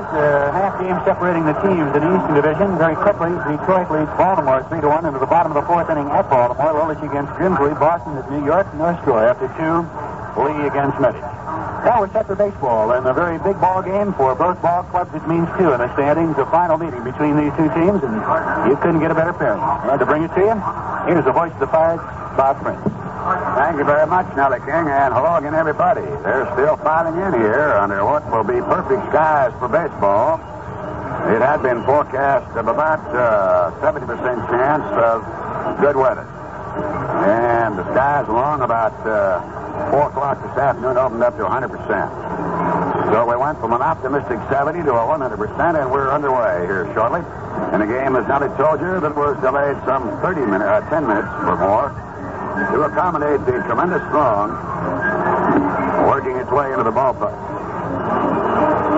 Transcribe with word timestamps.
is. 0.00 0.08
Uh, 0.16 0.52
half 0.52 0.80
game 0.80 0.96
separating 1.04 1.44
the 1.44 1.56
teams 1.60 1.90
in 1.92 2.00
the 2.00 2.10
Eastern 2.16 2.34
Division. 2.34 2.68
Very 2.80 2.96
quickly, 2.96 3.30
Detroit 3.44 3.88
leads 3.92 4.12
Baltimore 4.16 4.64
3 4.68 4.80
to 4.80 4.88
1 4.88 5.06
into 5.06 5.20
the 5.20 5.28
bottom 5.28 5.52
of 5.52 5.58
the 5.60 5.66
fourth 5.68 5.88
inning 5.90 6.08
at 6.08 6.28
Baltimore. 6.28 6.72
Lolich 6.72 7.02
against 7.04 7.32
Grimsley. 7.36 7.76
Boston 7.78 8.16
at 8.16 8.26
New 8.32 8.44
York. 8.44 8.66
North 8.74 9.00
score 9.02 9.24
after 9.24 9.48
two. 9.60 9.84
Lee 10.40 10.66
against 10.66 10.96
Medich. 10.96 11.28
Now 11.84 12.00
we're 12.00 12.12
set 12.12 12.26
for 12.26 12.36
baseball 12.36 12.92
and 12.92 13.06
a 13.06 13.12
very 13.12 13.38
big 13.40 13.58
ball 13.60 13.82
game 13.82 14.12
for 14.14 14.34
both 14.34 14.60
ball 14.62 14.84
clubs. 14.84 15.12
It 15.14 15.26
means 15.26 15.48
two 15.56 15.72
in 15.72 15.80
the 15.80 15.90
standings. 15.96 16.36
A 16.38 16.46
final 16.46 16.76
meeting 16.76 17.02
between 17.04 17.36
these 17.36 17.52
two 17.56 17.68
teams, 17.72 18.00
and 18.04 18.14
you 18.68 18.76
couldn't 18.80 19.00
get 19.00 19.10
a 19.10 19.16
better 19.16 19.32
pairing. 19.32 19.60
Glad 19.60 19.98
to 19.98 20.06
bring 20.06 20.22
it 20.24 20.32
to 20.36 20.40
you. 20.40 20.56
Here's 21.08 21.24
the 21.24 21.32
voice 21.32 21.52
of 21.52 21.60
the 21.60 21.68
Pirates, 21.72 22.04
Bob 22.36 22.60
Prince. 22.62 22.99
Thank 23.60 23.76
you 23.76 23.84
very 23.84 24.06
much, 24.06 24.24
Nellie 24.40 24.56
King, 24.64 24.88
and 24.88 25.12
hello 25.12 25.36
again, 25.36 25.52
everybody. 25.52 26.00
They're 26.24 26.48
still 26.56 26.80
filing 26.80 27.20
in 27.20 27.44
here 27.44 27.76
under 27.76 28.00
what 28.08 28.24
will 28.32 28.40
be 28.40 28.56
perfect 28.64 29.04
skies 29.12 29.52
for 29.60 29.68
baseball. 29.68 30.40
It 31.28 31.44
had 31.44 31.60
been 31.60 31.84
forecast 31.84 32.56
of 32.56 32.72
about 32.72 33.04
uh, 33.12 33.68
70% 33.84 34.08
chance 34.48 34.88
of 35.04 35.20
good 35.76 35.92
weather. 35.92 36.24
And 37.28 37.76
the 37.76 37.84
skies 37.92 38.24
along 38.32 38.62
about 38.64 38.96
uh, 39.04 39.44
4 39.92 40.08
o'clock 40.08 40.40
this 40.40 40.56
afternoon 40.56 40.96
opened 40.96 41.22
up 41.22 41.36
to 41.36 41.44
100%. 41.44 43.12
So 43.12 43.28
we 43.28 43.36
went 43.36 43.60
from 43.60 43.74
an 43.76 43.84
optimistic 43.84 44.40
70 44.48 44.88
to 44.88 44.96
a 44.96 45.04
100%, 45.04 45.36
and 45.76 45.92
we're 45.92 46.08
underway 46.08 46.64
here 46.64 46.88
shortly. 46.96 47.20
And 47.76 47.84
the 47.84 47.86
game, 47.92 48.16
as 48.16 48.24
Nellie 48.24 48.48
told 48.56 48.80
you, 48.80 49.04
that 49.04 49.12
was 49.12 49.36
delayed 49.44 49.76
some 49.84 50.08
30 50.24 50.48
minutes, 50.48 50.64
uh, 50.64 50.80
10 50.88 51.06
minutes 51.06 51.28
or 51.44 51.60
more 51.60 52.09
to 52.74 52.82
accommodate 52.82 53.40
the 53.46 53.62
tremendous 53.66 54.02
throng 54.10 54.50
working 56.06 56.36
its 56.36 56.50
way 56.50 56.70
into 56.72 56.82
the 56.82 56.90
ballpark. 56.90 57.36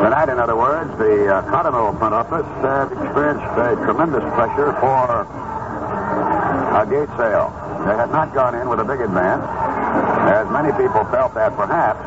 Tonight, 0.02 0.28
in 0.28 0.38
other 0.38 0.56
words, 0.56 0.90
the 0.98 1.28
uh, 1.28 1.42
Cardinal 1.46 1.92
front 1.94 2.14
office 2.14 2.48
have 2.64 2.90
experienced 2.90 3.44
a 3.60 3.76
tremendous 3.84 4.24
pressure 4.34 4.72
for 4.80 5.28
a 6.74 6.84
gate 6.88 7.12
sale. 7.20 7.52
They 7.86 7.94
had 7.94 8.10
not 8.10 8.34
gone 8.34 8.54
in 8.54 8.68
with 8.68 8.80
a 8.80 8.84
big 8.84 9.00
advance, 9.00 9.44
as 10.32 10.48
many 10.50 10.72
people 10.74 11.04
felt 11.12 11.34
that 11.34 11.54
perhaps 11.54 12.00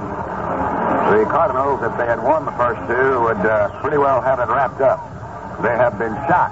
the 1.14 1.24
Cardinals, 1.30 1.80
if 1.84 1.96
they 1.98 2.06
had 2.06 2.22
won 2.22 2.46
the 2.46 2.56
first 2.60 2.82
two, 2.90 3.22
would 3.24 3.44
uh, 3.46 3.70
pretty 3.82 3.98
well 3.98 4.20
have 4.22 4.40
it 4.40 4.50
wrapped 4.50 4.82
up. 4.82 5.00
They 5.62 5.76
have 5.78 5.98
been 5.98 6.14
shot, 6.28 6.52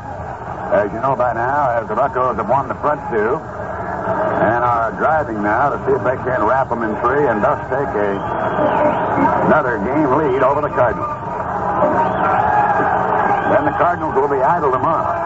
as 0.72 0.92
you 0.94 1.02
know 1.02 1.16
by 1.16 1.34
now, 1.34 1.76
as 1.76 1.88
the 1.90 1.96
Buccos 1.96 2.38
have 2.38 2.48
won 2.48 2.68
the 2.70 2.76
front 2.76 3.02
two 3.12 3.42
and 4.04 4.64
are 4.64 4.92
driving 5.00 5.42
now 5.42 5.70
to 5.70 5.78
see 5.86 5.94
if 5.96 6.04
they 6.04 6.18
can 6.28 6.44
wrap 6.44 6.70
them 6.70 6.84
in 6.84 6.92
three 7.02 7.26
and 7.28 7.44
thus 7.44 7.60
take 7.72 7.92
a 7.96 8.12
another 9.48 9.78
game 9.80 10.10
lead 10.18 10.44
over 10.44 10.62
the 10.62 10.72
Cardinals. 10.72 11.14
Then 13.54 13.66
the 13.66 13.76
Cardinals 13.78 14.16
will 14.16 14.30
be 14.30 14.42
idle 14.42 14.72
tomorrow 14.72 15.24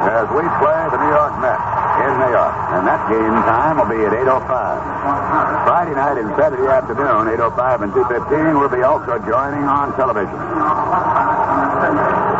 as 0.00 0.26
we 0.32 0.44
play 0.60 0.80
the 0.90 1.00
New 1.00 1.12
York 1.12 1.34
Mets 1.40 1.80
in 2.00 2.12
New 2.16 2.32
York. 2.32 2.54
And 2.72 2.86
that 2.86 3.02
game 3.08 3.36
time 3.44 3.76
will 3.76 3.90
be 3.90 4.00
at 4.04 4.12
8.05. 4.12 5.66
Friday 5.66 5.94
night 5.94 6.16
and 6.18 6.28
Saturday 6.36 6.66
afternoon, 6.66 7.28
8.05 7.36 7.82
and 7.84 7.92
2.15, 7.92 8.60
will 8.60 8.68
be 8.68 8.82
also 8.82 9.18
joining 9.28 9.64
on 9.64 9.94
television. 9.96 10.40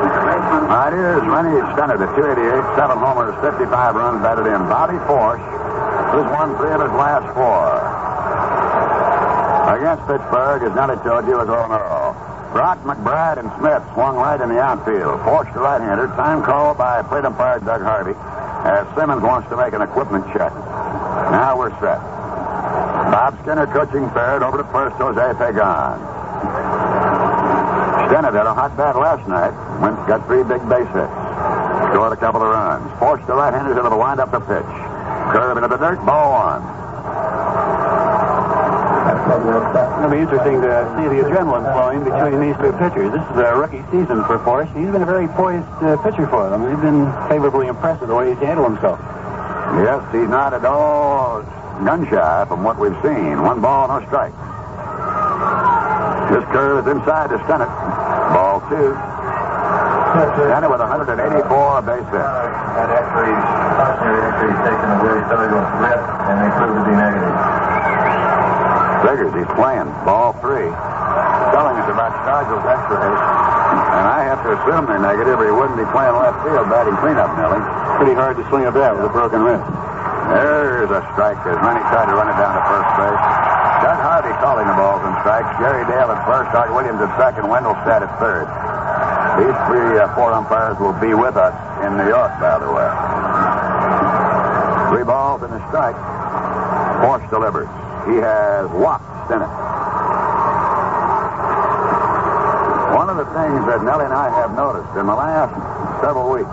Right 0.01 0.93
here's 0.93 1.27
Rennie 1.29 1.61
Stennett 1.77 2.01
at 2.01 2.15
288, 2.17 2.79
seven 2.79 2.97
homers, 2.97 3.35
55 3.43 3.69
runs 3.95 4.23
batted 4.23 4.47
in. 4.47 4.61
Bobby 4.71 4.97
Forsch 5.05 5.43
has 5.43 6.27
won 6.33 6.57
three 6.57 6.73
of 6.73 6.81
his 6.81 6.95
last 6.97 7.27
four. 7.37 7.69
Against 9.77 10.03
Pittsburgh, 10.09 10.63
as 10.65 10.73
Nellie 10.75 10.99
told 11.05 11.27
you, 11.27 11.39
is 11.41 11.47
0 11.47 11.69
Brock, 12.51 12.83
McBride, 12.83 13.39
and 13.39 13.47
Smith 13.61 13.83
swung 13.95 14.17
right 14.17 14.41
in 14.41 14.49
the 14.49 14.59
outfield. 14.59 15.21
Forsch, 15.23 15.53
the 15.55 15.61
right-hander, 15.61 16.09
time 16.19 16.43
called 16.43 16.79
by 16.79 17.03
plate 17.03 17.25
umpire 17.25 17.61
Doug 17.61 17.83
Harvey 17.83 18.17
as 18.65 18.85
Simmons 18.97 19.23
wants 19.23 19.49
to 19.49 19.57
make 19.57 19.73
an 19.73 19.83
equipment 19.83 20.25
check. 20.33 20.53
Now 21.31 21.57
we're 21.57 21.71
set. 21.81 22.01
Bob 23.13 23.39
Skinner 23.43 23.67
coaching 23.67 24.09
third 24.11 24.43
over 24.43 24.59
to 24.59 24.65
first, 24.75 24.97
Jose 24.97 25.39
Pagan. 25.39 25.99
Stennett 28.11 28.35
had 28.35 28.47
a 28.47 28.55
hot 28.55 28.77
bat 28.77 28.97
last 28.97 29.27
night. 29.29 29.70
Went 29.81 29.97
got 30.07 30.27
three 30.27 30.45
big 30.45 30.61
base 30.69 30.89
hits. 30.93 31.15
Scored 31.91 32.13
a 32.13 32.21
couple 32.21 32.43
of 32.43 32.53
runs. 32.53 32.85
Forced 33.01 33.27
the 33.27 33.35
right-handers 33.35 33.77
into 33.77 33.89
the 33.89 33.97
wind-up 33.97 34.31
the 34.31 34.41
pitch. 34.41 34.73
Curve 35.33 35.57
into 35.57 35.69
the 35.69 35.81
dirt. 35.81 35.99
Ball 36.05 36.61
one. 36.61 36.63
It'll 40.01 40.11
be 40.11 40.19
interesting 40.19 40.61
to 40.61 40.71
see 40.97 41.07
the 41.09 41.25
adrenaline 41.25 41.65
flowing 41.73 42.05
between 42.05 42.41
these 42.41 42.57
two 42.61 42.73
pitchers. 42.77 43.13
This 43.13 43.25
is 43.33 43.37
a 43.41 43.57
rookie 43.57 43.85
season 43.91 44.25
for 44.25 44.39
Forsch. 44.45 44.69
He's 44.77 44.91
been 44.91 45.03
a 45.03 45.07
very 45.07 45.29
poised 45.29 45.67
uh, 45.81 45.97
pitcher 46.03 46.27
for 46.29 46.51
them. 46.51 46.69
He's 46.69 46.81
been 46.81 47.09
favorably 47.29 47.69
impressed 47.69 48.01
with 48.01 48.09
the 48.11 48.17
way 48.17 48.31
he's 48.31 48.39
handled 48.39 48.73
himself. 48.73 48.99
Yes, 49.81 50.05
he's 50.13 50.29
not 50.29 50.53
at 50.53 50.65
all 50.65 51.43
gun 51.85 52.05
shy 52.09 52.45
from 52.49 52.65
what 52.65 52.79
we've 52.79 52.97
seen. 53.03 53.41
One 53.43 53.61
ball, 53.61 53.89
no 53.89 54.05
strike. 54.07 54.33
This 56.31 56.45
curve 56.53 56.87
is 56.87 56.93
inside 56.93 57.31
to 57.31 57.39
Stennett. 57.49 57.71
Ball 58.35 58.61
two. 58.69 59.10
Stennett 60.11 60.71
with 60.71 60.83
184 60.83 61.87
base 61.87 62.03
hits. 62.11 62.51
That 62.75 62.91
actually, 62.91 63.31
cautionary 63.79 64.23
entry 64.27 64.51
taken 64.67 64.89
a 64.91 64.99
very 64.99 65.23
thorough 65.31 65.63
rip, 65.79 66.03
and 66.27 66.37
they 66.43 66.51
proved 66.59 66.77
to 66.79 66.85
be 66.91 66.95
negative. 66.99 67.37
Figures 69.07 69.33
he's 69.39 69.53
playing. 69.55 69.87
Ball 70.03 70.35
three. 70.43 70.67
Telling 71.55 71.77
us 71.79 71.89
about 71.89 72.11
Stargell's 72.27 72.67
x-rays. 72.67 73.23
And 73.91 74.05
I 74.11 74.27
have 74.27 74.43
to 74.43 74.51
assume 74.59 74.91
they're 74.91 75.03
negative 75.03 75.39
or 75.39 75.47
he 75.47 75.55
wouldn't 75.55 75.79
be 75.79 75.87
playing 75.95 76.15
left 76.19 76.43
field 76.43 76.67
batting 76.67 76.99
cleanup, 76.99 77.31
Nellie. 77.39 77.63
Pretty 78.03 78.15
hard 78.19 78.35
to 78.37 78.45
swing 78.51 78.67
a 78.67 78.73
bat 78.75 78.99
with 78.99 79.07
a 79.07 79.13
broken 79.15 79.47
wrist. 79.47 79.63
There's 80.35 80.91
a 80.91 81.03
strike 81.15 81.39
as 81.47 81.59
many 81.63 81.81
tried 81.91 82.11
to 82.11 82.15
run 82.19 82.29
it 82.31 82.37
down 82.39 82.55
to 82.55 82.63
first 82.67 82.91
base. 82.99 83.25
Doug 83.83 83.99
Harvey 84.05 84.35
calling 84.43 84.67
the 84.69 84.77
balls 84.77 85.01
and 85.07 85.15
strikes. 85.25 85.49
Jerry 85.59 85.87
Dale 85.89 86.13
at 86.13 86.21
first, 86.29 86.53
Art 86.53 86.71
Williams 86.75 87.01
at 87.01 87.11
second, 87.17 87.49
Wendelstedt 87.49 88.05
at 88.05 88.13
third. 88.21 88.47
These 89.39 89.59
three, 89.71 89.95
uh, 89.95 90.11
four 90.19 90.33
umpires 90.33 90.79
will 90.81 90.97
be 90.99 91.15
with 91.15 91.37
us 91.37 91.55
in 91.87 91.97
New 91.97 92.09
York, 92.11 92.35
by 92.43 92.59
the 92.59 92.67
way. 92.67 92.91
Three 94.91 95.07
balls 95.07 95.43
and 95.47 95.55
a 95.55 95.63
strike. 95.71 95.95
Forsch 96.99 97.23
delivers. 97.31 97.71
He 98.11 98.19
has 98.19 98.67
walked 98.75 99.07
Stennett. 99.31 99.51
One 102.97 103.09
of 103.09 103.17
the 103.23 103.29
things 103.31 103.63
that 103.71 103.87
Nellie 103.87 104.05
and 104.05 104.15
I 104.15 104.35
have 104.35 104.51
noticed 104.59 104.91
in 104.99 105.07
the 105.07 105.15
last 105.15 105.55
several 106.03 106.27
weeks, 106.35 106.51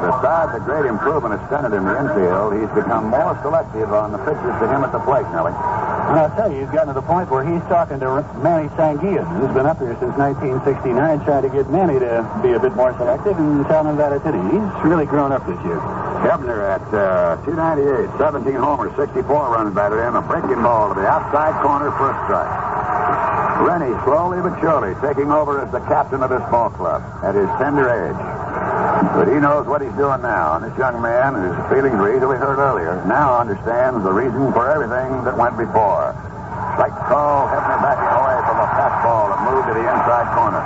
besides 0.00 0.56
the 0.56 0.64
great 0.64 0.88
improvement 0.88 1.36
of 1.36 1.40
Stennett 1.52 1.76
in 1.76 1.84
the 1.84 1.94
infield, 2.00 2.56
he's 2.56 2.72
become 2.72 3.12
more 3.12 3.36
selective 3.42 3.92
on 3.92 4.10
the 4.10 4.18
pitches 4.24 4.54
to 4.56 4.66
him 4.72 4.82
at 4.82 4.90
the 4.90 5.04
plate, 5.04 5.28
Nellie. 5.36 5.52
And 6.04 6.20
I'll 6.20 6.34
tell 6.36 6.52
you, 6.52 6.60
he's 6.60 6.70
gotten 6.70 6.92
to 6.92 7.00
the 7.00 7.06
point 7.06 7.30
where 7.30 7.40
he's 7.40 7.64
talking 7.64 7.98
to 8.00 8.20
Manny 8.44 8.68
Sanguillen, 8.76 9.24
who's 9.40 9.54
been 9.56 9.64
up 9.64 9.80
here 9.80 9.96
since 9.98 10.12
1969, 10.20 11.24
trying 11.24 11.42
to 11.42 11.48
get 11.48 11.70
Manny 11.72 11.98
to 11.98 12.20
be 12.44 12.52
a 12.52 12.60
bit 12.60 12.76
more 12.76 12.92
selective 13.00 13.32
and 13.40 13.64
telling 13.66 13.88
him 13.88 13.96
that 13.96 14.12
it's 14.12 14.24
it. 14.28 14.36
He's 14.52 14.68
really 14.84 15.06
grown 15.06 15.32
up 15.32 15.46
this 15.48 15.56
year. 15.64 15.80
Hebner 16.24 16.60
at 16.60 16.84
uh, 16.92 17.40
298, 17.48 18.20
17 18.20 18.52
homers, 18.52 18.92
64 18.96 19.24
runs 19.26 19.74
batted 19.74 20.00
in, 20.00 20.12
a 20.12 20.20
breaking 20.20 20.60
ball 20.60 20.92
to 20.92 20.94
the 21.00 21.08
outside 21.08 21.56
corner 21.64 21.88
for 21.96 22.12
a 22.12 22.16
strike. 22.28 22.52
Rennie, 23.64 23.96
slowly 24.04 24.44
but 24.44 24.60
surely, 24.60 24.92
taking 25.00 25.32
over 25.32 25.64
as 25.64 25.72
the 25.72 25.80
captain 25.88 26.22
of 26.22 26.28
this 26.28 26.44
ball 26.50 26.70
club 26.70 27.00
at 27.24 27.34
his 27.34 27.48
tender 27.56 27.88
age. 27.88 28.33
But 29.14 29.30
he 29.30 29.38
knows 29.38 29.62
what 29.70 29.78
he's 29.78 29.94
doing 29.94 30.26
now, 30.26 30.58
and 30.58 30.66
this 30.66 30.74
young 30.74 30.98
man, 30.98 31.38
whose 31.38 31.54
feelings 31.70 31.94
were 31.94 32.10
easily 32.10 32.34
hurt 32.34 32.58
earlier, 32.58 32.98
now 33.06 33.38
understands 33.38 34.02
the 34.02 34.10
reason 34.10 34.50
for 34.50 34.66
everything 34.66 35.22
that 35.22 35.38
went 35.38 35.54
before. 35.54 36.10
Like 36.82 36.90
call, 37.06 37.46
Hebner 37.46 37.78
backing 37.78 38.10
away 38.10 38.34
from 38.42 38.58
a 38.58 38.66
fastball 38.74 39.30
that 39.30 39.40
moved 39.46 39.70
to 39.70 39.74
the 39.78 39.86
inside 39.86 40.26
corner. 40.34 40.58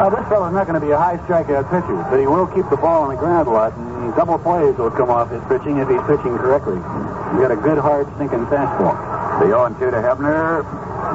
Now, 0.00 0.08
this 0.08 0.24
fellow's 0.32 0.56
not 0.56 0.64
going 0.64 0.80
to 0.80 0.84
be 0.84 0.92
a 0.92 0.96
high 0.96 1.20
strikeout 1.28 1.68
pitcher, 1.68 2.00
but 2.08 2.16
he 2.16 2.24
will 2.24 2.48
keep 2.48 2.64
the 2.72 2.80
ball 2.80 3.04
on 3.04 3.12
the 3.12 3.20
ground 3.20 3.44
a 3.48 3.52
lot, 3.52 3.76
and 3.76 4.16
double 4.16 4.40
plays 4.40 4.72
will 4.80 4.90
come 4.90 5.12
off 5.12 5.28
his 5.28 5.44
pitching 5.52 5.76
if 5.76 5.92
he's 5.92 6.00
pitching 6.08 6.32
correctly. 6.40 6.80
He's 6.80 7.40
got 7.44 7.52
a 7.52 7.60
good, 7.60 7.76
hard, 7.76 8.08
sinking 8.16 8.48
fastball. 8.48 8.96
The 9.44 9.52
0 9.52 9.68
2 9.76 9.92
to 9.92 10.00
Hebner. 10.00 10.64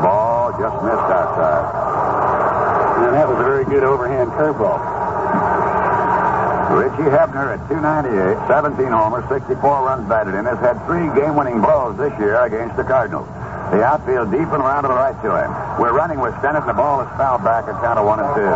Ball 0.06 0.54
just 0.62 0.78
missed 0.86 1.10
outside. 1.10 1.66
And 3.10 3.18
that 3.18 3.25
was 3.25 3.42
a 3.42 3.44
very 3.44 3.66
good 3.66 3.81
overhand 3.81 4.30
curveball. 4.38 4.91
Richie 6.77 7.09
Hebner 7.12 7.56
at 7.56 7.62
298, 7.68 8.47
17 8.47 8.91
homers, 8.91 9.27
64 9.27 9.59
runs 9.83 10.07
batted 10.07 10.35
in, 10.35 10.45
has 10.45 10.59
had 10.59 10.79
three 10.88 11.07
game-winning 11.13 11.59
blows 11.59 11.97
this 11.97 12.13
year 12.19 12.39
against 12.44 12.77
the 12.77 12.83
Cardinals. 12.83 13.27
The 13.71 13.83
outfield 13.83 14.31
deep 14.31 14.51
and 14.51 14.59
around 14.59 14.83
to 14.83 14.91
the 14.91 15.00
right 15.00 15.15
to 15.23 15.31
him. 15.31 15.51
We're 15.79 15.95
running 15.95 16.19
with 16.19 16.35
Stennett, 16.44 16.68
and 16.68 16.69
the 16.69 16.75
ball 16.75 17.01
is 17.01 17.09
fouled 17.15 17.44
back 17.44 17.68
at 17.71 17.79
count 17.79 18.00
of 18.00 18.06
one 18.06 18.19
and 18.19 18.27
two. 18.35 18.51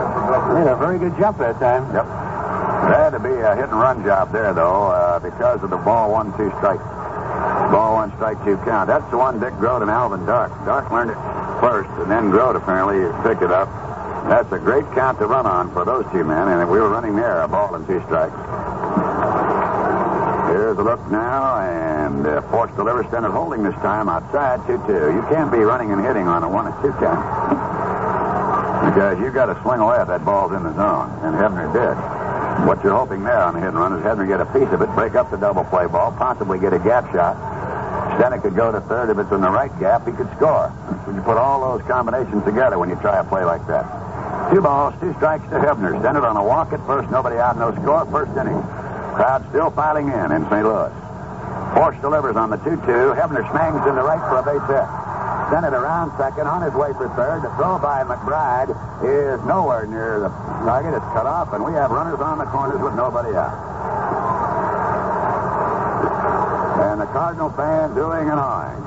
Made 0.59 0.67
a 0.67 0.75
very 0.75 0.99
good 0.99 1.15
jump 1.15 1.39
that 1.39 1.55
time. 1.59 1.87
Yep. 1.95 2.03
There 2.03 2.99
had 2.99 3.11
to 3.15 3.23
be 3.23 3.31
a 3.31 3.55
hit 3.55 3.71
and 3.71 3.79
run 3.79 4.03
job 4.03 4.31
there, 4.31 4.53
though, 4.53 4.91
uh, 4.91 5.19
because 5.19 5.63
of 5.63 5.69
the 5.69 5.79
ball 5.79 6.11
one 6.11 6.35
two 6.35 6.51
strike. 6.59 6.83
Ball 7.71 7.95
one 7.95 8.11
strike 8.19 8.43
two 8.43 8.57
count. 8.67 8.87
That's 8.87 9.09
the 9.09 9.17
one 9.17 9.39
Dick 9.39 9.55
Groat 9.55 9.81
and 9.81 9.89
Alvin 9.89 10.25
Dark. 10.25 10.51
Dark 10.65 10.91
learned 10.91 11.11
it 11.11 11.19
first, 11.63 11.89
and 12.03 12.11
then 12.11 12.29
Groat 12.29 12.55
apparently 12.55 12.99
picked 13.23 13.41
it 13.41 13.51
up. 13.51 13.71
That's 14.27 14.51
a 14.51 14.57
great 14.57 14.85
count 14.93 15.19
to 15.19 15.27
run 15.27 15.45
on 15.45 15.71
for 15.71 15.85
those 15.85 16.03
two 16.11 16.23
men, 16.23 16.47
and 16.47 16.61
if 16.61 16.67
we 16.67 16.79
were 16.79 16.89
running 16.89 17.15
there, 17.15 17.41
a 17.41 17.47
ball 17.47 17.75
and 17.75 17.85
two 17.85 18.01
strikes. 18.09 18.33
Here's 20.49 20.77
a 20.77 20.83
look 20.83 20.99
now, 21.11 21.61
and 21.61 22.25
uh, 22.25 22.41
Forsch 22.49 22.75
delivers 22.75 23.05
center 23.11 23.29
holding 23.29 23.61
this 23.61 23.75
time 23.85 24.09
outside 24.09 24.61
2-2. 24.61 25.13
You 25.13 25.21
can't 25.29 25.51
be 25.51 25.59
running 25.59 25.91
and 25.91 26.03
hitting 26.03 26.27
on 26.27 26.41
a 26.41 26.49
1 26.49 26.67
and 26.67 26.75
2 26.81 26.89
count. 26.97 27.21
Because 28.89 29.19
you 29.21 29.29
got 29.29 29.45
to 29.45 29.61
swing 29.61 29.79
away 29.79 30.01
if 30.01 30.07
that 30.07 30.25
ball's 30.25 30.53
in 30.53 30.63
the 30.63 30.73
zone, 30.73 31.09
and 31.21 31.37
Hebner 31.37 31.69
did. 31.69 31.93
What 32.65 32.83
you're 32.83 32.97
hoping 32.97 33.23
there 33.23 33.41
on 33.41 33.53
the 33.53 33.59
hit 33.59 33.69
and 33.69 33.77
run 33.77 33.93
is 33.93 34.01
Hebner 34.03 34.27
get 34.27 34.41
a 34.41 34.49
piece 34.49 34.73
of 34.73 34.81
it, 34.81 34.89
break 34.95 35.13
up 35.13 35.29
the 35.29 35.37
double 35.37 35.65
play 35.65 35.85
ball, 35.85 36.11
possibly 36.13 36.57
get 36.57 36.73
a 36.73 36.79
gap 36.79 37.11
shot. 37.13 37.37
Stennett 38.17 38.41
could 38.41 38.55
go 38.55 38.71
to 38.71 38.81
third. 38.81 39.09
If 39.11 39.19
it's 39.19 39.31
in 39.31 39.41
the 39.41 39.51
right 39.51 39.71
gap, 39.79 40.07
he 40.07 40.13
could 40.13 40.31
score. 40.37 40.73
You 41.13 41.21
put 41.21 41.37
all 41.37 41.61
those 41.61 41.85
combinations 41.87 42.43
together 42.45 42.79
when 42.79 42.89
you 42.89 42.95
try 42.97 43.19
a 43.19 43.23
play 43.23 43.43
like 43.43 43.67
that. 43.67 44.04
Two 44.51 44.61
balls, 44.61 44.93
two 45.01 45.13
strikes 45.15 45.43
to 45.49 45.57
Hebner. 45.57 45.99
Centered 46.01 46.25
on 46.25 46.37
a 46.37 46.43
walk 46.43 46.71
at 46.73 46.85
first, 46.85 47.09
nobody 47.09 47.37
out, 47.37 47.57
no 47.57 47.73
score. 47.81 48.05
First 48.07 48.37
inning. 48.37 48.61
Crowd 49.17 49.45
still 49.49 49.71
filing 49.71 50.07
in 50.07 50.31
in 50.31 50.43
St. 50.49 50.63
Louis. 50.63 50.93
Forsch 51.73 51.99
delivers 52.01 52.35
on 52.35 52.49
the 52.49 52.57
2-2. 52.57 53.15
Hebner 53.17 53.43
smangs 53.51 53.83
in 53.89 53.95
the 53.95 54.03
right 54.03 54.21
for 54.29 54.39
a 54.39 54.45
base 54.45 54.63
hit. 54.69 54.87
Stennett 55.49 55.73
around 55.73 56.11
second, 56.17 56.47
on 56.47 56.61
his 56.61 56.73
way 56.73 56.93
for 56.93 57.09
third. 57.15 57.41
The 57.41 57.49
throw 57.57 57.77
by 57.79 58.03
McBride 58.03 58.69
is 59.05 59.39
nowhere 59.45 59.85
near 59.85 60.19
the 60.19 60.29
target. 60.65 60.93
It's 60.93 61.05
cut 61.13 61.25
off, 61.25 61.53
and 61.53 61.63
we 61.63 61.73
have 61.73 61.91
runners 61.91 62.19
on 62.19 62.37
the 62.37 62.45
corners 62.45 62.81
with 62.81 62.95
nobody 62.95 63.35
out. 63.35 63.53
And 66.91 67.01
the 67.01 67.05
Cardinal 67.13 67.49
fan 67.51 67.93
doing 67.93 68.29
and 68.29 68.39
awing. 68.39 68.81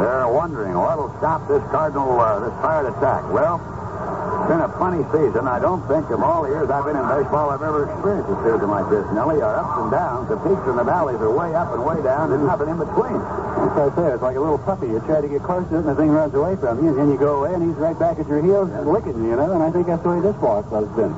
They're 0.00 0.28
wondering 0.28 0.74
what'll 0.74 1.12
stop 1.18 1.46
this 1.46 1.62
Cardinal, 1.70 2.18
uh, 2.18 2.40
this 2.40 2.54
pirate 2.60 2.90
attack. 2.96 3.30
Well, 3.30 3.60
it's 4.42 4.50
been 4.50 4.66
a 4.66 4.74
funny 4.74 5.06
season. 5.14 5.46
I 5.46 5.62
don't 5.62 5.86
think 5.86 6.10
of 6.10 6.18
all 6.18 6.42
the 6.42 6.50
years 6.50 6.66
I've 6.66 6.82
been 6.82 6.98
in 6.98 7.06
baseball 7.06 7.54
I've 7.54 7.62
ever 7.62 7.86
experienced 7.86 8.26
a 8.26 8.34
season 8.42 8.74
like 8.74 8.90
this, 8.90 9.06
Nellie. 9.14 9.38
Our 9.38 9.54
ups 9.54 9.78
and 9.78 9.86
downs, 9.94 10.26
the 10.26 10.34
peaks 10.42 10.66
and 10.66 10.74
the 10.74 10.82
valleys 10.82 11.22
are 11.22 11.30
way 11.30 11.54
up 11.54 11.70
and 11.70 11.86
way 11.86 12.02
down, 12.02 12.34
and 12.34 12.42
nothing 12.42 12.66
in 12.66 12.74
between. 12.74 13.22
That's 13.22 13.70
what 13.70 13.86
I 13.86 13.90
say. 13.94 14.06
It's 14.18 14.26
like 14.26 14.34
a 14.34 14.42
little 14.42 14.58
puppy. 14.58 14.90
You 14.90 14.98
try 15.06 15.22
to 15.22 15.30
get 15.30 15.46
close 15.46 15.62
to 15.70 15.78
it, 15.78 15.86
and 15.86 15.94
the 15.94 15.94
thing 15.94 16.10
runs 16.10 16.34
away 16.34 16.58
from 16.58 16.82
you, 16.82 16.90
and 16.90 16.98
then 16.98 17.08
you 17.14 17.18
go 17.22 17.46
away, 17.46 17.54
and 17.54 17.62
he's 17.62 17.78
right 17.78 17.94
back 17.94 18.18
at 18.18 18.26
your 18.26 18.42
heels 18.42 18.66
licking 18.82 19.14
you, 19.22 19.30
you 19.30 19.38
know, 19.38 19.54
and 19.54 19.62
I 19.62 19.70
think 19.70 19.86
that's 19.86 20.02
the 20.02 20.10
way 20.10 20.18
this 20.18 20.34
ball 20.42 20.66
club's 20.66 20.90
been. 20.98 21.14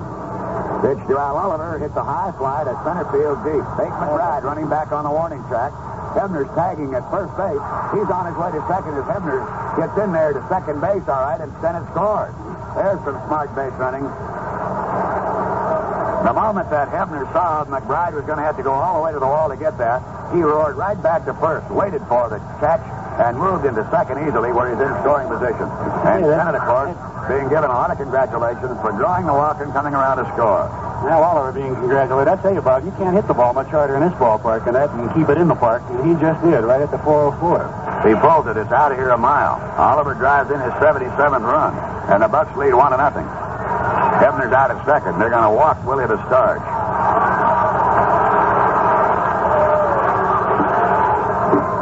Pitch 0.85 1.01
to 1.09 1.17
Al 1.17 1.41
Oliver 1.41 1.81
hits 1.81 1.97
a 1.97 2.05
high 2.05 2.29
fly 2.37 2.61
to 2.69 2.77
center 2.85 3.09
field 3.09 3.41
deep. 3.41 3.65
Bake 3.81 3.95
McBride 4.05 4.45
running 4.45 4.69
back 4.69 4.93
on 4.93 5.09
the 5.09 5.11
warning 5.11 5.41
track. 5.49 5.73
Hebner's 6.13 6.53
tagging 6.53 6.93
at 6.93 7.09
first 7.09 7.33
base. 7.41 7.57
He's 7.97 8.07
on 8.13 8.29
his 8.29 8.37
way 8.37 8.53
to 8.53 8.61
second 8.69 8.93
as 9.01 9.09
Hebner 9.09 9.41
gets 9.81 9.97
in 9.97 10.13
there 10.13 10.37
to 10.37 10.45
second 10.53 10.85
base, 10.85 11.09
all 11.09 11.25
right, 11.25 11.41
and 11.41 11.49
Stennett 11.65 11.89
scores. 11.97 12.37
There's 12.75 12.99
some 13.05 13.19
smart 13.27 13.55
base 13.55 13.73
running. 13.79 14.03
The 16.25 16.33
moment 16.33 16.71
that 16.71 16.89
Hebner 16.89 17.31
saw 17.33 17.65
McBride 17.65 18.15
was 18.15 18.25
going 18.25 18.39
to 18.39 18.45
have 18.45 18.57
to 18.57 18.63
go 18.63 18.73
all 18.73 18.97
the 18.99 19.05
way 19.05 19.13
to 19.13 19.21
the 19.21 19.27
wall 19.27 19.49
to 19.49 19.57
get 19.57 19.77
that, 19.79 20.01
he 20.33 20.41
roared 20.41 20.77
right 20.77 21.01
back 21.01 21.25
to 21.27 21.35
first, 21.35 21.71
waited 21.71 22.01
for 22.09 22.29
the 22.29 22.41
catch, 22.59 22.81
and 23.21 23.39
moved 23.39 23.65
into 23.65 23.87
second 23.93 24.27
easily 24.27 24.51
where 24.51 24.73
he's 24.73 24.81
in 24.81 24.91
scoring 25.05 25.29
position. 25.29 25.69
And 26.09 26.25
Stennett, 26.25 26.59
of 26.59 26.65
course, 26.67 26.97
being 27.29 27.47
given 27.53 27.71
a 27.71 27.77
lot 27.77 27.93
of 27.93 27.99
congratulations 28.01 28.75
for 28.83 28.91
drawing 28.97 29.27
the 29.27 29.37
walk 29.37 29.61
and 29.61 29.71
coming 29.73 29.95
around 29.95 30.19
to 30.19 30.27
score. 30.35 30.67
Now, 31.05 31.23
Oliver 31.23 31.53
being 31.53 31.75
congratulated. 31.77 32.33
I 32.33 32.41
tell 32.41 32.55
you, 32.55 32.65
Bob, 32.65 32.85
you 32.85 32.91
can't 32.97 33.15
hit 33.15 33.29
the 33.29 33.37
ball 33.37 33.53
much 33.53 33.69
harder 33.69 33.95
in 33.95 34.03
this 34.03 34.17
ballpark 34.17 34.65
than 34.65 34.75
that 34.75 34.91
and 34.91 35.13
keep 35.13 35.29
it 35.29 35.37
in 35.37 35.47
the 35.47 35.55
park. 35.55 35.85
And 35.93 36.09
he 36.09 36.17
just 36.17 36.41
did, 36.43 36.65
right 36.65 36.81
at 36.81 36.91
the 36.91 36.99
404. 37.05 38.09
He 38.09 38.17
pulls 38.17 38.49
it. 38.49 38.57
It's 38.57 38.73
out 38.73 38.91
of 38.93 38.99
here 38.99 39.11
a 39.11 39.19
mile. 39.21 39.61
Oliver 39.77 40.15
drives 40.15 40.51
in 40.51 40.59
his 40.61 40.73
77th 40.81 41.45
run, 41.45 41.77
and 42.09 42.23
the 42.23 42.29
Bucs 42.29 42.55
lead 42.57 42.75
one 42.75 42.93
to 42.93 42.99
nothing. 42.99 43.25
Hebner's 43.25 44.53
out 44.53 44.71
at 44.71 44.85
second. 44.87 45.19
They're 45.19 45.31
going 45.31 45.43
to 45.43 45.57
walk 45.57 45.83
Willie 45.87 46.07
to 46.07 46.17
start. 46.29 46.61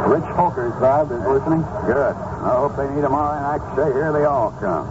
Rich 0.07 0.23
Folkers, 0.35 0.79
Bob, 0.79 1.11
is 1.11 1.19
listening. 1.27 1.61
Good. 1.85 2.15
I 2.15 2.55
hope 2.55 2.75
they 2.75 2.87
need 2.95 3.03
him 3.03 3.13
all, 3.13 3.33
and 3.33 3.45
I 3.45 3.57
can 3.59 3.75
say 3.75 3.93
here 3.93 4.11
they 4.13 4.25
all 4.25 4.51
come. 4.59 4.87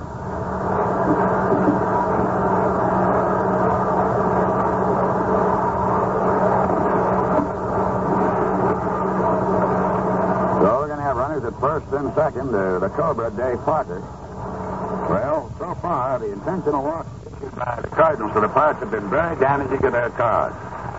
So 10.61 10.79
we're 10.79 10.87
going 10.87 10.99
to 10.99 11.05
have 11.05 11.17
runners 11.17 11.45
at 11.45 11.59
first 11.59 11.87
and 11.93 12.15
second. 12.15 12.55
Uh, 12.55 12.79
the 12.79 12.89
Cobra, 12.91 13.31
Dave 13.31 13.65
Parker. 13.65 14.03
So 15.63 15.79
far, 15.79 16.19
the 16.19 16.27
intentional 16.35 16.83
walk 16.83 17.07
issued 17.23 17.55
by 17.55 17.79
the 17.79 17.87
Cardinals 17.95 18.35
to 18.35 18.41
the 18.43 18.51
Pirates 18.51 18.83
have 18.83 18.91
been 18.91 19.07
very 19.07 19.39
damaging 19.39 19.79
to 19.79 19.95
their 19.95 20.11
cause. 20.11 20.51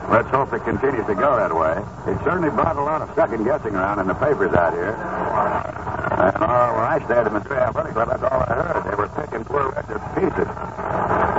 Let's 0.07 0.31
hope 0.31 0.56
it 0.56 0.63
continues 0.63 1.04
to 1.12 1.15
go 1.19 1.36
that 1.36 1.51
way. 1.51 1.75
It 2.07 2.15
certainly 2.24 2.48
brought 2.48 2.80
a 2.80 2.86
lot 2.88 3.04
of 3.04 3.12
second 3.12 3.44
guessing 3.44 3.75
around 3.75 4.00
in 4.00 4.07
the 4.07 4.15
papers 4.15 4.56
out 4.56 4.71
here. 4.71 4.95
And 4.95 6.39
uh, 6.39 6.80
when 6.80 6.86
I 6.88 6.95
stayed 7.04 7.27
in 7.27 7.36
the 7.36 7.44
Trey 7.44 7.60
Athletic 7.60 7.92
Club, 7.92 8.07
that's 8.07 8.24
all 8.24 8.39
I 8.39 8.56
heard. 8.56 8.88
They 8.88 8.95
were 8.95 9.12
picking 9.12 9.44
poor 9.44 9.68
Red 9.68 9.83
to 9.92 10.00
pieces. 10.15 10.48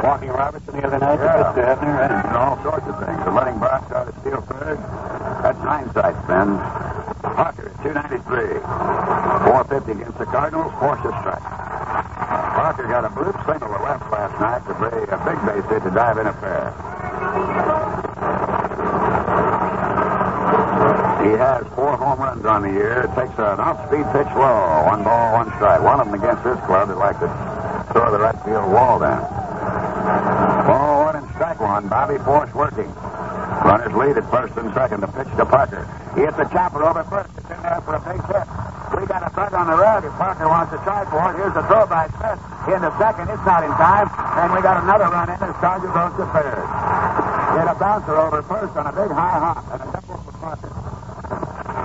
Walking 0.05 0.29
Robertson 0.29 0.77
the 0.77 0.85
other 0.85 1.01
night 1.01 1.17
Yeah. 1.17 1.57
Hebner, 1.57 1.97
right? 1.97 2.13
And 2.13 2.37
all 2.37 2.61
sorts 2.61 2.85
of 2.85 3.01
things. 3.09 3.25
And 3.25 3.33
letting 3.33 3.57
Brock 3.57 3.89
try 3.89 4.05
to 4.05 4.13
steal 4.21 4.45
third. 4.53 4.77
That's 5.41 5.61
hindsight, 5.65 6.13
Ben. 6.29 6.61
Parker, 7.25 7.73
293. 7.89 8.61
450 9.49 9.93
against 9.97 10.19
the 10.21 10.29
Cardinals, 10.29 10.77
force 10.77 11.01
a 11.09 11.13
strike. 11.25 11.54
Parker 12.85 13.01
got 13.01 13.05
a 13.05 13.15
bloop 13.17 13.37
single 13.49 13.69
to 13.69 13.83
left 13.83 14.13
last 14.13 14.37
night 14.41 14.61
to 14.69 14.75
bring 14.77 15.09
a 15.09 15.19
big 15.25 15.39
base 15.49 15.65
hit 15.73 15.83
to 15.89 15.91
dive 15.95 16.19
in 16.19 16.27
a 16.27 16.37
pair. 16.37 16.69
He 21.25 21.33
has 21.41 21.65
four 21.73 21.97
home 21.97 22.21
runs 22.21 22.45
on 22.45 22.63
the 22.63 22.69
year. 22.69 23.09
It 23.09 23.15
takes 23.17 23.33
an 23.41 23.57
off-speed 23.57 24.05
pitch 24.13 24.29
low. 24.37 24.85
One 24.85 25.03
ball, 25.03 25.33
one 25.33 25.49
strike. 25.57 25.81
One 25.81 26.01
of 26.01 26.13
them 26.13 26.21
against 26.21 26.45
this 26.45 26.61
club 26.69 26.89
that 26.89 26.99
like 26.99 27.19
to 27.21 27.29
throw 27.93 28.13
the 28.13 28.21
right 28.21 28.37
field 28.45 28.69
wall 28.69 29.01
down. 29.01 29.25
Ball 30.69 31.09
one 31.09 31.17
and 31.17 31.29
strike 31.33 31.61
one. 31.61 31.89
Bobby 31.89 32.21
Forsch 32.21 32.53
working. 32.53 32.93
Runners 33.65 33.97
lead 33.97 34.21
at 34.21 34.29
first 34.31 34.57
and 34.61 34.69
second. 34.75 35.01
The 35.01 35.09
pitch 35.09 35.33
to 35.41 35.47
Parker. 35.47 35.89
He 36.15 36.21
hits 36.21 36.37
the 36.37 36.45
chopper 36.53 36.85
over 36.85 37.03
first. 37.05 37.33
It's 37.39 37.49
in 37.49 37.63
there 37.65 37.81
for 37.81 37.97
a 37.97 38.03
big 38.05 38.21
hit. 38.29 38.45
We 38.93 39.09
got 39.09 39.25
a 39.25 39.33
bug 39.33 39.55
on 39.55 39.73
the 39.73 39.77
road 39.81 40.05
if 40.05 40.13
Parker 40.21 40.49
wants 40.49 40.73
to 40.77 40.79
try 40.85 41.09
for 41.09 41.33
it. 41.33 41.41
Here's 41.41 41.55
the 41.55 41.65
throw 41.65 41.87
by 41.89 42.13
Smith 42.21 42.54
into 42.69 42.91
second. 42.97 43.29
It's 43.29 43.45
not 43.45 43.65
in 43.65 43.71
time. 43.77 44.09
And 44.09 44.53
we 44.53 44.63
got 44.63 44.83
another 44.83 45.09
run 45.13 45.29
in 45.29 45.39
as 45.39 45.55
Sargent 45.61 45.93
goes 45.93 46.13
to 46.17 46.27
third. 46.33 46.65
Get 47.55 47.69
a 47.69 47.77
bouncer 47.79 48.17
over 48.17 48.43
first 48.43 48.75
on 48.77 48.87
a 48.87 48.93
big 48.93 49.11
high 49.13 49.39
hop 49.39 49.63
and 49.71 49.81
a 49.83 49.89
double 49.93 50.19
for 50.25 50.33
Parker. 50.43 50.73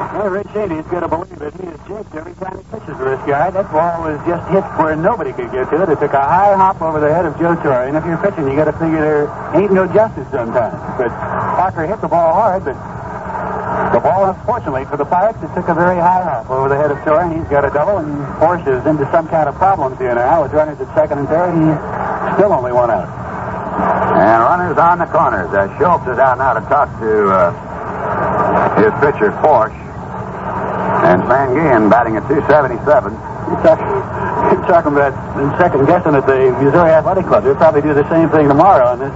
Well, 0.10 0.30
Rich 0.30 0.48
Shady's 0.52 0.86
got 0.90 1.02
to 1.02 1.08
believe 1.08 1.42
it. 1.42 1.54
He 1.62 1.68
is 1.70 1.80
jinxed 1.88 2.16
every 2.16 2.34
time 2.42 2.58
he 2.58 2.64
pitches 2.74 2.98
to 2.98 3.06
this 3.06 3.22
guy. 3.30 3.52
That 3.52 3.72
ball 3.72 4.02
was 4.04 4.18
just 4.26 4.44
hit 4.50 4.66
where 4.82 4.96
nobody 4.96 5.32
could 5.32 5.52
get 5.52 5.70
to 5.70 5.84
it. 5.84 5.90
It 5.90 6.00
took 6.00 6.14
a 6.14 6.26
high 6.26 6.56
hop 6.56 6.82
over 6.82 7.00
the 7.00 7.14
head 7.14 7.26
of 7.26 7.38
Joe 7.38 7.56
Torre. 7.62 7.86
And 7.86 7.96
if 7.96 8.04
you're 8.06 8.18
pitching, 8.18 8.50
you 8.50 8.56
got 8.56 8.66
to 8.66 8.74
figure 8.74 9.00
there 9.00 9.30
ain't 9.54 9.72
no 9.72 9.86
justice 9.88 10.28
sometimes. 10.32 10.76
But 10.98 11.10
Parker 11.56 11.86
hit 11.86 12.02
the 12.02 12.08
ball 12.08 12.34
hard, 12.34 12.66
but 12.66 12.76
the 14.00 14.08
ball, 14.08 14.32
unfortunately 14.32 14.86
for 14.86 14.96
the 14.96 15.04
Pirates, 15.04 15.44
it 15.44 15.52
took 15.52 15.68
a 15.68 15.76
very 15.76 16.00
high 16.00 16.24
hop 16.24 16.50
over 16.50 16.72
the 16.72 16.80
head 16.80 16.88
of 16.88 16.98
and 17.04 17.36
he's 17.36 17.48
got 17.52 17.68
a 17.68 17.72
double, 17.76 18.00
and 18.00 18.08
Forsch 18.40 18.64
is 18.64 18.80
into 18.88 19.04
some 19.12 19.28
kind 19.28 19.52
of 19.52 19.56
problems 19.56 20.00
here 20.00 20.16
now 20.16 20.42
with 20.42 20.56
runners 20.56 20.80
at 20.80 20.88
second 20.96 21.20
and 21.20 21.28
third. 21.28 21.52
He 21.52 21.68
still 22.40 22.56
only 22.56 22.72
one 22.72 22.88
out. 22.88 23.12
And 24.16 24.40
runners 24.40 24.78
on 24.80 25.00
the 25.04 25.10
corners. 25.12 25.52
Uh, 25.52 25.68
Schultz 25.76 26.08
is 26.08 26.16
out 26.16 26.40
now 26.40 26.56
to 26.56 26.64
talk 26.72 26.88
to 27.04 27.12
uh, 27.28 27.52
his 28.80 28.92
pitcher, 29.04 29.36
Forsch. 29.44 29.76
And 31.04 31.20
Van 31.28 31.90
batting 31.92 32.16
at 32.16 32.24
277. 32.28 33.12
You're 33.12 34.64
talking, 34.68 34.96
about 34.96 35.12
second 35.58 35.86
guessing 35.88 36.16
at 36.16 36.26
the 36.28 36.56
Missouri 36.64 36.92
Athletic 36.92 37.26
Club. 37.26 37.44
They'll 37.44 37.56
probably 37.56 37.82
do 37.82 37.94
the 37.94 38.08
same 38.08 38.30
thing 38.30 38.48
tomorrow 38.48 38.94
in 38.94 39.00
this 39.00 39.16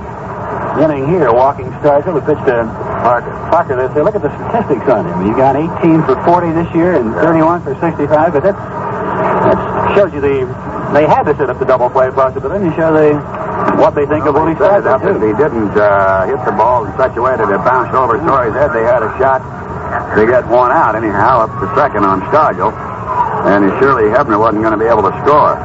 inning 0.84 1.08
here. 1.08 1.32
Walking 1.32 1.72
Stargell, 1.80 2.20
who 2.20 2.22
pitched 2.22 2.46
to 2.48 2.66
Parker. 3.04 3.32
Parker, 3.52 3.76
they 3.76 3.94
say, 3.94 4.02
look 4.02 4.16
at 4.16 4.24
the 4.24 4.32
statistics 4.32 4.88
on 4.88 5.04
him. 5.04 5.28
He 5.28 5.32
got 5.36 5.60
18 5.60 6.08
for 6.08 6.16
40 6.24 6.56
this 6.56 6.72
year 6.74 6.96
and 6.96 7.14
31 7.20 7.62
for 7.64 7.76
65, 7.76 8.08
but 8.32 8.44
that, 8.44 8.56
that 8.56 9.58
shows 9.96 10.14
you 10.16 10.24
the 10.24 10.48
they 10.94 11.10
had 11.10 11.24
to 11.26 11.34
set 11.36 11.50
up 11.50 11.58
the 11.58 11.66
double 11.66 11.90
play 11.90 12.10
possibility 12.12 12.70
and 12.70 12.76
show 12.78 12.94
they 12.94 13.18
what 13.82 13.96
they 13.98 14.06
think 14.06 14.26
of 14.30 14.36
Willie 14.36 14.54
Stargell, 14.54 14.94
up. 14.94 15.02
If 15.02 15.18
he 15.22 15.34
didn't 15.34 15.74
uh, 15.74 16.30
hit 16.30 16.38
the 16.46 16.54
ball 16.54 16.86
in 16.86 16.94
such 16.98 17.18
a 17.18 17.22
way 17.22 17.36
that 17.36 17.50
it 17.50 17.62
bounced 17.66 17.98
over 17.98 18.22
Torre's 18.22 18.54
head, 18.54 18.70
they 18.72 18.86
had 18.86 19.02
a 19.02 19.10
shot 19.18 19.42
to 20.16 20.26
get 20.26 20.46
one 20.48 20.72
out 20.72 20.96
anyhow 20.96 21.50
up 21.50 21.52
to 21.58 21.66
second 21.74 22.06
on 22.06 22.22
Stargell. 22.30 22.72
And 23.50 23.74
surely 23.82 24.14
Hebner 24.14 24.40
wasn't 24.40 24.62
going 24.62 24.78
to 24.78 24.80
be 24.80 24.86
able 24.86 25.04
to 25.04 25.14
score. 25.26 25.58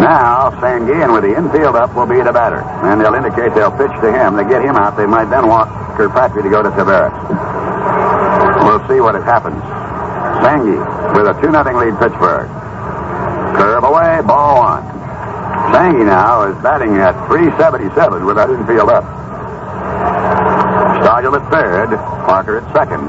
Now, 0.00 0.50
Sanguillen 0.60 1.12
with 1.12 1.24
the 1.24 1.32
infield 1.36 1.74
up 1.74 1.94
will 1.96 2.06
be 2.06 2.20
the 2.20 2.32
batter. 2.32 2.60
And 2.84 3.00
they'll 3.00 3.14
indicate 3.14 3.54
they'll 3.54 3.72
pitch 3.72 3.92
to 4.04 4.12
him. 4.12 4.36
They 4.36 4.44
get 4.44 4.60
him 4.60 4.76
out. 4.76 4.96
They 4.96 5.06
might 5.06 5.32
then 5.32 5.48
want 5.48 5.72
Kirkpatrick 5.96 6.44
to 6.44 6.50
go 6.50 6.62
to 6.62 6.68
Taveras. 6.68 7.16
We'll 8.60 8.84
see 8.88 9.00
what 9.00 9.14
it 9.14 9.24
happens. 9.24 9.56
Sangi 10.44 10.76
with 11.16 11.26
a 11.26 11.34
2 11.40 11.48
0 11.48 11.64
lead 11.80 11.96
Pittsburgh. 11.96 12.48
Curve 13.56 13.84
away, 13.84 14.20
ball 14.20 14.60
one. 14.60 14.84
Sangy 15.72 16.04
now 16.04 16.44
is 16.44 16.56
batting 16.62 16.96
at 17.00 17.16
377 17.28 18.26
with 18.26 18.36
that 18.36 18.50
infield 18.50 18.90
up. 18.90 19.04
Stargell 21.00 21.40
at 21.40 21.50
third, 21.50 21.96
Parker 22.28 22.58
at 22.58 22.66
second. 22.76 23.00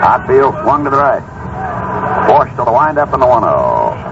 Outfield 0.00 0.54
swung 0.62 0.84
to 0.84 0.90
the 0.90 0.96
right. 0.96 1.22
Forced 2.28 2.56
to 2.56 2.64
the 2.64 2.72
windup 2.72 3.12
in 3.12 3.20
the 3.20 3.26
1 3.26 3.42
0. 3.42 4.05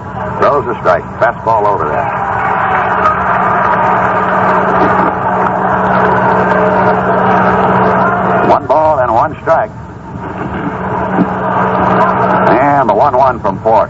Throws 0.45 0.67
a 0.67 0.79
strike. 0.79 1.01
Fastball 1.17 1.65
over 1.65 1.85
there. 1.89 2.05
One 8.47 8.67
ball 8.67 8.99
and 8.99 9.11
one 9.11 9.33
strike. 9.41 9.71
And 12.61 12.87
the 12.87 12.93
1 12.93 13.17
1 13.17 13.39
from 13.39 13.57
Forsch. 13.63 13.89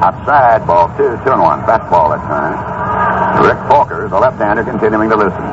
Outside, 0.00 0.66
ball 0.66 0.88
two, 0.96 1.20
two 1.22 1.32
and 1.32 1.42
one. 1.42 1.60
Fastball 1.64 2.16
that 2.16 2.24
time. 2.32 3.44
Rich 3.44 3.58
Folkers, 3.68 4.08
the 4.08 4.18
left-hander, 4.18 4.64
continuing 4.64 5.10
to 5.10 5.16
listen. 5.16 5.44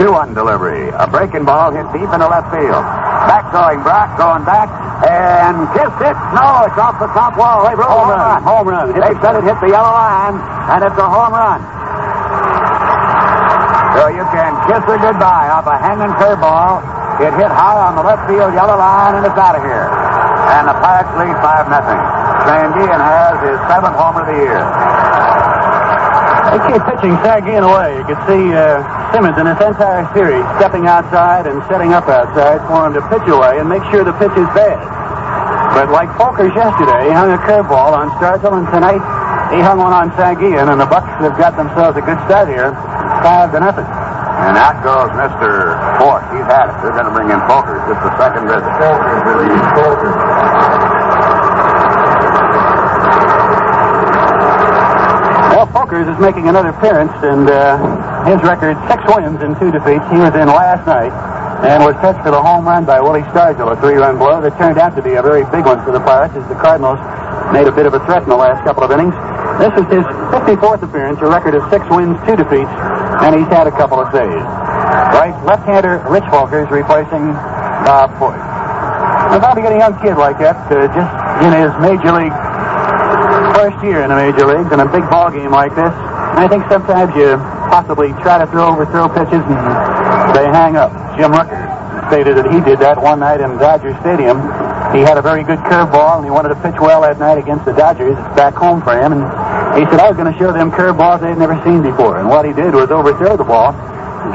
Two-one 0.00 0.32
delivery. 0.32 0.88
A 0.96 1.06
breaking 1.06 1.44
ball 1.44 1.72
hit 1.72 1.84
deep 1.92 2.08
into 2.10 2.26
left 2.26 2.50
field. 2.50 3.01
Back 3.28 3.52
going 3.52 3.80
Brock, 3.82 4.18
going 4.18 4.44
back, 4.44 4.68
and 5.06 5.66
kissed 5.74 6.02
it. 6.02 6.16
No, 6.34 6.66
it's 6.66 6.78
off 6.78 6.98
the 6.98 7.10
top 7.14 7.38
wall. 7.38 7.62
They 7.66 7.74
home, 7.74 8.06
home 8.06 8.10
run. 8.10 8.42
Home 8.42 8.66
run. 8.68 8.86
They 8.94 9.14
said 9.22 9.38
it 9.38 9.44
hit 9.44 9.58
the 9.62 9.70
yellow 9.70 9.94
line, 9.94 10.36
and 10.38 10.80
it's 10.82 10.98
a 10.98 11.08
home 11.08 11.34
run. 11.34 11.60
So 13.98 14.08
you 14.08 14.24
can 14.32 14.52
kiss 14.66 14.82
her 14.88 14.98
goodbye 14.98 15.52
off 15.52 15.66
a 15.68 15.76
hanging 15.78 16.12
curveball. 16.16 16.80
It 17.20 17.32
hit 17.38 17.52
high 17.52 17.76
on 17.76 17.94
the 17.94 18.02
left 18.02 18.26
field 18.26 18.54
yellow 18.54 18.74
line, 18.74 19.14
and 19.14 19.24
it's 19.26 19.36
out 19.36 19.54
of 19.54 19.62
here. 19.62 19.86
And 19.86 20.66
the 20.66 20.76
Pirates 20.80 21.12
lead 21.20 21.36
5 21.38 21.68
nothing. 21.70 22.00
Sanguillen 22.48 22.98
has 22.98 23.36
his 23.44 23.58
seventh 23.70 23.94
homer 23.94 24.24
of 24.24 24.28
the 24.32 24.38
year. 24.42 24.62
They 26.50 26.58
keep 26.72 26.82
pitching 26.88 27.14
Sanguillen 27.22 27.68
away. 27.68 27.98
You 28.00 28.04
can 28.08 28.18
see 28.26 28.42
uh, 28.56 29.01
Simmons 29.12 29.36
in 29.36 29.44
this 29.44 29.60
entire 29.60 30.08
series 30.16 30.40
stepping 30.56 30.88
outside 30.88 31.46
and 31.46 31.60
setting 31.68 31.92
up 31.92 32.08
outside 32.08 32.64
for 32.64 32.88
him 32.88 32.96
to 32.96 33.04
pitch 33.12 33.28
away 33.28 33.60
and 33.60 33.68
make 33.68 33.84
sure 33.92 34.00
the 34.02 34.16
pitch 34.16 34.32
is 34.40 34.48
bad. 34.56 34.80
But 35.76 35.92
like 35.92 36.08
Folkers 36.16 36.52
yesterday, 36.56 37.08
he 37.08 37.12
hung 37.12 37.28
a 37.28 37.36
curveball 37.36 37.92
on 37.92 38.08
Stargell, 38.16 38.56
and 38.56 38.64
tonight 38.72 39.04
he 39.52 39.60
hung 39.60 39.84
one 39.84 39.92
on 39.92 40.12
Sanguillen, 40.16 40.72
and 40.72 40.80
the 40.80 40.88
Bucs 40.88 41.12
have 41.20 41.36
got 41.36 41.56
themselves 41.60 41.96
a 41.96 42.00
good 42.00 42.16
start 42.24 42.48
here, 42.48 42.72
five 43.20 43.52
to 43.52 43.60
nothing. 43.60 43.84
And 43.84 44.56
out 44.56 44.80
goes 44.80 45.12
Mr. 45.12 45.76
Forsch. 46.00 46.24
He's 46.32 46.48
had 46.48 46.72
it. 46.72 46.76
They're 46.80 46.96
going 46.96 47.04
to 47.04 47.12
bring 47.12 47.28
in 47.28 47.40
Folkers. 47.44 47.84
Just 47.88 48.00
the 48.00 48.12
second 48.16 48.48
visit. 48.48 48.72
Folkers, 48.80 49.20
Billy. 49.28 49.48
Folkers. 49.76 50.16
Well, 55.52 55.66
Folkers 55.68 56.08
is 56.08 56.18
making 56.20 56.48
another 56.48 56.70
appearance, 56.70 57.12
and 57.22 57.48
uh, 57.48 58.11
his 58.26 58.38
record 58.42 58.78
six 58.86 59.02
wins 59.10 59.42
and 59.42 59.58
two 59.58 59.70
defeats. 59.74 60.04
He 60.10 60.18
was 60.18 60.34
in 60.34 60.46
last 60.46 60.86
night 60.86 61.10
and 61.66 61.82
was 61.86 61.94
touched 62.02 62.22
for 62.22 62.30
the 62.30 62.42
home 62.42 62.66
run 62.66 62.84
by 62.84 62.98
Willie 62.98 63.22
Stargell, 63.30 63.70
a 63.70 63.78
three-run 63.78 64.18
blow 64.18 64.42
that 64.42 64.58
turned 64.58 64.78
out 64.78 64.94
to 64.98 65.02
be 65.02 65.14
a 65.14 65.22
very 65.22 65.46
big 65.54 65.62
one 65.62 65.78
for 65.86 65.94
the 65.94 66.02
Pirates 66.02 66.34
as 66.34 66.46
the 66.50 66.58
Cardinals 66.58 66.98
made 67.54 67.70
a 67.70 67.74
bit 67.74 67.86
of 67.86 67.94
a 67.94 68.02
threat 68.06 68.22
in 68.22 68.30
the 68.30 68.38
last 68.38 68.62
couple 68.66 68.82
of 68.82 68.90
innings. 68.90 69.14
This 69.62 69.70
is 69.78 69.86
his 69.90 70.06
54th 70.34 70.82
appearance, 70.82 71.22
a 71.22 71.30
record 71.30 71.54
of 71.54 71.62
six 71.70 71.86
wins, 71.90 72.18
two 72.26 72.34
defeats, 72.34 72.70
and 73.22 73.30
he's 73.38 73.46
had 73.46 73.70
a 73.70 73.74
couple 73.74 74.02
of 74.02 74.10
saves. 74.10 74.42
Right, 75.14 75.34
left-hander 75.46 76.02
Rich 76.10 76.26
Folkers 76.34 76.70
replacing 76.70 77.30
Bob. 77.86 78.10
I 78.22 79.38
thought 79.38 79.54
to 79.54 79.62
get 79.62 79.72
a 79.72 79.78
young 79.78 79.94
kid 80.02 80.18
like 80.18 80.38
that, 80.38 80.56
uh, 80.66 80.90
just 80.90 81.12
in 81.46 81.50
his 81.54 81.70
major 81.78 82.10
league 82.10 82.34
first 83.54 83.78
year 83.84 84.02
in 84.02 84.10
the 84.10 84.18
major 84.18 84.46
leagues 84.46 84.70
in 84.72 84.80
a 84.80 84.88
big 84.90 85.06
ball 85.10 85.30
game 85.30 85.50
like 85.50 85.74
this, 85.74 85.94
I 86.34 86.48
think 86.48 86.66
sometimes 86.70 87.14
you 87.14 87.38
possibly 87.72 88.12
try 88.20 88.36
to 88.36 88.44
throw 88.52 88.68
overthrow 88.68 89.08
pitches 89.08 89.40
and 89.40 89.56
they 90.36 90.44
hang 90.52 90.76
up. 90.76 90.92
Jim 91.16 91.32
Rooker 91.32 91.56
stated 92.12 92.36
that 92.36 92.44
he 92.52 92.60
did 92.60 92.76
that 92.84 93.00
one 93.00 93.24
night 93.24 93.40
in 93.40 93.48
Dodger 93.56 93.96
Stadium. 94.04 94.36
He 94.92 95.00
had 95.00 95.16
a 95.16 95.24
very 95.24 95.40
good 95.40 95.56
curveball 95.64 96.20
and 96.20 96.24
he 96.28 96.28
wanted 96.28 96.52
to 96.52 96.58
pitch 96.60 96.76
well 96.76 97.00
that 97.00 97.16
night 97.16 97.40
against 97.40 97.64
the 97.64 97.72
Dodgers. 97.72 98.12
It's 98.12 98.36
back 98.36 98.52
home 98.52 98.84
for 98.84 98.92
him, 98.92 99.16
and 99.16 99.24
he 99.80 99.88
said 99.88 100.04
I 100.04 100.12
was 100.12 100.20
going 100.20 100.28
to 100.28 100.36
show 100.36 100.52
them 100.52 100.68
curveballs 100.68 101.24
they'd 101.24 101.40
never 101.40 101.56
seen 101.64 101.80
before. 101.80 102.20
And 102.20 102.28
what 102.28 102.44
he 102.44 102.52
did 102.52 102.76
was 102.76 102.92
overthrow 102.92 103.40
the 103.40 103.48
ball, 103.48 103.72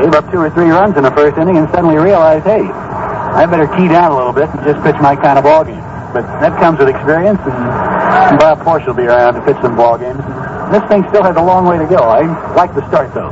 gave 0.01 0.17
up 0.17 0.25
two 0.33 0.41
or 0.41 0.49
three 0.49 0.73
runs 0.73 0.97
in 0.97 1.05
the 1.05 1.13
first 1.13 1.37
inning, 1.37 1.61
and 1.61 1.69
suddenly 1.69 2.01
realized, 2.01 2.41
hey, 2.49 2.65
I 2.65 3.45
better 3.45 3.69
key 3.77 3.85
down 3.85 4.09
a 4.13 4.17
little 4.17 4.33
bit 4.33 4.49
and 4.49 4.65
just 4.65 4.81
pitch 4.81 4.97
my 4.97 5.13
kind 5.13 5.37
of 5.37 5.45
ball 5.45 5.61
game. 5.61 5.85
But 6.09 6.25
that 6.41 6.57
comes 6.57 6.81
with 6.81 6.89
experience, 6.89 7.37
and 7.45 8.41
Bob 8.41 8.65
Forsch 8.65 8.87
will 8.89 8.97
be 8.97 9.05
around 9.05 9.37
to 9.37 9.45
pitch 9.45 9.61
some 9.61 9.77
ball 9.77 10.01
games. 10.01 10.25
This 10.71 10.83
thing 10.91 11.07
still 11.07 11.23
has 11.23 11.35
a 11.37 11.43
long 11.43 11.65
way 11.65 11.77
to 11.77 11.87
go. 11.87 11.95
I 12.03 12.27
like 12.55 12.75
the 12.75 12.83
start, 12.91 13.13
though. 13.13 13.31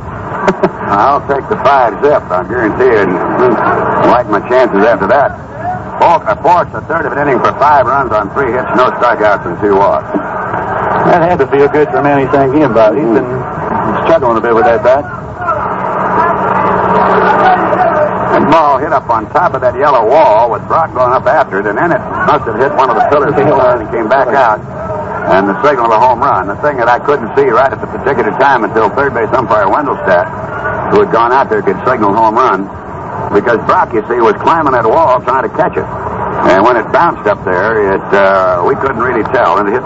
I'll 0.88 1.20
take 1.28 1.44
the 1.52 1.60
five 1.60 1.92
zip, 2.00 2.24
I 2.32 2.46
guarantee 2.48 2.96
you. 2.96 3.04
And 3.04 3.12
like 4.08 4.28
my 4.32 4.40
chances 4.48 4.80
after 4.86 5.06
that. 5.08 5.36
Falk, 6.00 6.24
uh, 6.24 6.36
Forsch, 6.40 6.72
a 6.72 6.80
third 6.88 7.04
of 7.04 7.12
an 7.12 7.18
inning 7.18 7.40
for 7.40 7.52
five 7.60 7.84
runs 7.84 8.12
on 8.12 8.32
three 8.32 8.52
hits, 8.52 8.68
no 8.76 8.88
strikeouts, 8.96 9.44
and 9.44 9.56
two 9.60 9.76
walks. 9.76 10.08
That 11.12 11.20
had 11.24 11.38
to 11.40 11.46
feel 11.48 11.68
good 11.68 11.88
for 11.88 12.02
Manny 12.02 12.24
Sanguillen, 12.32 12.72
Bob. 12.72 12.96
He's 12.96 13.04
been 13.04 13.28
struggling 14.08 14.36
a 14.36 14.40
bit 14.40 14.54
with 14.54 14.64
that 14.64 14.84
bat. 14.84 15.04
And 18.36 18.50
ball 18.50 18.78
hit 18.78 18.92
up 18.92 19.08
on 19.08 19.24
top 19.32 19.54
of 19.54 19.60
that 19.62 19.74
yellow 19.76 20.08
wall 20.08 20.50
with 20.50 20.66
Brock 20.68 20.92
going 20.94 21.12
up 21.12 21.26
after 21.26 21.60
it, 21.60 21.66
and 21.66 21.76
then 21.76 21.92
it 21.92 22.00
must 22.28 22.44
have 22.44 22.56
hit 22.60 22.72
one 22.76 22.90
of 22.90 22.96
the 22.96 23.08
pillars 23.08 23.32
and 23.36 23.90
came 23.90 24.08
back 24.08 24.28
out. 24.28 24.85
And 25.26 25.48
the 25.48 25.58
signal 25.62 25.86
of 25.86 25.92
a 25.92 26.00
home 26.00 26.20
run. 26.20 26.46
The 26.46 26.56
thing 26.62 26.76
that 26.78 26.88
I 26.88 26.98
couldn't 27.02 27.34
see 27.34 27.50
right 27.50 27.70
at 27.70 27.80
the 27.80 27.90
particular 27.90 28.30
time 28.38 28.62
until 28.62 28.88
third 28.94 29.12
base 29.12 29.28
umpire 29.34 29.66
Wendelstedt, 29.66 30.26
who 30.94 31.02
had 31.02 31.10
gone 31.10 31.32
out 31.32 31.50
there, 31.50 31.62
could 31.62 31.76
signal 31.82 32.14
home 32.14 32.36
run. 32.38 32.70
Because 33.34 33.58
Brock, 33.66 33.90
you 33.92 34.06
see, 34.06 34.22
was 34.22 34.38
climbing 34.38 34.72
that 34.72 34.86
wall 34.86 35.18
trying 35.26 35.42
to 35.42 35.52
catch 35.58 35.74
it. 35.74 35.82
And 36.46 36.62
when 36.62 36.76
it 36.78 36.86
bounced 36.94 37.26
up 37.26 37.42
there, 37.42 37.96
it 37.96 38.06
uh, 38.14 38.62
we 38.62 38.78
couldn't 38.78 39.02
really 39.02 39.26
tell. 39.34 39.58
And 39.58 39.66
it 39.66 39.74
hit 39.74 39.82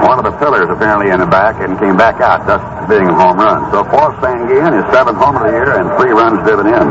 one 0.00 0.16
of 0.16 0.24
the 0.24 0.32
pillars 0.40 0.64
apparently 0.72 1.12
in 1.12 1.20
the 1.20 1.28
back 1.28 1.60
and 1.60 1.76
came 1.78 1.96
back 2.00 2.24
out, 2.24 2.46
thus 2.48 2.64
being 2.88 3.04
a 3.04 3.12
home 3.12 3.36
run. 3.36 3.68
So 3.70 3.84
Forrest 3.84 4.16
Sanguillen, 4.24 4.72
his 4.72 4.88
seventh 4.96 5.18
home 5.20 5.36
of 5.36 5.44
the 5.44 5.52
year, 5.52 5.76
and 5.76 5.92
three 6.00 6.16
runs 6.16 6.40
driven 6.48 6.72
in. 6.72 6.86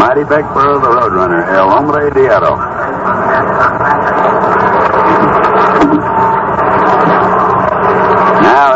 Mighty 0.00 0.24
big 0.24 0.48
for 0.56 0.80
the 0.80 0.88
Roadrunner, 0.88 1.44
El 1.52 1.68
Hombre 1.68 2.08
Dietro. 2.16 2.56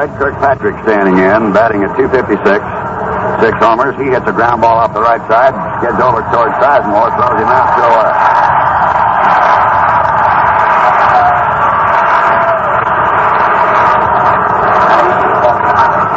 Ed 0.01 0.17
Kirkpatrick 0.17 0.81
standing 0.89 1.21
in, 1.21 1.53
batting 1.53 1.85
at 1.85 1.93
256. 1.93 2.41
Six 2.41 3.53
homers. 3.61 3.93
He 4.01 4.09
hits 4.09 4.25
a 4.25 4.33
ground 4.33 4.65
ball 4.65 4.81
off 4.81 4.97
the 4.97 5.05
right 5.05 5.21
side, 5.29 5.53
skids 5.77 6.01
over 6.01 6.25
towards 6.33 6.57
Sizemore, 6.57 7.13
throws 7.21 7.37
him 7.37 7.53
out. 7.53 7.69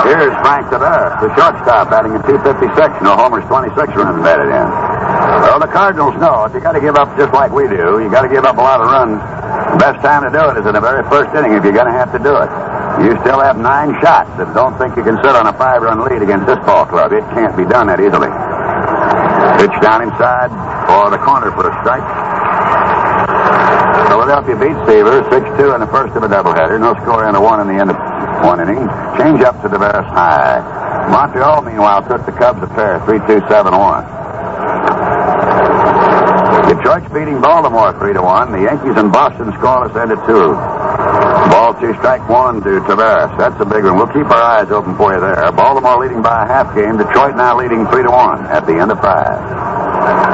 Here's 0.07 0.35
Frank 0.39 0.67
Taveras, 0.71 1.19
the 1.19 1.27
shortstop, 1.35 1.91
batting 1.91 2.15
at 2.15 2.23
256. 2.23 3.03
No 3.03 3.19
homers, 3.19 3.43
26 3.51 3.75
runs 3.99 4.23
batted 4.23 4.47
in. 4.47 4.67
Well, 5.43 5.59
the 5.59 5.67
Cardinals 5.67 6.15
know 6.23 6.47
if 6.47 6.53
you 6.55 6.61
got 6.63 6.71
to 6.71 6.79
give 6.79 6.95
up 6.95 7.11
just 7.19 7.33
like 7.33 7.51
we 7.51 7.67
do, 7.67 7.99
you 7.99 8.07
got 8.07 8.23
to 8.23 8.31
give 8.31 8.45
up 8.47 8.55
a 8.55 8.63
lot 8.63 8.79
of 8.79 8.87
runs. 8.87 9.19
The 9.75 9.79
best 9.79 9.99
time 9.99 10.23
to 10.23 10.31
do 10.31 10.39
it 10.51 10.59
is 10.59 10.65
in 10.67 10.71
the 10.71 10.79
very 10.79 11.03
first 11.11 11.35
inning 11.35 11.51
if 11.51 11.63
you're 11.63 11.75
going 11.75 11.91
to 11.91 11.97
have 11.99 12.11
to 12.11 12.19
do 12.19 12.31
it. 12.31 12.72
You 13.01 13.17
still 13.25 13.41
have 13.41 13.57
nine 13.57 13.97
shots, 14.05 14.29
and 14.37 14.53
don't 14.53 14.77
think 14.77 14.95
you 14.95 15.03
can 15.03 15.17
sit 15.25 15.33
on 15.33 15.47
a 15.47 15.53
five-run 15.57 16.05
lead 16.05 16.21
against 16.21 16.45
this 16.45 16.61
ball 16.61 16.85
club. 16.85 17.11
It 17.11 17.25
can't 17.33 17.57
be 17.57 17.65
done 17.65 17.87
that 17.87 17.97
easily. 17.97 18.29
Pitch 19.57 19.73
down 19.81 20.05
inside 20.05 20.53
for 20.85 21.09
the 21.09 21.17
corner 21.17 21.49
for 21.57 21.65
a 21.65 21.73
strike. 21.81 22.05
Philadelphia 24.07 24.55
beats 24.61 24.81
Seaver 24.85 25.25
6-2 25.25 25.73
in 25.73 25.81
the 25.81 25.89
first 25.89 26.13
of 26.15 26.21
a 26.21 26.29
doubleheader. 26.29 26.79
No 26.79 26.93
score 27.01 27.25
in 27.25 27.33
the 27.33 27.41
one 27.41 27.59
in 27.61 27.67
the 27.67 27.81
end 27.81 27.89
of 27.89 27.97
one 28.45 28.61
inning. 28.61 28.85
Change 29.17 29.41
up 29.41 29.57
to 29.63 29.69
Taveras 29.69 30.05
high. 30.13 30.61
Montreal, 31.09 31.63
meanwhile, 31.63 32.05
took 32.07 32.25
the 32.25 32.31
Cubs 32.31 32.61
a 32.61 32.67
pair, 32.67 32.99
3-2-7-1. 33.09 34.05
Detroit's 36.69 37.11
beating 37.13 37.41
Baltimore 37.41 37.91
3 37.99 38.13
to 38.13 38.21
1. 38.21 38.51
The 38.51 38.61
Yankees 38.61 38.95
and 38.97 39.11
Boston 39.11 39.51
scoreless 39.53 39.95
end 39.99 40.11
at 40.11 40.21
2. 40.25 41.12
Ball 41.49 41.73
two, 41.79 41.93
strike 41.99 42.23
one 42.29 42.61
to 42.63 42.79
Taveras. 42.87 43.35
That's 43.37 43.59
a 43.59 43.65
big 43.65 43.83
one. 43.83 43.95
We'll 43.97 44.11
keep 44.13 44.27
our 44.31 44.43
eyes 44.61 44.71
open 44.71 44.95
for 44.95 45.13
you 45.13 45.19
there. 45.19 45.51
Baltimore 45.51 45.99
leading 45.99 46.21
by 46.21 46.43
a 46.43 46.47
half 46.47 46.75
game. 46.75 46.97
Detroit 46.97 47.35
now 47.35 47.57
leading 47.57 47.85
3 47.87 48.03
to 48.03 48.11
1 48.11 48.47
at 48.47 48.65
the 48.65 48.79
end 48.79 48.91
of 48.91 48.99
five. 49.01 49.39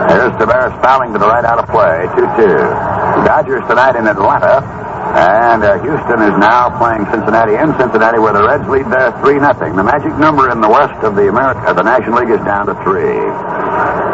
Here's 0.09 0.33
Taveras 0.37 0.73
fouling 0.81 1.13
to 1.13 1.19
the 1.19 1.27
right 1.27 1.45
out 1.45 1.57
of 1.57 1.65
play, 1.69 2.05
2 2.13 2.45
2. 2.45 3.25
Dodgers 3.25 3.63
tonight 3.67 3.95
in 3.95 4.05
Atlanta. 4.07 4.61
And 5.09 5.63
uh, 5.63 5.81
Houston 5.81 6.21
is 6.21 6.37
now 6.37 6.69
playing 6.77 7.01
Cincinnati 7.09 7.57
in 7.57 7.73
Cincinnati 7.81 8.19
where 8.21 8.33
the 8.33 8.45
Reds 8.45 8.69
lead 8.69 8.85
there 8.93 9.09
3 9.25 9.41
0. 9.41 9.73
The 9.73 9.83
magic 9.83 10.13
number 10.21 10.51
in 10.53 10.61
the 10.61 10.69
west 10.69 11.01
of 11.01 11.15
the 11.15 11.29
America, 11.29 11.65
of 11.65 11.75
the 11.75 11.83
National 11.83 12.21
League 12.21 12.29
is 12.29 12.45
down 12.45 12.69
to 12.69 12.77
3. 12.85 13.01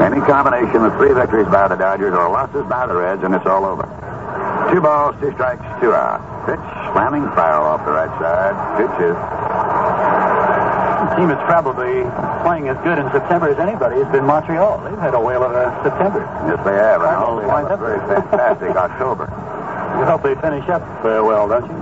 Any 0.07 0.23
combination 0.23 0.87
of 0.87 0.95
three 0.95 1.11
victories 1.13 1.47
by 1.51 1.67
the 1.67 1.75
Dodgers 1.75 2.13
or 2.15 2.29
losses 2.31 2.63
by 2.69 2.87
the 2.87 2.95
Reds, 2.95 3.23
and 3.23 3.35
it's 3.35 3.45
all 3.45 3.65
over. 3.65 3.83
Two 4.71 4.81
balls, 4.81 5.15
two 5.21 5.31
strikes, 5.33 5.63
two 5.81 5.93
out. 5.93 6.19
Pitch 6.45 6.59
slamming 6.93 7.25
foul 7.37 7.65
off 7.65 7.85
the 7.85 7.91
right 7.91 8.11
side. 8.19 8.53
Two 8.77 8.87
two. 8.99 9.13
The 11.05 11.15
team 11.21 11.27
that's 11.29 11.45
probably 11.47 12.01
playing 12.43 12.67
as 12.67 12.77
good 12.83 12.97
in 12.97 13.05
September 13.11 13.49
as 13.49 13.59
anybody 13.59 14.01
has 14.01 14.09
been 14.11 14.25
Montreal. 14.25 14.81
They've 14.83 14.97
had 14.99 15.13
a 15.13 15.21
whale 15.21 15.43
of 15.43 15.53
a 15.53 15.69
September. 15.83 16.25
Yes, 16.49 16.59
they 16.65 16.73
have. 16.75 17.01
And 17.01 17.15
only 17.23 17.45
wind 17.45 17.67
have 17.69 17.79
a 17.81 17.85
very 17.85 18.01
fantastic 18.09 18.75
October. 18.75 19.29
You 19.99 20.03
hope 20.05 20.23
they 20.23 20.35
finish 20.41 20.67
up 20.67 20.81
uh, 21.05 21.21
well, 21.23 21.47
don't 21.47 21.63
you? 21.65 21.77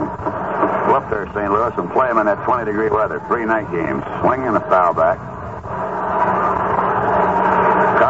Go 0.85 0.99
up 0.99 1.09
there, 1.09 1.25
St. 1.33 1.49
Louis, 1.49 1.73
and 1.77 1.89
play 1.91 2.07
them 2.11 2.19
in 2.19 2.27
that 2.27 2.43
20 2.45 2.65
degree 2.65 2.89
weather. 2.89 3.23
Three 3.27 3.45
night 3.45 3.65
games. 3.71 4.03
Swing 4.21 4.43
and 4.45 4.55
a 4.57 4.63
foul 4.69 4.93
back. 4.93 5.17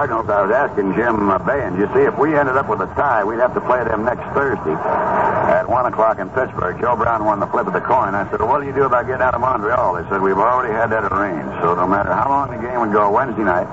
Cardinals, 0.04 0.28
I 0.28 0.44
was 0.44 0.52
asking 0.52 1.00
Jim 1.00 1.32
uh, 1.32 1.40
you 1.80 1.88
see, 1.96 2.04
if 2.04 2.20
we 2.20 2.36
ended 2.36 2.60
up 2.60 2.68
with 2.68 2.84
a 2.84 2.92
tie, 2.92 3.24
we'd 3.24 3.40
have 3.40 3.56
to 3.56 3.64
play 3.64 3.80
them 3.88 4.04
next 4.04 4.28
Thursday 4.36 4.76
at 4.76 5.64
1 5.64 5.72
o'clock 5.88 6.20
in 6.20 6.28
Pittsburgh. 6.36 6.76
Joe 6.76 7.00
Brown 7.00 7.24
won 7.24 7.40
the 7.40 7.48
flip 7.48 7.72
of 7.72 7.72
the 7.72 7.80
coin. 7.80 8.12
I 8.12 8.28
said, 8.28 8.44
well, 8.44 8.52
what 8.52 8.60
do 8.60 8.68
you 8.68 8.76
do 8.76 8.84
about 8.84 9.08
getting 9.08 9.24
out 9.24 9.32
of 9.32 9.40
Montreal? 9.40 9.96
They 9.96 10.04
said, 10.12 10.20
we've 10.20 10.36
already 10.36 10.76
had 10.76 10.92
that 10.92 11.08
arranged. 11.08 11.56
So 11.64 11.80
no 11.80 11.88
matter 11.88 12.12
how 12.12 12.28
long 12.28 12.52
the 12.52 12.60
game 12.60 12.84
would 12.84 12.92
go 12.92 13.16
Wednesday 13.16 13.48
night, 13.48 13.64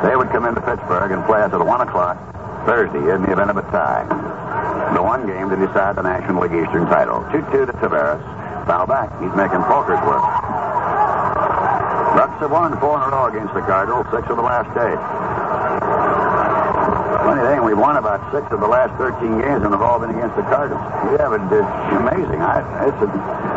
they 0.00 0.16
would 0.16 0.32
come 0.32 0.48
into 0.48 0.64
Pittsburgh 0.64 1.12
and 1.12 1.20
play 1.28 1.44
us 1.44 1.52
at 1.52 1.60
1 1.60 1.68
o'clock 1.68 2.16
Thursday 2.64 3.04
in 3.12 3.20
the 3.20 3.36
event 3.36 3.52
of 3.52 3.60
a 3.60 3.66
tie. 3.68 4.08
The 4.96 5.04
one 5.04 5.28
game 5.28 5.52
to 5.52 5.56
decide 5.60 6.00
the 6.00 6.06
National 6.08 6.48
League 6.48 6.64
Eastern 6.64 6.88
title. 6.88 7.28
2-2 7.28 7.68
to 7.68 7.76
Taveras. 7.76 8.24
Foul 8.64 8.88
back. 8.88 9.12
He's 9.20 9.36
making 9.36 9.60
Folkers 9.68 10.00
work. 10.08 10.24
Bucs 12.16 12.40
have 12.40 12.52
won 12.56 12.72
four 12.80 12.96
in 12.96 13.04
a 13.04 13.08
row 13.12 13.28
against 13.28 13.52
the 13.52 13.60
Cardinals, 13.68 14.06
six 14.08 14.24
of 14.32 14.40
the 14.40 14.46
last 14.48 14.72
eight. 14.80 15.23
Funny 15.80 17.42
thing, 17.48 17.64
we've 17.64 17.78
won 17.78 17.96
about 17.96 18.20
six 18.30 18.46
of 18.52 18.60
the 18.60 18.68
last 18.68 18.92
13 19.00 19.40
games 19.40 19.64
and 19.64 19.72
have 19.72 19.82
all 19.82 19.98
been 19.98 20.10
against 20.10 20.36
the 20.36 20.46
Cardinals. 20.46 20.82
Yeah, 21.16 21.32
but 21.32 21.40
it's 21.48 21.74
amazing. 21.96 22.40
I, 22.44 22.60
it's 22.86 23.00
the 23.00 23.08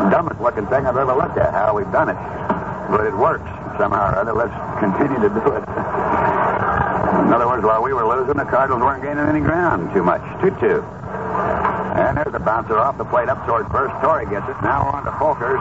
dumbest 0.09 0.39
looking 0.39 0.65
thing 0.67 0.87
I've 0.87 0.97
ever 0.97 1.13
looked 1.13 1.37
at, 1.37 1.51
how 1.51 1.75
we've 1.75 1.91
done 1.91 2.09
it. 2.09 2.19
But 2.89 3.05
it 3.05 3.15
works 3.15 3.47
somehow 3.75 4.13
or 4.13 4.23
other. 4.23 4.33
Let's 4.33 4.55
continue 4.79 5.19
to 5.19 5.29
do 5.29 5.43
it. 5.51 5.63
In 7.27 7.33
other 7.35 7.47
words, 7.47 7.63
while 7.63 7.83
we 7.83 7.91
were 7.91 8.07
losing, 8.07 8.37
the 8.37 8.47
Cardinals 8.47 8.81
weren't 8.81 9.03
gaining 9.03 9.27
any 9.27 9.41
ground 9.41 9.93
too 9.93 10.03
much. 10.03 10.21
2-2. 10.39 10.79
And 11.97 12.15
there's 12.17 12.33
a 12.33 12.39
bouncer 12.39 12.77
off 12.77 12.97
the 12.97 13.05
plate 13.05 13.27
up 13.27 13.45
toward 13.45 13.67
first. 13.67 13.93
Torre 14.01 14.23
gets 14.25 14.47
it. 14.47 14.55
Now 14.61 14.87
on 14.93 15.03
to 15.05 15.11
Folkers. 15.17 15.59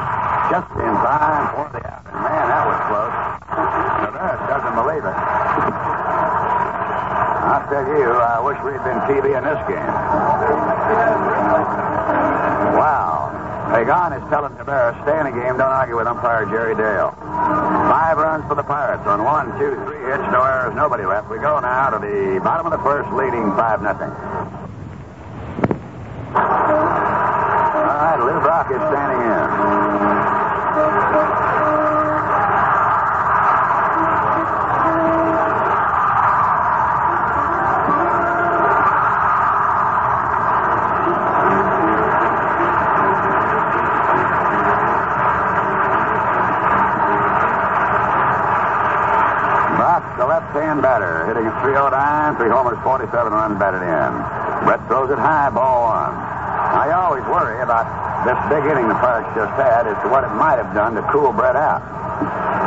Just 0.52 0.70
in 0.78 0.94
time 1.02 1.48
for 1.56 1.66
the 1.72 1.82
out. 1.82 2.04
Man, 2.12 2.46
that 2.46 2.64
was 2.70 2.78
close. 2.86 3.14
Taveras 3.50 4.40
doesn't 4.46 4.75
believe 4.78 5.04
it. 5.04 5.35
I 7.66 7.68
tell 7.68 7.99
you, 7.99 8.06
I 8.14 8.38
wish 8.46 8.54
we'd 8.62 8.78
been 8.87 9.02
TV 9.11 9.35
in 9.35 9.42
this 9.42 9.58
game. 9.66 9.90
Wow. 12.78 13.35
Pagan 13.75 14.14
is 14.14 14.23
telling 14.30 14.54
Taveras, 14.54 14.94
stay 15.02 15.18
in 15.18 15.26
the 15.26 15.35
game, 15.35 15.58
don't 15.58 15.75
argue 15.75 15.99
with 15.99 16.06
umpire 16.06 16.46
Jerry 16.46 16.78
Dale. 16.78 17.11
Five 17.18 18.18
runs 18.23 18.46
for 18.46 18.54
the 18.54 18.62
Pirates 18.62 19.02
on 19.11 19.25
one, 19.26 19.50
two, 19.58 19.75
three 19.82 19.99
hits, 19.99 20.23
no 20.30 20.46
errors, 20.46 20.78
nobody 20.78 21.02
left. 21.11 21.26
We 21.28 21.42
go 21.42 21.58
now 21.58 21.90
to 21.90 21.99
the 21.99 22.38
bottom 22.38 22.70
of 22.70 22.73
the 22.78 22.78
first, 22.87 23.11
leading 23.11 23.50
5 23.58 23.82
nothing. 23.82 24.14
All 26.38 27.99
right, 27.99 28.23
Lou 28.23 28.38
Brock 28.46 28.70
is 28.70 28.78
standing 28.78 29.15
0 51.76 51.93
9, 51.93 52.41
three 52.41 52.49
homers, 52.49 52.80
47 52.80 53.12
runs 53.12 53.60
batted 53.60 53.84
in. 53.84 54.12
Brett 54.65 54.80
throws 54.89 55.12
it 55.12 55.21
high, 55.21 55.52
ball 55.52 55.93
one. 55.93 56.17
I 56.17 56.97
always 56.97 57.23
worry 57.28 57.60
about 57.60 57.84
this 58.25 58.36
big 58.49 58.65
inning 58.65 58.89
the 58.89 58.97
Pirates 58.97 59.28
just 59.36 59.52
had 59.60 59.84
as 59.84 59.95
to 60.00 60.08
what 60.08 60.25
it 60.25 60.32
might 60.41 60.56
have 60.56 60.73
done 60.73 60.97
to 60.97 61.04
cool 61.12 61.36
Brett 61.36 61.54
out, 61.54 61.84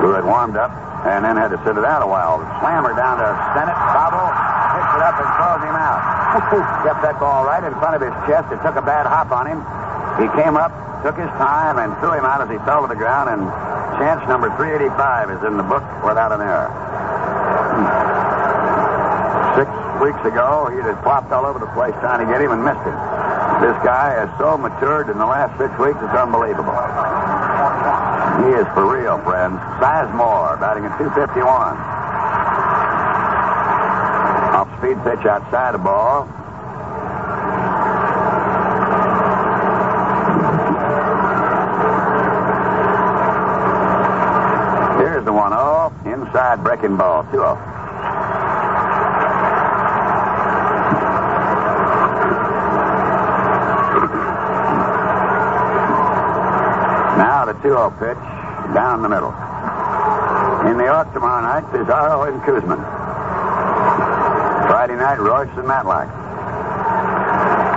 who 0.06 0.13
had 0.13 0.22
warmed 0.22 0.56
up 0.62 0.69
and 1.10 1.26
then 1.26 1.41
had 1.41 1.50
to 1.50 1.60
sit 1.65 1.74
it 1.74 1.86
out 1.88 2.06
a 2.06 2.10
while. 2.10 2.38
Slammer 2.62 2.93
down 2.93 3.17
to 3.17 3.28
Stennett, 3.52 3.80
bobble, 3.98 4.30
picks 4.78 4.93
it 4.93 5.04
up 5.04 5.15
and 5.17 5.30
throws 5.41 5.62
him 5.65 5.74
out. 5.74 6.02
Kept 6.86 7.02
that 7.02 7.17
ball 7.17 7.50
right 7.50 7.63
in 7.65 7.74
front 7.82 7.98
of 7.98 8.02
his 8.06 8.13
chest. 8.30 8.52
It 8.54 8.62
took 8.62 8.78
a 8.78 8.86
bad 8.86 9.10
hop 9.10 9.34
on 9.34 9.50
him. 9.50 9.65
He 10.22 10.30
came 10.38 10.54
up, 10.54 10.69
took 11.02 11.17
his 11.17 11.32
time, 11.41 11.82
and 11.82 11.98
threw 11.98 12.13
him 12.13 12.30
out 12.30 12.45
as 12.45 12.50
he 12.52 12.62
fell 12.67 12.86
to 12.86 12.89
the 12.91 13.00
ground. 13.00 13.34
And 13.34 13.41
chance 13.98 14.22
number 14.30 14.54
385 14.60 15.34
is 15.34 15.41
in 15.48 15.58
the 15.58 15.65
book 15.65 15.84
without 16.04 16.30
an 16.30 16.45
error. 16.45 16.69
Hmm. 16.69 18.09
Weeks 19.99 20.23
ago, 20.23 20.71
he'd 20.71 20.88
have 20.88 21.03
plopped 21.03 21.31
all 21.31 21.45
over 21.45 21.59
the 21.59 21.67
place 21.75 21.91
trying 21.99 22.25
to 22.25 22.31
get 22.31 22.39
him 22.39 22.51
and 22.51 22.63
missed 22.63 22.79
him. 22.88 22.95
This 23.59 23.75
guy 23.83 24.15
has 24.15 24.31
so 24.39 24.57
matured 24.57 25.09
in 25.09 25.17
the 25.17 25.25
last 25.27 25.51
six 25.59 25.69
weeks, 25.75 25.99
it's 25.99 26.15
unbelievable. 26.15 26.71
He 28.39 28.55
is 28.55 28.63
for 28.71 28.88
real, 28.88 29.19
friends. 29.27 29.59
Sizemore 29.83 30.57
batting 30.59 30.85
at 30.85 30.97
251. 30.97 31.75
Off 34.55 34.71
speed 34.79 34.95
pitch 35.03 35.27
outside 35.27 35.73
the 35.75 35.77
ball. 35.77 36.23
Here's 44.99 45.25
the 45.25 45.33
1 45.33 45.51
0. 45.51 45.93
Inside 46.13 46.63
breaking 46.63 46.95
ball. 46.95 47.23
2 47.25 47.31
0. 47.31 47.69
Now 57.19 57.43
the 57.45 57.49
2 57.62 57.69
0 57.69 57.91
pitch 58.00 58.17
down 58.74 59.02
the 59.02 59.10
middle. 59.10 59.36
In 60.67 60.78
the 60.78 60.86
York 60.88 61.12
tomorrow 61.13 61.43
night, 61.43 61.67
Pizarro 61.72 62.24
and 62.24 62.41
Koosman. 62.43 62.80
Friday 64.67 64.95
night, 64.95 65.19
Reuss 65.19 65.52
and 65.58 65.67
Matlack. 65.67 66.08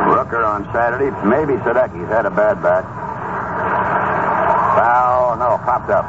Rooker 0.06 0.46
on 0.46 0.64
Saturday, 0.72 1.10
maybe 1.26 1.58
Sadecki's 1.62 2.08
had 2.08 2.26
a 2.26 2.30
bad 2.30 2.62
bat. 2.62 2.84
Foul, 4.76 5.36
no, 5.36 5.58
popped 5.66 5.90
up. 5.90 6.04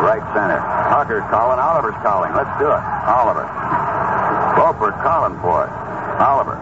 Right 0.00 0.24
center. 0.32 0.60
Tucker's 0.88 1.24
calling, 1.30 1.58
Oliver's 1.58 1.96
calling. 2.02 2.32
Let's 2.32 2.52
do 2.58 2.68
it. 2.68 2.82
Oliver. 3.08 3.44
Beaufort 4.56 4.94
calling 5.04 5.38
for 5.40 5.64
it. 5.64 5.72
Oliver. 6.20 6.56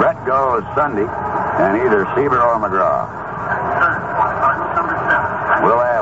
Brett 0.00 0.20
goes 0.26 0.64
Sunday, 0.74 1.06
and 1.06 1.76
either 1.80 2.04
Seaver 2.14 2.40
or 2.40 2.56
McGraw. 2.56 3.17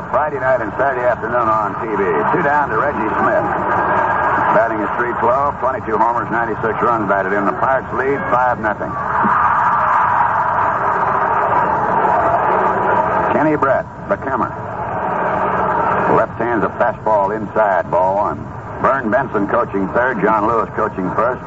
Friday 0.09 0.39
night 0.39 0.61
and 0.61 0.71
Saturday 0.79 1.03
afternoon 1.03 1.51
on 1.51 1.75
TV. 1.83 1.99
Two 2.31 2.43
down 2.43 2.69
to 2.69 2.77
Reggie 2.79 3.11
Smith. 3.19 3.47
Batting 4.55 4.79
is 4.79 4.89
312, 4.95 5.59
22 5.59 5.97
homers, 5.99 6.31
96 6.31 6.63
runs 6.79 7.09
batted 7.11 7.35
in. 7.35 7.43
The 7.43 7.57
Pirates 7.59 7.91
lead 7.91 8.15
5 8.31 8.63
nothing. 8.63 8.91
Kenny 13.35 13.59
Brett, 13.59 13.85
Beckheimer. 14.07 14.49
Left 16.15 16.39
hand's 16.39 16.63
a 16.63 16.71
fastball 16.79 17.35
inside, 17.35 17.91
ball 17.91 18.15
one. 18.15 18.39
Vern 18.81 19.11
Benson 19.11 19.47
coaching 19.47 19.87
third, 19.91 20.23
John 20.23 20.47
Lewis 20.47 20.69
coaching 20.75 21.11
first. 21.19 21.43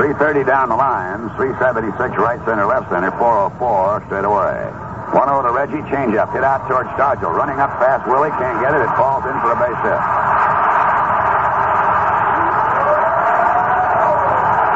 330 0.00 0.44
down 0.44 0.68
the 0.68 0.76
line, 0.76 1.28
376 1.36 2.16
right 2.16 2.40
center, 2.48 2.64
left 2.64 2.88
center, 2.88 3.10
404 3.12 4.04
straight 4.08 4.24
away. 4.24 4.85
1 5.16 5.24
0 5.24 5.48
to 5.48 5.48
Reggie, 5.48 5.80
changeup, 5.88 6.28
hit 6.36 6.44
out 6.44 6.68
towards 6.68 6.92
Stargell. 6.92 7.32
Running 7.32 7.56
up 7.56 7.72
fast, 7.80 8.04
Willie 8.04 8.28
can't 8.36 8.60
get 8.60 8.76
it. 8.76 8.84
It 8.84 8.92
falls 9.00 9.24
in 9.24 9.32
for 9.40 9.48
a 9.48 9.56
base 9.56 9.80
hit. 9.80 9.96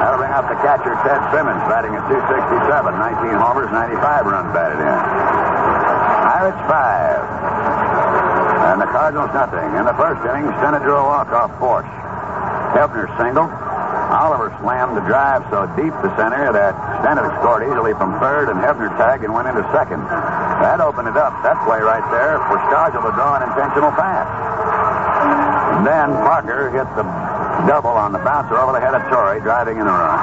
That'll 0.01 0.17
bring 0.17 0.33
up 0.33 0.49
the 0.49 0.57
catcher, 0.65 0.97
Ted 1.05 1.21
Simmons, 1.29 1.61
batting 1.69 1.93
at 1.93 2.09
267. 2.09 2.57
19 2.57 3.37
homers, 3.37 3.69
95 3.69 4.33
runs 4.33 4.49
batted 4.57 4.81
in. 4.81 5.01
Pirates 6.25 6.65
5. 6.65 8.73
And 8.73 8.81
the 8.81 8.89
Cardinals 8.89 9.29
nothing. 9.37 9.69
In 9.77 9.85
the 9.85 9.93
first 10.01 10.25
inning, 10.25 10.49
drew 10.81 10.97
a 10.97 11.05
walk-off 11.05 11.53
force. 11.61 11.85
Hebner 12.73 13.13
singled. 13.21 13.70
Oliver 14.21 14.53
slammed 14.61 15.01
the 15.01 15.05
drive 15.09 15.41
so 15.49 15.65
deep 15.81 15.97
to 16.05 16.09
center 16.21 16.53
that 16.53 16.77
Stennett 17.01 17.25
scored 17.41 17.65
easily 17.65 17.97
from 17.97 18.21
third, 18.21 18.53
and 18.53 18.61
Hebner 18.61 18.93
tagged 19.01 19.25
and 19.25 19.33
went 19.33 19.49
into 19.49 19.65
second. 19.73 20.05
That 20.61 20.77
opened 20.77 21.09
it 21.09 21.17
up, 21.17 21.33
that 21.41 21.57
play 21.65 21.81
right 21.81 22.05
there, 22.13 22.37
for 22.53 22.61
Stargell 22.69 23.01
to 23.01 23.13
draw 23.17 23.41
an 23.41 23.49
intentional 23.49 23.89
pass. 23.97 24.29
And 25.81 25.89
then 25.89 26.13
Parker 26.21 26.69
hit 26.69 26.85
the 27.01 27.05
double 27.65 27.97
on 27.97 28.13
the 28.13 28.21
bouncer 28.21 28.61
over 28.61 28.77
the 28.77 28.83
head 28.85 28.93
of 28.93 29.01
Torre, 29.09 29.41
driving 29.41 29.81
in 29.81 29.89
a 29.89 29.95
run. 29.97 30.21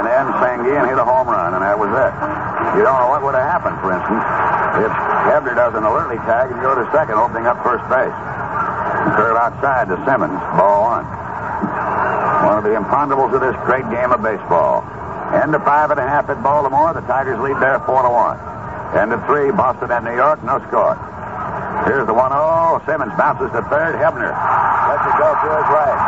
And 0.00 0.04
And 0.04 0.12
then 0.12 0.36
Sanguillen 0.36 0.88
hit 0.88 0.98
a 0.98 1.04
home 1.04 1.28
run, 1.28 1.54
and 1.56 1.64
that 1.64 1.80
was 1.80 1.88
it. 1.88 2.12
You 2.76 2.84
don't 2.84 3.00
know 3.00 3.08
what 3.08 3.24
would 3.24 3.32
have 3.32 3.48
happened, 3.48 3.80
for 3.80 3.88
instance, 3.88 4.20
if 4.84 4.92
Hebner 5.32 5.56
does 5.56 5.72
an 5.72 5.84
alertly 5.84 6.20
tag 6.28 6.52
and 6.52 6.60
go 6.60 6.76
to 6.76 6.84
second, 6.92 7.16
opening 7.16 7.48
up 7.48 7.56
first 7.64 7.80
base. 7.88 8.12
Curve 9.16 9.40
outside 9.40 9.88
to 9.88 9.96
Simmons, 10.04 10.36
ball 10.60 11.00
one. 11.00 11.13
One 12.44 12.58
of 12.60 12.64
the 12.64 12.76
imponderables 12.76 13.32
of 13.32 13.40
this 13.40 13.56
great 13.64 13.88
game 13.88 14.12
of 14.12 14.20
baseball. 14.22 14.84
End 15.32 15.54
of 15.54 15.64
five 15.64 15.90
and 15.90 15.98
a 15.98 16.06
half 16.06 16.28
at 16.28 16.42
Baltimore. 16.42 16.92
The 16.92 17.00
Tigers 17.08 17.40
lead 17.40 17.56
there 17.56 17.80
four 17.88 18.02
to 18.04 18.10
one. 18.12 18.36
End 18.94 19.12
of 19.12 19.24
three, 19.26 19.50
Boston 19.50 19.90
and 19.90 20.04
New 20.04 20.14
York, 20.14 20.44
no 20.44 20.60
score. 20.68 20.94
Here's 21.88 22.06
the 22.06 22.14
1 22.14 22.30
0. 22.30 22.80
Simmons 22.86 23.12
bounces 23.18 23.50
to 23.52 23.60
third. 23.68 23.96
Hebner 23.96 24.30
lets 24.30 25.04
it 25.04 25.16
go 25.18 25.28
to 25.34 25.48
his 25.56 25.68
right. 25.68 26.00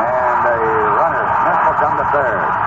And 0.00 0.38
the 0.44 0.56
runner, 0.98 1.24
Smith, 1.40 1.60
will 1.62 1.78
come 1.80 1.94
to 1.96 2.06
third. 2.12 2.65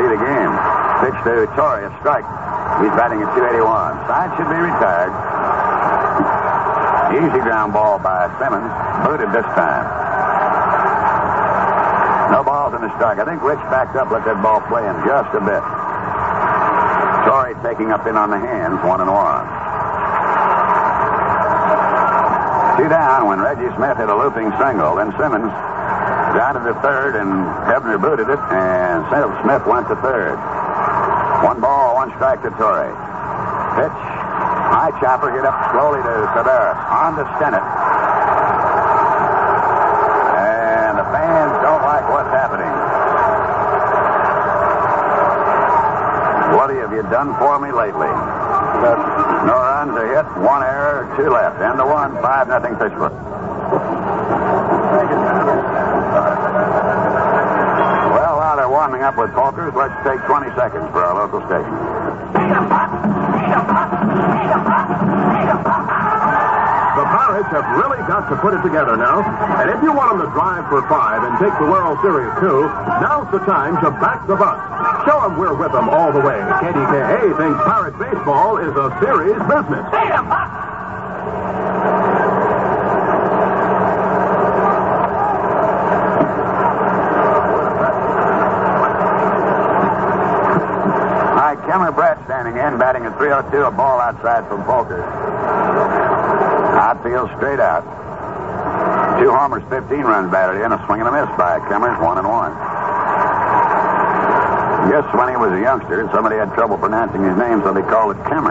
See 0.00 0.08
the 0.08 0.16
game. 0.16 0.52
Pitch 1.04 1.18
to 1.28 1.44
Torre, 1.60 1.84
a 1.84 1.92
strike. 2.00 2.24
He's 2.80 2.88
batting 2.96 3.20
at 3.20 3.28
281. 3.36 3.68
Side 4.08 4.32
should 4.32 4.48
be 4.48 4.56
retired. 4.56 5.12
Easy 7.20 7.40
ground 7.44 7.76
ball 7.76 8.00
by 8.00 8.32
Simmons. 8.40 8.72
Booted 9.04 9.28
this 9.28 9.44
time. 9.52 9.84
No 12.32 12.40
balls 12.40 12.72
in 12.72 12.80
the 12.80 12.88
strike. 12.96 13.20
I 13.20 13.28
think 13.28 13.44
Rich 13.44 13.60
backed 13.68 13.92
up, 14.00 14.08
let 14.08 14.24
that 14.24 14.40
ball 14.40 14.64
play 14.72 14.88
in 14.88 14.96
just 15.04 15.36
a 15.36 15.42
bit. 15.44 15.60
Torre 17.28 17.52
taking 17.60 17.92
up 17.92 18.08
in 18.08 18.16
on 18.16 18.32
the 18.32 18.40
hands, 18.40 18.80
one 18.80 19.04
and 19.04 19.12
one. 19.12 19.44
Two 22.80 22.88
down 22.88 23.28
when 23.28 23.44
Reggie 23.44 23.68
Smith 23.76 24.00
hit 24.00 24.08
a 24.08 24.16
looping 24.16 24.48
single. 24.56 24.96
Then 24.96 25.12
Simmons 25.20 25.52
grounded 26.40 26.72
to 26.72 26.80
third, 26.80 27.20
and 27.20 27.28
Hebner 27.68 28.00
booted 28.00 28.24
it, 28.32 28.40
and 28.48 29.04
Sam 29.12 29.28
Smith 29.44 29.60
went 29.68 29.84
to 29.92 29.96
third. 30.00 30.40
One 31.44 31.60
ball, 31.60 32.00
one 32.00 32.08
strike 32.16 32.40
to 32.40 32.50
Torre. 32.56 32.88
Pitch. 33.76 34.00
High 34.72 34.88
chopper 35.04 35.36
hit 35.36 35.44
up 35.44 35.52
slowly 35.68 36.00
to 36.00 36.14
Severus. 36.32 36.80
On 36.96 37.12
to 37.20 37.28
Stennett. 37.36 37.60
And 40.40 40.96
the 40.96 41.04
fans 41.12 41.52
don't 41.60 41.84
like 41.84 42.08
what's 42.08 42.32
happening. 42.32 42.72
What 46.56 46.72
have 46.72 46.92
you 46.96 47.04
done 47.12 47.36
for 47.36 47.60
me 47.60 47.68
lately? 47.68 48.08
No 49.44 49.60
runs, 49.60 49.92
a 49.92 50.08
hit, 50.08 50.24
one 50.40 50.64
error, 50.64 51.04
two 51.20 51.28
left. 51.28 51.60
End 51.60 51.76
of 51.78 51.86
one, 51.86 52.16
five 52.24 52.48
nothing 52.48 52.80
Pittsburgh. 52.80 53.12
Well, 58.10 58.36
while 58.36 58.56
they're 58.56 58.68
warming 58.80 59.04
up 59.04 59.12
with 59.18 59.28
pokers, 59.36 59.76
let's 59.76 59.92
take 60.08 60.16
20 60.24 60.56
seconds 60.56 60.88
for 60.88 61.04
our 61.04 61.12
local 61.12 61.44
station. 61.44 61.68
The 66.96 67.04
Pirates 67.12 67.52
have 67.52 67.68
really 67.76 68.00
got 68.08 68.32
to 68.32 68.40
put 68.40 68.56
it 68.56 68.64
together 68.64 68.96
now. 68.96 69.20
And 69.60 69.68
if 69.68 69.84
you 69.84 69.92
want 69.92 70.16
them 70.16 70.24
to 70.24 70.32
drive 70.32 70.64
for 70.72 70.80
five 70.88 71.20
and 71.28 71.36
take 71.36 71.52
the 71.60 71.68
World 71.68 72.00
Series 72.00 72.32
too, 72.40 72.72
now's 73.04 73.28
the 73.28 73.44
time 73.44 73.76
to 73.84 73.92
back 74.00 74.24
the 74.24 74.40
bus. 74.40 74.56
Show 75.04 75.28
them 75.28 75.36
we're 75.36 75.52
with 75.52 75.76
them 75.76 75.92
all 75.92 76.08
the 76.08 76.24
way. 76.24 76.40
KDKA 76.64 77.36
thinks 77.36 77.60
Pirate 77.68 78.00
baseball 78.00 78.56
is 78.64 78.72
a 78.80 78.96
serious 79.04 79.44
business. 79.44 79.84
Kemmer 91.70 91.94
Brett 91.94 92.18
standing 92.26 92.58
in, 92.58 92.82
batting 92.82 93.06
at 93.06 93.14
302, 93.14 93.46
a 93.62 93.70
ball 93.70 94.02
outside 94.02 94.42
from 94.50 94.66
Volker. 94.66 95.06
Outfield 96.74 97.30
straight 97.38 97.62
out. 97.62 97.86
Two 99.22 99.30
homers, 99.30 99.62
15 99.70 100.02
runs 100.02 100.34
batted 100.34 100.66
in, 100.66 100.74
a 100.74 100.82
swing 100.90 100.98
and 100.98 101.06
a 101.06 101.14
miss 101.14 101.30
by 101.38 101.62
Kemmer, 101.70 101.94
one 102.02 102.18
and 102.18 102.26
one. 102.26 102.50
Yes, 104.90 105.06
when 105.14 105.30
he 105.30 105.38
was 105.38 105.54
a 105.54 105.62
youngster, 105.62 106.10
somebody 106.10 106.42
had 106.42 106.50
trouble 106.58 106.74
pronouncing 106.74 107.22
his 107.22 107.38
name, 107.38 107.62
so 107.62 107.70
they 107.70 107.86
called 107.86 108.18
it 108.18 108.22
Kemmer. 108.26 108.50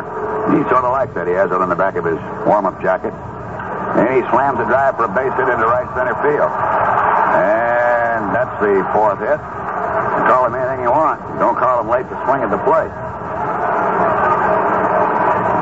He 0.55 0.63
sort 0.71 0.87
of 0.87 0.95
likes 0.95 1.11
that. 1.19 1.27
He 1.27 1.35
has 1.35 1.51
it 1.51 1.59
on 1.59 1.67
the 1.67 1.75
back 1.75 1.99
of 1.99 2.07
his 2.07 2.15
warm-up 2.47 2.79
jacket. 2.79 3.11
And 3.99 4.07
he 4.15 4.23
slams 4.31 4.63
a 4.63 4.67
drive 4.71 4.95
for 4.95 5.11
a 5.11 5.11
base 5.11 5.35
hit 5.35 5.51
into 5.51 5.67
right 5.67 5.91
center 5.91 6.15
field. 6.23 6.55
And 7.35 8.31
that's 8.31 8.55
the 8.63 8.79
fourth 8.95 9.19
hit. 9.19 9.43
You 9.43 10.23
call 10.23 10.47
him 10.47 10.55
anything 10.55 10.87
you 10.87 10.91
want. 10.95 11.19
Don't 11.35 11.59
call 11.59 11.83
him 11.83 11.91
late 11.91 12.07
to 12.07 12.15
swing 12.23 12.47
at 12.47 12.51
the 12.55 12.63
plate. 12.63 13.08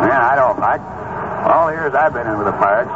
Man, 0.07 0.15
I 0.23 0.39
don't 0.39 0.55
like. 0.59 0.79
All 1.51 1.67
years 1.71 1.91
I've 1.91 2.15
been 2.15 2.27
in 2.27 2.39
with 2.39 2.47
the 2.47 2.55
Pirates, 2.55 2.91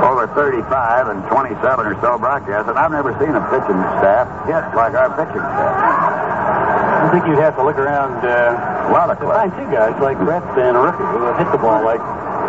over 0.00 0.24
35 0.32 0.64
and 1.12 1.20
27 1.28 1.60
or 1.60 1.94
so 2.00 2.16
broadcasts, 2.16 2.68
and 2.72 2.76
I've 2.80 2.92
never 2.92 3.12
seen 3.20 3.36
a 3.36 3.42
pitching 3.52 3.80
staff 4.00 4.24
hit 4.48 4.64
like 4.72 4.96
our 4.96 5.12
pitching 5.12 5.44
staff. 5.44 5.76
I 7.00 7.06
think 7.12 7.28
you'd 7.28 7.40
have 7.40 7.56
to 7.56 7.64
look 7.64 7.76
around 7.76 8.24
uh, 8.24 8.88
A 8.88 8.92
lot 8.92 9.08
of 9.08 9.18
to 9.20 9.26
find 9.28 9.52
two 9.56 9.68
guys 9.72 9.96
like 10.00 10.16
Brett 10.20 10.44
and 10.56 10.76
Rooker 10.76 11.04
who 11.04 11.32
hit 11.36 11.48
the 11.52 11.60
ball 11.60 11.84
like 11.84 12.00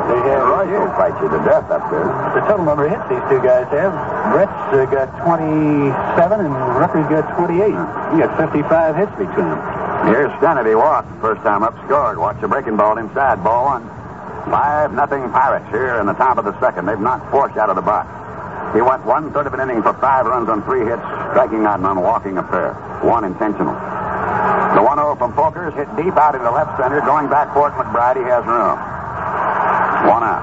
they 0.08 0.20
have. 0.32 0.44
Reuss 0.44 0.72
will 0.72 0.96
fight 1.00 1.16
you 1.24 1.28
to 1.32 1.40
death 1.48 1.68
up 1.72 1.84
there. 1.92 2.08
The 2.36 2.42
total 2.48 2.66
number 2.66 2.88
of 2.88 2.92
hits 2.92 3.04
these 3.08 3.24
two 3.32 3.40
guys 3.44 3.68
have. 3.72 3.92
Brett's 4.32 4.52
uh, 4.76 4.88
got 4.92 5.08
27 5.24 5.92
and 6.40 6.56
Rooker's 6.80 7.08
got 7.08 7.28
28. 7.36 7.68
You 7.68 8.18
got 8.28 8.32
55 8.40 8.96
hits 8.96 9.16
between 9.16 9.48
them. 9.52 9.62
Here's. 10.06 10.32
He 10.42 10.76
walked. 10.76 11.10
First 11.22 11.42
time 11.44 11.64
up, 11.64 11.78
scored. 11.86 12.18
Watch 12.18 12.42
the 12.42 12.48
breaking 12.48 12.78
ball 12.78 12.98
inside. 12.98 13.44
Ball 13.44 13.78
one. 13.78 13.86
Five 14.50 14.94
nothing 14.94 15.30
Pirates 15.30 15.70
here 15.70 16.00
in 16.00 16.08
the 16.08 16.18
top 16.18 16.38
of 16.38 16.46
the 16.46 16.58
second. 16.60 16.86
They've 16.86 17.00
knocked 17.00 17.30
Forsch 17.32 17.56
out 17.58 17.70
of 17.70 17.76
the 17.76 17.86
box. 17.86 18.10
He 18.74 18.82
went 18.82 19.06
one 19.06 19.32
third 19.32 19.48
of 19.48 19.54
an 19.54 19.62
inning 19.62 19.84
for 19.84 19.94
five 20.00 20.26
runs 20.26 20.50
on 20.50 20.64
three 20.64 20.82
hits, 20.82 21.04
striking 21.36 21.66
out 21.66 21.82
none, 21.82 22.02
walking 22.02 22.38
a 22.38 22.44
pair. 22.44 22.74
One 23.04 23.24
intentional. 23.24 23.74
The 24.74 24.82
1-0 24.82 25.18
from 25.20 25.34
Folkers 25.34 25.76
hit 25.76 25.92
deep 26.00 26.16
out 26.18 26.34
into 26.34 26.50
left 26.50 26.80
center. 26.80 27.02
Going 27.02 27.30
back 27.30 27.54
for 27.54 27.70
McBride. 27.72 28.18
He 28.18 28.26
has 28.26 28.42
room. 28.48 28.80
One 30.08 30.24
out. 30.24 30.42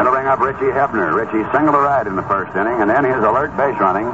And 0.00 0.04
to 0.06 0.10
bring 0.10 0.26
up 0.26 0.40
Richie 0.40 0.72
Hebner. 0.72 1.14
Richie 1.14 1.44
single 1.52 1.74
a 1.74 1.82
ride 1.82 2.06
in 2.06 2.16
the 2.16 2.26
first 2.26 2.56
inning, 2.56 2.80
and 2.80 2.90
then 2.90 3.04
his 3.04 3.22
alert 3.22 3.54
base 3.56 3.78
running 3.78 4.10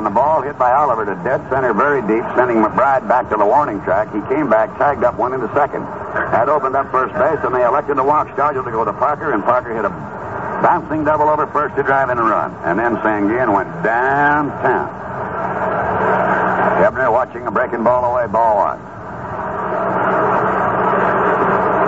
on 0.00 0.04
the 0.04 0.16
ball 0.16 0.40
hit 0.40 0.56
by 0.56 0.72
Oliver 0.72 1.04
to 1.04 1.12
dead 1.20 1.44
center 1.52 1.76
very 1.76 2.00
deep, 2.08 2.24
sending 2.32 2.56
McBride 2.56 3.04
back 3.04 3.28
to 3.28 3.36
the 3.36 3.44
warning 3.44 3.84
track. 3.84 4.08
He 4.08 4.24
came 4.32 4.48
back, 4.48 4.72
tagged 4.80 5.04
up 5.04 5.20
one 5.20 5.36
into 5.36 5.44
second. 5.52 5.84
Had 6.32 6.48
opened 6.48 6.74
up 6.74 6.88
first 6.90 7.12
base, 7.20 7.36
and 7.44 7.54
they 7.54 7.60
elected 7.60 8.00
to 8.00 8.04
walk 8.04 8.28
Stargell 8.32 8.64
to 8.64 8.70
go 8.72 8.82
to 8.82 8.94
Parker, 8.94 9.36
and 9.36 9.44
Parker 9.44 9.76
hit 9.76 9.84
a 9.84 9.90
bouncing 10.64 11.04
double 11.04 11.28
over 11.28 11.46
first 11.52 11.76
to 11.76 11.82
drive 11.82 12.08
in 12.08 12.16
a 12.16 12.24
run. 12.24 12.48
And 12.64 12.78
then 12.78 12.96
Sanguillen 13.04 13.52
went 13.52 13.68
downtown. 13.84 14.88
Hebner 16.80 17.12
watching 17.12 17.46
a 17.46 17.50
breaking 17.50 17.84
ball 17.84 18.00
away, 18.08 18.26
ball 18.26 18.56
one. 18.56 18.80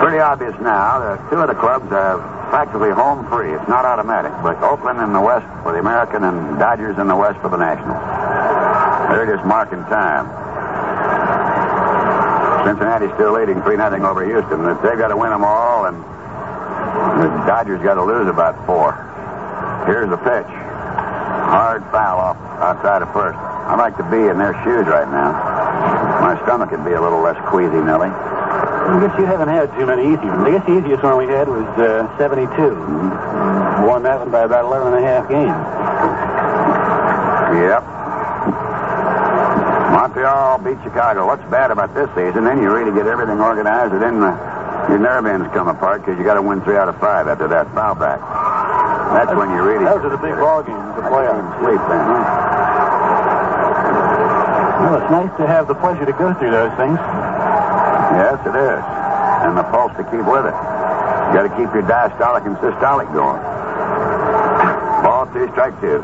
Pretty 0.05 0.19
obvious 0.19 0.53
now 0.61 0.99
that 1.01 1.17
two 1.31 1.37
of 1.37 1.47
the 1.47 1.55
clubs 1.55 1.89
have 1.89 2.21
practically 2.53 2.93
home 2.93 3.25
free. 3.33 3.49
It's 3.49 3.65
not 3.67 3.81
automatic, 3.81 4.29
but 4.45 4.61
Oakland 4.61 5.01
in 5.01 5.09
the 5.09 5.19
West 5.19 5.41
for 5.65 5.73
the 5.73 5.81
American 5.81 6.21
and 6.21 6.61
Dodgers 6.61 7.01
in 7.01 7.09
the 7.09 7.17
West 7.17 7.41
for 7.41 7.49
the 7.49 7.57
Nationals. 7.57 7.97
They're 9.09 9.25
just 9.25 9.41
marking 9.41 9.81
time. 9.89 10.29
Cincinnati's 12.61 13.09
still 13.17 13.33
leading 13.33 13.57
3 13.65 13.73
0 13.73 14.05
over 14.05 14.21
Houston. 14.21 14.69
They've 14.85 15.01
got 15.01 15.09
to 15.09 15.17
win 15.17 15.33
them 15.33 15.41
all, 15.41 15.89
and 15.89 15.97
the 17.25 17.33
Dodgers 17.49 17.81
got 17.81 17.97
to 17.97 18.05
lose 18.05 18.29
about 18.29 18.53
four. 18.69 18.93
Here's 19.89 20.13
the 20.13 20.21
pitch. 20.21 20.45
Hard 20.45 21.81
foul 21.89 22.21
off 22.21 22.37
outside 22.61 23.01
of 23.01 23.09
first. 23.17 23.33
I'd 23.33 23.81
like 23.81 23.97
to 23.97 24.05
be 24.13 24.29
in 24.29 24.37
their 24.37 24.53
shoes 24.61 24.85
right 24.85 25.09
now. 25.09 25.33
My 26.21 26.37
stomach 26.45 26.69
would 26.69 26.85
be 26.85 26.93
a 26.93 27.01
little 27.01 27.25
less 27.25 27.41
queasy, 27.49 27.81
Nellie. 27.81 28.13
I 28.83 28.99
guess 28.99 29.15
you 29.17 29.25
haven't 29.25 29.47
had 29.47 29.71
too 29.79 29.85
many 29.85 30.03
easy 30.11 30.27
ones. 30.27 30.43
I 30.43 30.51
guess 30.51 30.65
the 30.67 30.77
easiest 30.77 31.03
one 31.03 31.17
we 31.17 31.31
had 31.31 31.47
was 31.47 31.63
uh, 31.79 32.03
72. 32.17 32.51
Mm-hmm. 32.51 33.87
Won 33.87 34.03
that 34.03 34.19
one 34.19 34.29
by 34.29 34.43
about 34.43 34.65
11 34.65 34.93
and 34.93 34.99
a 34.99 35.07
half 35.07 35.29
games. 35.31 35.55
Yep. 37.63 37.83
Montreal 39.93 40.59
beat 40.59 40.81
Chicago. 40.83 41.25
What's 41.27 41.43
bad 41.49 41.71
about 41.71 41.93
this 41.95 42.09
season? 42.11 42.43
Then 42.43 42.59
you 42.59 42.67
really 42.73 42.91
get 42.91 43.07
everything 43.07 43.39
organized, 43.39 43.93
and 43.93 44.01
then 44.01 44.21
uh, 44.21 44.35
your 44.89 44.99
nerve 44.99 45.25
ends 45.25 45.47
come 45.53 45.67
apart 45.69 46.01
because 46.01 46.17
you 46.19 46.25
got 46.25 46.35
to 46.35 46.41
win 46.41 46.61
three 46.61 46.75
out 46.75 46.89
of 46.89 46.99
five 46.99 47.27
after 47.27 47.47
that 47.47 47.71
foul 47.73 47.95
back. 47.95 48.19
That's 49.13 49.31
when 49.37 49.49
you 49.51 49.61
really. 49.63 49.85
Those 49.85 50.03
are 50.03 50.09
the 50.09 50.17
big 50.17 50.35
ball 50.35 50.63
games, 50.63 50.95
the 50.97 51.07
playoffs. 51.07 51.45
Sleep 51.61 51.79
then. 51.87 52.03
Huh? 52.03 52.51
Well, 54.83 54.95
it's 54.99 55.11
nice 55.11 55.31
to 55.37 55.47
have 55.47 55.67
the 55.67 55.75
pleasure 55.75 56.05
to 56.05 56.13
go 56.13 56.33
through 56.35 56.51
those 56.51 56.73
things. 56.75 56.99
Yes, 58.13 58.37
it 58.45 58.53
is. 58.53 58.83
And 59.43 59.57
the 59.57 59.65
pulse 59.73 59.91
to 59.97 60.05
keep 60.05 60.21
with 60.21 60.45
it. 60.45 60.53
You 60.53 61.31
got 61.33 61.49
to 61.49 61.53
keep 61.57 61.73
your 61.73 61.81
diastolic 61.89 62.45
and 62.45 62.53
systolic 62.61 63.09
going. 63.09 63.41
Ball 65.01 65.25
two, 65.33 65.49
strike 65.57 65.73
two. 65.81 65.97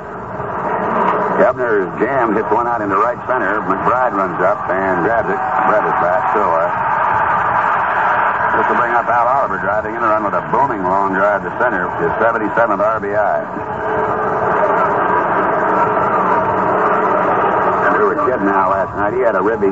Hebner's 1.37 1.87
jammed, 2.01 2.35
hits 2.35 2.49
one 2.51 2.67
out 2.67 2.81
into 2.81 2.97
right 2.97 3.15
center. 3.29 3.61
McBride 3.63 4.11
runs 4.11 4.41
up 4.41 4.57
and 4.73 5.05
grabs 5.05 5.29
it. 5.29 5.39
Is 5.39 5.97
back, 6.03 6.33
still 6.33 6.43
alive. 6.43 6.73
Uh, 6.73 6.89
this 8.57 8.67
will 8.67 8.75
bring 8.75 8.91
up 8.91 9.07
Al 9.07 9.29
Oliver 9.29 9.61
driving 9.63 9.95
in 9.95 10.03
a 10.03 10.09
run 10.09 10.25
with 10.25 10.33
a 10.33 10.43
booming 10.51 10.83
long 10.83 11.13
drive 11.13 11.45
to 11.45 11.51
center, 11.61 11.87
his 12.03 12.11
77th 12.19 12.81
RBI. 12.83 13.37
And 17.87 17.91
we 17.95 18.03
were 18.03 18.19
kidding 18.27 18.49
Al 18.49 18.75
last 18.75 18.91
night. 18.97 19.13
He 19.13 19.21
had 19.21 19.35
a 19.35 19.41
ribby. 19.41 19.71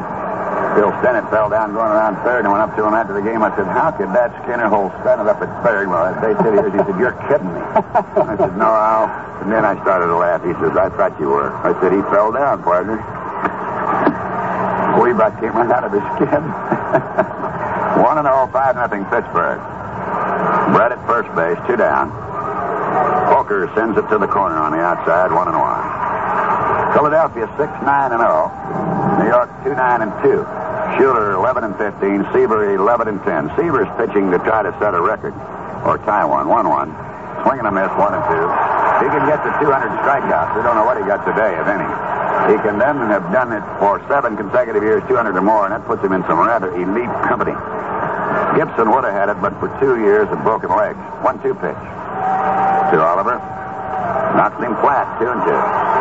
Bill 0.78 0.94
Stennett 1.02 1.26
fell 1.34 1.50
down 1.50 1.74
going 1.74 1.90
around 1.90 2.22
third 2.22 2.46
and 2.46 2.54
went 2.54 2.62
up 2.62 2.78
to 2.78 2.86
him 2.86 2.94
after 2.94 3.18
the 3.18 3.26
game. 3.26 3.42
I 3.42 3.50
said, 3.58 3.66
How 3.66 3.90
could 3.90 4.14
that 4.14 4.30
Skinner 4.46 4.70
hold 4.70 4.94
Stennett 5.02 5.26
up 5.26 5.42
at 5.42 5.50
third? 5.66 5.90
Well, 5.90 6.06
they 6.22 6.38
said 6.38 6.54
he, 6.54 6.70
he 6.70 6.78
said, 6.86 6.94
You're 7.02 7.18
kidding 7.26 7.50
me. 7.50 7.66
I 7.82 8.38
said, 8.38 8.54
No, 8.62 8.70
Al. 8.70 9.10
And 9.42 9.50
then 9.50 9.66
I 9.66 9.74
started 9.82 10.06
to 10.06 10.18
laugh. 10.22 10.46
He 10.46 10.54
says, 10.62 10.78
I 10.78 10.94
thought 10.94 11.18
you 11.18 11.34
were. 11.34 11.50
I 11.66 11.74
said, 11.82 11.98
He 11.98 12.06
fell 12.14 12.30
down, 12.30 12.62
partner. 12.62 13.02
We 15.02 15.18
about 15.18 15.34
came 15.42 15.58
right 15.58 15.66
out 15.74 15.82
of 15.82 15.98
his 15.98 16.06
skin. 16.14 16.46
1 16.46 18.18
and 18.22 18.30
0, 18.30 18.46
5 18.54 18.76
nothing 18.78 19.02
Pittsburgh. 19.10 19.58
Brett 20.78 20.94
at 20.94 21.02
first 21.10 21.34
base, 21.34 21.58
two 21.66 21.74
down. 21.74 22.14
Hooker 23.34 23.66
sends 23.74 23.98
it 23.98 24.06
to 24.14 24.22
the 24.22 24.30
corner 24.30 24.62
on 24.62 24.78
the 24.78 24.82
outside, 24.86 25.34
1 25.34 25.48
and 25.50 25.58
1. 25.58 26.94
Philadelphia 26.94 27.50
6 27.58 27.66
9 27.66 28.12
and 28.14 28.22
0. 28.22 29.26
New 29.26 29.30
York 29.34 29.50
2 29.66 29.74
9 29.74 30.02
and 30.06 30.14
2. 30.22 30.67
Schueler 30.98 31.38
11 31.38 31.64
and 31.64 31.78
15. 31.78 32.26
Seaver 32.34 32.74
11 32.74 33.08
and 33.08 33.22
10. 33.22 33.54
Seaver's 33.54 33.88
pitching 34.02 34.34
to 34.34 34.42
try 34.42 34.66
to 34.66 34.74
set 34.82 34.98
a 34.98 35.02
record 35.02 35.34
or 35.86 36.02
tie 36.10 36.26
one. 36.26 36.50
1 36.50 36.66
1. 36.66 36.90
Swing 37.46 37.62
and 37.62 37.70
a 37.70 37.72
miss, 37.72 37.94
1 37.94 38.18
and 38.18 38.26
2. 38.26 38.34
He 39.06 39.08
can 39.14 39.24
get 39.30 39.38
to 39.46 39.52
200 39.62 39.94
strikeouts. 40.02 40.58
We 40.58 40.66
don't 40.66 40.74
know 40.74 40.90
what 40.90 40.98
he 40.98 41.06
got 41.06 41.22
today, 41.22 41.54
if 41.54 41.70
any. 41.70 41.86
He 42.50 42.58
can 42.66 42.82
then 42.82 42.98
have 43.14 43.30
done 43.30 43.54
it 43.54 43.62
for 43.78 44.02
seven 44.10 44.36
consecutive 44.36 44.82
years, 44.82 45.06
200 45.06 45.38
or 45.38 45.42
more, 45.42 45.70
and 45.70 45.74
that 45.74 45.86
puts 45.86 46.02
him 46.02 46.14
in 46.18 46.26
some 46.26 46.42
rather 46.42 46.74
elite 46.74 47.14
company. 47.30 47.54
Gibson 48.58 48.90
would 48.90 49.06
have 49.06 49.14
had 49.14 49.30
it, 49.30 49.38
but 49.38 49.54
for 49.62 49.70
two 49.78 50.02
years 50.02 50.26
of 50.34 50.42
broken 50.42 50.74
legs. 50.74 50.98
1 51.22 51.44
2 51.46 51.54
pitch 51.62 51.78
to 52.90 52.98
Oliver. 52.98 53.38
Knocks 54.34 54.58
him 54.58 54.74
flat, 54.82 55.06
2 55.22 55.30
and 55.30 55.42
2. 55.46 55.97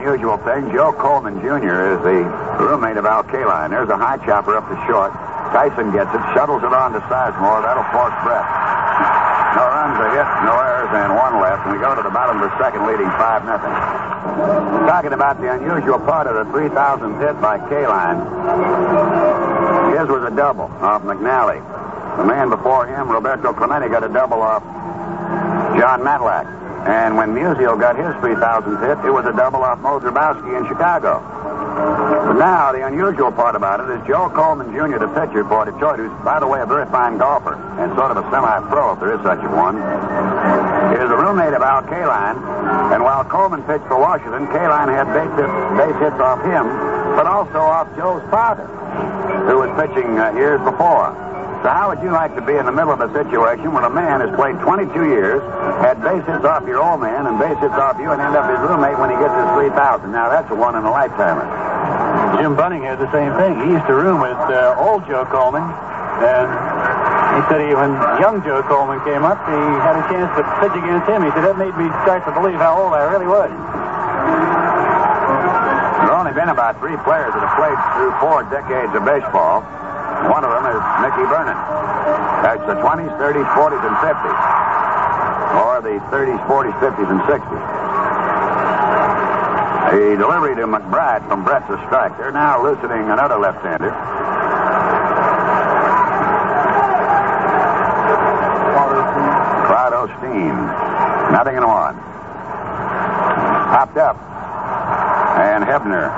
Unusual 0.00 0.40
thing, 0.48 0.72
Joe 0.72 0.96
Coleman 0.96 1.44
Jr. 1.44 1.92
is 1.92 2.00
the 2.00 2.24
roommate 2.56 2.96
of 2.96 3.04
Al 3.04 3.20
Kaline. 3.20 3.68
There's 3.68 3.92
a 3.92 4.00
high 4.00 4.16
chopper 4.24 4.56
up 4.56 4.64
the 4.72 4.80
short. 4.88 5.12
Tyson 5.52 5.92
gets 5.92 6.08
it, 6.16 6.24
shuttles 6.32 6.64
it 6.64 6.72
on 6.72 6.96
to 6.96 7.04
Sizemore. 7.04 7.60
That'll 7.60 7.84
force 7.92 8.16
Brett. 8.24 8.48
No 9.60 9.68
runs, 9.68 10.00
a 10.00 10.08
hit, 10.16 10.24
no 10.48 10.56
errors, 10.56 10.88
and 10.96 11.12
one 11.12 11.36
left. 11.44 11.68
And 11.68 11.76
we 11.76 11.84
go 11.84 11.92
to 11.92 12.00
the 12.00 12.08
bottom 12.08 12.40
of 12.40 12.48
the 12.48 12.56
second, 12.56 12.88
leading 12.88 13.12
5 13.12 13.44
nothing. 13.44 13.76
Talking 14.88 15.12
about 15.12 15.36
the 15.36 15.52
unusual 15.52 16.00
part 16.00 16.24
of 16.26 16.32
the 16.32 16.48
3,000th 16.48 17.20
hit 17.20 17.36
by 17.44 17.60
Kaline. 17.68 18.24
His 20.00 20.08
was 20.08 20.24
a 20.24 20.32
double 20.34 20.72
off 20.80 21.04
McNally. 21.04 21.60
The 22.16 22.24
man 22.24 22.48
before 22.48 22.88
him, 22.88 23.12
Roberto 23.12 23.52
Clemente, 23.52 23.92
got 23.92 24.02
a 24.02 24.08
double 24.08 24.40
off 24.40 24.64
Jon 25.76 26.00
Matlack. 26.00 26.48
And 26.86 27.16
when 27.16 27.34
Musial 27.36 27.78
got 27.78 27.96
his 27.96 28.14
3,000th 28.24 28.80
hit, 28.80 29.04
it 29.04 29.12
was 29.12 29.26
a 29.26 29.36
double 29.36 29.62
off 29.62 29.78
Mo 29.80 30.00
in 30.00 30.66
Chicago. 30.66 31.20
Now, 32.40 32.72
the 32.72 32.86
unusual 32.86 33.32
part 33.32 33.54
about 33.54 33.84
it 33.84 33.92
is 33.92 34.00
Joe 34.08 34.30
Coleman 34.32 34.72
Jr., 34.72 34.96
the 34.96 35.12
pitcher 35.12 35.44
for 35.44 35.64
Detroit, 35.68 36.00
who's, 36.00 36.12
by 36.24 36.40
the 36.40 36.46
way, 36.46 36.60
a 36.60 36.66
very 36.66 36.88
fine 36.88 37.18
golfer 37.18 37.52
and 37.76 37.92
sort 37.96 38.10
of 38.10 38.16
a 38.16 38.24
semi-pro, 38.32 38.96
if 38.96 39.00
there 39.00 39.12
is 39.12 39.20
such 39.20 39.44
a 39.44 39.50
one, 39.52 39.76
is 40.96 41.10
a 41.10 41.18
roommate 41.20 41.52
of 41.52 41.60
Al 41.60 41.82
Kaline. 41.84 42.40
And 42.96 43.02
while 43.04 43.24
Coleman 43.24 43.62
pitched 43.64 43.84
for 43.84 44.00
Washington, 44.00 44.48
Kaline 44.48 44.88
had 44.88 45.12
base 45.12 45.34
hits, 45.36 45.54
base 45.76 45.98
hits 46.00 46.20
off 46.20 46.40
him, 46.48 46.64
but 47.12 47.26
also 47.26 47.60
off 47.60 47.92
Joe's 47.96 48.24
father, 48.30 48.64
who 49.44 49.60
was 49.60 49.70
pitching 49.76 50.18
uh, 50.18 50.32
years 50.32 50.60
before. 50.64 51.29
So 51.60 51.68
how 51.68 51.92
would 51.92 52.00
you 52.00 52.08
like 52.08 52.32
to 52.36 52.40
be 52.40 52.56
in 52.56 52.64
the 52.64 52.72
middle 52.72 52.88
of 52.88 53.04
a 53.04 53.12
situation 53.12 53.76
where 53.76 53.84
a 53.84 53.92
man 53.92 54.24
has 54.24 54.32
played 54.32 54.56
22 54.64 55.12
years, 55.12 55.44
had 55.84 56.00
base 56.00 56.24
hits 56.24 56.40
off 56.40 56.64
your 56.64 56.80
old 56.80 57.04
man 57.04 57.28
and 57.28 57.36
base 57.36 57.60
hits 57.60 57.76
off 57.76 58.00
you, 58.00 58.08
and 58.08 58.16
end 58.16 58.32
up 58.32 58.48
his 58.48 58.56
roommate 58.64 58.96
when 58.96 59.12
he 59.12 59.16
gets 59.20 59.36
his 59.36 59.68
3,000? 59.68 60.08
Now, 60.08 60.32
that's 60.32 60.48
a 60.48 60.56
one 60.56 60.72
in 60.72 60.88
a 60.88 60.92
lifetimer. 60.92 61.44
Jim 62.40 62.56
Bunning 62.56 62.80
had 62.80 62.96
the 62.96 63.12
same 63.12 63.36
thing. 63.36 63.60
He 63.60 63.76
used 63.76 63.84
to 63.92 63.94
room 63.94 64.24
with 64.24 64.40
uh, 64.48 64.72
old 64.80 65.04
Joe 65.04 65.28
Coleman, 65.28 65.68
and 66.24 66.48
he 67.36 67.44
said 67.52 67.60
he, 67.60 67.76
when 67.76 67.92
young 68.16 68.40
Joe 68.40 68.64
Coleman 68.64 69.04
came 69.04 69.28
up, 69.28 69.36
he 69.44 69.60
had 69.84 70.00
a 70.00 70.04
chance 70.08 70.32
to 70.40 70.42
pitch 70.64 70.72
against 70.72 71.12
him. 71.12 71.20
He 71.20 71.28
said 71.36 71.44
that 71.44 71.60
made 71.60 71.76
me 71.76 71.92
start 72.08 72.24
to 72.24 72.32
believe 72.32 72.56
how 72.56 72.80
old 72.80 72.96
I 72.96 73.04
really 73.04 73.28
was. 73.28 73.52
There 73.52 76.08
have 76.08 76.24
only 76.24 76.32
been 76.32 76.48
about 76.48 76.80
three 76.80 76.96
players 77.04 77.36
that 77.36 77.44
have 77.44 77.52
played 77.60 77.76
through 78.00 78.16
four 78.16 78.48
decades 78.48 78.96
of 78.96 79.04
baseball. 79.04 79.60
One 80.28 80.44
of 80.44 80.52
them 80.52 80.68
is 80.68 80.82
Mickey 81.00 81.24
Vernon. 81.32 81.56
That's 82.44 82.60
the 82.68 82.76
20s, 82.76 83.08
30s, 83.16 83.48
40s, 83.56 83.80
and 83.80 83.96
50s. 84.04 84.38
Or 85.56 85.80
the 85.80 85.96
30s, 86.12 86.36
40s, 86.44 86.76
50s, 86.76 87.08
and 87.08 87.20
60s. 87.24 87.80
The 89.90 90.16
delivery 90.16 90.54
to 90.56 90.66
McBride 90.66 91.26
from 91.26 91.42
Brett's 91.42 91.70
a 91.70 91.76
strike. 91.86 92.16
They're 92.18 92.32
now 92.32 92.62
loosening 92.62 93.10
another 93.10 93.38
left-hander. 93.38 93.90
Claude 99.66 99.92
Osteen. 99.92 101.32
Nothing 101.32 101.56
in 101.56 101.66
one. 101.66 101.96
Popped 103.72 103.96
up. 103.96 104.16
And 105.40 105.64
Hebner 105.64 106.12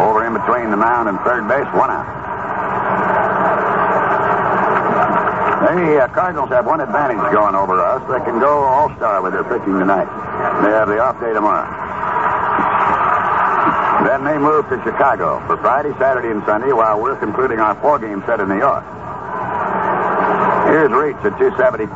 over 0.00 0.26
in 0.26 0.32
between 0.32 0.70
the 0.70 0.76
mound 0.76 1.08
and 1.08 1.18
third 1.20 1.48
base, 1.48 1.66
one 1.74 1.90
out. 1.90 2.19
The 5.60 6.00
uh, 6.00 6.08
Cardinals 6.16 6.48
have 6.48 6.64
one 6.64 6.80
advantage 6.80 7.20
going 7.36 7.54
over 7.54 7.76
us. 7.84 8.00
They 8.08 8.24
can 8.24 8.40
go 8.40 8.64
all-star 8.64 9.20
with 9.20 9.36
their 9.36 9.44
pitching 9.44 9.76
tonight. 9.76 10.08
They 10.64 10.72
have 10.72 10.88
the 10.88 10.96
off 11.04 11.20
day 11.20 11.36
tomorrow. 11.36 11.68
Then 14.08 14.24
they 14.24 14.40
move 14.40 14.64
to 14.72 14.80
Chicago 14.80 15.36
for 15.44 15.60
Friday, 15.60 15.92
Saturday, 16.00 16.32
and 16.32 16.40
Sunday 16.48 16.72
while 16.72 16.96
we're 16.96 17.20
concluding 17.20 17.60
our 17.60 17.76
four-game 17.84 18.24
set 18.24 18.40
in 18.40 18.48
New 18.48 18.56
York. 18.56 18.80
Here's 20.72 20.88
Reach 20.96 21.20
at 21.28 21.36
274. 21.36 21.92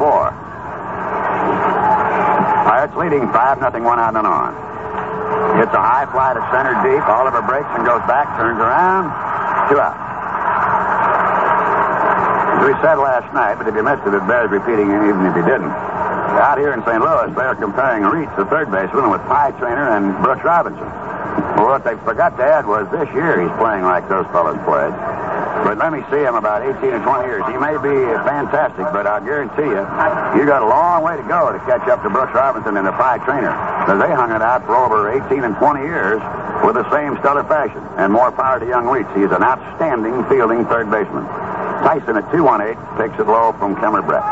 Pirates 2.69 2.97
leading 3.01 3.25
5 3.33 3.61
nothing 3.65 3.83
one 3.83 3.97
out 3.99 4.13
and 4.13 4.29
on. 4.29 4.53
Hits 5.57 5.73
a 5.73 5.81
high 5.81 6.05
fly 6.13 6.37
to 6.37 6.45
center 6.53 6.77
deep. 6.85 7.01
Oliver 7.09 7.41
breaks 7.41 7.73
and 7.73 7.89
goes 7.89 8.05
back, 8.05 8.29
turns 8.37 8.61
around. 8.61 9.09
Two 9.73 9.81
out. 9.81 10.04
We 12.65 12.73
said 12.81 12.97
last 12.97 13.29
night, 13.37 13.61
but 13.61 13.69
if 13.69 13.77
you 13.77 13.85
missed 13.85 14.09
it, 14.09 14.17
it 14.17 14.25
bears 14.25 14.49
repeating 14.49 14.89
even 14.89 15.21
if 15.29 15.37
you 15.37 15.45
didn't. 15.45 15.69
Out 15.69 16.57
here 16.57 16.73
in 16.73 16.81
St. 16.89 16.97
Louis, 16.97 17.29
they're 17.37 17.53
comparing 17.61 18.09
Reach, 18.09 18.33
the 18.41 18.49
third 18.49 18.73
baseman, 18.73 19.13
with 19.13 19.21
Pie 19.29 19.53
Traynor 19.61 19.93
and 19.93 20.17
Brooks 20.25 20.41
Robinson. 20.41 20.89
Well, 21.61 21.77
what 21.77 21.85
they 21.85 21.93
forgot 22.09 22.41
to 22.41 22.45
add 22.45 22.65
was 22.65 22.89
this 22.89 23.05
year 23.13 23.45
he's 23.45 23.53
playing 23.61 23.85
like 23.85 24.09
those 24.09 24.25
fellas 24.33 24.57
played. 24.65 24.97
But 25.61 25.77
let 25.77 25.93
me 25.93 26.01
see 26.09 26.25
him 26.25 26.41
about 26.41 26.65
18 26.65 26.89
or 26.89 27.05
20 27.05 27.29
years. 27.29 27.45
He 27.53 27.57
may 27.61 27.77
be 27.85 28.01
fantastic, 28.25 28.89
but 28.97 29.05
I'll 29.05 29.21
guarantee 29.21 29.69
you, 29.69 29.85
you 30.41 30.49
got 30.49 30.65
a 30.65 30.69
long 30.69 31.05
way 31.05 31.21
to 31.21 31.27
go 31.29 31.53
to 31.53 31.61
catch 31.69 31.85
up 31.93 32.01
to 32.01 32.09
Brooks 32.09 32.33
Robinson 32.33 32.81
and 32.81 32.89
the 32.89 32.97
Pie 32.97 33.21
Traynor. 33.29 33.53
Because 33.85 34.01
they 34.01 34.09
hung 34.09 34.33
it 34.33 34.41
out 34.41 34.65
for 34.65 34.73
over 34.73 35.13
18 35.13 35.45
and 35.45 35.53
20 35.61 35.85
years 35.85 36.17
with 36.65 36.81
the 36.81 36.89
same 36.89 37.13
stellar 37.21 37.45
fashion. 37.45 37.85
And 38.01 38.09
more 38.09 38.33
power 38.33 38.57
to 38.57 38.65
young 38.65 38.89
Reach. 38.89 39.09
He's 39.13 39.29
an 39.37 39.45
outstanding 39.45 40.25
fielding 40.33 40.65
third 40.65 40.89
baseman. 40.89 41.29
Tyson 41.85 42.17
at 42.17 42.25
218 42.33 42.81
takes 42.97 43.13
it 43.21 43.29
low 43.29 43.53
from 43.61 43.77
Kemmer 43.77 44.01
Brett. 44.01 44.25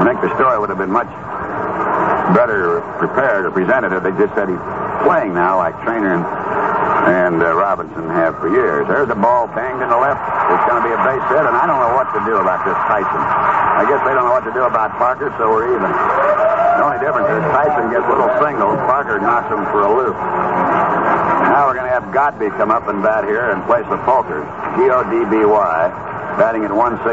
I 0.00 0.06
think 0.06 0.22
the 0.22 0.30
story 0.38 0.54
would 0.54 0.70
have 0.70 0.78
been 0.78 0.94
much 0.94 1.10
better 2.32 2.78
prepared 3.02 3.44
or 3.44 3.50
presented 3.50 3.90
if 3.90 4.06
they 4.06 4.14
just 4.14 4.30
said 4.38 4.46
he's 4.46 4.62
playing 5.02 5.34
now 5.34 5.58
like 5.58 5.74
Traynor 5.82 6.14
and, 6.14 6.24
and 7.10 7.36
uh, 7.42 7.58
Robinson 7.58 8.06
have 8.14 8.38
for 8.38 8.54
years. 8.54 8.86
There's 8.86 9.10
a 9.10 9.18
ball 9.18 9.50
banged 9.50 9.82
in 9.82 9.90
the 9.90 9.98
left. 9.98 10.22
It's 10.54 10.64
going 10.70 10.78
to 10.78 10.86
be 10.86 10.94
a 10.94 11.02
base 11.02 11.26
hit, 11.26 11.42
and 11.42 11.58
I 11.58 11.66
don't 11.66 11.82
know 11.82 11.92
what 11.98 12.06
to 12.14 12.20
do 12.22 12.38
about 12.38 12.62
this 12.62 12.78
Tyson. 12.86 13.18
I 13.18 13.82
guess 13.90 13.98
they 14.06 14.14
don't 14.14 14.30
know 14.30 14.36
what 14.38 14.46
to 14.46 14.54
do 14.54 14.62
about 14.62 14.94
Parker, 14.94 15.34
so 15.42 15.50
we're 15.50 15.74
even. 15.74 15.90
The 15.90 16.82
only 16.86 17.02
difference 17.02 17.28
is 17.28 17.42
Tyson 17.50 17.90
gets 17.90 18.06
little 18.06 18.30
singles. 18.38 18.78
Parker 18.86 19.18
knocks 19.18 19.50
him 19.50 19.66
for 19.74 19.82
a 19.82 19.90
loop. 19.90 20.14
Now 21.50 21.66
we're 21.66 21.74
going 21.74 21.90
to 21.90 21.94
have 21.98 22.14
Godby 22.14 22.54
come 22.54 22.70
up 22.70 22.86
and 22.86 23.02
bat 23.02 23.24
here 23.24 23.50
in 23.50 23.58
place 23.66 23.84
of 23.90 23.98
Folkers. 24.06 24.46
G-O-D-B-Y, 24.80 25.76
batting 26.40 26.64
at 26.64 26.72
167. 26.72 27.04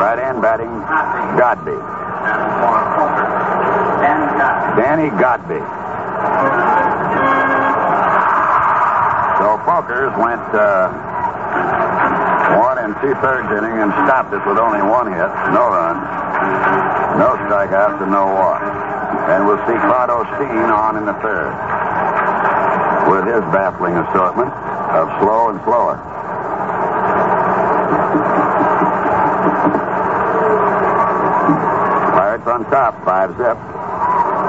Right 0.00 0.16
hand 0.16 0.40
batting, 0.40 0.72
Godby. 1.36 1.76
Danny 4.80 5.12
Godby. 5.20 5.60
So 9.36 9.60
Folkers 9.68 10.16
went 10.16 10.40
uh, 10.56 10.88
one 12.64 12.78
and 12.80 12.96
two 13.04 13.12
thirds 13.20 13.52
inning 13.52 13.76
and 13.76 13.92
stopped 14.08 14.32
it 14.32 14.40
with 14.48 14.56
only 14.56 14.80
one 14.80 15.12
hit, 15.12 15.28
no 15.52 15.68
runs, 15.68 16.00
no 17.20 17.36
strikeouts, 17.44 18.00
and 18.00 18.10
no 18.10 18.24
walks. 18.24 18.64
And 19.28 19.44
we'll 19.44 19.60
see 19.68 19.76
Claude 19.84 20.08
Osteen 20.08 20.72
on 20.72 20.96
in 20.96 21.04
the 21.04 21.12
third 21.20 21.71
with 23.12 23.28
his 23.28 23.44
baffling 23.52 23.92
assortment 23.92 24.48
of 24.48 25.04
slow 25.20 25.52
and 25.52 25.60
slower. 25.68 26.00
Pirates 32.16 32.48
on 32.48 32.64
top, 32.72 32.96
five 33.04 33.28
zip. 33.36 33.60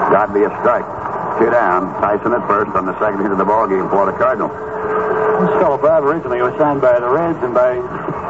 Godby 0.08 0.48
a 0.48 0.50
strike. 0.64 0.88
Two 1.36 1.52
down. 1.52 1.92
Tyson 2.00 2.32
at 2.32 2.40
first 2.48 2.72
on 2.72 2.86
the 2.88 2.96
second 2.96 3.20
hit 3.20 3.32
of 3.32 3.36
the 3.36 3.44
ball 3.44 3.68
game 3.68 3.84
for 3.92 4.08
the 4.08 4.16
Cardinals. 4.16 4.56
This 5.44 5.60
fellow 5.60 5.76
Bob 5.76 6.04
originally 6.04 6.40
was 6.40 6.56
signed 6.56 6.80
by 6.80 6.96
the 6.98 7.08
Reds 7.08 7.36
and 7.44 7.52
by 7.52 7.76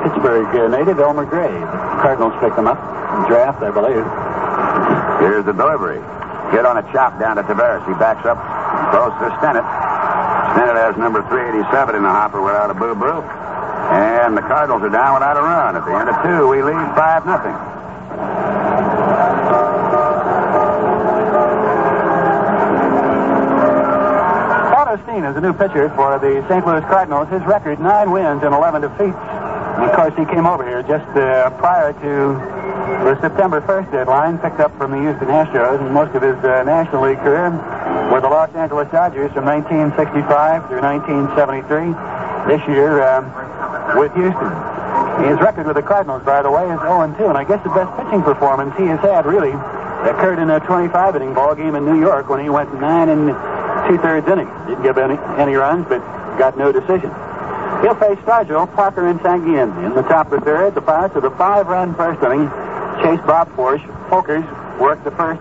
Pittsburgh 0.03 0.51
uh, 0.51 0.67
native 0.67 0.99
Elmer 0.99 1.27
Gray. 1.27 1.47
The 1.47 1.99
Cardinals 2.03 2.35
picked 2.43 2.59
him 2.59 2.67
up 2.67 2.83
in 2.83 3.31
draft, 3.31 3.63
I 3.63 3.71
believe. 3.71 4.03
Here's 5.23 5.47
the 5.47 5.55
delivery. 5.55 6.03
Hit 6.51 6.67
on 6.67 6.79
a 6.79 6.83
chop 6.91 7.21
down 7.21 7.37
to 7.37 7.43
Taveras. 7.47 7.87
He 7.87 7.95
backs 8.03 8.27
up 8.27 8.43
close 8.91 9.15
to 9.23 9.31
Stennett. 9.39 9.67
Stennett 10.55 10.79
has 10.79 10.97
number 10.97 11.19
387 11.27 11.99
in 11.99 12.03
the 12.03 12.09
hopper 12.09 12.41
without 12.41 12.71
a 12.71 12.75
boo-boo. 12.75 13.27
And 13.91 14.39
the 14.39 14.43
Cardinals 14.43 14.83
are 14.83 14.89
down 14.89 15.15
without 15.19 15.37
a 15.37 15.43
run. 15.43 15.75
At 15.75 15.85
the 15.85 15.95
end 15.99 16.09
of 16.09 16.17
two, 16.23 16.47
we 16.47 16.63
lead 16.63 16.95
5 16.95 17.27
nothing. 17.27 17.59
Osteen 24.95 25.29
is 25.29 25.37
a 25.37 25.41
new 25.41 25.53
pitcher 25.53 25.91
for 25.99 26.21
the 26.23 26.47
St. 26.47 26.65
Louis 26.65 26.87
Cardinals. 26.87 27.27
His 27.29 27.43
record, 27.43 27.81
nine 27.81 28.13
wins 28.13 28.45
and 28.45 28.55
11 28.55 28.83
defeats. 28.83 29.19
And 29.75 29.91
of 29.91 29.93
course, 29.93 30.15
he 30.15 30.25
came 30.25 30.47
over 30.47 30.63
here 30.63 30.87
just 30.87 31.11
uh, 31.19 31.51
prior 31.59 31.93
to 31.93 32.15
the 33.03 33.19
September 33.21 33.61
1st 33.61 33.91
deadline, 33.91 34.39
picked 34.39 34.61
up 34.61 34.71
from 34.79 34.93
the 34.93 35.03
Houston 35.03 35.27
Astros, 35.35 35.83
and 35.83 35.93
most 35.93 36.15
of 36.15 36.23
his 36.23 36.39
uh, 36.47 36.63
National 36.63 37.11
League 37.11 37.19
career 37.19 37.51
with 38.13 38.23
the 38.23 38.29
Los 38.29 38.51
Angeles 38.55 38.91
Dodgers 38.91 39.33
from 39.33 39.45
1965 39.45 40.69
through 40.69 40.83
1973. 40.83 41.95
This 42.47 42.61
year 42.69 43.03
um, 43.03 43.27
with 43.97 44.13
Houston. 44.15 44.53
His 45.25 45.39
record 45.41 45.67
with 45.67 45.77
the 45.77 45.83
Cardinals, 45.83 46.23
by 46.25 46.43
the 46.43 46.51
way, 46.51 46.65
is 46.67 46.79
0-2, 46.83 47.29
and 47.29 47.39
I 47.39 47.45
guess 47.45 47.63
the 47.63 47.71
best 47.71 47.89
pitching 47.97 48.23
performance 48.23 48.75
he 48.77 48.85
has 48.87 49.01
had 49.01 49.27
really 49.27 49.55
occurred 50.05 50.39
in 50.39 50.51
a 50.51 50.61
25-inning 50.61 51.33
ball 51.35 51.55
game 51.55 51.75
in 51.75 51.85
New 51.85 51.99
York 51.99 52.29
when 52.29 52.43
he 52.43 52.51
went 52.51 52.69
nine 52.81 53.09
and 53.09 53.33
two-thirds 53.89 54.27
innings. 54.29 54.51
Didn't 54.67 54.83
give 54.83 54.99
any, 54.99 55.17
any 55.39 55.55
runs, 55.55 55.87
but 55.89 55.99
got 56.37 56.59
no 56.59 56.73
decision. 56.73 57.11
He'll 57.81 57.95
face 57.95 58.19
Stargell, 58.27 58.73
Parker, 58.75 59.09
and 59.09 59.21
Sanguillen. 59.21 59.87
In 59.87 59.95
the 59.95 60.03
top 60.03 60.33
of 60.33 60.41
the 60.41 60.45
third, 60.45 60.75
the 60.75 60.83
Pirates 60.83 61.15
with 61.15 61.25
a 61.25 61.35
five-run 61.37 61.95
first 61.95 62.23
inning. 62.23 62.49
Chase 63.03 63.21
Bob 63.27 63.49
Forsch. 63.57 63.83
Folkers 64.09 64.45
worked 64.79 65.05
the 65.05 65.11
first, 65.13 65.41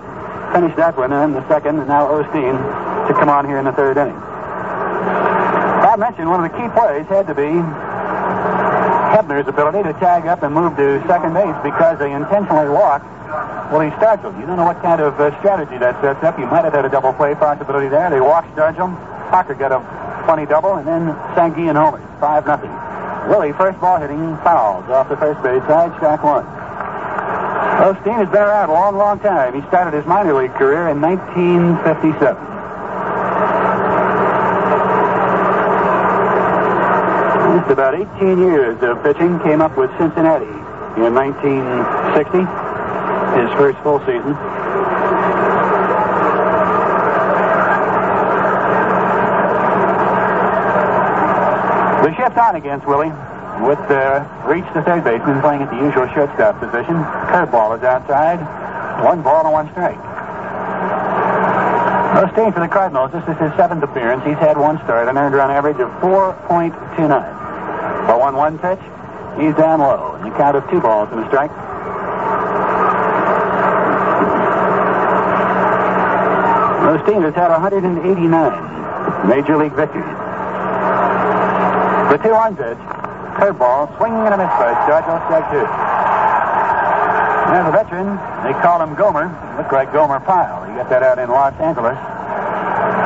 finished 0.54 0.78
that 0.78 0.96
one, 0.96 1.12
and 1.12 1.34
then 1.34 1.42
the 1.42 1.48
second, 1.50 1.80
and 1.80 1.88
now 1.88 2.08
Osteen 2.08 2.56
to 3.08 3.14
come 3.14 3.28
on 3.28 3.46
here 3.46 3.58
in 3.58 3.66
the 3.66 3.74
third 3.74 3.98
inning. 3.98 4.16
Bob 5.82 6.00
mentioned 6.00 6.30
one 6.30 6.46
of 6.46 6.52
the 6.52 6.56
key 6.58 6.70
plays 6.78 7.06
had 7.10 7.28
to 7.28 7.36
be 7.36 7.50
Hebner's 9.14 9.48
ability 9.48 9.84
to 9.84 9.94
tag 10.00 10.26
up 10.26 10.42
and 10.44 10.54
move 10.54 10.78
to 10.78 11.02
second 11.06 11.34
base 11.34 11.58
because 11.62 12.00
they 12.00 12.14
intentionally 12.14 12.70
walked 12.70 13.06
Willie 13.74 13.92
Stargell. 13.98 14.34
You 14.40 14.46
don't 14.46 14.58
know 14.58 14.66
what 14.66 14.82
kind 14.82 15.02
of 15.02 15.20
uh, 15.20 15.38
strategy 15.40 15.78
that 15.78 16.00
sets 16.02 16.24
up. 16.24 16.38
You 16.38 16.46
might 16.46 16.64
have 16.64 16.74
had 16.74 16.86
a 16.86 16.90
double 16.90 17.14
play 17.14 17.36
possibility 17.36 17.90
there. 17.90 18.10
They 18.10 18.22
walked 18.22 18.54
Stargell. 18.56 18.94
Parker 19.30 19.56
got 19.56 19.72
a 19.74 19.82
funny 20.26 20.46
double, 20.46 20.76
and 20.76 20.88
then 20.88 21.14
Sanguillen 21.34 21.76
homers. 21.76 22.06
5 22.22 22.46
nothing. 22.46 22.72
Willie, 23.30 23.54
first 23.54 23.80
ball 23.80 24.00
hitting 24.00 24.38
fouls 24.46 24.90
off 24.90 25.10
the 25.10 25.18
first 25.18 25.42
base 25.44 25.64
side, 25.68 25.94
strike 25.98 26.24
one. 26.24 26.46
Osteen 27.74 28.16
has 28.16 28.30
been 28.30 28.42
around 28.42 28.70
a 28.70 28.74
long, 28.74 28.98
long 28.98 29.20
time. 29.20 29.60
He 29.60 29.68
started 29.68 29.98
his 29.98 30.06
minor 30.06 30.34
league 30.34 30.54
career 30.54 30.90
in 30.90 31.02
1957. 31.02 32.38
Just 37.58 37.72
about 37.72 37.96
18 37.96 38.38
years 38.38 38.78
of 38.84 39.02
pitching. 39.02 39.40
Came 39.40 39.62
up 39.62 39.76
with 39.76 39.90
Cincinnati 39.98 40.46
in 41.02 41.14
1960, 41.16 42.38
his 43.42 43.50
first 43.58 43.80
full 43.82 44.00
season. 44.06 44.34
The 52.04 52.16
shift 52.16 52.38
on 52.38 52.56
against 52.56 52.86
Willie 52.86 53.12
with 53.66 53.80
uh, 53.90 54.24
Reitz 54.44 54.68
the 54.74 54.82
third 54.84 55.04
baseman 55.04 55.42
playing 55.42 55.64
at 55.64 55.70
the 55.72 55.78
usual 55.78 56.08
shortstop 56.14 56.60
position. 56.60 56.96
Curveball 57.32 57.78
is 57.78 57.84
outside. 57.84 58.40
One 59.04 59.22
ball 59.22 59.46
and 59.46 59.54
one 59.54 59.72
strike. 59.72 60.00
Osteen 62.14 62.54
for 62.54 62.60
the 62.60 62.68
Cardinals. 62.68 63.12
This 63.12 63.24
is 63.28 63.38
his 63.40 63.52
seventh 63.58 63.84
appearance. 63.84 64.24
He's 64.24 64.38
had 64.38 64.58
one 64.58 64.78
start, 64.84 65.08
an 65.08 65.18
earned 65.18 65.36
run 65.36 65.50
average 65.50 65.80
of 65.80 65.90
4.29. 66.02 66.76
For 68.06 68.18
1 68.20 68.36
1 68.36 68.60
pitch, 68.60 68.80
he's 69.40 69.56
down 69.56 69.80
low. 69.80 70.16
And 70.16 70.32
the 70.32 70.38
count 70.38 70.56
of 70.56 70.70
two 70.70 70.80
balls 70.80 71.10
and 71.12 71.20
a 71.24 71.28
strike. 71.28 71.52
Osteen 76.84 77.24
has 77.24 77.34
had 77.34 77.50
189 77.50 79.28
major 79.28 79.58
league 79.58 79.74
victories. 79.74 80.06
The 82.12 82.18
2 82.22 82.30
1 82.30 82.56
pitch, 82.56 82.78
curveball, 83.36 83.90
swinging 83.98 84.24
and 84.26 84.34
a 84.34 84.38
miss 84.38 84.54
by 84.58 84.74
Stargell, 84.86 85.20
strike 85.28 85.48
two. 85.52 85.66
And 87.54 87.68
the 87.68 87.72
veteran, 87.72 88.18
they 88.42 88.54
call 88.62 88.82
him 88.82 88.96
Gomer. 88.96 89.30
Looked 89.58 89.74
like 89.74 89.94
Gomer 89.94 90.20
Pyle. 90.22 90.64
He 90.66 90.74
got 90.76 90.90
that 90.90 91.04
out 91.04 91.20
in 91.20 91.30
Los 91.30 91.54
Angeles. 91.60 91.98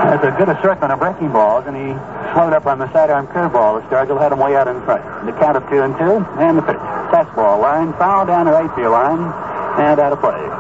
Has 0.08 0.24
a 0.24 0.32
good 0.38 0.48
assortment 0.48 0.92
of 0.94 1.00
breaking 1.00 1.32
balls, 1.32 1.66
and 1.68 1.76
he 1.76 1.92
slowed 2.32 2.54
up 2.54 2.66
on 2.66 2.80
the 2.80 2.92
sidearm 2.94 3.28
curveball. 3.28 3.82
The 3.82 3.88
Stargell 3.90 4.20
had 4.20 4.32
him 4.32 4.40
way 4.40 4.56
out 4.56 4.68
in 4.68 4.82
front. 4.84 5.04
The 5.26 5.34
count 5.34 5.58
of 5.58 5.68
two 5.70 5.82
and 5.84 5.98
two, 5.98 6.24
and 6.40 6.58
the 6.58 6.62
pitch. 6.62 6.80
Fastball 7.12 7.60
line, 7.62 7.94
foul 7.94 8.26
down 8.26 8.46
the 8.46 8.52
right 8.52 8.74
field 8.76 8.92
line, 8.92 9.20
and 9.80 10.00
out 10.00 10.14
of 10.14 10.20
play. 10.20 10.57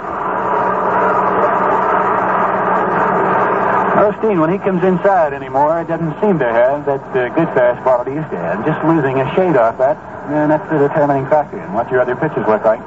Osteen, 4.07 4.39
when 4.39 4.47
he 4.47 4.55
comes 4.55 4.79
inside 4.87 5.35
anymore, 5.35 5.83
it 5.83 5.91
doesn't 5.91 6.15
seem 6.23 6.39
to 6.39 6.47
have 6.47 6.87
that 6.87 7.03
uh, 7.11 7.27
good 7.35 7.51
fastball 7.51 7.99
that 7.99 8.07
he 8.07 8.15
used 8.15 8.31
to 8.31 8.39
have. 8.39 8.63
Just 8.63 8.79
losing 8.87 9.19
a 9.19 9.27
shade 9.35 9.59
off 9.59 9.75
that, 9.83 9.99
and 10.31 10.47
that's 10.47 10.63
the 10.71 10.79
determining 10.79 11.27
factor 11.27 11.59
in 11.59 11.75
what 11.75 11.91
your 11.91 11.99
other 11.99 12.15
pitches 12.15 12.47
look 12.47 12.63
like. 12.63 12.79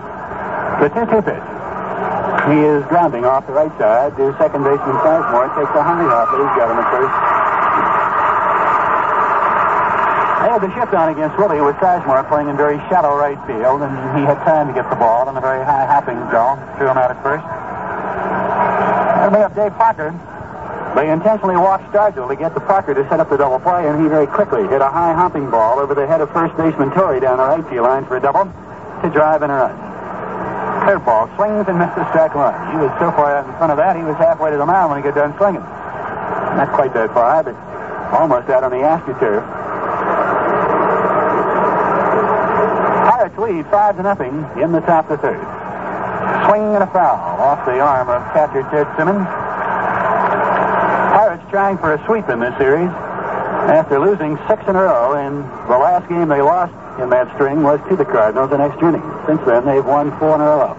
The 0.81 0.89
2-2 0.89 1.21
pitch. 1.21 1.45
He 2.49 2.57
is 2.65 2.81
grounding 2.89 3.29
off 3.29 3.45
the 3.45 3.53
right 3.53 3.69
side 3.77 4.17
to 4.17 4.33
second 4.41 4.65
baseman 4.65 4.97
Sizemore. 5.05 5.53
Takes 5.61 5.77
a 5.77 5.85
hundred 5.85 6.09
off 6.09 6.33
it. 6.33 6.41
He's 6.41 6.57
got 6.57 6.73
him 6.73 6.81
at 6.81 6.89
first. 6.89 7.13
They 10.41 10.49
had 10.49 10.65
the 10.65 10.73
shift 10.73 10.97
on 10.97 11.13
against 11.13 11.37
Willie 11.37 11.61
with 11.61 11.77
Sizemore 11.85 12.25
playing 12.33 12.49
in 12.49 12.57
very 12.57 12.81
shallow 12.89 13.13
right 13.13 13.37
field, 13.45 13.85
and 13.85 13.93
he 14.17 14.25
had 14.25 14.41
time 14.49 14.73
to 14.73 14.75
get 14.75 14.89
the 14.89 14.97
ball 14.97 15.29
on 15.29 15.37
a 15.37 15.45
very 15.45 15.61
high 15.69 15.85
hopping 15.85 16.17
zone. 16.33 16.57
Threw 16.81 16.89
him 16.89 16.97
out 16.97 17.13
at 17.13 17.21
first. 17.21 17.45
That'll 19.21 19.45
up 19.45 19.53
Dave 19.53 19.77
Parker. 19.77 20.17
They 20.95 21.09
intentionally 21.09 21.57
walked 21.57 21.87
Stargell 21.93 22.29
to 22.29 22.35
get 22.35 22.53
the 22.53 22.61
Parker 22.61 22.95
to 22.95 23.09
set 23.09 23.21
up 23.21 23.31
the 23.31 23.37
double 23.37 23.61
play, 23.61 23.87
and 23.87 24.03
he 24.03 24.09
very 24.09 24.27
quickly 24.27 24.67
hit 24.67 24.83
a 24.83 24.91
high 24.91 25.15
hopping 25.15 25.49
ball 25.49 25.79
over 25.79 25.95
the 25.95 26.07
head 26.07 26.21
of 26.21 26.31
first 26.33 26.57
baseman 26.57 26.91
Torre 26.91 27.21
down 27.21 27.39
the 27.39 27.47
right 27.47 27.65
field 27.71 27.87
line 27.87 28.05
for 28.07 28.17
a 28.17 28.21
double 28.21 28.45
to 28.45 29.09
drive 29.09 29.43
in 29.43 29.51
a 29.51 29.55
run. 29.55 29.77
Curveball 30.83 31.31
swings 31.37 31.69
and 31.69 31.79
misses 31.79 32.03
strike 32.11 32.35
one. 32.35 32.53
He 32.75 32.79
was 32.83 32.91
so 32.99 33.15
far 33.15 33.37
out 33.37 33.47
in 33.47 33.55
front 33.57 33.71
of 33.71 33.79
that, 33.79 33.95
he 33.97 34.03
was 34.03 34.17
halfway 34.17 34.51
to 34.51 34.59
the 34.59 34.67
mound 34.67 34.91
when 34.91 34.99
he 34.99 35.05
got 35.07 35.15
done 35.15 35.33
swinging. 35.39 35.63
Not 36.59 36.75
quite 36.75 36.93
that 36.95 37.15
far, 37.15 37.45
but 37.45 37.55
almost 38.11 38.51
out 38.51 38.65
on 38.65 38.73
the 38.75 38.83
AstroTurf. 38.83 39.47
Pirates 43.07 43.39
lead 43.39 43.65
five 43.71 43.97
to 43.97 44.03
nothing 44.03 44.35
in 44.61 44.73
the 44.73 44.81
top 44.81 45.09
of 45.09 45.23
the 45.23 45.29
third. 45.29 45.47
Swing 46.51 46.75
and 46.75 46.83
a 46.83 46.91
foul 46.91 47.39
off 47.39 47.65
the 47.65 47.79
arm 47.79 48.09
of 48.11 48.21
catcher 48.35 48.67
Ted 48.75 48.91
Simmons. 48.99 49.40
Trying 51.51 51.79
for 51.79 51.95
a 51.95 52.07
sweep 52.07 52.29
in 52.29 52.39
this 52.39 52.57
series 52.59 52.89
after 53.67 53.99
losing 53.99 54.39
six 54.47 54.63
in 54.69 54.77
a 54.77 54.83
row, 54.87 55.15
and 55.15 55.43
the 55.67 55.77
last 55.77 56.09
game 56.09 56.29
they 56.29 56.41
lost 56.41 56.71
in 57.03 57.11
that 57.11 57.27
string 57.35 57.65
was 57.65 57.81
to 57.89 57.97
the 57.97 58.05
Cardinals 58.05 58.53
in 58.53 58.59
next 58.59 58.81
inning. 58.81 59.03
Since 59.27 59.43
then, 59.45 59.67
they've 59.67 59.85
won 59.85 60.17
four 60.21 60.37
in 60.37 60.41
a 60.41 60.45
row. 60.47 60.79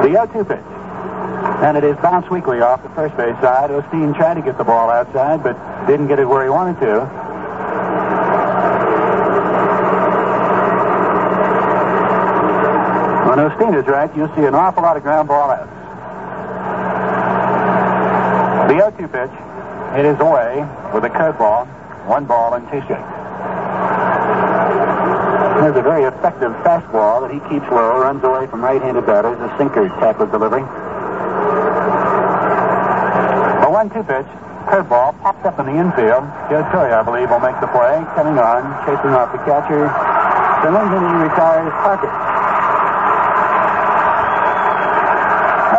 The 0.00 0.08
0-2 0.08 0.48
pitch. 0.48 0.64
And 1.60 1.76
it 1.76 1.84
is 1.84 1.96
bounced 1.96 2.30
weakly 2.30 2.60
off 2.60 2.82
the 2.82 2.88
first 2.96 3.14
base 3.18 3.36
side. 3.44 3.68
Osteen 3.68 4.16
tried 4.16 4.34
to 4.34 4.42
get 4.42 4.56
the 4.56 4.64
ball 4.64 4.88
outside, 4.88 5.42
but 5.42 5.52
didn't 5.86 6.08
get 6.08 6.18
it 6.18 6.24
where 6.24 6.42
he 6.42 6.48
wanted 6.48 6.80
to. 6.80 7.04
When 13.28 13.38
Osteen 13.44 13.78
is 13.78 13.86
right, 13.86 14.08
you'll 14.16 14.34
see 14.34 14.48
an 14.48 14.54
awful 14.54 14.82
lot 14.82 14.96
of 14.96 15.02
ground 15.02 15.28
ball 15.28 15.50
outs. 15.50 15.75
The 19.06 19.12
0-2 19.12 19.28
pitch. 19.28 19.98
It 19.98 20.04
is 20.04 20.18
away 20.18 20.66
with 20.92 21.04
a 21.04 21.10
curveball, 21.10 21.66
one 22.06 22.24
ball 22.24 22.54
and 22.54 22.66
two 22.70 22.82
strikes. 22.82 23.06
There's 25.62 25.76
a 25.76 25.82
very 25.82 26.04
effective 26.04 26.52
fastball 26.66 27.22
that 27.22 27.30
he 27.30 27.38
keeps 27.48 27.70
low, 27.70 28.02
runs 28.02 28.22
away 28.24 28.46
from 28.46 28.62
right-handed 28.62 29.06
batters, 29.06 29.38
a 29.38 29.50
sinker 29.58 29.88
type 30.02 30.18
of 30.18 30.30
delivery. 30.30 30.62
A 33.62 33.70
one-two 33.70 34.02
pitch, 34.02 34.26
curveball 34.66 35.14
pops 35.22 35.46
up 35.46 35.58
in 35.60 35.66
the 35.66 35.76
infield. 35.78 36.26
Joe 36.50 36.66
Torre, 36.74 36.90
I 36.90 37.02
believe, 37.02 37.30
will 37.30 37.40
make 37.40 37.58
the 37.60 37.70
play. 37.70 38.02
Coming 38.18 38.38
on, 38.42 38.66
chasing 38.86 39.14
off 39.14 39.30
the 39.30 39.38
catcher. 39.46 39.86
Simmons, 40.66 40.90
and 40.90 41.04
he 41.06 41.30
retires 41.30 41.70
Parker. 41.86 42.25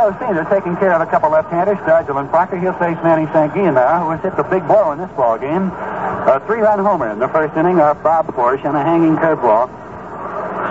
Oh, 0.08 0.16
see, 0.24 0.32
they're 0.32 0.47
taking 0.47 0.80
care 0.80 0.95
of 0.95 1.03
a 1.03 1.05
couple 1.12 1.28
left-handers, 1.36 1.76
Stargell 1.84 2.16
and 2.16 2.32
Parker. 2.32 2.55
He'll 2.55 2.72
face 2.80 2.95
Manny 3.03 3.28
Sanguillen 3.36 3.76
now, 3.76 4.08
who 4.08 4.16
has 4.16 4.24
hit 4.24 4.39
the 4.39 4.47
big 4.47 4.64
ball 4.64 4.95
in 4.95 5.03
this 5.03 5.12
ball 5.20 5.36
game. 5.36 5.68
A 5.68 6.39
three-run 6.47 6.80
homer 6.80 7.12
in 7.12 7.20
the 7.20 7.28
first 7.28 7.51
inning 7.60 7.84
off 7.84 7.99
Bob 8.01 8.32
Forsch 8.32 8.64
on 8.64 8.72
a 8.72 8.84
hanging 8.88 9.20
curveball, 9.20 9.68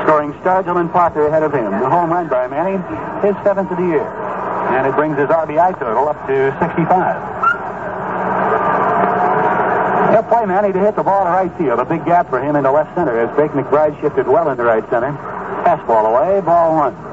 scoring 0.09 0.32
Stargell 0.41 0.80
and 0.80 0.89
Parker 0.89 1.28
ahead 1.28 1.43
of 1.45 1.53
him. 1.53 1.68
The 1.68 1.84
home 1.84 2.09
run 2.09 2.32
by 2.32 2.49
Manny, 2.49 2.80
his 3.20 3.37
seventh 3.45 3.68
of 3.68 3.76
the 3.76 3.84
year. 3.84 4.09
And 4.72 4.89
it 4.89 4.97
brings 4.97 5.20
his 5.20 5.28
RBI 5.28 5.78
total 5.84 6.09
up 6.09 6.16
to 6.32 6.57
65. 6.57 6.89
He'll 10.16 10.24
play 10.32 10.49
Manny 10.49 10.72
to 10.72 10.80
hit 10.80 10.97
the 10.97 11.05
ball 11.05 11.28
to 11.28 11.30
right 11.37 11.53
field. 11.61 11.76
A 11.78 11.84
big 11.84 12.09
gap 12.09 12.32
for 12.32 12.41
him 12.41 12.57
into 12.57 12.72
left 12.72 12.97
center 12.97 13.20
as 13.20 13.28
Bake 13.37 13.53
McBride 13.53 14.01
shifted 14.01 14.26
well 14.26 14.49
into 14.49 14.64
right 14.64 14.89
center. 14.89 15.12
Fastball 15.61 16.09
away, 16.09 16.41
ball 16.41 16.72
one. 16.89 17.05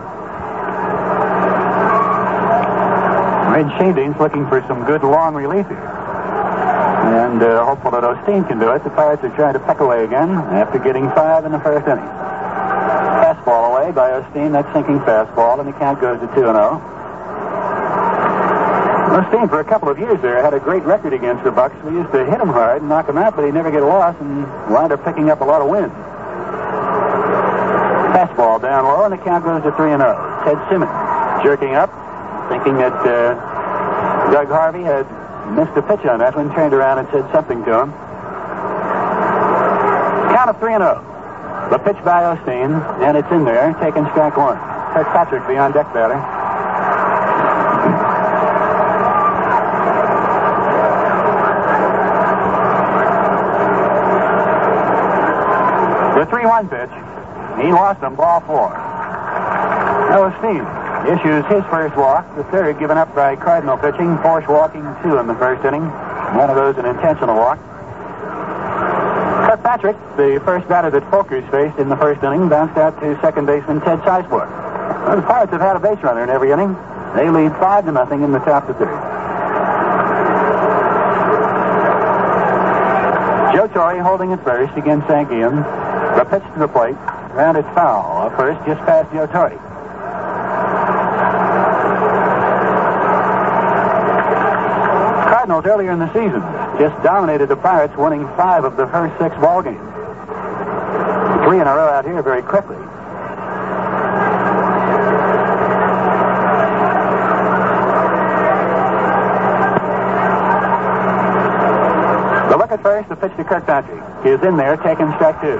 Red 3.53 3.69
Schoendienst 3.77 4.17
looking 4.17 4.49
for 4.49 4.65
some 4.67 4.83
good 4.83 5.03
long 5.03 5.35
relief 5.35 5.67
here. 5.67 5.77
And 5.77 7.37
uh, 7.37 7.63
hopeful 7.63 7.91
that 7.91 8.01
Osteen 8.01 8.47
can 8.47 8.57
do 8.57 8.73
it. 8.73 8.83
The 8.83 8.89
Pirates 8.89 9.23
are 9.23 9.29
trying 9.35 9.53
to 9.53 9.59
peck 9.59 9.79
away 9.79 10.03
again 10.03 10.31
after 10.57 10.79
getting 10.79 11.05
five 11.13 11.45
in 11.45 11.51
the 11.51 11.59
first 11.59 11.85
inning. 11.85 12.03
Fastball 13.21 13.69
away 13.69 13.91
by 13.91 14.09
Osteen. 14.09 14.53
That 14.53 14.65
sinking 14.73 14.97
fastball, 15.05 15.59
and 15.59 15.69
the 15.69 15.73
count 15.77 16.01
goes 16.01 16.19
to 16.21 16.27
2 16.33 16.33
0. 16.33 16.81
Osteen, 19.21 19.47
for 19.47 19.59
a 19.59 19.63
couple 19.63 19.87
of 19.87 19.99
years 19.99 20.19
there, 20.23 20.41
had 20.41 20.55
a 20.55 20.59
great 20.59 20.81
record 20.81 21.13
against 21.13 21.43
the 21.43 21.51
Bucs. 21.51 21.77
We 21.85 21.93
used 21.93 22.11
to 22.11 22.25
hit 22.25 22.41
him 22.41 22.49
hard 22.49 22.81
and 22.81 22.89
knock 22.89 23.07
him 23.07 23.19
out, 23.19 23.35
but 23.35 23.45
he'd 23.45 23.53
never 23.53 23.69
get 23.69 23.83
a 23.83 23.85
loss 23.85 24.15
and 24.19 24.49
wound 24.73 24.91
up 24.91 25.05
picking 25.05 25.29
up 25.29 25.41
a 25.41 25.45
lot 25.45 25.61
of 25.61 25.69
wins. 25.69 25.93
Fastball 28.17 28.59
down 28.59 28.85
low, 28.85 29.05
and 29.05 29.13
the 29.13 29.21
count 29.21 29.45
goes 29.45 29.61
to 29.61 29.71
3 29.77 29.93
0. 29.93 30.41
Ted 30.41 30.57
Simmons 30.73 30.89
jerking 31.45 31.75
up, 31.75 31.93
thinking 32.53 32.77
that 32.77 32.93
uh, 32.93 33.33
Doug 34.31 34.47
Harvey 34.47 34.83
had 34.83 35.09
missed 35.57 35.75
a 35.75 35.81
pitch 35.81 36.05
on 36.05 36.19
that 36.19 36.35
one, 36.35 36.53
turned 36.53 36.73
around 36.73 36.99
and 36.99 37.07
said 37.09 37.25
something 37.33 37.65
to 37.65 37.81
him. 37.81 37.91
Count 40.29 40.49
of 40.53 40.59
3 40.59 40.73
and 40.77 40.83
0. 40.83 41.01
The 41.71 41.79
pitch 41.79 41.97
by 42.05 42.21
Osteen, 42.29 42.77
and 43.01 43.17
it's 43.17 43.31
in 43.31 43.43
there, 43.43 43.73
taking 43.81 44.05
strike 44.13 44.37
one. 44.37 44.57
Kirkpatrick, 44.93 45.47
the 45.47 45.57
on 45.57 45.73
deck 45.73 45.89
batter. 45.97 46.21
The 56.21 56.29
3 56.29 56.45
1 56.45 56.69
pitch. 56.69 56.93
He 57.65 57.71
lost 57.73 58.01
him, 58.03 58.15
ball 58.15 58.41
four. 58.41 58.69
Osteen 60.13 60.82
issues 61.05 61.45
his 61.51 61.63
first 61.69 61.95
walk, 61.95 62.23
the 62.35 62.43
third 62.45 62.79
given 62.79 62.97
up 62.97 63.13
by 63.15 63.35
Cardinal 63.35 63.77
pitching. 63.77 64.17
Forsch 64.23 64.47
walking 64.47 64.83
two 65.03 65.17
in 65.17 65.27
the 65.27 65.35
first 65.35 65.63
inning. 65.65 65.83
One 66.35 66.49
of 66.49 66.55
those 66.55 66.77
an 66.77 66.85
intentional 66.85 67.35
walk. 67.35 67.59
Kirkpatrick, 69.47 69.97
the 70.17 70.41
first 70.45 70.67
batter 70.67 70.89
that 70.89 71.03
Folkers 71.11 71.49
faced 71.51 71.77
in 71.77 71.89
the 71.89 71.97
first 71.97 72.23
inning, 72.23 72.49
bounced 72.49 72.77
out 72.77 72.99
to 73.01 73.19
second 73.21 73.45
baseman 73.45 73.81
Ted 73.81 73.99
Sizemore. 73.99 74.47
Well, 75.05 75.15
the 75.17 75.21
Pirates 75.21 75.51
have 75.51 75.61
had 75.61 75.75
a 75.75 75.79
base 75.79 76.01
runner 76.03 76.23
in 76.23 76.29
every 76.29 76.51
inning. 76.51 76.73
They 77.15 77.29
lead 77.29 77.51
five 77.59 77.85
to 77.85 77.91
nothing 77.91 78.23
in 78.23 78.31
the 78.31 78.39
top 78.39 78.69
of 78.69 78.79
the 78.79 78.85
third. 78.85 79.13
Joe 83.53 83.67
Torre 83.67 84.01
holding 84.01 84.33
at 84.33 84.43
first 84.43 84.75
against 84.77 85.07
Sanguillen. 85.07 85.61
The 86.17 86.25
pitch 86.25 86.43
to 86.53 86.59
the 86.59 86.67
plate. 86.67 86.95
Rounded 87.33 87.65
foul. 87.75 88.29
First, 88.31 88.65
just 88.65 88.79
past 88.81 89.11
Joe 89.11 89.27
Torre. 89.27 89.72
Cardinals 95.43 95.65
earlier 95.65 95.91
in 95.91 95.99
the 95.99 96.07
season 96.13 96.39
just 96.79 96.95
dominated 97.03 97.49
the 97.49 97.57
Pirates, 97.57 97.93
winning 97.97 98.25
five 98.37 98.63
of 98.63 98.77
the 98.77 98.87
first 98.87 99.11
six 99.19 99.35
ball 99.43 99.61
games. 99.61 99.75
Three 101.43 101.59
in 101.59 101.67
a 101.67 101.75
row 101.75 101.89
out 101.89 102.05
here 102.05 102.23
very 102.23 102.41
quickly. 102.41 102.77
The 112.47 112.55
look 112.55 112.71
at 112.71 112.81
first, 112.81 113.09
the 113.09 113.17
pitch 113.17 113.35
to 113.35 113.43
Kirkpatrick. 113.43 114.01
He 114.23 114.29
is 114.29 114.41
in 114.43 114.55
there, 114.55 114.77
taking 114.77 115.11
strike 115.19 115.41
two. 115.41 115.59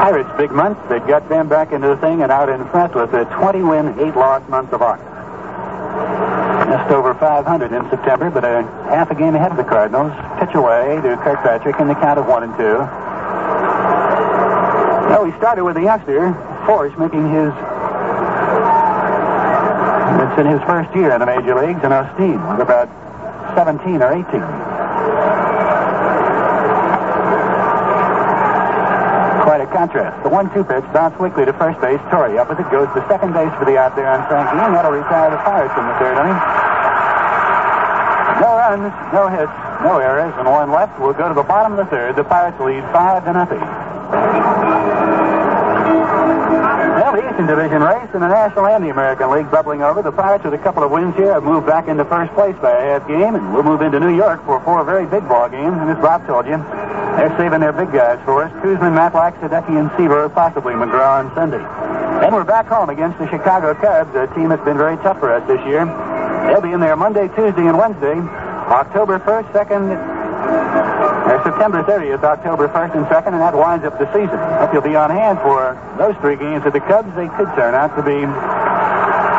Pirates' 0.00 0.32
big 0.44 0.52
month. 0.52 0.76
They 0.90 0.98
got 1.00 1.26
them 1.30 1.48
back 1.48 1.72
into 1.72 1.88
the 1.88 1.96
thing 1.96 2.20
and 2.20 2.30
out 2.30 2.50
in 2.50 2.68
front 2.68 2.94
with 2.94 3.08
a 3.14 3.24
20-win, 3.40 3.98
eight-loss 3.98 4.46
month 4.50 4.74
of 4.74 4.82
August. 4.82 5.08
Just 6.68 6.92
over 6.92 7.14
500 7.14 7.72
in 7.72 7.88
September, 7.88 8.28
but 8.28 8.44
a 8.44 8.62
half 8.92 9.10
a 9.10 9.14
game 9.14 9.34
ahead 9.34 9.52
of 9.52 9.56
the 9.56 9.64
Cardinals. 9.64 10.12
Pitch 10.38 10.54
away 10.54 11.00
to 11.00 11.16
Kirkpatrick 11.24 11.80
in 11.80 11.88
the 11.88 11.94
count 11.94 12.18
of 12.18 12.26
one 12.26 12.42
and 12.42 12.52
two. 12.60 12.76
Now 15.08 15.24
we 15.24 15.32
started 15.40 15.64
with 15.64 15.76
the 15.76 15.82
youngster, 15.82 16.36
Forsch, 16.68 16.92
making 16.98 17.24
his. 17.32 17.48
It's 20.28 20.36
in 20.40 20.46
his 20.46 20.60
first 20.68 20.94
year 20.94 21.12
in 21.12 21.20
the 21.20 21.26
major 21.26 21.56
leagues, 21.56 21.80
and 21.80 21.92
Osteen 21.96 22.36
with 22.52 22.60
about 22.60 22.92
17 23.56 24.02
or 24.02 24.12
18. 24.12 25.53
The 29.74 30.30
one-two 30.30 30.62
pitch 30.62 30.86
bounced 30.94 31.18
quickly 31.18 31.44
to 31.44 31.52
first 31.58 31.82
base. 31.82 31.98
Torre 32.06 32.38
up 32.38 32.46
as 32.46 32.62
it 32.62 32.70
goes 32.70 32.86
to 32.94 33.02
second 33.10 33.34
base 33.34 33.50
for 33.58 33.66
the 33.66 33.74
out 33.74 33.98
there 33.98 34.06
on 34.06 34.22
Sanguillen. 34.30 34.70
That'll 34.70 34.94
retire 34.94 35.34
the 35.34 35.42
Pirates 35.42 35.74
in 35.74 35.82
the 35.82 35.98
third 35.98 36.14
inning. 36.14 36.38
No 38.38 38.54
runs, 38.54 38.94
no 39.10 39.26
hits, 39.26 39.50
no 39.82 39.98
errors, 39.98 40.30
and 40.38 40.46
one 40.46 40.70
left. 40.70 40.94
We'll 41.02 41.12
go 41.12 41.26
to 41.26 41.34
the 41.34 41.42
bottom 41.42 41.74
of 41.74 41.82
the 41.82 41.90
third. 41.90 42.14
The 42.14 42.22
Pirates 42.22 42.54
lead 42.62 42.86
five 42.94 43.26
to 43.26 43.32
nothing. 43.34 43.58
Well, 46.94 47.12
the 47.18 47.26
Eastern 47.26 47.50
Division 47.50 47.82
race 47.82 48.14
in 48.14 48.22
the 48.22 48.30
National 48.30 48.70
and 48.70 48.84
the 48.84 48.94
American 48.94 49.26
League 49.34 49.50
bubbling 49.50 49.82
over. 49.82 50.02
The 50.02 50.14
Pirates, 50.14 50.44
with 50.44 50.54
a 50.54 50.62
couple 50.62 50.84
of 50.84 50.92
wins 50.94 51.18
here, 51.18 51.34
have 51.34 51.42
moved 51.42 51.66
back 51.66 51.88
into 51.88 52.04
first 52.06 52.32
place 52.34 52.54
by 52.62 52.70
a 52.70 52.94
half 52.94 53.08
game, 53.10 53.34
and 53.34 53.52
we'll 53.52 53.66
move 53.66 53.82
into 53.82 53.98
New 53.98 54.14
York 54.14 54.38
for 54.46 54.62
four 54.62 54.84
very 54.84 55.04
big 55.04 55.26
ball 55.26 55.48
games. 55.50 55.74
And 55.82 55.90
as 55.90 55.98
Bob 55.98 56.24
told 56.30 56.46
you, 56.46 56.62
they're 57.16 57.34
saving 57.38 57.60
their 57.60 57.72
big 57.72 57.92
guys 57.92 58.18
for 58.24 58.44
us. 58.44 58.52
Koosman, 58.62 58.94
Matlack, 58.94 59.38
Sadecki, 59.40 59.78
and 59.78 59.90
Seaver, 59.96 60.28
possibly 60.28 60.74
McGraw 60.74 61.20
and 61.20 61.30
Sunday. 61.34 61.62
Then 62.20 62.32
we're 62.32 62.44
back 62.44 62.66
home 62.66 62.90
against 62.90 63.18
the 63.18 63.28
Chicago 63.28 63.74
Cubs, 63.74 64.14
a 64.14 64.26
team 64.34 64.48
that's 64.48 64.64
been 64.64 64.78
very 64.78 64.96
tough 64.98 65.18
for 65.20 65.32
us 65.32 65.46
this 65.46 65.60
year. 65.66 65.84
They'll 66.46 66.60
be 66.60 66.72
in 66.72 66.80
there 66.80 66.96
Monday, 66.96 67.28
Tuesday, 67.28 67.66
and 67.66 67.78
Wednesday. 67.78 68.16
October 68.64 69.18
1st, 69.20 69.52
2nd, 69.52 69.84
or 71.28 71.36
September 71.44 71.82
30th, 71.84 72.24
October 72.24 72.68
1st 72.68 72.96
and 72.96 73.06
2nd, 73.06 73.32
and 73.36 73.40
that 73.40 73.54
winds 73.54 73.84
up 73.84 73.98
the 73.98 74.06
season. 74.12 74.38
Hope 74.58 74.72
you'll 74.72 74.82
be 74.82 74.96
on 74.96 75.10
hand 75.10 75.38
for 75.40 75.76
those 75.98 76.16
three 76.20 76.36
games 76.36 76.64
of 76.64 76.72
the 76.72 76.80
Cubs. 76.80 77.08
They 77.14 77.28
could 77.36 77.48
turn 77.56 77.74
out 77.74 77.94
to 77.96 78.02
be 78.02 78.24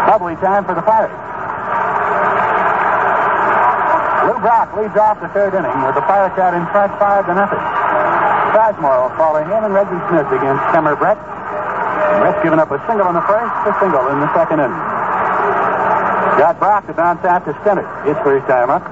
probably 0.06 0.36
time 0.38 0.64
for 0.66 0.76
the 0.76 0.82
Pirates. 0.82 1.25
Lou 4.36 4.42
Brock 4.44 4.76
leads 4.76 5.00
off 5.00 5.16
the 5.24 5.32
third 5.32 5.56
inning 5.56 5.80
with 5.88 5.96
the 5.96 6.04
out 6.04 6.52
in 6.52 6.68
front 6.76 6.92
five 7.00 7.24
to 7.24 7.32
nothing. 7.32 7.64
Sizemore 8.52 9.08
will 9.08 9.16
follow 9.16 9.40
him 9.40 9.64
and 9.64 9.72
Reggie 9.72 9.96
Smith 10.12 10.28
against 10.28 10.60
Kemmer 10.76 11.00
Brett. 11.00 11.16
Brett's 12.20 12.44
given 12.44 12.60
up 12.60 12.68
a 12.68 12.84
single 12.84 13.08
in 13.08 13.16
the 13.16 13.24
first, 13.24 13.48
a 13.64 13.72
single 13.80 14.12
in 14.12 14.20
the 14.20 14.28
second 14.36 14.60
inning. 14.60 14.76
Got 16.36 16.60
Brock 16.60 16.86
to 16.88 16.94
bounce 16.94 17.24
out 17.24 17.48
to 17.48 17.56
center. 17.64 17.88
His 18.04 18.20
first 18.28 18.44
time 18.52 18.68
up. 18.68 18.84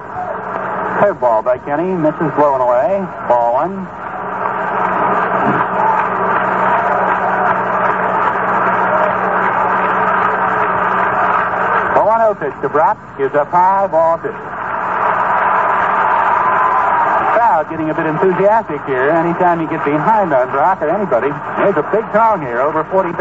Curveball 1.03 1.43
by 1.43 1.59
Kenny. 1.59 1.91
Misses 1.91 2.31
blowing 2.39 2.63
away. 2.63 3.03
Ball 3.27 3.67
one. 3.67 3.83
The 11.91 11.99
1 11.99 12.19
0 12.31 12.35
pitch 12.39 12.55
to 12.63 12.69
Brock. 12.69 12.95
Gives 13.19 13.35
up 13.35 13.51
high. 13.51 13.87
Ball 13.91 14.23
two. 14.23 14.31
The 17.43 17.52
crowd 17.63 17.71
getting 17.71 17.89
a 17.89 17.95
bit 17.95 18.05
enthusiastic 18.05 18.83
here. 18.85 19.09
Anytime 19.09 19.61
you 19.61 19.67
get 19.69 19.83
behind 19.85 20.33
on 20.33 20.51
Brock 20.51 20.81
or 20.81 20.89
anybody, 20.89 21.31
there's 21.57 21.77
a 21.77 21.87
big 21.91 22.03
crowd 22.11 22.39
here, 22.41 22.59
over 22.59 22.83
40,000. 22.91 23.15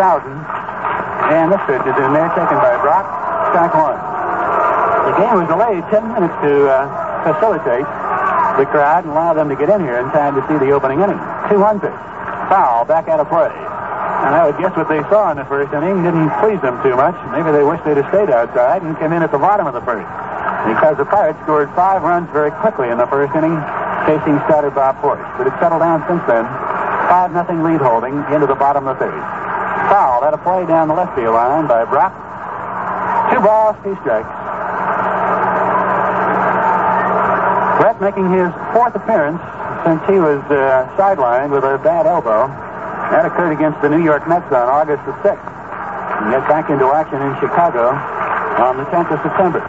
And 1.31 1.53
this 1.53 1.63
pitch 1.67 1.83
is 1.87 1.97
in 1.99 2.11
there, 2.13 2.29
taken 2.35 2.59
by 2.59 2.75
Brock. 2.83 3.07
Strike 3.55 3.75
one. 3.75 3.99
The 5.07 5.15
game 5.19 5.35
was 5.39 5.49
delayed 5.49 5.83
10 5.91 6.15
minutes 6.15 6.35
to 6.43 6.53
uh, 6.67 6.75
facilitate 7.23 7.87
the 8.59 8.67
crowd 8.67 9.05
and 9.05 9.13
allow 9.13 9.33
them 9.33 9.49
to 9.49 9.57
get 9.57 9.71
in 9.71 9.81
here 9.81 9.99
in 9.99 10.11
time 10.11 10.35
to 10.35 10.43
see 10.49 10.59
the 10.59 10.71
opening 10.73 11.01
inning. 11.01 11.19
200. 11.49 11.91
Foul, 12.51 12.85
back 12.85 13.09
out 13.09 13.21
of 13.21 13.29
play. 13.29 13.51
And 14.23 14.39
I 14.39 14.47
would 14.47 14.59
guess 14.59 14.75
what 14.77 14.89
they 14.89 15.03
saw 15.11 15.31
in 15.35 15.37
the 15.39 15.47
first 15.47 15.73
inning 15.75 16.03
didn't 16.03 16.31
please 16.39 16.61
them 16.63 16.79
too 16.83 16.95
much. 16.95 17.17
Maybe 17.35 17.51
they 17.51 17.65
wished 17.65 17.83
they'd 17.85 17.99
have 17.99 18.11
stayed 18.11 18.31
outside 18.31 18.83
and 18.83 18.95
come 18.99 19.13
in 19.13 19.23
at 19.23 19.33
the 19.33 19.39
bottom 19.39 19.67
of 19.67 19.75
the 19.75 19.83
first. 19.83 20.07
Because 20.63 20.95
the 20.97 21.07
Pirates 21.07 21.39
scored 21.43 21.71
five 21.75 22.03
runs 22.03 22.31
very 22.31 22.55
quickly 22.63 22.87
in 22.91 22.99
the 22.99 23.07
first 23.11 23.35
inning, 23.35 23.59
chasing 24.07 24.39
starter 24.47 24.71
Bob 24.71 24.99
Forsch. 25.01 25.23
But 25.39 25.47
it 25.47 25.55
settled 25.61 25.81
down 25.81 26.03
since 26.09 26.23
then. 26.27 26.45
5 27.13 27.33
nothing 27.33 27.63
lead 27.63 27.81
holding 27.81 28.17
into 28.33 28.47
the 28.47 28.55
bottom 28.57 28.87
of 28.87 28.99
the 28.99 29.07
third. 29.07 29.23
Foul, 29.93 30.23
that 30.23 30.33
a 30.33 30.39
play 30.39 30.65
down 30.67 30.89
the 30.89 30.95
left 30.95 31.15
field 31.15 31.35
line 31.35 31.67
by 31.67 31.85
Brock. 31.85 32.15
Two 33.33 33.41
balls, 33.41 33.77
two 33.85 33.95
strikes. 34.01 34.31
Brett 37.81 38.01
making 38.01 38.31
his 38.33 38.49
fourth 38.73 38.95
appearance 38.95 39.43
since 39.85 40.01
he 40.07 40.17
was 40.23 40.41
uh, 40.49 40.87
sidelined 40.97 41.51
with 41.51 41.65
a 41.65 41.79
bad 41.83 42.07
elbow. 42.07 42.47
That 43.11 43.27
occurred 43.27 43.53
against 43.53 43.83
the 43.83 43.91
New 43.91 44.03
York 44.03 44.27
Mets 44.29 44.47
on 44.49 44.69
August 44.71 45.05
the 45.05 45.13
6th. 45.21 45.37
And 45.37 46.31
gets 46.31 46.47
back 46.49 46.71
into 46.71 46.87
action 46.87 47.21
in 47.21 47.35
Chicago 47.41 47.93
on 48.63 48.79
the 48.79 48.85
10th 48.89 49.11
of 49.13 49.21
September. 49.21 49.61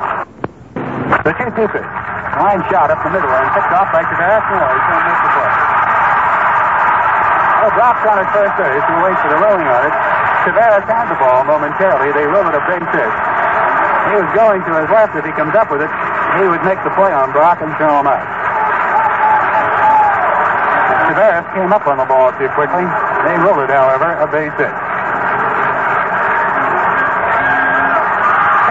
The 1.26 1.34
2 1.34 1.52
2 1.56 1.68
pitch. 1.74 2.13
Line 2.34 2.66
shot 2.66 2.90
up 2.90 2.98
the 3.06 3.14
middle 3.14 3.30
and 3.30 3.46
picked 3.54 3.70
off 3.78 3.94
by 3.94 4.02
Taveras. 4.02 4.42
No, 4.50 4.58
he 4.58 4.80
can't 4.90 5.06
make 5.06 5.22
the 5.22 5.32
play. 5.38 5.52
Oh, 7.62 7.70
drops 7.78 8.04
on 8.10 8.18
at 8.18 8.30
first 8.34 8.54
base 8.58 8.86
and 8.90 8.98
waits 9.06 9.22
for 9.22 9.30
the 9.30 9.38
rolling 9.38 9.70
on 9.70 9.82
it. 9.86 9.94
Taveras 10.42 10.84
had 10.90 11.14
the 11.14 11.18
ball 11.22 11.46
momentarily. 11.46 12.10
They 12.10 12.26
roll 12.26 12.50
it 12.50 12.58
a 12.58 12.66
big 12.66 12.82
pitch. 12.90 13.16
He 14.10 14.14
was 14.18 14.28
going 14.34 14.66
to 14.66 14.72
his 14.82 14.90
left. 14.90 15.14
If 15.14 15.24
he 15.30 15.32
comes 15.38 15.54
up 15.54 15.70
with 15.70 15.86
it, 15.86 15.94
he 16.42 16.50
would 16.50 16.66
make 16.66 16.82
the 16.82 16.92
play 16.98 17.14
on 17.14 17.30
Brock 17.32 17.62
and 17.62 17.70
throw 17.78 18.02
him 18.02 18.10
out. 18.10 18.26
Taveras 21.14 21.46
came 21.54 21.70
up 21.70 21.86
on 21.86 22.02
the 22.02 22.10
ball 22.10 22.34
too 22.42 22.50
quickly. 22.58 22.84
They 23.30 23.38
ruled 23.38 23.62
it, 23.62 23.70
however, 23.70 24.10
a 24.18 24.26
base 24.26 24.58
hit. 24.58 24.74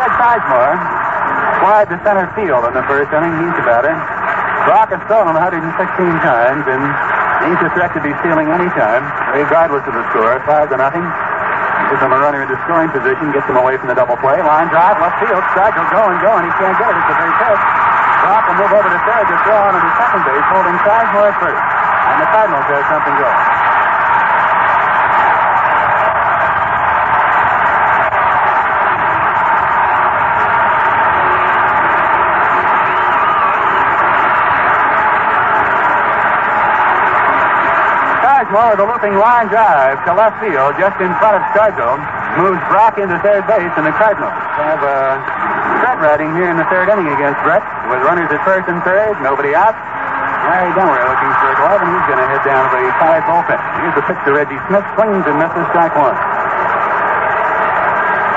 Ted 0.02 0.12
Sizemore 0.18 1.01
flied 1.62 1.86
to 1.86 1.96
center 2.02 2.26
field 2.34 2.66
in 2.66 2.74
the 2.74 2.82
first 2.90 3.06
inning. 3.14 3.30
He's 3.38 3.54
the 3.54 3.62
batter. 3.62 3.94
Brock 4.66 4.90
has 4.90 4.98
thrown 5.06 5.30
him 5.30 5.38
116 5.38 5.62
times, 6.26 6.66
and 6.66 6.82
he's 7.46 7.58
threat 7.78 7.94
to 7.94 8.02
be 8.02 8.10
stealing 8.18 8.50
any 8.50 8.66
time, 8.74 9.06
regardless 9.30 9.86
of 9.86 9.94
the 9.94 10.02
score. 10.10 10.42
Five 10.42 10.74
to 10.74 10.76
nothing. 10.76 11.06
Gives 11.86 12.02
him 12.02 12.10
a 12.10 12.18
runner 12.18 12.42
into 12.42 12.58
scoring 12.66 12.90
position, 12.90 13.30
gets 13.30 13.46
him 13.46 13.54
away 13.54 13.78
from 13.78 13.86
the 13.86 13.94
double 13.94 14.18
play. 14.18 14.42
Line 14.42 14.66
drive, 14.74 14.98
left 14.98 15.22
field. 15.22 15.42
Strike 15.54 15.78
will 15.78 15.90
go 15.94 16.02
and 16.02 16.18
go, 16.18 16.34
and 16.34 16.50
he 16.50 16.52
can't 16.58 16.74
get 16.74 16.90
it. 16.90 16.98
It's 16.98 17.10
a 17.10 17.16
base 17.22 17.38
hit. 17.46 17.58
Brock 18.26 18.42
will 18.50 18.58
move 18.58 18.72
over 18.74 18.90
to 18.90 19.00
third 19.06 19.26
to 19.30 19.36
throw 19.46 19.58
on 19.62 19.70
to 19.78 19.90
second 20.02 20.22
base, 20.26 20.46
holding 20.50 20.78
Sizemore 20.82 21.30
at 21.30 21.36
first. 21.38 21.62
And 21.62 22.16
the 22.22 22.28
Cardinals 22.34 22.66
have 22.74 22.86
something 22.90 23.14
going. 23.22 23.51
With 38.52 38.84
a 38.84 38.84
looping 38.84 39.16
line 39.16 39.48
drive 39.48 39.96
to 40.04 40.12
left 40.12 40.36
field 40.36 40.76
just 40.76 41.00
in 41.00 41.08
front 41.16 41.40
of 41.40 41.42
Scarzo. 41.56 41.96
Moves 42.36 42.60
Brock 42.68 43.00
into 43.00 43.16
third 43.24 43.48
base, 43.48 43.72
and 43.80 43.88
the 43.88 43.96
Cardinals 43.96 44.36
have 44.60 44.76
uh, 44.84 45.16
a 45.16 45.76
threat 45.80 45.96
riding 46.04 46.36
here 46.36 46.52
in 46.52 46.60
the 46.60 46.68
third 46.68 46.92
inning 46.92 47.08
against 47.16 47.40
Brett 47.48 47.64
with 47.88 48.04
runners 48.04 48.28
at 48.28 48.44
first 48.44 48.68
and 48.68 48.84
third, 48.84 49.16
nobody 49.24 49.56
out. 49.56 49.72
Larry 50.52 50.68
Dunware 50.76 51.00
looking 51.00 51.32
for 51.40 51.48
a 51.48 51.56
glove, 51.64 51.80
and 51.80 51.96
he's 51.96 52.06
going 52.12 52.20
to 52.20 52.28
head 52.28 52.44
down 52.44 52.68
to 52.68 52.76
the 52.76 52.92
five 53.00 53.24
bullpen. 53.24 53.56
Here's 53.80 53.96
the 53.96 54.04
pitch 54.04 54.20
to 54.28 54.36
Reggie 54.36 54.60
Smith. 54.68 54.84
Swings 55.00 55.24
and 55.24 55.36
misses 55.40 55.64
strike 55.72 55.96
one. 55.96 56.16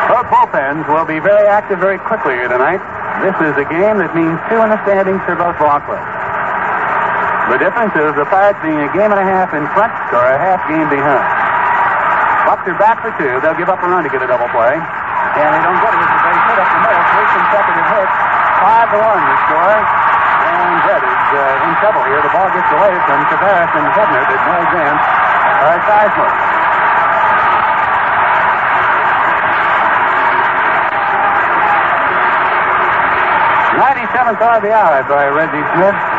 Both 0.07 0.31
bullpens 0.31 0.87
will 0.87 1.03
be 1.03 1.19
very 1.19 1.43
active 1.43 1.83
very 1.83 1.99
quickly 1.99 2.39
here 2.39 2.47
tonight. 2.47 2.79
This 3.19 3.35
is 3.43 3.59
a 3.59 3.67
game 3.67 3.99
that 3.99 4.15
means 4.15 4.39
two 4.47 4.63
in 4.63 4.71
the 4.71 4.79
standings 4.87 5.19
for 5.27 5.35
both 5.35 5.59
ball. 5.59 6.14
The 7.45 7.61
difference 7.61 7.93
is 7.93 8.09
the 8.17 8.25
Pirates 8.25 8.57
being 8.65 8.81
a 8.81 8.89
game 8.89 9.13
and 9.13 9.21
a 9.21 9.27
half 9.27 9.53
in 9.53 9.69
front 9.77 9.93
or 10.09 10.25
a 10.25 10.33
half 10.33 10.65
game 10.65 10.89
behind. 10.89 11.21
Bucs 12.49 12.65
are 12.65 12.77
back 12.81 13.05
for 13.05 13.13
two. 13.21 13.37
They'll 13.45 13.53
give 13.53 13.69
up 13.69 13.85
a 13.85 13.87
run 13.87 14.01
to 14.01 14.09
get 14.09 14.25
a 14.25 14.25
double 14.25 14.49
play. 14.49 14.73
And 14.73 15.49
they 15.53 15.61
don't 15.61 15.77
get 15.77 15.93
it. 15.93 16.09
A 16.09 16.19
base 16.25 16.41
hit 16.41 16.57
up 16.57 16.69
the 16.73 16.81
middle. 16.81 17.05
Three 17.05 17.29
consecutive 17.37 17.87
hits. 17.93 18.15
Five 18.65 18.87
to 18.89 18.97
one 18.97 19.21
the 19.29 19.37
score. 19.45 19.77
And 19.77 20.73
Brett 20.89 21.03
is 21.05 21.25
uh, 21.37 21.65
in 21.69 21.73
trouble 21.85 22.03
here. 22.09 22.21
The 22.25 22.33
ball 22.33 22.49
gets 22.49 22.69
away 22.73 22.93
from 23.05 23.19
Taveras 23.29 23.71
and 23.77 23.87
Hebner, 23.93 24.23
but 24.25 24.39
no 24.41 24.55
advance 24.65 25.05
by 25.05 25.75
Sizemore. 25.85 26.37
Ninety-seventh 33.85 34.41
RBI 34.41 34.95
by 35.13 35.23
Reggie 35.29 35.65
Smith. 35.77 36.14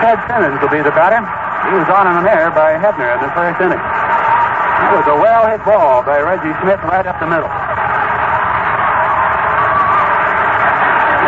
Ted 0.00 0.16
Simmons 0.24 0.56
will 0.64 0.72
be 0.72 0.80
the 0.80 0.96
batter. 0.96 1.20
He 1.20 1.76
was 1.76 1.84
on 1.92 2.08
an 2.08 2.24
air 2.24 2.48
by 2.48 2.72
Hebner 2.80 3.12
in 3.14 3.20
the 3.20 3.28
first 3.36 3.60
inning. 3.60 3.76
It 3.76 4.90
was 4.96 5.04
a 5.12 5.16
well-hit 5.20 5.60
ball 5.60 6.00
by 6.00 6.24
Reggie 6.24 6.56
Smith 6.64 6.80
right 6.88 7.04
up 7.04 7.20
the 7.20 7.28
middle. 7.28 7.52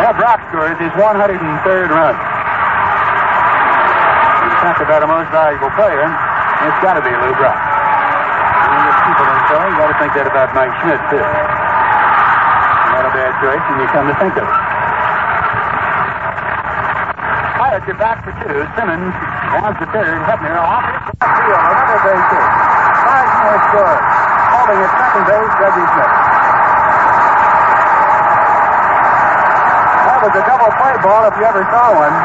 Now 0.01 0.09
Brock 0.17 0.41
scores 0.49 0.73
his 0.81 0.89
103rd 0.97 1.89
run. 1.93 2.17
You 4.41 4.49
talk 4.57 4.81
about 4.81 5.05
a 5.05 5.07
most 5.07 5.29
valuable 5.29 5.69
player. 5.77 6.09
It's 6.09 6.79
got 6.81 6.97
to 6.97 7.03
be 7.05 7.13
Lou 7.13 7.33
Brock. 7.37 7.53
And 7.53 8.79
there's 8.89 9.01
people 9.05 9.25
so 9.53 9.55
you 9.69 9.77
got 9.77 9.93
to 9.93 9.97
think 10.01 10.17
that 10.17 10.25
about 10.25 10.49
Mike 10.57 10.73
Schmidt 10.81 10.97
too. 11.13 11.21
Not 12.89 13.05
a 13.05 13.13
bad 13.13 13.37
choice 13.37 13.63
when 13.69 13.85
you 13.85 13.87
come 13.93 14.09
to 14.09 14.17
think 14.17 14.33
of 14.33 14.49
it. 14.49 14.72
Are 17.83 17.99
back 17.99 18.23
for 18.23 18.31
two. 18.39 18.63
Simmons 18.79 19.11
wants 19.59 19.75
the 19.83 19.89
third. 19.91 20.15
Hebner 20.23 20.55
off 20.55 20.87
his 20.87 21.03
left 21.03 21.35
field. 21.35 21.63
Another 21.67 21.99
base 21.99 22.27
hit. 22.31 22.47
Sizemore 23.03 23.59
scores. 23.59 24.03
Holding 24.55 24.79
at 24.79 24.91
second 25.03 25.23
base, 25.27 25.53
Reggie 25.59 25.87
Smith. 25.91 26.13
That 29.99 30.19
was 30.23 30.31
a 30.31 30.43
double 30.47 30.71
play 30.79 30.95
ball 31.03 31.27
if 31.27 31.35
you 31.35 31.43
ever 31.43 31.63
saw 31.75 31.91
one. 31.91 32.15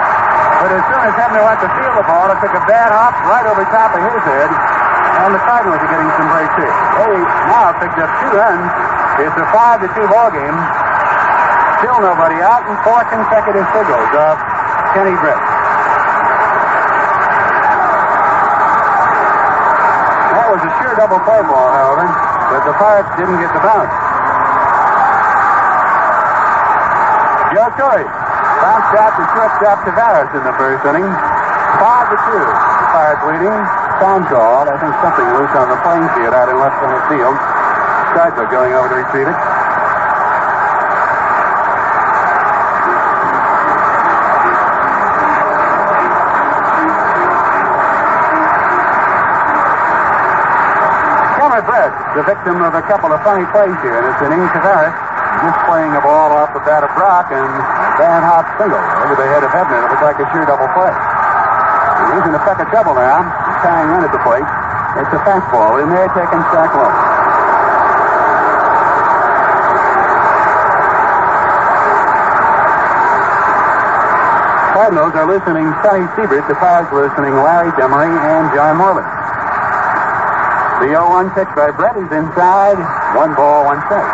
But 0.62 0.70
as 0.78 0.82
soon 0.86 1.02
as 1.10 1.14
Hebner 1.18 1.42
went 1.42 1.58
to 1.58 1.70
field 1.74 1.94
the 1.98 2.06
ball, 2.06 2.30
it 2.30 2.38
took 2.38 2.54
a 2.54 2.62
bad 2.70 2.94
hop 2.94 3.18
right 3.26 3.46
over 3.50 3.66
top 3.74 3.98
of 3.98 4.02
his 4.14 4.22
head. 4.30 4.50
And 4.54 5.34
the 5.34 5.42
Cardinals 5.42 5.82
are 5.82 5.90
getting 5.90 6.12
some 6.22 6.30
breaks 6.38 6.54
here. 6.54 6.70
They 6.70 7.18
now 7.50 7.74
picked 7.82 7.98
up 7.98 8.10
two 8.22 8.30
runs. 8.30 8.70
It's 9.26 9.34
a 9.34 9.46
five 9.50 9.82
to 9.82 9.90
two 9.90 10.06
ball 10.06 10.30
game. 10.30 10.54
Still 11.82 11.98
nobody 11.98 12.38
out 12.46 12.62
and 12.70 12.78
four 12.86 13.02
consecutive 13.10 13.66
singles 13.74 14.10
of 14.14 14.38
Kenny 14.94 15.18
Brett. 15.18 15.47
Double 20.98 21.22
play 21.22 21.38
ball, 21.46 21.70
however, 21.70 22.10
but 22.50 22.66
the 22.66 22.74
Pirates 22.74 23.06
didn't 23.14 23.38
get 23.38 23.54
the 23.54 23.62
bounce. 23.62 23.94
Joe 27.54 27.70
Torre 27.78 28.02
bounced 28.02 28.98
out 28.98 29.14
to 29.14 29.22
shortstop 29.30 29.78
Taveras 29.86 30.34
in 30.34 30.42
the 30.42 30.50
first 30.58 30.82
inning. 30.90 31.06
Five 31.78 32.10
to 32.10 32.18
two. 32.18 32.42
The 32.42 32.86
Pirates 32.90 33.22
leading. 33.30 33.58
Sound 34.02 34.26
call. 34.26 34.66
I 34.66 34.74
think 34.82 34.90
something 34.98 35.28
loose 35.38 35.54
on 35.54 35.70
the 35.70 35.78
playing 35.86 36.10
field 36.18 36.34
out 36.34 36.50
in 36.50 36.58
left 36.58 36.82
center 36.82 36.98
field. 37.06 37.38
Seidler 38.18 38.50
going 38.50 38.74
over 38.74 38.90
to 38.90 38.98
retrieve 38.98 39.30
it. 39.30 39.47
Victim 52.28 52.60
of 52.60 52.76
a 52.76 52.84
couple 52.84 53.08
of 53.08 53.24
funny 53.24 53.48
plays 53.56 53.72
here, 53.80 53.96
and 53.96 54.04
it's 54.04 54.20
an 54.20 54.28
inning 54.28 54.52
Taveras 54.52 54.92
just 55.40 55.56
playing 55.64 55.96
a 55.96 56.02
ball 56.04 56.28
off 56.36 56.52
the 56.52 56.60
bat 56.60 56.84
of 56.84 56.92
Brock 56.92 57.32
and 57.32 57.48
Van 57.96 58.20
Hop 58.20 58.44
single 58.60 58.76
over 59.00 59.16
the 59.16 59.24
head 59.32 59.40
of 59.40 59.48
Hebner. 59.48 59.80
It 59.80 59.88
looks 59.88 60.04
like 60.04 60.20
a 60.20 60.28
sheer 60.28 60.44
double 60.44 60.68
play. 60.76 60.92
He's 62.12 62.28
in 62.28 62.36
a 62.36 62.42
peck 62.44 62.60
of 62.60 62.68
trouble 62.68 63.00
now. 63.00 63.24
He's 63.24 63.60
tying 63.64 63.88
run 63.88 64.04
at 64.04 64.12
the 64.12 64.20
plate. 64.20 64.44
It's 64.44 65.08
a 65.08 65.20
fastball. 65.24 65.80
He 65.80 65.88
may 65.88 66.04
have 66.04 66.12
taken 66.12 66.44
strike 66.52 66.68
one. 66.76 66.92
Cardinals 74.76 75.16
are 75.16 75.24
listening 75.24 75.72
Sonny 75.80 76.04
Siebert. 76.12 76.44
The 76.44 76.60
Pirates 76.60 76.92
are 76.92 77.08
listening 77.08 77.32
Larry 77.40 77.72
Demery 77.80 78.12
and 78.12 78.52
John 78.52 78.76
Morlan. 78.76 79.17
The 80.78 80.94
0-1 80.94 81.34
pitch 81.34 81.50
by 81.58 81.74
Brett 81.74 81.98
is 81.98 82.06
inside. 82.14 82.78
One 83.18 83.34
ball, 83.34 83.66
one 83.66 83.82
strike. 83.90 84.06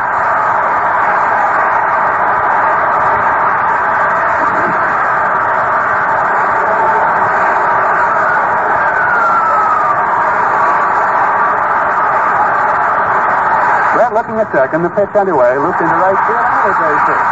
Brett 13.92 14.16
looking 14.16 14.40
at 14.40 14.48
second. 14.48 14.88
The 14.88 14.92
pitch 14.96 15.12
underway. 15.20 15.60
Looped 15.60 15.84
into 15.84 15.92
right 16.00 16.16
field. 16.16 16.48
Another 16.48 16.80
base 16.80 17.04
hit. 17.12 17.24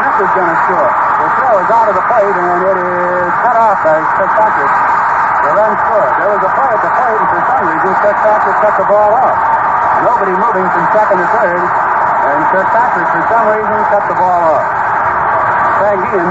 This 0.00 0.16
is 0.24 0.32
going 0.32 0.48
to 0.48 0.58
score. 0.64 0.92
The 0.96 1.28
throw 1.36 1.60
is 1.60 1.68
out 1.76 1.88
of 1.92 1.94
the 1.94 2.04
plate, 2.08 2.36
and 2.40 2.60
it 2.72 2.78
is 2.80 3.32
cut 3.44 3.56
off 3.60 3.84
by 3.84 4.00
Kirkpatrick. 4.16 4.85
Run 5.54 5.72
scored. 5.78 6.14
There 6.18 6.30
was 6.34 6.42
a 6.42 6.52
play 6.56 6.70
at 6.72 6.80
the 6.82 6.92
plate, 6.96 7.18
and 7.20 7.28
for 7.30 7.42
some 7.46 7.62
reason, 7.70 7.90
Kirkpatrick 8.02 8.56
cut 8.64 8.74
the 8.80 8.88
ball 8.90 9.10
off. 9.14 9.38
Nobody 10.02 10.34
moving 10.34 10.66
from 10.72 10.84
second 10.90 11.18
to 11.22 11.28
third, 11.30 11.62
and 11.62 12.40
Kirkpatrick, 12.50 13.08
for 13.14 13.22
some 13.30 13.46
reason, 13.54 13.78
cut 13.92 14.04
the 14.10 14.16
ball 14.18 14.42
off. 14.56 14.86
Ian 15.96 16.30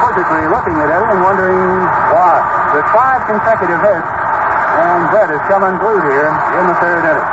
quizzically 0.00 0.46
looking 0.50 0.76
at 0.80 0.88
it 0.88 1.06
and 1.12 1.20
wondering 1.22 1.62
why. 2.10 2.42
With 2.74 2.86
five 2.90 3.22
consecutive 3.28 3.78
hits, 3.82 4.08
and 4.08 5.00
Brett 5.12 5.30
has 5.30 5.42
come 5.46 5.62
unglued 5.62 6.02
here 6.06 6.30
in 6.58 6.64
the 6.66 6.76
third 6.82 7.04
inning. 7.06 7.30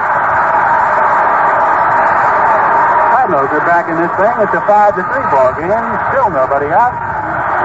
Cardinals 3.15 3.49
are 3.53 3.65
back 3.65 3.89
in 3.89 3.97
this 3.97 4.13
thing. 4.19 4.33
It's 4.43 4.53
a 4.53 4.63
five 4.69 4.93
to 4.97 5.03
three 5.07 5.27
ball 5.33 5.53
game. 5.57 5.87
Still 6.13 6.29
nobody 6.29 6.69
out. 6.69 6.93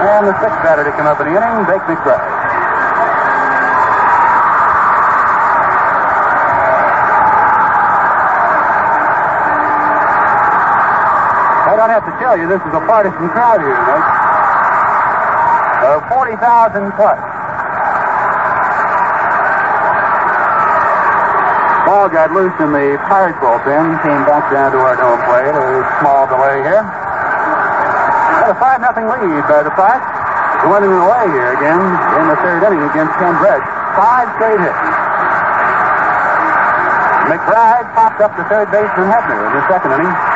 And 0.02 0.26
the 0.26 0.34
sixth 0.40 0.62
batter 0.62 0.84
to 0.84 0.92
come 0.96 1.06
up 1.06 1.20
in 1.20 1.32
the 1.32 1.34
inning, 1.36 1.66
Bake 1.66 1.84
McBride. 1.84 2.31
Don't 11.82 11.90
have 11.90 12.06
to 12.06 12.14
tell 12.22 12.38
you, 12.38 12.46
this 12.46 12.62
is 12.62 12.70
a 12.78 12.82
partisan 12.86 13.26
crowd 13.34 13.58
here 13.58 13.74
tonight. 13.74 14.06
Uh, 15.82 15.98
of 15.98 16.06
40,000 16.14 16.94
plus. 16.94 17.18
Ball 21.82 22.06
got 22.06 22.30
loose 22.30 22.54
in 22.62 22.70
the 22.70 23.02
Pirates 23.10 23.34
bullpen. 23.42 23.98
Came 24.06 24.22
back 24.30 24.46
down 24.54 24.70
to 24.70 24.78
our 24.78 24.94
home 24.94 25.18
plate. 25.26 25.50
A 25.50 25.82
small 25.98 26.30
delay 26.30 26.62
here. 26.62 26.86
Got 26.86 28.54
a 28.54 28.56
5 28.62 28.78
nothing 28.78 29.10
lead 29.10 29.42
by 29.50 29.66
the 29.66 29.74
Pirates. 29.74 30.06
Going 30.62 30.86
away 30.86 31.34
here 31.34 31.50
again 31.58 31.82
in 31.82 32.24
the 32.30 32.38
third 32.46 32.62
inning 32.62 32.86
against 32.94 33.10
Brett. 33.18 33.58
Five 33.98 34.30
straight 34.38 34.62
hits. 34.62 34.82
McBride 37.26 37.90
popped 37.98 38.22
up 38.22 38.38
to 38.38 38.46
third 38.46 38.70
baseman 38.70 39.10
Hebner 39.10 39.50
in 39.50 39.52
the 39.58 39.66
second 39.66 39.98
inning. 39.98 40.31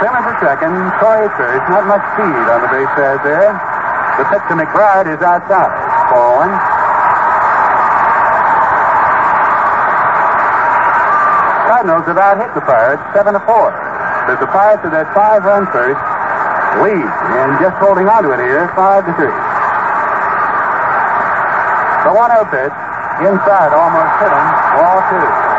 Simmons 0.00 0.24
at 0.32 0.40
second, 0.40 0.72
at 0.72 1.32
first. 1.36 1.64
Not 1.68 1.84
much 1.84 2.00
speed 2.16 2.46
on 2.48 2.64
the 2.64 2.72
base 2.72 2.88
paths 2.96 3.20
there. 3.20 3.52
The 4.16 4.24
pitch 4.32 4.44
to 4.48 4.56
McBride 4.56 5.12
is 5.12 5.20
outside. 5.20 5.68
Ball 6.08 6.40
one. 6.40 6.52
Cardinals 11.68 12.08
have 12.08 12.16
out 12.16 12.36
hit 12.40 12.48
the 12.56 12.64
Pirates 12.64 13.04
seven 13.12 13.36
to 13.36 13.42
four. 13.44 13.76
But 14.24 14.40
the 14.40 14.48
Pirates 14.48 14.80
are 14.88 14.92
that 14.96 15.12
five 15.12 15.44
run 15.44 15.68
first 15.68 16.00
lead 16.80 17.08
and 17.36 17.60
just 17.60 17.76
holding 17.76 18.08
on 18.08 18.24
to 18.24 18.32
it 18.32 18.40
here, 18.40 18.72
five 18.72 19.04
to 19.04 19.12
three. 19.20 19.36
The 22.08 22.12
one 22.16 22.32
out 22.32 22.48
pitch 22.48 22.72
inside 23.20 23.76
almost 23.76 24.12
hit 24.16 24.32
him. 24.32 24.48
Ball 24.80 25.00
two. 25.12 25.49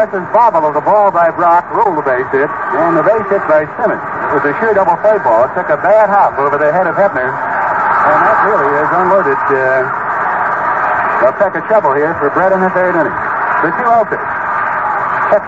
Taveras' 0.00 0.32
bobble 0.32 0.64
of 0.64 0.72
the 0.72 0.80
ball 0.80 1.12
by 1.12 1.28
Brock 1.28 1.68
ruled 1.76 2.00
the 2.00 2.06
base 2.08 2.24
hit, 2.32 2.48
and 2.48 2.96
the 2.96 3.04
base 3.04 3.28
hit 3.28 3.44
by 3.44 3.68
Simmons. 3.76 4.00
It 4.00 4.40
was 4.40 4.44
a 4.48 4.56
sheer 4.56 4.72
double 4.72 4.96
play 5.04 5.20
ball. 5.20 5.44
It 5.44 5.52
took 5.52 5.68
a 5.68 5.76
bad 5.76 6.08
hop 6.08 6.40
over 6.40 6.56
the 6.56 6.72
head 6.72 6.88
of 6.88 6.96
Hebner, 6.96 7.28
and 7.28 8.18
that 8.24 8.38
really 8.48 8.72
has 8.80 8.88
unloaded 8.96 9.36
uh, 9.36 11.28
a 11.28 11.36
peck 11.36 11.52
of 11.52 11.68
trouble 11.68 11.92
here 11.92 12.16
for 12.16 12.32
Brett 12.32 12.48
in 12.48 12.64
the 12.64 12.72
third 12.72 12.96
inning. 12.96 13.12
The 13.60 13.76
2 13.76 13.84
0 13.84 14.08
pitch. 14.08 14.24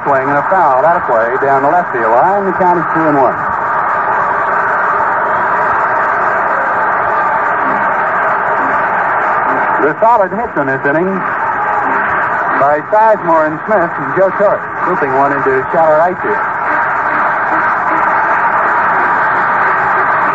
Swing 0.04 0.28
and 0.28 0.38
a 0.38 0.46
foul 0.52 0.84
out 0.84 1.00
of 1.00 1.04
play 1.08 1.32
down 1.40 1.64
the 1.64 1.72
left 1.72 1.90
field 1.96 2.12
line. 2.12 2.44
The 2.44 2.52
count 2.60 2.76
is 2.76 2.84
2 2.92 3.08
and 3.08 3.16
1. 3.16 3.24
The 9.80 9.96
solid 9.98 10.30
hits 10.30 10.54
in 10.60 10.66
this 10.68 10.84
inning 10.84 11.41
by 12.62 12.78
Sizemore 12.94 13.50
and 13.50 13.58
Smith 13.66 13.90
and 13.90 14.08
Joe 14.14 14.30
Torre's, 14.38 14.62
looping 14.86 15.10
one 15.18 15.34
into 15.34 15.50
shallow 15.74 15.98
right 15.98 16.14
field. 16.22 16.38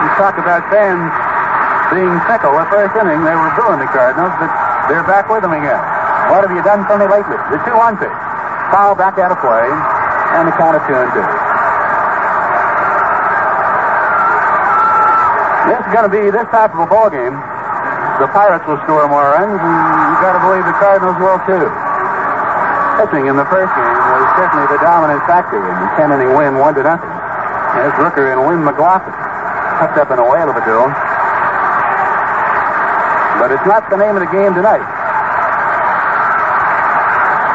You 0.03 0.09
talk 0.19 0.35
about 0.35 0.67
fans 0.67 1.07
being 1.95 2.11
fickle. 2.27 2.51
The 2.51 2.67
first 2.67 2.99
inning, 2.99 3.23
they 3.23 3.31
were 3.31 3.47
booing 3.55 3.79
the 3.79 3.87
Cardinals, 3.95 4.35
but 4.43 4.51
they're 4.91 5.07
back 5.07 5.31
with 5.31 5.39
them 5.39 5.55
again. 5.55 5.79
What 6.27 6.43
have 6.43 6.51
you 6.51 6.59
done 6.67 6.83
for 6.83 6.99
me 6.99 7.07
lately? 7.07 7.39
The 7.47 7.63
2 7.63 7.71
1 7.71 7.95
pitch. 7.95 8.11
Foul 8.75 8.99
back 8.99 9.15
out 9.23 9.31
of 9.31 9.39
play, 9.39 9.71
and 10.35 10.51
the 10.51 10.55
count 10.59 10.75
of 10.75 10.83
2 10.83 10.99
and 10.99 11.11
2. 11.15 11.23
This 15.71 15.79
is 15.79 15.91
going 15.95 16.03
to 16.03 16.11
be 16.11 16.27
this 16.27 16.47
type 16.51 16.75
of 16.75 16.83
a 16.83 16.87
ball 16.91 17.07
game. 17.07 17.39
The 18.19 18.27
Pirates 18.35 18.67
will 18.67 18.83
score 18.83 19.07
more 19.07 19.31
runs, 19.31 19.55
and 19.63 19.95
you've 20.11 20.19
got 20.19 20.35
to 20.35 20.43
believe 20.43 20.67
the 20.67 20.75
Cardinals 20.75 21.15
will 21.23 21.39
too 21.47 21.86
pitching 22.97 23.29
in 23.29 23.37
the 23.37 23.45
first 23.53 23.69
game 23.77 23.97
was 24.09 24.25
certainly 24.33 24.65
the 24.73 24.81
dominant 24.81 25.21
factor 25.29 25.61
in 25.61 25.75
the 25.77 25.89
10 26.01 26.11
inning 26.17 26.33
win, 26.33 26.57
1 26.57 26.75
to 26.75 26.83
nothing. 26.83 27.13
As 27.77 27.93
Rooker 28.01 28.33
and 28.33 28.41
Lynn 28.49 28.65
McGlothen 28.65 29.13
tucked 29.77 30.01
up 30.01 30.09
in 30.09 30.17
a 30.17 30.25
whale 30.25 30.49
of 30.49 30.57
a 30.57 30.63
duel. 30.65 30.89
But 33.37 33.53
it's 33.53 33.67
not 33.69 33.85
the 33.93 34.01
name 34.01 34.17
of 34.17 34.25
the 34.25 34.31
game 34.33 34.57
tonight. 34.57 34.81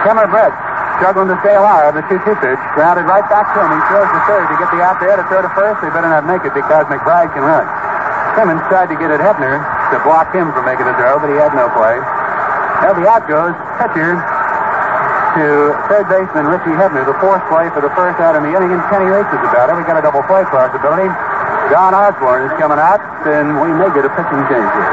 Kemmer 0.06 0.30
Brett 0.30 0.54
struggling 1.02 1.26
to 1.34 1.38
stay 1.42 1.58
alive. 1.58 1.98
The 1.98 2.06
2 2.06 2.22
2 2.22 2.38
pitch 2.38 2.62
grounded 2.78 3.10
right 3.10 3.26
back 3.26 3.50
to 3.50 3.58
him. 3.58 3.70
He 3.74 3.80
throws 3.90 4.06
to 4.06 4.20
third 4.30 4.46
to 4.46 4.56
get 4.62 4.70
the 4.70 4.78
out 4.78 5.02
there 5.02 5.18
to 5.18 5.26
throw 5.26 5.42
to 5.42 5.50
first. 5.58 5.82
They 5.82 5.90
better 5.90 6.10
not 6.10 6.22
make 6.22 6.46
it 6.46 6.54
because 6.54 6.86
McBride 6.86 7.34
can 7.34 7.42
run. 7.42 7.66
Simmons 8.38 8.62
tried 8.70 8.94
to 8.94 8.96
get 8.96 9.10
at 9.10 9.18
Hebner 9.18 9.58
to 9.90 9.98
block 10.06 10.30
him 10.30 10.54
from 10.54 10.64
making 10.70 10.86
the 10.86 10.94
throw, 10.94 11.18
but 11.18 11.34
he 11.34 11.36
had 11.36 11.50
no 11.58 11.66
play. 11.74 11.98
Now 12.86 12.94
the 12.94 13.06
out 13.10 13.26
goes 13.26 13.54
pitcher 13.82 14.22
to 15.32 15.72
third 15.88 16.12
baseman 16.12 16.44
Richie 16.44 16.76
Hebner, 16.76 17.08
the 17.08 17.16
fourth 17.16 17.40
play 17.48 17.72
for 17.72 17.80
the 17.80 17.88
first 17.96 18.20
out 18.20 18.36
in 18.36 18.44
the 18.44 18.52
inning, 18.52 18.68
and 18.68 18.82
Kenny 18.92 19.08
is 19.08 19.24
about 19.48 19.72
it. 19.72 19.76
We 19.76 19.84
got 19.88 19.96
a 19.96 20.04
double 20.04 20.20
play 20.28 20.44
possibility. 20.44 21.08
John 21.72 21.96
Osborne 21.96 22.52
is 22.52 22.54
coming 22.60 22.76
out, 22.76 23.00
and 23.24 23.56
we 23.64 23.72
may 23.72 23.88
get 23.96 24.04
a 24.04 24.12
pitching 24.12 24.44
change 24.52 24.70
here. 24.76 24.92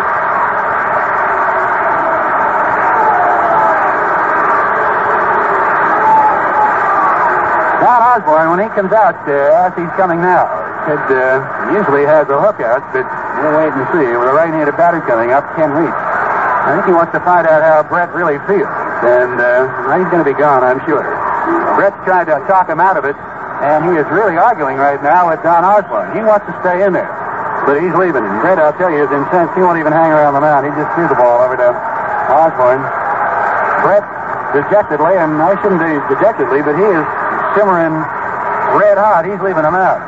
John 7.84 8.00
Osborne, 8.00 8.48
when 8.56 8.64
he 8.64 8.72
comes 8.72 8.96
out, 8.96 9.20
uh, 9.28 9.68
as 9.68 9.76
he's 9.76 9.92
coming 10.00 10.24
now, 10.24 10.48
said 10.88 11.04
uh, 11.12 11.44
usually 11.76 12.08
has 12.08 12.32
a 12.32 12.40
hook 12.40 12.64
out, 12.64 12.80
but 12.96 13.04
we'll 13.44 13.60
wait 13.60 13.76
and 13.76 13.84
see. 13.92 14.08
With 14.16 14.32
a 14.32 14.36
right-handed 14.40 14.78
batter 14.80 15.04
coming 15.04 15.36
up, 15.36 15.44
Ken 15.60 15.68
Reitz. 15.76 15.92
I 15.92 16.80
think 16.80 16.88
he 16.88 16.94
wants 16.96 17.12
to 17.12 17.20
find 17.28 17.44
out 17.44 17.60
how 17.60 17.84
Brett 17.84 18.14
really 18.16 18.40
feels. 18.48 18.79
And 19.00 19.39
uh, 19.39 19.95
he's 19.95 20.10
going 20.12 20.24
to 20.24 20.28
be 20.28 20.36
gone, 20.36 20.64
I'm 20.64 20.84
sure. 20.84 21.04
Brett's 21.80 21.97
trying 22.04 22.28
to 22.28 22.43
talk 22.52 22.68
him 22.68 22.84
out 22.84 23.00
of 23.00 23.08
it, 23.08 23.16
and 23.64 23.88
he 23.88 23.95
is 23.95 24.04
really 24.12 24.36
arguing 24.36 24.76
right 24.76 25.00
now 25.00 25.32
with 25.32 25.39
Don 25.41 25.64
Osborne. 25.64 26.12
He 26.12 26.20
wants 26.20 26.45
to 26.52 26.54
stay 26.60 26.84
in 26.84 26.91
there, 26.91 27.08
but 27.64 27.80
he's 27.80 27.95
leaving. 27.95 28.28
Brett, 28.43 28.60
I'll 28.60 28.76
tell 28.76 28.91
you, 28.91 29.00
is 29.00 29.12
incensed. 29.12 29.56
He 29.56 29.64
won't 29.64 29.80
even 29.80 29.95
hang 29.95 30.12
around 30.12 30.36
the 30.36 30.43
mound. 30.43 30.68
He 30.68 30.72
just 30.76 30.91
threw 31.00 31.08
the 31.08 31.16
ball 31.16 31.39
over 31.39 31.56
to 31.56 31.70
Osborne. 32.28 32.84
Brett, 33.88 34.04
dejectedly, 34.52 35.16
and 35.16 35.39
I 35.39 35.56
shouldn't 35.64 35.80
say 35.80 35.95
dejectedly, 36.12 36.60
but 36.60 36.76
he 36.76 36.84
is 36.84 37.06
simmering 37.56 37.95
red 38.76 39.00
hot. 39.00 39.24
He's 39.24 39.39
leaving 39.39 39.64
the 39.64 39.72
mound. 39.72 40.04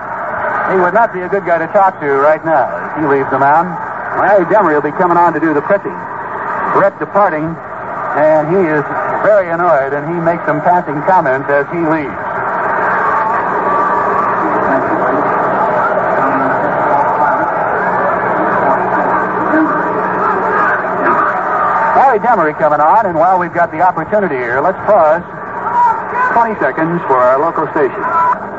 He 0.75 0.77
would 0.79 0.93
not 0.93 1.15
be 1.15 1.23
a 1.23 1.29
good 1.31 1.47
guy 1.47 1.63
to 1.63 1.67
talk 1.71 1.99
to 2.03 2.07
right 2.19 2.43
now 2.43 2.67
if 2.91 2.99
he 2.99 3.03
leaves 3.07 3.31
the 3.31 3.39
mound. 3.39 3.71
Larry 4.19 4.43
Demery 4.51 4.75
will 4.75 4.83
be 4.83 4.95
coming 4.99 5.15
on 5.15 5.31
to 5.33 5.39
do 5.39 5.55
the 5.55 5.63
pitching. 5.63 5.95
Brett 6.75 6.95
departing, 6.99 7.55
and 8.17 8.49
he 8.49 8.61
is 8.67 8.83
very 9.23 9.51
annoyed, 9.51 9.93
and 9.93 10.07
he 10.07 10.17
makes 10.19 10.43
some 10.45 10.61
passing 10.61 11.01
comments 11.07 11.49
as 11.49 11.65
he 11.71 11.79
leaves. 11.79 12.31
Demery 22.21 22.57
coming 22.59 22.79
on, 22.79 23.07
and 23.07 23.17
while 23.17 23.39
we've 23.39 23.53
got 23.53 23.71
the 23.71 23.81
opportunity 23.81 24.35
here, 24.35 24.61
let's 24.61 24.77
pause 24.85 25.23
20 26.33 26.59
seconds 26.59 27.01
for 27.07 27.17
our 27.17 27.39
local 27.39 27.67
station. 27.71 28.50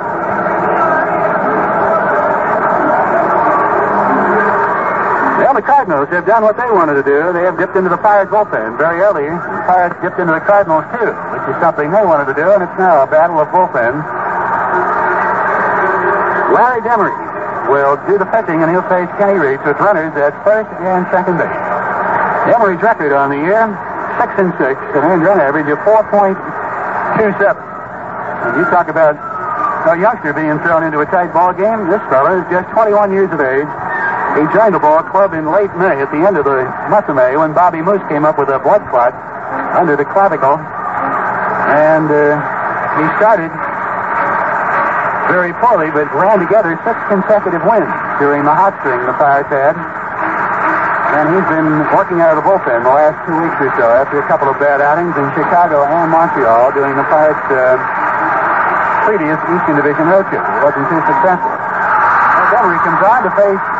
Well, 5.42 5.58
the 5.58 5.66
Cardinals 5.66 6.06
have 6.14 6.22
done 6.22 6.46
what 6.46 6.54
they 6.54 6.70
wanted 6.70 6.94
to 6.94 7.02
do. 7.02 7.34
They 7.34 7.42
have 7.42 7.58
dipped 7.58 7.74
into 7.74 7.90
the 7.90 7.98
Pirates 7.98 8.30
bullpen 8.30 8.78
very 8.78 9.02
early. 9.02 9.26
The 9.26 9.66
Pirates 9.66 9.98
dipped 9.98 10.22
into 10.22 10.30
the 10.30 10.44
Cardinals, 10.46 10.86
too, 10.94 11.10
which 11.34 11.46
is 11.50 11.58
something 11.58 11.90
they 11.90 12.06
wanted 12.06 12.30
to 12.30 12.36
do, 12.38 12.46
and 12.54 12.62
it's 12.62 12.78
now 12.78 13.02
a 13.02 13.10
battle 13.10 13.42
of 13.42 13.50
bullpens. 13.50 14.06
Larry 16.54 16.78
Demery 16.86 17.10
will 17.66 17.98
do 18.06 18.22
the 18.22 18.28
pitching, 18.30 18.62
and 18.62 18.70
he'll 18.70 18.86
face 18.86 19.10
Kenny 19.18 19.34
Reitz 19.34 19.66
with 19.66 19.82
runners 19.82 20.14
at 20.14 20.30
first 20.46 20.70
and 20.78 21.10
second 21.10 21.42
base. 21.42 21.58
Demery's 22.46 22.78
record 22.78 23.10
on 23.10 23.34
the 23.34 23.42
year, 23.42 23.66
6 24.22 24.38
and 24.38 24.54
6, 24.62 24.78
an 24.94 25.02
earned 25.10 25.26
run 25.26 25.42
average 25.42 25.66
of 25.66 25.82
4.27. 25.82 26.38
And 27.18 28.62
you 28.62 28.64
talk 28.70 28.86
about 28.86 29.18
a 29.90 29.98
youngster 29.98 30.30
being 30.30 30.62
thrown 30.62 30.86
into 30.86 31.02
a 31.02 31.06
tight 31.10 31.34
ball 31.34 31.50
game. 31.50 31.90
This 31.90 31.98
fellow 32.06 32.38
is 32.38 32.46
just 32.46 32.70
21 32.70 33.10
years 33.10 33.34
of 33.34 33.42
age. 33.42 33.66
He 34.32 34.48
joined 34.56 34.72
the 34.72 34.80
ball 34.80 35.04
club 35.04 35.36
in 35.36 35.44
late 35.52 35.68
May 35.76 36.00
at 36.00 36.08
the 36.08 36.24
end 36.24 36.40
of 36.40 36.48
the 36.48 36.64
month 36.88 37.04
of 37.08 37.16
May 37.16 37.36
when 37.36 37.52
Bobby 37.52 37.84
Moose 37.84 38.00
came 38.08 38.24
up 38.24 38.40
with 38.40 38.48
a 38.48 38.56
blood 38.56 38.80
clot 38.88 39.12
under 39.76 39.92
the 39.92 40.08
clavicle. 40.08 40.56
And 40.56 42.08
uh, 42.08 42.40
he 42.96 43.04
started 43.20 43.52
very 45.28 45.52
poorly, 45.60 45.92
but 45.92 46.08
ran 46.16 46.40
together 46.40 46.80
six 46.80 46.96
consecutive 47.12 47.60
wins 47.68 47.92
during 48.16 48.48
the 48.48 48.52
hot 48.56 48.72
string 48.80 49.04
the 49.04 49.12
Pirates 49.20 49.52
had. 49.52 49.76
And 51.12 51.28
he's 51.28 51.48
been 51.52 51.84
working 51.92 52.24
out 52.24 52.32
of 52.32 52.40
the 52.40 52.46
bullpen 52.48 52.88
the 52.88 52.92
last 52.92 53.20
two 53.28 53.36
weeks 53.36 53.56
or 53.60 53.68
so 53.76 53.84
after 53.84 54.16
a 54.16 54.26
couple 54.32 54.48
of 54.48 54.56
bad 54.56 54.80
outings 54.80 55.12
in 55.12 55.28
Chicago 55.36 55.84
and 55.84 56.08
Montreal 56.08 56.72
during 56.72 56.96
the 56.96 57.04
Pirates' 57.12 57.52
uh, 57.52 57.76
previous 59.04 59.36
Eastern 59.44 59.76
Division 59.76 60.08
road 60.08 60.24
trip. 60.32 60.40
It 60.40 60.60
wasn't 60.64 60.88
too 60.88 61.04
successful. 61.04 61.52
Montgomery 61.52 62.80
comes 62.84 63.00
on 63.04 63.20
to 63.28 63.32
face 63.36 63.71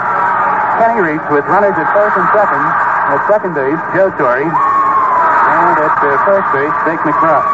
Kenny 0.83 0.99
Reitz 0.99 1.23
with 1.31 1.47
runners 1.47 1.79
at 1.79 1.87
first 1.95 2.19
and 2.19 2.27
second. 2.35 2.59
At 2.59 3.23
second 3.31 3.55
base, 3.55 3.79
Joe 3.95 4.11
Torre. 4.19 4.43
And 4.43 5.79
at 5.79 5.95
uh, 5.95 6.11
first 6.27 6.49
base, 6.51 6.75
Dick 6.83 6.99
McBride. 7.07 7.47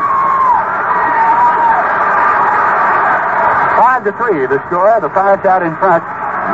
Five 3.76 4.00
to 4.08 4.16
three, 4.16 4.48
the 4.48 4.56
score. 4.72 4.96
The 5.04 5.12
Pirates 5.12 5.44
out 5.44 5.60
in 5.60 5.76
front. 5.76 6.00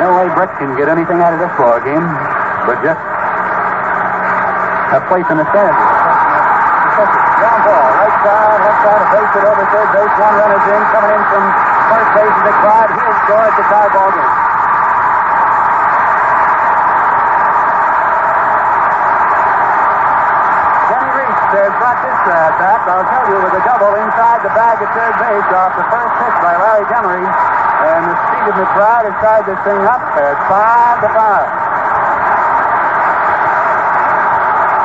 No 0.03 0.19
way 0.19 0.27
Brett 0.35 0.51
can 0.59 0.75
get 0.75 0.91
anything 0.91 1.23
out 1.23 1.31
of 1.31 1.39
this 1.39 1.55
ball 1.55 1.79
game, 1.79 2.03
but 2.67 2.83
just 2.83 2.99
a 4.91 4.99
place 5.07 5.31
in 5.31 5.39
the 5.39 5.47
stands. 5.55 5.79
Ground 5.79 7.63
ball, 7.71 7.87
right 8.03 8.19
side, 8.27 8.59
left 8.67 8.81
side, 8.83 8.99
a 8.99 9.07
base 9.15 9.31
hit 9.31 9.47
over 9.47 9.63
third 9.71 9.91
base. 9.95 10.15
One 10.19 10.35
runner's 10.43 10.67
in, 10.75 10.83
coming 10.91 11.13
in 11.15 11.23
from 11.31 11.45
first 11.87 12.11
base, 12.19 12.39
McBride. 12.43 12.91
He'll 12.99 13.15
score 13.31 13.47
at 13.47 13.55
the 13.63 13.65
tie 13.71 13.91
ball 13.95 14.11
game. 14.11 14.44
Crowd 22.25 22.57
back. 22.57 22.89
I'll 22.89 23.05
tell 23.05 23.25
you, 23.29 23.37
with 23.37 23.53
a 23.53 23.63
double 23.69 23.93
inside 24.01 24.41
the 24.41 24.53
bag 24.57 24.81
at 24.81 24.89
third 24.97 25.15
base 25.21 25.49
off 25.53 25.77
the 25.77 25.85
first 25.93 26.13
pitch 26.25 26.37
by 26.41 26.57
Larry 26.57 26.89
Demery. 26.89 27.21
And 27.21 28.03
the 28.09 28.17
speed 28.17 28.45
of 28.49 28.57
McBride 28.57 29.05
has 29.13 29.17
tied 29.21 29.45
this 29.45 29.61
thing 29.61 29.77
up 29.85 30.01
at 30.17 30.37
five 30.49 31.05
to 31.05 31.09
five. 31.13 31.49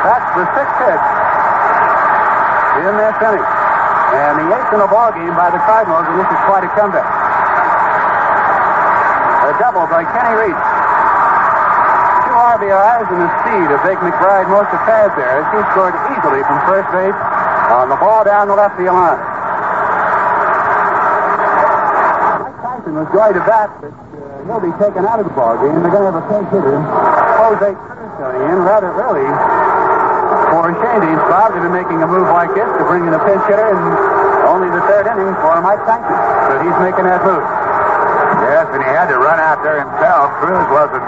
That's 0.04 0.28
the 0.36 0.44
sixth 0.52 0.76
pitch 0.84 1.06
in 2.84 2.92
this 3.00 3.16
inning. 3.24 3.48
And 4.10 4.34
the 4.36 4.46
eighth 4.52 4.72
in 4.76 4.80
the 4.84 4.90
ball 4.90 5.08
game 5.16 5.32
by 5.32 5.48
the 5.48 5.62
Cardinals, 5.64 6.04
and 6.12 6.20
this 6.20 6.28
is 6.28 6.40
quite 6.44 6.64
a 6.66 6.70
comeback. 6.76 7.08
A 9.48 9.52
double 9.56 9.88
by 9.88 10.04
Kenny. 10.04 10.52
Two 10.52 12.36
RBIs 12.36 13.08
and 13.08 13.20
the 13.24 13.32
speed 13.40 13.68
of 13.72 13.80
Big 13.80 13.96
McBride 14.04 14.50
most 14.52 14.68
of 14.76 14.80
pads 14.84 15.16
there 15.16 15.40
as 15.40 15.46
he 15.56 15.60
scored 15.72 15.96
easily 16.12 16.44
from 16.44 16.60
first 16.68 16.90
base 16.92 17.29
on 17.70 17.88
the 17.88 17.96
ball 17.96 18.26
down 18.26 18.50
the 18.50 18.58
left 18.58 18.74
field 18.74 18.98
line. 18.98 19.20
Mike 22.42 22.58
Tyson 22.58 22.94
was 22.98 23.08
going 23.14 23.34
to 23.38 23.44
bat, 23.46 23.70
but 23.78 23.94
uh, 23.94 24.42
he'll 24.50 24.58
be 24.58 24.74
taken 24.82 25.06
out 25.06 25.22
of 25.22 25.26
the 25.30 25.34
ball 25.38 25.54
game. 25.62 25.78
They're 25.78 25.94
going 25.94 26.10
to 26.10 26.10
have 26.10 26.18
a 26.18 26.26
pinch 26.26 26.50
hitter, 26.50 26.82
Jose 26.82 27.70
Cruz, 27.70 28.10
coming 28.18 28.42
in 28.50 28.58
rather 28.66 28.90
early 28.90 29.28
for 30.50 30.66
Schoendienst 30.74 31.26
Bob 31.30 31.54
to 31.54 31.62
be 31.62 31.70
making 31.70 32.02
a 32.02 32.08
move 32.10 32.26
like 32.34 32.50
this 32.58 32.66
to 32.66 32.82
bring 32.90 33.06
in 33.06 33.14
a 33.14 33.22
pinch 33.22 33.42
hitter 33.46 33.70
in 33.70 33.78
only 34.50 34.66
the 34.66 34.82
third 34.90 35.06
inning 35.06 35.30
for 35.38 35.54
Mike 35.62 35.78
Tyson. 35.86 36.10
But 36.50 36.66
he's 36.66 36.78
making 36.82 37.06
that 37.06 37.22
move. 37.22 37.46
Yes, 38.50 38.66
and 38.74 38.82
he 38.82 38.90
had 38.90 39.06
to 39.14 39.18
run 39.22 39.38
out 39.38 39.62
there 39.62 39.78
himself. 39.78 40.34
Cruz 40.42 40.66
wasn't 40.74 41.06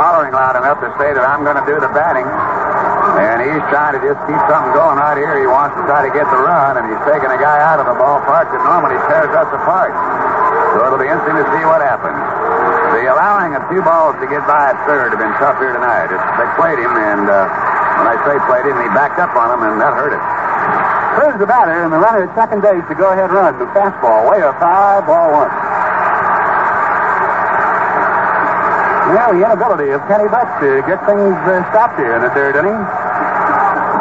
hollering 0.00 0.32
loud 0.32 0.56
enough 0.56 0.80
to 0.80 0.88
say 0.96 1.12
that 1.12 1.20
I'm 1.20 1.44
going 1.44 1.60
to 1.60 1.66
do 1.68 1.76
the 1.76 1.92
batting. 1.92 2.24
And 3.18 3.42
he's 3.42 3.64
trying 3.72 3.98
to 3.98 4.00
just 4.02 4.20
keep 4.30 4.38
something 4.46 4.74
going 4.76 5.00
right 5.00 5.18
here. 5.18 5.34
He 5.34 5.48
wants 5.50 5.74
to 5.74 5.82
try 5.88 6.06
to 6.06 6.12
get 6.14 6.28
the 6.30 6.38
run, 6.38 6.78
and 6.78 6.86
he's 6.86 7.02
taking 7.08 7.32
a 7.32 7.40
guy 7.40 7.58
out 7.58 7.82
of 7.82 7.90
the 7.90 7.96
ballpark 7.98 8.52
that 8.54 8.62
normally 8.62 8.98
tears 9.10 9.32
us 9.34 9.50
apart. 9.50 9.90
So 10.76 10.86
it'll 10.86 11.02
be 11.02 11.10
interesting 11.10 11.34
to 11.42 11.46
see 11.50 11.64
what 11.66 11.82
happens. 11.82 12.14
The 12.94 13.10
allowing 13.10 13.58
of 13.58 13.66
two 13.66 13.82
balls 13.82 14.14
to 14.22 14.26
get 14.30 14.46
by 14.46 14.74
at 14.74 14.78
third 14.86 15.10
have 15.10 15.18
been 15.18 15.34
tough 15.42 15.58
here 15.58 15.74
tonight. 15.74 16.14
It's, 16.14 16.26
they 16.38 16.48
played 16.54 16.78
him, 16.78 16.94
and 16.94 17.26
uh, 17.26 17.50
when 17.98 18.06
I 18.06 18.16
say 18.22 18.38
played 18.46 18.66
him, 18.70 18.78
he 18.78 18.88
backed 18.94 19.18
up 19.18 19.34
on 19.34 19.58
him, 19.58 19.60
and 19.66 19.82
that 19.82 19.94
hurt 19.94 20.14
him. 20.14 20.22
Cruz 21.18 21.34
the 21.42 21.46
batter, 21.50 21.82
and 21.82 21.90
the 21.90 21.98
runner 21.98 22.30
at 22.30 22.32
second 22.38 22.62
base 22.62 22.86
to 22.86 22.94
go 22.94 23.10
ahead 23.10 23.34
run. 23.34 23.58
The 23.58 23.66
fastball, 23.74 24.30
way 24.30 24.42
up 24.46 24.54
high, 24.62 25.02
ball 25.02 25.34
one. 25.34 25.50
Well, 29.10 29.34
the 29.34 29.42
inability 29.42 29.90
of 29.90 30.06
Kenny 30.06 30.30
Buck 30.30 30.46
to 30.62 30.86
get 30.86 31.02
things 31.02 31.34
uh, 31.50 31.66
stopped 31.74 31.98
here 31.98 32.14
in 32.14 32.22
the 32.22 32.30
third 32.30 32.54
inning. 32.54 32.78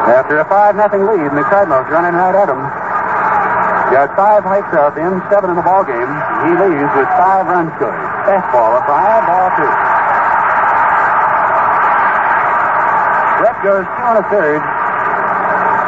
After 0.09 0.39
a 0.39 0.45
5 0.49 0.75
nothing 0.75 1.05
lead, 1.05 1.29
the 1.37 1.45
Cardinals 1.45 1.85
running 1.93 2.17
right 2.17 2.33
at 2.33 2.49
him. 2.49 2.61
Got 3.89 4.13
five 4.13 4.45
hikes 4.45 4.69
out 4.77 4.93
in, 5.01 5.17
seven 5.33 5.49
in 5.49 5.57
the 5.57 5.65
ball 5.65 5.81
game. 5.81 6.05
He 6.45 6.51
leaves 6.53 6.93
with 6.93 7.09
five 7.17 7.49
runs 7.49 7.73
scored. 7.73 7.97
Fastball, 8.29 8.77
a 8.77 8.81
five, 8.85 9.25
ball 9.25 9.49
two. 9.57 9.65
Brett 13.41 13.57
goes 13.65 13.85
two 13.89 14.05
and 14.13 14.21
a 14.21 14.25
third. 14.29 14.61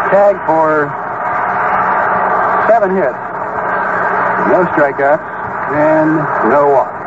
Tag 0.10 0.34
for 0.50 0.90
seven 2.66 2.90
hits. 2.98 3.22
No 4.50 4.66
strikeouts 4.74 5.22
and 5.78 6.18
no 6.50 6.74
walks. 6.74 6.98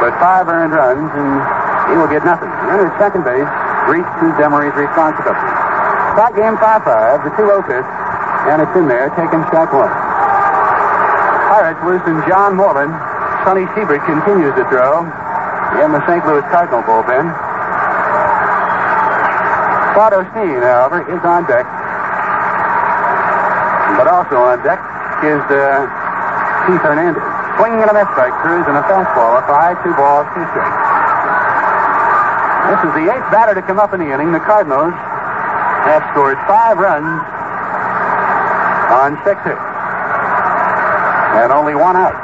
But 0.00 0.16
five 0.16 0.48
earned 0.48 0.72
runs, 0.72 1.12
and 1.12 1.28
he 1.92 1.96
will 2.00 2.08
get 2.08 2.24
nothing. 2.24 2.48
At 2.48 2.80
second 2.96 3.24
base, 3.24 3.44
Reitz 3.84 4.08
to 4.24 4.32
Demery's 4.40 4.72
responsibility. 4.80 5.55
Tie 6.16 6.32
game 6.32 6.56
5-5, 6.56 7.28
the 7.28 7.32
2-0 7.36 7.60
pitch, 7.68 7.84
and 8.48 8.64
it's 8.64 8.72
in 8.72 8.88
there, 8.88 9.12
taking 9.20 9.44
strike 9.52 9.68
one. 9.68 9.92
Pirates 11.52 11.76
losing 11.84 12.16
John 12.24 12.56
Morlan. 12.56 12.88
Sonny 13.44 13.68
Siebert 13.76 14.00
continues 14.08 14.56
to 14.56 14.64
throw 14.72 15.04
in 15.84 15.92
the 15.92 16.00
St. 16.08 16.24
Louis 16.24 16.40
Cardinal 16.48 16.80
bullpen. 16.88 17.28
Claude 19.92 20.24
Osteen, 20.24 20.64
however, 20.64 21.04
is 21.04 21.20
on 21.20 21.44
deck. 21.44 21.68
But 24.00 24.08
also 24.08 24.40
on 24.40 24.64
deck 24.64 24.80
is 25.20 25.44
uh, 25.52 25.84
Keith 26.64 26.80
Hernandez. 26.80 27.20
Swinging 27.60 27.84
and 27.84 27.92
a 27.92 27.96
miss 27.96 28.08
by 28.16 28.32
Cruz 28.40 28.64
and 28.64 28.76
a 28.80 28.84
fastball, 28.88 29.36
a 29.36 29.44
five, 29.44 29.76
two 29.84 29.92
balls, 30.00 30.24
two 30.32 30.44
strikes. 30.48 30.80
This 32.72 32.80
is 32.88 32.92
the 32.98 33.04
eighth 33.12 33.28
batter 33.28 33.52
to 33.52 33.62
come 33.62 33.78
up 33.78 33.92
in 33.92 34.00
the 34.00 34.08
inning. 34.08 34.32
The 34.32 34.40
Cardinals 34.40 34.96
have 35.86 36.02
scored 36.10 36.38
five 36.50 36.78
runs 36.78 37.06
on 38.90 39.14
six 39.22 39.38
hits. 39.46 39.62
And 41.38 41.52
only 41.52 41.74
one 41.74 41.94
out. 41.94 42.16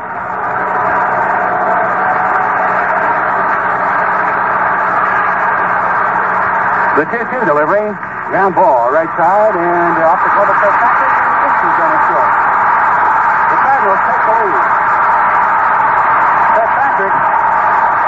The 6.99 7.05
2-2 7.07 7.47
delivery. 7.47 7.87
Ground 8.29 8.55
ball, 8.55 8.91
right 8.91 9.13
side, 9.15 9.55
and 9.55 10.03
off 10.03 10.21
the 10.25 10.31
cover 10.33 10.57
for 10.57 10.73
Patrick, 10.73 11.13
this 11.45 11.57
is 11.63 11.75
going 11.77 11.93
to 11.93 12.01
short. 12.09 12.33
The 13.53 13.59
Cardinals 13.61 14.01
take 14.09 14.23
the 14.25 14.35
lead. 14.41 14.73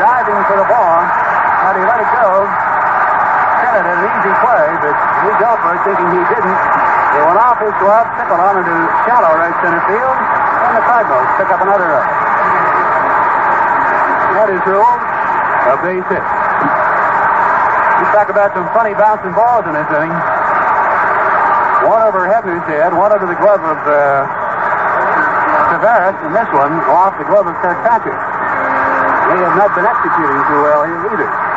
diving 0.05 0.44
for 0.44 0.57
the 0.57 0.68
ball, 0.68 1.00
and 1.00 1.78
he 1.78 1.84
let 1.84 2.00
it 2.00 2.11
go. 2.12 2.74
Stennett 3.75 3.91
an 3.91 4.07
easy 4.07 4.35
play, 4.39 4.66
but 4.87 4.95
Lee 5.27 5.35
Delport, 5.43 5.83
thinking 5.83 6.07
he 6.14 6.22
didn't, 6.31 6.55
it 6.55 7.22
went 7.27 7.43
off 7.43 7.59
his 7.59 7.75
glove, 7.83 8.07
trickled 8.14 8.39
on 8.39 8.55
into 8.62 8.70
shallow 9.03 9.35
right 9.35 9.51
center 9.66 9.83
field, 9.91 10.14
and 10.14 10.79
the 10.79 10.85
Cardinals 10.87 11.27
pick 11.35 11.51
up 11.51 11.59
another 11.59 11.91
run. 11.91 12.07
That 14.31 14.47
is 14.55 14.62
rule 14.62 14.87
of 14.87 15.77
base 15.83 16.07
hit. 16.07 16.22
You 16.22 18.07
talk 18.14 18.31
about 18.31 18.55
some 18.55 18.70
funny 18.70 18.95
bouncing 18.95 19.35
balls 19.35 19.66
in 19.66 19.75
this 19.75 19.91
inning. 19.91 20.14
One 21.91 21.99
over 22.07 22.31
Hebner's 22.31 22.62
head, 22.70 22.95
one 22.95 23.11
over 23.11 23.27
the 23.27 23.35
glove 23.43 23.59
of 23.59 23.79
uh, 23.91 24.22
Taveras, 25.75 26.14
and 26.22 26.31
this 26.31 26.47
one 26.55 26.79
off 26.95 27.18
the 27.18 27.27
glove 27.27 27.51
of 27.51 27.59
Kirkpatrick. 27.59 28.22
They 29.35 29.43
have 29.43 29.59
not 29.59 29.75
been 29.75 29.83
executing 29.83 30.43
too 30.47 30.62
well 30.62 30.87
here 30.87 31.11
either. 31.11 31.53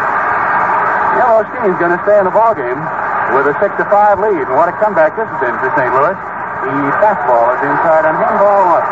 Yellow 1.28 1.44
Steen's 1.52 1.76
going 1.76 1.92
to 1.92 2.00
stay 2.08 2.16
in 2.16 2.24
the 2.24 2.32
ball 2.32 2.56
game 2.56 2.80
with 3.36 3.52
a 3.52 3.56
six 3.60 3.76
to 3.76 3.84
five 3.92 4.16
lead. 4.16 4.48
And 4.48 4.56
what 4.56 4.72
a 4.72 4.76
comeback 4.80 5.12
this 5.20 5.28
has 5.28 5.40
been 5.44 5.52
for 5.60 5.68
St. 5.76 5.92
Louis. 5.92 6.16
The 6.16 6.88
fastball 7.04 7.52
is 7.52 7.68
inside 7.68 8.08
on 8.08 8.16
him, 8.16 8.32
ball 8.40 8.80
one. 8.80 8.88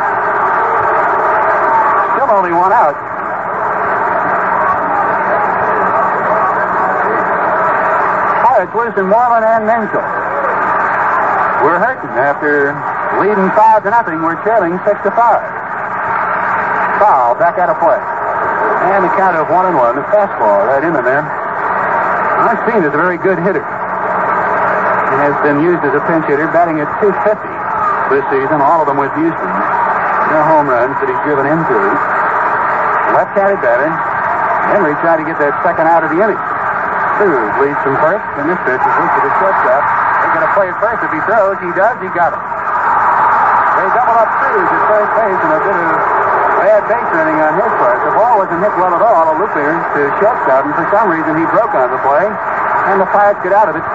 Still 2.11 2.35
only 2.35 2.51
one 2.51 2.75
out. 2.75 2.91
Pirates 8.43 8.75
losing 8.75 9.07
Morlan 9.07 9.47
and 9.47 9.63
Menzel. 9.63 10.03
We're 11.63 11.79
hurting 11.79 12.19
after 12.19 12.75
leading 13.23 13.47
five 13.55 13.87
to 13.87 13.95
nothing. 13.95 14.19
We're 14.19 14.35
trailing 14.43 14.75
six 14.83 14.99
to 15.07 15.11
five. 15.15 15.39
Foul 16.99 17.39
back 17.39 17.55
out 17.63 17.71
of 17.71 17.79
play. 17.79 17.95
And 18.91 19.07
the 19.07 19.11
count 19.15 19.39
of 19.39 19.47
one 19.47 19.71
and 19.71 19.79
one. 19.79 19.95
The 19.95 20.03
fastball 20.11 20.67
right 20.67 20.83
in 20.83 20.91
there. 20.91 21.44
Seen 22.69 22.85
is 22.85 22.93
a 22.93 23.01
very 23.01 23.17
good 23.17 23.41
hitter. 23.41 23.65
He 23.65 25.17
has 25.17 25.33
been 25.41 25.65
used 25.65 25.81
as 25.81 25.97
a 25.97 26.03
pinch 26.05 26.29
hitter, 26.29 26.45
batting 26.53 26.77
at 26.77 26.85
250 27.01 27.41
this 28.13 28.21
season, 28.29 28.61
all 28.61 28.85
of 28.85 28.87
them 28.87 29.01
with 29.01 29.09
Houston. 29.17 29.51
No 30.29 30.39
home 30.45 30.69
runs 30.69 30.93
that 31.01 31.09
he's 31.09 31.21
driven 31.25 31.49
into. 31.49 31.77
Left-handed 33.17 33.61
batter. 33.65 33.89
Henry 34.69 34.93
tried 35.01 35.21
to 35.21 35.25
get 35.25 35.41
that 35.41 35.57
second 35.65 35.89
out 35.89 36.05
of 36.05 36.13
the 36.13 36.21
inning. 36.21 36.37
Cruz 37.17 37.49
leads 37.61 37.81
from 37.81 37.97
first, 37.97 38.25
and 38.37 38.45
this 38.45 38.61
pitch 38.61 38.81
is 38.81 38.93
to 38.93 39.19
the 39.25 39.33
shortstop. 39.41 39.81
They're 40.21 40.33
going 40.37 40.45
to 40.45 40.53
play 40.53 40.67
it 40.69 40.77
first. 40.77 41.01
If 41.01 41.11
he 41.17 41.21
throws, 41.25 41.57
he 41.61 41.71
does. 41.73 41.97
He 41.97 42.09
got 42.13 42.33
it. 42.37 42.41
They 43.73 43.87
double 43.89 44.17
up 44.21 44.29
Cruz 44.37 44.69
at 44.69 44.83
first 44.85 45.11
base, 45.17 45.41
and 45.41 45.49
a 45.49 45.61
bit 45.65 45.77
of 45.81 46.14
bad 46.65 46.81
base 46.89 47.09
running 47.13 47.37
on 47.37 47.53
his 47.61 47.71
part. 47.77 48.01
The 48.01 48.13
ball 48.17 48.41
wasn't 48.41 48.65
hit 48.65 48.73
well 48.81 48.89
at 48.89 49.03
all. 49.05 49.29
A 49.29 49.37
looper 49.37 49.69
to 49.69 50.01
shortstop, 50.17 50.65
and 50.65 50.73
for 50.73 50.89
some 50.89 51.13
reason 51.13 51.37
he 51.37 51.45
broke 51.53 51.77
on 51.77 51.93
the 51.93 52.01
play, 52.01 52.25
and 52.25 52.97
the 52.97 53.05
Pirates 53.13 53.37
get 53.45 53.53
out 53.53 53.69
of 53.69 53.77
it 53.77 53.85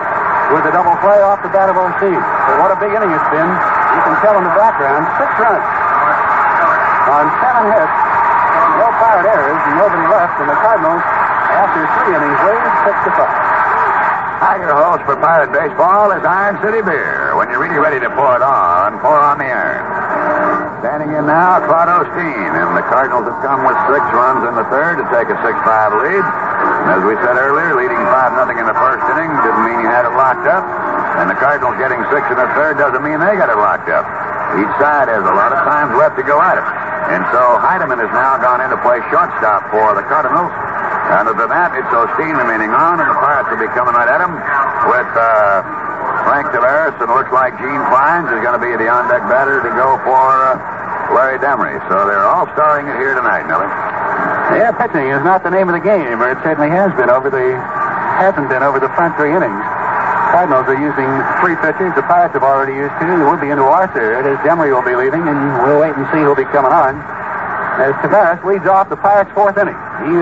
with 0.55 0.63
a 0.71 0.73
double 0.73 0.95
play 1.03 1.19
off 1.19 1.43
the 1.43 1.51
bat 1.51 1.67
of 1.67 1.75
Osteen. 1.75 2.15
But 2.15 2.63
what 2.63 2.71
a 2.71 2.79
big 2.79 2.95
inning 2.95 3.11
it's 3.11 3.31
been. 3.35 3.51
You 3.51 4.01
can 4.07 4.15
tell 4.23 4.39
in 4.39 4.47
the 4.47 4.55
background, 4.55 5.03
six 5.19 5.31
runs 5.43 5.67
on 7.11 7.27
seven 7.43 7.75
hits, 7.75 7.97
no 8.79 8.87
Pirate 9.03 9.27
errors, 9.27 9.63
and 9.67 9.75
nobody 9.75 10.07
left, 10.07 10.39
and 10.39 10.47
the 10.47 10.59
Cardinals, 10.63 11.03
after 11.03 11.83
three 11.99 12.15
innings, 12.15 12.39
lead 12.47 12.63
six 12.87 12.95
to 13.03 13.11
five. 13.19 13.35
Tiger 14.39 14.73
host 14.73 15.03
for 15.11 15.19
Pirate 15.19 15.51
Baseball 15.51 16.15
is 16.15 16.23
Iron 16.23 16.55
City 16.63 16.87
Beer. 16.87 17.35
When 17.35 17.51
you're 17.51 17.59
really 17.59 17.83
ready 17.83 17.99
to 17.99 18.09
pour 18.15 18.39
it 18.39 18.43
on, 18.47 19.03
pour 19.03 19.19
on 19.19 19.43
the 19.43 19.51
iron. 19.51 19.90
Standing 20.81 21.13
in 21.13 21.29
now, 21.29 21.61
Claude 21.69 21.93
Osteen, 21.93 22.57
and 22.57 22.73
the 22.73 22.81
Cardinals 22.89 23.29
have 23.29 23.37
come 23.45 23.69
with 23.69 23.77
six 23.93 24.01
runs 24.17 24.49
in 24.49 24.57
the 24.57 24.65
third 24.73 24.97
to 24.97 25.05
take 25.13 25.29
a 25.29 25.37
6-5 25.45 25.53
lead. 26.01 26.25
And 26.25 26.89
as 26.97 27.05
we 27.05 27.21
said 27.21 27.37
earlier, 27.37 27.77
leading 27.77 28.01
5 28.01 28.33
nothing 28.41 28.57
in 28.57 28.65
the 28.65 28.73
first 28.81 29.05
inning 29.13 29.29
didn't 29.45 29.61
mean 29.69 29.85
you 29.85 29.93
had 29.93 30.09
it 30.09 30.17
locked 30.17 30.49
up. 30.49 30.65
And 31.21 31.29
the 31.29 31.37
Cardinals 31.37 31.77
getting 31.77 32.01
six 32.09 32.25
in 32.33 32.41
the 32.41 32.49
third 32.57 32.81
doesn't 32.81 33.05
mean 33.05 33.21
they 33.21 33.37
got 33.37 33.53
it 33.53 33.61
locked 33.61 33.93
up. 33.93 34.09
Each 34.57 34.73
side 34.81 35.13
has 35.13 35.21
a 35.21 35.37
lot 35.37 35.53
of 35.53 35.61
times 35.69 35.93
left 36.01 36.17
to 36.17 36.25
go 36.25 36.41
at 36.41 36.57
it. 36.57 36.65
And 37.13 37.29
so 37.29 37.61
Heidemann 37.61 38.01
has 38.01 38.09
now 38.17 38.41
gone 38.41 38.65
in 38.65 38.73
to 38.73 38.81
play 38.81 39.05
shortstop 39.13 39.69
for 39.69 39.93
the 39.93 40.05
Cardinals. 40.09 40.49
Other 41.13 41.37
than 41.37 41.53
that, 41.53 41.77
it's 41.77 41.93
Osteen 41.93 42.41
remaining 42.41 42.73
on, 42.73 43.05
and 43.05 43.09
the 43.11 43.19
Pirates 43.21 43.53
will 43.53 43.61
be 43.61 43.69
coming 43.77 43.93
right 43.99 44.09
at 44.09 44.25
him 44.25 44.33
with 44.89 45.11
uh, 45.13 45.61
Frank 46.23 46.55
Taveras, 46.55 46.95
and 47.03 47.11
looks 47.11 47.35
like 47.35 47.59
Gene 47.59 47.83
Clines 47.91 48.31
is 48.31 48.41
going 48.41 48.55
to 48.55 48.63
be 48.63 48.71
the 48.79 48.87
on-deck 48.87 49.27
batter 49.27 49.59
to 49.59 49.71
go 49.75 49.99
for 50.07 50.23
uh, 50.55 50.70
Larry 51.13 51.39
Demery. 51.39 51.79
So 51.91 52.07
they're 52.07 52.27
all 52.27 52.47
starring 52.55 52.87
it 52.87 52.97
here 52.97 53.15
tonight, 53.15 53.47
Nellie. 53.47 53.71
Yeah, 54.59 54.75
pitching 54.75 55.11
is 55.11 55.23
not 55.23 55.43
the 55.43 55.51
name 55.51 55.71
of 55.71 55.75
the 55.75 55.85
game, 55.85 56.19
or 56.19 56.31
it 56.31 56.39
certainly 56.43 56.71
has 56.71 56.91
been 56.99 57.11
over 57.11 57.31
the 57.31 57.55
hasn't 58.19 58.51
been 58.51 58.63
over 58.63 58.79
the 58.79 58.91
front 58.99 59.17
three 59.17 59.33
innings. 59.33 59.63
Cardinals 60.35 60.69
are 60.71 60.79
using 60.79 61.09
three 61.43 61.57
pitchers. 61.59 61.91
The 61.99 62.07
Pirates 62.07 62.35
have 62.35 62.45
already 62.47 62.77
used 62.79 62.95
two. 63.03 63.09
They 63.09 63.25
will 63.27 63.41
be 63.41 63.51
into 63.51 63.67
our 63.67 63.91
third 63.91 64.27
as 64.27 64.39
Demery 64.47 64.71
will 64.71 64.85
be 64.87 64.95
leaving, 64.95 65.27
and 65.27 65.39
we'll 65.67 65.81
wait 65.81 65.97
and 65.97 66.07
see 66.15 66.23
who'll 66.23 66.39
be 66.39 66.47
coming 66.55 66.71
on. 66.71 66.99
As 67.81 67.95
Taveras 68.05 68.43
leads 68.45 68.67
off 68.67 68.91
the 68.91 68.99
Pirates' 69.01 69.33
fourth 69.33 69.57
inning. 69.57 69.79
He 70.07 70.13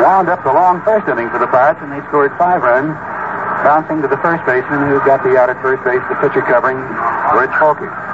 wound 0.00 0.28
up 0.28 0.44
the 0.44 0.52
long 0.52 0.80
first 0.86 1.08
inning 1.08 1.28
for 1.28 1.40
the 1.40 1.48
Pirates, 1.48 1.80
and 1.82 1.92
they 1.92 2.00
scored 2.08 2.32
five 2.38 2.62
runs, 2.62 2.94
bouncing 3.66 4.00
to 4.00 4.08
the 4.08 4.20
first 4.24 4.44
baseman 4.46 4.88
who 4.88 5.00
got 5.04 5.20
the 5.24 5.36
out 5.36 5.50
at 5.50 5.60
first 5.60 5.82
base, 5.84 6.00
the 6.08 6.16
pitcher 6.22 6.40
covering 6.46 6.78
Rich 7.36 7.52
Folkers. 7.60 8.11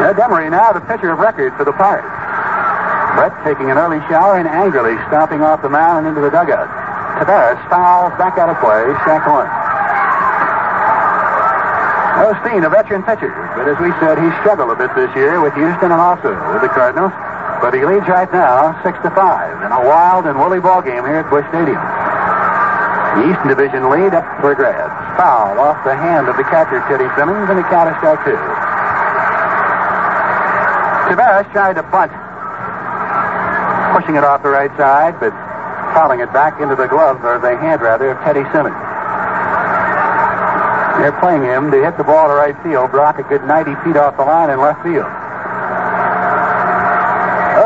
Now, 0.00 0.12
Demery 0.12 0.50
now 0.50 0.72
the 0.72 0.84
pitcher 0.84 1.10
of 1.10 1.18
record 1.18 1.56
for 1.56 1.64
the 1.64 1.72
Pirates. 1.72 2.06
Brett 3.16 3.32
taking 3.48 3.72
an 3.72 3.80
early 3.80 3.98
shower 4.12 4.36
and 4.36 4.44
angrily 4.44 4.92
stomping 5.08 5.40
off 5.40 5.62
the 5.64 5.72
mound 5.72 6.04
and 6.04 6.12
into 6.12 6.20
the 6.20 6.28
dugout. 6.28 6.68
Taveras 7.16 7.56
fouls 7.72 8.12
back 8.20 8.36
out 8.36 8.52
of 8.52 8.60
play, 8.60 8.84
strike 9.00 9.24
one. 9.24 9.48
Osteen, 12.16 12.64
a 12.64 12.68
veteran 12.68 13.04
pitcher, 13.04 13.32
but 13.56 13.64
as 13.68 13.76
we 13.80 13.88
said, 14.00 14.20
he 14.20 14.28
struggled 14.44 14.68
a 14.68 14.76
bit 14.76 14.92
this 14.92 15.08
year 15.16 15.40
with 15.40 15.56
Houston 15.56 15.92
and 15.92 16.00
also 16.00 16.32
with 16.52 16.60
the 16.60 16.72
Cardinals. 16.72 17.12
But 17.64 17.72
he 17.72 17.84
leads 17.88 18.04
right 18.04 18.28
now, 18.32 18.76
six 18.84 19.00
to 19.00 19.08
five, 19.16 19.56
in 19.64 19.72
a 19.72 19.80
wild 19.80 20.28
and 20.28 20.36
woolly 20.36 20.60
ball 20.60 20.84
game 20.84 21.04
here 21.08 21.24
at 21.24 21.28
Busch 21.32 21.48
Stadium. 21.48 21.80
The 23.16 23.32
Eastern 23.32 23.48
Division 23.48 23.88
lead 23.88 24.12
up 24.12 24.28
for 24.44 24.52
grabs. 24.52 24.92
Foul 25.16 25.56
off 25.56 25.80
the 25.88 25.96
hand 25.96 26.28
of 26.28 26.36
the 26.36 26.44
catcher, 26.44 26.84
Teddy 26.84 27.08
Simmons, 27.16 27.48
and 27.48 27.56
a 27.56 27.64
count 27.72 27.88
of 27.88 27.96
strike 27.96 28.20
two. 28.28 28.36
Taveras 31.06 31.46
tried 31.52 31.74
to 31.78 31.84
bunt, 31.86 32.10
pushing 33.94 34.16
it 34.16 34.24
off 34.24 34.42
the 34.42 34.50
right 34.50 34.74
side, 34.76 35.18
but 35.20 35.30
fouling 35.94 36.20
it 36.20 36.32
back 36.32 36.60
into 36.60 36.74
the 36.74 36.86
glove, 36.86 37.24
or 37.24 37.38
the 37.38 37.56
hand 37.56 37.80
rather, 37.80 38.10
of 38.10 38.18
Teddy 38.26 38.42
Simmons. 38.50 38.74
They're 40.98 41.14
playing 41.20 41.44
him 41.44 41.70
to 41.70 41.78
hit 41.78 41.96
the 41.96 42.04
ball 42.04 42.28
to 42.28 42.34
right 42.34 42.56
field, 42.62 42.90
Brock 42.90 43.18
a 43.18 43.22
good 43.22 43.44
90 43.44 43.74
feet 43.84 43.96
off 43.96 44.16
the 44.16 44.24
line 44.24 44.50
in 44.50 44.58
left 44.58 44.82
field. 44.82 45.06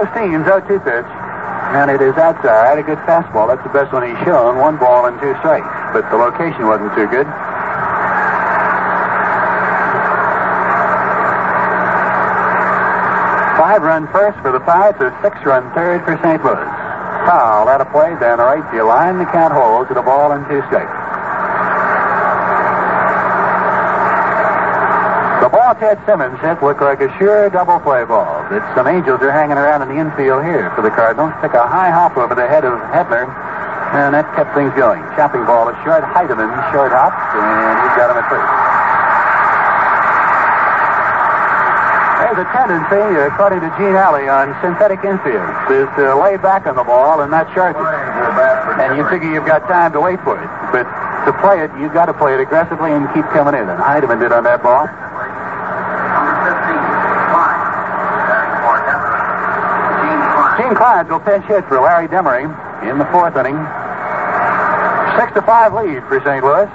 Osteen's 0.01 0.45
0-2 0.45 0.83
pitch, 0.85 1.11
and 1.73 1.91
it 1.91 2.03
is 2.03 2.17
outside. 2.21 2.79
A 2.79 2.83
good 2.83 2.99
fastball. 3.09 3.49
That's 3.49 3.63
the 3.63 3.73
best 3.73 3.93
one 3.93 4.03
he's 4.05 4.19
shown. 4.25 4.59
One 4.59 4.77
ball 4.77 5.07
and 5.07 5.21
two 5.21 5.35
strikes, 5.41 5.69
but 5.93 6.09
the 6.11 6.17
location 6.17 6.67
wasn't 6.67 6.93
too 6.95 7.07
good. 7.07 7.27
Five 13.71 13.87
run 13.87 14.11
first 14.11 14.35
for 14.43 14.51
the 14.51 14.59
Pirates, 14.59 14.99
a 14.99 15.15
six 15.23 15.39
run 15.47 15.63
third 15.79 16.03
for 16.03 16.19
St. 16.27 16.43
Louis. 16.43 16.71
Foul 17.23 17.71
out 17.71 17.79
of 17.79 17.87
play 17.95 18.11
down 18.19 18.43
the 18.43 18.49
right 18.51 18.67
field 18.67 18.91
line. 18.91 19.23
The 19.23 19.31
count 19.31 19.55
holds 19.55 19.87
to 19.87 19.95
the 19.95 20.03
ball 20.03 20.35
and 20.35 20.43
two 20.51 20.59
strikes. 20.67 20.91
The 25.39 25.55
ball 25.55 25.79
Ted 25.79 26.03
Simmons 26.03 26.35
hit 26.43 26.59
looked 26.59 26.83
like 26.83 26.99
a 26.99 27.15
sure 27.23 27.47
double 27.47 27.79
play 27.79 28.03
ball. 28.03 28.43
But 28.51 28.67
some 28.75 28.91
angels 28.91 29.23
are 29.23 29.31
hanging 29.31 29.55
around 29.55 29.87
in 29.87 29.95
the 29.95 30.03
infield 30.03 30.43
here 30.43 30.75
for 30.75 30.83
the 30.83 30.91
Cardinals. 30.91 31.31
Took 31.39 31.55
a 31.55 31.63
high 31.63 31.95
hop 31.95 32.19
over 32.19 32.35
the 32.35 32.51
head 32.51 32.67
of 32.67 32.75
Hebner, 32.91 33.31
and 33.95 34.19
that 34.19 34.27
kept 34.35 34.51
things 34.51 34.75
going. 34.75 34.99
Chopping 35.15 35.47
ball 35.47 35.71
is 35.71 35.79
short. 35.87 36.03
Heidemann 36.03 36.51
short 36.75 36.91
hop, 36.91 37.15
and 37.39 37.75
he's 37.87 37.95
got 37.95 38.11
him 38.11 38.19
at 38.19 38.27
first. 38.27 38.60
There's 42.31 42.47
a 42.47 42.53
tendency, 42.55 42.95
uh, 42.95 43.27
according 43.27 43.59
to 43.59 43.67
Gene 43.75 43.99
Alley, 43.99 44.31
on 44.31 44.55
synthetic 44.63 45.03
infields, 45.03 45.51
is 45.67 45.91
to 45.99 46.15
lay 46.15 46.39
back 46.39 46.63
on 46.63 46.77
the 46.79 46.87
ball 46.87 47.23
and 47.23 47.29
not 47.29 47.51
charge 47.51 47.75
it. 47.75 47.83
And 48.79 48.95
you 48.95 49.03
figure 49.11 49.35
you've 49.35 49.51
got 49.51 49.67
time 49.67 49.91
to 49.95 50.01
wait 50.01 50.23
for 50.23 50.39
it. 50.39 50.47
But 50.71 50.87
to 51.27 51.35
play 51.43 51.59
it, 51.59 51.75
you've 51.83 51.93
got 51.93 52.07
to 52.07 52.15
play 52.15 52.35
it 52.35 52.39
aggressively 52.39 52.95
and 52.95 53.11
keep 53.11 53.27
coming 53.35 53.59
in. 53.59 53.67
And 53.67 53.83
Heidemann 53.83 54.23
did 54.23 54.31
on 54.31 54.47
that 54.47 54.63
ball. 54.63 54.87
Gene 60.55 60.79
Clines 60.79 61.11
will 61.11 61.19
pinch 61.27 61.43
hit 61.51 61.67
for 61.67 61.83
Larry 61.83 62.07
Demery 62.07 62.47
in 62.87 63.03
the 63.03 63.11
fourth 63.11 63.35
inning. 63.35 63.59
Six 65.19 65.35
to 65.35 65.43
five 65.43 65.75
lead 65.75 66.07
for 66.07 66.23
St. 66.23 66.47
Louis. 66.47 66.71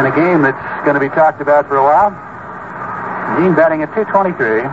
In 0.00 0.08
a 0.08 0.14
game 0.16 0.40
that's 0.40 0.64
going 0.88 0.96
to 0.96 1.00
be 1.04 1.12
talked 1.12 1.42
about 1.42 1.68
for 1.68 1.76
a 1.76 1.84
while. 1.84 2.31
Gene 3.36 3.54
batting 3.54 3.82
at 3.82 3.94
223. 3.94 4.66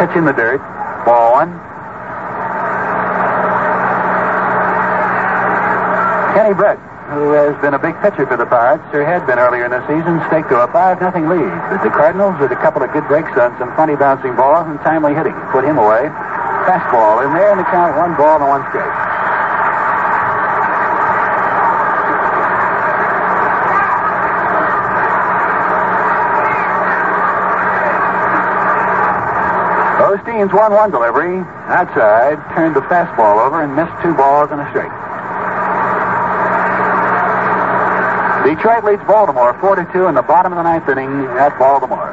Pitch 0.00 0.16
in 0.16 0.24
the 0.24 0.32
dirt. 0.32 0.58
Ball 1.06 1.32
one. 1.38 1.52
Kenny 6.34 6.52
Brett, 6.52 6.78
who 7.14 7.30
has 7.30 7.54
been 7.62 7.74
a 7.74 7.78
big 7.78 7.94
pitcher 8.02 8.26
for 8.26 8.36
the 8.36 8.44
Pirates, 8.44 8.82
or 8.92 9.04
had 9.04 9.24
been 9.24 9.38
earlier 9.38 9.64
in 9.64 9.70
the 9.70 9.80
season, 9.86 10.18
staked 10.26 10.50
to 10.50 10.58
a 10.58 10.66
5 10.66 11.00
nothing 11.00 11.28
lead. 11.28 11.52
But 11.70 11.84
the 11.84 11.90
Cardinals, 11.94 12.34
with 12.40 12.50
a 12.50 12.58
couple 12.58 12.82
of 12.82 12.90
good 12.90 13.06
breaks 13.06 13.30
on 13.38 13.54
some 13.58 13.70
funny 13.76 13.94
bouncing 13.94 14.34
balls 14.34 14.66
and 14.66 14.80
timely 14.80 15.14
hitting, 15.14 15.36
put 15.52 15.62
him 15.62 15.78
away. 15.78 16.10
Fastball 16.66 17.22
in 17.22 17.32
there, 17.32 17.52
and 17.54 17.60
the 17.60 17.68
count 17.70 17.96
one 17.96 18.16
ball 18.16 18.40
and 18.40 18.48
one 18.48 18.66
strike. 18.68 19.03
Osteen's 30.34 30.50
1-1 30.50 30.90
delivery. 30.90 31.38
Outside, 31.70 32.42
turned 32.54 32.74
the 32.74 32.82
fastball 32.90 33.38
over 33.38 33.62
and 33.62 33.70
missed 33.76 33.94
two 34.02 34.14
balls 34.14 34.50
and 34.50 34.60
a 34.60 34.66
strike. 34.74 34.90
Detroit 38.42 38.82
leads 38.82 39.02
Baltimore 39.06 39.54
4 39.62 39.86
2 39.94 40.06
in 40.10 40.14
the 40.14 40.26
bottom 40.26 40.52
of 40.52 40.58
the 40.58 40.66
ninth 40.66 40.88
inning 40.90 41.24
at 41.38 41.54
Baltimore. 41.58 42.10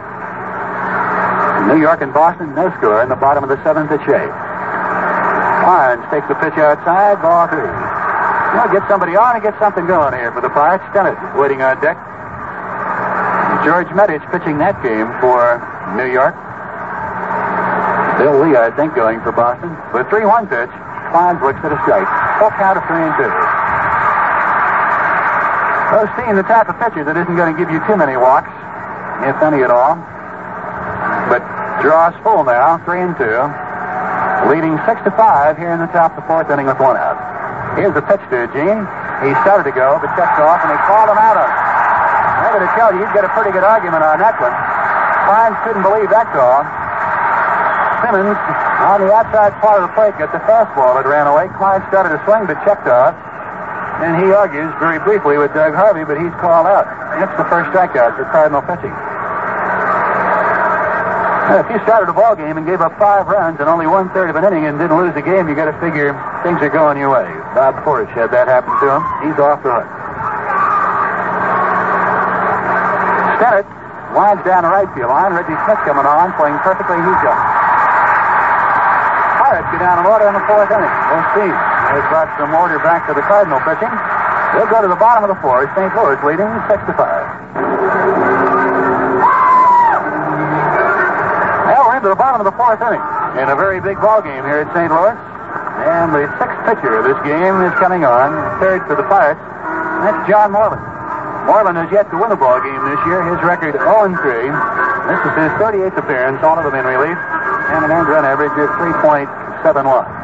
New 1.65 1.81
York 1.81 2.01
and 2.01 2.13
Boston, 2.13 2.53
no 2.53 2.69
score 2.77 3.01
in 3.01 3.09
the 3.09 3.17
bottom 3.17 3.43
of 3.43 3.49
the 3.49 3.57
seventh 3.63 3.89
at 3.89 3.99
Shea. 4.05 4.29
Barnes 5.65 6.05
takes 6.13 6.27
the 6.29 6.37
pitch 6.37 6.57
outside, 6.61 7.21
ball 7.21 7.47
three. 7.49 7.65
Now 7.65 8.69
get 8.71 8.87
somebody 8.87 9.15
on 9.15 9.35
and 9.35 9.43
get 9.43 9.57
something 9.57 9.85
going 9.87 10.13
here 10.13 10.31
for 10.31 10.41
the 10.41 10.49
Pirates. 10.49 10.83
Stennett 10.93 11.17
waiting 11.41 11.61
on 11.61 11.81
deck. 11.81 11.97
George 13.65 13.89
Medich 13.97 14.21
pitching 14.31 14.57
that 14.59 14.77
game 14.81 15.09
for 15.21 15.57
New 15.97 16.11
York. 16.11 16.35
Bill 18.21 18.37
Lee, 18.37 18.53
I 18.53 18.69
think, 18.77 18.93
going 18.93 19.17
for 19.25 19.33
Boston. 19.33 19.73
The 19.97 20.05
3 20.05 20.29
1 20.29 20.45
pitch. 20.45 20.69
Barnes 21.09 21.41
looks 21.41 21.57
at 21.65 21.73
a 21.73 21.79
strike. 21.81 22.05
Full 22.37 22.53
count 22.53 22.77
of 22.77 22.85
3 22.85 23.01
and 23.01 23.17
2. 23.17 23.25
Osteen, 25.97 26.37
the 26.37 26.45
type 26.45 26.69
of 26.69 26.77
pitcher 26.77 27.01
that 27.01 27.17
isn't 27.17 27.33
going 27.33 27.49
to 27.49 27.57
give 27.57 27.73
you 27.73 27.81
too 27.89 27.97
many 27.97 28.13
walks, 28.21 28.53
if 29.25 29.33
any 29.41 29.65
at 29.65 29.73
all. 29.73 29.97
But 31.33 31.41
draws 31.81 32.13
full 32.21 32.45
now, 32.45 32.77
3 32.85 33.09
and 33.09 33.17
2. 33.17 33.25
Leading 34.53 34.77
6 34.85 35.01
to 35.01 35.11
5 35.17 35.57
here 35.57 35.73
in 35.73 35.81
the 35.81 35.89
top 35.89 36.13
of 36.13 36.21
the 36.21 36.25
fourth 36.29 36.45
inning 36.53 36.69
with 36.69 36.77
one 36.77 37.01
out. 37.01 37.17
Here's 37.73 37.97
the 37.97 38.05
pitch 38.05 38.21
to 38.29 38.45
Gene. 38.53 38.85
He 39.25 39.33
started 39.41 39.65
to 39.65 39.73
go, 39.73 39.97
but 39.97 40.13
checked 40.13 40.37
off, 40.37 40.61
and 40.61 40.69
they 40.69 40.77
called 40.85 41.09
him 41.09 41.17
out 41.17 41.41
on 41.41 41.49
it. 41.49 41.57
I'm 41.57 42.53
going 42.53 42.69
to 42.69 42.73
tell 42.77 42.93
you, 42.93 43.01
he'd 43.01 43.17
get 43.17 43.25
a 43.25 43.33
pretty 43.33 43.49
good 43.49 43.65
argument 43.65 44.05
on 44.05 44.21
that 44.21 44.37
one. 44.37 44.53
Barnes 45.25 45.57
couldn't 45.65 45.81
believe 45.81 46.13
that 46.13 46.29
call. 46.37 46.80
Simmons, 48.01 48.33
on 48.81 48.97
the 49.05 49.13
outside 49.13 49.53
part 49.61 49.81
of 49.81 49.89
the 49.89 49.93
plate, 49.93 50.17
gets 50.17 50.33
the 50.33 50.41
fastball 50.49 50.97
that 50.97 51.05
ran 51.05 51.29
away. 51.29 51.47
Clines 51.53 51.85
started 51.93 52.17
to 52.17 52.19
swing, 52.25 52.49
but 52.49 52.57
checked 52.65 52.89
off. 52.89 53.13
And 54.01 54.17
he 54.17 54.33
argues 54.33 54.73
very 54.81 54.97
briefly 54.97 55.37
with 55.37 55.53
Doug 55.53 55.77
Harvey, 55.77 56.01
but 56.01 56.17
he's 56.17 56.33
called 56.41 56.65
out. 56.65 56.89
That's 57.21 57.31
the 57.37 57.45
first 57.45 57.69
strikeout 57.69 58.17
for 58.17 58.25
Cardinal 58.33 58.65
pitching. 58.65 58.89
If 61.51 61.69
you 61.69 61.77
started 61.85 62.09
a 62.09 62.15
ball 62.15 62.33
game 62.33 62.57
and 62.57 62.65
gave 62.65 62.81
up 62.81 62.97
five 62.97 63.27
runs 63.27 63.59
in 63.59 63.67
only 63.67 63.85
one 63.85 64.09
third 64.15 64.31
of 64.31 64.39
an 64.39 64.47
inning 64.47 64.65
and 64.65 64.79
didn't 64.79 64.97
lose 64.97 65.13
the 65.13 65.21
game, 65.21 65.45
you 65.45 65.53
got 65.53 65.69
to 65.69 65.77
figure 65.77 66.17
things 66.41 66.57
are 66.63 66.73
going 66.73 66.97
your 66.97 67.13
way. 67.13 67.29
Bob 67.53 67.77
Forsch 67.85 68.09
had 68.09 68.31
that 68.31 68.47
happen 68.47 68.73
to 68.81 68.87
him. 68.89 69.03
He's 69.21 69.37
off 69.37 69.61
the 69.61 69.69
hook. 69.69 69.89
Stennett 73.37 73.67
winds 74.15 74.41
down 74.47 74.63
the 74.63 74.73
right 74.73 74.89
field 74.95 75.13
line. 75.13 75.33
Reggie 75.37 75.53
Smith 75.67 75.77
coming 75.85 76.07
on, 76.07 76.33
playing 76.39 76.57
perfectly. 76.65 76.97
He's 76.97 77.21
got. 77.21 77.60
Pirates 79.51 79.67
get 79.67 79.83
down 79.83 79.99
an 79.99 80.07
order 80.07 80.31
in 80.31 80.35
the 80.39 80.47
fourth 80.47 80.71
inning. 80.71 80.95
We'll 81.11 81.27
see. 81.35 81.51
They've 81.51 82.07
brought 82.07 82.31
some 82.39 82.55
order 82.55 82.79
back 82.87 83.03
to 83.11 83.11
the 83.11 83.19
Cardinal 83.19 83.59
pitching. 83.67 83.91
They'll 84.55 84.71
go 84.71 84.79
to 84.79 84.87
the 84.87 84.95
bottom 84.95 85.27
of 85.27 85.31
the 85.35 85.35
fourth. 85.43 85.67
St. 85.75 85.91
Louis 85.91 86.15
leading 86.23 86.47
six 86.71 86.79
to 86.87 86.95
five. 86.95 87.27
Well, 91.67 91.83
we're 91.83 91.99
into 91.99 92.07
the 92.07 92.15
bottom 92.15 92.39
of 92.39 92.47
the 92.47 92.55
fourth 92.55 92.79
inning 92.79 93.03
in 93.43 93.51
a 93.51 93.57
very 93.59 93.83
big 93.83 93.99
ball 93.99 94.23
game 94.23 94.47
here 94.47 94.63
at 94.63 94.71
St. 94.71 94.87
Louis. 94.87 95.19
And 95.19 96.15
the 96.15 96.31
sixth 96.39 96.55
pitcher 96.71 96.95
of 96.95 97.03
this 97.03 97.19
game 97.27 97.59
is 97.67 97.75
coming 97.75 98.07
on, 98.07 98.31
third 98.63 98.87
for 98.87 98.95
the 98.95 99.03
Pirates. 99.11 99.43
That's 99.99 100.31
John 100.31 100.55
Morlan. 100.55 100.79
Morlan 101.43 101.75
has 101.75 101.91
yet 101.91 102.07
to 102.07 102.15
win 102.15 102.31
a 102.31 102.39
ball 102.39 102.63
game 102.63 102.79
this 102.87 103.03
year. 103.03 103.19
His 103.27 103.43
record 103.43 103.75
0 103.75 104.15
3. 104.15 104.47
This 105.11 105.19
is 105.27 105.33
his 105.35 105.51
38th 105.59 105.99
appearance, 105.99 106.39
all 106.39 106.55
of 106.55 106.63
them 106.63 106.79
in 106.79 106.87
relief, 106.87 107.19
and 107.75 107.83
an 107.83 107.91
earned 107.91 108.07
run 108.07 108.23
average 108.23 108.55
of 108.55 108.71
3.71. 109.61 110.21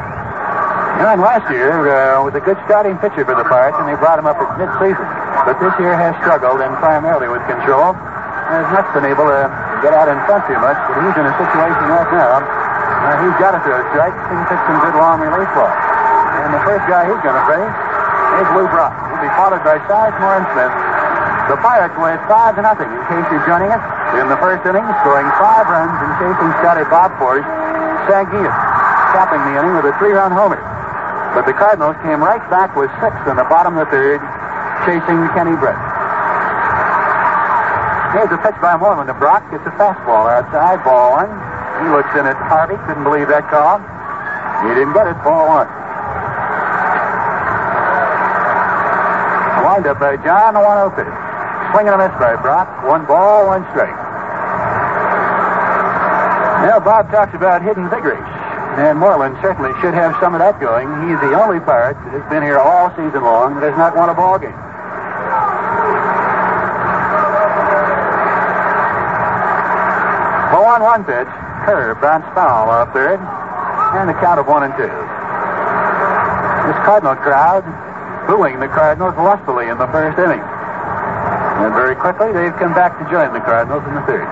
And 0.98 1.22
last 1.22 1.46
year 1.46 1.70
uh, 1.86 2.26
was 2.26 2.34
a 2.34 2.42
good 2.42 2.58
starting 2.66 2.98
pitcher 2.98 3.22
for 3.22 3.38
the 3.38 3.46
Pirates, 3.46 3.78
and 3.78 3.86
they 3.86 3.94
brought 4.02 4.18
him 4.18 4.26
up 4.26 4.34
at 4.42 4.50
midseason. 4.58 5.06
But 5.46 5.62
this 5.62 5.70
year 5.78 5.94
has 5.94 6.10
struggled, 6.18 6.58
and 6.58 6.74
primarily 6.82 7.30
with 7.30 7.40
control. 7.46 7.94
Has 7.94 8.66
not 8.72 8.88
been 8.96 9.04
able 9.04 9.28
to 9.28 9.44
get 9.84 9.92
out 9.92 10.08
in 10.08 10.16
front 10.26 10.42
too 10.48 10.56
much, 10.58 10.74
but 10.90 10.98
he's 11.04 11.16
in 11.20 11.24
a 11.28 11.34
situation 11.36 11.84
right 11.86 12.10
now. 12.10 12.40
Uh, 12.40 13.14
he's 13.22 13.36
got 13.38 13.54
it 13.54 13.62
to 13.62 13.68
throw 13.68 13.78
strikes. 13.94 14.16
He 14.26 14.34
can 14.48 14.58
some 14.66 14.80
good 14.82 14.96
long 14.98 15.20
relief 15.22 15.48
ball. 15.54 15.68
And 15.68 16.50
the 16.56 16.62
first 16.64 16.82
guy 16.88 17.06
he's 17.06 17.22
going 17.22 17.36
to 17.36 17.46
face 17.46 17.76
is 18.42 18.48
Lou 18.56 18.66
Brock. 18.72 18.96
He'll 19.12 19.22
be 19.22 19.32
followed 19.36 19.62
by 19.62 19.78
Sizemore 19.86 20.42
and 20.42 20.46
Smith. 20.56 20.74
The 21.52 21.60
Pirates 21.60 21.96
led 22.00 22.18
five 22.26 22.56
to 22.56 22.62
nothing. 22.64 22.88
In 22.88 23.02
case 23.06 23.24
you're 23.30 23.44
joining 23.46 23.70
us, 23.70 23.84
in 24.18 24.26
the 24.32 24.40
first 24.40 24.64
inning, 24.64 24.84
scoring 25.04 25.28
five 25.38 25.68
runs 25.68 25.94
and 25.94 26.10
chasing 26.18 26.52
starter 26.58 26.88
Bob 26.90 27.12
Forsch, 27.20 27.46
Sanguinis 28.08 28.67
capping 29.12 29.40
the 29.48 29.54
inning 29.58 29.74
with 29.76 29.88
a 29.88 29.94
three-run 29.98 30.32
homer. 30.32 30.60
But 31.36 31.44
the 31.44 31.52
Cardinals 31.52 31.96
came 32.02 32.24
right 32.24 32.42
back 32.48 32.74
with 32.74 32.90
six 33.00 33.12
in 33.28 33.36
the 33.36 33.46
bottom 33.46 33.76
of 33.76 33.86
the 33.86 33.90
third, 33.92 34.20
chasing 34.84 35.20
Kenny 35.36 35.56
Brett. 35.56 35.76
Here's 38.16 38.32
a 38.32 38.40
pitch 38.40 38.56
by 38.64 38.72
Morlan 38.80 39.06
to 39.06 39.14
Brock. 39.14 39.44
Gets 39.52 39.68
a 39.68 39.74
fastball 39.76 40.32
outside, 40.32 40.80
ball 40.82 41.20
one. 41.20 41.28
He 41.84 41.86
looks 41.92 42.08
in 42.16 42.24
at 42.24 42.40
Harvey, 42.48 42.80
couldn't 42.88 43.04
believe 43.04 43.28
that 43.28 43.44
call. 43.52 43.84
He 44.64 44.72
didn't 44.72 44.96
get 44.96 45.06
it, 45.06 45.18
ball 45.20 45.44
one. 45.46 45.68
Wind 49.68 49.86
up 49.86 50.00
by 50.00 50.16
John, 50.24 50.54
the 50.54 50.64
1 50.64 50.64
0 50.64 50.90
pitch. 50.96 51.14
Swing 51.76 51.86
and 51.92 51.94
a 51.94 52.08
miss 52.08 52.16
by 52.16 52.34
Brock. 52.40 52.66
One 52.88 53.04
ball, 53.04 53.52
one 53.52 53.62
strike. 53.70 53.94
Now, 56.64 56.80
Bob 56.80 57.10
talks 57.12 57.34
about 57.34 57.60
hidden 57.62 57.88
vigorish. 57.92 58.37
And 58.76 58.98
Morlan 58.98 59.36
certainly 59.40 59.72
should 59.80 59.94
have 59.94 60.14
some 60.20 60.34
of 60.34 60.40
that 60.40 60.60
going. 60.60 60.86
He's 61.08 61.18
the 61.24 61.32
only 61.34 61.58
Pirate 61.58 61.96
that 62.04 62.12
has 62.20 62.26
been 62.30 62.42
here 62.42 62.58
all 62.58 62.90
season 62.90 63.24
long 63.24 63.56
that 63.56 63.70
has 63.70 63.78
not 63.78 63.96
won 63.96 64.08
a 64.08 64.14
ball 64.14 64.38
game. 64.38 64.54
The 70.52 70.60
1 70.62 70.82
1 70.82 71.04
pitch, 71.04 71.32
curve, 71.66 72.00
bounced 72.00 72.28
foul 72.34 72.70
off 72.70 72.92
third, 72.92 73.18
and 73.18 74.10
a 74.10 74.14
count 74.20 74.38
of 74.38 74.46
1 74.46 74.62
and 74.62 74.74
2. 74.76 74.82
This 76.68 76.78
Cardinal 76.84 77.16
crowd 77.16 77.64
booing 78.28 78.60
the 78.60 78.68
Cardinals 78.68 79.16
lustily 79.16 79.68
in 79.68 79.78
the 79.78 79.88
first 79.88 80.18
inning. 80.18 80.38
And 80.38 81.74
very 81.74 81.96
quickly, 81.96 82.30
they've 82.30 82.54
come 82.60 82.74
back 82.74 82.94
to 83.00 83.04
join 83.10 83.32
the 83.32 83.40
Cardinals 83.40 83.82
in 83.88 83.94
the 83.94 84.02
third. 84.02 84.28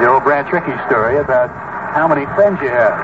The 0.00 0.10
old 0.10 0.24
Branch 0.24 0.50
Rickey 0.52 0.74
story 0.90 1.16
about 1.18 1.48
how 1.94 2.08
many 2.08 2.26
friends 2.34 2.58
you 2.60 2.68
have. 2.68 2.94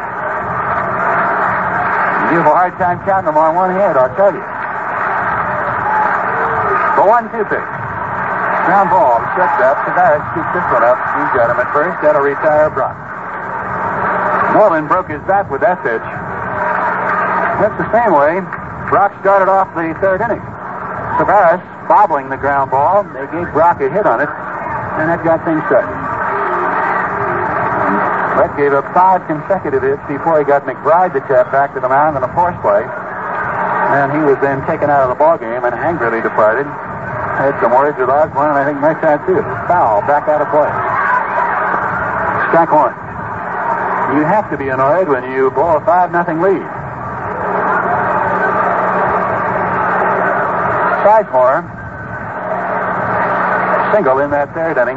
You 2.30 2.38
have 2.42 2.50
a 2.50 2.54
hard 2.54 2.74
time 2.78 2.98
counting 3.06 3.26
them 3.30 3.38
on 3.38 3.54
one 3.54 3.70
hand, 3.70 3.98
I'll 3.98 4.14
tell 4.14 4.30
you. 4.30 4.42
The 6.98 7.04
one-two 7.06 7.46
pitch. 7.48 7.70
Ground 8.66 8.90
ball, 8.90 9.18
shuts 9.34 9.58
up. 9.62 9.78
Taveras 9.86 10.22
keeps 10.34 10.50
this 10.54 10.66
one 10.70 10.84
up. 10.84 10.98
He's 10.98 11.32
got 11.34 11.50
him 11.50 11.58
at 11.58 11.70
first. 11.72 11.96
That'll 12.02 12.22
retire 12.22 12.70
Brock. 12.70 12.94
Morlan 14.54 14.86
broke 14.86 15.08
his 15.10 15.22
bat 15.26 15.50
with 15.50 15.62
that 15.62 15.82
pitch. 15.82 16.02
That's 17.62 17.76
the 17.78 17.88
same 17.94 18.12
way 18.12 18.40
Brock 18.90 19.14
started 19.22 19.50
off 19.50 19.70
the 19.74 19.94
third 20.02 20.20
inning. 20.20 20.42
Taveras 21.18 21.62
bobbling 21.88 22.28
the 22.28 22.36
ground 22.36 22.70
ball. 22.70 23.04
They 23.04 23.26
gave 23.30 23.50
Brock 23.54 23.80
a 23.80 23.88
hit 23.90 24.06
on 24.06 24.20
it, 24.20 24.30
and 24.98 25.08
that 25.08 25.22
got 25.22 25.44
things 25.44 25.62
started. 25.66 25.99
Brett 28.40 28.56
gave 28.56 28.72
up 28.72 28.88
five 28.96 29.20
consecutive 29.28 29.84
hits 29.84 30.00
before 30.08 30.40
he 30.40 30.48
got 30.48 30.64
McBride 30.64 31.12
to 31.12 31.20
tap 31.28 31.52
back 31.52 31.76
to 31.76 31.80
the 31.84 31.92
mound 31.92 32.16
in 32.16 32.24
a 32.24 32.32
force 32.32 32.56
play. 32.64 32.80
And 32.88 34.08
he 34.16 34.24
was 34.24 34.40
then 34.40 34.64
taken 34.64 34.88
out 34.88 35.04
of 35.04 35.12
the 35.12 35.18
ball 35.20 35.36
game 35.36 35.60
and 35.60 35.76
angrily 35.76 36.24
departed. 36.24 36.64
Had 36.64 37.52
some 37.60 37.76
words 37.76 38.00
with 38.00 38.08
Osborne, 38.08 38.48
and 38.48 38.56
I 38.56 38.64
think 38.64 38.80
Mike 38.80 38.96
had 39.04 39.20
too. 39.28 39.44
Foul, 39.68 40.00
back 40.08 40.24
out 40.24 40.40
of 40.40 40.48
play. 40.48 40.72
Strike 42.48 42.72
one. 42.72 42.96
You 44.16 44.24
have 44.24 44.48
to 44.48 44.56
be 44.56 44.72
annoyed 44.72 45.12
when 45.12 45.28
you 45.28 45.52
blow 45.52 45.76
a 45.76 45.84
5 45.84 46.08
nothing 46.08 46.40
lead. 46.40 46.64
Sizemore, 51.04 51.60
single 53.92 54.16
in 54.24 54.30
that 54.32 54.48
third 54.56 54.80
inning. 54.80 54.96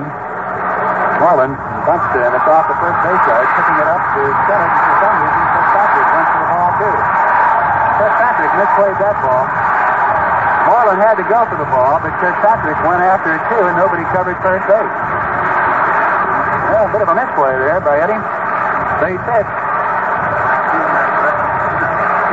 Morlan 1.20 1.73
Bunts 1.84 2.16
and 2.16 2.32
it's 2.32 2.48
off 2.48 2.72
the 2.72 2.80
first 2.80 2.96
base 3.04 3.24
yard, 3.28 3.44
picking 3.60 3.76
it 3.76 3.88
up 3.92 4.00
to 4.00 4.22
center. 4.48 4.70
For 4.72 4.96
some 5.04 5.16
reason, 5.20 5.44
Kirkpatrick 5.52 6.08
went 6.16 6.28
for 6.32 6.40
the 6.40 6.48
ball 6.48 6.72
too. 6.80 6.96
Kirkpatrick 8.00 8.52
misplayed 8.56 8.98
that 9.04 9.16
ball. 9.20 9.44
Morlan 10.64 11.00
had 11.04 11.20
to 11.20 11.28
go 11.28 11.44
for 11.44 11.60
the 11.60 11.68
ball, 11.68 12.00
but 12.00 12.16
Kirkpatrick 12.24 12.80
went 12.88 13.04
after 13.04 13.36
it 13.36 13.44
too, 13.52 13.68
and 13.68 13.76
nobody 13.76 14.08
covered 14.16 14.40
first 14.40 14.64
base. 14.64 14.96
Well, 16.72 16.88
a 16.88 16.92
bit 16.96 17.04
of 17.04 17.12
a 17.12 17.18
misplay 17.20 17.52
there 17.52 17.84
by 17.84 18.00
Eddie. 18.00 18.24
Base 19.04 19.24
hit. 19.28 19.48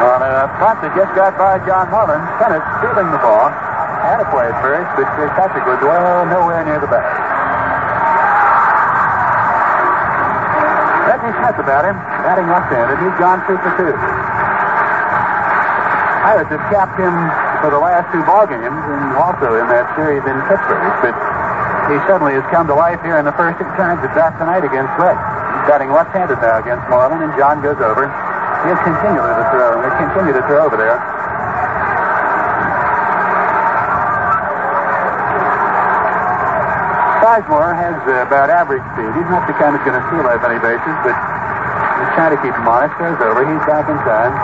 On 0.01 0.21
a 0.23 0.47
punt 0.63 0.79
that 0.81 0.95
just 0.95 1.13
got 1.19 1.35
by 1.35 1.59
John 1.67 1.91
Morlan, 1.91 2.23
Bennett 2.39 2.63
stealing 2.79 3.11
the 3.11 3.19
ball. 3.19 3.51
Had 4.01 4.23
to 4.23 4.31
play 4.31 4.47
at 4.47 4.57
first, 4.63 4.89
but 4.95 5.11
Kirkpatrick 5.19 5.67
was 5.67 5.83
well 5.83 6.25
nowhere 6.25 6.63
near 6.63 6.79
the 6.79 6.87
bat. 6.87 7.20
Reggie 11.31 11.47
Smith 11.47 11.63
about 11.63 11.87
him, 11.87 11.95
batting 12.27 12.51
left-handed. 12.51 12.99
He's 12.99 13.19
gone 13.23 13.39
two 13.47 13.55
for 13.63 13.71
two. 13.79 13.95
Pirates 16.27 16.51
have 16.51 16.65
capped 16.75 16.99
him 16.99 17.15
for 17.63 17.71
the 17.71 17.79
last 17.79 18.11
two 18.11 18.23
ball 18.27 18.51
games 18.51 18.67
and 18.67 19.15
also 19.15 19.55
in 19.63 19.67
that 19.71 19.87
series 19.95 20.23
in 20.27 20.37
Pittsburgh. 20.51 20.83
But 21.01 21.15
he 21.87 21.97
suddenly 22.11 22.35
has 22.35 22.45
come 22.51 22.67
to 22.67 22.75
life 22.75 23.01
here 23.07 23.19
in 23.19 23.25
the 23.25 23.35
first 23.39 23.63
appearance 23.63 24.03
at 24.03 24.11
bat 24.15 24.35
tonight 24.43 24.67
against 24.67 24.91
Red. 24.99 25.15
He's 25.15 25.67
batting 25.71 25.95
left-handed 25.95 26.43
now 26.43 26.59
against 26.59 26.83
Morlan, 26.91 27.23
and 27.23 27.33
John 27.39 27.63
goes 27.63 27.79
over. 27.79 28.11
He'll 28.67 28.83
continue 28.83 29.23
to 29.23 29.47
throw. 29.55 29.81
He'll 29.87 30.01
continue 30.03 30.35
to 30.35 30.43
throw 30.51 30.67
over 30.67 30.77
there. 30.77 30.99
Sizemore 37.31 37.79
has 37.79 37.95
uh, 38.11 38.27
about 38.27 38.51
average 38.51 38.83
speed. 38.91 39.07
He's 39.15 39.31
not 39.31 39.47
the 39.47 39.55
kind 39.55 39.71
that's 39.71 39.87
going 39.87 39.95
to 39.95 40.03
steal 40.11 40.27
off 40.27 40.43
any 40.43 40.59
bases, 40.59 40.97
but 41.07 41.15
he's 41.15 42.11
trying 42.19 42.35
to 42.35 42.41
keep 42.43 42.51
him 42.51 42.67
honest. 42.67 42.91
Throws 42.99 43.23
over. 43.23 43.47
He's 43.47 43.63
back 43.71 43.87
in 43.87 43.95
time. 44.03 44.35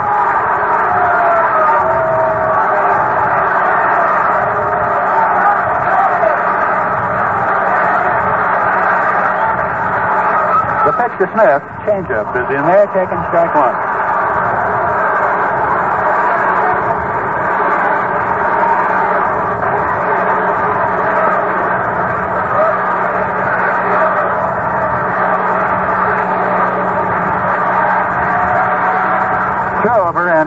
The 10.87 10.93
pitch 10.95 11.15
to 11.19 11.27
Smith, 11.35 11.63
changeup 11.83 12.31
is 12.39 12.47
in 12.55 12.63
there, 12.71 12.87
taking 12.95 13.19
strike 13.27 13.51
one. 13.51 13.86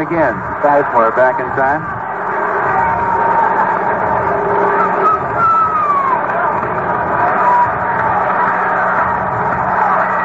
And 0.00 0.08
again. 0.08 0.32
Sizemore 0.64 1.12
back 1.12 1.36
in 1.36 1.44
time. 1.60 1.84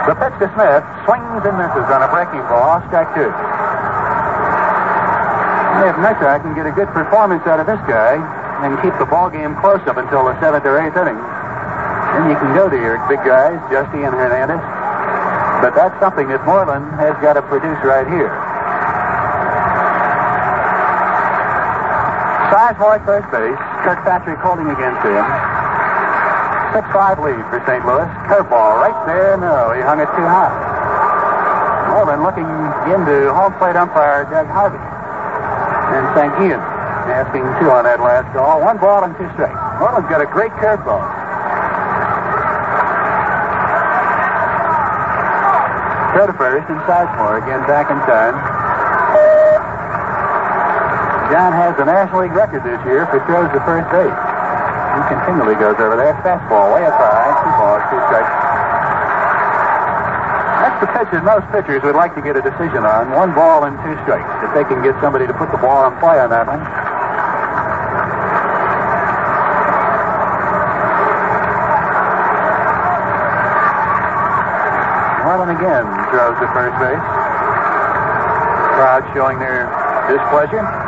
The 0.07 0.15
pitch 0.15 0.31
to 0.39 0.47
Smith 0.55 0.79
swings 1.03 1.43
and 1.43 1.59
misses 1.59 1.91
on 1.91 1.99
a 1.99 2.07
breaking 2.07 2.39
ball. 2.47 2.79
Strike 2.87 3.11
two. 3.19 3.27
If 5.83 5.99
Mesa 5.99 6.39
can 6.39 6.55
get 6.55 6.63
a 6.63 6.71
good 6.71 6.87
performance 6.95 7.43
out 7.43 7.59
of 7.59 7.67
this 7.67 7.83
guy 7.83 8.15
and 8.63 8.79
keep 8.79 8.95
the 8.95 9.05
ball 9.05 9.29
game 9.29 9.59
close 9.59 9.83
up 9.91 9.97
until 9.97 10.23
the 10.23 10.39
seventh 10.39 10.63
or 10.63 10.79
eighth 10.79 10.95
inning, 10.95 11.19
then 11.19 12.31
you 12.31 12.39
can 12.39 12.55
go 12.55 12.69
to 12.69 12.77
your 12.79 12.95
big 13.11 13.19
guys, 13.27 13.59
Giusti 13.67 14.07
and 14.07 14.15
Hernandez. 14.15 14.63
But 15.59 15.75
that's 15.75 15.99
something 15.99 16.29
that 16.29 16.45
Morlan 16.45 16.95
has 16.95 17.19
got 17.19 17.33
to 17.33 17.41
produce 17.41 17.83
right 17.83 18.07
here. 18.07 18.44
Sizemore 22.53 23.01
at 23.01 23.05
first 23.05 23.27
base. 23.33 23.57
Kirkpatrick 23.81 24.37
holding 24.39 24.69
against 24.69 25.01
him. 25.01 25.25
6-5 26.75 27.23
lead 27.23 27.39
for 27.47 27.63
St. 27.63 27.81
Louis. 27.87 28.09
Curveball 28.27 28.83
right 28.83 28.99
there. 29.07 29.37
No, 29.37 29.71
he 29.71 29.81
hung 29.81 29.99
it 30.03 30.11
too 30.11 30.27
high. 30.27 30.51
Morlan 31.89 32.21
looking 32.21 32.47
into 32.91 33.31
home 33.31 33.53
plate 33.55 33.75
umpire 33.79 34.27
Doug 34.27 34.47
Harvey. 34.51 34.77
And 34.77 36.05
St. 36.11 36.33
Ian 36.43 36.59
asking 37.07 37.45
two 37.61 37.71
on 37.71 37.85
that 37.85 38.01
last 38.01 38.27
call. 38.33 38.59
One 38.61 38.77
ball 38.77 39.03
and 39.05 39.15
two 39.15 39.29
strikes. 39.33 39.55
Morlan's 39.79 40.09
got 40.09 40.19
a 40.21 40.27
great 40.27 40.51
curveball. 40.59 41.05
Throw 46.13 46.27
to 46.27 46.35
first 46.39 46.67
and 46.69 46.79
Sizemore 46.87 47.43
again 47.43 47.59
back 47.67 47.91
in 47.91 47.99
time. 48.07 48.54
John 51.33 51.57
has 51.57 51.73
the 51.73 51.85
National 51.85 52.21
League 52.21 52.37
record 52.37 52.61
this 52.61 52.77
year 52.85 53.09
for 53.09 53.17
throws 53.25 53.49
to 53.49 53.59
first 53.65 53.89
base. 53.89 54.13
He 54.13 55.01
continually 55.09 55.57
goes 55.57 55.73
over 55.81 55.97
there. 55.97 56.13
Fastball 56.21 56.69
way 56.69 56.85
up 56.85 56.93
high. 56.93 57.33
Two 57.41 57.53
balls, 57.57 57.83
two 57.89 57.99
strikes. 58.05 58.29
That's 60.61 60.79
the 60.85 60.89
pitch 60.93 61.09
that 61.17 61.25
most 61.25 61.49
pitchers 61.49 61.81
would 61.81 61.97
like 61.97 62.13
to 62.13 62.21
get 62.21 62.37
a 62.37 62.45
decision 62.45 62.85
on. 62.85 63.09
One 63.09 63.33
ball 63.33 63.65
and 63.65 63.73
two 63.81 63.97
strikes. 64.05 64.29
If 64.45 64.53
they 64.53 64.63
can 64.69 64.85
get 64.85 64.93
somebody 65.01 65.25
to 65.25 65.33
put 65.33 65.49
the 65.49 65.57
ball 65.57 65.89
on 65.89 65.97
play 65.97 66.21
on 66.21 66.29
that 66.29 66.45
one. 66.45 66.61
Morlan 75.25 75.57
again 75.57 75.89
throws 76.13 76.37
to 76.37 76.47
first 76.53 76.77
base. 76.77 77.05
Crowd 78.77 79.03
showing 79.17 79.41
their 79.41 79.65
displeasure. 80.05 80.84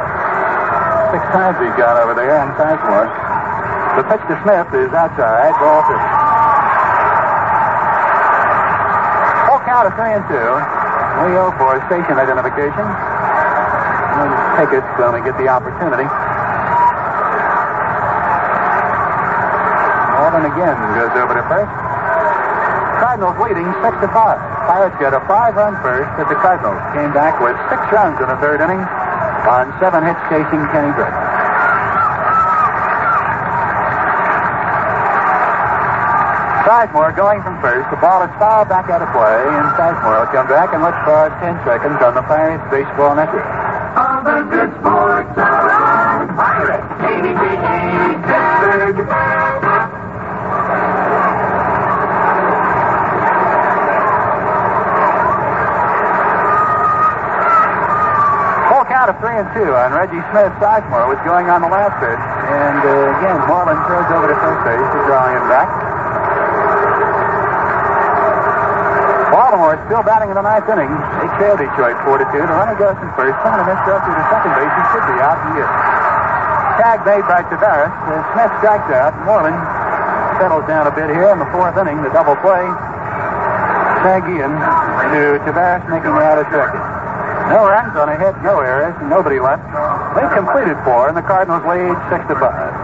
Six 1.07 1.23
times 1.31 1.55
he's 1.63 1.71
got 1.79 1.95
over 2.03 2.11
there 2.11 2.35
and 2.35 2.51
on 2.51 2.59
Sizemore. 2.59 3.07
The 3.95 4.03
pitch 4.11 4.19
to 4.27 4.35
Smith 4.43 4.67
is 4.75 4.91
outside, 4.91 5.55
ball 5.55 5.79
two. 5.87 5.95
Full 9.47 9.61
count 9.63 9.87
of 9.87 9.95
three 9.95 10.11
and 10.11 10.27
two. 10.27 10.51
Leo 11.23 11.55
for 11.55 11.79
station 11.87 12.19
identification. 12.19 12.83
And 12.83 14.29
Pickett's 14.59 14.91
going 14.99 15.15
to 15.15 15.23
get 15.23 15.39
the 15.39 15.47
opportunity. 15.47 16.03
Alden 20.19 20.43
again 20.43 20.75
goes 20.91 21.15
over 21.15 21.39
to 21.39 21.43
first. 21.47 21.71
Cardinals 22.99 23.39
leading 23.39 23.71
six 23.79 23.95
to 24.03 24.11
five. 24.11 24.43
Pirates 24.67 24.99
got 24.99 25.15
a 25.15 25.23
five-run 25.23 25.79
first, 25.79 26.11
but 26.19 26.27
the 26.27 26.35
Cardinals 26.43 26.83
came 26.91 27.15
back 27.15 27.39
with 27.39 27.55
six 27.71 27.79
runs 27.95 28.19
in 28.19 28.27
the 28.27 28.35
third 28.43 28.59
inning 28.59 28.83
on 29.47 29.71
seven 29.79 30.03
hits 30.03 30.19
chasing 30.27 30.59
Kenny 30.75 30.91
Brett. 30.91 31.15
Sizemore 36.67 37.15
going 37.15 37.39
from 37.41 37.55
first. 37.63 37.87
The 37.89 37.95
ball 38.03 38.27
is 38.27 38.31
fouled 38.37 38.67
back 38.67 38.91
out 38.91 39.01
of 39.01 39.07
play, 39.15 39.39
and 39.55 39.71
Sizemore 39.79 40.19
will 40.19 40.27
come 40.35 40.51
back 40.51 40.75
and 40.75 40.83
look 40.83 40.99
for 41.07 41.31
10 41.39 41.63
seconds 41.63 42.03
on 42.03 42.11
the 42.13 42.21
Pirates 42.27 42.67
Baseball 42.69 43.15
Network. 43.15 43.47
All 43.95 44.19
the 44.21 44.43
good 44.51 44.69
sports 44.83 45.31
are 45.39 45.71
on 45.71 46.27
Pirates. 46.35 46.83
Three 59.17 59.33
and 59.33 59.49
two 59.57 59.73
on 59.73 59.97
Reggie 59.97 60.21
Smith. 60.29 60.53
Sizemore 60.61 61.09
was 61.09 61.17
going 61.25 61.49
on 61.49 61.65
the 61.65 61.71
last 61.73 61.97
pitch, 61.97 62.21
and 62.53 62.77
uh, 62.85 63.17
again, 63.17 63.37
Morlan 63.49 63.73
throws 63.89 64.05
over 64.13 64.29
to 64.29 64.37
first 64.37 64.61
base 64.61 64.77
to 64.77 64.99
draw 65.09 65.25
him 65.33 65.41
back. 65.49 65.65
Baltimore 69.33 69.73
is 69.73 69.81
still 69.89 70.05
batting 70.05 70.29
in 70.29 70.37
the 70.37 70.45
ninth 70.45 70.69
inning. 70.69 70.93
They 71.17 71.25
trail 71.41 71.57
Detroit 71.57 71.97
4 72.05 72.21
to 72.21 72.29
2. 72.29 72.45
The 72.45 72.55
runner 72.61 72.77
goes 72.77 72.93
from 73.01 73.09
first. 73.17 73.33
Someone 73.41 73.65
missed 73.65 73.89
up 73.89 74.05
to 74.05 74.11
the 74.13 74.25
second 74.29 74.53
base. 74.53 74.69
He 74.69 74.83
should 74.93 75.05
be 75.09 75.17
out 75.17 75.37
in 75.49 75.49
the 75.57 75.65
Tag 76.77 77.01
made 77.01 77.25
by 77.25 77.41
Taveras. 77.49 77.89
Uh, 77.89 78.21
Smith 78.37 78.53
strikes 78.61 78.89
out. 78.93 79.17
Morlan 79.25 79.57
settles 80.37 80.61
down 80.69 80.85
a 80.85 80.93
bit 80.93 81.09
here 81.09 81.33
in 81.33 81.41
the 81.41 81.49
fourth 81.49 81.73
inning. 81.73 82.05
The 82.05 82.13
double 82.13 82.37
play. 82.45 82.69
Tag 84.05 84.29
Ian 84.29 84.53
to 84.53 85.41
Taveras 85.41 85.81
making 85.89 86.13
out 86.13 86.37
at 86.37 86.45
second. 86.53 86.96
No 87.47 87.63
runs 87.63 87.95
on 87.95 88.09
a 88.11 88.17
hit, 88.19 88.35
no 88.43 88.59
errors, 88.59 88.95
nobody 89.07 89.39
left. 89.39 89.63
They 90.19 90.27
completed 90.35 90.75
four, 90.83 91.07
and 91.07 91.15
the 91.15 91.23
Cardinals 91.23 91.63
lead 91.63 91.95
six 92.11 92.27
to 92.27 92.35
five. 92.35 92.75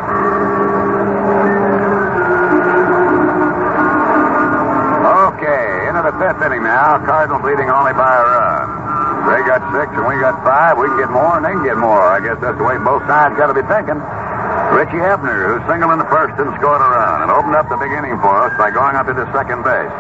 Okay, 5.34 5.88
into 5.92 6.00
the 6.08 6.16
fifth 6.16 6.40
inning 6.48 6.64
now. 6.64 6.96
Cardinals 7.04 7.44
leading 7.44 7.68
only 7.68 7.92
by 7.92 8.08
a 8.08 8.24
run. 8.24 8.68
They 9.28 9.40
got 9.48 9.64
six 9.72 9.88
and 9.96 10.08
we 10.08 10.20
got 10.20 10.40
five. 10.44 10.76
We 10.76 10.88
can 10.88 11.00
get 11.00 11.12
more 11.12 11.36
and 11.40 11.44
they 11.44 11.56
can 11.56 11.64
get 11.64 11.78
more. 11.80 12.00
I 12.00 12.20
guess 12.20 12.40
that's 12.40 12.58
the 12.60 12.64
way 12.64 12.76
both 12.80 13.04
sides 13.08 13.36
got 13.40 13.48
to 13.48 13.56
be 13.56 13.64
thinking. 13.68 14.00
Richie 14.76 15.00
Hebner, 15.00 15.48
who 15.48 15.64
singled 15.68 15.96
in 15.96 16.00
the 16.00 16.12
first 16.12 16.36
and 16.40 16.52
scored 16.60 16.84
a 16.84 16.90
run, 16.92 17.24
and 17.24 17.32
opened 17.32 17.56
up 17.56 17.68
the 17.72 17.80
beginning 17.80 18.20
for 18.20 18.36
us 18.36 18.52
by 18.60 18.72
going 18.72 18.96
up 18.96 19.08
to 19.08 19.16
the 19.16 19.28
second 19.32 19.64
base. 19.64 19.96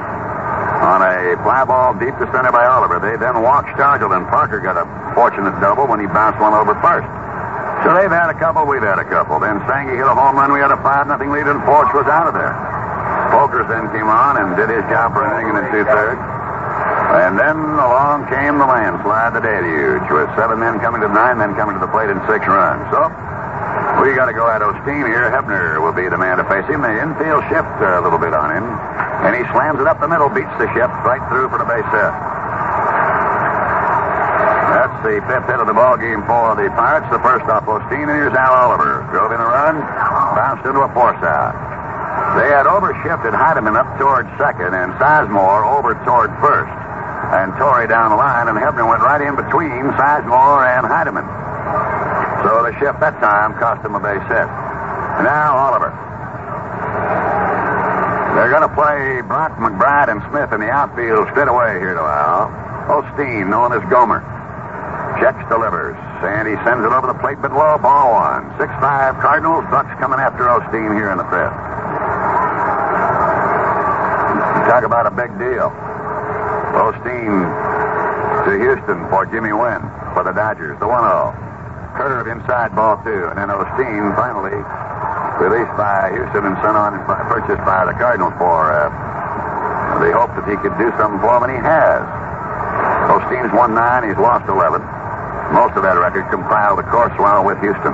On 0.84 0.99
a 0.99 1.39
fly 1.47 1.64
ball 1.64 1.95
deep 1.95 2.11
to 2.19 2.27
center 2.35 2.51
by 2.51 2.68
Oliver. 2.68 2.99
They 2.99 3.15
then 3.15 3.39
walked 3.39 3.72
and 3.72 4.27
Parker 4.27 4.60
got 4.60 4.76
a 4.76 4.84
fortunate 5.15 5.55
double 5.64 5.88
when 5.88 6.03
he 6.03 6.07
bounced 6.11 6.43
one 6.43 6.51
over 6.51 6.76
first. 6.84 7.07
So 7.88 7.95
they've 7.95 8.11
had 8.11 8.27
a 8.27 8.35
couple, 8.35 8.68
we've 8.68 8.84
had 8.84 8.99
a 8.99 9.07
couple. 9.07 9.39
Then 9.39 9.64
Sangy 9.64 9.95
hit 9.95 10.03
a 10.03 10.11
home 10.11 10.35
run. 10.35 10.51
We 10.51 10.60
had 10.60 10.76
a 10.76 10.80
5 10.84 11.07
nothing 11.07 11.31
lead, 11.31 11.47
and 11.47 11.64
Forsch 11.64 11.91
was 11.95 12.07
out 12.11 12.27
of 12.27 12.35
there. 12.35 12.51
Folkers 13.31 13.68
then 13.72 13.88
came 13.95 14.11
on 14.11 14.35
and 14.35 14.60
did 14.60 14.68
his 14.69 14.84
job 14.91 15.15
for 15.15 15.23
an 15.23 15.39
inning 15.39 15.55
and 15.55 15.68
two 15.72 15.88
thirds. 15.88 16.19
And 16.19 17.39
then 17.39 17.55
along 17.80 18.27
came 18.27 18.60
the 18.60 18.68
landslide, 18.68 19.34
the 19.35 19.43
deluge, 19.43 20.03
with 20.11 20.27
seven 20.35 20.60
men 20.60 20.84
coming 20.84 20.99
to 20.99 21.07
nine, 21.07 21.39
men 21.39 21.55
coming 21.55 21.80
to 21.80 21.81
the 21.84 21.91
plate 21.91 22.11
in 22.11 22.19
six 22.27 22.43
runs. 22.43 22.84
So 22.91 23.07
we 24.03 24.15
got 24.15 24.27
to 24.27 24.35
go 24.35 24.51
at 24.51 24.60
Osteen 24.60 25.07
here. 25.07 25.31
Hebner 25.31 25.80
will 25.80 25.95
be 25.95 26.10
the 26.10 26.18
man 26.18 26.38
to 26.38 26.45
face 26.45 26.68
him. 26.68 26.81
The 26.81 26.91
infield 26.91 27.43
shift 27.47 27.72
a 27.80 28.01
little 28.03 28.19
bit 28.19 28.34
on 28.34 28.51
him. 28.51 28.65
And 29.23 29.31
he 29.35 29.43
slams 29.55 29.79
it 29.79 29.87
up 29.87 30.03
the 30.03 30.07
middle, 30.07 30.27
beats 30.27 30.51
the 30.59 30.67
shift 30.75 30.91
right 31.07 31.23
through 31.31 31.47
for 31.47 31.57
the 31.57 31.65
base 31.65 31.87
hit. 31.95 32.13
That's 34.73 34.97
the 35.05 35.23
fifth 35.29 35.47
hit 35.47 35.63
of 35.63 35.67
the 35.67 35.77
ball 35.77 35.95
game 35.95 36.25
for 36.27 36.59
the 36.59 36.67
Pirates. 36.75 37.07
The 37.07 37.23
first 37.23 37.47
off 37.47 37.63
Osteen, 37.63 38.09
and 38.09 38.17
here's 38.19 38.35
Al 38.35 38.51
Oliver. 38.67 39.07
Drove 39.15 39.31
in 39.31 39.39
a 39.39 39.47
run, 39.47 39.79
bounced 40.35 40.65
into 40.67 40.81
a 40.81 40.91
force 40.91 41.23
out. 41.23 41.55
They 42.35 42.49
had 42.49 42.65
overshifted 42.65 43.31
Heidemann 43.31 43.77
up 43.77 43.87
toward 44.01 44.25
second 44.35 44.73
and 44.73 44.91
Sizemore 44.97 45.63
over 45.77 45.93
toward 46.03 46.33
first. 46.41 46.73
And 47.31 47.55
Torre 47.55 47.87
down 47.87 48.11
the 48.11 48.17
line, 48.17 48.49
and 48.49 48.57
Hebner 48.57 48.83
went 48.89 49.01
right 49.01 49.21
in 49.21 49.37
between 49.37 49.87
Sizemore 49.95 50.67
and 50.67 50.83
Heidemann. 50.83 51.29
So 52.43 52.65
the 52.67 52.73
shift 52.79 52.99
that 52.99 53.15
time 53.21 53.53
cost 53.55 53.85
him 53.85 53.95
a 53.95 54.01
base 54.01 54.25
hit. 54.27 54.49
Now 55.23 55.55
Oliver. 55.55 56.02
They're 58.34 58.49
going 58.49 58.65
to 58.65 58.73
play 58.73 59.22
Brock, 59.22 59.57
McBride, 59.61 60.10
and 60.10 60.22
Smith 60.30 60.51
in 60.53 60.60
the 60.60 60.69
outfield 60.69 61.30
straight 61.30 61.47
away 61.47 61.77
here 61.77 61.93
to 61.93 62.01
Al. 62.01 62.49
Osteen, 62.89 63.47
known 63.47 63.72
as 63.73 63.81
Gomer. 63.93 64.26
Checks, 65.22 65.45
delivers, 65.53 65.95
and 66.26 66.49
he 66.49 66.57
sends 66.65 66.81
it 66.81 66.89
over 66.89 67.05
the 67.05 67.14
plate, 67.22 67.38
but 67.39 67.53
low, 67.53 67.77
ball 67.77 68.11
one. 68.18 68.49
6-5 68.57 69.22
Cardinals, 69.22 69.64
Bucs 69.69 69.93
coming 70.01 70.18
after 70.18 70.49
Osteen 70.49 70.97
here 70.97 71.14
in 71.14 71.18
the 71.22 71.30
fifth. 71.30 71.53
Talk 74.65 74.84
about 74.84 75.05
a 75.05 75.14
big 75.14 75.30
deal. 75.38 75.69
Osteen 76.73 77.45
to 78.49 78.51
Houston 78.57 79.07
for 79.14 79.30
Jimmy 79.30 79.53
Wynn 79.53 79.85
for 80.18 80.26
the 80.26 80.34
Dodgers, 80.34 80.73
the 80.81 80.89
1-0. 80.89 81.93
Curve 81.93 82.26
inside 82.26 82.73
ball 82.73 82.97
two, 83.05 83.30
and 83.30 83.38
then 83.38 83.53
Osteen 83.53 84.15
finally 84.18 84.57
released 85.43 85.75
by 85.75 86.07
Houston 86.15 86.47
and 86.47 86.55
sent 86.63 86.79
on 86.79 86.95
purchased 87.27 87.59
by 87.67 87.83
the 87.83 87.91
Cardinals 87.99 88.31
for 88.39 88.71
uh, 88.71 88.87
the 89.99 90.15
hope 90.15 90.31
that 90.39 90.47
he 90.47 90.55
could 90.63 90.71
do 90.79 90.87
something 90.95 91.19
for 91.19 91.35
them, 91.35 91.51
and 91.51 91.53
he 91.53 91.59
has. 91.59 91.99
Osteen's 93.11 93.51
won 93.51 93.75
nine, 93.75 94.07
he's 94.07 94.15
lost 94.15 94.47
11. 94.47 94.79
Most 95.51 95.75
of 95.75 95.83
that 95.83 95.99
record 95.99 96.31
compiled, 96.31 96.79
of 96.79 96.87
course, 96.87 97.11
while 97.19 97.43
with 97.43 97.59
Houston. 97.59 97.91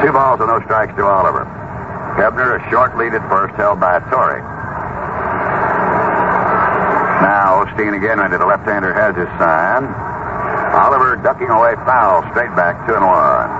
Two 0.00 0.16
balls 0.16 0.40
and 0.40 0.48
no 0.48 0.64
strikes 0.64 0.96
to 0.96 1.04
Oliver. 1.04 1.44
Hebner, 2.16 2.56
a 2.56 2.60
short 2.72 2.96
lead 2.96 3.12
at 3.12 3.22
first, 3.28 3.52
held 3.60 3.78
by 3.78 4.00
Torre. 4.08 4.40
Now 7.20 7.68
Osteen 7.68 7.92
again 7.92 8.16
into 8.16 8.40
the 8.40 8.48
left-hander 8.48 8.96
has 8.96 9.12
his 9.12 9.28
sign. 9.36 9.84
Oliver 10.72 11.20
ducking 11.20 11.52
away 11.52 11.76
foul, 11.84 12.24
straight 12.32 12.54
back, 12.56 12.80
two 12.88 12.96
and 12.96 13.04
one. 13.04 13.57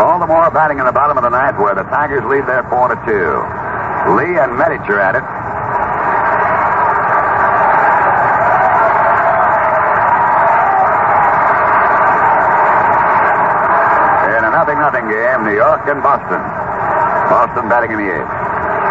Baltimore 0.00 0.48
batting 0.48 0.80
in 0.80 0.88
the 0.88 0.96
bottom 0.96 1.20
of 1.20 1.24
the 1.28 1.28
ninth, 1.28 1.60
where 1.60 1.76
the 1.76 1.84
Tigers 1.92 2.24
lead 2.24 2.48
their 2.48 2.64
four 2.72 2.88
to 2.88 2.96
two. 3.04 3.36
Lee 4.16 4.40
and 4.40 4.56
Medich 4.56 4.88
are 4.88 4.96
at 4.96 5.12
it. 5.12 5.20
In 14.24 14.40
a 14.40 14.50
nothing-nothing 14.56 15.04
game, 15.12 15.44
New 15.44 15.60
York 15.60 15.84
and 15.84 16.00
Boston. 16.00 16.40
Boston 17.28 17.68
batting 17.68 17.92
in 17.92 18.00
the 18.00 18.08
eighth. 18.08 18.32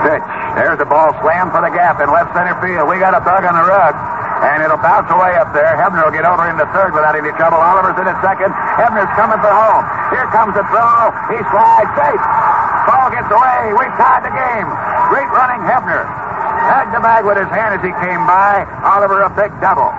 Pitch. 0.06 0.30
There's 0.62 0.78
the 0.78 0.86
ball 0.86 1.10
slammed 1.26 1.50
for 1.50 1.66
the 1.66 1.74
gap 1.74 1.98
in 2.06 2.14
left 2.14 2.38
center 2.38 2.54
field. 2.62 2.86
We 2.86 3.02
got 3.02 3.18
a 3.18 3.20
bug 3.26 3.50
on 3.50 3.58
the 3.58 3.66
rug. 3.66 3.98
And 4.40 4.64
it'll 4.64 4.80
bounce 4.80 5.10
away 5.12 5.36
up 5.36 5.52
there. 5.52 5.76
Hebner 5.76 6.06
will 6.06 6.16
get 6.16 6.24
over 6.24 6.48
into 6.48 6.64
third 6.72 6.94
without 6.96 7.18
any 7.18 7.34
trouble. 7.36 7.58
Oliver's 7.60 8.00
in 8.00 8.08
at 8.08 8.16
second. 8.24 8.56
Hebner's 8.80 9.12
coming 9.20 9.44
for 9.44 9.52
home. 9.52 9.84
Here 10.16 10.24
comes 10.32 10.56
the 10.56 10.64
throw. 10.72 11.12
He 11.28 11.40
slides 11.52 11.92
safe. 12.00 12.24
Ball 12.88 13.12
gets 13.12 13.28
away. 13.28 13.76
We 13.76 13.86
tied 14.00 14.24
the 14.24 14.32
game. 14.32 14.68
Great 15.12 15.28
running 15.36 15.60
Hebner. 15.68 16.08
Tagged 16.72 16.96
the 16.96 17.04
bag 17.04 17.28
with 17.28 17.36
his 17.36 17.52
hand 17.52 17.76
as 17.76 17.84
he 17.84 17.92
came 18.00 18.24
by. 18.24 18.64
Oliver 18.88 19.28
a 19.28 19.32
big 19.36 19.52
double. 19.60 19.92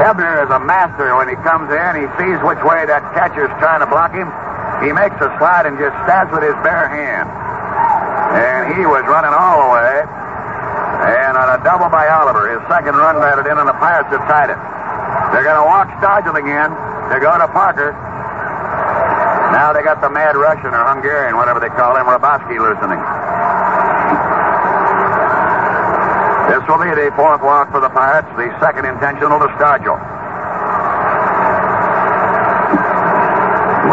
Hebner 0.00 0.40
is 0.40 0.50
a 0.50 0.60
master 0.64 1.12
when 1.16 1.28
he 1.28 1.36
comes 1.44 1.68
in. 1.68 1.90
He 2.00 2.08
sees 2.16 2.40
which 2.40 2.62
way 2.64 2.88
that 2.88 3.04
catcher's 3.12 3.52
trying 3.60 3.84
to 3.84 3.88
block 3.90 4.16
him. 4.16 4.32
He 4.80 4.96
makes 4.96 5.16
a 5.20 5.28
slide 5.36 5.68
and 5.68 5.76
just 5.76 5.92
stabs 6.08 6.32
with 6.32 6.40
his 6.40 6.56
bare 6.64 6.88
hand. 6.88 7.28
And 8.32 8.72
he 8.80 8.88
was 8.88 9.04
running 9.04 9.32
all 9.36 9.60
the 9.60 9.70
way. 9.76 10.25
And 11.06 11.38
on 11.38 11.46
a 11.54 11.62
double 11.62 11.86
by 11.86 12.10
Oliver, 12.10 12.50
his 12.50 12.62
second 12.66 12.98
run 12.98 13.14
batted 13.22 13.46
in, 13.46 13.54
and 13.54 13.68
the 13.70 13.78
Pirates 13.78 14.10
have 14.10 14.26
tied 14.26 14.50
it. 14.50 14.58
They're 15.30 15.46
going 15.46 15.62
to 15.62 15.68
walk 15.70 15.86
Stargell 16.02 16.34
again 16.34 16.74
to 17.14 17.16
go 17.22 17.30
to 17.38 17.46
Parker. 17.54 17.94
Now 19.54 19.70
they 19.70 19.86
got 19.86 20.02
the 20.02 20.10
Mad 20.10 20.34
Russian 20.34 20.74
or 20.74 20.82
Hungarian, 20.82 21.38
whatever 21.38 21.62
they 21.62 21.70
call 21.70 21.94
him, 21.94 22.10
Hrabosky 22.10 22.58
loosening. 22.58 22.98
This 26.50 26.62
will 26.66 26.82
be 26.82 26.90
the 26.90 27.14
fourth 27.14 27.42
walk 27.42 27.70
for 27.70 27.78
the 27.78 27.90
Pirates, 27.90 28.26
the 28.34 28.50
second 28.58 28.86
intentional 28.90 29.38
to 29.38 29.46
Stargell. 29.54 30.02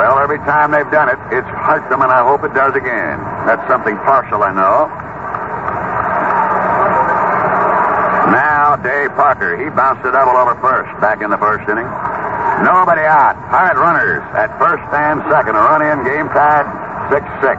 Well, 0.02 0.18
every 0.18 0.41
time 0.49 0.72
they've 0.72 0.90
done 0.90 1.10
it, 1.14 1.22
it's 1.30 1.49
hurt 1.61 1.85
them, 1.94 2.02
and 2.02 2.10
I 2.10 2.26
hope 2.26 2.44
it 2.44 2.53
does 2.57 2.73
again. 2.73 3.22
That's 3.45 3.61
something 3.69 3.98
partial, 4.02 4.41
I 4.41 4.49
know. 4.49 5.02
Dave 8.84 9.15
Parker, 9.15 9.55
he 9.55 9.72
bounced 9.72 10.03
a 10.03 10.11
double 10.11 10.35
over 10.35 10.60
first 10.60 10.91
back 10.99 11.23
in 11.23 11.31
the 11.31 11.39
first 11.39 11.64
inning. 11.72 11.88
Nobody 12.68 13.07
out. 13.07 13.39
Pirate 13.47 13.80
runners 13.80 14.19
at 14.35 14.51
first 14.60 14.84
and 14.91 15.23
second. 15.31 15.55
A 15.55 15.64
run 15.64 15.80
in, 15.80 16.03
game 16.03 16.27
tied 16.35 16.68
6 17.07 17.23
6. 17.39 17.55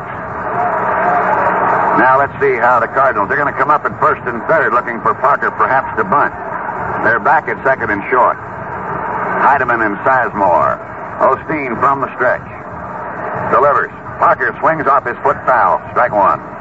Now, 1.97 2.21
let's 2.21 2.37
see 2.37 2.61
how 2.61 2.77
the 2.77 2.93
Cardinals. 2.93 3.33
They're 3.33 3.41
going 3.41 3.53
to 3.53 3.59
come 3.59 3.73
up 3.73 3.89
at 3.89 3.97
first 3.97 4.21
and 4.29 4.45
third 4.53 4.77
looking 4.77 5.01
for 5.01 5.17
Parker 5.17 5.51
perhaps 5.57 5.97
to 5.97 6.05
bunt. 6.05 6.37
They're 7.09 7.25
back 7.25 7.49
at 7.49 7.57
second 7.65 7.89
and 7.89 8.05
short. 8.13 8.37
Heidemann 9.41 9.81
and 9.81 9.97
Sizemore. 10.05 10.77
Osteen 11.25 11.73
from 11.81 12.05
the 12.05 12.13
stretch. 12.21 12.45
Delivers. 13.49 13.93
Parker 14.21 14.53
swings 14.61 14.87
off 14.87 15.09
his 15.09 15.17
foot 15.25 15.41
foul. 15.49 15.81
Strike 15.93 16.13
one. 16.13 16.54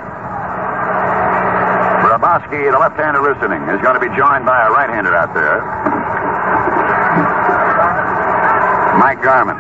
Hrabosky, 2.24 2.72
the 2.72 2.80
left-hander 2.80 3.20
loosening, 3.20 3.68
is 3.68 3.82
going 3.82 3.96
to 3.96 4.00
be 4.00 4.08
joined 4.16 4.46
by 4.46 4.66
a 4.66 4.72
right-hander 4.72 5.14
out 5.14 5.34
there. 5.36 5.60
Mike 8.98 9.22
Garman. 9.22 9.60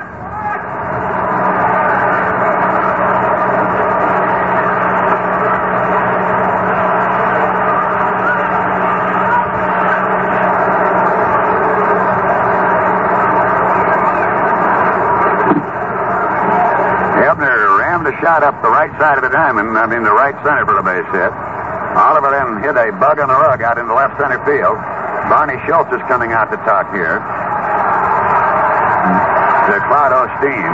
Shot 18.22 18.42
up 18.42 18.62
the 18.62 18.70
right 18.70 18.92
side 19.02 19.18
of 19.18 19.24
the 19.24 19.30
diamond, 19.30 19.78
I 19.78 19.86
mean 19.86 20.04
the 20.04 20.14
right 20.14 20.34
center 20.46 20.66
for 20.66 20.76
the 20.76 20.82
base 20.82 21.04
hit. 21.12 21.53
Oliver 21.94 22.34
then 22.34 22.64
hit 22.66 22.74
a 22.74 22.90
bug 22.98 23.20
on 23.20 23.30
the 23.30 23.38
rug 23.38 23.62
out 23.62 23.78
into 23.78 23.94
left 23.94 24.18
center 24.18 24.42
field. 24.46 24.78
Barney 25.30 25.62
Schultz 25.66 25.94
is 25.94 26.02
coming 26.10 26.34
out 26.34 26.50
to 26.50 26.58
talk 26.66 26.90
here. 26.90 27.22
To 29.70 29.74
Claude 29.88 30.14
Osteen. 30.14 30.74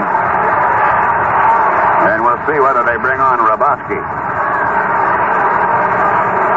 And 2.09 2.23
we'll 2.23 2.39
see 2.47 2.59
whether 2.63 2.83
they 2.87 2.95
bring 3.03 3.19
on 3.19 3.37
Hrabosky. 3.37 3.99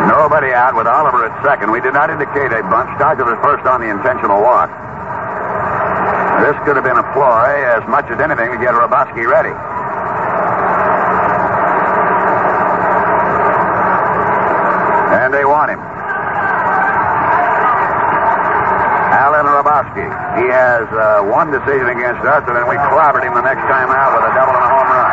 Nobody 0.09 0.55
out 0.55 0.75
with 0.75 0.87
Oliver 0.87 1.27
at 1.27 1.35
second. 1.45 1.71
We 1.71 1.81
did 1.81 1.95
not 1.95 2.11
indicate 2.11 2.51
a 2.55 2.63
bunch. 2.63 2.91
Stargell 2.99 3.31
is 3.31 3.39
first 3.43 3.67
on 3.67 3.83
the 3.83 3.91
intentional 3.91 4.41
walk. 4.41 4.71
This 6.43 6.57
could 6.65 6.75
have 6.75 6.87
been 6.87 6.99
a 6.99 7.07
ploy 7.15 7.67
as 7.67 7.87
much 7.87 8.07
as 8.11 8.19
anything 8.19 8.51
to 8.51 8.59
get 8.59 8.75
Hrabosky 8.75 9.27
ready. 9.27 9.55
they 15.33 15.49
want 15.49 15.73
him. 15.73 15.81
Alan 19.17 19.49
Hrabosky. 19.49 20.05
He 20.37 20.47
has 20.53 20.85
uh, 20.93 21.25
one 21.25 21.49
decision 21.51 21.89
against 21.89 22.21
us, 22.21 22.45
and 22.47 22.57
then 22.57 22.69
we 22.69 22.77
clobbered 22.77 23.25
him 23.25 23.33
the 23.33 23.41
next 23.41 23.65
time 23.65 23.89
out 23.89 24.13
with 24.13 24.29
a 24.29 24.33
double 24.37 24.53
and 24.53 24.61
a 24.61 24.69
home 24.69 24.89
run. 24.93 25.09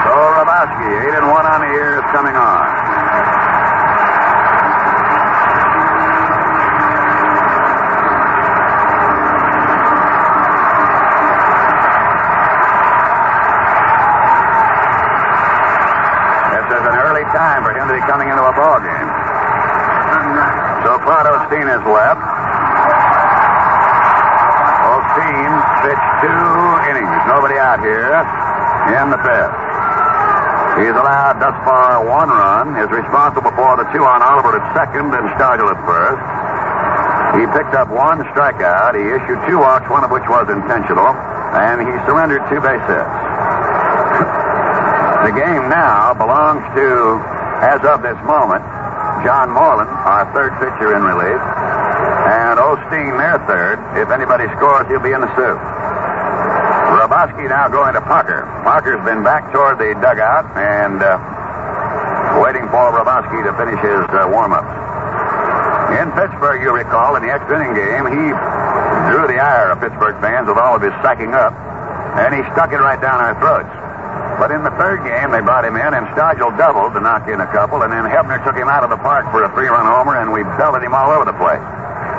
So 0.00 0.12
Hrabosky, 0.16 0.88
eight 0.96 1.14
and 1.20 1.28
one 1.28 1.44
on 1.44 1.60
the 1.60 1.68
year, 1.76 2.00
is 2.00 2.08
coming 2.12 2.36
on. 2.36 2.45
Be 17.96 18.04
coming 18.04 18.28
into 18.28 18.44
a 18.44 18.52
ball 18.52 18.76
game. 18.84 19.08
So 20.84 21.00
Claude 21.00 21.32
Osteen 21.32 21.64
is 21.64 21.80
left. 21.88 22.20
Osteen 24.84 25.50
pitched 25.80 26.12
two 26.20 26.44
innings. 26.92 27.16
Nobody 27.24 27.56
out 27.56 27.80
here 27.80 28.20
in 29.00 29.08
the 29.08 29.16
fifth. 29.24 29.56
He's 30.76 30.92
allowed 30.92 31.40
thus 31.40 31.56
far 31.64 32.04
one 32.04 32.28
run. 32.28 32.76
Is 32.76 32.92
responsible 32.92 33.48
for 33.56 33.80
the 33.80 33.88
two 33.96 34.04
on 34.04 34.20
Oliver 34.20 34.60
at 34.60 34.64
second 34.76 35.16
and 35.16 35.32
Stargell 35.40 35.72
at 35.72 35.80
first. 35.88 36.20
He 37.40 37.48
picked 37.56 37.72
up 37.72 37.88
one 37.88 38.20
strikeout. 38.36 38.92
He 38.92 39.08
issued 39.08 39.40
two 39.48 39.56
walks, 39.56 39.88
one 39.88 40.04
of 40.04 40.12
which 40.12 40.28
was 40.28 40.44
intentional, 40.52 41.16
and 41.56 41.80
he 41.80 41.96
surrendered 42.04 42.44
two 42.52 42.60
base 42.60 42.84
hits. 42.84 43.08
the 45.24 45.32
game 45.32 45.64
now 45.72 46.12
belongs 46.12 46.60
to, 46.76 47.35
as 47.62 47.80
of 47.84 48.02
this 48.02 48.18
moment, 48.28 48.60
John 49.24 49.48
Morlan, 49.50 49.88
our 49.88 50.28
third 50.36 50.52
pitcher 50.60 50.92
in 50.92 51.02
relief, 51.02 51.40
and 51.40 52.58
Osteen, 52.60 53.16
their 53.16 53.38
third. 53.48 53.78
If 53.96 54.10
anybody 54.10 54.44
scores, 54.58 54.86
he'll 54.88 55.00
be 55.02 55.12
in 55.12 55.20
the 55.20 55.32
soup. 55.38 55.58
Hrabosky 56.96 57.48
now 57.48 57.68
going 57.68 57.94
to 57.94 58.00
Parker. 58.02 58.46
Parker's 58.62 59.02
been 59.04 59.22
back 59.22 59.52
toward 59.52 59.78
the 59.78 59.94
dugout 59.98 60.46
and 60.56 61.02
uh, 61.02 61.18
waiting 62.42 62.66
for 62.68 62.90
Hrabosky 62.92 63.42
to 63.46 63.52
finish 63.54 63.80
his 63.82 64.04
uh, 64.10 64.28
warm-ups. 64.30 64.70
In 66.00 66.10
Pittsburgh, 66.18 66.62
you 66.62 66.74
recall, 66.74 67.14
in 67.16 67.22
the 67.22 67.30
extra 67.30 67.62
inning 67.62 67.74
game, 67.74 68.06
he 68.10 68.24
drew 69.10 69.26
the 69.30 69.38
ire 69.38 69.70
of 69.70 69.80
Pittsburgh 69.80 70.18
fans 70.20 70.48
with 70.48 70.58
all 70.58 70.76
of 70.76 70.82
his 70.82 70.92
sacking 71.02 71.34
up, 71.34 71.54
and 72.18 72.34
he 72.34 72.42
stuck 72.52 72.72
it 72.72 72.82
right 72.82 73.00
down 73.00 73.22
our 73.22 73.38
throats. 73.38 73.70
But 74.36 74.52
in 74.52 74.60
the 74.62 74.70
third 74.76 75.00
game, 75.00 75.32
they 75.32 75.40
brought 75.40 75.64
him 75.64 75.80
in, 75.80 75.94
and 75.96 76.04
Stargell 76.12 76.52
doubled 76.60 76.92
to 76.92 77.00
knock 77.00 77.24
in 77.28 77.40
a 77.40 77.48
couple, 77.56 77.80
and 77.80 77.92
then 77.92 78.04
Hebner 78.04 78.36
took 78.44 78.54
him 78.54 78.68
out 78.68 78.84
of 78.84 78.90
the 78.92 79.00
park 79.00 79.24
for 79.32 79.44
a 79.44 79.50
three-run 79.56 79.88
homer, 79.88 80.20
and 80.20 80.28
we 80.28 80.44
belted 80.60 80.84
him 80.84 80.92
all 80.92 81.08
over 81.08 81.24
the 81.24 81.36
place. 81.40 81.64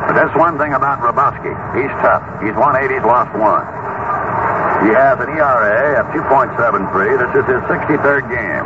But 0.10 0.18
that's 0.18 0.34
one 0.34 0.57
thing 0.57 0.73
about 0.73 0.98
Hrabosky. 0.98 1.53
He's 1.77 1.94
tough. 2.02 2.26
He's 2.41 2.57
won 2.57 2.73
eight, 2.81 2.89
he's 2.89 3.06
lost 3.06 3.30
one. 3.38 3.61
He 4.85 4.94
has 4.94 5.18
an 5.22 5.30
ERA 5.30 6.02
of 6.02 6.10
2.73. 6.14 6.57
This 7.22 7.34
is 7.38 7.45
his 7.45 7.61
63rd 7.69 8.30
game. 8.30 8.65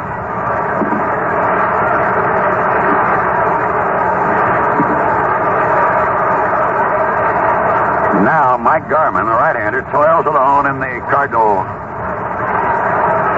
Now, 8.24 8.56
Mike 8.56 8.88
Garman, 8.88 9.26
the 9.26 9.32
right-hander, 9.32 9.82
toils 9.92 10.26
alone 10.26 10.68
in 10.68 10.80
the 10.80 11.00
Cardinal 11.10 11.64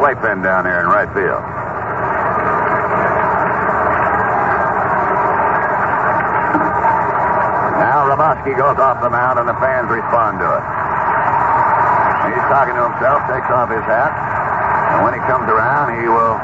playpen 0.03 0.43
down 0.43 0.67
there 0.67 0.83
in 0.83 0.87
right 0.91 1.07
field. 1.15 1.39
Now 7.79 8.03
Hrabosky 8.11 8.51
goes 8.51 8.75
off 8.83 8.99
the 8.99 9.07
mound 9.07 9.39
and 9.39 9.47
the 9.47 9.55
fans 9.63 9.87
respond 9.87 10.43
to 10.43 10.47
it. 10.59 10.63
He's 12.35 12.47
talking 12.51 12.75
to 12.75 12.83
himself, 12.83 13.23
takes 13.31 13.47
off 13.47 13.71
his 13.71 13.87
hat, 13.87 14.11
and 14.91 15.07
when 15.07 15.15
he 15.15 15.23
comes 15.23 15.47
around, 15.47 15.95
he 15.95 16.11
will 16.11 16.35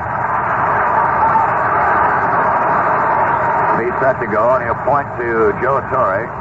be 3.75 3.91
set 3.99 4.23
to 4.23 4.27
go, 4.31 4.55
and 4.55 4.63
he'll 4.63 4.83
point 4.87 5.11
to 5.19 5.51
Joe 5.59 5.83
Torre. 5.91 6.31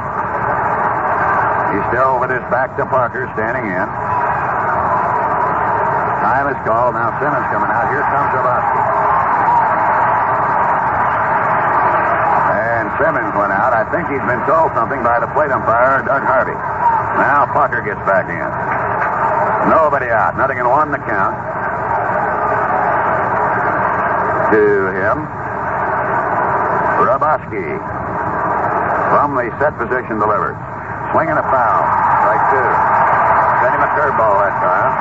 He's 1.75 1.83
still 1.91 2.15
with 2.23 2.31
his 2.31 2.47
back 2.47 2.79
to 2.79 2.87
Parker, 2.87 3.27
standing 3.35 3.67
in. 3.67 4.08
Is 6.39 6.55
called. 6.63 6.95
Now 6.95 7.11
Simmons 7.19 7.43
coming 7.51 7.67
out. 7.67 7.91
Here 7.91 7.99
comes 7.99 8.31
Hrabosky. 8.31 8.79
And 12.55 12.87
Simmons 12.95 13.35
went 13.35 13.51
out. 13.51 13.75
I 13.75 13.83
think 13.91 14.07
he's 14.07 14.23
been 14.23 14.39
told 14.47 14.71
something 14.71 15.03
by 15.03 15.19
the 15.19 15.27
plate 15.35 15.51
umpire, 15.51 15.99
Doug 16.07 16.23
Harvey. 16.23 16.55
Now 17.19 17.43
Parker 17.51 17.83
gets 17.83 17.99
back 18.07 18.31
in. 18.31 18.49
Nobody 19.67 20.07
out. 20.15 20.39
Nothing 20.39 20.63
in 20.63 20.65
one 20.71 20.95
the 20.95 21.03
count. 21.03 21.35
To 24.55 24.63
him. 24.95 25.17
Hrabosky. 27.03 27.67
From 29.11 29.35
the 29.35 29.51
set 29.59 29.75
position 29.75 30.23
delivers. 30.23 30.55
Swinging 31.11 31.35
a 31.35 31.43
foul. 31.51 31.83
Strike 32.23 32.45
two. 32.55 32.69
Sent 33.59 33.75
him 33.75 33.83
a 33.83 33.91
curveball 33.91 34.39
that 34.39 34.55
time. 34.63 34.98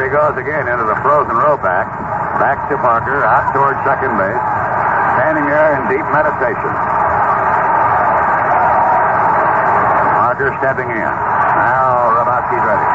There 0.00 0.08
he 0.08 0.16
goes 0.16 0.32
again 0.40 0.64
into 0.64 0.88
the 0.88 0.96
frozen 1.04 1.36
row 1.36 1.60
back. 1.60 1.84
Back 2.40 2.72
to 2.72 2.80
Parker, 2.80 3.20
out 3.20 3.52
towards 3.52 3.76
second 3.84 4.16
base. 4.16 4.44
Standing 5.20 5.44
there 5.44 5.76
in 5.76 5.92
deep 5.92 6.08
meditation. 6.08 6.72
Parker 10.16 10.56
stepping 10.56 10.88
in. 10.88 11.04
Now 11.04 12.16
Hrabosky's 12.16 12.64
ready. 12.64 12.88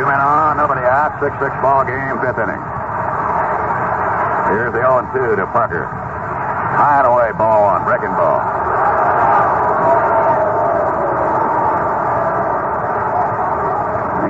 Two 0.00 0.08
men 0.08 0.16
on, 0.24 0.56
nobody 0.56 0.80
out. 0.80 1.12
6 1.20 1.36
6 1.36 1.52
ball 1.60 1.84
game, 1.84 2.16
fifth 2.24 2.40
inning. 2.40 2.64
Here's 4.56 4.72
the 4.72 4.80
0 4.80 5.04
2 5.12 5.36
to 5.36 5.44
Parker. 5.52 5.84
High 5.84 7.04
and 7.04 7.12
away, 7.12 7.28
ball 7.36 7.76
one, 7.76 7.84
breaking 7.84 8.16
ball. 8.16 8.40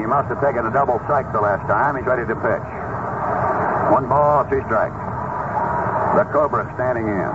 He 0.03 0.07
must 0.23 0.39
have 0.39 0.55
taken 0.55 0.63
a 0.63 0.71
double 0.71 1.03
strike 1.03 1.27
the 1.35 1.43
last 1.43 1.67
time. 1.67 1.99
He's 1.99 2.07
ready 2.07 2.23
to 2.23 2.37
pitch. 2.39 2.67
One 3.91 4.07
ball, 4.07 4.47
two 4.47 4.63
strikes. 4.71 4.95
The 6.15 6.23
Cobra 6.31 6.63
standing 6.79 7.11
in. 7.11 7.33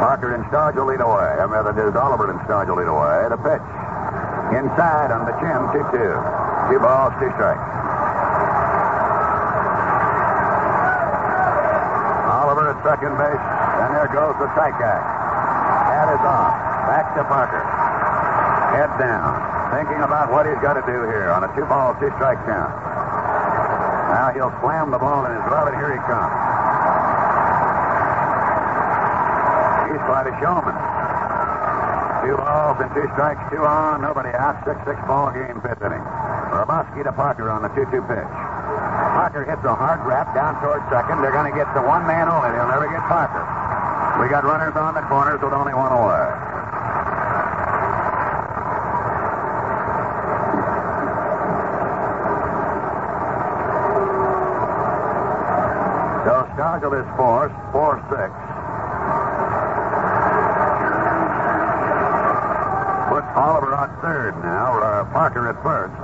Parker 0.00 0.32
and 0.32 0.40
Stargell 0.48 0.88
lead 0.88 1.04
away. 1.04 1.36
I 1.36 1.44
rather, 1.44 1.76
there's 1.76 1.92
Oliver 1.92 2.32
and 2.32 2.40
Stargell 2.48 2.80
lead 2.80 2.88
away. 2.88 3.28
The 3.28 3.36
pitch. 3.36 3.66
Inside 4.56 5.12
on 5.12 5.28
the 5.28 5.36
chin, 5.36 5.60
2 5.68 5.84
2. 5.92 6.72
Two 6.72 6.80
balls, 6.80 7.12
two 7.20 7.28
strikes. 7.36 7.60
Oliver 12.40 12.72
at 12.72 12.80
second 12.88 13.20
base. 13.20 13.44
And 13.84 13.92
there 13.92 14.08
goes 14.08 14.32
the 14.40 14.48
guy. 14.48 14.96
Hat 15.92 16.08
is 16.08 16.24
off. 16.24 16.56
Back 16.88 17.12
to 17.20 17.22
Parker. 17.28 17.60
Head 18.80 18.96
down. 18.96 19.51
Thinking 19.72 20.04
about 20.04 20.28
what 20.28 20.44
he's 20.44 20.60
got 20.60 20.76
to 20.76 20.84
do 20.84 21.08
here 21.08 21.32
on 21.32 21.48
a 21.48 21.50
two 21.56 21.64
ball, 21.64 21.96
two 21.96 22.12
strike 22.20 22.36
count. 22.44 22.68
Now 24.12 24.28
he'll 24.36 24.52
slam 24.60 24.92
the 24.92 25.00
ball 25.00 25.24
in 25.24 25.32
his 25.32 25.40
glove, 25.48 25.72
and 25.72 25.76
here 25.80 25.88
he 25.88 26.00
comes. 26.04 26.28
He's 29.88 30.04
quite 30.04 30.28
a 30.28 30.34
showman. 30.44 30.76
Two 32.20 32.36
balls 32.36 32.76
and 32.84 32.92
two 32.92 33.08
strikes, 33.16 33.40
two 33.48 33.64
on, 33.64 34.04
nobody 34.04 34.28
out. 34.36 34.60
6 34.68 34.76
6 34.84 34.92
ball 35.08 35.32
game, 35.32 35.56
fifth 35.64 35.80
inning. 35.80 36.04
Hrabosky 36.52 37.00
to 37.08 37.12
Parker 37.16 37.48
on 37.48 37.64
the 37.64 37.72
2 37.72 37.88
2 37.88 38.04
pitch. 38.04 38.32
Parker 39.16 39.48
hits 39.48 39.64
a 39.64 39.72
hard 39.72 40.04
rap 40.04 40.36
down 40.36 40.60
towards 40.60 40.84
second. 40.92 41.24
They're 41.24 41.32
going 41.32 41.48
to 41.48 41.56
get 41.56 41.72
the 41.72 41.80
one 41.80 42.04
man 42.04 42.28
only. 42.28 42.52
They'll 42.52 42.68
never 42.68 42.92
get 42.92 43.00
Parker. 43.08 43.40
We 44.20 44.28
got 44.28 44.44
runners 44.44 44.76
on 44.76 44.92
the 44.92 45.02
corners 45.08 45.40
with 45.40 45.56
only 45.56 45.72
one 45.72 45.96
away. 45.96 46.41
Stargell 56.82 56.98
is 56.98 57.06
forced, 57.16 57.54
4 57.70 58.02
6. 58.10 58.18
Put 63.06 63.22
Oliver 63.38 63.70
on 63.70 63.88
third 64.02 64.34
now, 64.42 64.82
uh, 64.82 65.04
Parker 65.14 65.46
at 65.46 65.54
first. 65.62 65.94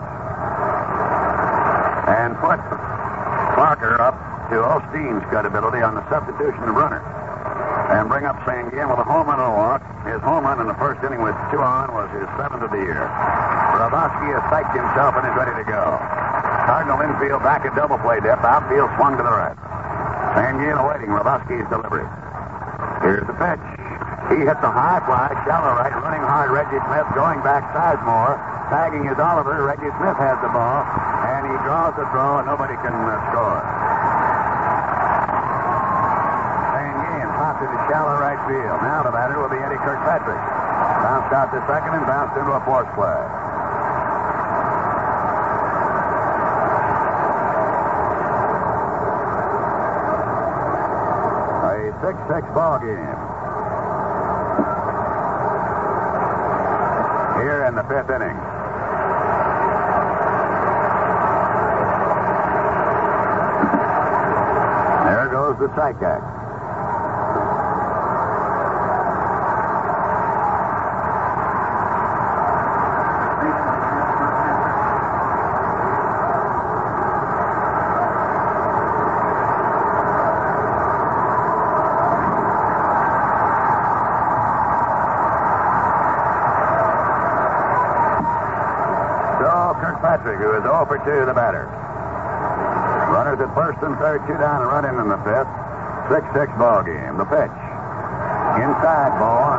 And 2.06 2.38
put 2.38 2.62
Parker 3.58 4.00
up 4.00 4.14
to 4.50 4.62
Osteen's 4.62 5.26
credibility 5.26 5.82
on 5.82 5.98
the 5.98 6.04
substitution 6.08 6.62
of 6.62 6.76
runner. 6.76 7.02
And 7.90 8.08
bring 8.08 8.24
up 8.24 8.38
Sanguillen 8.46 8.88
with 8.88 9.02
a 9.02 9.04
home 9.04 9.26
run 9.26 9.40
and 9.42 9.50
a 9.50 9.56
walk. 9.58 9.82
His 10.06 10.22
home 10.22 10.44
run 10.44 10.60
in 10.60 10.68
the 10.68 10.78
first 10.78 11.02
inning 11.02 11.22
with 11.22 11.34
two 11.50 11.58
on 11.58 11.90
was 11.90 12.06
his 12.14 12.28
seventh 12.38 12.62
of 12.62 12.70
the 12.70 12.78
year. 12.78 13.02
Hrabosky 13.74 14.30
has 14.30 14.46
psyched 14.46 14.78
himself 14.78 15.18
and 15.18 15.26
is 15.26 15.34
ready 15.34 15.58
to 15.58 15.66
go. 15.66 15.98
Cardinal 16.70 17.02
infield 17.02 17.42
back 17.42 17.66
at 17.66 17.74
double 17.74 17.98
play 17.98 18.20
depth. 18.20 18.44
Outfield 18.44 18.94
swung 18.94 19.16
to 19.16 19.24
the 19.24 19.34
right. 19.34 19.67
Sanguillen 20.36 20.76
awaiting 20.76 21.08
Hrabosky's 21.08 21.68
delivery. 21.72 22.04
Here's 23.00 23.24
the 23.24 23.36
pitch. 23.38 23.62
He 24.28 24.44
hits 24.44 24.60
a 24.60 24.68
high 24.68 25.00
fly, 25.08 25.32
shallow 25.48 25.72
right, 25.80 25.94
running 26.04 26.20
hard. 26.20 26.52
Reggie 26.52 26.82
Smith 26.84 27.08
going 27.16 27.40
back 27.40 27.64
Sizemore. 27.72 28.36
Tagging 28.68 29.08
is 29.08 29.16
Oliver. 29.16 29.64
Reggie 29.64 29.88
Smith 29.96 30.20
has 30.20 30.36
the 30.44 30.52
ball, 30.52 30.84
and 31.24 31.48
he 31.48 31.56
draws 31.64 31.96
the 31.96 32.04
throw, 32.12 32.44
and 32.44 32.46
nobody 32.46 32.76
can 32.84 32.92
uh, 32.92 33.16
score. 33.32 33.64
Sanguillen 36.76 37.30
pops 37.40 37.64
into 37.64 37.80
shallow 37.88 38.20
right 38.20 38.40
field. 38.44 38.78
Now 38.84 39.00
the 39.00 39.14
batter 39.14 39.40
will 39.40 39.48
be 39.48 39.56
Eddie 39.56 39.80
Kirkpatrick. 39.80 40.36
Bounced 40.36 41.32
out 41.32 41.48
to 41.56 41.64
second 41.64 41.96
and 41.96 42.04
bounced 42.04 42.36
into 42.36 42.52
a 42.52 42.60
fourth 42.68 42.92
play. 42.92 43.37
6-6 52.00 52.54
ball 52.54 52.78
game. 52.78 53.18
Here 57.42 57.64
in 57.66 57.74
the 57.74 57.82
fifth 57.82 58.10
inning. 58.10 58.38
There 65.06 65.28
goes 65.28 65.58
the 65.58 65.68
strikeout. 65.74 66.37
Who 91.08 91.14
is 91.14 91.24
0 91.24 91.24
for 91.24 91.24
2, 91.24 91.26
the 91.26 91.32
batter. 91.32 91.64
Runners 93.08 93.40
at 93.40 93.54
first 93.54 93.80
and 93.80 93.96
third, 93.96 94.20
two 94.28 94.36
down 94.36 94.60
and 94.60 94.68
running 94.68 95.00
in 95.00 95.08
the 95.08 95.16
fifth. 95.24 95.48
6-6 96.12 96.58
ball 96.58 96.84
game. 96.84 97.16
The 97.16 97.24
pitch. 97.24 97.56
Inside 98.60 99.16
ball. 99.16 99.56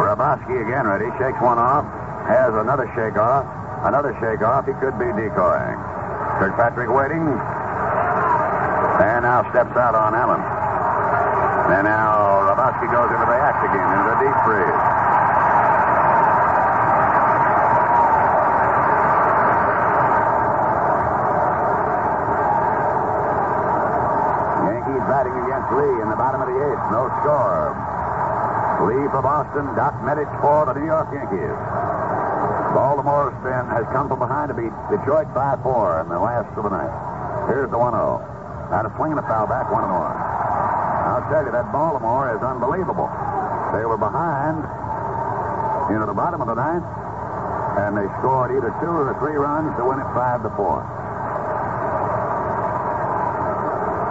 Hrabosky 0.00 0.64
again 0.64 0.86
ready. 0.88 1.12
Shakes 1.20 1.40
one 1.42 1.58
off. 1.58 1.84
Has 2.26 2.54
another 2.54 2.90
shake 2.96 3.20
off. 3.20 3.44
Another 3.84 4.16
shake 4.20 4.40
off. 4.40 4.64
He 4.64 4.72
could 4.80 4.98
be 4.98 5.12
decoying. 5.12 5.76
Kirkpatrick 6.40 6.88
waiting. 6.88 7.51
And 9.02 9.26
now 9.26 9.42
steps 9.50 9.74
out 9.74 9.98
on 9.98 10.14
Allen. 10.14 10.38
And 10.38 11.90
now 11.90 12.46
Hrabosky 12.46 12.86
goes 12.86 13.10
into 13.10 13.26
the 13.26 13.34
act 13.34 13.58
again, 13.66 13.88
into 13.98 14.06
the 14.14 14.18
deep 14.22 14.38
freeze. 14.46 14.78
Yankees 24.70 25.04
batting 25.10 25.34
against 25.34 25.68
Lee 25.74 25.98
in 25.98 26.06
the 26.06 26.14
bottom 26.14 26.38
of 26.38 26.46
the 26.46 26.58
eighth. 26.62 26.84
No 26.94 27.10
score. 27.26 27.74
Lee 28.86 29.10
for 29.10 29.22
Boston, 29.22 29.66
Doc 29.74 29.98
Medich 30.06 30.30
for 30.38 30.66
the 30.70 30.78
New 30.78 30.86
York 30.86 31.10
Yankees. 31.10 31.58
Baltimore's 32.70 33.34
has 33.66 33.84
come 33.90 34.06
from 34.06 34.20
behind 34.20 34.48
to 34.50 34.54
beat 34.54 34.70
Detroit 34.94 35.26
5-4 35.34 36.06
in 36.06 36.08
the 36.08 36.18
last 36.22 36.54
of 36.56 36.62
the 36.62 36.70
night. 36.70 36.94
Here's 37.50 37.70
the 37.70 37.76
1-0. 37.76 38.41
Now 38.72 38.80
to 38.80 38.92
swing 38.96 39.12
and 39.12 39.20
a 39.20 39.26
foul 39.28 39.44
back, 39.44 39.68
1 39.68 39.84
and 39.84 39.92
1. 39.92 40.00
I'll 40.00 41.28
tell 41.28 41.44
you, 41.44 41.52
that 41.52 41.68
Baltimore 41.76 42.32
is 42.32 42.40
unbelievable. 42.40 43.04
They 43.76 43.84
were 43.84 44.00
behind 44.00 44.64
into 45.92 46.08
the 46.08 46.16
bottom 46.16 46.40
of 46.40 46.48
the 46.48 46.56
ninth, 46.56 46.88
and 47.76 47.92
they 47.92 48.08
scored 48.16 48.48
either 48.56 48.72
two 48.80 48.88
or 48.88 49.12
three 49.20 49.36
runs 49.36 49.76
to 49.76 49.84
win 49.84 50.00
it 50.00 50.08
5 50.16 50.48
to 50.48 50.50
4. 50.56 50.56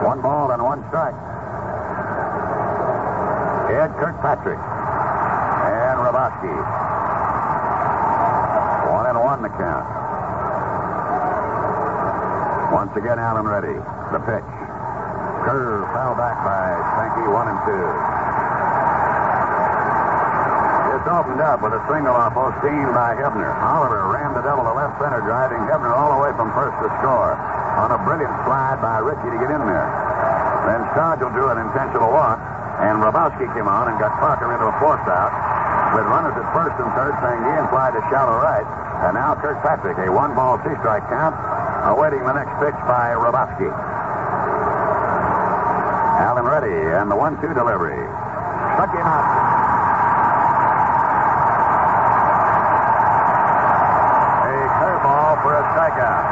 One 0.06 0.22
ball 0.22 0.54
and 0.54 0.62
one 0.62 0.86
strike. 0.94 1.18
Ed 3.74 3.90
Kirkpatrick 3.98 4.62
and 4.62 5.96
Hrabosky. 6.06 6.54
One 8.94 9.10
and 9.10 9.18
one 9.18 9.42
the 9.42 9.50
count. 9.58 9.90
Once 12.74 12.94
again, 12.96 13.18
Allen 13.18 13.48
ready. 13.48 14.01
The 14.12 14.20
pitch. 14.28 14.52
Curve 15.48 15.88
foul 15.96 16.20
back 16.20 16.36
by 16.44 16.68
Spanky, 16.92 17.26
one 17.32 17.48
and 17.48 17.60
two. 17.64 17.88
It's 21.00 21.08
opened 21.08 21.40
up 21.40 21.64
with 21.64 21.72
a 21.72 21.82
single 21.88 22.12
off 22.12 22.36
Osteen 22.36 22.92
by 22.92 23.16
Hebner. 23.16 23.56
Oliver 23.64 24.12
ran 24.12 24.36
the 24.36 24.44
double 24.44 24.68
to 24.68 24.76
left 24.76 25.00
center, 25.00 25.24
driving 25.24 25.64
Hebner 25.64 25.96
all 25.96 26.12
the 26.12 26.22
way 26.28 26.36
from 26.36 26.52
first 26.52 26.76
to 26.84 26.92
score 27.00 27.40
on 27.80 27.96
a 27.96 28.00
brilliant 28.04 28.36
slide 28.44 28.84
by 28.84 29.00
Ritchie 29.00 29.32
to 29.32 29.40
get 29.40 29.48
in 29.48 29.64
there. 29.64 29.90
Then 30.68 30.84
Stargell 30.92 31.32
drew 31.32 31.48
an 31.48 31.64
intentional 31.64 32.12
walk, 32.12 32.38
and 32.84 33.00
Hrabosky 33.00 33.48
came 33.56 33.72
on 33.72 33.88
and 33.88 33.96
got 33.96 34.12
Parker 34.20 34.52
into 34.52 34.68
a 34.68 34.76
force 34.84 35.08
out 35.08 35.32
with 35.96 36.04
runners 36.06 36.36
at 36.36 36.48
first 36.52 36.76
and 36.84 36.92
third 37.00 37.16
saying 37.24 37.42
he 37.48 37.54
implied 37.60 37.96
to 37.96 38.04
shallow 38.12 38.38
right. 38.44 38.68
And 39.08 39.16
now 39.16 39.40
Kirkpatrick, 39.40 39.98
a 39.98 40.12
one 40.12 40.36
ball, 40.36 40.60
two 40.62 40.76
strike 40.84 41.08
count, 41.10 41.34
awaiting 41.90 42.22
the 42.28 42.36
next 42.38 42.54
pitch 42.62 42.78
by 42.86 43.18
Hrabosky. 43.18 43.72
Allen 46.22 46.46
ready, 46.46 46.70
and 46.70 47.10
the 47.10 47.18
one 47.18 47.34
two 47.42 47.50
delivery. 47.50 47.98
Struck 48.78 48.94
him 48.94 49.02
out. 49.02 49.26
A 54.46 54.54
curveball 54.78 55.42
for 55.42 55.58
a 55.58 55.64
strikeout. 55.74 56.26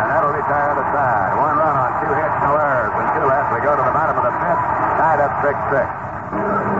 And 0.00 0.06
that'll 0.08 0.32
retire 0.32 0.72
the 0.72 0.86
side. 0.96 1.36
One 1.36 1.52
run 1.52 1.76
on 1.76 1.90
two 2.00 2.16
hits, 2.16 2.36
no 2.48 2.56
errors, 2.56 2.96
and 2.96 3.08
two 3.12 3.28
left. 3.28 3.52
We 3.52 3.60
go 3.60 3.76
to 3.76 3.84
the 3.84 3.92
bottom 3.92 4.16
of 4.16 4.24
the 4.24 4.32
fifth, 4.40 4.64
tied 4.96 5.20
up 5.20 5.32
6 5.44 6.79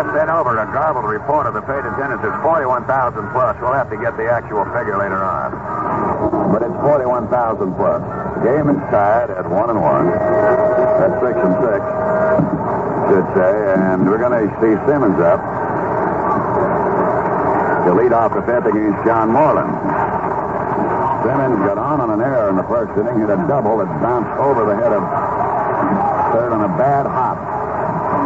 6. 0.00 0.06
They've 0.06 0.06
just 0.06 0.16
sent 0.16 0.30
over 0.30 0.56
a 0.56 0.66
garbled 0.72 1.04
report 1.04 1.46
of 1.46 1.54
the 1.54 1.60
paid 1.60 1.84
attendance. 1.84 2.24
It's 2.24 2.42
41,000 2.42 3.32
plus. 3.32 3.56
We'll 3.60 3.72
have 3.76 3.90
to 3.90 3.96
get 3.96 4.16
the 4.16 4.30
actual 4.30 4.64
figure 4.72 4.96
later 4.96 5.20
on. 5.20 5.52
But 6.52 6.62
it's 6.62 6.78
41,000 6.80 7.74
plus. 7.76 8.00
Game 8.40 8.68
is 8.72 8.80
tied 8.88 9.30
at 9.30 9.44
1 9.44 9.70
and 9.70 9.80
1. 9.80 10.06
That's 11.00 11.16
6 11.20 11.36
and 11.36 11.54
6, 11.60 11.84
should 13.12 13.28
say. 13.36 13.52
And 13.76 14.08
we're 14.08 14.20
going 14.20 14.36
to 14.36 14.48
see 14.60 14.72
Simmons 14.88 15.20
up 15.20 15.40
to 17.84 17.90
lead 17.92 18.12
off 18.12 18.32
the 18.32 18.44
fifth 18.48 18.66
against 18.72 19.00
John 19.04 19.32
Morlan. 19.32 19.68
Simmons 21.24 21.60
got 21.68 21.76
on 21.76 22.00
on 22.00 22.08
an 22.10 22.20
error 22.20 22.48
in 22.48 22.56
the 22.56 22.64
first 22.64 22.96
inning, 22.96 23.20
hit 23.20 23.28
a 23.28 23.36
double 23.44 23.76
that 23.78 23.88
bounced 24.00 24.32
over 24.40 24.64
the 24.64 24.76
head 24.76 24.92
of 24.92 25.04
third 26.32 26.52
on 26.52 26.64
a 26.64 26.72
bad 26.80 27.04
hop. 27.04 27.36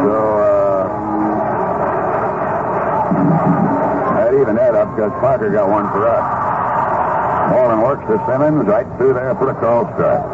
So, 0.05 0.15
uh, 0.39 0.64
that 3.25 4.35
evened 4.35 4.59
that 4.59 4.75
up 4.75 4.95
because 4.95 5.13
Parker 5.21 5.51
got 5.51 5.69
one 5.69 5.89
for 5.91 6.09
us. 6.09 6.25
Morlan 7.51 7.81
works 7.83 8.05
to 8.09 8.17
Simmons 8.27 8.67
right 8.67 8.87
through 8.97 9.15
there 9.15 9.35
for 9.35 9.51
a 9.51 9.55
call 9.55 9.85
strike. 9.95 10.25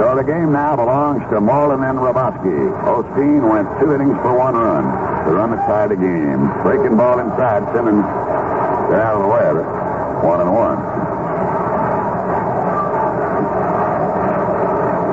So 0.00 0.16
the 0.16 0.24
game 0.24 0.52
now 0.52 0.76
belongs 0.76 1.20
to 1.30 1.40
Morlan 1.40 1.84
and 1.84 1.98
Hrabosky. 1.98 2.72
Osteen 2.88 3.44
went 3.44 3.68
two 3.78 3.92
innings 3.94 4.16
for 4.22 4.32
one 4.32 4.54
run. 4.54 4.84
The 5.26 5.32
run 5.36 5.50
that 5.50 5.66
tied 5.66 5.90
the 5.90 5.96
game. 5.96 6.48
Breaking 6.62 6.96
ball 6.96 7.18
inside. 7.18 7.62
Simmons 7.74 8.00
got 8.88 9.00
out 9.00 9.16
of 9.16 9.22
the 9.22 9.28
way 9.28 9.44
of 9.44 9.56
it. 9.58 9.68
One 10.24 10.40
and 10.40 10.54
one. 10.54 10.78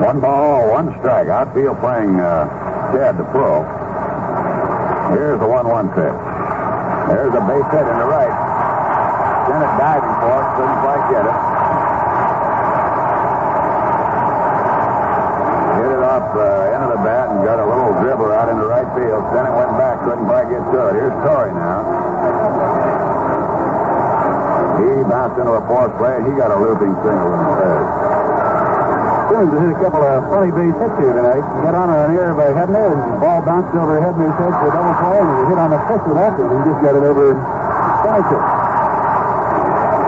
One 0.02 0.20
ball, 0.20 0.70
one 0.70 0.98
strike. 1.00 1.28
Outfield 1.28 1.78
playing 1.80 2.18
uh, 2.18 2.67
The 2.88 3.24
pro. 3.36 3.68
Here's 5.12 5.38
the 5.38 5.46
1 5.46 5.68
1 5.68 5.88
pitch. 5.92 6.18
There's 7.12 7.34
a 7.36 7.44
base 7.44 7.68
hit 7.68 7.84
in 7.84 7.96
the 8.00 8.08
right. 8.08 8.32
It 9.48 9.72
diving 9.76 10.16
for 10.24 10.36
it, 10.40 10.48
couldn't 10.56 10.80
quite 10.80 11.04
get 11.12 11.24
it. 11.28 11.38
Hit 15.76 15.90
it 16.00 16.02
off 16.04 16.32
uh, 16.32 16.72
end 16.72 16.82
of 16.88 16.90
the 16.96 17.02
bat 17.04 17.28
and 17.28 17.44
got 17.44 17.60
a 17.60 17.66
little 17.68 17.92
dribbler 18.00 18.32
out 18.32 18.48
into 18.48 18.64
right 18.64 18.88
field. 18.96 19.20
It 19.20 19.52
went 19.52 19.72
back, 19.76 20.00
couldn't 20.08 20.24
quite 20.24 20.48
get 20.48 20.64
to 20.64 20.80
it. 20.88 20.94
Here's 20.96 21.16
Torre 21.28 21.52
now. 21.52 21.84
He 24.80 25.04
bounced 25.04 25.36
into 25.36 25.52
a 25.52 25.62
fourth 25.68 25.92
play 26.00 26.16
and 26.16 26.24
he 26.24 26.32
got 26.40 26.52
a 26.52 26.56
looping 26.56 26.96
single 27.04 27.36
in 27.36 27.40
the 27.40 27.52
third. 27.60 28.17
Simmons 29.28 29.52
hit 29.60 29.76
a 29.76 29.78
couple 29.84 30.00
of 30.00 30.24
funny 30.32 30.48
base 30.48 30.72
hits 30.72 30.96
here 30.96 31.12
tonight. 31.12 31.44
Got 31.60 31.76
on 31.76 31.92
an 31.92 32.16
air 32.16 32.32
by 32.32 32.48
Hebner, 32.48 32.96
and 32.96 33.00
the 33.12 33.20
ball 33.20 33.44
bounced 33.44 33.76
over 33.76 34.00
Hebner's 34.00 34.32
head 34.40 34.52
for 34.56 34.66
a 34.68 34.72
double 34.72 34.96
play, 35.04 35.20
and 35.20 35.28
he 35.28 35.52
hit 35.52 35.58
on 35.60 35.68
the 35.68 35.82
first 35.84 36.04
one 36.08 36.16
after. 36.16 36.48
He 36.48 36.58
just 36.64 36.80
got 36.80 36.96
it 36.96 37.04
over 37.04 37.36
it. 37.36 37.40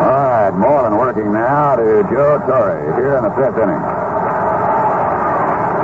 All 0.01 0.25
right, 0.33 0.55
Morlan 0.57 0.97
working 0.97 1.33
now 1.33 1.77
to 1.77 2.03
Joe 2.09 2.41
Torre 2.49 2.81
here 2.97 3.21
in 3.21 3.29
the 3.29 3.33
fifth 3.37 3.61
inning. 3.61 3.83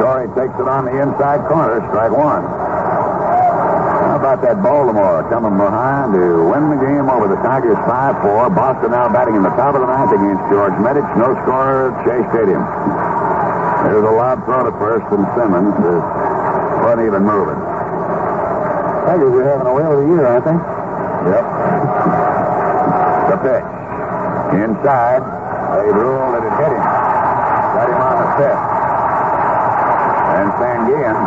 Torre 0.01 0.27
takes 0.33 0.57
it 0.57 0.69
on 0.69 0.89
the 0.89 0.97
inside 0.97 1.45
corner, 1.47 1.85
strike 1.93 2.17
one. 2.17 2.41
How 2.41 4.17
about 4.17 4.41
that 4.43 4.63
Baltimore 4.63 5.29
coming 5.29 5.61
behind 5.61 6.17
to 6.17 6.49
win 6.49 6.73
the 6.73 6.81
game 6.81 7.11
over 7.13 7.29
the 7.29 7.37
Tigers 7.45 7.77
5-4. 7.85 8.49
Boston 8.57 8.91
now 8.93 9.13
batting 9.13 9.37
in 9.37 9.43
the 9.43 9.53
top 9.61 9.75
of 9.77 9.83
the 9.85 9.87
ninth 9.87 10.09
against 10.09 10.41
George 10.49 10.73
Medich. 10.81 11.05
No 11.21 11.37
score 11.45 11.93
at 11.93 12.33
Stadium. 12.33 12.65
There's 13.85 14.05
a 14.05 14.15
lob 14.15 14.45
throw 14.45 14.65
to 14.65 14.73
first, 14.79 15.07
and 15.13 15.27
Simmons 15.37 15.77
is 15.77 16.03
even 17.07 17.23
moving. 17.23 17.61
Tigers 19.05 19.31
are 19.37 19.47
having 19.47 19.69
a 19.69 19.75
whale 19.75 19.93
of 19.95 20.01
a 20.03 20.07
year, 20.11 20.27
aren't 20.27 20.47
they? 20.49 20.59
Yep. 21.31 21.45
The 23.31 23.37
pitch. 23.47 23.69
Inside. 24.59 25.23
They 25.77 25.93
ruled 25.93 26.35
that 26.35 26.43
it 26.43 26.55
hit 26.57 26.73
him. 26.73 26.83
Got 27.77 27.87
him 27.87 28.01
on 28.01 28.17
the 28.17 28.29
fifth. 28.41 28.65
And 30.35 30.49
Sanguillen 30.59 31.19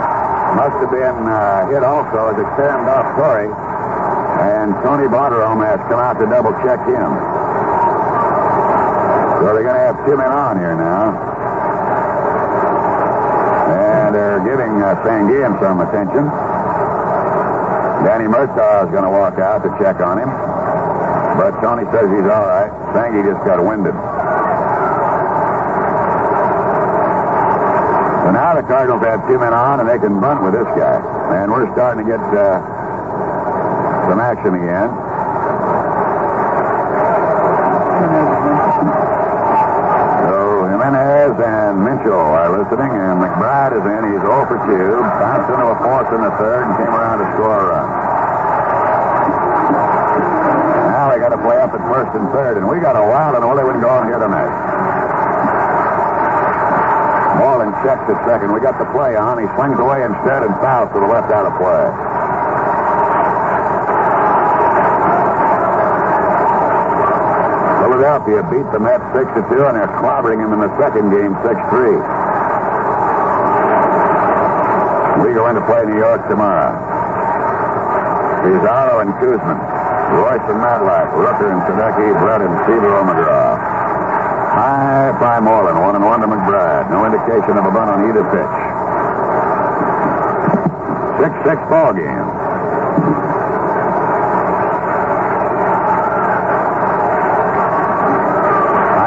must 0.57 0.75
have 0.83 0.91
been 0.91 1.19
uh, 1.29 1.69
hit 1.69 1.83
also 1.83 2.33
as 2.33 2.37
it 2.41 2.49
turned 2.57 2.89
off 2.89 3.15
Torre. 3.15 3.47
And 3.47 4.73
Tony 4.83 5.07
Bartirome 5.07 5.63
has 5.63 5.79
come 5.87 5.99
out 5.99 6.19
to 6.19 6.25
double 6.25 6.51
check 6.65 6.79
him. 6.87 7.11
So 9.39 9.53
they're 9.53 9.63
going 9.63 9.79
to 9.79 9.85
have 9.85 10.05
two 10.05 10.17
men 10.17 10.31
on 10.31 10.57
here 10.57 10.75
now. 10.75 11.28
And 14.09 14.17
they're 14.17 14.41
giving 14.41 14.81
uh, 14.81 14.97
Sanguillen 15.05 15.53
some 15.61 15.85
attention. 15.85 16.25
Danny 18.01 18.25
Murtaugh 18.25 18.89
is 18.89 18.89
going 18.89 19.05
to 19.05 19.13
walk 19.13 19.37
out 19.37 19.61
to 19.61 19.69
check 19.77 20.01
on 20.01 20.17
him. 20.17 20.33
But 21.37 21.61
Tony 21.61 21.85
says 21.93 22.09
he's 22.09 22.25
all 22.25 22.49
right. 22.49 22.73
Sangy 22.97 23.21
just 23.21 23.37
got 23.45 23.61
winded. 23.61 23.93
So 28.25 28.33
now 28.33 28.57
the 28.57 28.65
Cardinals 28.65 29.05
have 29.05 29.21
two 29.29 29.37
men 29.37 29.53
on, 29.53 29.79
and 29.79 29.87
they 29.87 29.99
can 29.99 30.19
bunt 30.19 30.41
with 30.41 30.57
this 30.57 30.65
guy. 30.73 30.97
And 31.37 31.51
we're 31.51 31.71
starting 31.77 32.03
to 32.03 32.09
get 32.09 32.19
uh, 32.33 32.65
some 34.09 34.19
action 34.19 34.57
again. 34.57 34.89
And 41.39 41.79
Minchell 41.87 42.19
are 42.19 42.51
listening, 42.51 42.91
and 42.91 43.15
McBride 43.15 43.71
is 43.71 43.85
in. 43.87 44.11
He's 44.11 44.19
0 44.19 44.43
for 44.43 44.59
2. 44.59 44.75
Bounced 45.23 45.47
into 45.47 45.71
a 45.71 45.77
fourth 45.79 46.11
in 46.11 46.19
the 46.19 46.35
third 46.35 46.67
and 46.67 46.75
came 46.75 46.91
around 46.91 47.23
to 47.23 47.27
score 47.39 47.55
a 47.55 47.65
run. 47.71 47.87
Now 50.91 51.07
they 51.07 51.19
got 51.23 51.31
to 51.31 51.39
play 51.39 51.55
up 51.63 51.71
at 51.71 51.79
first 51.87 52.11
and 52.11 52.27
third, 52.35 52.59
and 52.59 52.67
we 52.67 52.83
got 52.83 52.99
a 52.99 53.05
wild 53.07 53.39
and 53.39 53.47
Willie 53.47 53.63
would 53.63 53.79
go 53.79 53.87
on 53.87 54.11
here 54.11 54.19
tonight. 54.19 54.51
Morlan 57.39 57.71
checks 57.87 58.03
at 58.11 58.19
second. 58.27 58.51
We 58.51 58.59
got 58.59 58.75
the 58.75 58.91
play 58.91 59.15
on. 59.15 59.39
He 59.39 59.47
swings 59.55 59.79
away 59.79 60.03
instead 60.03 60.43
and 60.43 60.51
fouls 60.59 60.91
to 60.91 60.99
the 60.99 61.07
left 61.07 61.31
out 61.31 61.47
of 61.47 61.55
play. 61.55 62.08
Philadelphia 67.99 68.39
beat 68.47 68.63
the 68.71 68.79
Mets 68.79 69.03
6 69.11 69.27
to 69.35 69.43
2, 69.51 69.59
and 69.67 69.75
they're 69.75 69.91
clobbering 69.99 70.39
him 70.39 70.55
in 70.55 70.63
the 70.63 70.71
second 70.79 71.11
game 71.11 71.35
6 71.43 71.51
3. 71.67 71.99
We 75.19 75.35
go 75.35 75.51
into 75.51 75.59
play 75.67 75.83
New 75.83 75.99
York 75.99 76.23
tomorrow. 76.31 76.79
Pizarro 78.39 79.03
and 79.03 79.11
Koosman. 79.19 79.59
Reuss 80.15 80.39
and 80.47 80.63
Matlack. 80.63 81.11
Rooker 81.11 81.51
and 81.51 81.59
Sadecki. 81.67 82.15
Brett 82.23 82.39
and 82.39 82.55
Severo 82.63 83.03
McGraw. 83.03 83.59
High 83.59 85.11
fly 85.19 85.43
Morlan. 85.43 85.83
One 85.83 85.99
and 85.99 86.05
one 86.05 86.21
to 86.21 86.27
McBride. 86.27 86.89
No 86.89 87.03
indication 87.03 87.59
of 87.59 87.65
a 87.67 87.71
bunt 87.75 87.91
on 87.91 88.07
either 88.07 88.23
pitch. 88.31 88.55
6-6 91.19 91.69
ball 91.69 91.91
game. 91.91 92.49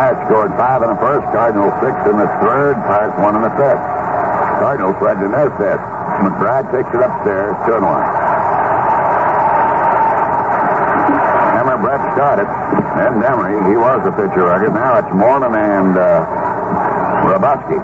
Pirates 0.02 0.21
scored 0.32 0.56
five 0.56 0.80
in 0.80 0.88
the 0.88 0.96
first. 0.96 1.28
Cardinals 1.28 1.76
six 1.84 1.92
in 2.08 2.16
the 2.16 2.24
third. 2.40 2.80
Pirates 2.88 3.20
one 3.20 3.36
in 3.36 3.44
the 3.44 3.52
fifth. 3.52 3.84
Cardinals 4.64 4.96
led 5.04 5.20
in 5.20 5.28
their 5.28 5.52
fifth. 5.60 5.84
McBride 6.24 6.72
takes 6.72 6.88
it 6.88 7.04
upstairs. 7.04 7.52
Two 7.68 7.76
and 7.76 7.84
one. 7.84 8.00
Hammer 11.52 11.76
Brett 11.84 12.00
started. 12.16 12.48
Then 12.96 13.20
Demery, 13.20 13.60
he 13.68 13.76
was 13.76 14.00
the 14.08 14.12
pitcher 14.16 14.48
record. 14.48 14.72
Now 14.72 15.04
it's 15.04 15.12
Morlan 15.12 15.52
and 15.52 16.00
uh, 16.00 16.24
Hrabosky. 17.28 17.76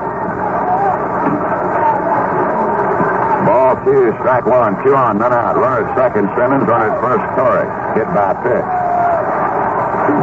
Ball 3.45 3.77
two, 3.85 4.17
strike 4.25 4.49
one, 4.49 4.73
two 4.81 4.97
on, 4.97 5.21
none 5.21 5.37
out. 5.37 5.57
Runner 5.57 5.85
second, 5.93 6.33
Simmons. 6.33 6.65
on 6.65 6.81
at 6.81 6.97
first, 7.05 7.25
Torre. 7.37 7.69
Hit 7.93 8.09
by 8.17 8.33
pitch. 8.41 8.69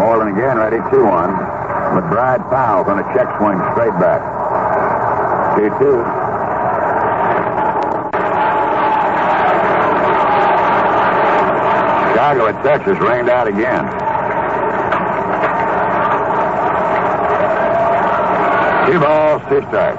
Morlan 0.01 0.33
again, 0.33 0.57
ready, 0.57 0.81
2 0.89 1.05
1. 1.05 1.54
McBride 1.93 2.49
fouls 2.49 2.87
on 2.87 2.99
a 2.99 3.03
check 3.13 3.27
swing 3.37 3.59
straight 3.73 3.93
back. 3.99 4.21
2 5.57 5.69
2. 5.79 6.25
Chicago 12.15 12.47
at 12.47 12.63
Texas 12.63 12.97
rained 12.99 13.29
out 13.29 13.47
again. 13.47 13.85
Two 18.87 18.99
balls, 18.99 19.41
two 19.49 19.61
strikes. 19.67 19.97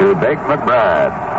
To 0.00 0.14
Bake 0.20 0.38
McBride. 0.38 1.33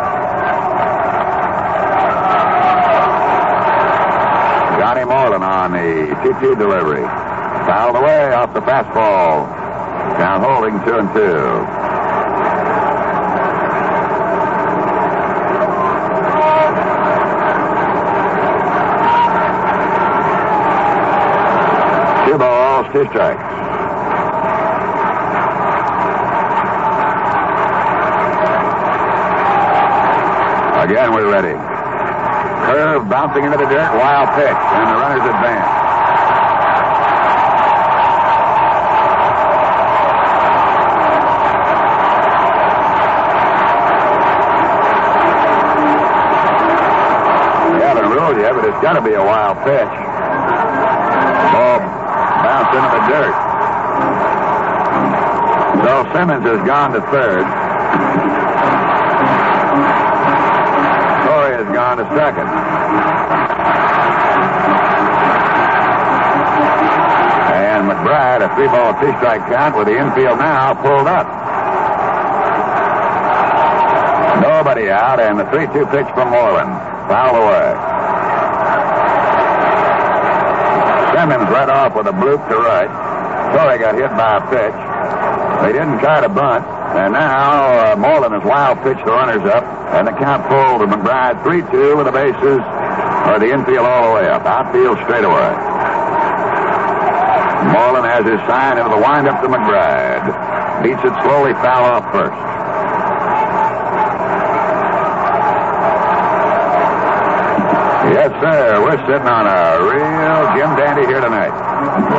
Johnny 4.86 5.04
Morlan 5.04 5.42
on 5.42 5.72
the 5.72 6.14
2-2 6.22 6.56
delivery. 6.56 7.02
Fouled 7.66 7.96
away 7.96 8.32
off 8.32 8.54
the 8.54 8.60
fastball. 8.60 9.48
Count 10.16 10.44
holding 10.44 10.78
two 10.84 10.96
and 10.96 11.12
two. 11.12 11.26
Two 22.30 22.38
balls, 22.38 22.86
two 22.92 23.06
strikes. 23.08 23.42
Again, 30.84 31.12
we're 31.12 31.28
ready. 31.28 31.65
Curve 32.96 33.10
bouncing 33.10 33.44
into 33.44 33.58
the 33.58 33.66
dirt, 33.66 33.92
wild 33.92 34.30
pitch, 34.36 34.56
and 34.56 34.88
the 34.88 34.96
runners 34.96 35.20
advance. 35.20 35.68
They 47.76 47.84
haven't 47.84 48.40
yet, 48.40 48.52
but 48.54 48.64
it's 48.64 48.80
got 48.80 48.94
to 48.94 49.02
be 49.02 49.12
a 49.12 49.22
wild 49.22 49.58
pitch. 49.58 49.92
Ball 51.52 51.80
bounced 52.48 52.72
into 52.76 52.90
the 52.96 53.02
dirt. 53.12 53.36
So 55.84 55.92
Simmons 56.14 56.44
has 56.46 56.66
gone 56.66 56.92
to 56.94 57.02
third. 57.10 57.44
Gone 61.86 61.98
to 61.98 62.16
second. 62.18 62.48
And 67.54 67.86
McBride, 67.86 68.42
a 68.42 68.50
three 68.56 68.66
ball, 68.66 68.90
two 68.98 69.14
strike 69.22 69.46
count 69.46 69.76
with 69.78 69.86
the 69.86 69.94
infield 69.94 70.40
now 70.40 70.74
pulled 70.74 71.06
up. 71.06 71.30
Nobody 74.42 74.90
out, 74.90 75.20
and 75.20 75.38
the 75.38 75.44
3 75.46 75.66
2 75.66 75.86
pitch 75.94 76.10
from 76.10 76.30
Morlan. 76.34 76.66
Foul 77.06 77.36
away. 77.38 77.70
Simmons 81.14 81.50
led 81.54 81.70
off 81.70 81.94
with 81.94 82.08
a 82.08 82.16
bloop 82.18 82.42
to 82.48 82.56
right. 82.66 82.90
Torre 83.54 83.78
got 83.78 83.94
hit 83.94 84.10
by 84.10 84.38
a 84.38 84.50
pitch. 84.50 84.74
They 85.62 85.72
didn't 85.78 86.00
try 86.00 86.20
to 86.20 86.28
bunt, 86.28 86.66
and 86.98 87.12
now 87.12 87.92
uh, 87.92 87.96
Morlan 87.96 88.32
has 88.32 88.42
wild 88.42 88.82
pitched 88.82 89.06
the 89.06 89.12
runners 89.12 89.46
up, 89.48 89.75
and 89.94 90.06
the 90.06 90.12
count 90.12 90.42
pulled 90.48 90.80
to 90.82 90.86
McBride 90.86 91.42
3 91.42 91.62
2 91.70 91.96
with 91.96 92.06
the 92.06 92.12
bases, 92.12 92.60
or 93.30 93.38
the 93.38 93.52
infield 93.52 93.86
all 93.86 94.08
the 94.08 94.14
way 94.18 94.28
up. 94.28 94.42
Outfield 94.46 94.98
straight 95.04 95.24
away. 95.24 95.52
Morlan 97.70 98.04
has 98.04 98.24
his 98.26 98.38
sign 98.46 98.78
into 98.78 98.90
the 98.90 99.00
windup 99.00 99.42
to 99.42 99.48
McBride. 99.48 100.22
Beats 100.82 101.02
it 101.02 101.14
slowly 101.22 101.52
foul 101.62 101.98
off 101.98 102.04
first. 102.12 102.36
Yes, 108.14 108.30
sir. 108.38 108.82
We're 108.84 109.02
sitting 109.06 109.26
on 109.26 109.46
a 109.50 109.82
real 109.82 110.40
Jim 110.54 110.76
Dandy 110.78 111.06
here 111.06 111.20
tonight. 111.20 111.50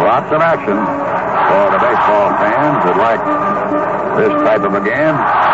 Lots 0.04 0.32
of 0.34 0.42
action 0.42 0.76
for 0.76 1.66
the 1.72 1.80
baseball 1.80 2.28
fans 2.44 2.84
that 2.84 2.98
like 2.98 3.24
this 4.18 4.34
type 4.44 4.64
of 4.68 4.74
a 4.74 4.84
game. 4.84 5.47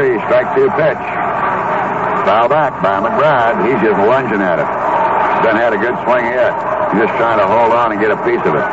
Three, 0.00 0.16
strike 0.32 0.48
two 0.56 0.64
pitch. 0.80 1.04
Foul 2.24 2.48
back 2.48 2.72
by 2.80 3.04
McBride. 3.04 3.68
He's 3.68 3.76
just 3.84 4.00
lunging 4.08 4.40
at 4.40 4.56
it. 4.56 4.64
Doesn't 5.44 5.60
had 5.60 5.76
a 5.76 5.80
good 5.84 5.92
swing 6.08 6.24
yet. 6.24 6.56
He's 6.88 7.04
just 7.04 7.12
trying 7.20 7.36
to 7.36 7.44
hold 7.44 7.76
on 7.76 7.92
and 7.92 8.00
get 8.00 8.08
a 8.08 8.16
piece 8.24 8.40
of 8.48 8.56
it. 8.56 8.64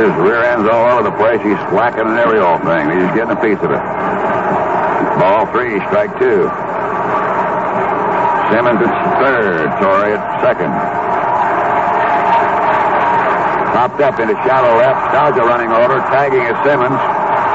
His 0.00 0.08
rear 0.24 0.40
end's 0.48 0.64
all 0.72 0.96
over 0.96 1.04
the 1.04 1.12
place. 1.20 1.44
He's 1.44 1.60
whacking 1.68 2.08
at 2.08 2.16
every 2.16 2.40
old 2.40 2.64
thing. 2.64 2.96
He's 2.96 3.12
getting 3.12 3.36
a 3.36 3.42
piece 3.44 3.60
of 3.60 3.68
it. 3.76 3.84
Ball 5.20 5.44
three, 5.52 5.76
strike 5.92 6.16
two. 6.16 6.48
Simmons 8.56 8.80
at 8.80 8.94
third. 9.20 9.68
Torre 9.84 10.16
at 10.16 10.24
second. 10.40 10.72
Popped 13.76 14.00
up 14.00 14.16
into 14.16 14.32
shallow 14.48 14.80
left. 14.80 15.12
Dodger 15.12 15.44
running 15.44 15.76
over, 15.76 16.00
tagging 16.08 16.40
is 16.40 16.56
Simmons. 16.64 16.96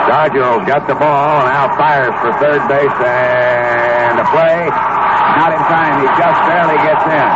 Dodger's 0.07 0.63
got 0.63 0.88
the 0.88 0.95
ball, 0.95 1.43
and 1.43 1.51
now 1.51 1.67
fires 1.75 2.15
for 2.23 2.31
third 2.39 2.63
base, 2.71 2.95
and 3.03 4.15
the 4.15 4.23
play, 4.31 4.71
not 5.35 5.51
in 5.51 5.59
time. 5.67 5.99
He 5.99 6.07
just 6.15 6.39
barely 6.47 6.79
gets 6.79 7.03
in. 7.11 7.29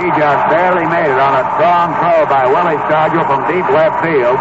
He 0.00 0.08
just 0.16 0.42
barely 0.48 0.88
made 0.88 1.12
it 1.12 1.20
on 1.20 1.36
a 1.36 1.44
strong 1.52 1.92
throw 2.00 2.24
by 2.24 2.48
Willie 2.48 2.80
Stargell 2.88 3.28
from 3.28 3.44
deep 3.44 3.68
left 3.76 4.00
field. 4.00 4.40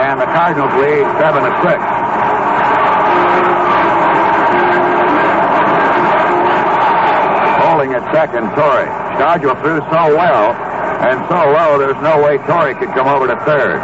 And 0.00 0.16
the 0.16 0.24
Cardinals 0.32 0.72
lead 0.80 1.04
seven 1.20 1.44
to 1.44 1.52
six. 1.60 1.76
Holding 7.60 7.92
at 7.92 8.04
second, 8.16 8.48
Torre. 8.56 8.88
Stargell 9.20 9.60
threw 9.60 9.78
so 9.92 10.16
well 10.16 10.69
and 11.00 11.16
so 11.32 11.40
low, 11.48 11.78
there's 11.78 12.02
no 12.04 12.20
way 12.22 12.36
Torre 12.44 12.74
could 12.74 12.92
come 12.92 13.08
over 13.08 13.26
to 13.26 13.36
third. 13.48 13.80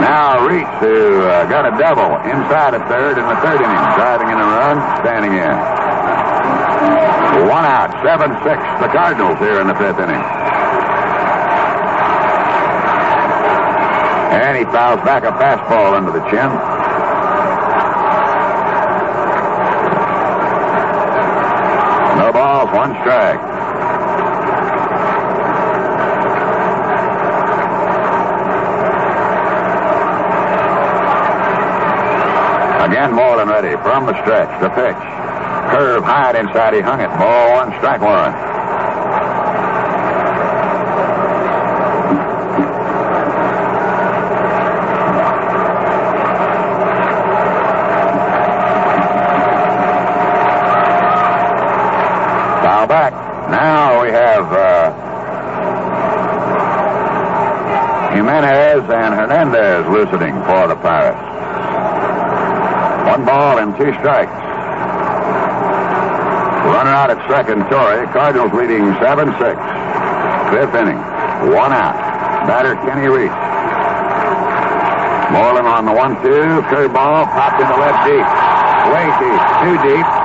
Now 0.00 0.40
Reitz, 0.48 0.80
who 0.80 1.20
uh, 1.22 1.44
got 1.46 1.68
a 1.68 1.76
double 1.76 2.16
inside 2.24 2.72
of 2.72 2.80
third 2.88 3.18
in 3.18 3.26
the 3.28 3.36
third 3.44 3.60
inning, 3.60 3.84
driving 3.96 4.28
in 4.28 4.38
a 4.40 4.48
run, 4.56 4.80
standing 5.04 5.32
in. 5.32 5.56
One 7.48 7.64
out, 7.64 7.90
7-6, 8.00 8.80
the 8.80 8.88
Cardinals 8.88 9.38
here 9.38 9.60
in 9.60 9.66
the 9.66 9.74
fifth 9.74 9.98
inning. 9.98 10.22
And 14.32 14.56
he 14.56 14.64
fouls 14.64 15.00
back 15.04 15.24
a 15.24 15.32
fastball 15.32 15.92
under 15.92 16.10
the 16.10 16.24
chin. 16.30 16.48
No 22.18 22.32
balls, 22.32 22.70
one 22.72 22.94
strike. 23.02 23.53
Again, 33.04 33.16
Morlan 33.16 33.48
ready 33.48 33.76
from 33.82 34.06
the 34.06 34.14
stretch. 34.22 34.48
The 34.62 34.70
pitch. 34.70 34.96
Curve 34.96 36.04
high 36.04 36.38
inside. 36.40 36.72
He 36.72 36.80
hung 36.80 37.02
it. 37.02 37.10
Ball 37.18 37.52
one, 37.52 37.70
strike 37.76 38.00
one. 38.00 38.32
Foul 52.62 52.86
back. 52.86 53.12
Now 53.50 54.02
we 54.02 54.08
have 54.12 54.50
uh, 54.50 54.92
Jimenez 58.14 58.90
and 58.90 59.14
Hernandez 59.14 59.86
loosening 59.92 60.42
for 60.44 60.68
the 60.68 60.76
Pirates. 60.76 61.33
One 63.14 63.26
ball 63.26 63.58
and 63.62 63.70
two 63.78 63.94
strikes. 64.02 64.34
Runner 66.66 66.90
out 66.90 67.14
at 67.14 67.22
second, 67.30 67.62
Torre. 67.70 68.10
Cardinals 68.10 68.50
leading 68.50 68.90
7 68.98 69.30
6. 69.30 69.38
Fifth 70.50 70.74
inning. 70.74 70.98
One 71.54 71.70
out. 71.70 71.94
Batter 72.50 72.74
Kenny 72.82 73.06
Reitz. 73.06 73.30
Morlan 75.30 75.62
on 75.62 75.86
the 75.86 75.92
1 75.94 76.26
2. 76.26 76.66
Curveball 76.66 77.30
popped 77.30 77.62
into 77.62 77.76
left 77.78 78.02
deep. 78.02 78.26
Way 78.90 79.06
deep. 79.22 79.42
Too 79.62 79.78
deep. 79.94 80.23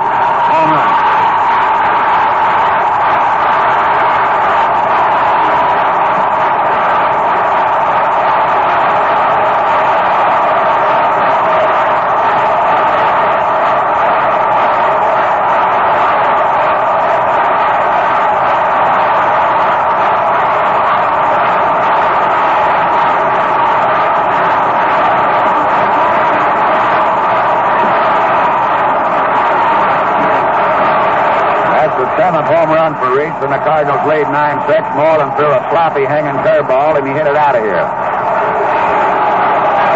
For 33.00 33.16
Reitz, 33.16 33.40
and 33.40 33.48
the 33.48 33.62
Cardinals 33.64 34.04
lead 34.04 34.28
9-6. 34.28 34.68
Morlan 34.92 35.32
threw 35.32 35.48
a 35.48 35.64
sloppy 35.72 36.04
hanging 36.04 36.36
curveball, 36.44 37.00
and 37.00 37.08
he 37.08 37.16
hit 37.16 37.24
it 37.24 37.32
out 37.32 37.56
of 37.56 37.64
here. 37.64 37.80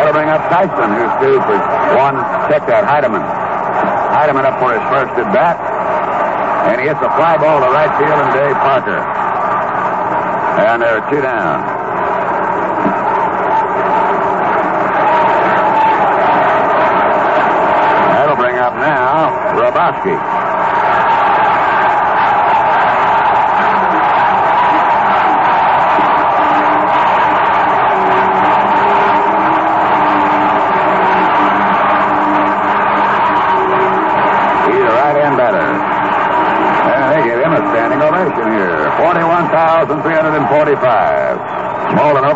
That'll 0.00 0.16
bring 0.16 0.32
up 0.32 0.40
Tyson, 0.48 0.88
who's 0.96 1.12
due 1.20 1.36
for 1.44 1.60
one 2.00 2.16
check 2.48 2.64
at 2.72 2.88
Heidemann. 2.88 3.20
Heidemann 3.20 4.48
up 4.48 4.56
for 4.58 4.72
his 4.72 4.80
first 4.88 5.12
at 5.20 5.28
bat, 5.36 5.60
and 6.72 6.80
he 6.80 6.88
hits 6.88 7.00
a 7.04 7.12
fly 7.12 7.36
ball 7.36 7.60
to 7.60 7.68
right 7.68 7.92
field 8.00 8.16
and 8.16 8.32
Dave 8.32 8.56
Parker. 8.64 9.04
And 10.64 10.80
there 10.80 10.96
are 10.96 11.10
two 11.10 11.20
down. 11.20 11.60
That'll 18.16 18.36
bring 18.36 18.56
up 18.56 18.72
now 18.76 19.28
Hrabosky. 19.52 20.43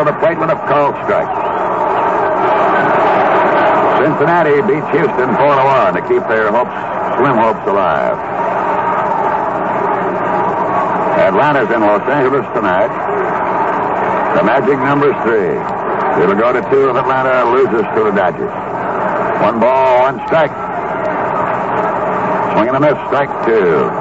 The 0.08 0.16
plate 0.24 0.40
with 0.40 0.48
a 0.48 0.56
called 0.64 0.96
strike. 1.04 1.28
Cincinnati 4.00 4.56
beats 4.64 4.88
Houston 4.96 5.28
4 5.36 5.36
to 5.36 5.64
1 5.92 6.00
to 6.00 6.02
keep 6.08 6.24
their 6.32 6.48
hopes, 6.48 6.72
slim 7.20 7.36
hopes 7.36 7.60
alive. 7.68 8.16
Atlanta's 11.28 11.68
in 11.68 11.82
Los 11.82 12.00
Angeles 12.08 12.46
tonight. 12.56 12.88
The 14.32 14.44
magic 14.44 14.78
number's 14.80 15.18
three. 15.28 15.60
It'll 16.24 16.40
go 16.40 16.56
to 16.56 16.62
two 16.70 16.88
if 16.88 16.96
Atlanta 16.96 17.50
loses 17.52 17.84
to 17.92 18.00
the 18.08 18.12
Dodgers. 18.16 18.48
One 19.44 19.60
ball, 19.60 20.08
one 20.08 20.26
strike. 20.26 20.56
Swing 22.56 22.68
and 22.68 22.76
a 22.76 22.80
miss, 22.80 22.96
strike 23.12 23.28
two. 23.44 23.97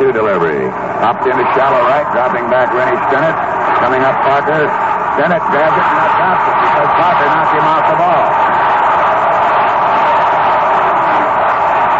One-two 0.00 0.16
delivery. 0.16 0.64
Popped 1.04 1.28
into 1.28 1.44
shallow 1.52 1.84
right, 1.84 2.08
dropping 2.08 2.48
back 2.48 2.72
Rennie 2.72 2.96
Stennett. 3.12 3.36
Coming 3.84 4.00
up 4.00 4.16
Parker. 4.24 4.64
Stennett 5.12 5.44
grabs 5.52 5.76
it 5.76 5.84
and 5.84 5.96
not 6.00 6.08
drops 6.16 6.44
it 6.48 6.56
because 6.56 6.88
Parker 6.96 7.28
knocked 7.28 7.52
him 7.52 7.66
off 7.68 7.84
the 7.84 7.98
ball. 8.00 8.24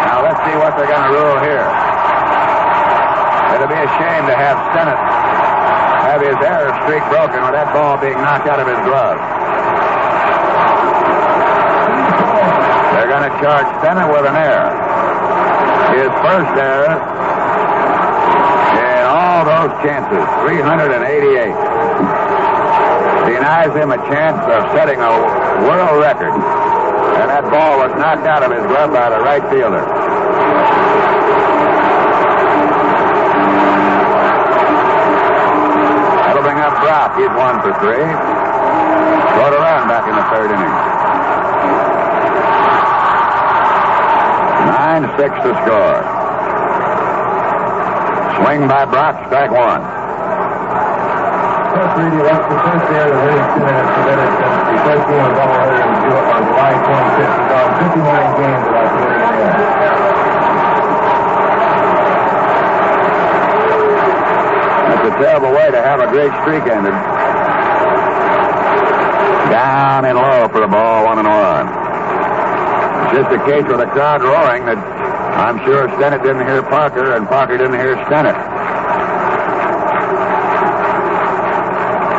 Now 0.01 0.17
let's 0.25 0.41
see 0.41 0.57
what 0.57 0.73
they're 0.81 0.89
going 0.89 1.05
to 1.05 1.13
rule 1.13 1.37
here. 1.45 1.69
It'll 3.53 3.69
be 3.69 3.77
a 3.77 3.89
shame 4.01 4.25
to 4.25 4.33
have 4.33 4.57
Stennett 4.73 4.97
have 6.01 6.21
his 6.25 6.41
error 6.41 6.73
streak 6.81 7.05
broken 7.13 7.45
with 7.45 7.53
that 7.53 7.69
ball 7.69 8.01
being 8.01 8.17
knocked 8.17 8.49
out 8.49 8.57
of 8.57 8.65
his 8.65 8.81
glove. 8.81 9.21
They're 12.97 13.13
going 13.13 13.29
to 13.29 13.33
charge 13.45 13.69
Stennett 13.77 14.09
with 14.09 14.25
an 14.25 14.41
error. 14.41 14.73
His 15.93 16.09
first 16.25 16.57
error 16.57 17.20
all 19.41 19.67
those 19.67 19.73
chances, 19.81 20.21
388. 20.45 21.49
Denies 23.25 23.73
him 23.73 23.89
a 23.91 23.97
chance 24.05 24.37
of 24.37 24.69
setting 24.75 25.01
a 25.01 25.13
world 25.65 25.97
record. 26.01 26.29
And 26.29 27.29
that 27.29 27.49
ball 27.49 27.79
was 27.81 27.89
knocked 27.97 28.27
out 28.27 28.43
of 28.43 28.51
his 28.51 28.61
glove 28.69 28.93
by 28.93 29.09
the 29.09 29.17
right 29.17 29.41
fielder. 29.49 29.81
That'll 36.21 36.43
bring 36.45 36.61
up 36.61 36.77
Brock. 36.85 37.17
He's 37.17 37.33
one 37.33 37.57
for 37.65 37.73
three. 37.81 38.05
Scored 39.33 39.53
a 39.53 39.61
run 39.61 39.87
back 39.89 40.05
in 40.05 40.13
the 40.13 40.25
third 40.29 40.53
inning. 40.53 40.75
Nine 44.69 45.09
six 45.17 45.33
to 45.41 45.53
score. 45.65 46.20
Swing 48.41 48.67
by 48.67 48.85
Brock, 48.85 49.15
strike 49.27 49.51
one. 49.51 49.81
Coach 51.71 51.93
Reedy, 51.97 52.19
that's 52.25 52.45
the 52.51 52.57
first 52.65 52.85
error 52.91 53.09
that 53.13 53.21
Livingston 53.25 53.63
has 53.69 53.87
committed 53.95 54.29
since 54.41 54.57
the 54.67 54.77
first 54.81 55.03
game 55.07 55.23
of 55.23 55.33
doubleheader 55.39 55.79
in 55.79 55.91
Ju- 56.01 56.25
on 56.35 56.41
July 56.49 56.73
25th. 56.81 57.35
He's 57.37 57.49
gone 57.51 57.71
59 57.79 58.41
games 58.41 58.63
without 58.67 58.89
committing 58.91 59.21
an. 59.21 59.51
That's 63.71 65.05
a 65.07 65.13
terrible 65.23 65.51
way 65.53 65.71
to 65.71 65.81
have 65.81 65.99
a 66.01 66.07
great 66.11 66.31
streak 66.43 66.63
ended. 66.67 66.93
Down 69.51 70.05
and 70.05 70.17
low 70.17 70.47
for 70.49 70.59
the 70.61 70.67
ball, 70.67 71.05
one 71.05 71.19
and 71.19 71.27
one. 71.27 71.67
Just 73.15 73.31
a 73.31 73.39
case 73.45 73.63
with 73.67 73.79
the 73.79 73.87
crowd 73.91 74.23
roaring 74.23 74.65
that 74.65 74.79
I'm 75.41 75.57
sure 75.65 75.87
Stennett 75.97 76.21
didn't 76.21 76.45
hear 76.45 76.61
Parker 76.61 77.15
and 77.15 77.27
Parker 77.27 77.57
didn't 77.57 77.79
hear 77.79 77.95
Stennett. 78.05 78.37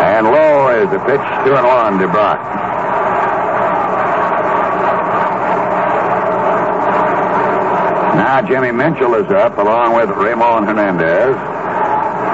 And 0.02 0.26
low 0.26 0.74
is 0.74 0.90
the 0.90 0.98
pitch, 1.06 1.22
two 1.46 1.54
and 1.54 1.64
one 1.64 1.98
to 2.00 2.08
Brock. 2.08 2.42
Now 8.18 8.42
Jimmy 8.42 8.72
Mitchell 8.72 9.14
is 9.14 9.30
up 9.30 9.56
along 9.56 9.94
with 9.94 10.10
Ramon 10.10 10.66
Hernandez. 10.66 11.38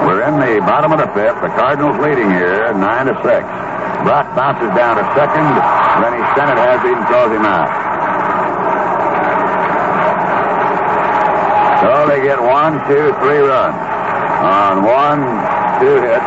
We're 0.09 0.25
in 0.25 0.41
the 0.41 0.59
bottom 0.65 0.91
of 0.91 0.97
the 0.97 1.07
fifth. 1.13 1.39
The 1.39 1.53
Cardinals 1.53 2.01
leading 2.01 2.31
here, 2.31 2.73
nine 2.73 3.05
to 3.05 3.13
six. 3.21 3.45
Brock 4.01 4.35
bounces 4.35 4.73
down 4.75 4.97
to 4.97 5.05
second. 5.13 5.53
Rennie 6.01 6.25
Stennett 6.33 6.57
has 6.57 6.81
him, 6.81 7.05
throws 7.05 7.29
him 7.29 7.45
out. 7.45 7.78
So 11.81 12.07
they 12.07 12.21
get 12.21 12.41
one, 12.41 12.73
two, 12.87 13.13
three 13.23 13.39
runs 13.39 13.75
on 14.43 14.83
one, 14.83 15.21
two 15.79 15.95
hits, 16.01 16.25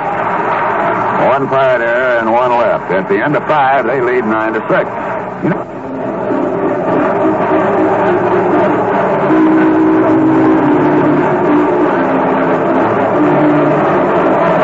one 1.29 1.49
fired 1.49 1.83
error, 1.83 2.19
and 2.21 2.33
one 2.33 2.51
left. 2.53 2.91
At 2.91 3.09
the 3.09 3.23
end 3.23 3.37
of 3.37 3.43
five, 3.45 3.85
they 3.87 4.01
lead 4.01 4.25
nine 4.25 4.55
to 4.55 4.61
six. 4.69 4.89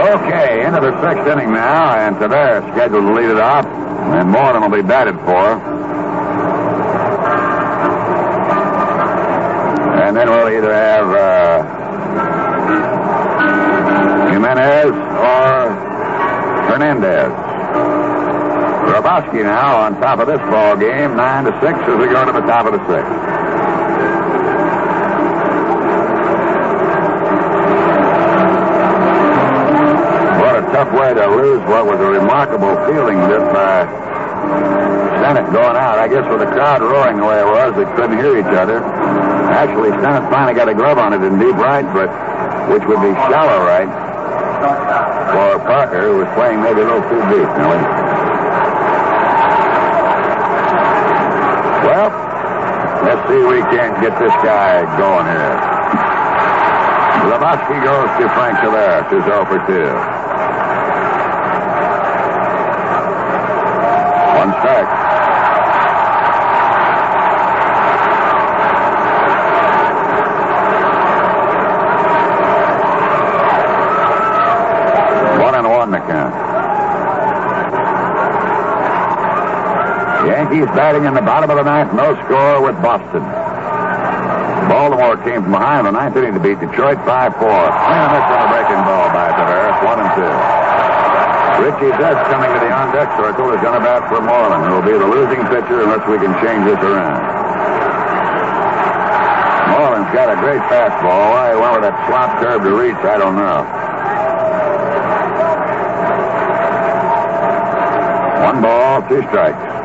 Okay, 0.09 0.65
into 0.65 0.81
the 0.81 0.93
sixth 1.03 1.27
inning 1.27 1.53
now, 1.53 1.99
and 1.99 2.17
Taveras 2.17 2.73
scheduled 2.73 3.05
to 3.05 3.13
lead 3.13 3.29
it 3.29 3.39
off, 3.39 3.67
and 3.67 4.31
Morlan 4.31 4.63
will 4.63 4.71
be 4.71 4.83
batted 4.83 5.17
for. 5.21 5.68
And 10.09 10.17
then 10.17 10.31
we'll 10.31 10.49
either 10.49 10.73
have 10.73 11.05
uh, 11.13 11.61
Jimenez 14.31 14.87
or 14.89 15.69
Hernandez. 16.65 17.31
Hrabosky 18.89 19.45
now 19.45 19.77
on 19.77 20.01
top 20.01 20.21
of 20.21 20.27
this 20.27 20.41
ball 20.49 20.79
game, 20.79 21.15
nine 21.15 21.45
to 21.45 21.53
six 21.61 21.79
as 21.81 21.99
we 21.99 22.07
go 22.07 22.25
to 22.25 22.33
the 22.33 22.41
top 22.41 22.65
of 22.65 22.73
the 22.73 22.79
sixth. 22.89 23.13
What 30.41 30.57
a 30.57 30.63
tough 30.73 30.91
way 30.99 31.13
to 31.13 31.27
lose 31.37 31.61
what 31.69 31.85
was 31.85 32.01
a 32.01 32.09
remarkable 32.09 32.75
feeling 32.87 33.19
just 33.29 33.45
by 33.53 33.85
Stennett 35.21 35.53
going 35.53 35.77
out. 35.77 35.99
I 35.99 36.09
guess 36.09 36.27
with 36.31 36.41
the 36.41 36.47
crowd 36.47 36.81
roaring 36.81 37.19
the 37.19 37.27
way 37.27 37.41
it 37.41 37.47
was, 37.47 37.75
they 37.77 37.85
couldn't 37.95 38.17
hear 38.17 38.39
each 38.39 38.57
other. 38.57 38.98
Actually, 39.55 39.91
Stennett 39.91 40.31
finally 40.31 40.55
got 40.55 40.69
a 40.69 40.75
glove 40.75 40.99
on 40.99 41.13
it 41.13 41.23
in 41.23 41.39
deep 41.39 41.57
right, 41.57 41.87
but 41.93 42.09
which 42.71 42.85
would 42.85 43.01
be 43.01 43.13
shallow 43.27 43.65
right 43.65 43.89
for 44.59 45.59
Parker, 45.65 46.03
who 46.13 46.19
was 46.19 46.29
playing 46.35 46.63
maybe 46.63 46.81
a 46.81 46.85
little 46.85 47.03
too 47.09 47.23
deep. 47.33 47.49
Nellie. 47.59 47.83
Well, 51.85 52.09
let's 53.05 53.23
see 53.29 53.41
if 53.41 53.49
we 53.49 53.61
can't 53.73 53.97
get 54.01 54.19
this 54.19 54.35
guy 54.45 54.85
going 54.99 55.27
here. 55.27 55.79
Hrabosky 57.29 57.83
goes 57.85 58.09
to 58.19 58.29
Frank 58.35 58.59
who's 59.11 59.25
0 59.25 59.45
for 59.47 59.59
2. 59.67 59.85
One 64.39 64.53
strike. 64.61 65.08
Yankees 80.59 80.75
batting 80.75 81.05
in 81.07 81.15
the 81.15 81.23
bottom 81.23 81.51
of 81.51 81.57
the 81.57 81.63
ninth, 81.63 81.95
no 81.95 82.19
score 82.27 82.59
with 82.67 82.75
Boston. 82.83 83.23
Baltimore 84.67 85.15
came 85.23 85.47
from 85.47 85.55
behind 85.55 85.87
the 85.87 85.95
ninth 85.95 86.19
inning 86.19 86.35
to 86.35 86.43
beat 86.43 86.59
Detroit 86.59 86.99
5-4. 87.07 87.07
Swing 87.07 88.03
and 88.03 88.11
miss 88.11 88.27
on 88.27 88.43
a 88.43 88.49
breaking 88.51 88.83
ball 88.83 89.07
by 89.15 89.31
Taveras, 89.39 89.79
one 89.87 90.03
and 90.03 90.11
two. 90.19 90.35
Richie 91.63 91.95
Duds 91.95 92.23
coming 92.27 92.51
to 92.51 92.59
the 92.59 92.71
on-deck 92.75 93.07
circle 93.15 93.55
is 93.55 93.63
going 93.63 93.79
to 93.79 93.85
bat 93.87 94.03
for 94.11 94.19
Morlan, 94.19 94.67
who 94.67 94.83
will 94.83 94.87
be 94.87 94.99
the 94.99 95.07
losing 95.07 95.47
pitcher 95.47 95.87
unless 95.87 96.03
we 96.11 96.19
can 96.19 96.35
change 96.43 96.67
this 96.67 96.83
around. 96.83 97.23
Morlan's 99.79 100.11
got 100.11 100.27
a 100.27 100.39
great 100.43 100.63
fastball. 100.67 101.39
Why 101.39 101.55
he 101.55 101.57
went 101.63 101.79
with 101.79 101.87
that 101.87 101.95
slop 102.11 102.35
curve 102.43 102.67
to 102.67 102.73
Reitz, 102.75 102.99
I 103.07 103.15
don't 103.15 103.39
know. 103.39 103.63
One 108.43 108.59
ball, 108.59 109.07
two 109.07 109.23
strikes. 109.31 109.78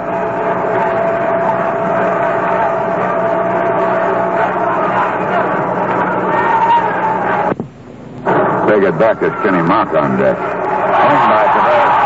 It 8.84 9.00
back 9.00 9.24
as 9.24 9.32
Kenny 9.42 9.62
Macha 9.64 9.98
on 9.98 10.20
deck. 10.20 10.36
Swing 10.36 11.24
by 11.32 11.46
Taveras. 11.56 12.04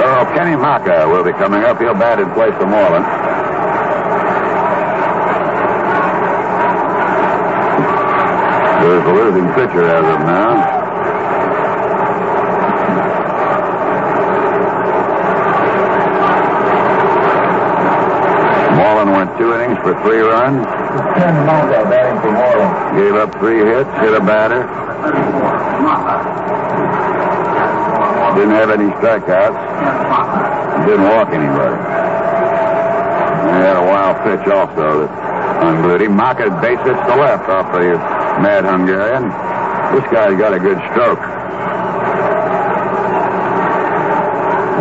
So 0.00 0.06
Kenny 0.32 0.56
Macha 0.56 1.06
will 1.08 1.24
be 1.24 1.32
coming 1.32 1.62
up. 1.62 1.78
He'll 1.78 1.92
bat 1.92 2.18
in 2.20 2.32
place 2.32 2.54
of 2.54 2.68
Morlan. 2.68 3.04
There's 8.80 9.04
the 9.04 9.12
losing 9.12 9.48
pitcher 9.52 9.84
as 9.84 10.04
of 10.06 10.20
now. 10.26 10.80
Morlan 18.74 19.10
went 19.12 19.31
two 19.42 19.54
innings 19.58 19.78
for 19.82 19.98
three 20.06 20.22
runs. 20.22 20.62
Ken 21.18 21.34
Macha 21.46 21.82
batting 21.90 22.18
for 22.22 22.30
Morlan. 22.30 22.70
Gave 22.94 23.14
up 23.18 23.34
three 23.42 23.58
hits, 23.58 23.90
hit 23.98 24.14
a 24.14 24.22
batter. 24.22 24.62
Didn't 28.38 28.54
have 28.54 28.70
any 28.70 28.88
strikeouts. 29.02 29.58
Didn't 30.86 31.08
walk 31.10 31.34
anybody. 31.34 31.76
He 33.42 33.58
had 33.66 33.76
a 33.76 33.82
wild 33.82 34.16
pitch 34.22 34.46
also 34.46 35.06
that 35.06 35.10
unglued 35.66 36.02
him. 36.02 36.14
Macha 36.14 36.46
base 36.62 36.78
hits 36.86 37.02
to 37.10 37.14
left 37.18 37.48
off 37.50 37.72
the 37.74 37.98
mad 38.38 38.64
Hungarian. 38.64 39.26
This 39.90 40.06
guy's 40.12 40.38
got 40.38 40.54
a 40.54 40.60
good 40.60 40.78
stroke. 40.92 41.18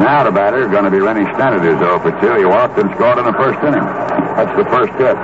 Now 0.06 0.24
the 0.24 0.32
batter 0.32 0.62
is 0.62 0.70
going 0.70 0.86
to 0.86 0.92
be 0.92 1.00
Rennie 1.00 1.26
Stennett, 1.34 1.62
who's 1.62 1.80
0 1.80 2.00
for 2.00 2.12
2. 2.22 2.40
He 2.40 2.46
walked 2.46 2.78
and 2.78 2.90
scored 2.96 3.18
in 3.18 3.26
the 3.26 3.34
first 3.34 3.60
inning. 3.66 4.01
That's 4.36 4.56
the 4.58 4.66
first 4.66 4.94
hit. 4.94 5.18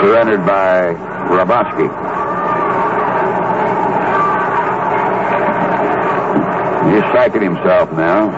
Surrendered 0.00 0.46
by 0.46 0.94
Hrabosky. 1.28 1.88
He's 6.92 7.02
psyching 7.12 7.42
himself 7.42 7.92
now. 7.92 8.30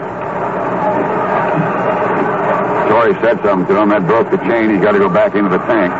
Torre 2.89 3.13
said 3.21 3.41
something 3.43 3.67
to 3.67 3.81
him. 3.81 3.89
That 3.89 4.07
broke 4.07 4.31
the 4.31 4.37
chain. 4.49 4.71
He's 4.71 4.81
got 4.81 4.93
to 4.93 4.99
go 4.99 5.09
back 5.09 5.35
into 5.35 5.49
the 5.49 5.59
tank. 5.59 5.93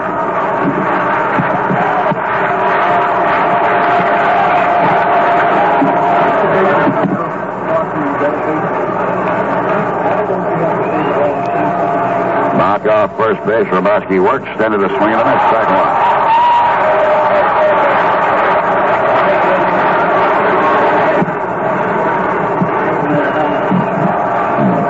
Off 12.90 13.16
first 13.18 13.40
base. 13.46 13.68
Hrabosky 13.68 14.20
works, 14.22 14.48
extended 14.50 14.84
a 14.84 14.90
swing 14.90 15.14
and 15.14 15.22
a 15.22 15.26
miss. 15.26 15.42
Strike 15.46 15.70
one. 15.70 15.88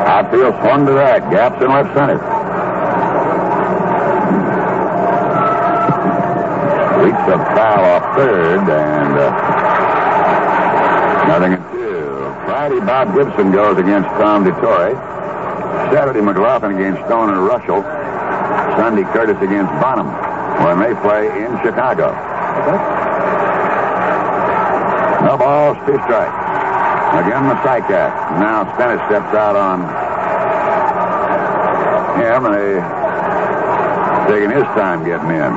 Outfield 0.08 0.56
swung 0.62 0.86
to 0.86 0.94
that. 0.94 1.30
Gaps 1.30 1.62
in 1.62 1.70
left 1.70 1.94
center. 1.94 2.18
Reached 7.04 7.28
a 7.28 7.38
foul 7.54 7.84
off 7.84 8.16
third, 8.16 8.60
and 8.60 9.14
uh, 9.20 9.30
nothing 11.28 11.52
in 11.52 11.62
two. 11.72 12.34
Friday, 12.46 12.80
Bob 12.80 13.14
Gibson 13.14 13.52
goes 13.52 13.78
against 13.78 14.08
Tom 14.12 14.46
Dettore. 14.46 15.19
Saturday, 15.92 16.22
McGlothen 16.22 16.76
against 16.76 17.02
Stoner 17.06 17.42
Reuschel. 17.42 17.82
Sunday, 18.78 19.04
Curtis 19.12 19.38
against 19.42 19.74
Bonham 19.82 20.08
when 20.64 20.80
they 20.80 20.94
play 21.02 21.26
in 21.44 21.52
Chicago. 21.66 22.14
No 25.26 25.36
balls, 25.36 25.78
two 25.86 25.98
strikes. 26.06 26.32
Again, 27.20 27.50
the 27.50 27.58
Sycat. 27.66 28.14
Now 28.38 28.70
Stennett 28.78 29.02
steps 29.10 29.34
out 29.34 29.56
on 29.58 29.82
him, 32.22 32.46
and 32.46 32.54
they 32.54 32.78
taking 34.30 34.52
his 34.54 34.70
time 34.78 35.04
getting 35.04 35.32
in. 35.34 35.52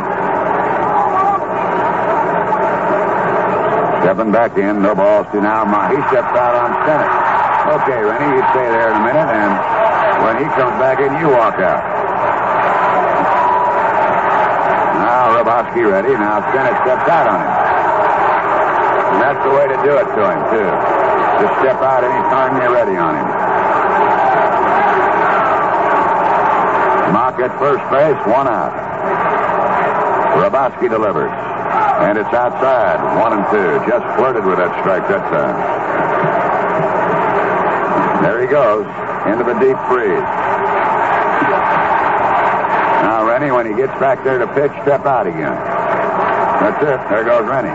Stepping 4.01 4.33
back 4.33 4.57
in, 4.57 4.83
no 4.83 4.95
balls 4.95 5.27
to 5.33 5.41
now. 5.41 5.65
He 5.93 6.01
steps 6.09 6.33
out 6.35 6.55
on 6.57 6.73
Stennett. 6.83 7.13
Okay, 7.83 8.01
Rennie, 8.03 8.35
you 8.35 8.43
stay 8.51 8.67
there 8.73 8.91
in 8.91 8.97
a 8.97 9.05
minute, 9.05 9.29
and 9.29 9.82
when 10.23 10.39
he 10.39 10.47
comes 10.55 10.79
back 10.79 11.03
in, 11.03 11.11
you 11.19 11.29
walk 11.35 11.59
out. 11.59 11.83
Now 15.03 15.35
Hrabosky 15.35 15.83
ready. 15.83 16.15
Now 16.15 16.39
Stennett 16.51 16.79
steps 16.87 17.11
out 17.11 17.27
on 17.27 17.43
him. 17.43 17.53
And 19.13 19.19
that's 19.21 19.43
the 19.43 19.51
way 19.51 19.67
to 19.67 19.79
do 19.83 19.93
it 19.99 20.07
to 20.15 20.23
him, 20.31 20.41
too. 20.55 20.71
Just 21.43 21.55
step 21.59 21.83
out 21.83 22.07
anytime 22.07 22.55
you're 22.63 22.71
ready 22.71 22.97
on 22.97 23.19
him. 23.19 23.27
Macha 27.13 27.51
at 27.51 27.59
first 27.59 27.83
base, 27.91 28.17
one 28.31 28.47
out. 28.47 28.73
Hrabosky 30.39 30.89
delivers. 30.89 31.35
And 32.07 32.17
it's 32.17 32.33
outside, 32.33 33.03
one 33.19 33.33
and 33.35 33.45
two. 33.51 33.79
Just 33.91 34.07
flirted 34.17 34.45
with 34.45 34.59
that 34.59 34.73
strike 34.81 35.07
that 35.09 35.23
time. 35.31 35.57
There 38.23 38.41
he 38.41 38.47
goes, 38.47 38.87
into 39.27 39.45
the 39.45 39.55
deep 39.61 39.79
freeze. 39.87 40.27
Now, 43.03 43.25
Rennie, 43.27 43.51
when 43.51 43.67
he 43.67 43.75
gets 43.75 43.93
back 44.01 44.25
there 44.25 44.39
to 44.39 44.47
pitch, 44.55 44.73
step 44.83 45.07
out 45.07 45.27
again. 45.27 45.55
That's 46.63 46.83
it. 46.83 47.09
There 47.11 47.25
goes 47.25 47.49
Rennie. 47.49 47.69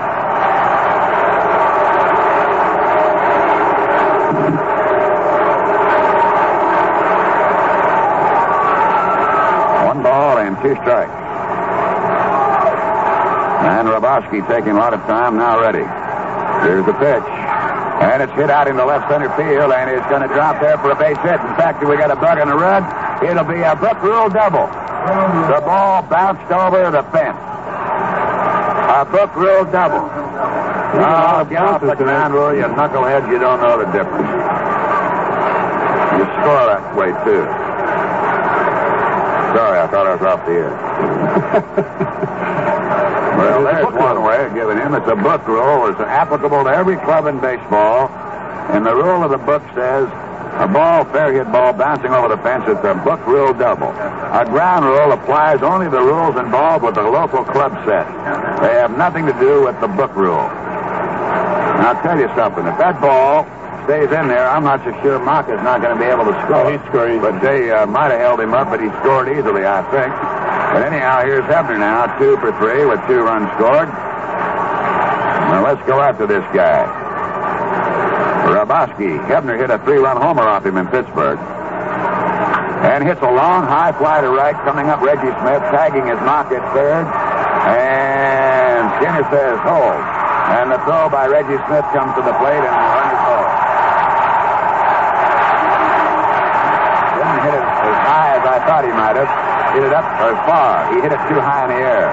One 9.88 10.04
ball 10.04 10.38
and 10.40 10.56
two 10.62 10.76
strikes. 10.82 11.12
And 13.68 13.88
Hrabosky 13.88 14.48
taking 14.48 14.72
a 14.72 14.78
lot 14.78 14.94
of 14.94 15.02
time, 15.02 15.38
now 15.38 15.60
ready. 15.60 15.86
Here's 16.66 16.86
the 16.86 16.94
pitch. 16.94 17.37
And 17.98 18.22
it's 18.22 18.32
hit 18.34 18.50
out 18.50 18.68
into 18.68 18.86
left 18.86 19.10
center 19.10 19.30
field, 19.34 19.72
and 19.74 19.90
it's 19.90 20.06
going 20.08 20.22
to 20.22 20.28
drop 20.30 20.62
there 20.62 20.78
for 20.78 20.92
a 20.92 20.96
base 20.96 21.18
hit. 21.26 21.42
In 21.42 21.56
fact, 21.58 21.82
if 21.82 21.90
we 21.90 21.98
got 21.98 22.12
a 22.12 22.16
bug 22.16 22.38
on 22.38 22.48
the 22.48 22.56
run, 22.56 22.86
it'll 23.26 23.44
be 23.44 23.62
a 23.62 23.76
Book 23.76 24.00
Rule 24.04 24.30
double. 24.30 24.68
The 25.50 25.62
ball 25.66 26.04
bounced 26.04 26.52
over 26.52 26.92
the 26.92 27.02
fence. 27.10 27.38
A 27.38 29.06
Book 29.10 29.36
Rule 29.36 29.66
double. 29.72 30.10
Oh, 30.98 31.46
get 31.50 31.62
off 31.62 31.82
the 31.82 31.96
ground 31.96 32.34
rule, 32.34 32.54
you 32.56 32.64
knuckleheads. 32.64 33.28
You 33.32 33.40
don't 33.40 33.60
know 33.62 33.78
the 33.78 33.86
difference. 33.92 34.30
You 36.18 36.24
score 36.38 36.66
that 36.70 36.96
way, 36.96 37.12
too. 37.26 37.44
Sorry, 39.58 39.80
I 39.80 39.88
thought 39.88 40.08
I 40.08 40.16
was 40.16 40.22
off 40.22 40.46
the 40.46 40.54
air. 40.54 40.72
Well, 43.38 43.64
there's 43.64 43.94
one 43.94 44.24
way 44.24 44.46
of 44.46 44.54
giving 44.54 44.78
him. 44.78 44.96
It's 44.96 45.08
a 45.08 45.16
book 45.16 45.48
rule. 45.48 45.88
It's 45.88 46.00
applicable 46.00 46.64
to 46.66 46.70
every 46.70 46.98
club 46.98 47.28
in 47.28 47.40
baseball. 47.40 48.10
And 48.74 48.86
the 48.86 48.96
rule 48.96 49.24
of 49.24 49.32
the 49.32 49.38
book 49.38 49.62
says 49.76 50.10
a 50.58 50.68
ball, 50.68 51.06
fair 51.14 51.32
hit 51.32 51.52
ball, 51.52 51.72
bouncing 51.72 52.12
over 52.12 52.34
the 52.34 52.42
fence, 52.42 52.66
it's 52.68 52.84
a 52.84 52.96
book 53.06 53.22
rule 53.28 53.54
double. 53.54 53.94
A 53.94 54.44
ground 54.50 54.86
rule 54.86 55.14
applies 55.14 55.62
only 55.62 55.88
the 55.88 56.02
rules 56.02 56.36
involved 56.36 56.84
with 56.84 56.96
the 56.96 57.04
local 57.06 57.46
club 57.46 57.78
set. 57.86 58.10
They 58.60 58.74
have 58.74 58.98
nothing 58.98 59.28
to 59.28 59.34
do 59.40 59.66
with 59.66 59.80
the 59.82 59.88
book 59.88 60.16
rule. 60.16 60.50
Now, 61.78 61.94
I'll 61.94 62.02
tell 62.02 62.18
you 62.18 62.28
something. 62.34 62.66
If 62.66 62.78
that 62.80 63.00
ball 63.00 63.46
stays 63.86 64.10
in 64.10 64.28
there, 64.28 64.50
I'm 64.50 64.64
not 64.64 64.82
so 64.84 64.92
sure 65.06 65.20
Macha's 65.22 65.62
not 65.62 65.80
going 65.80 65.94
to 65.94 66.02
be 66.02 66.10
able 66.10 66.26
to 66.26 66.34
score. 66.50 66.72
he'd 66.72 66.82
score 66.90 67.06
easily. 67.06 67.22
But 67.22 67.40
they 67.40 67.70
uh, 67.70 67.86
might 67.86 68.10
have 68.10 68.20
held 68.20 68.40
him 68.42 68.54
up, 68.58 68.74
but 68.74 68.82
he 68.82 68.90
scored 69.06 69.30
easily, 69.30 69.62
I 69.62 69.86
think. 69.94 70.12
But 70.74 70.84
anyhow, 70.84 71.24
here's 71.24 71.46
Hebner 71.46 71.80
now, 71.80 72.18
two 72.20 72.38
for 72.38 72.52
three 72.60 72.86
with 72.86 73.00
two 73.08 73.24
runs 73.24 73.50
scored. 73.56 73.88
Now 73.88 75.64
let's 75.64 75.82
go 75.88 76.02
after 76.02 76.28
this 76.28 76.44
guy. 76.54 76.84
Hrabosky. 78.48 79.16
Hebner 79.28 79.60
hit 79.60 79.72
a 79.72 79.80
three-run 79.80 80.18
homer 80.18 80.44
off 80.44 80.66
him 80.66 80.78
in 80.78 80.88
Pittsburgh. 80.88 81.40
And 82.84 83.04
hits 83.04 83.22
a 83.22 83.32
long 83.32 83.64
high 83.64 83.92
fly 83.98 84.22
to 84.22 84.30
right, 84.30 84.56
coming 84.68 84.88
up 84.88 85.02
Reggie 85.02 85.34
Smith, 85.42 85.64
tagging 85.72 86.06
his 86.06 86.20
knock 86.28 86.52
at 86.52 86.64
third. 86.76 87.08
And 87.68 88.92
Skinner 89.00 89.24
says 89.32 89.60
hold. 89.64 90.00
And 90.48 90.72
the 90.72 90.80
throw 90.84 91.10
by 91.10 91.28
Reggie 91.28 91.60
Smith 91.68 91.84
comes 91.96 92.12
to 92.16 92.24
the 92.24 92.36
plate 92.40 92.64
and 92.64 92.76
the 92.76 92.88
run 92.92 93.08
is 93.12 93.22
hold. 93.24 93.50
Didn't 97.20 97.42
hit 97.44 97.56
it 97.56 97.68
as 97.68 97.98
high 98.04 98.30
as 98.36 98.44
I 98.48 98.58
thought 98.68 98.84
he 98.84 98.94
might 98.96 99.16
have. 99.16 99.57
Hit 99.74 99.84
it 99.84 99.94
up 99.94 100.06
as 100.24 100.38
far. 100.48 100.94
He 100.94 101.02
hit 101.02 101.12
it 101.12 101.22
too 101.28 101.40
high 101.40 101.66
in 101.66 101.76
the 101.76 101.82
air. 101.82 102.12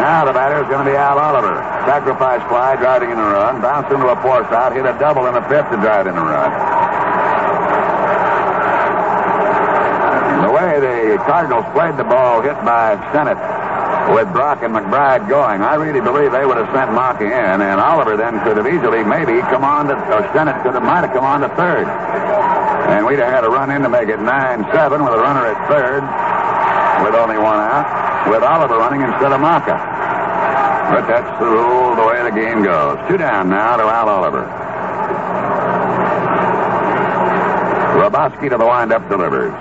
Now 0.00 0.24
the 0.24 0.32
batter 0.32 0.62
is 0.62 0.68
going 0.68 0.84
to 0.84 0.90
be 0.90 0.96
Al 0.96 1.18
Oliver. 1.18 1.60
Sacrifice 1.84 2.40
fly, 2.48 2.76
driving 2.76 3.10
in 3.10 3.18
a 3.18 3.28
run. 3.36 3.60
Bounced 3.60 3.92
into 3.92 4.08
a 4.08 4.16
force 4.22 4.48
out. 4.50 4.72
Hit 4.72 4.86
a 4.86 4.96
double 4.98 5.26
in 5.26 5.34
the 5.34 5.44
fifth 5.48 5.70
to 5.70 5.76
drive 5.76 6.06
in 6.06 6.16
a 6.16 6.24
run. 6.24 6.50
The 10.40 10.52
way 10.52 10.80
the 10.80 11.18
Cardinals 11.24 11.66
played 11.72 11.96
the 11.96 12.04
ball 12.04 12.40
hit 12.40 12.56
by 12.64 12.96
Stennett 13.12 13.38
with 14.14 14.32
Brock 14.32 14.62
and 14.62 14.74
McBride 14.74 15.28
going, 15.28 15.62
I 15.62 15.74
really 15.74 16.00
believe 16.00 16.32
they 16.32 16.44
would 16.44 16.56
have 16.56 16.72
sent 16.74 16.92
Macha 16.92 17.28
in, 17.28 17.60
and 17.60 17.78
Oliver 17.78 18.16
then 18.16 18.42
could 18.42 18.56
have 18.56 18.66
easily 18.66 19.04
maybe 19.04 19.38
come 19.52 19.62
on 19.62 19.86
to, 19.86 19.94
or 19.94 20.26
Stennett 20.32 20.62
could 20.62 20.74
have 20.74 20.82
might 20.82 21.06
have 21.06 21.12
come 21.12 21.24
on 21.24 21.40
to 21.42 21.48
third. 21.54 21.86
And 22.90 23.06
we'd 23.06 23.20
have 23.20 23.30
had 23.30 23.44
a 23.44 23.50
run 23.50 23.70
in 23.70 23.82
to 23.82 23.88
make 23.88 24.08
it 24.08 24.18
9-7 24.18 24.66
with 25.04 25.14
a 25.14 25.20
runner 25.22 25.46
at 25.46 25.58
third 25.70 26.02
with 27.04 27.14
only 27.14 27.38
one 27.38 27.58
out, 27.58 28.30
with 28.30 28.42
Oliver 28.42 28.76
running 28.76 29.02
instead 29.02 29.32
of 29.32 29.40
Macha. 29.40 29.76
But 30.90 31.06
that's 31.06 31.38
the 31.38 31.46
rule, 31.46 31.94
the 31.94 32.06
way 32.06 32.22
the 32.22 32.34
game 32.34 32.62
goes. 32.62 32.98
Two 33.08 33.16
down 33.16 33.48
now 33.48 33.76
to 33.76 33.84
Al 33.84 34.08
Oliver. 34.08 34.44
Hrabosky 37.94 38.50
to 38.50 38.56
the 38.58 38.66
windup 38.66 39.08
delivers. 39.08 39.52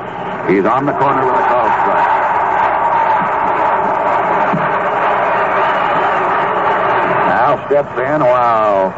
He's 0.50 0.66
on 0.66 0.86
the 0.86 0.94
corner 0.94 1.26
with 1.26 1.36
a 1.36 1.46
call 1.48 1.70
strike. 1.86 2.10
Al 7.30 7.68
steps 7.68 7.94
in 8.00 8.22
while 8.26 8.90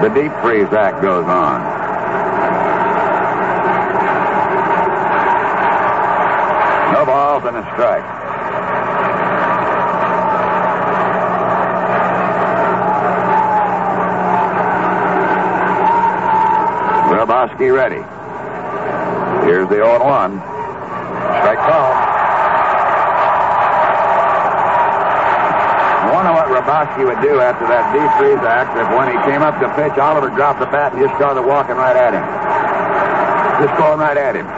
the 0.00 0.08
deep 0.08 0.32
freeze 0.40 0.72
act 0.72 1.02
goes 1.02 1.26
on. 1.26 1.60
No 6.92 7.04
strike. 7.76 8.08
Hrabosky 17.12 17.68
ready. 17.68 18.00
Here's 19.44 19.68
the 19.68 19.76
0 19.76 20.00
1. 20.00 20.40
Strike 21.36 21.60
call. 21.68 21.92
I 26.00 26.10
wonder 26.12 26.32
what 26.32 26.48
Hrabosky 26.48 27.04
would 27.04 27.20
do 27.20 27.40
after 27.40 27.66
that 27.68 27.92
deep 27.92 28.08
freeze 28.16 28.40
act 28.40 28.72
if 28.78 28.88
when 28.96 29.12
he 29.12 29.18
came 29.30 29.42
up 29.42 29.60
to 29.60 29.68
pitch, 29.76 29.98
Oliver 29.98 30.30
dropped 30.30 30.60
the 30.60 30.66
bat 30.66 30.94
and 30.94 31.02
just 31.02 31.14
started 31.16 31.42
walking 31.42 31.76
right 31.76 31.96
at 31.96 32.14
him. 32.16 32.24
Just 33.66 33.78
going 33.78 33.98
right 34.00 34.16
at 34.16 34.34
him. 34.34 34.55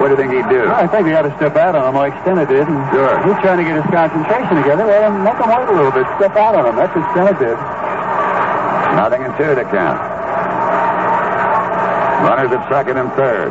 What 0.00 0.08
do 0.08 0.14
you 0.14 0.20
think 0.20 0.32
he'd 0.32 0.48
do? 0.48 0.66
I 0.70 0.86
think 0.86 1.06
he 1.06 1.12
had 1.12 1.22
to 1.28 1.34
step 1.36 1.56
out 1.56 1.74
on 1.74 1.88
him 1.90 1.94
like 1.94 2.12
Stennett 2.24 2.48
did. 2.48 2.66
And 2.66 2.80
Sure. 2.92 3.16
He's 3.26 3.38
trying 3.42 3.58
to 3.58 3.64
get 3.64 3.76
his 3.76 3.86
concentration 3.92 4.56
together. 4.56 4.86
Well, 4.86 5.00
then 5.00 5.22
make 5.24 5.36
him 5.38 5.48
wait 5.48 5.68
a 5.68 5.72
little 5.72 5.92
bit. 5.92 6.06
Step 6.18 6.34
out 6.36 6.54
on 6.54 6.66
him. 6.66 6.76
That's 6.76 6.94
what 6.96 7.04
Stennett 7.14 7.38
did. 7.38 7.56
Nothing 8.96 9.22
in 9.24 9.32
two 9.36 9.54
to 9.54 9.64
count. 9.70 10.00
Runners 12.22 12.52
at 12.52 12.62
second 12.68 12.98
and 12.98 13.10
third. 13.14 13.50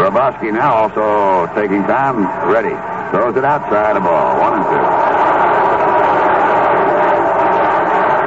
Hrabosky 0.00 0.52
now 0.52 0.72
also 0.74 1.46
taking 1.54 1.82
time, 1.84 2.24
ready. 2.50 2.74
Throws 3.10 3.36
it 3.36 3.44
outside 3.44 3.96
a 3.96 4.00
ball. 4.00 4.40
One 4.40 4.54
and 4.58 4.64
two. 4.64 4.84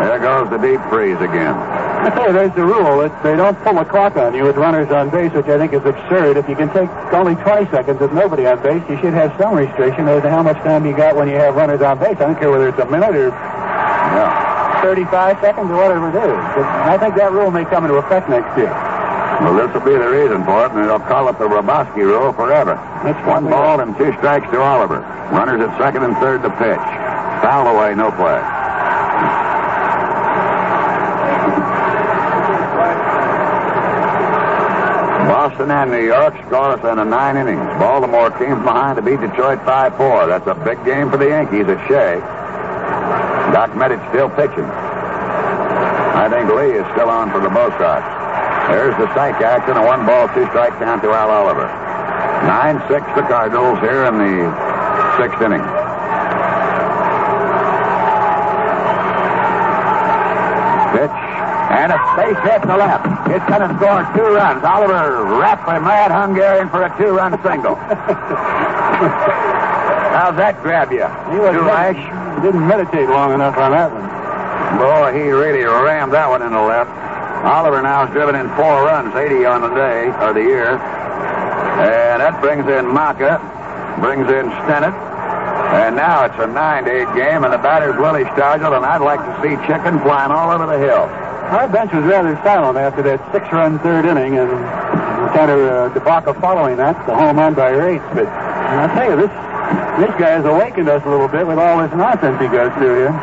There 0.07 0.19
goes 0.19 0.49
the 0.49 0.57
deep 0.57 0.81
freeze 0.89 1.19
again. 1.19 1.55
You, 2.03 2.33
there's 2.33 2.55
the 2.55 2.65
rule 2.65 2.99
that 2.99 3.11
they 3.23 3.35
don't 3.35 3.55
pull 3.63 3.75
the 3.75 3.85
clock 3.85 4.15
on 4.17 4.33
you 4.35 4.43
with 4.43 4.55
runners 4.57 4.91
on 4.91 5.09
base, 5.09 5.31
which 5.31 5.45
I 5.47 5.57
think 5.57 5.71
is 5.73 5.83
absurd. 5.85 6.35
If 6.37 6.47
you 6.49 6.55
can 6.55 6.67
take 6.73 6.89
only 7.13 7.35
20 7.35 7.69
seconds 7.71 7.99
with 7.99 8.11
nobody 8.11 8.45
on 8.45 8.61
base, 8.63 8.83
you 8.89 8.97
should 8.99 9.13
have 9.13 9.35
some 9.39 9.55
restriction 9.55 10.07
as 10.07 10.21
to 10.23 10.29
how 10.29 10.43
much 10.43 10.57
time 10.63 10.85
you 10.85 10.95
got 10.95 11.15
when 11.15 11.27
you 11.29 11.35
have 11.35 11.55
runners 11.55 11.81
on 11.81 11.99
base. 11.99 12.17
I 12.19 12.27
don't 12.27 12.39
care 12.39 12.49
whether 12.51 12.67
it's 12.69 12.79
a 12.79 12.85
minute 12.85 13.15
or 13.15 13.29
Yeah. 13.29 14.81
35 14.81 15.39
seconds 15.39 15.71
or 15.71 15.75
whatever 15.75 16.09
it 16.09 16.15
is. 16.15 16.37
But 16.55 16.65
I 16.65 16.97
think 16.97 17.15
that 17.15 17.31
rule 17.31 17.51
may 17.51 17.63
come 17.65 17.85
into 17.85 17.95
effect 17.97 18.27
next 18.29 18.57
year. 18.57 18.71
Well, 19.41 19.55
this 19.55 19.73
will 19.73 19.81
be 19.87 19.95
the 19.97 20.09
reason 20.09 20.43
for 20.45 20.65
it, 20.65 20.71
and 20.73 20.87
they'll 20.89 20.99
call 20.99 21.27
it 21.29 21.39
the 21.39 21.47
Hrabosky 21.47 22.03
rule 22.03 22.33
forever. 22.33 22.75
That's 23.03 23.19
One 23.27 23.49
ball 23.49 23.79
and 23.79 23.97
two 23.97 24.13
strikes 24.19 24.49
to 24.51 24.61
Oliver. 24.61 24.99
Runners 25.31 25.61
at 25.61 25.77
second 25.79 26.03
and 26.03 26.15
third 26.17 26.43
to 26.43 26.49
pitch. 26.51 26.85
Foul 27.41 27.67
away, 27.75 27.95
no 27.95 28.11
play. 28.11 28.39
Boston 35.53 35.69
and 35.69 35.91
New 35.91 36.01
York 36.01 36.33
scoreless 36.49 36.81
in 36.81 36.97
a 36.97 37.05
nine 37.05 37.37
innings. 37.37 37.61
Baltimore 37.77 38.31
came 38.41 38.57
from 38.57 38.65
behind 38.65 38.95
to 38.95 39.03
beat 39.05 39.21
Detroit 39.21 39.59
5-4. 39.61 40.25
That's 40.25 40.49
a 40.49 40.57
big 40.65 40.83
game 40.83 41.11
for 41.11 41.17
the 41.17 41.29
Yankees 41.29 41.69
at 41.69 41.77
Shea. 41.85 42.17
Doc 43.53 43.69
Medich 43.77 44.01
still 44.09 44.33
pitching. 44.33 44.65
I 44.65 46.25
think 46.25 46.49
Lee 46.49 46.73
is 46.73 46.85
still 46.97 47.05
on 47.05 47.29
for 47.29 47.37
the 47.37 47.53
Bo. 47.53 47.69
There's 47.69 48.97
the 48.97 49.05
strike 49.13 49.45
action, 49.45 49.77
a 49.77 49.85
one 49.85 50.07
ball, 50.07 50.25
two 50.33 50.49
strike 50.49 50.73
count 50.81 51.03
to 51.03 51.13
Al 51.13 51.29
Oliver. 51.29 51.69
9 52.49 52.81
6 52.89 53.05
the 53.13 53.21
Cardinals 53.29 53.77
here 53.77 54.09
in 54.09 54.17
the 54.17 54.49
sixth 55.21 55.37
inning. 55.37 55.61
And 61.83 61.91
a 61.91 61.99
space 62.15 62.39
hit 62.47 62.63
to 62.63 62.79
left. 62.79 63.03
It's 63.27 63.43
going 63.51 63.59
to 63.59 63.67
score 63.75 64.07
two 64.15 64.31
runs. 64.31 64.63
Oliver 64.63 65.27
wrapped 65.35 65.67
a 65.67 65.83
mad 65.83 66.15
Hungarian 66.15 66.69
for 66.69 66.79
a 66.79 66.87
two 66.95 67.11
run 67.11 67.35
single. 67.43 67.75
How's 70.15 70.37
that 70.39 70.63
grab 70.63 70.95
you? 70.95 71.03
He 71.27 71.43
was 71.43 71.59
didn't 72.39 72.65
meditate 72.67 73.09
long 73.09 73.33
enough 73.33 73.57
on 73.57 73.75
that 73.75 73.91
one. 73.91 74.07
Boy, 74.79 75.11
he 75.11 75.27
really 75.27 75.67
rammed 75.67 76.13
that 76.13 76.29
one 76.29 76.41
in 76.41 76.53
the 76.55 76.61
left. 76.63 76.87
Oliver 77.43 77.81
now 77.81 78.07
has 78.07 78.13
driven 78.15 78.35
in 78.35 78.47
four 78.55 78.87
runs, 78.87 79.13
80 79.13 79.43
on 79.43 79.59
the 79.67 79.75
day, 79.75 80.07
or 80.23 80.31
the 80.31 80.39
year. 80.39 80.79
And 80.79 82.23
that 82.23 82.39
brings 82.39 82.63
in 82.63 82.87
Macha, 82.87 83.43
brings 83.99 84.31
in 84.31 84.47
Stennett. 84.63 84.95
And 85.75 85.97
now 85.97 86.23
it's 86.23 86.39
a 86.39 86.47
9 86.47 86.85
to 86.85 86.91
8 87.11 87.15
game, 87.15 87.43
and 87.43 87.51
the 87.51 87.59
batter's 87.59 87.99
Willie 87.99 88.23
Stargell, 88.31 88.71
and 88.71 88.85
I'd 88.85 89.01
like 89.01 89.19
to 89.19 89.35
see 89.43 89.59
chicken 89.67 89.99
flying 89.99 90.31
all 90.31 90.49
over 90.49 90.65
the 90.65 90.79
hill. 90.79 91.11
Our 91.53 91.69
bench 91.69 91.93
was 91.93 92.03
rather 92.05 92.33
silent 92.41 92.81
after 92.81 93.03
that 93.03 93.21
six-run 93.31 93.77
third 93.85 94.09
inning, 94.09 94.41
and 94.41 94.49
kind 95.37 95.51
of 95.53 95.59
uh, 95.61 95.89
debacle 95.93 96.33
following 96.41 96.77
that, 96.77 96.97
the 97.05 97.13
home 97.13 97.37
run 97.37 97.53
by 97.53 97.69
Reitz. 97.71 98.01
But 98.17 98.25
I 98.25 98.89
tell 98.97 99.09
you, 99.13 99.17
this 99.21 99.33
this 100.01 100.13
guy 100.17 100.33
has 100.33 100.45
awakened 100.45 100.89
us 100.89 101.05
a 101.05 101.09
little 101.09 101.29
bit 101.29 101.45
with 101.45 101.61
all 101.61 101.77
this 101.77 101.93
nonsense 101.93 102.41
he 102.41 102.49
goes 102.49 102.73
through 102.81 103.05
here. 103.05 103.13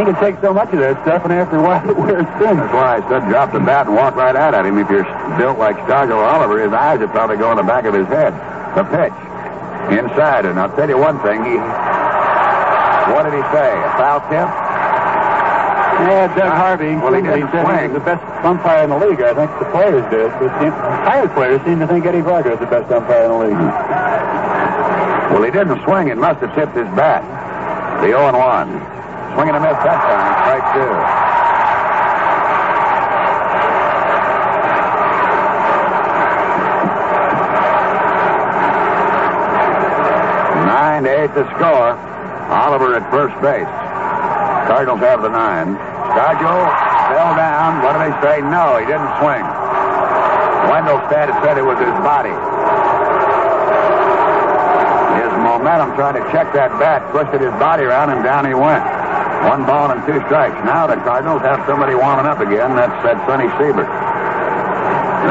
He 0.00 0.08
can 0.08 0.16
take 0.16 0.40
so 0.40 0.56
much 0.56 0.72
of 0.72 0.80
that 0.80 0.96
stuff, 1.04 1.28
and 1.28 1.32
after 1.36 1.60
a 1.60 1.62
while, 1.62 1.84
it 1.92 1.96
wears 1.96 2.24
thin. 2.40 2.56
That's 2.56 2.72
why 2.72 2.96
I 2.96 3.00
said 3.04 3.28
drop 3.28 3.52
the 3.52 3.60
bat 3.60 3.84
and 3.84 3.96
walk 3.96 4.16
right 4.16 4.34
out 4.34 4.56
at 4.56 4.64
him. 4.64 4.80
If 4.80 4.88
you're 4.88 5.04
built 5.36 5.60
like 5.60 5.76
Stargell 5.84 6.16
or 6.16 6.24
Oliver, 6.24 6.56
his 6.56 6.72
eyes 6.72 7.00
would 7.00 7.12
probably 7.12 7.36
go 7.36 7.52
in 7.52 7.60
the 7.60 7.68
back 7.68 7.84
of 7.84 7.92
his 7.92 8.08
head. 8.08 8.32
The 8.72 8.84
pitch. 8.88 9.12
Inside, 9.92 10.48
and 10.48 10.56
I'll 10.56 10.72
tell 10.72 10.88
you 10.88 10.96
one 10.96 11.20
thing, 11.20 11.44
he 11.44 11.60
what 13.12 13.28
did 13.28 13.34
he 13.34 13.44
say? 13.52 13.68
A 13.76 13.92
foul 14.00 14.24
tip? 14.32 14.48
Yeah, 16.02 16.26
Doug 16.34 16.52
Harvey. 16.52 16.94
Well, 16.96 17.12
he 17.14 17.22
didn't 17.22 17.50
said 17.52 17.62
he 17.62 17.64
swing. 17.64 17.92
was 17.92 18.00
the 18.00 18.06
best 18.06 18.22
umpire 18.44 18.84
in 18.84 18.90
the 18.90 18.98
league. 18.98 19.20
I 19.22 19.34
think 19.34 19.50
the 19.58 19.68
players 19.70 20.02
did. 20.10 20.30
But 20.40 20.50
the 20.58 20.66
retired 20.72 21.30
players 21.34 21.60
seem 21.62 21.78
to 21.80 21.86
think 21.86 22.04
Eddie 22.06 22.22
Vargo 22.24 22.54
is 22.54 22.60
the 22.60 22.66
best 22.66 22.90
umpire 22.90 23.24
in 23.24 23.30
the 23.30 23.38
league. 23.46 23.62
Well, 25.32 25.42
he 25.44 25.50
didn't 25.50 25.82
swing. 25.84 26.08
It 26.08 26.18
must 26.18 26.40
have 26.40 26.54
tipped 26.54 26.74
his 26.76 26.88
bat. 26.98 27.22
The 28.02 28.08
0 28.08 28.28
and 28.28 28.36
1. 28.36 29.36
Swinging 29.36 29.54
a 29.54 29.60
miss 29.60 29.78
that 29.86 30.00
time. 30.02 30.32
Strike 30.42 30.66
two. 30.74 30.92
Nine 40.66 41.04
to 41.04 41.10
eight 41.10 41.32
to 41.34 41.44
score. 41.56 41.96
Oliver 42.52 42.94
at 42.96 43.10
first 43.10 43.34
base. 43.40 43.66
Cardinals 44.66 45.00
have 45.00 45.22
the 45.22 45.28
nine. 45.28 45.74
Stargell 46.12 46.62
fell 47.10 47.34
down. 47.34 47.82
What 47.82 47.92
do 47.96 47.98
they 48.04 48.14
say? 48.22 48.40
No, 48.46 48.76
he 48.78 48.86
didn't 48.86 49.10
swing. 49.18 49.42
Wendelstedt 50.70 51.28
had 51.28 51.36
said 51.42 51.58
it 51.58 51.66
was 51.66 51.78
his 51.80 51.92
body. 52.06 52.32
His 55.18 55.32
momentum 55.42 55.94
trying 55.98 56.14
to 56.16 56.24
check 56.30 56.52
that 56.54 56.70
bat, 56.78 57.02
twisted 57.10 57.40
his 57.40 57.52
body 57.58 57.82
around, 57.84 58.10
and 58.10 58.22
down 58.22 58.46
he 58.46 58.54
went. 58.54 58.84
One 59.48 59.66
ball 59.66 59.90
and 59.90 60.00
two 60.06 60.20
strikes. 60.30 60.54
Now 60.64 60.86
the 60.86 60.96
Cardinals 61.02 61.42
have 61.42 61.66
somebody 61.66 61.94
warming 61.94 62.26
up 62.26 62.38
again. 62.38 62.76
That's 62.76 62.94
that 63.02 63.18
Sonny 63.26 63.50
Siebert. 63.58 63.90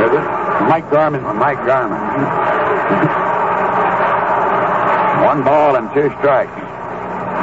Is 0.03 0.11
it? 0.11 0.25
Mike 0.67 0.89
Garman. 0.91 1.23
Uh, 1.23 1.33
Mike 1.33 1.63
Garman. 1.65 1.99
One 5.25 5.43
ball 5.43 5.75
and 5.77 5.87
two 5.93 6.09
strikes. 6.19 6.51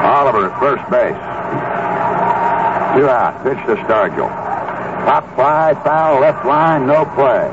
Oliver 0.05 0.51
at 0.51 0.61
first 0.61 0.85
base. 0.91 1.17
Two 2.99 3.07
out. 3.09 3.45
Pitch 3.45 3.63
to 3.71 3.77
Stargell. 3.87 4.27
Pop 5.07 5.23
fly, 5.37 5.73
foul, 5.85 6.19
left 6.21 6.45
line, 6.45 6.85
no 6.85 7.07
play. 7.15 7.47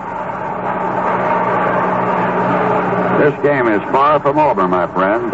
This 3.21 3.37
game 3.45 3.67
is 3.69 3.79
far 3.93 4.19
from 4.19 4.39
over, 4.39 4.67
my 4.67 4.87
friends. 4.97 5.31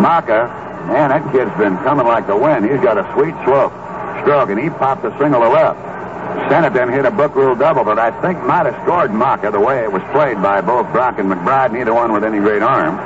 Macha, 0.00 0.48
man, 0.88 1.10
that 1.10 1.20
kid's 1.32 1.52
been 1.58 1.76
coming 1.84 2.06
like 2.06 2.26
the 2.26 2.34
wind. 2.34 2.64
He's 2.64 2.80
got 2.80 2.96
a 2.96 3.04
sweet 3.12 3.36
slope, 3.44 3.76
stroke, 4.24 4.48
and 4.48 4.58
he 4.58 4.70
popped 4.70 5.04
a 5.04 5.12
single 5.18 5.42
to 5.42 5.50
left. 5.50 5.84
Then 6.48 6.88
hit 6.88 7.04
a 7.04 7.10
book 7.10 7.34
rule 7.34 7.54
double, 7.54 7.84
but 7.84 7.98
I 7.98 8.18
think 8.22 8.42
might 8.44 8.64
have 8.64 8.82
scored 8.84 9.12
Macha 9.12 9.50
the 9.50 9.60
way 9.60 9.82
it 9.82 9.92
was 9.92 10.02
played 10.12 10.40
by 10.40 10.62
both 10.62 10.90
Brock 10.92 11.18
and 11.18 11.30
McBride, 11.30 11.74
neither 11.74 11.92
one 11.92 12.10
with 12.10 12.24
any 12.24 12.38
great 12.38 12.62
arm. 12.62 12.96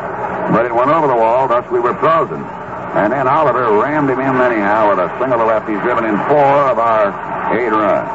But 0.54 0.64
it 0.64 0.72
went 0.72 0.90
over 0.90 1.08
the 1.08 1.16
wall, 1.16 1.48
thus 1.48 1.68
we 1.72 1.80
were 1.80 1.98
frozen. 1.98 2.46
And 2.94 3.12
then 3.12 3.28
Oliver 3.28 3.70
rammed 3.78 4.10
him 4.10 4.18
in 4.18 4.34
anyhow 4.40 4.90
with 4.90 4.98
a 4.98 5.08
single 5.20 5.38
to 5.38 5.44
left. 5.44 5.68
He's 5.68 5.78
driven 5.80 6.04
in 6.04 6.16
four 6.26 6.56
of 6.66 6.78
our 6.78 7.14
eight 7.54 7.70
runs. 7.70 8.08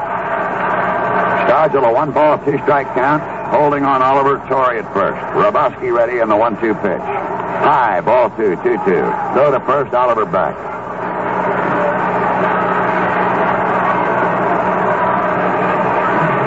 Stargell, 1.48 1.88
a 1.90 1.94
one 1.94 2.12
ball, 2.12 2.38
two 2.44 2.58
strike 2.64 2.88
count, 2.94 3.24
holding 3.56 3.86
on 3.86 4.02
Oliver 4.02 4.38
Torre 4.50 4.76
at 4.78 4.94
first. 4.94 5.16
Hrabosky 5.32 5.96
ready 5.96 6.20
in 6.20 6.28
the 6.28 6.36
one 6.36 6.60
two 6.60 6.74
pitch. 6.76 7.00
High, 7.00 8.02
ball 8.02 8.30
two, 8.32 8.56
two 8.58 8.78
two. 8.84 9.02
Go 9.34 9.50
to 9.52 9.60
first, 9.66 9.94
Oliver 9.94 10.26
back. 10.26 10.56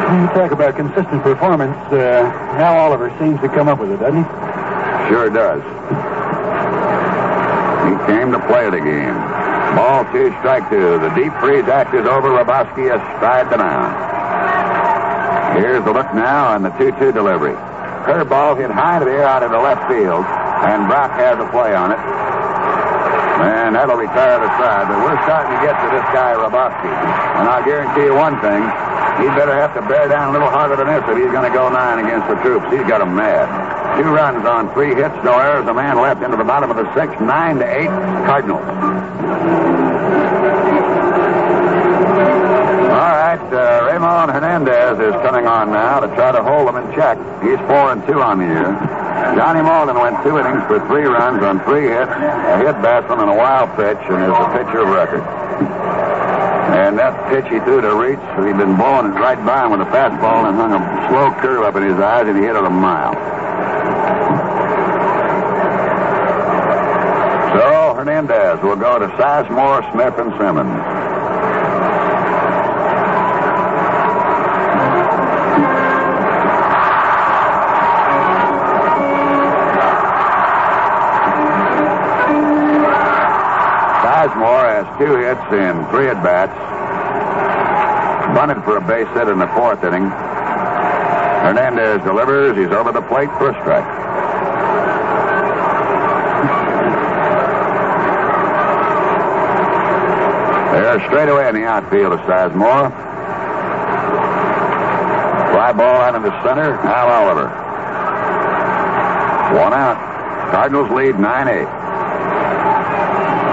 You 0.09 0.27
talk 0.35 0.53
about 0.53 0.77
consistent 0.77 1.23
performance. 1.23 1.77
Uh, 1.93 2.29
Hal 2.57 2.77
Oliver 2.77 3.09
seems 3.19 3.41
to 3.41 3.49
come 3.49 3.69
up 3.69 3.79
with 3.79 3.93
it, 3.93 4.01
doesn't 4.01 4.25
he? 4.25 4.29
Sure 5.09 5.31
does. 5.31 5.63
He 7.89 7.97
came 8.05 8.29
to 8.37 8.41
play 8.45 8.69
the 8.69 8.85
game. 8.85 9.17
Ball 9.73 10.05
two, 10.13 10.29
strike 10.45 10.69
two. 10.69 11.01
The 11.01 11.09
deep 11.17 11.33
freeze 11.41 11.65
act 11.65 11.97
is 11.97 12.05
over. 12.05 12.29
Hrabosky 12.29 12.93
has 12.93 13.01
stride 13.17 13.49
the 13.49 13.57
mound. 13.57 13.97
Here's 15.57 15.83
the 15.85 15.93
look 15.93 16.13
now 16.13 16.53
on 16.53 16.63
the 16.63 16.71
2-2 16.77 17.17
delivery. 17.17 17.57
Curveball 18.05 18.61
hit 18.61 18.71
high 18.71 19.01
into 19.01 19.09
the 19.09 19.17
air 19.17 19.25
out 19.25 19.43
into 19.43 19.57
left 19.57 19.89
field, 19.89 20.25
and 20.69 20.85
Brock 20.87 21.17
has 21.17 21.41
a 21.41 21.49
play 21.49 21.73
on 21.73 21.93
it. 21.93 22.01
And 23.41 23.75
that'll 23.75 23.97
retire 23.97 24.37
the 24.37 24.53
side. 24.61 24.85
But 24.89 25.01
we're 25.01 25.21
starting 25.25 25.57
to 25.57 25.61
get 25.65 25.75
to 25.81 25.89
this 25.89 26.07
guy, 26.13 26.37
Hrabosky. 26.37 26.93
And 27.41 27.49
I'll 27.49 27.65
guarantee 27.65 28.05
you 28.05 28.15
one 28.15 28.37
thing. 28.45 28.61
He'd 29.19 29.35
better 29.35 29.57
have 29.57 29.75
to 29.75 29.83
bear 29.89 30.09
down 30.09 30.31
a 30.31 30.33
little 30.33 30.51
harder 30.51 30.77
than 30.77 30.87
this 30.87 31.03
if 31.09 31.17
he's 31.17 31.33
going 31.33 31.49
to 31.49 31.55
go 31.57 31.69
nine 31.73 32.05
against 32.05 32.29
the 32.29 32.37
troops. 32.45 32.67
He's 32.71 32.87
got 32.87 33.01
mad. 33.09 33.47
Two 33.99 34.15
runs 34.15 34.47
on 34.47 34.73
three 34.75 34.95
hits, 34.95 35.19
no 35.25 35.35
errors. 35.35 35.67
A 35.67 35.75
man 35.75 35.99
left 35.99 36.23
into 36.23 36.37
the 36.37 36.45
bottom 36.45 36.71
of 36.71 36.77
the 36.77 36.87
sixth. 36.95 37.21
Nine 37.21 37.59
to 37.59 37.67
eight, 37.67 37.91
Cardinals. 38.31 38.63
All 42.95 43.15
right, 43.19 43.43
uh, 43.51 43.91
Ramon 43.91 44.29
Hernandez 44.29 45.03
is 45.03 45.15
coming 45.27 45.51
on 45.51 45.73
now 45.73 45.99
to 45.99 46.07
try 46.15 46.31
to 46.31 46.41
hold 46.47 46.69
them 46.69 46.77
in 46.79 46.95
check. 46.95 47.19
He's 47.43 47.59
four 47.67 47.91
and 47.91 48.07
two 48.07 48.23
on 48.23 48.39
the 48.39 48.47
year. 48.47 48.71
Johnny 49.35 49.67
Morlan 49.67 49.99
went 49.99 50.23
two 50.23 50.39
innings 50.39 50.63
for 50.71 50.79
three 50.87 51.03
runs 51.03 51.43
on 51.43 51.59
three 51.67 51.91
hits, 51.91 52.07
a 52.07 52.59
hit 52.63 52.79
batsman 52.79 53.19
and 53.19 53.31
a 53.31 53.35
wild 53.35 53.75
pitch, 53.75 53.99
and 54.15 54.23
is 54.23 54.31
a 54.31 54.47
pitcher 54.55 54.87
of 54.87 54.95
record. 54.95 55.27
And 56.69 56.99
that 56.99 57.17
pitch 57.33 57.51
he 57.51 57.59
threw 57.61 57.81
to 57.81 57.89
Reitz, 57.89 58.21
he'd 58.47 58.57
been 58.57 58.77
blowing 58.77 59.07
it 59.11 59.17
right 59.17 59.41
by 59.45 59.65
him 59.65 59.73
with 59.73 59.81
a 59.81 59.91
fastball 59.91 60.47
and 60.47 60.55
hung 60.55 60.73
a 60.77 61.09
slow 61.09 61.33
curve 61.41 61.65
up 61.65 61.75
in 61.77 61.83
his 61.83 61.99
eyes, 61.99 62.29
and 62.29 62.37
he 62.37 62.45
hit 62.45 62.55
it 62.55 62.63
a 62.63 62.71
mile. 62.71 63.38
So 67.55 67.95
Hernandez 67.95 68.63
will 68.63 68.77
go 68.77 68.99
to 68.99 69.07
Sizemore, 69.17 69.81
Smith, 69.93 70.15
and 70.19 70.31
Simmons. 70.39 70.69
Sizemore 84.05 84.69
has 84.69 84.87
two 84.99 85.17
hits 85.17 85.41
in 85.53 85.87
three 85.89 86.09
at 86.09 86.23
bats. 86.23 86.53
Bunted 88.35 88.63
for 88.63 88.77
a 88.77 88.81
base 88.87 89.09
hit 89.15 89.29
in 89.29 89.39
the 89.39 89.49
fourth 89.49 89.83
inning. 89.85 90.11
Hernandez 91.49 92.05
delivers. 92.05 92.59
He's 92.59 92.69
over 92.77 92.93
the 92.93 93.03
plate 93.03 93.31
for 93.39 93.51
a 93.51 93.61
strike. 93.63 93.98
They're 100.89 101.05
straight 101.05 101.29
away 101.29 101.45
in 101.45 101.55
the 101.55 101.69
outfield 101.69 102.17
of 102.17 102.21
Sizemore. 102.25 102.89
Fly 105.53 105.73
ball 105.77 106.01
out 106.01 106.17
into 106.17 106.33
center. 106.41 106.81
Al 106.81 107.13
Oliver. 107.13 107.53
One 109.53 109.77
out. 109.77 110.01
Cardinals 110.49 110.89
lead 110.89 111.21
9-8 111.21 111.69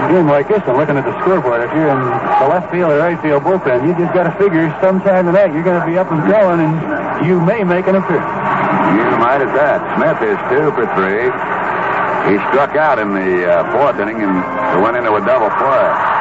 game 0.08 0.30
like 0.30 0.46
this 0.48 0.62
and 0.64 0.78
looking 0.78 0.96
at 0.96 1.04
the 1.04 1.12
scoreboard, 1.20 1.60
if 1.60 1.68
you're 1.74 1.90
in 1.90 1.98
the 1.98 2.46
left 2.46 2.70
field 2.70 2.92
or 2.92 2.98
right 3.02 3.20
field 3.20 3.42
bullpen, 3.42 3.84
you 3.84 3.92
just 3.98 4.14
got 4.14 4.22
to 4.22 4.32
figure 4.38 4.70
sometime 4.80 5.26
tonight 5.26 5.52
you're 5.52 5.66
going 5.66 5.80
to 5.80 5.84
be 5.84 5.98
up 5.98 6.08
and 6.12 6.22
going, 6.30 6.62
and 6.62 7.26
you 7.26 7.40
may 7.42 7.64
make 7.64 7.90
an 7.90 7.96
appearance. 7.96 8.30
You 8.94 9.04
might 9.18 9.42
at 9.42 9.50
that. 9.58 9.82
Smith 9.98 10.22
is 10.22 10.38
two 10.46 10.70
for 10.78 10.86
three. 10.94 11.26
He 12.30 12.38
struck 12.54 12.78
out 12.78 13.02
in 13.02 13.12
the 13.12 13.50
uh, 13.50 13.72
fourth 13.74 13.98
inning 13.98 14.22
and 14.22 14.80
went 14.80 14.96
into 14.96 15.12
a 15.12 15.20
double 15.26 15.50
play. 15.58 16.15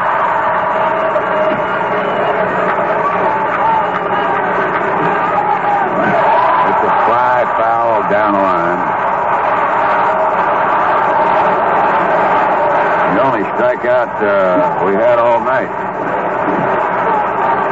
Strikeout 13.86 14.10
uh, 14.22 14.86
we 14.86 14.94
had 14.94 15.20
all 15.20 15.40
night. 15.40 15.70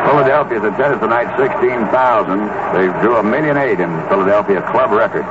Philadelphia's 0.05 0.63
attendance 0.63 1.01
tonight 1.01 1.29
16,000. 1.37 1.89
They 2.77 2.85
drew 3.01 3.17
a 3.17 3.23
million 3.23 3.57
eight 3.57 3.79
in 3.79 3.89
Philadelphia 4.09 4.61
club 4.69 4.91
record. 4.91 5.25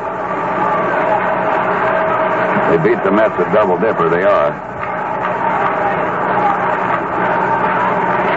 They 2.70 2.78
beat 2.82 3.02
the 3.04 3.12
Mets 3.12 3.34
a 3.38 3.46
double 3.52 3.78
dipper. 3.78 4.09
They 4.09 4.24
are. 4.24 4.50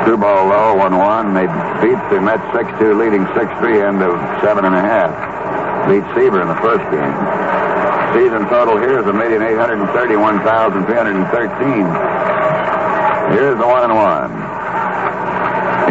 Two 0.05 0.17
ball 0.17 0.47
low, 0.47 0.75
one 0.75 0.97
one. 0.97 1.33
They 1.33 1.47
beat 1.81 1.97
the 2.13 2.21
Mets 2.21 2.45
six 2.53 2.69
two, 2.77 2.93
leading 2.93 3.25
six 3.33 3.49
three 3.57 3.81
into 3.81 4.11
seven 4.43 4.65
and 4.65 4.75
a 4.75 4.81
half. 4.81 5.09
Beat 5.89 6.03
Seaver 6.13 6.41
in 6.41 6.47
the 6.47 6.59
first 6.61 6.83
game. 6.91 7.15
Season 8.15 8.47
total 8.47 8.77
here 8.77 8.99
is 8.99 9.07
a 9.07 9.13
million 9.13 9.41
eight 9.41 9.57
hundred 9.57 9.79
and 9.79 9.89
thirty-one 9.89 10.39
thousand 10.39 10.85
three 10.85 10.95
hundred 10.95 11.15
and 11.15 11.27
thirteen. 11.31 12.14
Here's 13.31 13.57
the 13.57 13.67
one 13.67 13.83
and 13.83 13.95
one. 13.95 14.31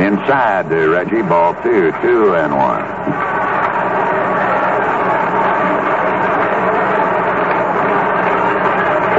Inside 0.03 0.69
to 0.71 0.89
Reggie, 0.89 1.23
ball 1.23 1.55
two, 1.63 1.93
two 2.03 2.35
and 2.35 2.53
one. 2.55 2.85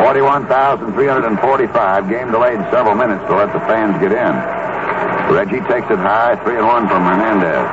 Forty-one 0.04 0.48
thousand 0.48 0.94
three 0.94 1.08
hundred 1.08 1.26
and 1.28 1.40
forty-five. 1.40 2.10
Game 2.10 2.32
delayed 2.32 2.60
several 2.72 2.96
minutes 2.96 3.24
to 3.28 3.36
let 3.36 3.52
the 3.54 3.60
fans 3.62 4.00
get 4.00 4.12
in. 4.12 4.36
Reggie 5.34 5.62
takes 5.68 5.90
it 5.90 5.98
high, 5.98 6.36
three 6.44 6.58
and 6.58 6.66
one 6.66 6.88
from 6.88 7.04
Hernandez. 7.04 7.66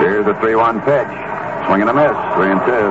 Here's 0.00 0.24
the 0.24 0.34
three-one 0.40 0.80
pitch. 0.82 1.35
Swing 1.66 1.82
and 1.82 1.90
a 1.90 1.94
miss. 1.94 2.14
Three 2.38 2.50
and 2.54 2.62
two. 2.62 2.86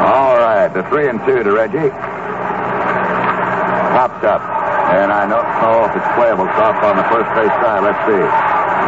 All 0.00 0.36
right, 0.40 0.68
the 0.72 0.82
three 0.88 1.08
and 1.08 1.20
two 1.26 1.44
to 1.44 1.52
Reggie. 1.52 1.90
Pops 3.92 4.24
up. 4.24 4.40
And 4.96 5.12
I 5.12 5.28
don't 5.28 5.44
know 5.60 5.84
if 5.84 5.94
it's 5.94 6.10
playable. 6.16 6.48
It's 6.48 6.56
off 6.56 6.82
on 6.82 6.96
the 6.96 7.04
first 7.12 7.28
base 7.36 7.52
side. 7.60 7.84
Let's 7.84 8.00
see. 8.08 8.24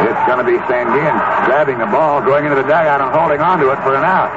It's 0.09 0.23
going 0.25 0.41
to 0.41 0.43
be 0.43 0.57
Sanguillen 0.65 1.15
grabbing 1.45 1.77
the 1.77 1.85
ball, 1.85 2.19
going 2.21 2.45
into 2.45 2.55
the 2.55 2.67
dugout, 2.67 2.99
and 2.99 3.13
holding 3.13 3.39
on 3.39 3.59
to 3.59 3.71
it 3.71 3.77
for 3.85 3.95
an 3.95 4.03
out. 4.03 4.33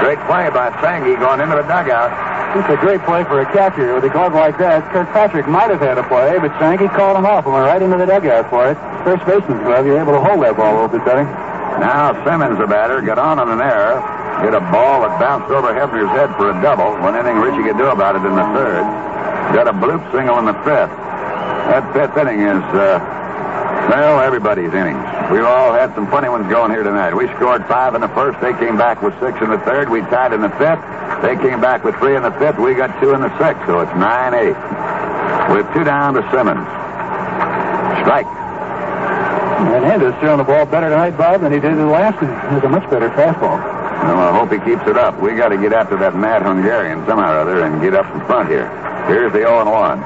Great 0.00 0.18
play 0.24 0.48
by 0.48 0.70
Sangi 0.80 1.18
going 1.20 1.40
into 1.40 1.56
the 1.56 1.68
dugout. 1.68 2.27
It's 2.56 2.68
a 2.72 2.80
great 2.80 3.04
play 3.04 3.24
for 3.24 3.40
a 3.40 3.46
catcher 3.52 3.92
with 3.94 4.04
a 4.04 4.08
glove 4.08 4.32
like 4.32 4.56
that. 4.56 4.80
Kirkpatrick 4.90 5.46
might 5.46 5.68
have 5.68 5.84
had 5.84 5.98
a 5.98 6.06
play, 6.08 6.38
but 6.40 6.48
Sankey 6.56 6.88
called 6.88 7.18
him 7.20 7.26
off 7.26 7.44
and 7.44 7.52
went 7.52 7.66
right 7.68 7.82
into 7.82 7.98
the 8.00 8.06
dugout 8.06 8.48
for 8.48 8.72
it. 8.72 8.76
First 9.04 9.26
baseman's 9.28 9.60
glove, 9.68 9.84
you're 9.84 10.00
able 10.00 10.16
to 10.16 10.20
hold 10.20 10.40
that 10.42 10.56
ball 10.56 10.72
a 10.72 10.76
little 10.80 10.88
bit 10.88 11.04
better. 11.04 11.28
Now 11.76 12.16
Simmons, 12.24 12.58
the 12.58 12.66
batter, 12.66 13.00
got 13.02 13.18
on 13.20 13.38
on 13.38 13.52
an 13.52 13.60
error. 13.60 14.00
Hit 14.42 14.54
a 14.54 14.64
ball 14.72 15.04
that 15.04 15.20
bounced 15.20 15.52
over 15.52 15.76
Hebner's 15.76 16.08
head 16.16 16.32
for 16.40 16.50
a 16.50 16.56
double. 16.62 16.96
One 17.04 17.14
anything 17.14 17.36
Richie 17.36 17.68
could 17.68 17.76
do 17.76 17.92
about 17.92 18.16
it 18.16 18.24
in 18.24 18.34
the 18.34 18.48
third. 18.56 18.82
Got 19.52 19.68
a 19.68 19.74
bloop 19.76 20.00
single 20.10 20.38
in 20.40 20.46
the 20.46 20.56
fifth. 20.64 20.94
That 21.68 21.84
fifth 21.92 22.16
inning 22.16 22.40
is, 22.40 22.64
uh, 22.72 22.96
well, 23.92 24.20
everybody's 24.20 24.72
innings. 24.72 25.04
We've 25.30 25.44
all 25.44 25.72
had 25.72 25.94
some 25.94 26.08
funny 26.08 26.28
ones 26.28 26.48
going 26.48 26.70
here 26.72 26.82
tonight. 26.82 27.12
We 27.12 27.28
scored 27.36 27.66
five 27.68 27.94
in 27.94 28.00
the 28.00 28.08
first. 28.16 28.40
They 28.40 28.52
came 28.56 28.78
back 28.78 29.02
with 29.02 29.12
six 29.20 29.36
in 29.42 29.50
the 29.50 29.58
third. 29.68 29.88
We 29.88 30.00
tied 30.08 30.32
in 30.32 30.40
the 30.40 30.50
fifth. 30.56 30.80
They 31.22 31.34
came 31.36 31.60
back 31.60 31.84
with 31.84 31.96
three 31.96 32.16
in 32.16 32.22
the 32.22 32.30
fifth. 32.38 32.58
We 32.58 32.74
got 32.74 32.94
two 33.00 33.12
in 33.14 33.20
the 33.20 33.30
sixth. 33.38 33.66
So 33.66 33.80
it's 33.80 33.90
9-8. 33.92 35.54
With 35.54 35.66
two 35.74 35.82
down 35.82 36.14
to 36.14 36.22
Simmons. 36.30 36.62
Strike. 38.06 38.28
Hernandez 39.58 40.14
throwing 40.20 40.38
the 40.38 40.44
ball 40.44 40.66
better 40.66 40.88
tonight, 40.88 41.18
Bob, 41.18 41.40
than 41.40 41.52
he 41.52 41.58
did 41.58 41.76
the 41.76 41.86
last. 41.86 42.20
He 42.20 42.26
has 42.26 42.62
a 42.62 42.68
much 42.68 42.88
better 42.90 43.10
fastball. 43.10 43.58
Well, 43.58 44.30
I 44.30 44.38
hope 44.38 44.52
he 44.52 44.58
keeps 44.62 44.86
it 44.86 44.96
up. 44.96 45.20
We 45.20 45.34
got 45.34 45.48
to 45.48 45.58
get 45.58 45.72
after 45.72 45.96
that 45.98 46.14
mad 46.14 46.42
Hungarian 46.42 47.04
somehow 47.06 47.34
or 47.34 47.38
other 47.40 47.64
and 47.64 47.82
get 47.82 47.94
up 47.94 48.06
in 48.14 48.24
front 48.26 48.48
here. 48.48 48.70
Here's 49.08 49.32
the 49.32 49.42
0 49.42 49.66
and 49.66 49.70
1. 49.70 50.02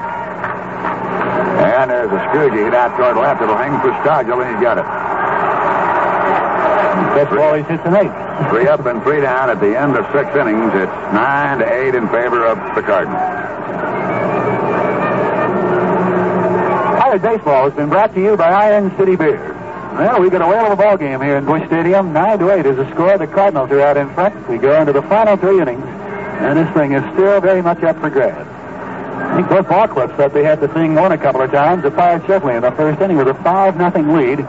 And 1.61 1.91
there's 1.91 2.11
a 2.11 2.21
Scrooge 2.29 2.53
hit 2.53 2.73
out 2.73 2.97
toward 2.97 3.17
left. 3.17 3.41
It'll 3.41 3.55
hang 3.55 3.79
for 3.81 3.91
Stargell, 4.01 4.41
and 4.41 4.49
he's 4.55 4.63
got 4.63 4.81
it. 4.81 5.02
Best 7.13 7.29
ball 7.29 7.53
he's 7.53 7.65
hit 7.67 7.83
tonight. 7.83 8.49
Three 8.49 8.67
up 8.67 8.85
and 8.85 9.01
three 9.03 9.21
down 9.21 9.49
at 9.49 9.59
the 9.59 9.77
end 9.77 9.95
of 9.95 10.05
six 10.11 10.35
innings. 10.35 10.73
It's 10.73 10.91
nine 11.13 11.59
to 11.59 11.71
eight 11.71 11.95
in 11.95 12.07
favor 12.09 12.45
of 12.45 12.57
the 12.75 12.81
Cardinals. 12.81 13.43
Baseball 17.21 17.69
has 17.69 17.73
been 17.73 17.89
brought 17.89 18.13
to 18.15 18.21
you 18.21 18.35
by 18.35 18.49
Iron 18.49 18.89
City 18.97 19.15
Beer. 19.15 19.37
Well, 19.95 20.19
we 20.19 20.31
got 20.31 20.41
a 20.41 20.47
whale 20.47 20.65
of 20.65 20.71
a 20.71 20.75
ball 20.75 20.97
game 20.97 21.21
here 21.21 21.37
in 21.37 21.45
Busch 21.45 21.63
Stadium. 21.67 22.11
Nine 22.11 22.39
to 22.39 22.49
eight 22.51 22.65
is 22.65 22.75
the 22.75 22.89
score. 22.91 23.17
The 23.19 23.27
Cardinals 23.27 23.69
are 23.71 23.81
out 23.81 23.97
in 23.97 24.11
front. 24.15 24.49
We 24.49 24.57
go 24.57 24.81
into 24.81 24.93
the 24.93 25.03
final 25.03 25.37
three 25.37 25.61
innings, 25.61 25.85
and 25.85 26.57
this 26.57 26.67
thing 26.73 26.93
is 26.93 27.03
still 27.13 27.39
very 27.39 27.61
much 27.61 27.83
up 27.83 27.99
for 27.99 28.09
grabs. 28.09 28.49
I 28.49 29.35
think 29.37 29.47
both 29.47 29.69
ball 29.69 29.87
clubs 29.87 30.13
thought 30.13 30.33
they 30.33 30.43
had 30.43 30.59
the 30.59 30.67
thing 30.69 30.95
won 30.95 31.11
a 31.11 31.17
couple 31.17 31.41
of 31.41 31.51
times. 31.51 31.83
The 31.83 31.91
Pirates 31.91 32.25
certainly 32.25 32.55
in 32.55 32.63
the 32.63 32.71
first 32.71 32.99
inning 32.99 33.17
with 33.17 33.27
a 33.27 33.35
five 33.35 33.77
nothing 33.77 34.11
lead. 34.11 34.39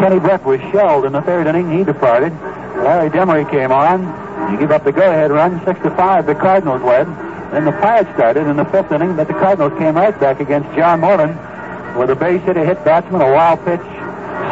Kenny 0.00 0.18
Brett 0.18 0.44
was 0.44 0.60
shelled 0.72 1.04
in 1.04 1.12
the 1.12 1.22
third 1.22 1.46
inning. 1.46 1.70
He 1.70 1.84
departed. 1.84 2.32
Larry 2.76 3.10
Demery 3.10 3.50
came 3.50 3.72
on. 3.72 4.52
You 4.52 4.58
give 4.58 4.70
up 4.70 4.84
the 4.84 4.92
go-ahead 4.92 5.30
run, 5.30 5.64
six 5.64 5.80
to 5.82 5.90
five. 5.90 6.26
The 6.26 6.34
Cardinals 6.34 6.82
led. 6.82 7.06
Then 7.52 7.64
the 7.64 7.72
Pirates 7.72 8.10
started 8.14 8.46
in 8.46 8.56
the 8.56 8.64
fifth 8.66 8.92
inning, 8.92 9.16
but 9.16 9.28
the 9.28 9.34
Cardinals 9.34 9.72
came 9.78 9.96
right 9.96 10.18
back 10.18 10.40
against 10.40 10.68
John 10.76 11.00
Morlan 11.00 11.36
with 11.96 12.10
a 12.10 12.16
base 12.16 12.42
hit, 12.42 12.56
a 12.56 12.64
hit 12.64 12.84
batsman, 12.84 13.22
a 13.22 13.32
wild 13.32 13.64
pitch, 13.64 13.80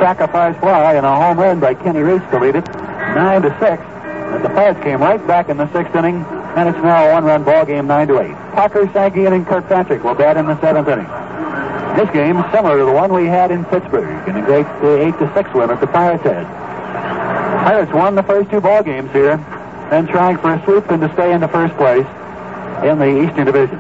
sacrifice 0.01 0.57
fly, 0.61 0.95
and 0.95 1.05
a 1.05 1.15
home 1.15 1.39
run 1.39 1.61
by 1.61 1.75
Kenny 1.75 2.01
Reitz 2.01 2.29
to 2.31 2.39
lead 2.39 2.57
it, 2.57 2.67
nine 3.15 3.43
to 3.43 3.51
six. 3.61 3.83
But 4.31 4.43
the 4.43 4.49
Pirates 4.49 4.81
came 4.83 5.01
right 5.01 5.25
back 5.27 5.49
in 5.49 5.57
the 5.57 5.71
sixth 5.73 5.95
inning, 5.95 6.25
and 6.57 6.69
it's 6.69 6.79
now 6.79 7.11
a 7.11 7.13
one-run 7.13 7.45
ball 7.45 7.67
game, 7.67 7.87
nine 7.87 8.09
to 8.09 8.21
eight. 8.21 8.35
Parker, 8.55 8.89
Sankey, 8.93 9.27
and 9.27 9.47
Kirkpatrick 9.47 10.03
will 10.03 10.15
bat 10.15 10.37
in 10.37 10.47
the 10.47 10.59
seventh 10.61 10.89
inning. 10.89 11.07
This 11.97 12.11
game 12.11 12.43
similar 12.51 12.79
to 12.79 12.85
the 12.85 12.93
one 12.93 13.13
we 13.13 13.27
had 13.27 13.53
in 13.53 13.65
Pittsburgh 13.67 14.29
in 14.29 14.37
a 14.37 14.43
great 14.43 14.67
uh, 14.67 14.99
eight 14.99 15.17
to 15.21 15.33
six 15.33 15.49
win 15.55 15.69
that 15.69 15.81
the 15.81 15.87
Pirates. 15.87 16.25
Pirates 16.25 17.93
won 17.93 18.17
the 18.17 18.23
first 18.25 18.51
two 18.51 18.61
ball 18.61 18.83
games 18.83 19.13
here, 19.13 19.37
then 19.91 20.09
trying 20.09 20.37
for 20.39 20.55
a 20.55 20.65
sweep 20.65 20.91
and 20.91 21.01
to 21.03 21.13
stay 21.15 21.33
in 21.33 21.41
the 21.41 21.47
first 21.47 21.73
place 21.77 22.07
in 22.83 22.99
the 22.99 23.23
Eastern 23.23 23.47
Division. 23.47 23.79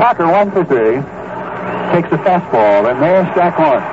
Parker 0.00 0.26
one 0.26 0.50
for 0.50 0.64
three, 0.64 0.96
takes 1.92 2.08
a 2.08 2.16
fastball, 2.24 2.90
and 2.90 3.02
there's 3.02 3.28
Jack 3.36 3.58
Lawrence. 3.58 3.84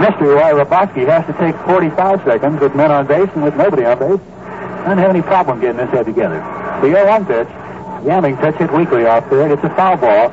Mystery 0.00 0.34
why 0.34 0.52
Hrabosky 0.52 1.08
has 1.08 1.24
to 1.24 1.32
take 1.40 1.56
45 1.64 2.22
seconds 2.24 2.60
with 2.60 2.74
men 2.74 2.92
on 2.92 3.06
base 3.06 3.30
and 3.34 3.44
with 3.44 3.56
nobody 3.56 3.84
on 3.84 3.98
base. 3.98 4.20
Doesn't 4.84 4.98
have 4.98 5.10
any 5.10 5.22
problem 5.22 5.58
getting 5.60 5.78
this 5.78 5.88
head 5.88 6.04
together. 6.04 6.36
The 6.82 6.88
0-1 6.88 7.26
pitch, 7.26 7.48
jamming 8.04 8.36
pitch 8.36 8.56
hit 8.56 8.70
weakly 8.72 9.06
off 9.06 9.28
third. 9.30 9.52
It's 9.52 9.64
a 9.64 9.70
foul 9.70 9.96
ball. 9.96 10.28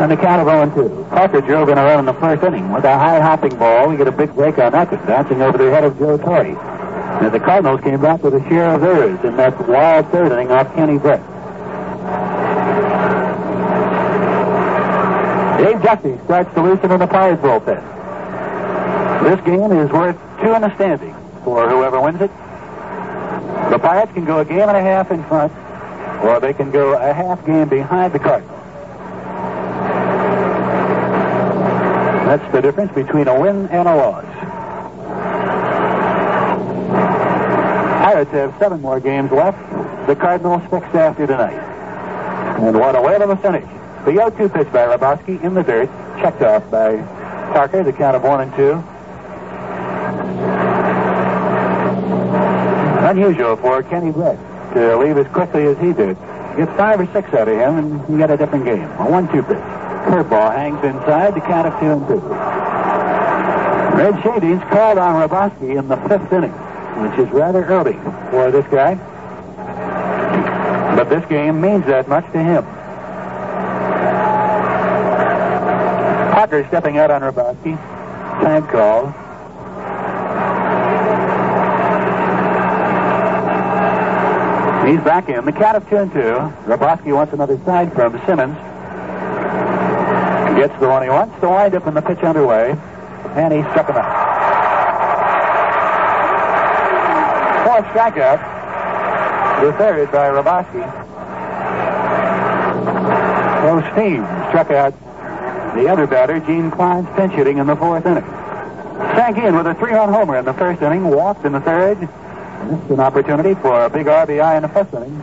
And 0.00 0.10
the 0.10 0.16
count 0.16 0.40
of 0.40 0.48
0-2. 0.74 1.08
Parker 1.10 1.40
drove 1.40 1.68
in 1.68 1.78
a 1.78 1.84
run 1.84 2.00
in 2.00 2.04
the 2.04 2.14
first 2.14 2.42
inning 2.42 2.72
with 2.72 2.84
a 2.84 2.98
high 2.98 3.20
hopping 3.20 3.56
ball. 3.56 3.88
We 3.88 3.96
get 3.96 4.08
a 4.08 4.12
big 4.12 4.34
break 4.34 4.58
on 4.58 4.72
that 4.72 4.90
one, 4.90 5.06
bouncing 5.06 5.40
over 5.40 5.56
the 5.56 5.70
head 5.70 5.84
of 5.84 5.96
Joe 5.98 6.18
Torre. 6.18 6.58
And 7.22 7.32
the 7.32 7.38
Cardinals 7.38 7.80
came 7.80 8.00
back 8.00 8.22
with 8.24 8.34
a 8.34 8.40
share 8.48 8.74
of 8.74 8.80
theirs 8.80 9.18
in 9.24 9.36
that 9.36 9.68
wild 9.68 10.10
third 10.10 10.32
inning 10.32 10.50
off 10.50 10.74
Kenny 10.74 10.98
Brett. 10.98 11.20
Dave 15.58 15.80
Duffy 15.80 16.18
starts 16.24 16.52
to 16.54 16.62
loosen 16.62 16.90
in 16.90 16.98
the 16.98 17.06
Pirates 17.06 17.40
bullpen. 17.40 17.80
This 19.22 19.40
game 19.46 19.72
is 19.72 19.90
worth 19.92 20.18
two 20.42 20.52
in 20.52 20.62
the 20.62 20.74
standing 20.74 21.14
for 21.44 21.68
whoever 21.68 22.00
wins 22.00 22.20
it. 22.20 22.30
The 23.70 23.78
Pirates 23.78 24.12
can 24.12 24.24
go 24.24 24.40
a 24.40 24.44
game 24.44 24.68
and 24.68 24.76
a 24.76 24.82
half 24.82 25.10
in 25.12 25.24
front, 25.24 25.52
or 26.24 26.40
they 26.40 26.52
can 26.52 26.72
go 26.72 26.94
a 26.94 27.12
half 27.14 27.46
game 27.46 27.68
behind 27.68 28.12
the 28.12 28.18
Cardinals. 28.18 28.63
That's 32.24 32.52
the 32.52 32.62
difference 32.62 32.92
between 32.94 33.28
a 33.28 33.38
win 33.38 33.68
and 33.68 33.86
a 33.86 33.94
loss. 33.94 34.24
Pirates 38.02 38.30
have 38.30 38.54
seven 38.58 38.80
more 38.80 38.98
games 38.98 39.30
left. 39.30 39.58
The 40.06 40.16
Cardinals 40.16 40.62
six 40.70 40.86
after 40.94 41.26
tonight. 41.26 41.60
And 42.60 42.78
what 42.78 42.96
a 42.96 43.02
whale 43.02 43.22
of 43.22 43.30
a 43.30 43.36
finish. 43.36 43.68
The 44.04 44.12
0-2 44.12 44.52
pitch 44.52 44.72
by 44.72 44.86
Hrabosky 44.86 45.42
in 45.42 45.54
the 45.54 45.62
dirt, 45.62 45.88
checked 46.20 46.42
off 46.42 46.70
by 46.70 46.96
Parker, 47.52 47.82
the 47.82 47.92
count 47.92 48.16
of 48.16 48.22
one 48.22 48.40
and 48.40 48.54
two. 48.56 48.82
Unusual 53.06 53.56
for 53.56 53.82
Kenny 53.82 54.12
Brett 54.12 54.38
to 54.74 54.96
leave 54.96 55.18
as 55.18 55.26
quickly 55.28 55.66
as 55.66 55.76
he 55.78 55.92
did. 55.92 56.16
Get 56.56 56.74
five 56.76 57.00
or 57.00 57.06
six 57.12 57.32
out 57.34 57.48
of 57.48 57.56
him, 57.58 57.78
and 57.78 58.08
you 58.08 58.18
get 58.18 58.30
a 58.30 58.36
different 58.36 58.64
game. 58.64 58.84
A 58.98 59.10
one-two 59.10 59.42
pitch. 59.42 59.83
Curveball 60.04 60.54
hangs 60.54 60.84
inside, 60.84 61.34
the 61.34 61.40
count 61.40 61.66
of 61.66 61.80
two 61.80 61.86
and 61.86 62.06
two. 62.06 62.20
Red 63.96 64.14
Schoendienst 64.22 64.68
called 64.70 64.98
on 64.98 65.28
Hrabosky 65.28 65.78
in 65.78 65.88
the 65.88 65.96
fifth 66.08 66.32
inning, 66.32 66.52
which 67.02 67.18
is 67.18 67.32
rather 67.32 67.64
early 67.64 67.94
for 68.30 68.50
this 68.50 68.66
guy. 68.66 68.96
But 70.94 71.08
this 71.08 71.24
game 71.26 71.60
means 71.60 71.86
that 71.86 72.08
much 72.08 72.24
to 72.32 72.38
him. 72.38 72.64
Parker 76.34 76.66
stepping 76.68 76.98
out 76.98 77.10
on 77.10 77.22
Hrabosky. 77.22 77.76
Time 78.42 78.66
call. 78.66 79.06
He's 84.86 85.00
back 85.00 85.30
in. 85.30 85.44
The 85.46 85.52
count 85.52 85.78
of 85.78 85.88
two 85.88 85.96
and 85.96 86.12
two. 86.12 86.52
Hrabosky 86.66 87.14
wants 87.14 87.32
another 87.32 87.58
side 87.64 87.92
from 87.94 88.20
Simmons. 88.26 88.56
Gets 90.56 90.78
the 90.78 90.88
one 90.88 91.02
he 91.02 91.08
wants. 91.08 91.34
The 91.40 91.48
windup 91.48 91.86
and 91.86 91.96
the 91.96 92.02
pitch 92.02 92.18
underway. 92.18 92.70
And 93.34 93.52
he 93.52 93.60
struck 93.70 93.88
him 93.88 93.96
out. 93.96 94.24
Fourth 97.66 97.84
strikeout. 97.86 98.40
The 99.60 99.72
third 99.72 100.12
by 100.12 100.28
Hrabosky. 100.28 100.84
So 103.64 103.80
Steve 103.92 104.22
struck 104.50 104.70
out 104.70 104.94
the 105.74 105.88
other 105.88 106.06
batter, 106.06 106.38
Gene 106.38 106.70
Clines 106.70 107.16
pinch 107.16 107.32
hitting 107.32 107.58
in 107.58 107.66
the 107.66 107.74
fourth 107.74 108.06
inning. 108.06 108.22
Sank 109.16 109.38
in 109.38 109.56
with 109.56 109.66
a 109.66 109.74
three-run 109.74 110.12
homer 110.12 110.36
in 110.36 110.44
the 110.44 110.54
first 110.54 110.82
inning, 110.82 111.04
walked 111.04 111.44
in 111.44 111.52
the 111.52 111.60
third. 111.60 111.98
Missed 112.00 112.90
an 112.90 113.00
opportunity 113.00 113.54
for 113.54 113.84
a 113.86 113.90
big 113.90 114.06
RBI 114.06 114.56
in 114.56 114.62
the 114.62 114.68
first 114.68 114.94
inning. 114.94 115.18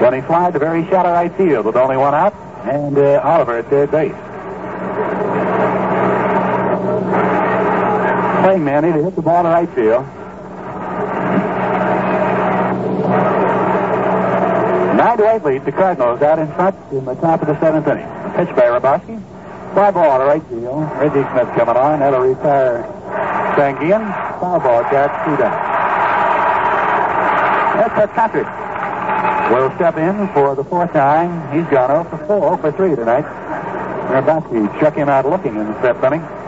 When 0.00 0.12
he 0.12 0.20
flied 0.20 0.52
to 0.52 0.58
very 0.58 0.84
shallow 0.88 1.12
right 1.12 1.34
field 1.36 1.64
with 1.64 1.76
only 1.76 1.96
one 1.96 2.14
out, 2.14 2.34
and 2.64 2.98
uh, 2.98 3.20
Oliver 3.24 3.58
at 3.58 3.70
third 3.70 3.90
base. 3.90 4.12
Playing 8.42 8.64
Manny 8.64 8.92
to 8.92 9.04
hit 9.04 9.14
the 9.14 9.22
ball 9.22 9.44
to 9.44 9.48
right 9.50 9.68
field. 9.70 10.04
Nine 14.98 15.16
to 15.18 15.30
eight 15.30 15.44
lead. 15.44 15.64
The 15.64 15.70
Cardinals 15.70 16.20
out 16.22 16.40
in 16.40 16.48
front 16.54 16.74
in 16.90 17.04
the 17.04 17.14
top 17.14 17.40
of 17.42 17.46
the 17.46 17.60
seventh 17.60 17.86
inning. 17.86 18.04
Pitch 18.34 18.50
by 18.56 18.66
Hrabosky. 18.66 19.22
Fly 19.74 19.92
ball 19.92 20.18
to 20.18 20.24
right 20.24 20.42
field. 20.48 20.82
Reggie 20.98 21.22
Smith 21.30 21.54
coming 21.54 21.76
on. 21.76 22.00
That'll 22.00 22.18
retire 22.18 22.82
Sanguillen. 23.54 24.10
Foul 24.40 24.58
ball 24.58 24.82
catch, 24.90 25.24
two 25.24 25.36
down. 25.36 25.54
That's 27.78 27.94
Kirkpatrick. 27.94 28.48
Will 29.54 29.70
step 29.76 29.96
in 29.98 30.26
for 30.34 30.56
the 30.56 30.64
fourth 30.64 30.92
time. 30.92 31.30
He's 31.54 31.70
gone 31.70 31.90
0 31.90 32.04
for 32.10 32.26
4, 32.26 32.40
0 32.40 32.56
for 32.56 32.72
3 32.72 32.96
tonight. 32.96 33.24
Hrabosky 34.10 34.76
struck 34.78 34.96
him 34.96 35.08
out 35.08 35.26
looking 35.30 35.54
in 35.54 35.64
the 35.64 35.74
fifth 35.74 36.02
inning. 36.02 36.41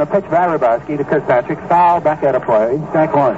The 0.00 0.06
pitch 0.06 0.24
by 0.30 0.46
Hrabosky 0.46 0.96
to 0.96 1.04
Kirkpatrick. 1.04 1.58
Foul 1.68 2.00
back 2.00 2.24
out 2.24 2.34
of 2.34 2.42
play. 2.44 2.80
Strike 2.88 3.14
one. 3.14 3.34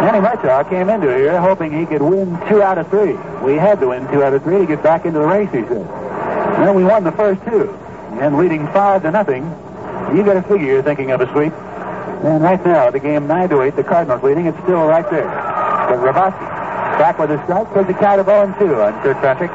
Danny 0.00 0.24
Murtaugh 0.24 0.70
came 0.70 0.88
into 0.88 1.08
here 1.08 1.40
hoping 1.40 1.76
he 1.76 1.86
could 1.86 2.02
win 2.02 2.38
two 2.48 2.62
out 2.62 2.78
of 2.78 2.88
three. 2.88 3.14
We 3.42 3.56
had 3.56 3.80
to 3.80 3.88
win 3.88 4.06
two 4.12 4.22
out 4.22 4.32
of 4.32 4.44
three 4.44 4.58
to 4.58 4.66
get 4.66 4.80
back 4.80 5.06
into 5.06 5.18
the 5.18 5.26
race, 5.26 5.50
he 5.50 5.62
said. 5.62 5.88
Well, 5.88 6.72
we 6.72 6.84
won 6.84 7.02
the 7.02 7.10
first 7.10 7.44
two. 7.46 7.68
And 8.20 8.38
leading 8.38 8.64
five 8.68 9.02
to 9.02 9.10
nothing, 9.10 9.42
you 10.14 10.22
got 10.22 10.34
to 10.34 10.42
figure 10.42 10.66
you're 10.66 10.82
thinking 10.84 11.10
of 11.10 11.20
a 11.20 11.26
sweep. 11.32 11.52
And 11.52 12.44
right 12.44 12.64
now, 12.64 12.92
the 12.92 13.00
game 13.00 13.26
nine 13.26 13.48
to 13.48 13.60
eight, 13.62 13.74
the 13.74 13.82
Cardinals 13.82 14.22
leading. 14.22 14.46
It's 14.46 14.58
still 14.58 14.86
right 14.86 15.10
there. 15.10 15.26
But 15.26 15.98
Hrabosky 15.98 16.48
back 16.96 17.18
with 17.18 17.32
a 17.32 17.42
strike, 17.42 17.72
puts 17.72 17.88
the 17.88 17.94
count 17.94 18.20
of 18.20 18.26
0 18.26 18.44
and 18.44 18.54
2 18.54 18.80
on 18.80 19.02
Kirkpatrick. 19.02 19.50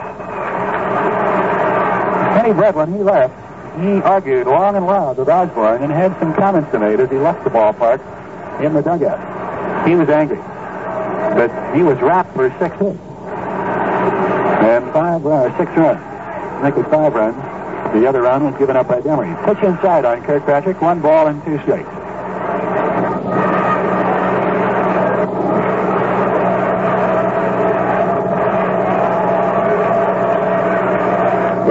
Kenny 2.43 2.55
Brett, 2.55 2.75
when 2.75 2.91
he 2.91 2.99
left, 2.99 3.33
he 3.79 4.01
argued 4.01 4.47
long 4.47 4.75
and 4.75 4.85
loud 4.85 5.15
with 5.15 5.29
Osborne 5.29 5.81
and 5.81 5.89
had 5.89 6.11
some 6.19 6.33
comments 6.33 6.69
to 6.73 6.79
make 6.79 6.99
as 6.99 7.09
he 7.09 7.15
left 7.15 7.41
the 7.45 7.49
ballpark 7.49 8.03
in 8.61 8.73
the 8.73 8.81
dugout. 8.81 9.87
He 9.87 9.95
was 9.95 10.09
angry. 10.09 10.35
But 10.35 11.47
he 11.73 11.83
was 11.83 11.97
wrapped 12.01 12.35
for 12.35 12.49
six 12.59 12.75
hits. 12.79 12.99
And 14.59 14.91
five, 14.91 15.25
uh, 15.25 15.57
six 15.57 15.71
runs. 15.77 16.03
Think 16.61 16.85
it 16.85 16.91
five 16.91 17.13
runs. 17.13 17.37
The 17.93 18.05
other 18.09 18.23
run 18.23 18.43
was 18.43 18.59
given 18.59 18.75
up 18.75 18.89
by 18.89 18.99
Demery. 18.99 19.33
Pitch 19.45 19.63
inside 19.63 20.03
on 20.03 20.21
Kirkpatrick, 20.23 20.81
one 20.81 20.99
ball 20.99 21.27
and 21.27 21.41
two 21.45 21.57
strikes. 21.61 22.02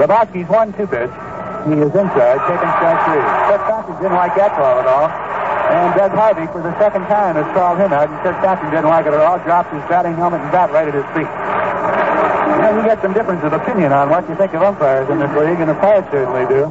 Hrabosky's 0.03 0.51
one 0.51 0.75
two 0.75 0.91
pitch. 0.91 1.15
He 1.63 1.79
is 1.79 1.95
inside, 1.95 2.43
taking 2.51 2.73
strike 2.75 3.01
three. 3.07 3.23
Kirkpatrick 3.23 4.03
didn't 4.03 4.19
like 4.19 4.35
that 4.35 4.51
call 4.59 4.83
at 4.83 4.89
all. 4.91 5.07
And 5.07 5.95
Doug 5.95 6.11
Harvey, 6.11 6.51
for 6.51 6.59
the 6.59 6.75
second 6.83 7.07
time, 7.07 7.39
has 7.39 7.47
called 7.55 7.79
him 7.79 7.95
out, 7.95 8.11
and 8.11 8.19
Kirkpatrick 8.27 8.75
didn't 8.75 8.91
like 8.91 9.07
it 9.07 9.15
at 9.15 9.23
all, 9.23 9.39
drops 9.47 9.71
his 9.71 9.79
batting 9.87 10.19
helmet 10.19 10.43
and 10.43 10.51
bat 10.51 10.75
right 10.75 10.91
at 10.91 10.95
his 10.99 11.07
feet. 11.15 11.31
And 11.31 12.83
you 12.83 12.83
get 12.83 12.99
some 12.99 13.15
difference 13.15 13.47
of 13.47 13.55
opinion 13.55 13.95
on 13.95 14.11
what 14.11 14.29
you 14.29 14.35
think 14.35 14.51
of 14.59 14.63
umpires 14.67 15.07
in 15.07 15.23
this 15.23 15.31
league, 15.39 15.63
and 15.63 15.71
the 15.71 15.79
Pirates 15.79 16.11
certainly 16.11 16.51
do. 16.51 16.67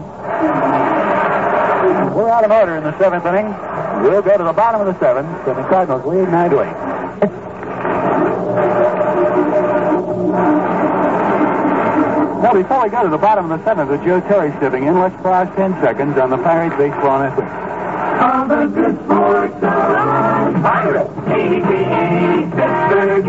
We're 2.12 2.28
out 2.28 2.44
of 2.44 2.52
order 2.52 2.76
in 2.76 2.84
the 2.84 2.92
seventh 3.00 3.24
inning. 3.24 3.48
We'll 4.04 4.22
go 4.22 4.36
to 4.36 4.44
the 4.44 4.52
bottom 4.52 4.84
of 4.84 4.92
the 4.92 5.00
seventh, 5.00 5.32
and 5.48 5.56
the 5.56 5.64
Cardinals 5.72 6.04
lead 6.04 6.28
9 6.28 6.52
to 6.52 6.68
8. 6.68 6.92
Now, 12.42 12.54
before 12.54 12.84
we 12.84 12.90
go 12.90 13.04
to 13.04 13.10
the 13.10 13.20
bottom 13.20 13.52
of 13.52 13.60
the 13.60 13.64
seventh 13.64 13.92
with 13.92 14.04
Joe 14.04 14.20
Torre 14.22 14.52
stepping 14.58 14.86
in, 14.86 14.98
let's 14.98 15.16
pause 15.22 15.48
10 15.56 15.80
seconds 15.80 16.18
on 16.18 16.32
the 16.32 16.38
Pirates 16.38 16.76
Baseball 16.76 17.22
Network. 17.22 17.46
All 17.46 18.48
the 18.48 18.66
good 18.66 18.98
sports 19.06 19.64
on 19.64 20.62
Pirates. 20.64 21.10
ABC, 21.30 22.50
Pittsburgh. 22.58 23.26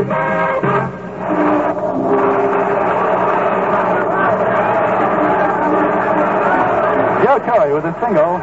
Joe 7.23 7.39
Torre 7.45 7.75
with 7.75 7.85
a 7.85 7.93
single 8.01 8.41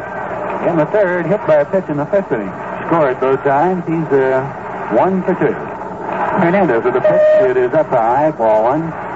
in 0.70 0.76
the 0.76 0.86
third, 0.86 1.26
hit 1.26 1.44
by 1.48 1.56
a 1.56 1.64
pitch 1.64 1.90
in 1.90 1.96
the 1.96 2.06
fifth 2.06 2.30
inning. 2.30 2.52
Scored 2.86 3.18
both 3.18 3.42
times. 3.42 3.82
He's 3.86 4.06
uh, 4.14 4.46
one 4.94 5.24
for 5.24 5.34
two. 5.34 5.52
Hernandez 6.38 6.84
with 6.84 6.94
the 6.94 7.00
pitch. 7.00 7.50
It 7.50 7.56
is 7.56 7.72
up 7.74 7.88
high, 7.88 8.30
ball 8.30 8.62
one. 8.62 9.09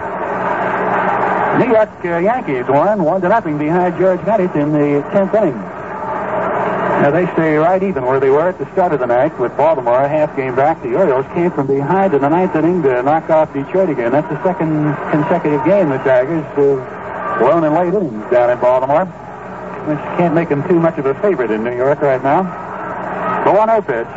New 1.58 1.70
York 1.70 1.90
uh, 2.04 2.18
Yankees 2.18 2.64
won 2.68 3.04
one 3.04 3.20
to 3.20 3.28
nothing 3.28 3.58
behind 3.58 3.96
George 3.96 4.18
Medich 4.20 4.54
in 4.56 4.72
the 4.72 5.02
tenth 5.10 5.34
inning. 5.34 5.54
Now 5.54 7.10
they 7.10 7.26
stay 7.34 7.56
right 7.56 7.82
even 7.82 8.04
where 8.06 8.18
they 8.18 8.30
were 8.30 8.48
at 8.48 8.58
the 8.58 8.70
start 8.72 8.92
of 8.92 9.00
the 9.00 9.06
night 9.06 9.38
with 9.38 9.56
Baltimore 9.56 10.02
a 10.02 10.08
half 10.08 10.34
game 10.36 10.56
back. 10.56 10.82
The 10.82 10.96
Orioles 10.96 11.26
came 11.34 11.50
from 11.52 11.66
behind 11.66 12.14
in 12.14 12.22
the 12.22 12.28
ninth 12.28 12.56
inning 12.56 12.82
to 12.82 13.02
knock 13.02 13.30
off 13.30 13.52
Detroit 13.52 13.90
again. 13.90 14.10
That's 14.10 14.28
the 14.28 14.42
second 14.42 14.94
consecutive 15.10 15.64
game 15.64 15.90
the 15.90 15.98
Tigers 15.98 16.42
have 16.56 17.40
won 17.40 17.62
in 17.62 17.74
late 17.74 17.94
innings 17.94 18.24
down 18.30 18.50
in 18.50 18.58
Baltimore. 18.58 19.04
Which 19.04 20.00
can't 20.16 20.34
make 20.34 20.48
them 20.48 20.66
too 20.66 20.80
much 20.80 20.98
of 20.98 21.06
a 21.06 21.14
favorite 21.20 21.50
in 21.50 21.62
New 21.62 21.76
York 21.76 22.00
right 22.00 22.22
now. 22.22 22.42
The 23.44 23.50
1-0 23.52 23.86
pitch. 23.86 24.08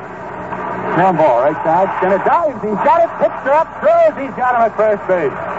Ground 0.95 1.17
ball, 1.17 1.41
right 1.41 1.59
side. 1.61 1.91
Skinner 1.99 2.17
dives. 2.23 2.63
He's 2.63 2.81
got 2.81 3.03
it. 3.03 3.11
Picks 3.21 3.41
it 3.45 3.53
up. 3.53 3.67
Throws. 3.81 4.15
He's 4.17 4.33
got 4.39 4.55
him 4.55 4.61
at 4.63 4.73
first 4.77 5.05
base. 5.05 5.56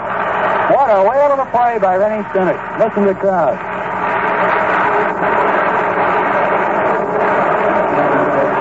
What 0.89 1.05
a 1.05 1.07
whale 1.07 1.31
of 1.33 1.37
a 1.37 1.45
play 1.51 1.77
by 1.77 1.97
Rennie 1.97 2.23
Stennett. 2.33 2.57
Listen 2.79 3.03
to 3.03 3.13
the 3.13 3.19
crowd. 3.19 3.53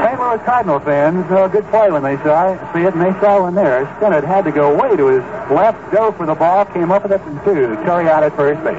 St. 0.05 0.21
Louis 0.21 0.45
Cardinal 0.45 0.79
fans, 0.81 1.25
a 1.33 1.49
good 1.49 1.65
play 1.71 1.91
when 1.91 2.03
they 2.03 2.19
saw 2.19 2.53
it, 2.53 2.61
see 2.75 2.85
it, 2.85 2.93
and 2.93 3.01
they 3.01 3.19
saw 3.19 3.41
one 3.41 3.55
there. 3.55 3.87
Stennett 3.97 4.25
had 4.25 4.45
to 4.45 4.53
go 4.53 4.77
way 4.77 4.95
to 4.95 5.07
his 5.07 5.25
left, 5.51 5.81
go 5.91 6.13
for 6.13 6.27
the 6.27 6.35
ball, 6.35 6.67
came 6.67 6.93
up 6.93 7.05
with 7.05 7.13
it, 7.13 7.23
and 7.23 7.43
two. 7.45 7.75
Torre 7.87 8.07
out 8.11 8.23
at 8.23 8.37
first 8.37 8.63
base. 8.63 8.77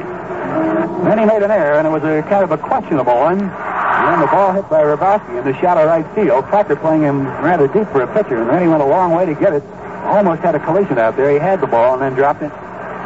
Then 1.09 1.17
he 1.17 1.26
made 1.26 1.41
an 1.41 1.49
error, 1.49 1.80
and 1.80 1.88
it 1.88 1.89
was 1.89 2.03
a 2.03 2.21
kind 2.30 2.43
of 2.43 2.51
a 2.51 2.57
questionable 2.59 3.17
one. 3.17 3.41
And 3.41 4.07
then 4.13 4.19
the 4.21 4.27
ball 4.27 4.53
hit 4.53 4.69
by 4.69 4.84
Hrabosky 4.84 5.39
in 5.39 5.43
the 5.43 5.59
shallow 5.59 5.88
right 5.88 6.05
field. 6.13 6.45
Parker 6.53 6.76
playing 6.76 7.01
him 7.01 7.26
rather 7.41 7.65
deep 7.65 7.88
for 7.88 8.03
a 8.03 8.13
pitcher, 8.13 8.39
and 8.39 8.47
then 8.47 8.61
he 8.61 8.67
went 8.67 8.84
a 8.84 8.85
long 8.85 9.15
way 9.15 9.26
to 9.26 9.34
get 9.34 9.53
it. 9.53 9.63
Almost 10.05 10.41
had 10.41 10.53
a 10.53 10.59
collision 10.59 10.99
out 10.99 11.17
there. 11.17 11.31
He 11.31 11.39
had 11.39 11.61
the 11.61 11.67
ball 11.67 11.93
and 11.93 12.03
then 12.03 12.13
dropped 12.13 12.43
it. 12.43 12.51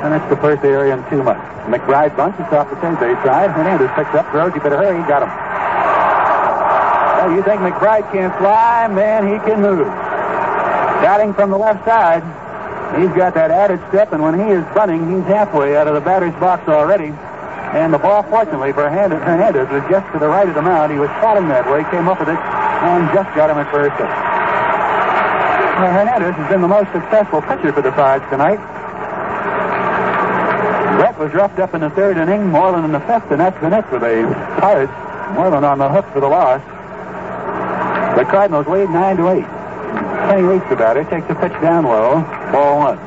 And 0.01 0.11
that's 0.11 0.29
the 0.29 0.37
first 0.37 0.63
area 0.63 0.97
in 0.97 1.03
two 1.09 1.21
months. 1.23 1.45
McBride 1.69 2.17
bunts. 2.17 2.39
It's 2.39 2.51
off 2.51 2.69
the 2.69 2.75
base 2.75 3.19
side. 3.23 3.51
Hernandez 3.51 3.89
picks 3.95 4.13
up, 4.15 4.29
throws. 4.31 4.53
You 4.55 4.61
better 4.61 4.77
hurry. 4.77 4.99
Got 5.07 5.23
him. 5.23 5.31
Well, 7.23 7.31
you 7.37 7.43
think 7.43 7.61
McBride 7.61 8.11
can't 8.11 8.35
fly? 8.35 8.87
Man, 8.91 9.23
he 9.31 9.39
can 9.47 9.61
move. 9.61 9.87
Batting 10.99 11.33
from 11.33 11.51
the 11.51 11.57
left 11.57 11.85
side. 11.85 12.23
He's 12.99 13.15
got 13.15 13.33
that 13.33 13.49
added 13.49 13.79
step, 13.89 14.11
and 14.11 14.21
when 14.21 14.35
he 14.37 14.51
is 14.51 14.63
bunting, 14.75 15.07
he's 15.09 15.25
halfway 15.25 15.75
out 15.77 15.87
of 15.87 15.95
the 15.95 16.01
batter's 16.01 16.35
box 16.35 16.67
already. 16.67 17.15
And 17.73 17.93
the 17.93 17.97
ball, 17.97 18.21
fortunately 18.23 18.71
for 18.73 18.85
Hernandez, 18.85 19.65
was 19.71 19.81
just 19.89 20.05
to 20.13 20.19
the 20.19 20.27
right 20.27 20.47
of 20.47 20.53
the 20.53 20.61
mound. 20.61 20.91
He 20.91 20.99
was 20.99 21.09
falling 21.17 21.47
that 21.47 21.65
way, 21.65 21.81
came 21.89 22.07
up 22.07 22.19
with 22.19 22.29
it, 22.29 22.37
and 22.37 23.09
just 23.15 23.33
got 23.33 23.49
him 23.49 23.57
at 23.57 23.71
first. 23.71 23.97
Well, 25.79 25.89
Hernandez 25.89 26.35
has 26.35 26.49
been 26.51 26.61
the 26.61 26.67
most 26.67 26.91
successful 26.93 27.41
pitcher 27.41 27.73
for 27.73 27.81
the 27.81 27.91
Fives 27.97 28.23
tonight. 28.29 28.59
Was 31.23 31.33
roughed 31.33 31.59
up 31.59 31.73
in 31.73 31.79
the 31.79 31.89
third 31.91 32.17
inning, 32.17 32.49
Morlan 32.49 32.83
in 32.83 32.91
the 32.91 32.99
fifth, 32.99 33.31
and 33.31 33.39
that's 33.39 33.57
been 33.61 33.71
it 33.71 33.85
for 33.85 33.97
the 33.97 34.27
Pirates. 34.59 34.91
Morlan 35.35 35.63
on 35.63 35.77
the 35.77 35.87
hook 35.87 36.05
for 36.11 36.19
the 36.19 36.27
loss. 36.27 36.59
The 38.17 38.25
Cardinals 38.25 38.67
lead 38.67 38.89
9 38.89 39.15
to 39.15 39.29
8. 39.29 39.39
Kenny 39.39 40.41
Reitz, 40.43 40.67
the 40.67 40.75
batter, 40.75 41.05
takes 41.05 41.23
a 41.29 41.35
pitch 41.35 41.53
down 41.61 41.85
low, 41.85 42.19
ball 42.51 42.77
one. 42.77 42.97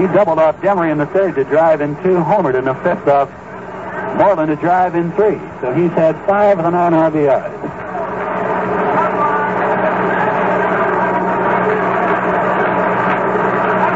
He 0.00 0.06
doubled 0.14 0.38
off 0.38 0.60
Demery 0.60 0.92
in 0.92 0.98
the 0.98 1.06
third 1.06 1.34
to 1.34 1.42
drive 1.42 1.80
in 1.80 1.96
two, 2.04 2.22
homered 2.22 2.54
in 2.54 2.66
the 2.66 2.74
fifth 2.86 3.08
off 3.08 3.28
Morlan 4.16 4.46
to 4.46 4.54
drive 4.54 4.94
in 4.94 5.10
three. 5.14 5.40
So 5.60 5.74
he's 5.74 5.90
had 5.90 6.14
five 6.28 6.60
of 6.60 6.64
the 6.64 6.70
nine 6.70 6.92
RBIs. 6.92 7.50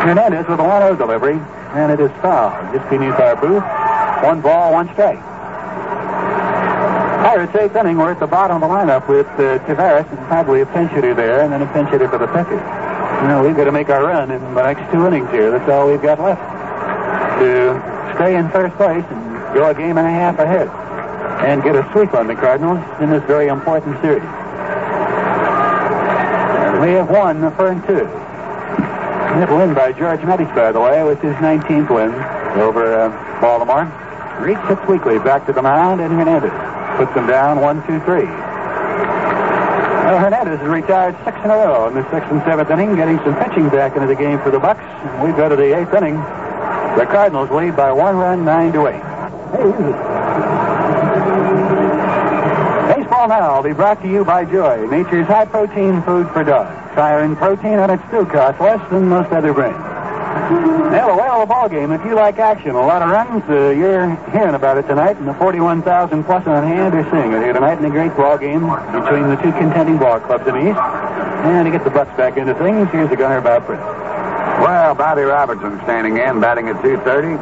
Hernandez 0.02 0.48
with 0.48 0.58
a 0.58 0.64
1 0.64 0.82
0 0.82 0.96
delivery, 0.96 1.38
and 1.74 1.92
it 1.92 2.00
is 2.00 2.10
foul 2.22 2.50
just 2.72 2.88
beneath 2.90 3.18
our 3.20 3.36
booth. 3.36 3.64
One 4.24 4.40
ball, 4.40 4.72
one 4.72 4.88
strike. 4.92 5.20
Pirates 7.24 7.54
eighth 7.56 7.76
inning, 7.76 7.98
we're 7.98 8.12
at 8.12 8.20
the 8.20 8.26
bottom 8.26 8.62
of 8.62 8.68
the 8.68 8.74
lineup 8.74 9.08
with 9.08 9.26
uh, 9.36 9.58
Taveras 9.66 10.08
and 10.08 10.18
probably 10.28 10.60
a 10.62 10.66
pinch 10.66 10.90
hitter 10.92 11.14
there, 11.14 11.42
and 11.42 11.52
then 11.52 11.62
a 11.62 11.72
pinch 11.72 11.90
hitter 11.90 12.08
for 12.08 12.18
the 12.18 12.26
pitcher. 12.28 12.56
Know, 13.26 13.42
we've 13.44 13.56
got 13.56 13.64
to 13.64 13.72
make 13.72 13.88
our 13.90 14.04
run 14.04 14.30
in 14.30 14.40
the 14.54 14.62
next 14.62 14.92
two 14.92 15.04
innings 15.04 15.28
here. 15.30 15.50
That's 15.50 15.68
all 15.68 15.88
we've 15.90 16.00
got 16.00 16.20
left 16.20 16.40
to 17.40 18.14
stay 18.14 18.36
in 18.36 18.48
first 18.50 18.76
place 18.76 19.04
and 19.10 19.54
go 19.54 19.68
a 19.68 19.74
game 19.74 19.98
and 19.98 20.06
a 20.06 20.10
half 20.10 20.38
ahead 20.38 20.68
and 21.44 21.62
get 21.62 21.74
a 21.74 21.82
sweep 21.92 22.14
on 22.14 22.26
the 22.28 22.34
Cardinals 22.34 22.78
in 23.00 23.10
this 23.10 23.22
very 23.24 23.48
important 23.48 24.00
series. 24.00 24.22
We 26.80 26.94
have 26.94 27.10
won 27.10 27.40
the 27.40 27.50
first 27.52 27.86
two. 27.88 28.06
That 29.36 29.50
win 29.50 29.74
by 29.74 29.92
George 29.92 30.20
Medich, 30.20 30.52
by 30.54 30.72
the 30.72 30.80
way, 30.80 31.02
was 31.04 31.18
his 31.18 31.34
19th 31.36 31.90
win 31.92 32.10
over 32.58 32.82
uh, 32.96 33.40
Baltimore. 33.40 33.84
Reed 34.40 34.58
sits 34.66 34.80
weekly 34.88 35.18
back 35.18 35.46
to 35.46 35.52
the 35.52 35.62
mound, 35.62 36.00
and 36.00 36.12
Hernandez 36.12 36.50
puts 36.96 37.12
them 37.14 37.26
down 37.26 37.60
one, 37.60 37.86
two, 37.86 38.00
three. 38.00 38.26
Well, 40.08 40.18
Hernandez 40.18 40.58
has 40.58 40.68
retired 40.68 41.14
six 41.24 41.36
in 41.44 41.50
a 41.50 41.54
row 41.54 41.86
in 41.88 41.94
the 41.94 42.02
sixth 42.10 42.32
and 42.32 42.40
seventh 42.42 42.70
inning, 42.70 42.96
getting 42.96 43.18
some 43.18 43.36
pitching 43.36 43.68
back 43.68 43.94
into 43.94 44.08
the 44.08 44.16
game 44.16 44.40
for 44.40 44.50
the 44.50 44.58
Bucs. 44.58 44.80
We 45.22 45.30
go 45.36 45.48
to 45.48 45.56
the 45.56 45.76
eighth 45.76 45.92
inning. 45.92 46.16
The 46.96 47.04
Cardinals 47.04 47.50
lead 47.50 47.76
by 47.76 47.92
one 47.92 48.16
run, 48.16 48.44
nine 48.44 48.72
to 48.72 48.88
eight. 48.88 49.04
Baseball 52.96 53.28
now 53.28 53.56
will 53.56 53.68
be 53.68 53.74
brought 53.74 54.00
to 54.02 54.08
you 54.08 54.24
by 54.24 54.46
Joy, 54.46 54.86
nature's 54.86 55.26
high 55.26 55.44
protein 55.44 56.02
food 56.02 56.26
for 56.30 56.42
dogs. 56.42 56.87
Higher 56.98 57.22
in 57.22 57.36
protein, 57.36 57.78
and 57.78 57.92
it 57.92 58.00
still 58.08 58.26
costs 58.26 58.60
less 58.60 58.82
than 58.90 59.06
most 59.06 59.30
other 59.30 59.54
brands. 59.54 59.78
Now, 60.90 61.10
a 61.10 61.16
whale 61.16 61.38
of 61.38 61.42
a 61.42 61.46
ball 61.46 61.68
game. 61.68 61.92
If 61.92 62.04
you 62.04 62.16
like 62.16 62.38
action, 62.38 62.70
a 62.70 62.80
lot 62.80 63.02
of 63.02 63.10
runs, 63.10 63.44
uh, 63.48 63.70
you're 63.70 64.16
hearing 64.34 64.54
about 64.56 64.78
it 64.78 64.88
tonight, 64.88 65.16
and 65.16 65.28
the 65.28 65.34
41,000 65.34 66.24
plus 66.24 66.44
on 66.48 66.66
hand 66.66 66.94
are 66.94 67.06
seeing 67.14 67.32
it 67.32 67.42
here 67.42 67.52
tonight 67.52 67.78
in 67.78 67.84
a 67.84 67.90
great 67.90 68.16
ball 68.16 68.36
game 68.36 68.66
between 68.90 69.30
the 69.30 69.38
two 69.38 69.52
contending 69.54 69.96
ball 69.96 70.18
clubs 70.18 70.42
in 70.48 70.54
the 70.58 70.70
East. 70.70 70.80
And 71.46 71.66
to 71.66 71.70
get 71.70 71.84
the 71.84 71.90
Bucs 71.90 72.16
back 72.16 72.36
into 72.36 72.54
things, 72.58 72.90
here's 72.90 73.10
the 73.10 73.16
gunner, 73.16 73.40
Bob 73.40 73.64
Prince. 73.66 73.82
Well, 74.58 74.94
Bobby 74.96 75.22
Robertson 75.22 75.78
standing 75.84 76.18
in, 76.18 76.40
batting 76.40 76.66
at 76.66 76.82
230. 76.82 77.38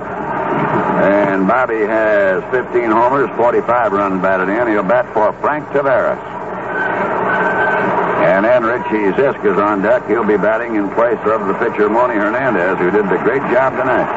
And 1.00 1.48
Bobby 1.48 1.80
has 1.80 2.44
15 2.52 2.90
homers, 2.90 3.30
45 3.36 3.92
runs 3.92 4.20
batted 4.20 4.50
in. 4.50 4.68
He'll 4.68 4.82
bat 4.82 5.08
for 5.14 5.32
Frank 5.40 5.64
Taveras. 5.68 6.35
Richie 8.64 9.12
Zisk 9.18 9.44
is 9.44 9.58
on 9.58 9.82
deck. 9.82 10.06
He'll 10.08 10.24
be 10.24 10.36
batting 10.36 10.76
in 10.76 10.88
place 10.94 11.18
of 11.26 11.46
the 11.46 11.54
pitcher, 11.54 11.90
Moni 11.90 12.14
Hernandez, 12.14 12.78
who 12.78 12.90
did 12.90 13.04
the 13.10 13.18
great 13.24 13.42
job 13.52 13.76
tonight. 13.76 14.08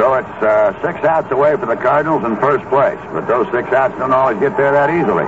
So 0.00 0.14
it's 0.14 0.38
uh, 0.42 0.72
six 0.80 1.04
outs 1.04 1.30
away 1.30 1.56
for 1.56 1.66
the 1.66 1.76
Cardinals 1.76 2.24
in 2.24 2.36
first 2.36 2.64
place. 2.70 2.98
But 3.12 3.26
those 3.26 3.50
six 3.52 3.68
outs 3.72 3.98
don't 3.98 4.12
always 4.12 4.38
get 4.38 4.56
there 4.56 4.72
that 4.72 4.88
easily. 4.88 5.26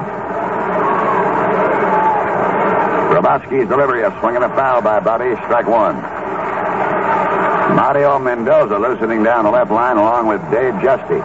Hrabosky's 3.13 3.69
delivery, 3.69 4.03
a 4.03 4.11
swing 4.21 4.37
and 4.37 4.45
a 4.45 4.49
foul 4.51 4.81
by 4.81 5.01
Bobby. 5.01 5.35
Strike 5.45 5.67
one. 5.67 5.97
Mario 7.77 8.19
Mendoza 8.19 8.79
loosening 8.79 9.23
down 9.23 9.45
the 9.45 9.51
left 9.51 9.71
line 9.71 9.97
along 9.97 10.27
with 10.29 10.41
Dave 10.51 10.75
Giusti. 10.81 11.21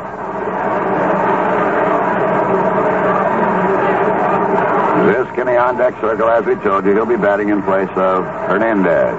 This 5.07 5.27
in 5.39 5.45
the 5.45 5.46
on 5.57 5.77
deck 5.77 5.99
circle, 5.99 6.29
as 6.29 6.45
we 6.45 6.55
told 6.55 6.85
you, 6.85 6.93
he'll 6.93 7.05
be 7.05 7.17
batting 7.17 7.49
in 7.49 7.61
place 7.63 7.89
of 7.95 8.23
Hernandez. 8.47 9.17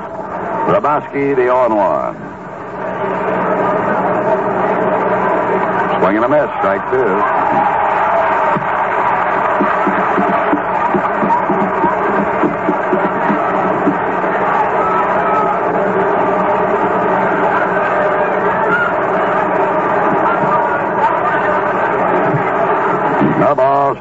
Hrabosky, 0.68 1.34
the 1.34 1.42
0 1.42 1.74
1. 1.74 2.14
Swing 6.00 6.16
and 6.16 6.24
a 6.24 6.28
miss, 6.28 6.50
strike 6.58 6.90
two. 6.90 7.48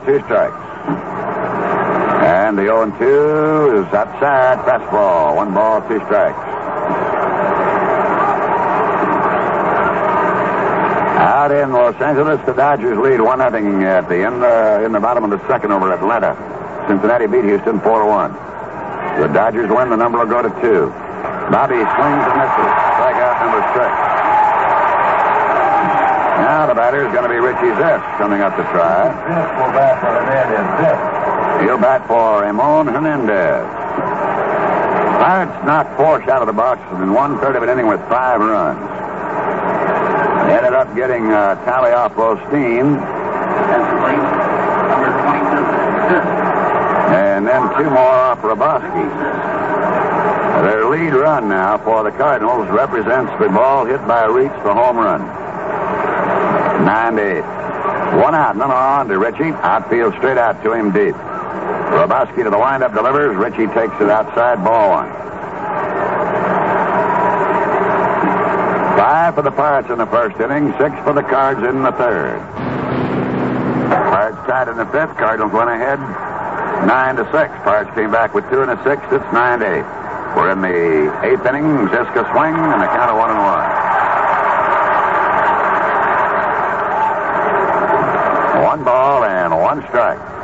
Two 0.05 0.19
strikes. 0.23 0.76
And 2.77 2.93
the 2.93 2.97
0 2.99 3.73
2 3.73 3.87
is 3.87 3.93
outside. 3.93 4.59
Fastball. 4.61 5.35
One 5.35 5.53
ball, 5.53 5.81
two 5.89 5.97
strikes. 6.05 6.37
Out 11.17 11.51
in 11.51 11.71
Los 11.71 11.95
Angeles, 12.01 12.39
the 12.45 12.53
Dodgers 12.53 12.97
lead 12.99 13.19
1 13.19 13.39
0 13.39 13.81
at 13.81 14.07
the 14.07 14.21
end, 14.21 14.43
uh, 14.43 14.85
in 14.85 14.91
the 14.91 14.99
bottom 14.99 15.23
of 15.23 15.31
the 15.31 15.41
second 15.47 15.71
over 15.71 15.91
Atlanta. 15.91 16.37
Cincinnati 16.87 17.25
beat 17.25 17.45
Houston 17.45 17.81
4 17.81 18.05
1. 18.05 18.33
The 19.21 19.27
Dodgers 19.33 19.69
win. 19.69 19.89
The 19.89 19.97
number 19.97 20.19
will 20.19 20.29
go 20.29 20.43
to 20.43 20.49
two. 20.61 20.93
Bobby 21.49 21.81
swings 21.81 22.23
and 22.29 22.35
misses. 22.37 22.73
Strikeout 22.93 23.41
number 23.41 23.61
six. 23.73 23.89
Now 26.45 26.67
the 26.69 26.75
batter 26.75 27.07
is 27.07 27.11
going 27.11 27.25
to 27.25 27.29
be 27.33 27.41
Richie 27.41 27.73
Zisk 27.73 28.17
coming 28.19 28.41
up 28.41 28.55
to 28.55 28.63
try. 28.69 29.09
This 29.09 29.49
will 29.57 29.73
bat 29.73 29.97
for 29.97 30.13
Hernandez. 30.13 30.67
This. 30.85 31.16
He'll 31.61 31.77
bat 31.77 32.07
for 32.07 32.41
Ramon 32.41 32.87
Hernandez. 32.87 33.67
Pirates 35.17 35.65
knocked 35.65 35.97
four 35.97 36.21
out 36.29 36.41
of 36.41 36.47
the 36.47 36.53
box 36.53 36.79
in 37.01 37.11
one 37.11 37.39
third 37.39 37.55
of 37.55 37.63
an 37.63 37.69
inning 37.69 37.87
with 37.87 37.99
five 38.07 38.39
runs. 38.39 38.79
Ended 40.49 40.73
up 40.73 40.95
getting 40.95 41.31
uh, 41.31 41.55
tally 41.65 41.91
off 41.91 42.13
Osteen. 42.13 42.97
And 47.11 47.47
then 47.47 47.61
two 47.77 47.89
more 47.89 47.97
off 47.97 48.39
Hrabosky. 48.41 49.07
Their 50.63 50.85
lead 50.89 51.13
run 51.13 51.49
now 51.49 51.77
for 51.77 52.03
the 52.03 52.11
Cardinals 52.11 52.67
represents 52.69 53.31
the 53.39 53.49
ball 53.49 53.85
hit 53.85 53.99
by 54.07 54.27
Reitz, 54.27 54.63
the 54.63 54.73
home 54.73 54.97
run. 54.97 55.21
Nine 56.85 57.15
to 57.17 57.37
eight. 57.37 58.21
One 58.21 58.33
out, 58.33 58.55
none 58.55 58.71
on 58.71 59.07
to 59.09 59.17
Ritchie. 59.19 59.51
Outfield 59.51 60.15
straight 60.15 60.37
out 60.37 60.63
to 60.63 60.73
him 60.73 60.91
deep. 60.91 61.15
Hrabosky 61.91 62.43
to 62.43 62.49
the 62.49 62.57
windup 62.57 62.93
delivers. 62.93 63.35
Richie 63.35 63.67
takes 63.73 63.95
it 64.01 64.09
outside, 64.09 64.63
ball 64.63 64.89
one. 64.89 65.09
Five 68.97 69.35
for 69.35 69.41
the 69.41 69.51
Pirates 69.51 69.89
in 69.89 69.97
the 69.97 70.07
first 70.07 70.39
inning, 70.39 70.73
six 70.79 70.95
for 71.03 71.13
the 71.13 71.23
Cards 71.23 71.61
in 71.63 71.83
the 71.83 71.91
third. 71.93 72.39
Pirates 73.89 74.37
tied 74.47 74.67
in 74.67 74.77
the 74.77 74.85
fifth. 74.87 75.15
Cardinals 75.17 75.53
went 75.53 75.69
ahead 75.69 75.99
nine 76.85 77.15
to 77.15 77.23
six. 77.31 77.49
Pirates 77.63 77.89
came 77.95 78.11
back 78.11 78.33
with 78.33 78.47
two 78.49 78.61
and 78.61 78.71
a 78.71 78.77
sixth. 78.83 79.11
It's 79.11 79.33
nine 79.33 79.59
to 79.59 79.65
eight. 79.65 79.87
We're 80.35 80.51
in 80.51 80.61
the 80.61 81.09
eighth 81.25 81.45
inning. 81.45 81.87
Ziska 81.89 82.27
swing 82.31 82.53
and 82.53 82.81
the 82.81 82.87
count 82.93 83.09
of 83.09 83.17
one 83.17 83.31
and 83.31 83.39
one. 83.39 83.69
One 88.63 88.83
ball 88.83 89.23
and 89.23 89.57
one 89.57 89.81
strike. 89.87 90.36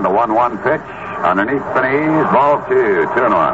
And 0.00 0.06
the 0.06 0.16
1 0.16 0.32
1 0.32 0.58
pitch 0.64 0.80
underneath 1.28 1.60
the 1.74 1.82
knees, 1.84 2.24
ball 2.32 2.64
two, 2.70 3.04
two 3.12 3.20
and 3.20 3.34
one. 3.34 3.52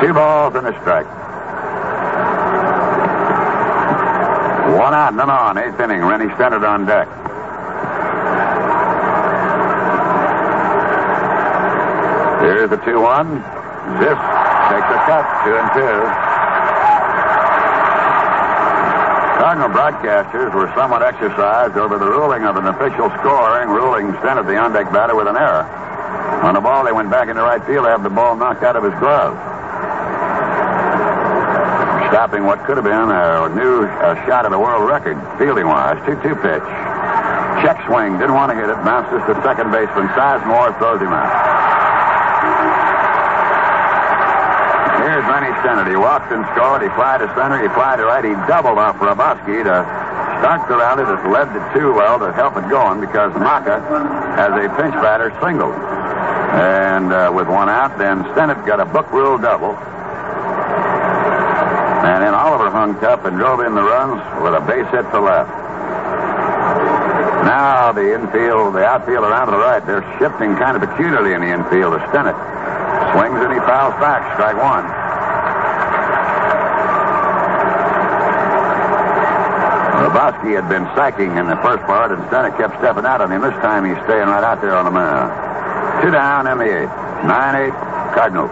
Two 0.00 0.14
balls 0.14 0.54
and 0.54 0.68
a 0.68 0.80
strike. 0.80 1.06
One 4.78 4.94
out, 4.94 5.14
none 5.16 5.28
on, 5.28 5.58
eighth 5.58 5.80
inning. 5.80 6.02
Rennie 6.02 6.32
Stennett 6.36 6.62
on 6.62 6.86
deck. 6.86 7.08
Here's 12.40 12.70
the 12.70 12.76
2 12.76 13.00
1. 13.00 13.26
Ziff 13.98 14.18
takes 14.70 14.86
a 14.86 14.98
cut, 15.10 15.26
2 15.44 15.56
and 15.56 16.22
2. 16.22 16.27
Cardinal 19.38 19.70
broadcasters 19.70 20.52
were 20.52 20.66
somewhat 20.74 21.00
exercised 21.00 21.78
over 21.78 21.96
the 21.96 22.10
ruling 22.10 22.42
of 22.42 22.56
an 22.56 22.66
official 22.66 23.06
scoring, 23.22 23.70
ruling 23.70 24.10
Stennett 24.18 24.50
the 24.50 24.58
on 24.58 24.72
deck 24.72 24.90
batter 24.90 25.14
with 25.14 25.28
an 25.28 25.36
error. 25.38 25.62
On 26.42 26.54
the 26.54 26.60
ball, 26.60 26.84
they 26.84 26.90
went 26.90 27.08
back 27.08 27.28
into 27.28 27.40
right 27.42 27.62
field 27.62 27.86
to 27.86 27.90
have 27.90 28.02
the 28.02 28.10
ball 28.10 28.34
knocked 28.34 28.64
out 28.64 28.74
of 28.74 28.82
his 28.82 28.92
glove. 28.98 29.38
Stopping 32.10 32.50
what 32.50 32.66
could 32.66 32.82
have 32.82 32.84
been 32.84 33.10
a 33.14 33.48
new 33.54 33.86
a 33.86 34.18
shot 34.26 34.44
at 34.44 34.52
a 34.52 34.58
world 34.58 34.90
record, 34.90 35.14
fielding 35.38 35.70
wise. 35.70 36.02
2 36.02 36.18
2 36.18 36.34
pitch. 36.42 36.68
Check 37.62 37.78
swing, 37.86 38.18
didn't 38.18 38.34
want 38.34 38.50
to 38.50 38.58
hit 38.58 38.66
it, 38.66 38.78
bounces 38.82 39.22
to 39.30 39.38
second 39.46 39.70
baseman. 39.70 40.10
Sizemore 40.18 40.76
throws 40.82 40.98
him 40.98 41.14
out. 41.14 41.47
Stennett. 45.62 45.88
He 45.88 45.96
walked 45.96 46.30
and 46.32 46.44
scored. 46.54 46.82
He 46.82 46.88
flied 46.94 47.20
to 47.20 47.28
center. 47.34 47.60
He 47.60 47.68
flied 47.74 47.98
to 47.98 48.06
right. 48.06 48.24
He 48.24 48.34
doubled 48.46 48.78
off 48.78 48.96
Hrabosky 48.96 49.64
to 49.64 49.76
start 50.38 50.68
the 50.68 50.76
rally 50.78 51.02
that 51.02 51.26
led 51.30 51.50
to 51.50 51.60
two 51.74 51.92
well 51.94 52.18
to 52.18 52.32
help 52.32 52.56
it 52.56 52.68
going 52.70 53.00
because 53.00 53.34
Macha, 53.34 53.82
as 54.38 54.54
a 54.54 54.70
pinch 54.78 54.94
batter, 55.02 55.34
singled. 55.42 55.74
And 55.74 57.12
uh, 57.12 57.30
with 57.34 57.48
one 57.48 57.68
out, 57.68 57.98
then 57.98 58.24
Stennett 58.34 58.66
got 58.66 58.80
a 58.80 58.86
book 58.86 59.10
rule 59.12 59.38
double. 59.38 59.74
And 62.06 62.22
then 62.22 62.34
Oliver 62.34 62.70
hung 62.70 62.96
up 63.04 63.24
and 63.26 63.36
drove 63.36 63.60
in 63.60 63.74
the 63.74 63.82
runs 63.82 64.22
with 64.42 64.54
a 64.54 64.62
base 64.64 64.88
hit 64.90 65.10
to 65.10 65.20
left. 65.20 65.50
Now 67.44 67.92
the 67.92 68.14
infield, 68.14 68.74
the 68.74 68.84
outfield 68.84 69.24
around 69.24 69.46
to 69.46 69.52
the 69.52 69.58
right, 69.58 69.84
they're 69.84 70.06
shifting 70.18 70.56
kind 70.56 70.76
of 70.76 70.82
peculiarly 70.88 71.34
in 71.34 71.40
the 71.40 71.52
infield 71.52 71.94
to 71.94 72.00
Stennett. 72.08 72.36
Swings 73.12 73.40
and 73.40 73.52
he 73.52 73.60
fouls 73.60 73.94
back, 74.00 74.34
strike 74.34 74.56
one. 74.56 74.97
Hrabosky 79.98 80.54
had 80.54 80.68
been 80.70 80.86
sacking 80.94 81.36
in 81.36 81.46
the 81.46 81.58
first 81.58 81.82
part, 81.84 82.12
and 82.12 82.22
Stennett 82.30 82.56
kept 82.56 82.78
stepping 82.78 83.04
out 83.04 83.20
on 83.20 83.32
him. 83.32 83.42
This 83.42 83.58
time 83.58 83.84
he's 83.84 83.98
staying 84.06 84.30
right 84.30 84.44
out 84.44 84.62
there 84.62 84.76
on 84.76 84.84
the 84.86 84.94
mound. 84.94 85.34
Two 86.02 86.10
down 86.10 86.46
in 86.46 86.58
the 86.58 86.70
eighth. 86.70 86.94
Nine 87.26 87.54
eight 87.66 87.74
Cardinals. 88.14 88.50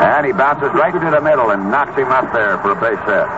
And 0.00 0.26
he 0.26 0.32
bounces 0.32 0.74
right 0.74 0.90
to 0.90 0.98
the 0.98 1.20
middle 1.22 1.50
and 1.50 1.70
knocks 1.70 1.94
him 1.94 2.10
up 2.10 2.32
there 2.32 2.58
for 2.58 2.72
a 2.72 2.78
base 2.82 2.98
hit. 3.06 3.28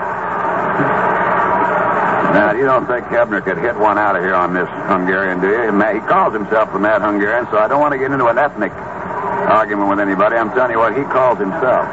Now, 2.32 2.56
you 2.56 2.64
don't 2.64 2.86
think 2.88 3.04
Hebner 3.12 3.44
could 3.44 3.58
hit 3.58 3.76
one 3.76 3.98
out 3.98 4.16
of 4.16 4.24
here 4.24 4.34
on 4.34 4.54
this 4.54 4.68
Hungarian, 4.88 5.44
do 5.44 5.52
you? 5.52 5.68
He 5.68 6.00
calls 6.08 6.32
himself 6.32 6.72
the 6.72 6.80
Mad 6.80 7.02
Hungarian, 7.02 7.44
so 7.52 7.58
I 7.58 7.68
don't 7.68 7.80
want 7.80 7.92
to 7.92 7.98
get 8.00 8.10
into 8.10 8.24
an 8.24 8.38
ethnic 8.38 8.72
argument 8.72 9.90
with 9.90 10.00
anybody. 10.00 10.36
I'm 10.36 10.48
telling 10.56 10.72
you 10.72 10.78
what 10.80 10.96
he 10.96 11.04
calls 11.04 11.36
himself. 11.36 11.84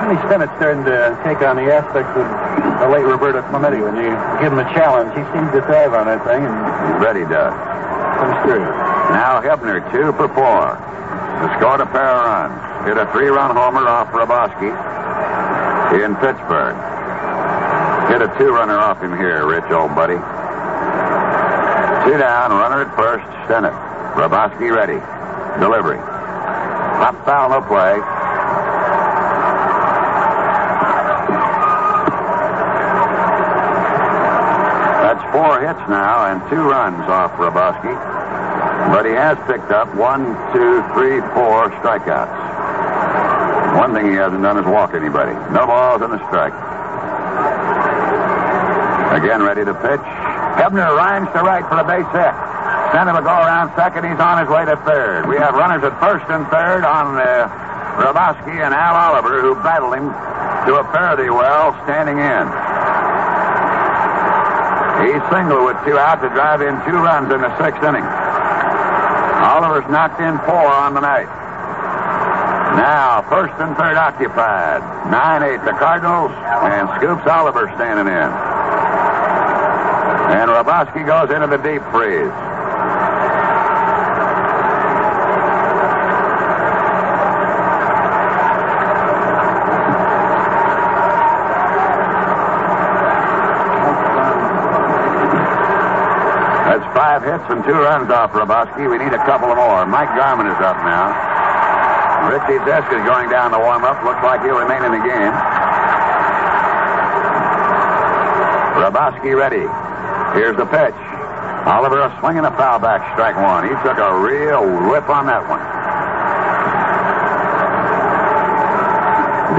Rennie 0.00 0.16
Stennett's 0.24 0.56
starting 0.56 0.84
to 0.88 1.12
take 1.22 1.44
on 1.44 1.60
the 1.60 1.68
aspects 1.68 2.16
of 2.16 2.24
the 2.82 2.88
late 2.90 3.06
Roberto 3.06 3.42
Clemente. 3.46 3.78
When 3.78 3.94
you 3.94 4.10
give 4.42 4.50
him 4.50 4.58
a 4.58 4.66
challenge, 4.74 5.14
he 5.14 5.22
seems 5.30 5.54
to 5.54 5.62
thrive 5.62 5.94
on 5.94 6.10
that 6.10 6.26
thing, 6.26 6.42
and 6.42 6.54
Ready 6.98 7.22
does. 7.30 7.54
I'm 7.54 8.34
serious. 8.42 8.74
Now 9.14 9.38
Hebner, 9.38 9.78
two 9.94 10.10
for 10.18 10.26
four. 10.34 10.74
Has 10.74 11.50
scored 11.58 11.80
a 11.80 11.86
pair 11.86 12.10
of 12.10 12.26
runs. 12.26 12.58
Hit 12.86 12.98
a 12.98 13.06
three-run 13.14 13.54
homer 13.54 13.86
off 13.86 14.10
Hrabosky 14.10 14.74
in 15.94 16.14
Pittsburgh. 16.18 16.74
Hit 18.10 18.22
a 18.22 18.30
two-runner 18.38 18.78
off 18.78 19.00
him 19.02 19.16
here, 19.16 19.46
Rich, 19.46 19.70
old 19.70 19.94
buddy. 19.94 20.18
Two 22.02 22.18
down, 22.18 22.50
runner 22.50 22.82
at 22.82 22.90
first, 22.98 23.26
Stennett. 23.46 23.74
Hrabosky 24.18 24.74
ready. 24.74 24.98
Delivery. 25.62 25.98
Pop 26.98 27.14
foul, 27.24 27.50
no 27.50 27.62
play. 27.62 27.98
Hits 35.72 35.88
now 35.88 36.28
and 36.28 36.36
two 36.52 36.60
runs 36.68 37.00
off 37.08 37.32
Hrabosky. 37.40 37.96
But 38.92 39.08
he 39.08 39.16
has 39.16 39.40
picked 39.48 39.72
up 39.72 39.88
one, 39.96 40.36
two, 40.52 40.84
three, 40.92 41.24
four 41.32 41.72
strikeouts. 41.80 43.80
One 43.80 43.96
thing 43.96 44.12
he 44.12 44.20
hasn't 44.20 44.42
done 44.42 44.60
is 44.60 44.68
walk 44.68 44.92
anybody. 44.92 45.32
No 45.48 45.64
balls 45.64 46.04
and 46.04 46.12
a 46.12 46.20
strike. 46.28 46.52
Again, 49.16 49.40
ready 49.40 49.64
to 49.64 49.72
pitch. 49.72 50.04
Hebner 50.60 50.92
rhymes 50.92 51.32
to 51.32 51.40
right 51.40 51.64
for 51.64 51.80
a 51.80 51.86
base 51.88 52.04
hit. 52.12 52.36
Stennett 52.92 53.16
will 53.16 53.24
go 53.24 53.32
around 53.32 53.72
second. 53.72 54.04
He's 54.04 54.20
on 54.20 54.44
his 54.44 54.52
way 54.52 54.68
to 54.68 54.76
third. 54.84 55.24
We 55.24 55.40
have 55.40 55.56
runners 55.56 55.80
at 55.88 55.96
first 56.04 56.28
and 56.28 56.44
third 56.52 56.84
on 56.84 57.16
uh, 57.16 57.48
Hrabosky 57.96 58.60
and 58.60 58.76
Al 58.76 58.92
Oliver, 58.92 59.40
who 59.40 59.56
battled 59.64 59.96
him 59.96 60.12
to 60.68 60.76
a 60.76 60.84
parity 60.92 61.32
well 61.32 61.72
standing 61.88 62.20
in. 62.20 62.44
He 65.02 65.18
singled 65.34 65.66
with 65.66 65.76
two 65.84 65.98
out 65.98 66.22
to 66.22 66.28
drive 66.30 66.62
in 66.62 66.78
two 66.86 66.94
runs 66.94 67.32
in 67.32 67.40
the 67.42 67.50
sixth 67.58 67.82
inning. 67.82 68.06
Oliver's 69.42 69.90
knocked 69.90 70.20
in 70.20 70.38
four 70.46 70.70
on 70.70 70.94
the 70.94 71.00
night. 71.00 71.26
Now, 72.76 73.22
first 73.28 73.52
and 73.58 73.76
third 73.76 73.96
occupied. 73.96 74.80
9-8 75.10 75.64
the 75.64 75.72
Cardinals, 75.72 76.30
and 76.30 76.88
Scoops 76.96 77.26
Oliver 77.26 77.70
standing 77.74 78.06
in. 78.06 78.30
And 80.32 80.48
Hrabosky 80.48 81.04
goes 81.04 81.30
into 81.34 81.48
the 81.48 81.58
deep 81.58 81.82
freeze. 81.90 82.32
That's 96.72 96.94
five 97.12 97.28
hits 97.28 97.44
and 97.52 97.60
two 97.68 97.76
runs 97.76 98.08
off 98.08 98.32
Hrabosky. 98.32 98.88
We 98.88 98.96
need 98.96 99.12
a 99.12 99.20
couple 99.28 99.52
more. 99.52 99.84
Mike 99.84 100.08
Garman 100.16 100.48
is 100.48 100.56
up 100.64 100.80
now. 100.80 101.12
Richie 102.32 102.56
Zisk 102.64 102.88
is 102.88 103.04
going 103.04 103.28
down 103.28 103.52
to 103.52 103.58
warm 103.60 103.84
up. 103.84 104.00
Looks 104.00 104.24
like 104.24 104.40
he'll 104.40 104.56
remain 104.56 104.80
in 104.80 104.92
the 104.96 105.04
game. 105.04 105.34
Hrabosky 108.80 109.36
ready. 109.36 109.68
Here's 110.32 110.56
the 110.56 110.64
pitch. 110.64 110.96
Oliver 111.68 112.08
swinging 112.20 112.48
a 112.48 112.54
foul 112.56 112.80
back, 112.80 113.04
strike 113.12 113.36
one. 113.36 113.68
He 113.68 113.74
took 113.84 114.00
a 114.00 114.16
real 114.16 114.64
whip 114.88 115.04
on 115.12 115.28
that 115.28 115.44
one. 115.52 115.60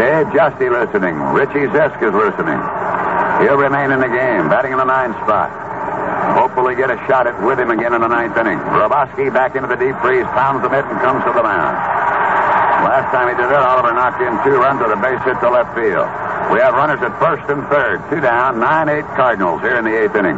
Dave 0.01 0.25
Giusti 0.34 0.73
listening. 0.73 1.21
Richie 1.38 1.69
Zisk 1.69 2.01
is 2.01 2.13
listening. 2.17 2.57
He'll 3.45 3.61
remain 3.61 3.91
in 3.91 3.99
the 3.99 4.09
game, 4.09 4.49
batting 4.49 4.71
in 4.71 4.80
the 4.80 4.89
nine 4.89 5.13
spot. 5.21 5.62
Hopefully 6.38 6.76
get 6.76 6.90
a 6.90 6.98
shot 7.07 7.27
at 7.27 7.35
with 7.41 7.60
him 7.60 7.72
again 7.72 7.94
in 7.94 8.02
the 8.02 8.11
ninth 8.11 8.38
inning. 8.38 8.60
Hrabosky 8.60 9.34
back 9.34 9.56
into 9.56 9.68
the 9.68 9.77
deep 9.77 9.95
freeze, 10.02 10.27
pounds 10.38 10.61
the 10.61 10.69
mitt, 10.69 10.85
and 10.85 10.98
comes 11.02 11.23
to 11.26 11.34
the 11.34 11.44
mound. 11.44 11.76
Last 12.84 13.10
time 13.15 13.31
he 13.31 13.35
did 13.40 13.48
it, 13.48 13.64
Oliver 13.64 13.95
knocked 13.95 14.22
in 14.22 14.35
two 14.44 14.60
runs 14.60 14.81
with 14.84 14.91
a 14.91 14.99
base 14.99 15.22
hit 15.23 15.40
to 15.40 15.49
left 15.49 15.73
field. 15.73 16.06
We 16.52 16.60
have 16.60 16.76
runners 16.76 17.02
at 17.02 17.15
first 17.18 17.48
and 17.49 17.64
third. 17.72 18.03
Two 18.11 18.19
down, 18.19 18.60
9-8 18.60 19.15
Cardinals 19.15 19.61
here 19.61 19.80
in 19.80 19.85
the 19.85 19.95
eighth 19.95 20.14
inning. 20.14 20.38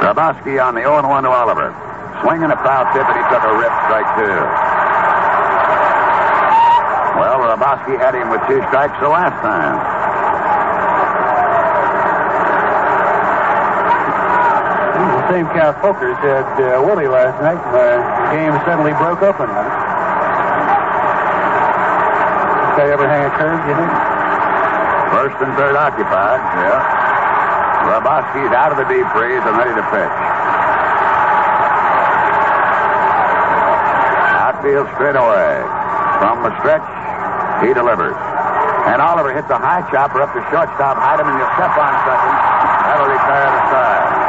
Hrabosky 0.00 0.62
on 0.62 0.74
the 0.78 0.86
0-1 0.86 1.26
to 1.26 1.30
Oliver. 1.34 1.74
Swinging 2.22 2.48
a 2.48 2.58
foul 2.62 2.86
tip, 2.94 3.04
and 3.04 3.16
he 3.18 3.24
took 3.28 3.42
a 3.42 3.54
rip 3.58 3.74
strike 3.84 4.10
two. 4.16 4.38
Well, 7.20 7.36
Hrabosky 7.42 7.98
had 7.98 8.14
him 8.14 8.30
with 8.30 8.40
two 8.46 8.62
strikes 8.70 8.96
the 9.02 9.08
last 9.08 9.36
time. 9.42 9.93
Same 15.30 15.48
Cal 15.56 15.72
Folkers 15.80 16.20
had 16.20 16.44
uh, 16.60 16.84
Willie 16.84 17.08
last 17.08 17.40
night. 17.40 17.56
and 17.56 17.72
The 17.72 18.30
game 18.36 18.54
suddenly 18.68 18.92
broke 19.00 19.24
open 19.24 19.48
on. 19.48 19.66
Did 22.68 22.74
they 22.76 22.88
ever 22.92 23.08
hang 23.08 23.24
a 23.24 23.32
curve, 23.32 23.60
you 23.64 23.74
think? 23.74 23.92
First 25.16 25.36
and 25.40 25.52
third 25.56 25.76
occupied. 25.80 26.42
Yeah. 26.60 27.04
Hrabosky's 27.88 28.52
out 28.52 28.72
of 28.72 28.78
the 28.78 28.88
deep 28.88 29.06
freeze 29.16 29.40
and 29.44 29.56
ready 29.56 29.72
to 29.72 29.84
pitch. 29.88 30.14
Outfield 34.44 34.88
straight 34.98 35.16
away. 35.16 35.54
From 36.20 36.42
the 36.44 36.52
stretch, 36.60 36.84
he 37.64 37.72
delivers. 37.72 38.16
And 38.92 39.00
Oliver 39.00 39.32
hits 39.32 39.48
a 39.48 39.56
high 39.56 39.80
chopper 39.88 40.20
up 40.20 40.32
to 40.36 40.40
shortstop. 40.52 41.00
Heidemann, 41.00 41.40
you 41.40 41.46
step 41.56 41.72
on 41.80 41.92
second. 42.04 42.34
That'll 42.84 43.08
retire 43.08 43.48
the 43.48 43.62
side. 43.72 44.23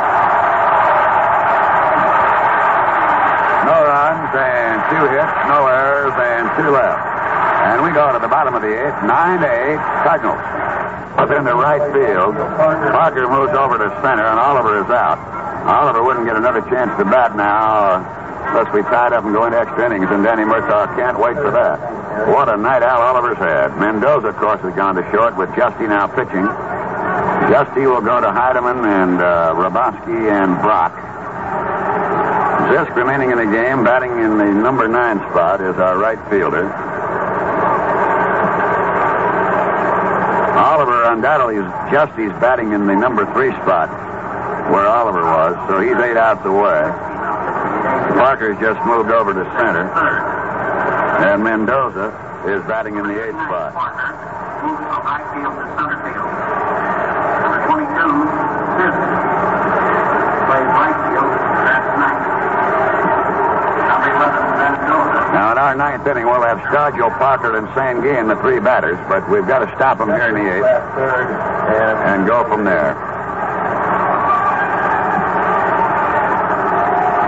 And 4.36 4.78
two 4.91 5.06
hits, 5.07 5.36
no 5.48 5.66
errors 5.68 6.14
and 6.14 6.45
two 6.60 6.70
left. 6.76 6.99
And 7.66 7.84
we 7.84 7.91
go 7.95 8.12
to 8.12 8.20
the 8.20 8.28
bottom 8.28 8.53
of 8.53 8.62
the 8.62 8.70
eighth, 8.70 8.99
nine 9.07 9.40
to 9.40 9.49
eight, 9.49 9.82
Cardinals. 10.03 10.44
In 11.26 11.44
the 11.44 11.56
right 11.56 11.82
field, 11.91 12.36
Parker 12.36 13.28
moves 13.28 13.56
over 13.57 13.80
to 13.80 13.90
center, 14.03 14.28
and 14.28 14.38
Oliver 14.40 14.84
is 14.84 14.90
out. 14.91 15.18
Oliver 15.66 16.03
wouldn't 16.03 16.28
get 16.28 16.36
another 16.36 16.62
chance 16.70 16.91
to 16.99 17.06
bat 17.06 17.36
now, 17.36 18.03
unless 18.52 18.72
we 18.74 18.84
tied 18.84 19.12
up 19.12 19.24
and 19.26 19.34
go 19.34 19.45
into 19.45 19.57
extra 19.57 19.88
innings, 19.88 20.12
and 20.12 20.24
Danny 20.24 20.44
Murtaugh 20.44 20.95
can't 20.95 21.18
wait 21.20 21.36
for 21.36 21.49
that. 21.49 21.80
What 22.30 22.48
a 22.48 22.57
night 22.57 22.84
Al 22.84 23.02
Oliver's 23.02 23.38
had. 23.38 23.76
Mendoza, 23.80 24.28
of 24.28 24.36
course, 24.38 24.62
has 24.62 24.76
gone 24.76 24.95
to 24.95 25.03
short 25.12 25.36
with 25.36 25.49
Giusti 25.52 25.88
now 25.90 26.07
pitching. 26.07 26.45
Giusti 27.49 27.90
will 27.90 28.02
go 28.02 28.22
to 28.22 28.28
Heidemann 28.28 28.86
and 28.86 29.22
uh, 29.22 29.56
Hrabosky 29.56 30.32
and 30.32 30.62
Brock. 30.62 31.05
Zisk 32.72 32.96
remaining 32.96 33.32
in 33.32 33.38
the 33.38 33.46
game, 33.46 33.84
batting 33.84 34.12
in 34.12 34.38
the 34.38 34.46
number 34.46 34.88
nine 34.88 35.20
spot, 35.30 35.62
is 35.62 35.76
our 35.78 35.98
right 35.98 36.20
fielder. 36.30 36.72
Oliver 40.58 41.04
undoubtedly 41.06 41.58
is 41.58 41.66
Giusti's 41.92 42.34
batting 42.42 42.74
in 42.74 42.88
the 42.88 42.96
number 42.96 43.26
three 43.34 43.52
spot 43.64 43.90
where 44.72 44.88
Oliver 44.88 45.22
was, 45.22 45.54
so 45.70 45.80
he's 45.80 45.96
eight 46.02 46.18
out 46.18 46.42
the 46.42 46.50
away. 46.50 46.90
Parker's 48.18 48.58
just 48.60 48.82
moved 48.86 49.12
over 49.12 49.34
to 49.34 49.44
center. 49.60 49.86
And 51.22 51.44
Mendoza 51.44 52.10
is 52.50 52.64
batting 52.66 52.98
in 52.98 53.06
the 53.06 53.14
eighth 53.14 53.38
spot. 53.46 53.74
Moves 54.66 54.82
from 54.90 55.06
right 55.06 55.22
field 55.38 55.54
to 55.54 55.66
center 55.78 56.02
field. 56.02 56.32
Number 57.46 57.62
22, 57.70 58.26
Smith. 58.74 58.98
Plays 60.50 60.70
right 60.74 60.98
field. 61.06 61.30
That's 61.62 61.90
ninth. 62.02 62.26
Number 63.86 64.10
11, 64.18 64.18
Mendoza. 64.18 64.24
Now, 65.36 65.52
in 65.52 65.57
our 65.57 65.76
ninth 65.76 66.07
inning, 66.07 66.26
we'll 66.26 66.41
have 66.41 66.60
Stargell, 66.72 67.12
Parker, 67.18 67.57
and 67.57 67.68
Sanguillen, 67.76 68.28
the 68.28 68.40
three 68.41 68.60
batters, 68.60 68.98
but 69.10 69.30
we've 69.30 69.48
got 69.48 69.60
to 69.60 69.70
stop 69.76 69.98
them 69.98 70.10
here 70.10 70.30
in 70.30 70.36
the 70.36 70.48
eighth 70.48 70.66
and 70.66 71.98
and 72.07 72.28
go 72.28 72.48
from 72.48 72.64
there. 72.64 72.95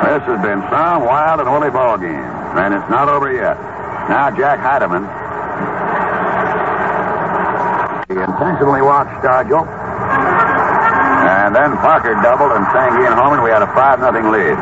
This 0.08 0.24
has 0.24 0.42
been 0.42 0.62
some 0.72 1.04
wild 1.04 1.42
and 1.42 1.52
woolly 1.52 1.70
ball 1.70 1.98
game, 1.98 2.32
and 2.56 2.74
it's 2.74 2.90
not 2.90 3.10
over 3.10 3.32
yet. 3.32 3.60
Now 4.08 4.32
Jack 4.32 4.60
Heidemann. 4.64 5.04
He 8.08 8.16
intentionally 8.16 8.82
walked 8.82 9.12
Stargell. 9.20 9.68
And 11.28 11.54
then 11.54 11.76
Parker 11.84 12.16
doubled 12.24 12.52
and 12.56 12.66
Sanguillen 12.72 13.20
homered. 13.20 13.44
We 13.44 13.50
had 13.50 13.62
a 13.62 13.68
5 13.68 14.00
nothing 14.00 14.32
lead. 14.32 14.56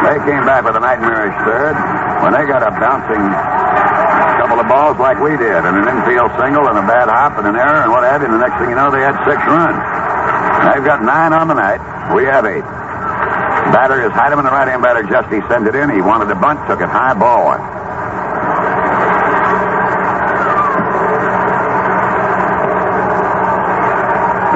They 0.00 0.16
came 0.24 0.44
back 0.48 0.64
with 0.64 0.76
a 0.76 0.82
nightmarish 0.82 1.36
third 1.44 1.76
when 2.24 2.32
they 2.32 2.48
got 2.48 2.64
a 2.64 2.72
bouncing 2.72 3.20
couple 4.40 4.56
of 4.56 4.66
balls 4.66 4.96
like 4.98 5.20
we 5.20 5.36
did, 5.36 5.62
and 5.62 5.76
an 5.76 5.86
infield 5.86 6.32
single 6.40 6.66
and 6.66 6.80
a 6.80 6.86
bad 6.88 7.12
hop 7.12 7.36
and 7.36 7.46
an 7.46 7.54
error 7.54 7.84
and 7.84 7.92
what 7.92 8.02
have 8.02 8.24
you. 8.24 8.26
And 8.26 8.34
the 8.34 8.42
next 8.42 8.56
thing 8.56 8.72
you 8.72 8.74
know, 8.74 8.90
they 8.90 9.04
had 9.04 9.14
six 9.28 9.36
runs. 9.44 9.78
They've 10.72 10.84
got 10.84 11.04
nine 11.04 11.32
on 11.36 11.46
the 11.46 11.54
night. 11.54 11.78
We 12.16 12.24
have 12.24 12.44
eight. 12.48 12.64
Batter 13.70 14.02
is 14.02 14.12
Heidemann, 14.12 14.44
the 14.44 14.50
right-hand 14.50 14.82
batter. 14.82 15.04
Giusti 15.04 15.46
sent 15.46 15.68
it 15.68 15.76
in. 15.76 15.90
He 15.90 16.00
wanted 16.00 16.30
a 16.30 16.34
bunt, 16.34 16.58
took 16.66 16.80
it 16.80 16.88
high, 16.88 17.14
ball 17.14 17.44
one. 17.44 17.62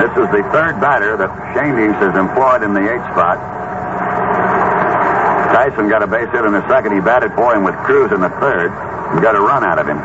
This 0.01 0.11
is 0.27 0.29
the 0.35 0.43
third 0.51 0.81
batter 0.81 1.17
that 1.17 1.31
Schoendienst 1.55 2.01
has 2.03 2.17
employed 2.19 2.63
in 2.65 2.75
the 2.75 2.83
eighth 2.83 3.07
spot. 3.15 3.64
Tyson 5.55 5.89
got 5.89 6.03
a 6.03 6.07
base 6.11 6.27
hit 6.35 6.45
in 6.45 6.51
the 6.51 6.67
second. 6.67 6.95
He 6.95 7.01
batted 7.01 7.31
for 7.39 7.55
him 7.55 7.63
with 7.63 7.77
Cruz 7.87 8.11
in 8.11 8.21
the 8.21 8.29
third 8.43 8.75
and 8.75 9.23
got 9.23 9.37
a 9.37 9.41
run 9.41 9.63
out 9.63 9.79
of 9.79 9.87
him. 9.87 10.03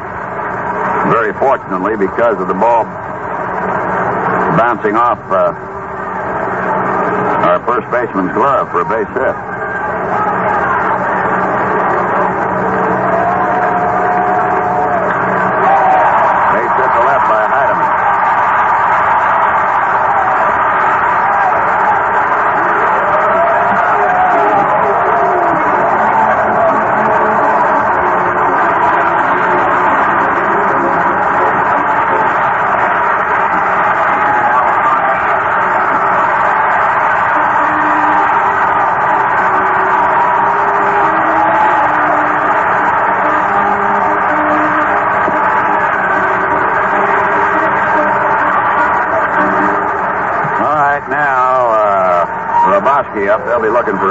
Very 1.09 1.33
fortunately, 1.41 1.97
because 1.97 2.37
of 2.37 2.47
the 2.47 2.53
ball 2.53 2.85
bouncing 4.53 4.93
off 4.95 5.17
uh, 5.33 5.49
our 7.49 7.65
first 7.65 7.89
baseman's 7.89 8.31
glove 8.37 8.69
for 8.69 8.81
a 8.81 8.85
base 8.85 9.09
hit. 9.17 9.58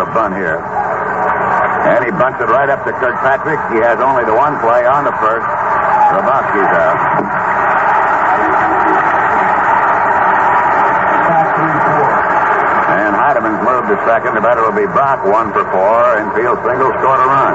A 0.08 0.14
bunt 0.14 0.32
here. 0.40 0.56
And 0.56 2.00
he 2.04 2.10
bunts 2.10 2.40
it 2.40 2.48
right 2.48 2.70
up 2.70 2.80
to 2.84 2.92
Kirkpatrick. 2.96 3.60
He 3.76 3.84
has 3.84 4.00
only 4.00 4.24
the 4.24 4.32
one 4.32 4.56
play 4.64 4.88
on 4.88 5.04
the 5.04 5.12
first. 5.20 5.44
Hrabosky's 5.44 6.72
out. 6.72 6.96
And 12.88 13.12
Heidemann's 13.20 13.60
moved 13.60 13.88
to 13.92 14.00
second. 14.08 14.32
The 14.32 14.40
batter 14.40 14.64
will 14.64 14.72
be 14.72 14.88
Brock, 14.88 15.28
one 15.28 15.52
for 15.52 15.64
four. 15.68 16.00
Infield 16.16 16.56
single, 16.64 16.88
scored 16.96 17.20
a 17.20 17.28
run. 17.28 17.54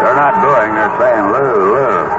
They're 0.00 0.16
not 0.16 0.34
booing. 0.40 0.72
They're 0.72 0.96
saying 0.96 1.24
Lou, 1.36 1.52
Lou. 1.76 2.15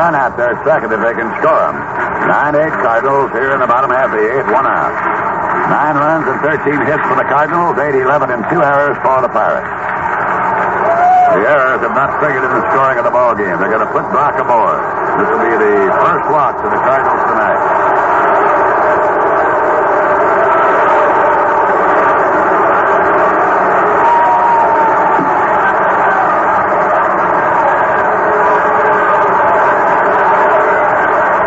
Run 0.00 0.16
out 0.16 0.32
there, 0.40 0.56
second, 0.64 0.88
if 0.88 1.00
they 1.04 1.12
can 1.12 1.28
score 1.44 1.60
them. 1.68 1.76
9-8 2.24 2.72
Cardinals 2.80 3.28
here 3.36 3.52
in 3.52 3.60
the 3.60 3.68
bottom 3.68 3.92
half 3.92 4.08
of 4.08 4.16
the 4.16 4.24
eighth, 4.24 4.48
one 4.48 4.64
out. 4.64 4.96
Nine 5.68 5.96
runs 6.00 6.24
and 6.24 6.40
13 6.40 6.72
hits 6.88 7.04
for 7.04 7.20
the 7.20 7.28
Cardinals, 7.28 7.76
8-11 7.76 8.32
and 8.32 8.42
two 8.48 8.64
errors 8.64 8.96
for 9.04 9.20
the 9.20 9.28
Pirates. 9.28 9.70
The 11.30 11.46
errors 11.46 11.80
have 11.84 11.94
not 11.94 12.18
figured 12.18 12.42
in 12.42 12.50
the 12.50 12.64
scoring 12.72 12.98
of 12.98 13.04
the 13.04 13.12
ball 13.14 13.36
game. 13.36 13.54
They're 13.60 13.70
going 13.70 13.86
to 13.86 13.92
put 13.92 14.02
Brock 14.10 14.34
aboard. 14.40 14.82
This 15.20 15.28
will 15.30 15.44
be 15.46 15.54
the 15.54 15.92
first 16.02 16.26
loss 16.32 16.58
of 16.58 16.70
the 16.74 16.80
Cardinals 16.82 17.22
tonight. 17.30 17.60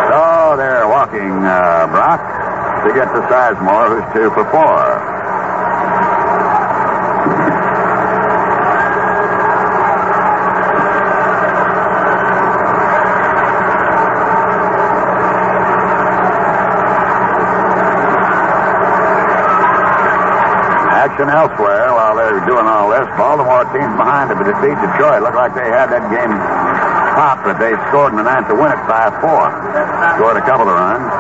So 0.08 0.56
they're 0.56 0.88
walking 0.88 1.44
uh, 1.44 1.88
Brock 1.92 2.22
to 2.84 2.94
get 2.94 3.08
to 3.16 3.22
Sizemore, 3.32 3.96
who's 3.96 4.08
two 4.12 4.30
for 4.36 4.44
four. 4.52 4.84
Action 20.92 21.30
elsewhere 21.30 21.94
while 21.94 22.16
they're 22.18 22.44
doing 22.46 22.68
all 22.68 22.90
this. 22.90 23.08
Baltimore 23.16 23.64
team 23.72 23.96
behind 23.96 24.28
to 24.28 24.36
defeat 24.44 24.76
Detroit. 24.76 25.24
Looked 25.24 25.36
like 25.36 25.56
they 25.56 25.70
had 25.70 25.88
that 25.88 26.12
game 26.12 26.36
popped, 27.16 27.46
but 27.46 27.60
they 27.60 27.72
scored 27.88 28.12
in 28.12 28.18
the 28.18 28.24
ninth 28.24 28.50
to 28.50 28.56
win 28.56 28.74
it 28.74 28.82
5-4. 28.92 30.18
Scored 30.20 30.36
a 30.36 30.42
couple 30.42 30.68
of 30.68 30.76
runs. 30.76 31.13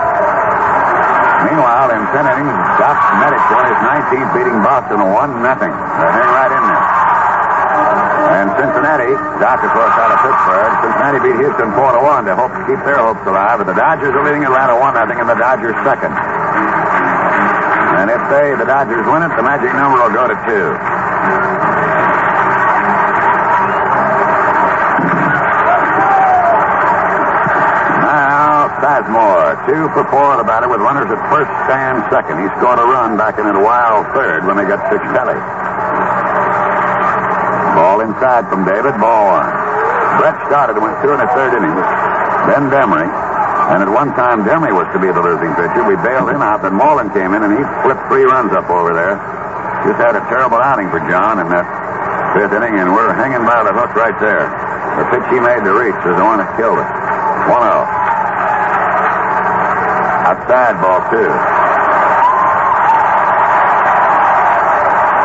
Meanwhile, 1.44 1.90
in 1.92 2.02
10 2.08 2.24
innings, 2.24 2.56
Doc 2.80 2.98
Medich 3.20 3.48
won 3.52 3.64
his 3.68 3.80
19th, 3.84 4.30
beating 4.32 4.58
Boston 4.64 5.00
1 5.04 5.44
nothing. 5.44 5.72
They're 5.72 6.16
in 6.24 6.30
right 6.32 6.54
in 6.56 6.64
there. 6.64 6.86
And 8.34 8.48
Cincinnati, 8.56 9.12
Doc, 9.44 9.60
of 9.62 9.72
course, 9.76 9.96
out 10.00 10.12
of 10.16 10.20
Pittsburgh. 10.24 10.72
Cincinnati 10.88 11.20
beat 11.20 11.38
Houston 11.44 11.70
4 11.76 12.00
to 12.00 12.02
1 12.02 12.26
to 12.26 12.36
hope 12.40 12.54
to 12.56 12.64
keep 12.66 12.82
their 12.88 13.00
hopes 13.04 13.28
alive. 13.28 13.60
But 13.60 13.68
the 13.68 13.78
Dodgers 13.78 14.16
are 14.16 14.24
leading 14.24 14.48
Atlanta 14.48 14.80
1 14.80 14.94
nothing, 14.96 15.20
and 15.20 15.28
the 15.28 15.36
Dodgers 15.36 15.76
second. 15.84 16.16
And 18.00 18.10
if 18.10 18.24
they, 18.32 18.56
the 18.56 18.66
Dodgers, 18.66 19.06
win 19.06 19.22
it, 19.24 19.36
the 19.36 19.44
magic 19.44 19.72
number 19.76 20.00
will 20.00 20.16
go 20.16 20.28
to 20.28 20.38
2. 20.48 22.03
Sizemore, 28.84 29.56
two 29.64 29.88
for 29.96 30.04
four 30.12 30.36
the 30.36 30.44
batter 30.44 30.68
with 30.68 30.84
runners 30.84 31.08
at 31.08 31.16
first 31.32 31.48
and 31.72 32.04
second. 32.12 32.36
He 32.44 32.52
scored 32.60 32.76
a 32.76 32.84
run 32.84 33.16
back 33.16 33.40
in 33.40 33.48
a 33.48 33.56
wild 33.56 34.12
third 34.12 34.44
when 34.44 34.60
they 34.60 34.68
got 34.68 34.84
six 34.92 35.00
belly. 35.16 35.40
Ball 37.80 38.04
inside 38.04 38.44
from 38.52 38.68
David, 38.68 39.00
ball 39.00 39.40
one. 39.40 39.48
Brett 40.20 40.36
started 40.52 40.76
and 40.76 40.84
went 40.84 41.00
two 41.00 41.16
and 41.16 41.24
a 41.24 41.32
third 41.32 41.56
innings. 41.56 41.80
Then 42.52 42.68
Demery. 42.68 43.08
And 43.72 43.88
at 43.88 43.88
one 43.88 44.12
time, 44.20 44.44
Demery 44.44 44.76
was 44.76 44.92
to 44.92 45.00
be 45.00 45.08
the 45.08 45.24
losing 45.24 45.56
pitcher. 45.56 45.88
We 45.88 45.96
bailed 46.04 46.28
him 46.28 46.44
out, 46.44 46.60
then 46.60 46.76
Morlan 46.76 47.08
came 47.16 47.32
in, 47.32 47.40
and 47.40 47.56
he 47.56 47.64
flipped 47.88 48.04
three 48.12 48.28
runs 48.28 48.52
up 48.52 48.68
over 48.68 48.92
there. 48.92 49.16
Just 49.88 50.04
had 50.04 50.20
a 50.20 50.24
terrible 50.28 50.60
outing 50.60 50.92
for 50.92 51.00
John 51.08 51.40
in 51.40 51.48
that 51.56 51.64
fifth 52.36 52.52
inning, 52.52 52.84
and 52.84 52.92
we're 52.92 53.16
hanging 53.16 53.48
by 53.48 53.64
the 53.64 53.72
hook 53.72 53.96
right 53.96 54.20
there. 54.20 54.52
The 55.00 55.08
pitch 55.08 55.24
he 55.32 55.40
made 55.40 55.64
to 55.64 55.72
Reitz 55.72 56.04
was 56.04 56.20
the 56.20 56.28
one 56.28 56.44
that 56.44 56.52
killed 56.60 56.84
us. 56.84 56.92
1 57.48 57.64
0. 57.64 57.93
Outside 60.34 60.82
ball, 60.82 60.98
two. 61.14 61.30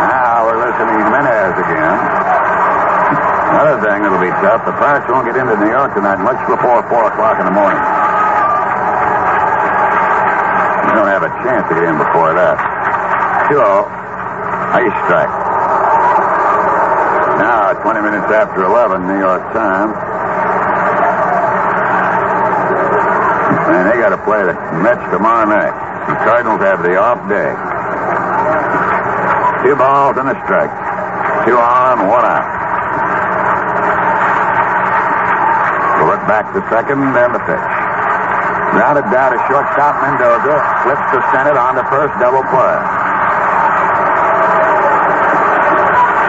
Now 0.05 0.45
we're 0.45 0.61
listening 0.61 1.01
to 1.01 1.09
Menez 1.09 1.57
again. 1.57 1.97
Another 3.57 3.81
thing 3.89 4.05
that'll 4.05 4.21
be 4.21 4.29
tough, 4.45 4.69
the 4.69 4.77
Pirates 4.77 5.09
won't 5.09 5.25
get 5.25 5.41
into 5.41 5.57
New 5.65 5.73
York 5.73 5.97
tonight 5.97 6.21
much 6.21 6.37
before 6.45 6.85
4 6.93 7.09
o'clock 7.09 7.41
in 7.41 7.49
the 7.49 7.57
morning. 7.57 7.81
We 10.85 10.93
don't 10.93 11.09
have 11.09 11.25
a 11.25 11.33
chance 11.41 11.65
to 11.73 11.75
get 11.81 11.89
in 11.89 11.97
before 11.97 12.37
that. 12.37 13.49
2 13.49 13.57
0. 13.57 13.65
Ice 14.77 14.93
strike. 15.09 15.33
Now, 17.41 17.73
20 17.81 18.01
minutes 18.05 18.29
after 18.29 18.61
11, 18.61 19.09
New 19.09 19.25
York 19.25 19.41
time. 19.57 20.08
And 23.69 23.85
they 23.85 24.01
got 24.01 24.17
to 24.17 24.21
play 24.25 24.41
the 24.49 24.57
Mets 24.81 25.05
tomorrow 25.13 25.45
night. 25.45 25.77
The 26.09 26.17
Cardinals 26.25 26.65
have 26.65 26.81
the 26.81 26.97
off 26.97 27.21
day. 27.29 27.53
Two 29.61 29.77
balls 29.77 30.17
and 30.17 30.33
a 30.33 30.37
strike. 30.49 30.73
Two 31.45 31.61
on, 31.61 32.09
one 32.09 32.25
out. 32.25 32.49
We'll 36.01 36.17
look 36.17 36.25
back 36.25 36.49
to 36.57 36.65
second 36.73 37.03
and 37.13 37.35
the 37.37 37.43
pitch. 37.45 37.69
Down 38.79 39.37
to 39.37 39.39
shortstop 39.53 40.01
Mendoza. 40.01 40.57
Flips 40.89 41.07
to 41.13 41.21
center 41.29 41.59
on 41.59 41.77
the 41.77 41.85
first 41.93 42.17
double 42.17 42.41
play. 42.49 42.79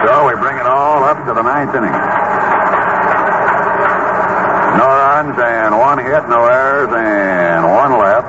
So 0.04 0.28
we 0.28 0.36
bring 0.40 0.56
it 0.60 0.66
all 0.66 1.04
up 1.04 1.24
to 1.24 1.32
the 1.32 1.42
ninth 1.42 1.74
inning. 1.74 2.19
No 4.78 4.86
runs 4.86 5.38
and 5.38 5.78
one 5.78 5.98
hit, 5.98 6.28
no 6.28 6.46
errors 6.46 6.92
and 6.94 7.64
one 7.66 7.98
left. 7.98 8.28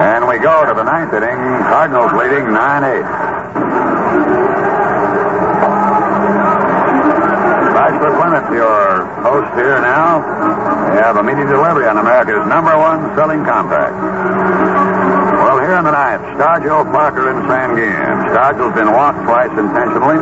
And 0.00 0.26
we 0.26 0.38
go 0.38 0.64
to 0.66 0.74
the 0.74 0.82
ninth 0.82 1.12
inning. 1.12 1.38
Cardinals 1.68 2.12
leading 2.12 2.50
9-8. 2.50 3.04
Chrysler 7.72 8.12
Plymouth, 8.18 8.50
your 8.52 9.06
host 9.22 9.52
here 9.54 9.80
now. 9.80 10.18
We 10.90 10.96
have 10.98 11.16
immediate 11.16 11.48
delivery 11.48 11.86
on 11.86 11.98
America's 11.98 12.46
number 12.48 12.76
one 12.76 13.14
selling 13.14 13.44
compact. 13.44 13.94
Well, 13.94 15.60
here 15.60 15.76
in 15.78 15.84
the 15.84 15.92
ninth, 15.92 16.22
Stargell, 16.34 16.90
Parker, 16.90 17.30
and 17.30 17.44
Sanguillen. 17.46 18.32
Stargell's 18.34 18.74
been 18.74 18.92
walked 18.92 19.22
twice 19.24 19.52
intentionally. 19.54 20.18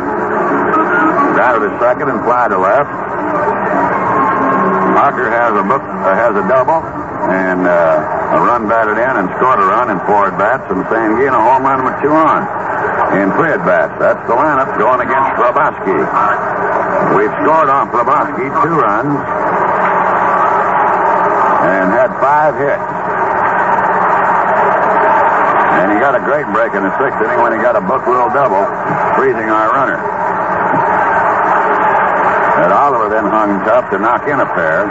Grounded 1.33 1.61
to 1.63 1.69
the 1.69 1.79
second 1.79 2.09
and 2.09 2.21
fly 2.23 2.47
to 2.49 2.57
left. 2.57 3.00
Parker 5.01 5.33
has 5.33 5.49
a 5.57 5.65
book, 5.65 5.81
uh, 5.81 6.13
has 6.13 6.29
a 6.37 6.45
double 6.45 6.77
and 6.77 7.65
uh, 7.65 8.37
a 8.37 8.39
run 8.45 8.69
batted 8.69 9.01
in 9.01 9.13
and 9.17 9.33
scored 9.33 9.57
a 9.57 9.65
run 9.65 9.89
in 9.89 9.97
four 10.05 10.29
at 10.29 10.37
bats, 10.37 10.61
and 10.69 10.85
Sanguillen 10.93 11.33
a 11.33 11.41
home 11.41 11.65
run 11.65 11.81
with 11.81 11.97
two 12.05 12.13
on 12.13 12.45
in 13.17 13.33
three 13.33 13.49
at 13.49 13.65
bats. 13.65 13.97
That's 13.97 14.21
the 14.29 14.37
lineup 14.37 14.69
going 14.77 15.01
against 15.01 15.41
Hrabosky. 15.41 16.05
We've 17.17 17.33
scored 17.41 17.73
on 17.73 17.89
Hrabosky 17.89 18.45
two 18.45 18.77
runs 18.77 19.17
and 21.65 21.85
had 21.97 22.13
five 22.21 22.53
hits. 22.61 22.85
And 25.81 25.85
he 25.89 25.97
got 25.97 26.13
a 26.13 26.21
great 26.21 26.45
break 26.53 26.77
in 26.77 26.85
the 26.85 26.93
sixth 27.01 27.17
inning 27.25 27.41
when 27.41 27.57
he 27.57 27.59
got 27.65 27.73
a 27.73 27.81
book 27.81 28.05
double, 28.05 28.69
freezing 29.17 29.49
our 29.49 29.73
runner. 29.73 29.97
And 32.61 32.71
Oliver 32.71 33.09
then 33.09 33.25
hung 33.25 33.65
tough 33.65 33.89
to 33.89 33.97
knock 33.97 34.27
in 34.29 34.37
a 34.37 34.45
pair. 34.45 34.85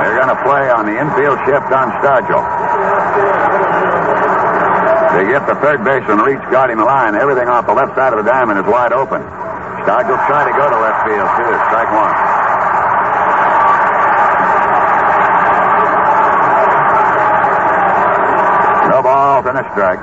They're 0.00 0.16
going 0.16 0.32
to 0.32 0.42
play 0.48 0.64
on 0.72 0.88
the 0.88 0.96
infield 0.96 1.36
shift 1.44 1.68
on 1.76 1.92
Stargell. 2.00 2.40
They 5.12 5.28
get 5.28 5.46
the 5.46 5.60
third 5.60 5.84
baseman 5.84 6.24
Reitz 6.24 6.50
guarding 6.50 6.78
the 6.78 6.84
line. 6.84 7.14
Everything 7.14 7.48
off 7.48 7.66
the 7.66 7.74
left 7.74 7.94
side 7.96 8.14
of 8.14 8.24
the 8.24 8.30
diamond 8.30 8.60
is 8.60 8.64
wide 8.64 8.94
open. 8.94 9.20
Stargell 9.84 10.16
trying 10.24 10.48
to 10.48 10.56
go 10.56 10.70
to 10.70 10.80
left 10.80 11.04
field, 11.04 11.28
too. 11.36 11.52
Strike 11.68 11.92
one. 11.92 12.29
No 18.90 19.00
balls 19.02 19.46
and 19.46 19.56
a 19.56 19.62
strike. 19.70 20.02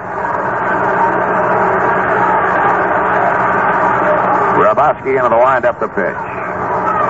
Hrabosky 4.56 5.18
into 5.20 5.28
the 5.28 5.36
wind 5.36 5.66
up 5.66 5.78
the 5.84 5.92
pitch. 5.92 6.22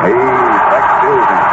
He 0.02 0.18
excuse 0.18 1.28
him. 1.30 1.44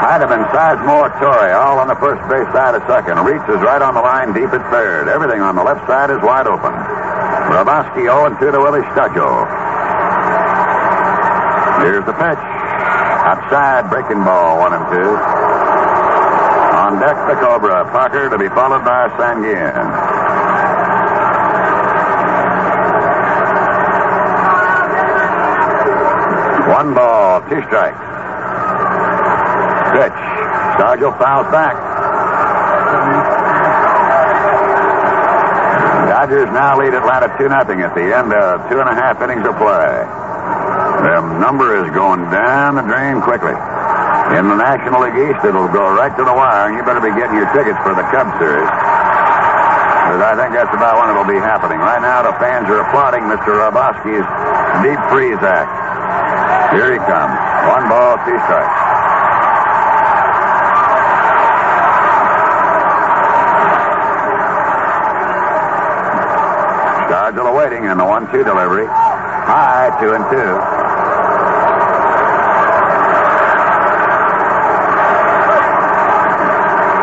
Might 0.00 0.20
have 0.24 0.32
been 0.32 0.48
Sizemore 0.48 1.12
Torre, 1.20 1.52
all 1.60 1.78
on 1.78 1.88
the 1.88 1.96
first 1.96 2.26
base 2.32 2.48
side 2.56 2.74
of 2.74 2.80
second. 2.88 3.18
Reitz 3.18 3.44
is 3.54 3.60
right 3.60 3.82
on 3.82 3.92
the 3.92 4.00
line, 4.00 4.32
deep 4.32 4.48
at 4.48 4.64
third. 4.72 5.08
Everything 5.08 5.42
on 5.42 5.56
the 5.56 5.62
left 5.62 5.86
side 5.86 6.08
is 6.08 6.22
wide 6.22 6.46
open. 6.46 6.72
Hrabosky 7.52 8.08
0 8.08 8.34
2 8.40 8.50
to 8.50 8.58
Willie 8.58 8.80
Stargell. 8.96 9.61
Here's 11.82 12.06
the 12.06 12.12
pitch. 12.12 12.38
Outside, 13.26 13.90
breaking 13.90 14.22
ball, 14.22 14.58
one 14.58 14.72
and 14.72 14.86
two. 14.86 15.10
On 16.78 17.00
deck, 17.00 17.18
the 17.26 17.34
Cobra. 17.42 17.90
Parker 17.90 18.30
to 18.30 18.38
be 18.38 18.48
followed 18.48 18.84
by 18.84 19.08
Sanguillen. 19.18 19.90
One 26.70 26.94
ball, 26.94 27.40
two 27.50 27.62
strikes. 27.66 27.98
Pitch. 29.90 30.18
Stargell 30.78 31.18
fouls 31.18 31.50
back. 31.50 31.74
Dodgers 36.08 36.46
now 36.52 36.78
lead 36.78 36.94
Atlanta 36.94 37.26
2 37.38 37.48
0 37.48 37.50
at 37.50 37.94
the 37.96 38.16
end 38.16 38.32
of 38.32 38.70
two 38.70 38.78
and 38.78 38.88
a 38.88 38.94
half 38.94 39.20
innings 39.20 39.44
of 39.44 39.56
play. 39.56 40.21
The 41.02 41.18
number 41.42 41.82
is 41.82 41.90
going 41.90 42.30
down 42.30 42.78
the 42.78 42.86
drain 42.86 43.18
quickly. 43.26 43.58
In 44.38 44.46
the 44.46 44.54
National 44.54 45.02
League 45.02 45.18
East, 45.18 45.42
it'll 45.42 45.66
go 45.66 45.90
right 45.90 46.14
to 46.14 46.22
the 46.22 46.30
wire, 46.32 46.70
and 46.70 46.78
you 46.78 46.86
better 46.86 47.02
be 47.02 47.10
getting 47.18 47.34
your 47.34 47.50
tickets 47.50 47.76
for 47.82 47.90
the 47.90 48.06
Cubs 48.14 48.30
series. 48.38 48.70
Because 48.70 50.22
I 50.22 50.38
think 50.38 50.54
that's 50.54 50.70
about 50.70 51.02
when 51.02 51.10
it'll 51.10 51.26
be 51.26 51.42
happening. 51.42 51.82
Right 51.82 51.98
now, 51.98 52.22
the 52.22 52.32
fans 52.38 52.70
are 52.70 52.86
applauding 52.86 53.26
Mr. 53.26 53.50
Hrabosky's 53.50 54.22
deep 54.86 55.00
freeze 55.10 55.42
act. 55.42 55.74
Here 56.78 56.94
he 56.94 57.02
comes. 57.02 57.34
One 57.66 57.90
ball, 57.90 58.22
two 58.22 58.38
strikes. 58.46 58.78
Stargell 67.10 67.50
awaiting 67.50 67.90
in 67.90 67.98
the 67.98 68.04
one-two 68.04 68.44
delivery. 68.44 68.86
High, 68.86 69.90
two 70.00 70.14
and 70.14 70.24
two. 70.30 70.71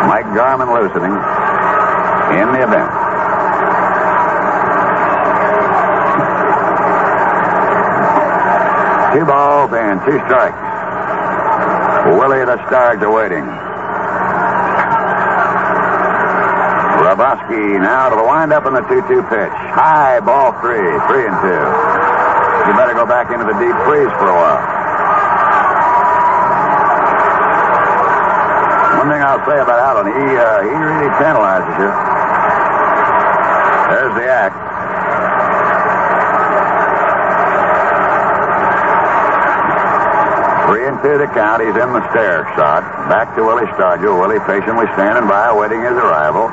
Mike 0.09 0.25
Garman 0.33 0.73
loosening 0.73 1.13
in 2.33 2.49
the 2.49 2.65
event. 2.65 2.89
Two 9.13 9.25
balls 9.29 9.69
and 9.69 10.01
two 10.09 10.17
strikes. 10.25 10.57
Willie 12.17 12.41
the 12.41 12.57
Star's 12.65 12.97
waiting. 13.05 13.45
Hrabosky 16.97 17.77
now 17.79 18.09
to 18.09 18.15
the 18.15 18.25
windup 18.25 18.65
in 18.65 18.73
the 18.73 18.81
2 18.81 19.05
2 19.05 19.21
pitch. 19.29 19.53
High 19.77 20.19
ball 20.21 20.57
three, 20.57 20.89
three 21.05 21.29
and 21.29 21.37
two. 21.45 21.65
You 22.65 22.73
better 22.73 22.95
go 22.97 23.05
back 23.05 23.29
into 23.29 23.45
the 23.45 23.53
deep 23.61 23.77
freeze 23.85 24.09
for 24.17 24.25
a 24.25 24.33
while. 24.33 24.78
One 28.99 29.07
thing 29.07 29.23
I'll 29.23 29.39
say 29.47 29.55
about 29.55 29.79
Allen, 29.79 30.11
he 30.11 30.27
uh, 30.35 30.59
he 30.67 30.75
really 30.75 31.07
tantalizes 31.23 31.71
you. 31.79 31.87
There's 33.87 34.13
the 34.19 34.27
act. 34.27 34.59
Three 40.67 40.85
and 40.85 40.99
two 41.01 41.17
to 41.17 41.25
count. 41.33 41.63
He's 41.65 41.73
in 41.73 41.89
the 41.95 42.03
stair 42.13 42.45
shot. 42.53 42.83
Back 43.09 43.33
to 43.33 43.41
Willie 43.41 43.65
Stargell. 43.73 44.19
Willie 44.19 44.43
patiently 44.45 44.85
standing 44.93 45.25
by, 45.31 45.49
awaiting 45.49 45.81
his 45.81 45.97
arrival. 45.97 46.51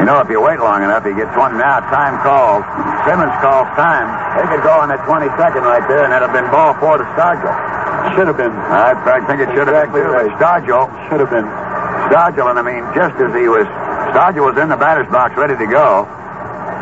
You 0.00 0.04
know, 0.08 0.18
if 0.18 0.28
you 0.32 0.40
wait 0.40 0.58
long 0.58 0.82
enough, 0.82 1.04
he 1.04 1.14
gets 1.14 1.30
one. 1.38 1.54
Now, 1.54 1.78
time 1.92 2.18
calls. 2.24 2.64
Simmons 3.06 3.34
calls 3.44 3.68
time. 3.78 4.10
They 4.40 4.46
could 4.50 4.64
go 4.66 4.74
on 4.82 4.88
that 4.90 5.04
22nd 5.06 5.62
right 5.62 5.86
there, 5.86 6.02
and 6.02 6.10
that'd 6.10 6.26
have 6.26 6.34
been 6.34 6.50
ball 6.50 6.74
four 6.82 6.98
to 6.98 7.06
Stargell. 7.14 7.54
Should 8.16 8.26
have 8.26 8.36
been. 8.36 8.50
I, 8.50 8.94
I 8.94 9.20
think 9.26 9.38
it 9.42 9.50
should 9.54 9.70
have 9.70 9.74
Exactly 9.74 10.02
been, 10.02 10.10
right. 10.10 10.32
Stargell. 10.38 10.86
Should 11.10 11.20
have 11.22 11.30
been. 11.30 11.46
Stargell, 12.08 12.48
and 12.50 12.58
I 12.58 12.64
mean, 12.64 12.84
just 12.96 13.14
as 13.20 13.30
he 13.36 13.46
was, 13.48 13.68
Stargell 14.16 14.48
was 14.48 14.56
in 14.56 14.68
the 14.72 14.80
batter's 14.80 15.08
box 15.12 15.36
ready 15.36 15.56
to 15.56 15.68
go, 15.68 16.08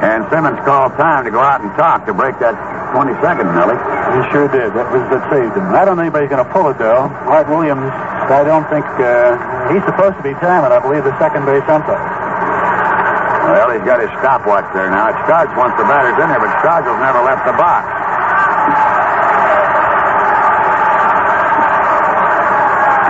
and 0.02 0.22
Simmons 0.30 0.58
called 0.62 0.94
time 0.94 1.26
to 1.26 1.30
go 1.30 1.42
out 1.42 1.60
and 1.60 1.70
talk 1.74 2.06
to 2.06 2.14
break 2.14 2.38
that 2.38 2.54
22nd, 2.94 3.50
Nellie. 3.50 3.76
He 3.76 4.20
sure 4.30 4.46
did. 4.48 4.70
That 4.72 4.86
was 4.94 5.02
what 5.10 5.26
saved 5.28 5.58
him. 5.58 5.74
I 5.74 5.84
don't 5.84 5.98
think 5.98 6.14
anybody's 6.14 6.30
going 6.30 6.44
to 6.46 6.52
pull 6.54 6.70
it, 6.70 6.78
though. 6.78 7.10
Art 7.26 7.50
Williams, 7.50 7.90
I 8.30 8.46
don't 8.46 8.64
think 8.70 8.86
uh, 9.02 9.36
he's 9.74 9.82
supposed 9.84 10.16
to 10.16 10.24
be 10.24 10.32
timing, 10.38 10.70
I 10.70 10.78
believe, 10.78 11.02
the 11.02 11.16
second 11.18 11.44
base 11.44 11.66
umpire. 11.66 11.98
Well, 13.50 13.70
he's 13.74 13.86
got 13.86 13.98
his 14.02 14.10
stopwatch 14.22 14.66
there 14.74 14.90
now. 14.90 15.10
It 15.10 15.18
starts 15.26 15.50
once 15.58 15.74
the 15.78 15.86
batter's 15.86 16.18
in 16.18 16.26
there, 16.30 16.42
but 16.42 16.50
Stargell's 16.62 16.98
never 17.02 17.22
left 17.22 17.42
the 17.46 17.54
box. 17.58 17.84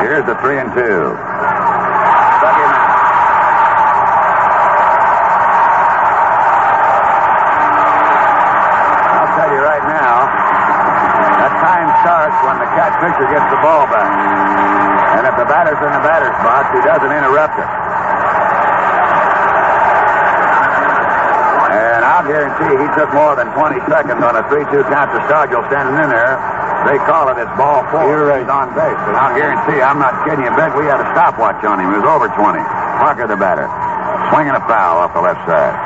Here's 0.02 0.26
the 0.26 0.36
three 0.40 0.58
and 0.60 0.70
two. 0.76 1.16
Pitcher 13.00 13.26
gets 13.28 13.47
the 13.52 13.60
ball 13.60 13.84
back. 13.89 14.08
And 15.16 15.25
if 15.25 15.34
the 15.36 15.49
batter's 15.49 15.81
in 15.81 15.92
the 15.92 16.05
batter's 16.05 16.36
box, 16.44 16.73
he 16.73 16.81
doesn't 16.84 17.12
interrupt 17.12 17.57
it. 17.57 17.70
And 21.76 22.00
I'll 22.05 22.25
guarantee 22.25 22.73
he 22.76 22.89
took 22.97 23.12
more 23.12 23.36
than 23.36 23.52
20 23.52 23.81
seconds 23.89 24.20
on 24.20 24.36
a 24.36 24.44
3-2 24.49 24.89
count 24.89 25.12
to 25.12 25.20
Stargell 25.28 25.65
standing 25.68 25.97
in 26.00 26.08
there. 26.08 26.36
They 26.84 26.99
call 27.02 27.28
it 27.33 27.41
it's 27.41 27.50
ball 27.58 27.83
four. 27.91 28.07
You're 28.07 28.31
right. 28.31 28.44
He's 28.44 28.52
on 28.52 28.70
base. 28.76 29.00
And 29.10 29.16
I'll 29.16 29.34
guarantee, 29.34 29.83
I'm 29.83 29.99
not 29.99 30.23
kidding 30.23 30.44
you, 30.44 30.55
Bet 30.55 30.70
we 30.76 30.86
had 30.86 31.00
a 31.02 31.08
stopwatch 31.16 31.65
on 31.65 31.81
him. 31.81 31.91
He 31.91 31.99
was 31.99 32.07
over 32.07 32.28
20. 32.31 32.62
Parker 33.02 33.26
the 33.26 33.36
batter. 33.36 33.66
Swinging 34.31 34.55
a 34.55 34.62
foul 34.68 35.02
off 35.02 35.12
the 35.12 35.20
left 35.20 35.42
side. 35.49 35.85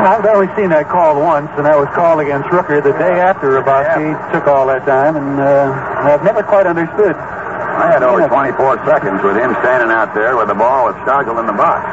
I've 0.00 0.24
only 0.24 0.48
seen 0.56 0.72
that 0.72 0.88
called 0.88 1.20
once, 1.20 1.52
and 1.60 1.68
that 1.68 1.76
was 1.76 1.88
called 1.92 2.24
against 2.24 2.48
Rooker 2.48 2.80
the 2.80 2.96
day 2.96 3.20
after 3.20 3.52
Hrabosky 3.52 4.16
took 4.32 4.48
all 4.48 4.64
that 4.72 4.88
time, 4.88 5.16
and 5.16 5.36
uh, 5.36 5.76
I've 6.08 6.24
never 6.24 6.40
quite 6.42 6.64
understood. 6.64 7.12
I 7.12 7.92
had 7.92 8.02
over 8.02 8.24
24 8.24 8.80
seconds 8.88 9.20
with 9.20 9.36
him 9.36 9.52
standing 9.60 9.92
out 9.92 10.16
there 10.16 10.36
with 10.40 10.48
the 10.48 10.56
ball 10.56 10.88
with 10.88 10.96
Stargell 11.04 11.36
in 11.40 11.46
the 11.46 11.56
box. 11.56 11.84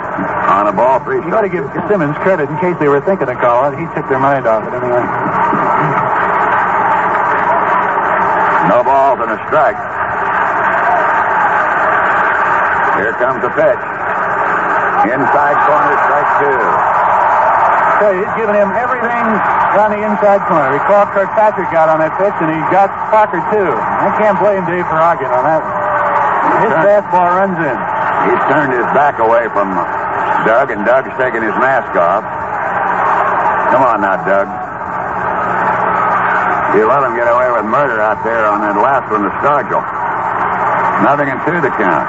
On 0.51 0.67
a 0.67 0.75
ball 0.75 1.03
three. 1.03 1.19
You 1.19 1.31
got 1.31 1.43
to 1.43 1.51
give 1.51 1.67
Simmons 1.91 2.15
credit 2.23 2.47
in 2.47 2.55
case 2.63 2.75
they 2.79 2.87
were 2.87 3.03
thinking 3.03 3.27
of 3.27 3.39
calling. 3.43 3.75
He 3.75 3.87
took 3.91 4.07
their 4.07 4.19
mind 4.19 4.47
off 4.47 4.63
it 4.67 4.71
anyway. 4.71 5.03
No 8.71 8.83
balls 8.87 9.19
and 9.19 9.31
a 9.35 9.39
strike. 9.51 9.79
Here 12.99 13.15
comes 13.19 13.39
the 13.43 13.51
pitch. 13.51 13.83
Inside 15.07 15.55
corner, 15.67 15.95
strike 16.07 16.31
two. 16.39 16.96
So 17.97 18.13
he's 18.13 18.33
giving 18.37 18.53
him 18.53 18.69
everything 18.77 19.25
on 19.81 19.89
the 19.89 20.01
inside 20.05 20.45
corner. 20.45 20.69
He 20.69 20.81
called 20.85 21.09
Kirkpatrick 21.17 21.73
out 21.73 21.89
on 21.89 21.97
that 21.97 22.13
pitch, 22.21 22.37
and 22.45 22.49
he 22.53 22.61
got 22.69 22.93
Parker 23.09 23.41
too. 23.49 23.73
I 23.73 24.13
can't 24.21 24.37
blame 24.37 24.61
Dave 24.69 24.85
for 24.85 25.01
arguing 25.01 25.33
on 25.33 25.43
that 25.49 25.65
one. 25.65 25.77
His 26.61 26.73
fastball 26.85 27.29
runs 27.41 27.57
in. 27.57 27.77
He's 28.29 28.43
turned 28.49 28.73
his 28.73 28.85
back 28.93 29.17
away 29.17 29.49
from 29.49 29.73
Doug, 30.45 30.69
and 30.69 30.85
Doug's 30.85 31.09
taking 31.17 31.41
his 31.41 31.57
mask 31.57 31.89
off. 31.97 32.21
Come 33.73 33.81
on 33.81 34.01
now, 34.05 34.21
Doug. 34.25 34.47
You 36.77 36.85
let 36.85 37.01
him 37.01 37.17
get 37.17 37.25
away 37.25 37.49
with 37.49 37.65
murder 37.65 37.97
out 38.01 38.21
there 38.23 38.45
on 38.45 38.61
that 38.61 38.77
last 38.77 39.09
one 39.09 39.25
to 39.25 39.33
Stargell. 39.41 39.81
Nothing 41.01 41.29
in 41.33 41.37
two 41.45 41.61
to 41.61 41.71
count. 41.73 42.07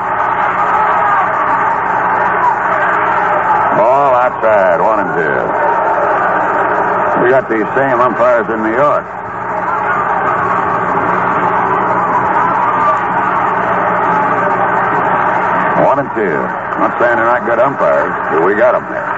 Ball 3.78 4.12
outside, 4.16 4.80
one 4.80 5.00
and 5.00 5.12
two. 5.16 5.67
We 7.22 7.30
got 7.34 7.50
these 7.50 7.66
same 7.74 7.98
umpires 7.98 8.46
in 8.48 8.62
New 8.62 8.72
York. 8.78 9.04
One 15.82 15.98
and 15.98 16.10
two. 16.14 16.38
I'm 16.38 16.80
not 16.86 16.94
saying 17.02 17.16
they're 17.18 17.26
not 17.26 17.42
good 17.44 17.58
umpires, 17.58 18.14
but 18.30 18.46
we 18.46 18.54
got 18.54 18.78
them 18.78 18.86
there. 18.86 19.10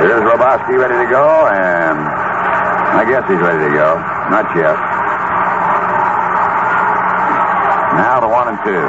Here's 0.00 0.24
Hrabosky 0.24 0.80
ready 0.80 0.96
to 0.96 1.08
go, 1.12 1.46
and 1.52 1.98
I 2.00 3.04
guess 3.04 3.22
he's 3.28 3.38
ready 3.38 3.68
to 3.68 3.72
go. 3.76 4.00
Not 4.32 4.48
yet. 4.56 4.80
Now 8.00 8.20
the 8.20 8.28
one 8.32 8.48
and 8.48 8.58
two. 8.64 8.86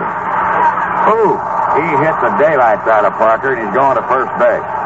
Ooh, 1.12 1.36
he 1.76 1.86
hit 2.00 2.16
the 2.24 2.32
daylights 2.40 2.88
out 2.88 3.04
of 3.04 3.14
Parker, 3.20 3.54
and 3.54 3.60
he's 3.60 3.76
going 3.76 3.98
to 3.98 4.04
first 4.08 4.32
base. 4.40 4.81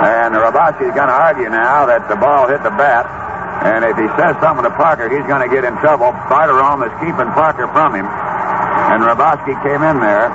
And 0.00 0.32
Hrabosky's 0.32 0.96
going 0.96 1.12
to 1.12 1.18
argue 1.20 1.52
now 1.52 1.84
that 1.84 2.08
the 2.08 2.16
ball 2.16 2.48
hit 2.48 2.64
the 2.64 2.72
bat. 2.72 3.04
And 3.60 3.84
if 3.84 3.92
he 4.00 4.08
says 4.16 4.32
something 4.40 4.64
to 4.64 4.72
Parker, 4.72 5.12
he's 5.12 5.28
going 5.28 5.44
to 5.44 5.52
get 5.52 5.68
in 5.68 5.76
trouble. 5.84 6.08
Bartirome 6.32 6.88
is 6.88 6.94
keeping 7.04 7.28
Parker 7.36 7.68
from 7.76 7.92
him. 7.92 8.08
And 8.08 9.04
Hrabosky 9.04 9.52
came 9.60 9.84
in 9.84 10.00
there. 10.00 10.32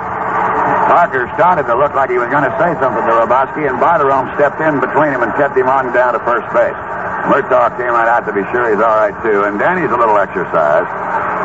Parker 0.86 1.26
started 1.34 1.66
to 1.66 1.74
look 1.74 1.98
like 1.98 2.14
he 2.14 2.18
was 2.18 2.30
going 2.30 2.46
to 2.46 2.54
say 2.62 2.70
something 2.78 3.02
to 3.02 3.12
Hrabosky, 3.18 3.66
and 3.66 3.82
Bartirome 3.82 4.30
stepped 4.38 4.62
in 4.62 4.78
between 4.78 5.10
him 5.10 5.26
and 5.26 5.34
kept 5.34 5.58
him 5.58 5.66
on 5.66 5.90
down 5.90 6.14
to 6.14 6.22
first 6.22 6.46
base. 6.54 6.78
Murtaugh 7.26 7.74
came 7.74 7.90
right 7.90 8.06
out 8.06 8.22
to 8.30 8.32
be 8.32 8.46
sure 8.54 8.70
he's 8.70 8.78
all 8.78 9.02
right, 9.02 9.16
too. 9.26 9.50
And 9.50 9.58
Danny's 9.58 9.90
a 9.90 9.98
little 9.98 10.14
exercised. 10.14 10.86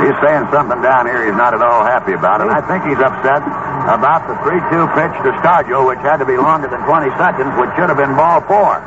He's 0.05 0.13
saying 0.21 0.45
something 0.53 0.77
down 0.85 1.09
here 1.09 1.25
he's 1.25 1.33
not 1.33 1.57
at 1.57 1.61
all 1.65 1.81
happy 1.81 2.13
about, 2.13 2.45
and 2.45 2.53
I 2.53 2.61
think 2.69 2.85
he's 2.85 3.01
upset 3.01 3.41
about 3.89 4.27
the 4.27 4.35
3-2 4.45 4.93
pitch 4.93 5.15
to 5.25 5.31
Stargell, 5.41 5.87
which 5.87 5.99
had 5.99 6.17
to 6.17 6.25
be 6.25 6.37
longer 6.37 6.67
than 6.67 6.81
20 6.85 7.09
seconds, 7.17 7.51
which 7.57 7.71
should 7.77 7.89
have 7.89 7.97
been 7.97 8.13
ball 8.15 8.41
four. 8.45 8.77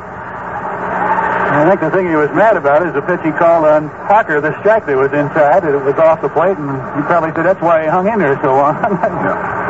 I 1.55 1.63
think 1.69 1.79
the 1.79 1.89
thing 1.91 2.07
he 2.09 2.15
was 2.15 2.29
mad 2.35 2.57
about 2.57 2.85
is 2.85 2.91
the 2.93 3.01
pitch 3.01 3.23
he 3.23 3.31
called 3.31 3.63
on 3.63 3.89
Parker, 4.11 4.41
the 4.41 4.51
strike 4.59 4.85
that 4.87 4.97
was 4.97 5.13
inside, 5.15 5.63
and 5.63 5.73
it 5.75 5.83
was 5.83 5.95
off 5.95 6.21
the 6.21 6.27
plate, 6.29 6.57
and 6.59 6.67
he 6.99 7.01
probably 7.07 7.31
said 7.31 7.47
that's 7.47 7.61
why 7.63 7.83
he 7.83 7.87
hung 7.87 8.07
in 8.11 8.19
there 8.19 8.35
so 8.43 8.55
long. 8.55 8.75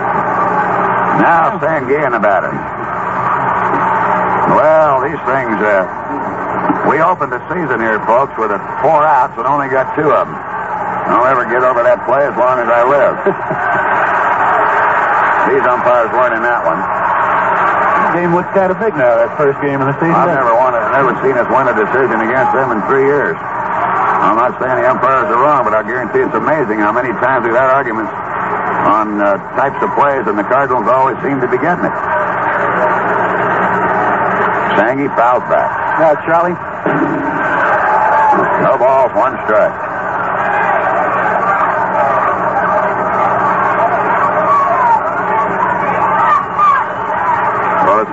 Now 1.16 1.58
Sanguillen 1.64 2.14
about 2.14 2.44
it. 2.44 2.52
Well, 4.52 5.00
these 5.08 5.22
things, 5.24 5.56
uh, 5.64 5.88
we 6.92 7.00
opened 7.00 7.32
the 7.32 7.40
season 7.48 7.80
here, 7.80 8.04
folks, 8.06 8.36
with 8.38 8.52
a 8.52 8.60
four 8.84 9.00
outs 9.02 9.34
and 9.38 9.48
only 9.48 9.70
got 9.70 9.96
two 9.96 10.12
of 10.12 10.28
them. 10.28 10.36
I'll 10.36 11.24
never 11.24 11.46
get 11.46 11.64
over 11.64 11.84
that 11.84 12.04
play 12.06 12.28
as 12.28 12.36
long 12.36 12.60
as 12.60 12.68
I 12.68 12.84
live. 12.84 13.16
these 15.50 15.66
umpires 15.66 16.12
weren't 16.14 16.36
in 16.38 16.44
that 16.44 16.62
one. 16.66 16.80
The 16.80 18.12
game 18.22 18.32
looks 18.34 18.52
kind 18.56 18.72
of 18.72 18.80
big 18.80 18.96
now, 18.96 19.20
that 19.20 19.36
first 19.36 19.60
game 19.62 19.82
of 19.84 19.88
the 19.92 19.96
season. 20.00 20.16
I've 20.16 20.32
never 20.32 20.56
never 20.96 21.12
seen 21.20 21.36
us 21.36 21.48
win 21.52 21.68
a 21.68 21.76
decision 21.76 22.24
against 22.24 22.56
them 22.56 22.72
in 22.72 22.80
three 22.88 23.06
years. 23.06 23.36
I'm 23.36 24.40
not 24.40 24.56
saying 24.58 24.82
the 24.82 24.88
umpires 24.90 25.28
are 25.30 25.38
wrong, 25.38 25.68
but 25.68 25.76
I 25.76 25.84
guarantee 25.84 26.24
it's 26.24 26.34
amazing 26.34 26.80
how 26.80 26.96
many 26.96 27.12
times 27.20 27.46
we've 27.46 27.54
had 27.54 27.70
arguments 27.70 28.10
on 28.90 29.20
uh, 29.22 29.38
types 29.60 29.78
of 29.84 29.92
plays, 29.94 30.26
and 30.26 30.40
the 30.40 30.48
Cardinals 30.48 30.88
always 30.88 31.20
seem 31.22 31.42
to 31.44 31.50
be 31.52 31.60
getting 31.60 31.86
it. 31.86 31.96
Sangy 34.80 35.08
fouls 35.16 35.44
back. 35.52 35.70
Now, 36.00 36.16
Charlie, 36.26 36.56
No 38.64 38.78
balls, 38.78 39.12
one 39.16 39.36
strike. 39.46 39.85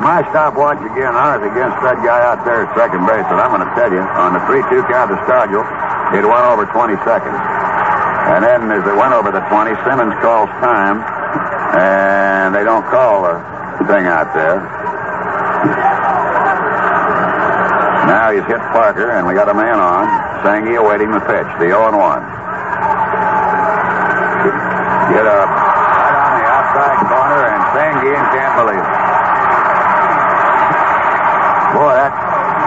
My 0.02 0.26
stopwatch 0.34 0.82
again, 0.82 1.14
ours 1.14 1.46
against 1.46 1.78
that 1.86 2.02
guy 2.02 2.26
out 2.26 2.42
there 2.42 2.66
at 2.66 2.74
second 2.74 3.06
base, 3.06 3.22
and 3.30 3.38
I'm 3.38 3.54
going 3.54 3.62
to 3.62 3.70
tell 3.78 3.86
you, 3.86 4.02
on 4.02 4.34
the 4.34 4.42
3-2 4.50 4.82
count 4.90 5.14
to 5.14 5.18
Stargell, 5.30 5.62
it 6.10 6.26
went 6.26 6.42
over 6.42 6.66
20 6.66 6.98
seconds. 7.06 7.38
And 8.34 8.42
then 8.42 8.66
as 8.74 8.82
it 8.82 8.98
went 8.98 9.14
over 9.14 9.30
the 9.30 9.46
20, 9.46 9.78
Simmons 9.86 10.18
calls 10.18 10.50
time, 10.58 11.06
and 11.78 12.50
they 12.50 12.66
don't 12.66 12.82
call 12.90 13.22
the 13.22 13.38
thing 13.86 14.10
out 14.10 14.34
there. 14.34 14.58
Now 18.10 18.34
he's 18.34 18.42
hit 18.50 18.58
Parker, 18.74 19.14
and 19.14 19.22
we 19.22 19.38
got 19.38 19.46
a 19.46 19.54
man 19.54 19.78
on. 19.78 20.10
Sangy 20.42 20.74
awaiting 20.82 21.14
the 21.14 21.22
pitch, 21.22 21.46
the 21.62 21.70
0 21.70 21.94
1. 21.94 21.94
Get 25.14 25.30
up 25.30 25.46
right 25.46 26.16
on 26.26 26.32
the 26.42 26.46
outside 26.50 26.98
corner, 27.06 27.54
and 27.54 27.62
Sangy 27.70 28.10
can't 28.34 28.58
believe 28.58 28.82
it. 28.82 29.01
Boy, 31.82 31.98
that 31.98 32.14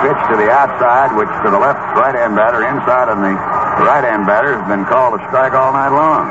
pitch 0.03 0.19
to 0.27 0.35
the 0.35 0.52
outside, 0.52 1.16
which 1.16 1.32
to 1.40 1.48
the 1.48 1.56
left 1.56 1.80
right 1.95 2.11
hand 2.11 2.35
batter, 2.35 2.68
inside 2.68 3.08
on 3.08 3.24
the 3.24 3.32
right 3.88 4.03
hand 4.03 4.27
batter, 4.27 4.60
has 4.60 4.68
been 4.68 4.84
called 4.92 5.16
a 5.16 5.24
strike 5.32 5.56
all 5.56 5.72
night 5.72 5.95
long. 5.95 6.27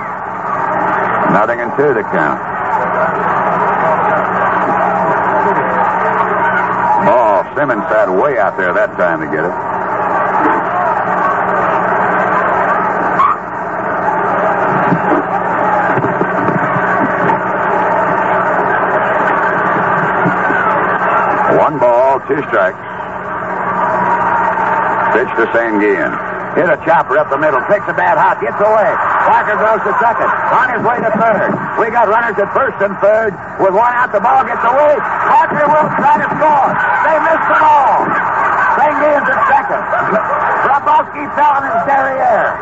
Nothing 1.32 1.64
in 1.64 1.72
two 1.72 1.96
to 1.96 2.04
count. 2.12 2.36
Ball, 7.08 7.56
Simmons 7.56 7.88
sat 7.88 8.12
way 8.12 8.36
out 8.36 8.60
there 8.60 8.76
that 8.76 8.92
time 9.00 9.24
to 9.24 9.32
get 9.32 9.48
it. 9.48 9.63
Two 22.24 22.40
strikes. 22.48 22.80
Pitch 25.12 25.28
to 25.36 25.44
Sanguillen. 25.52 26.12
Hit 26.56 26.70
a 26.70 26.78
chopper 26.86 27.18
up 27.18 27.28
the 27.30 27.36
middle, 27.36 27.60
takes 27.68 27.84
a 27.90 27.92
bad 27.92 28.16
hop, 28.16 28.40
gets 28.40 28.56
away. 28.62 28.90
Parker 29.26 29.58
goes 29.58 29.82
to 29.84 29.92
second, 29.98 30.30
on 30.54 30.70
his 30.72 30.80
way 30.86 30.96
to 31.02 31.10
third. 31.18 31.50
We 31.76 31.90
got 31.90 32.06
runners 32.08 32.38
at 32.38 32.48
first 32.54 32.78
and 32.80 32.94
third. 33.02 33.34
With 33.58 33.74
one 33.74 33.92
out, 33.92 34.14
the 34.14 34.22
ball 34.22 34.40
gets 34.46 34.62
away. 34.62 34.94
Parker 35.02 35.66
will 35.66 35.90
try 35.98 36.16
to 36.22 36.28
score. 36.32 36.70
They 37.04 37.16
missed 37.26 37.46
the 37.50 37.58
ball. 37.58 38.08
Sanguillen's 38.78 39.28
at 39.28 39.40
second. 39.50 39.82
Hrabosky 40.64 41.28
fell 41.36 41.60
in 41.60 41.68
his 41.68 41.82
derriere. 41.84 42.54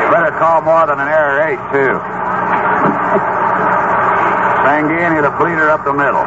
You 0.00 0.06
better 0.10 0.34
call 0.38 0.62
more 0.62 0.86
than 0.86 0.98
an 0.98 1.08
Sanguillen 4.66 5.14
hit 5.14 5.24
a 5.24 5.30
bleeder 5.38 5.70
up 5.70 5.84
the 5.86 5.94
middle. 5.94 6.26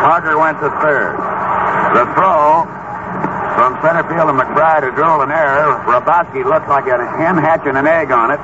Parker 0.00 0.38
went 0.40 0.56
to 0.64 0.72
third. 0.80 1.16
The 1.92 2.04
throw 2.16 2.64
from 3.60 3.76
center 3.84 4.04
field 4.08 4.32
to 4.32 4.34
McBride, 4.36 4.88
who 4.88 4.92
drove 4.96 5.20
an 5.20 5.30
error. 5.30 5.76
Hrabosky 5.84 6.40
looked 6.40 6.68
like 6.72 6.88
a 6.88 6.96
hen 7.20 7.36
hatching 7.36 7.76
an 7.76 7.84
egg 7.86 8.08
on 8.10 8.32
it, 8.32 8.40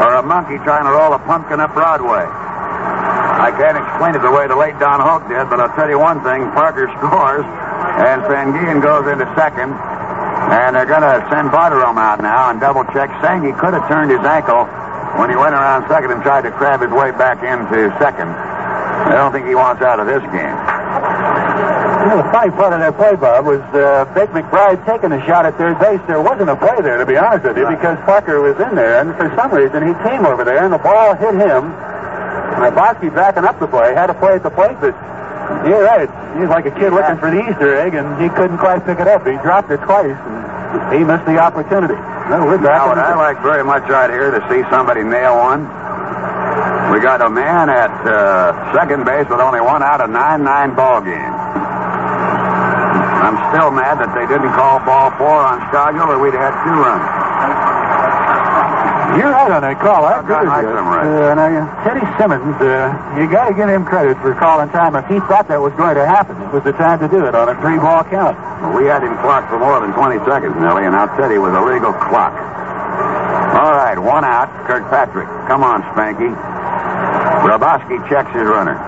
or 0.00 0.16
a 0.16 0.24
monkey 0.24 0.56
trying 0.64 0.88
to 0.88 0.92
roll 0.96 1.12
a 1.12 1.20
pumpkin 1.28 1.60
up 1.60 1.74
Broadway. 1.74 2.24
I 2.24 3.52
can't 3.52 3.76
explain 3.76 4.14
it 4.16 4.22
the 4.24 4.32
way 4.32 4.48
the 4.48 4.56
late 4.56 4.78
Don 4.80 5.00
Hoak 5.04 5.28
did, 5.28 5.44
but 5.52 5.60
I'll 5.60 5.74
tell 5.76 5.90
you 5.90 5.98
one 5.98 6.24
thing: 6.24 6.48
Parker 6.56 6.88
scores, 6.96 7.44
and 7.44 8.24
Sanguillen 8.24 8.80
goes 8.80 9.04
into 9.12 9.28
second. 9.36 9.76
And 10.52 10.76
they're 10.76 10.90
going 10.90 11.06
to 11.06 11.22
send 11.30 11.48
Bartirome 11.48 11.96
out 11.96 12.20
now 12.20 12.50
and 12.50 12.60
double 12.60 12.84
check. 12.92 13.08
Sangy 13.22 13.56
could 13.56 13.72
have 13.72 13.88
turned 13.88 14.10
his 14.10 14.20
ankle 14.20 14.68
when 15.18 15.30
he 15.30 15.36
went 15.36 15.54
around 15.54 15.88
second 15.88 16.10
and 16.10 16.22
tried 16.22 16.42
to 16.42 16.50
crab 16.52 16.80
his 16.80 16.90
way 16.90 17.10
back 17.12 17.44
into 17.44 17.90
second. 18.00 18.28
I 18.28 19.18
don't 19.18 19.32
think 19.32 19.46
he 19.46 19.54
wants 19.54 19.82
out 19.82 20.00
of 20.00 20.06
this 20.06 20.22
game. 20.30 20.56
You 22.02 22.08
know, 22.08 22.18
the 22.18 22.30
funny 22.34 22.50
part 22.50 22.72
of 22.72 22.80
that 22.80 22.94
play, 22.96 23.14
Bob, 23.14 23.46
was 23.46 23.62
uh, 23.74 24.06
Big 24.14 24.30
McBride 24.30 24.82
taking 24.86 25.12
a 25.12 25.20
shot 25.26 25.46
at 25.46 25.54
third 25.58 25.78
base. 25.78 26.00
There 26.06 26.20
wasn't 26.20 26.50
a 26.50 26.56
play 26.56 26.80
there, 26.82 26.98
to 26.98 27.06
be 27.06 27.16
honest 27.16 27.44
with 27.44 27.58
you, 27.58 27.66
because 27.66 27.98
Parker 28.04 28.40
was 28.42 28.58
in 28.58 28.74
there, 28.74 29.00
and 29.00 29.14
for 29.14 29.30
some 29.36 29.52
reason 29.54 29.86
he 29.86 29.94
came 30.02 30.26
over 30.26 30.44
there, 30.44 30.64
and 30.64 30.72
the 30.72 30.82
ball 30.82 31.14
hit 31.14 31.34
him. 31.34 31.70
And 32.62 32.74
Bosky 32.76 33.12
backing 33.14 33.44
up 33.44 33.58
the 33.58 33.66
play, 33.66 33.94
had 33.94 34.10
a 34.10 34.14
play 34.14 34.34
at 34.34 34.42
the 34.42 34.50
plate, 34.50 34.76
but 34.80 34.94
you're 35.66 35.82
right. 35.82 36.10
He's 36.38 36.48
like 36.48 36.66
a 36.66 36.74
kid 36.74 36.92
looking 36.92 37.18
for 37.18 37.30
the 37.30 37.42
Easter 37.48 37.76
egg, 37.78 37.94
and 37.94 38.20
he 38.22 38.28
couldn't 38.30 38.58
quite 38.58 38.84
pick 38.86 38.98
it 38.98 39.08
up. 39.08 39.26
He 39.26 39.34
dropped 39.42 39.70
it 39.70 39.78
twice, 39.82 40.14
and 40.14 40.94
he 40.94 41.04
missed 41.04 41.26
the 41.26 41.38
opportunity. 41.38 41.98
No, 42.32 42.48
we're 42.48 42.56
back. 42.56 42.80
Now, 42.80 42.88
what 42.88 42.96
I 42.96 43.12
like 43.12 43.44
very 43.44 43.60
much 43.60 43.84
right 43.92 44.08
here 44.08 44.32
to 44.32 44.40
see 44.48 44.64
somebody 44.72 45.04
nail 45.04 45.36
one. 45.36 45.68
We 46.88 46.96
got 47.04 47.20
a 47.20 47.28
man 47.28 47.68
at 47.68 47.92
uh, 48.08 48.72
second 48.72 49.04
base 49.04 49.28
with 49.28 49.36
only 49.36 49.60
one 49.60 49.84
out 49.84 50.00
of 50.00 50.08
9-9 50.08 50.40
ball 50.72 51.04
game. 51.04 51.20
I'm 53.20 53.36
still 53.52 53.68
mad 53.68 54.00
that 54.00 54.16
they 54.16 54.24
didn't 54.24 54.48
call 54.56 54.80
ball 54.80 55.12
four 55.20 55.44
on 55.44 55.60
Scoggin, 55.68 56.08
or 56.08 56.16
we'd 56.24 56.32
have 56.32 56.56
had 56.56 56.56
two 56.64 56.72
runs. 56.72 57.04
You're 59.20 59.28
right 59.28 59.52
on 59.52 59.60
that 59.60 59.76
call. 59.76 60.08
I 60.08 60.16
I've 60.16 60.24
agree 60.24 60.48
with 60.48 60.56
you. 60.56 60.72
thumb 60.72 60.88
right. 60.88 61.04
Uh, 61.04 61.36
now, 61.36 61.84
Teddy 61.84 62.00
Simmons, 62.16 62.56
uh, 62.64 62.96
you 63.20 63.28
got 63.28 63.52
to 63.52 63.54
give 63.54 63.68
him 63.68 63.84
credit 63.84 64.16
for 64.24 64.32
calling 64.40 64.72
time. 64.72 64.96
If 64.96 65.04
he 65.04 65.20
thought 65.28 65.52
that 65.52 65.60
was 65.60 65.76
going 65.76 66.00
to 66.00 66.08
happen, 66.08 66.40
it 66.40 66.48
was 66.48 66.64
the 66.64 66.72
time 66.72 66.96
to 67.04 67.08
do 67.12 67.28
it 67.28 67.36
on 67.36 67.52
a 67.52 67.60
three-ball 67.60 68.08
count. 68.08 68.40
We 68.70 68.86
had 68.86 69.02
him 69.02 69.18
clocked 69.18 69.50
for 69.50 69.58
more 69.58 69.80
than 69.82 69.90
20 69.92 70.22
seconds, 70.22 70.54
Nellie, 70.62 70.86
and 70.86 70.94
now 70.94 71.10
Teddy 71.18 71.38
was 71.38 71.50
a 71.50 71.60
legal 71.60 71.92
clock. 71.92 72.30
All 73.58 73.74
right, 73.74 73.98
one 73.98 74.24
out. 74.24 74.48
Kirkpatrick. 74.66 75.26
Come 75.50 75.62
on, 75.62 75.82
Spanky. 75.92 76.30
Hrabosky 77.42 77.98
checks 78.08 78.30
his 78.30 78.46
runner. 78.46 78.78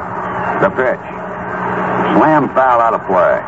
The 0.62 0.70
pitch. 0.70 1.04
Slam 2.14 2.48
foul 2.54 2.80
out 2.80 2.94
of 2.94 3.02
play. 3.10 3.42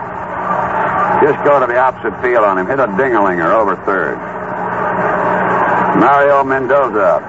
Just 1.22 1.42
go 1.46 1.60
to 1.60 1.66
the 1.66 1.78
opposite 1.78 2.20
field 2.20 2.44
on 2.44 2.58
him. 2.58 2.66
Hit 2.66 2.78
a 2.78 2.86
dingalinger 2.86 3.50
over 3.54 3.76
third. 3.86 4.18
Mario 5.98 6.44
Mendoza. 6.44 7.22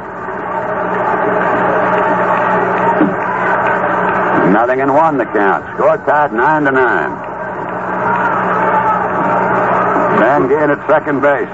Nothing 4.51 4.80
in 4.80 4.93
one 4.93 5.17
the 5.17 5.26
count. 5.26 5.64
Score 5.77 5.98
tied 5.98 6.34
nine 6.34 6.64
to 6.64 6.72
nine. 6.72 7.26
Sanguillen 10.17 10.73
at 10.73 10.81
second 10.89 11.21
base. 11.21 11.49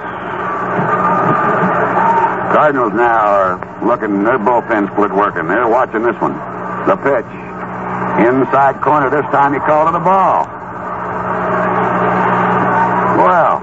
Cardinals 2.53 2.93
now 2.93 3.27
are 3.33 3.83
looking, 3.83 4.23
their 4.23 4.39
bullpen 4.39 4.87
split 4.93 5.11
working. 5.11 5.47
They're 5.47 5.67
watching 5.67 6.03
this 6.03 6.15
one. 6.21 6.37
The 6.87 6.95
pitch. 6.95 7.31
Inside 8.23 8.79
corner. 8.81 9.09
This 9.09 9.25
time 9.33 9.53
he 9.53 9.59
called 9.59 9.89
it 9.89 9.95
a 9.95 9.99
ball. 9.99 10.45
Well, 13.19 13.57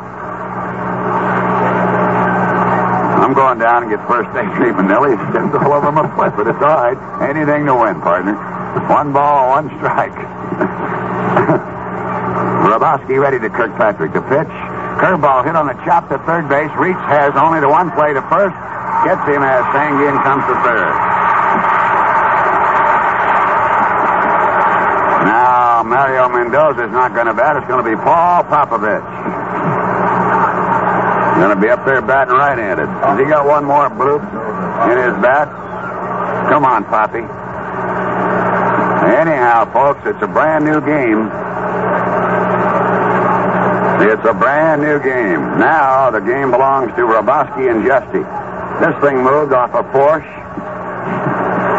I'm 3.22 3.32
going 3.32 3.58
down 3.58 3.84
and 3.84 3.90
get 3.92 4.04
first 4.08 4.26
base 4.34 4.50
treatment, 4.56 4.88
Nellie. 4.88 5.12
It's 5.14 5.54
all 5.54 5.72
over 5.72 5.92
my 5.92 6.04
foot, 6.16 6.36
but 6.36 6.46
it's 6.48 6.60
all 6.60 6.76
right. 6.76 6.98
Anything 7.22 7.66
to 7.66 7.74
win, 7.74 8.00
partner. 8.02 8.34
One 8.88 9.12
ball, 9.12 9.50
one 9.50 9.68
strike. 9.78 10.12
Hrabosky 12.66 13.20
ready 13.20 13.38
to 13.38 13.48
Kirkpatrick. 13.48 14.12
The 14.12 14.22
pitch. 14.22 14.69
Curveball 14.98 15.44
hit 15.44 15.54
on 15.54 15.66
the 15.66 15.78
chop 15.86 16.08
to 16.08 16.18
third 16.26 16.48
base. 16.48 16.70
Reitz 16.74 16.98
has 17.06 17.36
only 17.36 17.60
the 17.60 17.68
one 17.68 17.90
play 17.92 18.12
to 18.12 18.22
first. 18.26 18.56
Gets 19.06 19.22
him 19.28 19.42
as 19.42 19.62
Sanguillen 19.70 20.18
comes 20.24 20.44
to 20.50 20.54
third. 20.66 20.92
Now, 25.30 25.82
Mario 25.84 26.28
Mendoza 26.28 26.84
is 26.84 26.92
not 26.92 27.14
going 27.14 27.26
to 27.26 27.34
bat. 27.34 27.56
It's 27.56 27.66
going 27.68 27.84
to 27.84 27.88
be 27.88 27.96
Paul 27.96 28.44
Popovich. 28.44 29.06
Going 31.40 31.56
to 31.56 31.62
be 31.62 31.70
up 31.70 31.86
there 31.86 32.02
batting 32.02 32.34
right-handed. 32.34 32.86
Has 32.86 33.18
he 33.18 33.24
got 33.24 33.46
one 33.46 33.64
more 33.64 33.88
bloop 33.88 34.20
in 34.92 34.98
his 34.98 35.16
bat? 35.22 35.48
Come 36.52 36.64
on, 36.66 36.84
Poppy. 36.84 37.24
Anyhow, 39.16 39.64
folks, 39.72 40.00
it's 40.04 40.20
a 40.20 40.26
brand 40.26 40.66
new 40.66 40.80
game. 40.84 41.30
It's 44.00 44.24
a 44.24 44.32
brand 44.32 44.80
new 44.80 44.98
game. 44.98 45.60
Now 45.60 46.10
the 46.10 46.20
game 46.20 46.50
belongs 46.50 46.88
to 46.96 47.02
Hrabosky 47.04 47.68
and 47.70 47.84
Giusti. 47.84 48.24
This 48.80 48.96
thing 49.04 49.22
moved 49.22 49.52
off 49.52 49.74
of 49.74 49.84
Forsch 49.92 50.24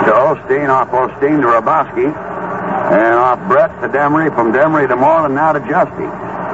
to 0.06 0.12
Osteen, 0.14 0.70
off 0.70 0.90
Osteen 0.90 1.42
to 1.42 1.48
Hrabosky, 1.50 2.06
and 2.06 3.16
off 3.16 3.40
Brett 3.50 3.74
to 3.82 3.90
Demery, 3.90 4.34
from 4.36 4.54
Demery 4.54 4.88
to 4.88 4.96
Morlan, 4.96 5.34
now 5.34 5.52
to 5.52 5.60
Giusti. 5.62 6.06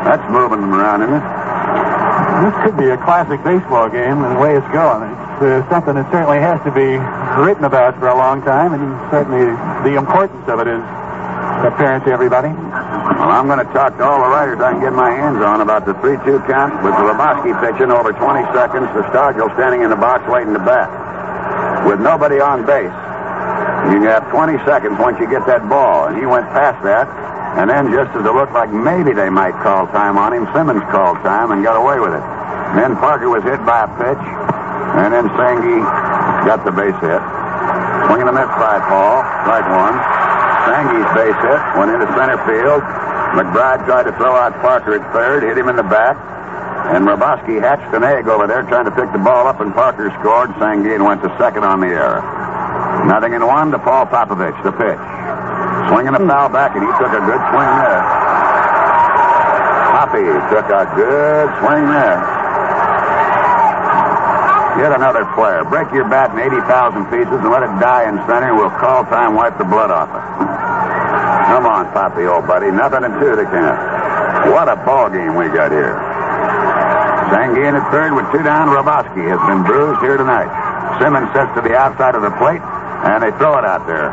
That's 0.07 0.23
moving 0.31 0.61
them 0.61 0.73
around, 0.73 1.03
isn't 1.03 1.19
it? 1.19 1.25
This 2.47 2.55
could 2.63 2.77
be 2.77 2.87
a 2.89 2.97
classic 3.03 3.43
baseball 3.43 3.89
game 3.89 4.21
the 4.21 4.39
way 4.39 4.55
it's 4.55 4.71
going. 4.71 5.11
It's 5.11 5.43
uh, 5.43 5.69
something 5.69 5.95
that 5.95 6.07
certainly 6.11 6.39
has 6.39 6.63
to 6.63 6.71
be 6.71 6.95
written 7.43 7.65
about 7.65 7.99
for 7.99 8.07
a 8.07 8.15
long 8.15 8.41
time, 8.41 8.73
and 8.73 9.11
certainly 9.11 9.51
the 9.83 9.97
importance 9.97 10.47
of 10.47 10.59
it 10.61 10.67
is 10.67 10.83
apparent 11.67 12.05
to 12.05 12.11
everybody. 12.11 12.55
Well, 13.08 13.32
I'm 13.32 13.48
going 13.48 13.64
to 13.64 13.72
talk 13.72 13.95
to 13.98 14.03
all 14.03 14.19
the 14.19 14.27
writers 14.27 14.60
I 14.60 14.76
can 14.76 14.84
get 14.84 14.92
my 14.92 15.08
hands 15.08 15.40
on 15.40 15.64
about 15.64 15.88
the 15.88 15.95
3-2 16.03 16.44
count 16.44 16.84
with 16.84 16.92
Hrabosky 17.00 17.56
pitching 17.64 17.88
over 17.88 18.11
20 18.11 18.19
seconds 18.52 18.92
the 18.92 19.08
Stargell 19.08 19.48
standing 19.56 19.88
in 19.88 19.90
the 19.90 19.95
box 19.95 20.27
waiting 20.27 20.52
to 20.52 20.60
bat. 20.60 20.92
With 21.88 22.03
nobody 22.03 22.44
on 22.44 22.68
base. 22.68 22.92
You 23.95 24.03
have 24.11 24.27
20 24.27 24.60
seconds 24.68 25.00
once 25.00 25.16
you 25.24 25.30
get 25.32 25.48
that 25.48 25.64
ball. 25.72 26.11
And 26.11 26.19
he 26.19 26.27
went 26.27 26.52
past 26.52 26.84
that. 26.84 27.08
And 27.56 27.72
then 27.72 27.95
just 27.95 28.11
as 28.11 28.27
it 28.27 28.36
looked 28.36 28.52
like 28.52 28.69
maybe 28.76 29.16
they 29.16 29.32
might 29.32 29.56
call 29.64 29.88
time 29.95 30.19
on 30.19 30.36
him, 30.36 30.44
Simmons 30.52 30.84
called 30.92 31.24
time 31.24 31.56
and 31.56 31.64
got 31.64 31.80
away 31.80 32.03
with 32.03 32.11
it. 32.11 32.26
Then 32.76 33.00
Parker 33.00 33.32
was 33.32 33.42
hit 33.48 33.64
by 33.64 33.88
a 33.88 33.90
pitch. 33.95 34.24
And 35.00 35.16
then 35.16 35.32
Sangi 35.40 35.80
got 36.44 36.68
the 36.68 36.76
base 36.76 37.00
hit. 37.00 37.24
Swinging 38.11 38.27
a 38.27 38.36
miss 38.36 38.52
by 38.60 38.84
Paul. 38.84 39.24
Strike 39.48 39.68
one. 39.72 40.26
Sangi's 40.67 41.07
base 41.15 41.39
hit. 41.47 41.61
Went 41.79 41.95
into 41.95 42.07
center 42.11 42.35
field. 42.43 42.83
McBride 43.39 43.87
tried 43.87 44.03
to 44.03 44.13
throw 44.19 44.35
out 44.35 44.51
Parker 44.59 44.99
at 44.99 45.13
third, 45.15 45.43
hit 45.43 45.57
him 45.57 45.69
in 45.69 45.75
the 45.75 45.87
back. 45.87 46.19
And 46.91 47.07
Hrabosky 47.07 47.59
hatched 47.59 47.93
an 47.95 48.03
egg 48.03 48.27
over 48.27 48.47
there 48.47 48.63
trying 48.63 48.85
to 48.85 48.91
pick 48.91 49.11
the 49.11 49.19
ball 49.19 49.47
up, 49.47 49.59
and 49.59 49.73
Parker 49.73 50.11
scored. 50.19 50.51
Sanguillen 50.59 51.03
went 51.03 51.23
to 51.23 51.31
second 51.39 51.63
on 51.63 51.79
the 51.79 51.87
error. 51.87 52.23
Nothing 53.07 53.33
in 53.33 53.45
one 53.45 53.71
to 53.71 53.79
Paul 53.79 54.07
Popovich, 54.07 54.55
the 54.63 54.71
pitch. 54.71 55.03
Swinging 55.87 56.15
a 56.15 56.21
foul 56.27 56.49
back, 56.51 56.75
and 56.75 56.83
he 56.83 56.91
took 56.99 57.11
a 57.11 57.23
good 57.23 57.41
swing 57.51 57.71
there. 57.79 58.03
Poppy 59.95 60.27
took 60.51 60.67
a 60.67 60.83
good 60.95 61.47
swing 61.63 61.85
there. 61.91 62.19
Get 64.77 64.93
another 64.93 65.25
player. 65.33 65.65
Break 65.65 65.89
your 65.91 66.05
bat 66.05 66.29
in 66.31 66.39
80,000 66.39 67.09
pieces 67.09 67.33
and 67.33 67.49
let 67.49 67.65
it 67.65 67.73
die 67.81 68.05
in 68.05 68.21
center. 68.29 68.53
We'll 68.53 68.69
call 68.77 69.03
time, 69.09 69.33
wipe 69.33 69.57
the 69.57 69.65
blood 69.65 69.89
off 69.89 70.05
it. 70.13 70.36
Come 71.48 71.64
on, 71.64 71.88
Poppy, 71.95 72.27
old 72.27 72.43
buddy. 72.43 72.72
Nothing 72.72 73.08
in 73.08 73.14
two 73.24 73.35
to 73.40 73.48
count. 73.48 73.80
What 74.51 74.67
a 74.67 74.76
ball 74.84 75.08
game 75.08 75.32
we 75.40 75.48
got 75.48 75.72
here. 75.72 75.95
Sanguillen 77.32 77.80
at 77.80 77.88
third 77.88 78.11
with 78.11 78.27
two 78.35 78.43
down. 78.43 78.67
Hrabosky 78.67 79.24
has 79.32 79.40
been 79.48 79.64
bruised 79.64 80.03
here 80.03 80.19
tonight. 80.19 80.51
Simmons 81.00 81.32
sets 81.32 81.56
to 81.56 81.61
the 81.64 81.72
outside 81.72 82.16
of 82.16 82.22
the 82.24 82.35
plate, 82.35 82.59
and 82.59 83.24
they 83.24 83.32
throw 83.40 83.56
it 83.59 83.64
out 83.64 83.88
there. 83.88 84.11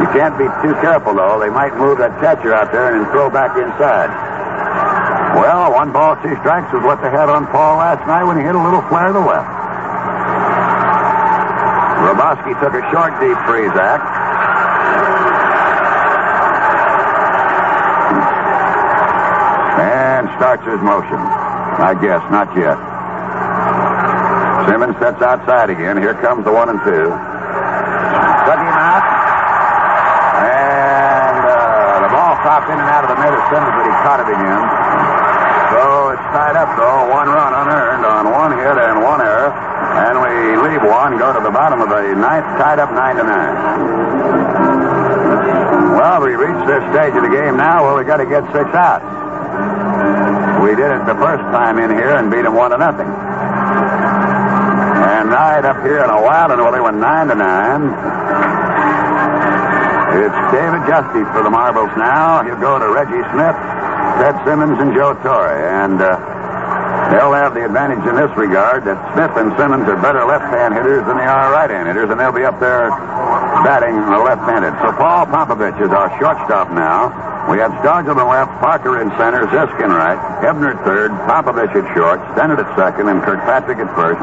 You 0.00 0.08
can't 0.16 0.36
be 0.40 0.48
too 0.64 0.72
careful, 0.80 1.12
though. 1.12 1.36
They 1.40 1.52
might 1.52 1.76
move 1.76 2.00
that 2.00 2.16
catcher 2.24 2.56
out 2.56 2.72
there 2.72 2.96
and 2.96 3.04
throw 3.12 3.28
back 3.28 3.52
inside. 3.60 4.08
Well, 5.36 5.76
one 5.76 5.92
ball, 5.92 6.16
two 6.24 6.34
strikes 6.40 6.72
is 6.72 6.80
what 6.88 7.04
they 7.04 7.12
had 7.12 7.28
on 7.28 7.46
Paul 7.52 7.84
last 7.84 8.00
night 8.08 8.24
when 8.24 8.40
he 8.40 8.44
hit 8.48 8.54
a 8.54 8.64
little 8.64 8.82
flare 8.88 9.12
to 9.12 9.12
the 9.12 9.20
left. 9.20 9.50
Hrabosky 12.00 12.56
took 12.64 12.72
a 12.72 12.84
short, 12.88 13.12
deep 13.20 13.36
freeze 13.44 13.76
act. 13.76 14.23
Starts 20.36 20.64
his 20.66 20.80
motion. 20.80 21.18
I 21.18 21.94
guess, 21.98 22.22
not 22.30 22.54
yet. 22.54 22.78
Simmons 24.70 24.96
sets 25.02 25.20
outside 25.20 25.68
again. 25.68 25.98
Here 25.98 26.14
comes 26.22 26.44
the 26.44 26.52
one 26.52 26.70
and 26.70 26.80
two. 26.80 27.04
Took 27.10 28.60
him 28.62 28.76
out. 28.78 29.04
And 30.40 31.42
uh, 31.44 32.06
the 32.06 32.10
ball 32.14 32.34
popped 32.40 32.70
in 32.70 32.78
and 32.78 32.88
out 32.88 33.04
of 33.04 33.10
the 33.12 33.18
middle 33.20 33.36
of 33.36 33.44
Simmons, 33.52 33.74
but 33.74 33.84
he 33.84 33.94
caught 34.06 34.20
it 34.22 34.30
again. 34.32 34.62
So 35.74 35.82
it's 36.14 36.26
tied 36.30 36.56
up, 36.56 36.70
though. 36.78 37.10
One 37.10 37.28
run 37.28 37.52
unearned 37.52 38.06
on 38.06 38.30
one 38.30 38.52
hit 38.56 38.76
and 38.78 39.02
one 39.02 39.20
error. 39.20 39.50
And 39.50 40.14
we 40.22 40.56
leave 40.62 40.82
one, 40.82 41.18
go 41.18 41.32
to 41.32 41.40
the 41.40 41.50
bottom 41.50 41.80
of 41.80 41.88
the 41.88 42.14
ninth, 42.14 42.46
tied 42.56 42.78
up 42.78 42.92
nine 42.92 43.16
to 43.16 43.24
nine. 43.24 43.54
Well, 45.98 46.22
we 46.22 46.34
reached 46.34 46.66
this 46.66 46.82
stage 46.94 47.14
of 47.14 47.22
the 47.22 47.32
game 47.34 47.56
now 47.56 47.84
where 47.84 47.96
we 47.96 48.04
got 48.04 48.18
to 48.18 48.26
get 48.26 48.44
six 48.52 48.70
outs. 48.74 49.23
We 50.64 50.72
did 50.72 50.88
it 50.88 51.04
the 51.04 51.20
first 51.20 51.44
time 51.52 51.76
in 51.76 51.92
here 51.92 52.16
and 52.16 52.32
beat 52.32 52.40
them 52.40 52.56
one 52.56 52.72
to 52.72 52.80
nothing. 52.80 53.04
And 53.04 55.28
right 55.28 55.60
up 55.60 55.84
here 55.84 56.00
in 56.00 56.08
a 56.08 56.24
while, 56.24 56.48
and 56.48 56.56
well, 56.56 56.72
they 56.72 56.80
went 56.80 56.96
nine 56.96 57.28
to 57.28 57.36
nine. 57.36 57.92
It's 60.24 60.40
David 60.56 60.88
Giusti 60.88 61.20
for 61.36 61.44
the 61.44 61.52
Marbles 61.52 61.92
now. 62.00 62.40
He'll 62.48 62.56
go 62.56 62.80
to 62.80 62.88
Reggie 62.88 63.20
Smith, 63.36 63.52
Ted 64.16 64.40
Simmons, 64.48 64.80
and 64.80 64.96
Joe 64.96 65.12
Torre. 65.20 65.68
And 65.84 66.00
uh, 66.00 66.16
they'll 67.12 67.36
have 67.36 67.52
the 67.52 67.68
advantage 67.68 68.00
in 68.08 68.16
this 68.16 68.32
regard 68.32 68.88
that 68.88 68.96
Smith 69.12 69.36
and 69.36 69.52
Simmons 69.60 69.84
are 69.84 70.00
better 70.00 70.24
left-hand 70.24 70.72
hitters 70.72 71.04
than 71.04 71.20
they 71.20 71.28
are 71.28 71.52
right-hand 71.52 71.92
hitters, 71.92 72.08
and 72.08 72.16
they'll 72.16 72.32
be 72.32 72.48
up 72.48 72.56
there 72.56 72.88
batting 73.68 74.00
the 74.00 74.16
left-handed. 74.16 74.72
So 74.80 74.96
Paul 74.96 75.28
Popovich 75.28 75.76
is 75.84 75.92
our 75.92 76.08
shortstop 76.16 76.72
now. 76.72 77.33
We 77.44 77.60
have 77.60 77.76
on 77.84 78.08
the 78.08 78.24
left, 78.24 78.56
Parker 78.58 79.04
in 79.04 79.12
center, 79.20 79.44
Zisk 79.52 79.76
in 79.84 79.92
right, 79.92 80.16
Hebner 80.40 80.72
at 80.72 80.80
third, 80.80 81.12
Popovich 81.28 81.76
at 81.76 81.84
short, 81.92 82.16
Stennett 82.32 82.56
at 82.56 82.70
second, 82.72 83.12
and 83.12 83.20
Kirkpatrick 83.20 83.76
at 83.84 83.90
first, 83.92 84.20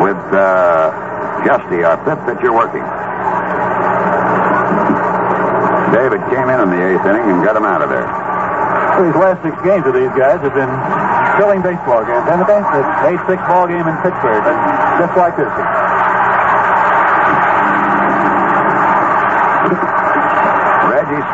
with 0.00 0.16
uh, 0.32 0.88
Giusti, 1.44 1.84
our 1.84 2.00
fifth 2.08 2.24
pitcher, 2.24 2.48
working. 2.48 2.80
David 5.92 6.24
came 6.32 6.48
in 6.48 6.58
in 6.64 6.68
the 6.72 6.80
eighth 6.80 7.04
inning 7.04 7.28
and 7.28 7.44
got 7.44 7.56
him 7.56 7.68
out 7.68 7.84
of 7.84 7.92
there. 7.92 8.08
These 9.04 9.14
last 9.14 9.44
six 9.44 9.54
games 9.60 9.84
of 9.84 9.92
these 9.92 10.10
guys 10.16 10.40
have 10.40 10.56
been 10.56 10.72
thrilling 11.36 11.60
baseball 11.60 12.08
games, 12.08 12.24
haven't 12.24 12.48
they? 12.48 12.56
It's 12.56 13.20
8-6 13.30 13.36
ball 13.52 13.68
game 13.68 13.84
in 13.84 13.96
Pittsburgh, 14.00 14.42
just 14.96 15.12
like 15.12 15.36
this. 15.36 15.52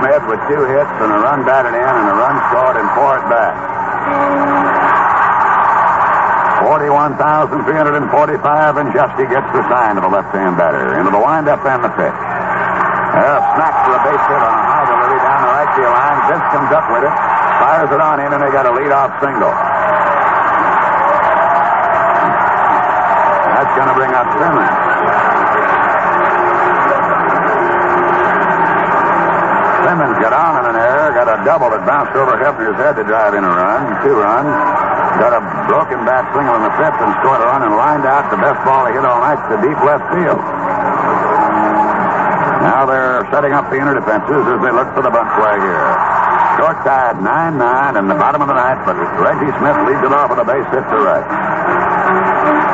Smith 0.00 0.24
with 0.26 0.40
two 0.50 0.64
hits 0.66 0.90
and 1.02 1.12
a 1.12 1.18
run 1.22 1.44
batted 1.46 1.74
in 1.74 1.82
and 1.82 2.08
a 2.10 2.14
run 2.18 2.36
scored 2.50 2.76
and 2.76 2.88
four 2.98 3.18
at 3.18 3.28
bat. 3.30 3.54
41,345 6.64 8.76
and 8.80 8.88
Giusti 8.90 9.28
gets 9.28 9.46
the 9.52 9.62
sign 9.68 9.98
of 10.00 10.04
a 10.04 10.08
left-hand 10.10 10.56
batter. 10.56 10.98
Into 10.98 11.10
the 11.12 11.20
windup 11.20 11.64
and 11.66 11.84
the 11.84 11.90
pitch. 11.92 12.18
Uh, 13.14 13.38
snap 13.54 13.74
for 13.86 13.94
a 13.94 14.00
base 14.02 14.24
hit 14.26 14.42
on 14.42 14.54
a 14.58 14.64
high 14.66 14.86
delivery 14.88 15.20
down 15.22 15.38
the 15.44 15.50
right 15.54 15.70
field 15.76 15.94
line. 15.94 16.18
Vince 16.26 16.46
comes 16.50 16.72
up 16.74 16.90
with 16.90 17.04
it, 17.06 17.14
fires 17.62 17.90
it 17.92 18.00
on 18.00 18.18
in, 18.18 18.32
and 18.32 18.42
they 18.42 18.50
got 18.50 18.66
a 18.66 18.72
lead-off 18.74 19.12
single. 19.22 19.52
That's 23.54 23.70
going 23.78 23.86
to 23.88 23.94
bring 23.94 24.10
up 24.10 24.26
Simmons. 24.34 24.93
Simmons 29.94 30.18
got 30.18 30.34
on 30.34 30.58
in 30.58 30.74
an 30.74 30.78
error, 30.82 31.14
got 31.14 31.30
a 31.30 31.38
double 31.46 31.70
that 31.70 31.86
bounced 31.86 32.18
over 32.18 32.34
Hebner's 32.34 32.74
head 32.82 32.98
to 32.98 33.06
drive 33.06 33.30
in 33.30 33.46
a 33.46 33.52
run, 33.54 33.94
two 34.02 34.18
runs. 34.18 34.50
Got 35.22 35.38
a 35.38 35.42
broken 35.70 36.02
bat 36.02 36.26
single 36.34 36.50
in 36.58 36.66
the 36.66 36.74
fifth 36.74 36.98
and 36.98 37.14
scored 37.22 37.38
a 37.38 37.46
run 37.46 37.62
and 37.62 37.78
lined 37.78 38.02
out 38.02 38.26
the 38.26 38.42
best 38.42 38.58
ball 38.66 38.90
he 38.90 38.98
hit 38.98 39.06
all 39.06 39.22
night 39.22 39.38
to 39.46 39.54
deep 39.62 39.78
left 39.86 40.02
field. 40.10 40.42
Now 42.66 42.90
they're 42.90 43.22
setting 43.30 43.54
up 43.54 43.70
the 43.70 43.78
inner 43.78 43.94
defenses 43.94 44.42
as 44.50 44.58
they 44.66 44.74
look 44.74 44.90
for 44.98 45.06
the 45.06 45.14
bunt 45.14 45.30
play 45.38 45.62
here. 45.62 45.86
Short 46.58 46.82
tied 46.82 47.22
9-9 47.22 47.94
in 47.94 48.10
the 48.10 48.18
bottom 48.18 48.42
of 48.42 48.50
the 48.50 48.58
ninth, 48.58 48.82
but 48.82 48.98
Reggie 48.98 49.54
Smith 49.62 49.78
leads 49.86 50.02
it 50.02 50.10
off 50.10 50.26
with 50.26 50.42
a 50.42 50.46
base 50.50 50.66
hit 50.74 50.82
to 50.90 50.98
right. 51.06 52.73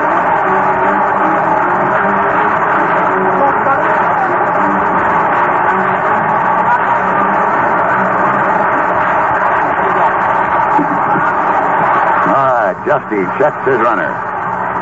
Giusti 12.90 13.22
checks 13.38 13.62
his 13.70 13.78
runner. 13.78 14.10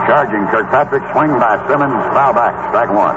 Charging 0.09 0.41
Kirkpatrick, 0.49 1.05
swing 1.13 1.29
by 1.37 1.61
Simmons, 1.69 1.93
foul 2.17 2.33
back, 2.33 2.57
strike 2.73 2.89
one. 2.89 3.13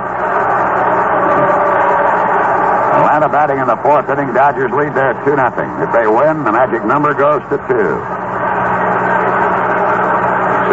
Atlanta 3.00 3.32
batting 3.32 3.60
in 3.64 3.72
the 3.72 3.80
fourth 3.88 4.12
inning. 4.12 4.36
Dodgers 4.36 4.68
lead 4.76 4.92
there 4.92 5.16
2 5.24 5.40
nothing. 5.40 5.72
If 5.80 5.96
they 5.96 6.12
win, 6.12 6.44
the 6.44 6.52
magic 6.52 6.84
number 6.84 7.16
goes 7.16 7.40
to 7.48 7.58
two. 7.72 7.92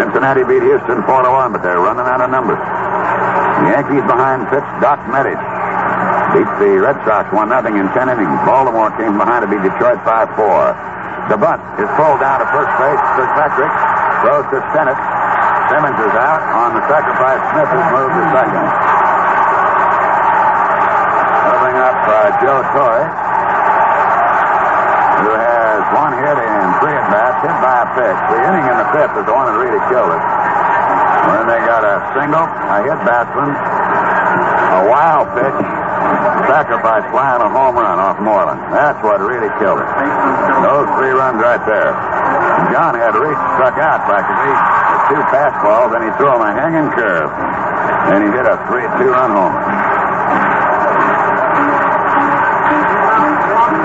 Cincinnati 0.02 0.42
beat 0.42 0.66
Houston 0.66 0.98
4 1.06 1.22
to 1.22 1.30
1, 1.30 1.54
but 1.54 1.62
they're 1.62 1.78
running 1.78 2.10
out 2.10 2.18
of 2.18 2.26
numbers. 2.34 2.58
The 2.58 3.70
Yankees 3.70 4.02
behind 4.02 4.50
pitch 4.50 4.66
Doc 4.82 4.98
Medich. 5.14 5.38
Beat 6.34 6.50
the 6.58 6.74
Red 6.82 6.98
Sox 7.06 7.30
1 7.30 7.54
0 7.54 7.70
in 7.70 7.86
10 7.94 8.18
innings. 8.18 8.38
Baltimore 8.42 8.90
came 8.98 9.14
behind 9.14 9.46
to 9.46 9.48
beat 9.50 9.62
Detroit 9.62 10.02
5 10.02 10.34
4. 10.34 11.30
The 11.30 11.38
bunt 11.38 11.62
is 11.78 11.86
pulled 11.94 12.18
down 12.18 12.42
to 12.42 12.46
first 12.50 12.72
base. 12.82 13.02
Kirkpatrick 13.14 13.87
throws 14.22 14.46
to 14.50 14.58
Stennett. 14.72 14.98
Simmons 15.68 16.00
is 16.00 16.14
out. 16.16 16.42
On 16.42 16.70
the 16.74 16.82
sacrifice, 16.88 17.40
Smith 17.52 17.70
is 17.70 17.86
moved 17.92 18.14
to 18.16 18.24
second. 18.32 18.66
Moving 21.44 21.76
up 21.76 21.98
uh, 22.08 22.28
Joe 22.40 22.60
Torre, 22.72 23.06
who 25.22 25.32
has 25.36 25.80
one 25.92 26.12
hit 26.18 26.36
and 26.40 26.68
three 26.80 26.96
at 26.96 27.06
bats, 27.12 27.38
hit 27.44 27.56
by 27.60 27.84
a 27.84 27.88
pitch. 27.94 28.20
The 28.32 28.38
inning 28.48 28.64
in 28.64 28.76
the 28.80 28.88
fifth 28.96 29.14
is 29.20 29.24
the 29.28 29.34
one 29.34 29.46
that 29.46 29.56
really 29.60 29.82
killed 29.92 30.08
it. 30.08 30.22
When 31.28 31.44
they 31.52 31.60
got 31.68 31.84
a 31.84 32.00
single, 32.16 32.46
a 32.48 32.76
hit 32.88 33.00
batsman, 33.04 33.52
a 33.52 34.82
wild 34.88 35.28
pitch, 35.36 35.58
sacrifice 36.48 37.04
fly, 37.12 37.36
and 37.36 37.44
a 37.44 37.50
home 37.52 37.76
run 37.76 38.00
off 38.00 38.16
Morlan. 38.24 38.56
That's 38.72 38.96
what 39.04 39.20
really 39.20 39.52
killed 39.60 39.84
it. 39.84 39.88
Those 40.64 40.88
three 40.96 41.12
runs 41.12 41.36
right 41.44 41.60
there. 41.68 41.92
John 42.72 42.94
had 42.94 43.16
reached, 43.16 43.46
struck 43.56 43.76
out 43.80 44.04
practically. 44.04 44.54
with 44.54 45.02
Two 45.08 45.22
fastballs, 45.32 45.96
and 45.96 46.04
he 46.04 46.10
threw 46.20 46.28
him 46.28 46.42
a 46.44 46.52
hanging 46.52 46.88
curve. 46.92 47.30
And 48.12 48.24
he 48.24 48.28
hit 48.30 48.44
a 48.44 48.56
three, 48.68 48.84
two-run 49.00 49.32
homer. 49.32 49.62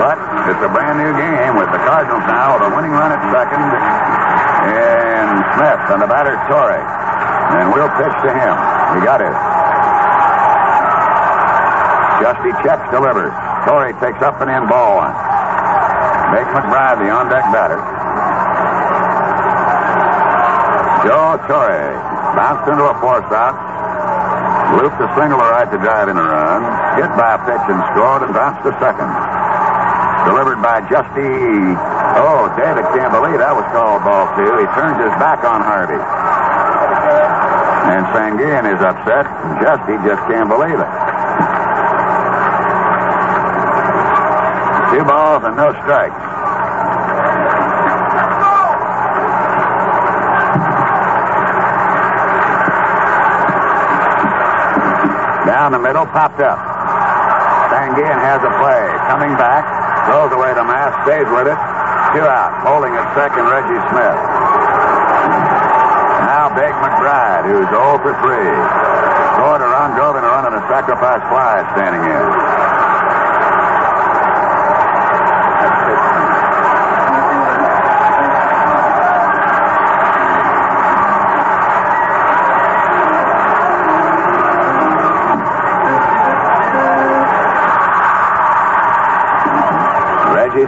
But 0.00 0.18
it's 0.52 0.60
a 0.60 0.68
brand 0.68 1.00
new 1.00 1.12
game 1.16 1.56
with 1.56 1.72
the 1.72 1.80
Cardinals 1.88 2.24
now 2.28 2.60
with 2.60 2.68
a 2.68 2.72
winning 2.76 2.92
run 2.92 3.12
at 3.12 3.22
second. 3.32 3.64
And 4.68 5.28
Smith 5.56 5.82
and 5.96 6.00
the 6.02 6.10
batter 6.10 6.36
Torre. 6.48 6.82
And 7.56 7.72
we'll 7.72 7.92
pitch 7.96 8.16
to 8.24 8.30
him. 8.32 8.54
He 8.96 9.00
got 9.04 9.20
it. 9.24 9.32
Giusti 12.20 12.52
checks, 12.64 12.84
delivers. 12.92 13.32
Torre 13.66 13.92
takes 14.00 14.20
up 14.20 14.40
and 14.40 14.50
in 14.50 14.68
ball 14.68 14.96
one. 15.00 15.14
Big 16.32 16.46
McBride, 16.52 16.98
the 16.98 17.10
on 17.10 17.28
deck 17.28 17.44
batter. 17.52 17.93
Joe 21.04 21.36
Torre 21.44 21.92
bounced 22.32 22.64
into 22.64 22.80
a 22.80 22.96
force 22.96 23.28
out. 23.28 23.52
Looped 24.80 24.96
a 24.96 25.08
single 25.20 25.36
right 25.36 25.68
to 25.68 25.76
drive 25.76 26.08
in 26.08 26.16
a 26.16 26.24
run. 26.24 26.64
Hit 26.96 27.12
by 27.12 27.36
a 27.36 27.40
pitch 27.44 27.64
and 27.68 27.80
scored 27.92 28.24
and 28.24 28.32
bounced 28.32 28.64
to 28.64 28.72
second. 28.80 29.12
Delivered 30.24 30.64
by 30.64 30.80
Giusti. 30.88 31.76
Oh, 32.16 32.48
David 32.56 32.88
can't 32.96 33.12
believe 33.12 33.36
that 33.36 33.52
was 33.52 33.68
called 33.76 34.00
ball 34.00 34.32
two. 34.32 34.48
He 34.48 34.66
turns 34.72 34.96
his 34.96 35.12
back 35.20 35.44
on 35.44 35.60
Harvey. 35.60 36.00
And 37.92 38.08
Sanguillen 38.16 38.64
is 38.64 38.80
upset. 38.80 39.28
Giusti 39.60 40.00
just 40.08 40.24
can't 40.24 40.48
believe 40.48 40.80
it. 40.80 40.90
Two 44.96 45.04
balls 45.04 45.44
and 45.44 45.54
no 45.60 45.68
strikes. 45.84 46.23
Down 55.64 55.72
the 55.72 55.80
middle, 55.80 56.04
popped 56.04 56.44
up. 56.44 56.60
Sanguillen 57.72 58.20
has 58.20 58.36
a 58.44 58.52
play. 58.60 58.84
Coming 59.08 59.32
back, 59.40 59.64
throws 60.04 60.28
away 60.28 60.52
the 60.52 60.60
mask, 60.60 60.92
stays 61.08 61.24
with 61.32 61.48
it. 61.48 61.56
Two 62.12 62.20
out. 62.20 62.52
Holding 62.68 62.92
at 62.92 63.08
second, 63.16 63.48
Reggie 63.48 63.80
Smith. 63.88 64.20
Now 66.28 66.52
Big 66.52 66.68
McBride, 66.84 67.48
who's 67.48 67.64
0 67.72 67.96
for 68.04 68.12
3. 68.12 68.44
Scored 69.40 69.64
a 69.64 69.68
run, 69.72 69.96
drove 69.96 70.20
in 70.20 70.24
a 70.28 70.28
run, 70.36 70.52
and 70.52 70.60
a 70.60 70.64
sacrifice 70.68 71.24
fly 71.32 71.64
standing 71.72 72.12
in. 72.12 72.63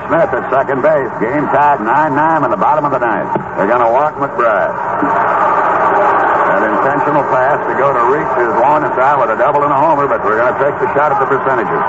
Smith 0.06 0.30
at 0.30 0.44
second 0.54 0.82
base. 0.82 1.10
Game 1.18 1.46
tied 1.50 1.82
9-9 1.82 2.44
in 2.46 2.50
the 2.50 2.60
bottom 2.60 2.86
of 2.86 2.92
the 2.94 3.02
ninth. 3.02 3.32
They're 3.58 3.66
going 3.66 3.82
to 3.82 3.90
walk 3.90 4.14
McBride. 4.14 4.74
An 6.56 6.62
intentional 6.62 7.26
pass 7.34 7.58
to 7.66 7.74
go 7.74 7.90
to 7.90 8.02
Reitz 8.14 8.34
is 8.38 8.52
one. 8.62 8.86
It's 8.86 8.98
out 9.02 9.18
with 9.18 9.34
a 9.34 9.38
double 9.38 9.66
and 9.66 9.72
a 9.72 9.78
homer, 9.78 10.06
but 10.06 10.22
we're 10.22 10.38
going 10.38 10.54
to 10.54 10.60
take 10.62 10.78
the 10.78 10.88
shot 10.94 11.10
at 11.10 11.18
the 11.18 11.26
percentages. 11.26 11.82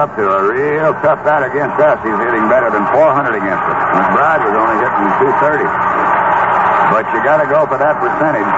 Up 0.00 0.16
to 0.16 0.24
a 0.24 0.40
real 0.48 0.96
tough 1.04 1.20
batter 1.28 1.52
against 1.52 1.76
us. 1.76 2.00
He's 2.00 2.16
hitting 2.16 2.48
better 2.48 2.72
than 2.72 2.88
400 2.88 3.36
against 3.36 3.60
us. 3.68 3.80
McBride 4.00 4.48
was 4.48 4.56
only 4.56 4.80
hitting 4.80 5.12
230. 5.20 5.60
But 6.88 7.04
you 7.12 7.20
got 7.20 7.44
to 7.44 7.48
go 7.52 7.68
for 7.68 7.76
that 7.76 8.00
percentage. 8.00 8.48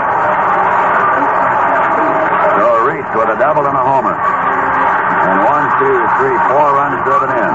So 2.46 2.86
Reitz 2.86 3.10
with 3.18 3.34
a 3.34 3.38
double 3.42 3.66
and 3.66 3.74
a 3.74 3.82
homer. 3.82 4.14
And 4.14 5.42
one, 5.42 5.66
two, 5.82 5.98
three, 6.22 6.38
four 6.46 6.78
runs 6.78 7.02
driven 7.02 7.34
in. 7.34 7.52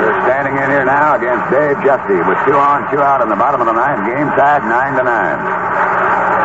They're 0.00 0.16
standing 0.24 0.56
in 0.56 0.68
here 0.72 0.88
now 0.88 1.20
against 1.20 1.44
Dave 1.52 1.76
Giusti 1.84 2.24
with 2.24 2.40
two 2.48 2.56
on, 2.56 2.88
two 2.88 3.04
out 3.04 3.20
in 3.20 3.28
the 3.28 3.36
bottom 3.36 3.60
of 3.60 3.68
the 3.68 3.76
ninth. 3.76 4.00
Game 4.08 4.32
tied 4.32 4.64
nine 4.64 4.96
to 4.96 5.04
nine. 5.04 6.35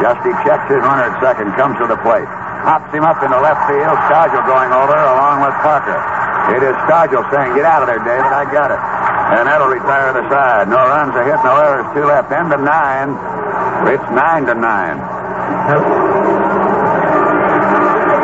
Giusti 0.00 0.32
checks 0.48 0.64
his 0.72 0.80
runner 0.80 1.12
at 1.12 1.20
second, 1.20 1.52
comes 1.60 1.76
to 1.76 1.86
the 1.86 2.00
plate. 2.00 2.24
Hops 2.64 2.88
him 2.92 3.04
up 3.04 3.20
into 3.20 3.36
left 3.40 3.68
field. 3.68 3.96
Stargell 4.08 4.44
going 4.48 4.72
over 4.72 4.96
along 4.96 5.44
with 5.44 5.56
Parker. 5.60 5.96
It 6.56 6.64
is 6.64 6.76
Stargell 6.88 7.24
saying, 7.28 7.56
get 7.56 7.68
out 7.68 7.84
of 7.84 7.88
there, 7.88 8.00
David. 8.00 8.32
I 8.32 8.48
got 8.48 8.72
it. 8.72 8.80
And 8.80 9.46
that'll 9.48 9.68
retire 9.68 10.12
the 10.12 10.24
side. 10.28 10.68
No 10.68 10.76
runs, 10.76 11.14
a 11.14 11.22
hit, 11.24 11.40
no 11.44 11.56
errors, 11.56 11.86
two 11.92 12.04
left. 12.04 12.32
End 12.32 12.52
of 12.52 12.60
nine. 12.60 13.12
It's 13.92 14.08
nine 14.12 14.44
to 14.48 14.54
nine. 14.56 14.98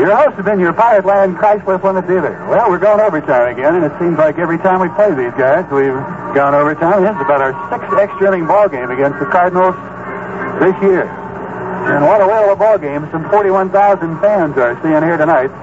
Your 0.01 0.17
hosts 0.17 0.37
have 0.37 0.45
been 0.45 0.61
your 0.61 0.73
Pirate 0.73 1.05
Land 1.05 1.37
Chrysler 1.37 1.81
Plymouth 1.81 2.07
dealer. 2.07 2.37
Well, 2.49 2.69
we're 2.69 2.79
going 2.79 3.01
overtime 3.01 3.53
again, 3.53 3.77
and 3.77 3.85
it 3.85 3.93
seems 3.99 4.19
like 4.19 4.39
every 4.39 4.59
time 4.59 4.81
we 4.81 4.89
play 4.97 5.15
these 5.15 5.33
guys, 5.39 5.65
we've 5.73 5.97
gone 6.37 6.55
overtime. 6.55 7.03
This 7.03 7.17
is 7.17 7.23
about 7.25 7.41
our 7.41 7.55
sixth 7.73 7.97
extra 7.97 8.29
inning 8.29 8.47
ball 8.47 8.69
game 8.69 8.91
against 8.91 9.19
the 9.19 9.27
Cardinals 9.27 9.75
this 10.61 10.77
year. 10.83 11.09
And 11.87 12.03
what 12.03 12.21
a 12.21 12.27
whale 12.27 12.51
of 12.51 12.59
a 12.59 12.59
ball 12.59 12.79
game. 12.79 13.07
Some 13.13 13.31
41,000 13.31 13.71
fans 14.19 14.59
are 14.59 14.75
seeing 14.83 15.03
here 15.07 15.17
tonight. 15.17 15.55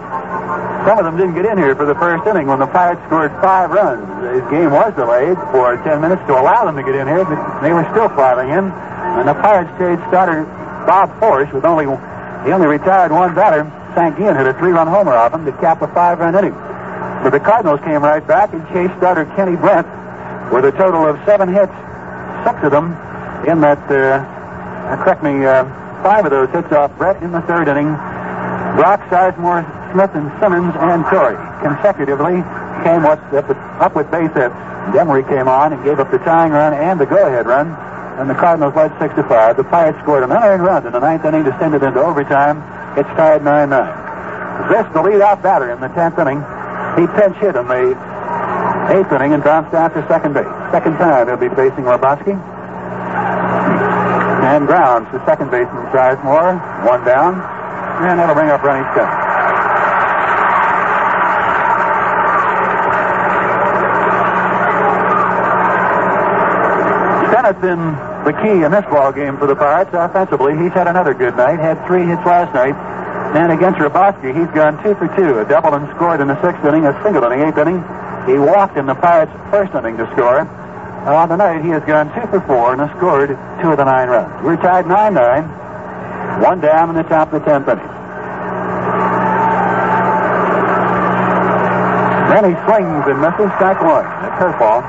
Some 0.88 0.96
of 1.00 1.04
them 1.04 1.20
didn't 1.20 1.36
get 1.36 1.44
in 1.46 1.58
here 1.58 1.76
for 1.76 1.84
the 1.84 1.96
first 1.96 2.24
inning 2.28 2.48
when 2.48 2.60
the 2.60 2.68
Pirates 2.68 3.04
scored 3.08 3.32
five 3.44 3.72
runs. 3.72 4.08
The 4.24 4.40
game 4.48 4.72
was 4.72 4.96
delayed 4.96 5.36
for 5.52 5.76
10 5.84 6.00
minutes 6.00 6.24
to 6.28 6.40
allow 6.40 6.64
them 6.64 6.80
to 6.80 6.84
get 6.84 6.96
in 6.96 7.08
here, 7.08 7.28
but 7.28 7.40
they 7.60 7.76
were 7.76 7.84
still 7.92 8.08
filing 8.16 8.56
in. 8.56 8.72
And 8.72 9.28
the 9.28 9.36
Pirates 9.36 9.72
chased 9.76 10.00
starter 10.08 10.48
Bob 10.88 11.12
Forsch 11.20 11.52
with 11.52 11.68
only, 11.68 11.92
he 11.92 12.52
only 12.56 12.68
retired 12.68 13.12
one 13.12 13.36
batter. 13.36 13.68
Sanguillen 13.92 14.40
hit 14.40 14.48
a 14.48 14.56
three-run 14.56 14.88
homer 14.88 15.14
off 15.14 15.34
him 15.34 15.44
to 15.44 15.52
cap 15.60 15.82
a 15.82 15.88
five-run 15.92 16.36
inning. 16.36 16.56
But 17.24 17.32
the 17.32 17.40
Cardinals 17.40 17.80
came 17.84 18.02
right 18.02 18.26
back 18.26 18.54
and 18.54 18.64
chased 18.72 18.96
starter 18.96 19.28
Kenny 19.36 19.56
Brett 19.56 19.84
with 20.52 20.64
a 20.64 20.72
total 20.72 21.04
of 21.04 21.20
seven 21.26 21.52
hits, 21.52 21.76
six 22.48 22.64
of 22.64 22.72
them 22.72 22.96
in 23.44 23.60
that, 23.60 23.84
uh, 23.92 24.24
correct 25.04 25.22
me, 25.24 25.46
uh, 25.46 25.64
five 26.04 26.26
of 26.26 26.32
those 26.32 26.50
hits 26.52 26.72
off 26.72 26.96
Brett 26.98 27.24
in 27.24 27.32
the 27.32 27.42
third 27.48 27.68
inning. 27.68 27.96
Brock, 28.76 29.00
Sizemore, 29.08 29.64
Smith, 29.96 30.12
and 30.14 30.28
Simmons 30.44 30.76
and 30.76 31.02
Torre 31.08 31.40
consecutively 31.64 32.44
came 32.84 33.08
up, 33.08 33.24
with 33.96 34.12
base 34.12 34.34
hits. 34.36 34.54
Demery 34.92 35.24
came 35.28 35.48
on 35.48 35.72
and 35.72 35.82
gave 35.84 36.00
up 36.00 36.12
the 36.12 36.20
tying 36.20 36.52
run 36.52 36.74
and 36.74 37.00
the 37.00 37.06
go-ahead 37.06 37.48
run 37.48 37.72
and 38.20 38.30
the 38.30 38.36
Cardinals 38.36 38.76
led 38.76 38.92
6 39.00 39.16
to 39.16 39.24
5. 39.24 39.58
The 39.58 39.64
Pirates 39.64 39.98
scored 40.04 40.24
an 40.24 40.32
unearned 40.32 40.62
run 40.62 40.86
in 40.86 40.94
the 40.94 41.00
ninth 41.00 41.26
inning, 41.26 41.44
descended 41.44 41.82
into 41.82 42.00
overtime. 42.04 42.62
It's 42.98 43.10
tied 43.18 43.44
9 43.44 43.70
9. 43.70 44.70
This, 44.70 44.86
the 44.94 45.02
leadoff 45.02 45.42
batter 45.42 45.72
in 45.72 45.82
the 45.82 45.90
10th 45.90 46.20
inning, 46.22 46.40
he 47.00 47.08
pinch 47.18 47.36
hit 47.38 47.56
in 47.56 47.68
the 47.68 47.98
eighth 48.94 49.12
inning 49.12 49.34
and 49.34 49.44
bounced 49.44 49.74
out 49.74 49.94
to 49.96 50.06
second 50.08 50.34
base. 50.34 50.46
Second 50.72 50.98
time 50.98 51.28
he'll 51.28 51.38
be 51.38 51.50
facing 51.56 51.86
Hrabosky. 51.86 52.38
And 54.44 54.68
grounds 54.68 55.08
to 55.12 55.24
second 55.26 55.52
baseman 55.52 55.88
Sizemore. 55.96 56.60
One 56.86 57.06
down. 57.06 57.40
And 58.04 58.20
that'll 58.20 58.36
bring 58.36 58.50
up 58.50 58.62
Rennie 58.62 58.84
Stennett. 58.92 59.24
Stennett's 67.32 67.62
been 67.62 67.96
the 68.28 68.34
key 68.44 68.64
in 68.64 68.72
this 68.72 68.84
ball 68.92 69.12
game 69.14 69.38
for 69.38 69.48
the 69.48 69.56
Pirates 69.56 69.92
offensively. 69.94 70.58
He's 70.58 70.74
had 70.74 70.88
another 70.88 71.14
good 71.14 71.38
night. 71.38 71.60
Had 71.60 71.80
three 71.88 72.04
hits 72.04 72.26
last 72.26 72.54
night. 72.54 72.76
And 73.36 73.52
against 73.52 73.80
Hrabosky, 73.80 74.36
he's 74.36 74.52
gone 74.54 74.82
two 74.84 74.94
for 74.96 75.08
two. 75.16 75.40
A 75.40 75.46
double 75.46 75.74
and 75.74 75.88
scored 75.96 76.22
in 76.22 76.28
the 76.28 76.40
sixth 76.44 76.64
inning, 76.66 76.86
a 76.86 76.94
single 77.02 77.24
in 77.32 77.40
the 77.40 77.48
eighth 77.48 77.58
inning. 77.58 77.82
He 78.28 78.38
walked 78.38 78.78
in 78.78 78.86
the 78.86 78.96
Pirates' 78.96 79.32
first 79.50 79.74
inning 79.74 79.98
to 79.98 80.06
score. 80.14 80.46
On 81.04 81.28
the 81.28 81.36
night, 81.36 81.62
he 81.66 81.70
has 81.70 81.84
gone 81.84 82.08
two 82.16 82.26
for 82.28 82.40
four 82.48 82.72
and 82.72 82.80
has 82.80 82.90
scored 82.96 83.28
two 83.62 83.72
of 83.72 83.78
the 83.78 83.84
nine 83.84 84.08
runs. 84.08 84.42
We're 84.42 84.56
tied 84.56 84.88
9 84.88 85.14
9. 85.14 85.44
One 86.42 86.62
down 86.62 86.90
in 86.92 86.96
the 86.96 87.04
top 87.04 87.34
of 87.34 87.44
the 87.44 87.52
10th 87.52 87.68
inning. 87.68 87.86
Then 92.32 92.44
he 92.48 92.56
swings 92.64 93.04
and 93.12 93.20
misses 93.20 93.52
strike 93.60 93.84
one. 93.84 94.06
A 94.06 94.32
curveball. 94.40 94.80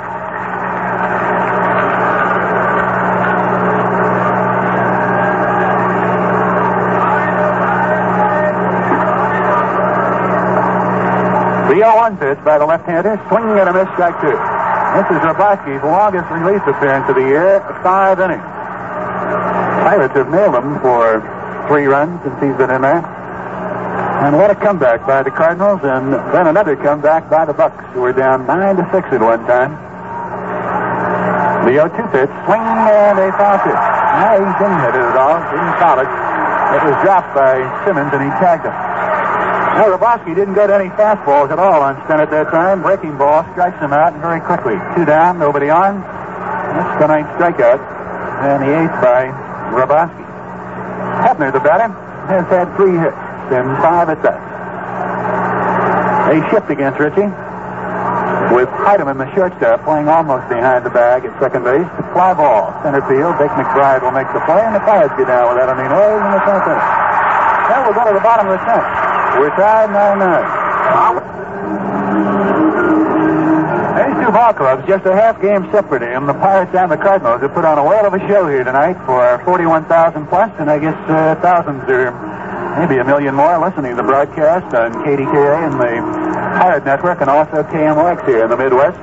The 11.68 11.80
0-1 11.80 12.20
pitch 12.20 12.44
by 12.44 12.58
the 12.58 12.66
left-hander, 12.66 13.20
swinging 13.28 13.58
and 13.58 13.68
a 13.68 13.72
miss, 13.72 13.88
strike 13.94 14.20
two. 14.20 14.53
This 14.94 15.10
is 15.10 15.18
Hrabosky's 15.26 15.82
longest 15.82 16.30
release 16.30 16.62
appearance 16.70 17.10
of 17.10 17.18
the 17.18 17.26
year, 17.26 17.58
five 17.82 18.22
innings. 18.22 18.46
Pirates 19.82 20.14
have 20.14 20.30
nailed 20.30 20.54
him 20.54 20.78
for 20.78 21.18
three 21.66 21.90
runs 21.90 22.22
since 22.22 22.38
he's 22.38 22.54
been 22.54 22.70
in 22.70 22.86
there. 22.86 23.02
And 24.22 24.38
what 24.38 24.54
a 24.54 24.54
comeback 24.54 25.02
by 25.02 25.26
the 25.26 25.34
Cardinals, 25.34 25.82
and 25.82 26.14
then 26.30 26.46
another 26.46 26.78
comeback 26.78 27.28
by 27.28 27.44
the 27.44 27.52
Bucs, 27.52 27.82
who 27.90 28.06
were 28.06 28.14
down 28.14 28.46
nine 28.46 28.76
to 28.78 28.86
six 28.94 29.10
at 29.10 29.18
one 29.18 29.42
time. 29.50 29.74
The 31.66 31.74
0-2 31.74 31.90
pitch, 32.14 32.30
swing 32.46 32.62
and 32.62 33.18
a 33.18 33.34
foul 33.34 33.58
pitch. 33.66 33.74
Now 33.74 34.38
he 34.38 34.46
didn't 34.62 34.78
hit 34.78 34.94
it 34.94 35.10
at 35.10 35.18
all, 35.18 35.42
didn't 35.50 35.74
foul 35.82 35.98
it. 36.06 36.10
It 36.70 36.82
was 36.86 36.94
dropped 37.02 37.34
by 37.34 37.66
Simmons, 37.82 38.14
and 38.14 38.22
he 38.22 38.30
tagged 38.38 38.62
him. 38.62 38.83
Now, 39.74 39.90
Hrabosky 39.90 40.38
didn't 40.38 40.54
get 40.54 40.70
any 40.70 40.86
fastballs 40.94 41.50
at 41.50 41.58
all 41.58 41.82
on 41.82 41.98
Stennett 42.06 42.30
that 42.30 42.46
time. 42.54 42.80
Breaking 42.80 43.18
ball 43.18 43.42
strikes 43.58 43.74
him 43.82 43.90
out 43.90 44.14
very 44.22 44.38
quickly. 44.38 44.78
Two 44.94 45.02
down, 45.02 45.42
nobody 45.42 45.66
on. 45.66 45.98
That's 45.98 46.94
the 47.02 47.10
ninth 47.10 47.26
strikeout, 47.34 47.82
and 48.46 48.62
the 48.62 48.70
eighth 48.70 48.94
by 49.02 49.34
Hrabosky. 49.74 50.22
Hebner, 51.26 51.50
the 51.50 51.58
batter, 51.58 51.90
has 52.30 52.46
had 52.54 52.70
three 52.78 52.94
hits 52.94 53.18
and 53.50 53.66
five 53.82 54.14
at 54.14 54.22
that. 54.22 54.38
A 56.30 56.38
shift 56.54 56.70
against 56.70 57.02
Ritchie 57.02 57.26
with 58.54 58.70
Heidemann, 58.78 59.18
the 59.18 59.26
shortstop, 59.34 59.82
playing 59.82 60.06
almost 60.06 60.46
behind 60.46 60.86
the 60.86 60.94
bag 60.94 61.26
at 61.26 61.34
second 61.42 61.66
base. 61.66 61.90
Fly 62.14 62.30
ball, 62.38 62.70
center 62.86 63.02
field. 63.10 63.34
Dick 63.42 63.50
McBride 63.58 64.06
will 64.06 64.14
make 64.14 64.30
the 64.30 64.38
play, 64.46 64.62
and 64.62 64.70
the 64.70 64.86
Pirates 64.86 65.18
get 65.18 65.26
down 65.26 65.50
without 65.50 65.66
any 65.74 65.90
noise 65.90 66.22
in 66.22 66.30
the 66.30 66.42
inning. 66.46 66.78
Now 67.74 67.82
we'll 67.82 67.98
go 67.98 68.06
to 68.06 68.14
the 68.14 68.22
bottom 68.22 68.46
of 68.46 68.54
the 68.54 68.62
tenth. 68.62 69.03
We're 69.38 69.50
tied 69.50 69.90
9 69.90 70.18
9. 70.18 70.64
These 73.94 74.26
two 74.26 74.32
ball 74.32 74.52
clubs, 74.54 74.86
just 74.86 75.06
a 75.06 75.14
half 75.14 75.40
game 75.42 75.70
separate 75.70 76.02
in 76.02 76.26
the 76.26 76.34
Pirates 76.34 76.74
and 76.74 76.90
the 76.90 76.96
Cardinals, 76.96 77.40
have 77.42 77.52
put 77.54 77.64
on 77.64 77.78
a 77.78 77.84
whale 77.84 78.06
of 78.06 78.14
a 78.14 78.18
show 78.26 78.46
here 78.48 78.64
tonight 78.64 78.94
for 79.06 79.42
41,000 79.44 80.26
plus, 80.26 80.50
and 80.58 80.70
I 80.70 80.78
guess 80.78 80.96
uh, 81.10 81.34
thousands 81.42 81.82
or 81.90 82.10
maybe 82.78 82.98
a 82.98 83.04
million 83.04 83.34
more 83.34 83.58
listening 83.58 83.90
to 83.94 83.96
the 83.96 84.06
broadcast 84.06 84.74
on 84.74 84.92
KDKA 85.06 85.66
and 85.66 85.74
the 85.78 86.02
Pirate 86.58 86.84
Network 86.84 87.20
and 87.20 87.30
also 87.30 87.62
KMOX 87.62 88.26
here 88.26 88.44
in 88.44 88.50
the 88.50 88.56
Midwest. 88.56 88.98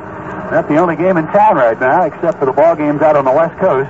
That's 0.51 0.67
the 0.67 0.77
only 0.77 0.95
game 0.95 1.15
in 1.15 1.27
town 1.27 1.55
right 1.55 1.79
now, 1.79 2.03
except 2.03 2.39
for 2.39 2.45
the 2.45 2.51
ball 2.51 2.75
games 2.75 3.01
out 3.01 3.15
on 3.15 3.23
the 3.23 3.31
West 3.31 3.57
Coast. 3.59 3.89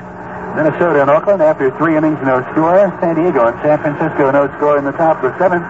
Minnesota 0.56 1.02
and 1.02 1.10
Oakland 1.10 1.42
after 1.42 1.72
three 1.78 1.98
innings, 1.98 2.20
no 2.22 2.46
score. 2.52 2.94
San 3.02 3.16
Diego 3.16 3.48
and 3.48 3.58
San 3.62 3.80
Francisco, 3.82 4.30
no 4.32 4.46
score 4.58 4.78
in 4.78 4.86
the 4.86 4.92
top 4.94 5.24
of 5.24 5.32
the 5.32 5.38
seventh. 5.40 5.66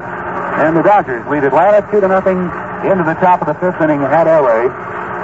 And 0.61 0.77
the 0.77 0.85
Dodgers 0.85 1.25
lead 1.25 1.43
Atlanta 1.43 1.81
two 1.89 1.99
to 2.01 2.07
nothing 2.07 2.37
into 2.85 3.01
the 3.01 3.17
top 3.17 3.41
of 3.41 3.49
the 3.49 3.57
fifth 3.57 3.81
inning 3.81 4.05
at 4.05 4.29
LA. 4.29 4.69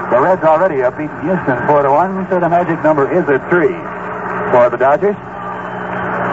The 0.09 0.17
Reds 0.17 0.41
already 0.41 0.82
have 0.82 0.98
beaten 0.98 1.14
Houston 1.22 1.61
four 1.69 1.85
to 1.85 1.91
one, 1.93 2.25
so 2.25 2.40
the 2.41 2.49
magic 2.49 2.82
number 2.82 3.06
is 3.06 3.22
at 3.30 3.38
three 3.53 3.77
for 4.49 4.66
the 4.74 4.82
Dodgers. 4.82 5.14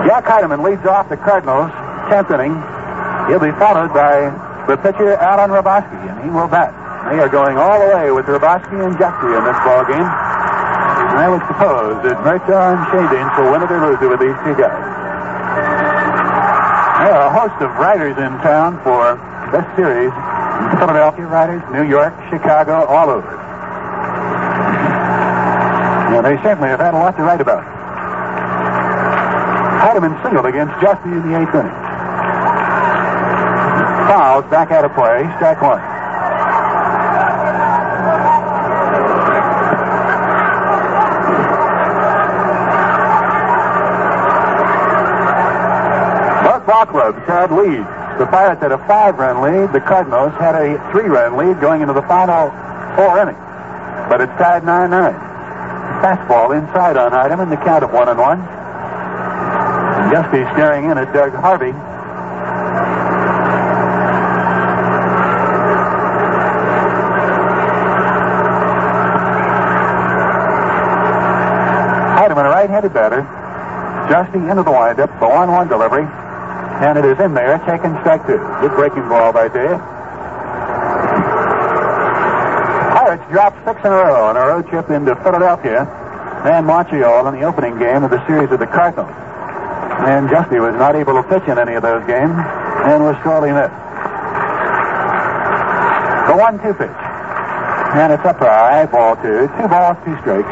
Jack 0.08 0.24
Heidemann 0.24 0.64
leads 0.64 0.86
off 0.88 1.12
the 1.12 1.20
Cardinals, 1.20 1.68
tenth 2.08 2.32
inning. 2.32 2.56
He'll 3.28 3.44
be 3.44 3.52
followed 3.60 3.92
by 3.92 4.32
the 4.68 4.80
pitcher 4.80 5.20
Alan 5.20 5.52
Hrabosky, 5.52 6.00
and 6.08 6.24
he 6.24 6.30
will 6.32 6.48
bat. 6.48 6.72
They 7.12 7.20
are 7.20 7.28
going 7.28 7.58
all 7.60 7.76
the 7.76 7.92
way 7.92 8.08
with 8.08 8.24
Hrabosky 8.24 8.80
and 8.80 8.96
Jeffrey 8.96 9.36
in 9.36 9.44
this 9.44 9.60
ball 9.68 9.84
game. 9.84 10.00
And 10.00 11.16
I 11.20 11.28
would 11.28 11.44
suppose 11.44 12.00
that 12.08 12.16
Murtaugh 12.24 12.72
and 12.72 12.80
Schoendienst 12.88 13.36
will 13.36 13.52
win 13.52 13.60
it 13.60 13.68
or 13.68 13.84
lose 13.84 14.00
it 14.00 14.08
with 14.08 14.20
these 14.24 14.38
two 14.48 14.56
guys. 14.56 14.93
There 17.04 17.12
are 17.12 17.28
a 17.28 17.38
host 17.38 17.60
of 17.60 17.68
writers 17.76 18.16
in 18.16 18.32
town 18.40 18.80
for 18.82 19.20
this 19.52 19.66
series. 19.76 20.08
Philadelphia 20.80 21.26
writers, 21.26 21.60
New 21.70 21.84
York, 21.86 22.14
Chicago, 22.30 22.86
all 22.86 23.10
over. 23.10 23.28
Yeah, 26.08 26.22
they 26.22 26.40
certainly 26.40 26.70
have 26.70 26.80
had 26.80 26.94
a 26.94 26.96
lot 26.96 27.14
to 27.18 27.22
write 27.22 27.42
about. 27.42 27.62
Heidemann 29.84 30.16
singled 30.24 30.46
against 30.46 30.72
Giusti 30.80 31.12
in 31.12 31.28
the 31.28 31.36
eighth 31.36 31.54
inning. 31.54 31.76
Fouls 34.08 34.48
back 34.48 34.70
out 34.70 34.86
of 34.86 34.94
play, 34.94 35.28
strike 35.36 35.60
one. 35.60 35.84
Both 46.44 46.66
ball 46.66 46.86
leads. 47.50 47.88
The 48.18 48.26
Pirates 48.26 48.62
had 48.62 48.70
a 48.72 48.78
five-run 48.86 49.42
lead. 49.42 49.72
The 49.72 49.80
Cardinals 49.80 50.32
had 50.38 50.54
a 50.54 50.78
three-run 50.92 51.36
lead 51.36 51.60
going 51.60 51.82
into 51.82 51.92
the 51.92 52.02
final 52.02 52.50
four 52.94 53.18
innings. 53.18 53.38
But 54.08 54.20
it's 54.20 54.32
tied 54.38 54.62
9-9. 54.62 55.18
Fastball 56.00 56.56
inside 56.56 56.96
on 56.96 57.12
Heidemann, 57.12 57.50
the 57.50 57.56
count 57.56 57.82
of 57.82 57.90
one 57.92 58.08
and 58.08 58.18
one. 58.18 58.38
Giusti 60.12 60.44
staring 60.54 60.90
in 60.90 60.98
at 60.98 61.12
Doug 61.12 61.32
Harvey. 61.34 61.72
Heidemann, 72.14 72.46
a 72.46 72.50
right-handed 72.50 72.94
batter. 72.94 73.22
Giusti 74.08 74.50
into 74.50 74.62
the 74.62 74.70
windup, 74.70 75.10
the 75.18 75.26
1-1 75.26 75.68
delivery. 75.68 76.23
And 76.82 76.98
it 76.98 77.04
is 77.04 77.18
in 77.20 77.34
there, 77.34 77.58
strike 77.62 78.26
two. 78.26 78.38
Good 78.60 78.72
breaking 78.74 79.08
ball 79.08 79.32
by 79.32 79.46
Dave. 79.48 79.78
Pirates 82.90 83.24
dropped 83.30 83.64
six 83.64 83.78
in 83.84 83.92
a 83.92 83.96
row 83.96 84.26
on 84.26 84.36
a 84.36 84.40
road 84.40 84.66
trip 84.68 84.90
into 84.90 85.14
Philadelphia 85.22 85.86
and 86.44 86.66
Montreal 86.66 87.28
in 87.28 87.38
the 87.38 87.46
opening 87.46 87.78
game 87.78 88.02
of 88.02 88.10
the 88.10 88.24
series 88.26 88.50
of 88.50 88.58
the 88.58 88.66
Cardinals. 88.66 89.12
And 90.04 90.28
Giusti 90.28 90.60
was 90.60 90.74
not 90.74 90.96
able 90.96 91.14
to 91.14 91.22
pitch 91.22 91.48
in 91.48 91.58
any 91.58 91.74
of 91.74 91.82
those 91.82 92.04
games 92.06 92.34
and 92.34 93.04
was 93.04 93.16
sorely 93.22 93.52
missed. 93.52 93.72
The 96.28 96.36
one-two 96.36 96.74
pitch. 96.74 97.00
And 97.94 98.12
it's 98.12 98.24
up 98.26 98.42
high, 98.42 98.86
ball 98.86 99.14
two. 99.22 99.46
Two 99.56 99.68
balls, 99.68 99.96
two 100.04 100.18
strikes. 100.20 100.50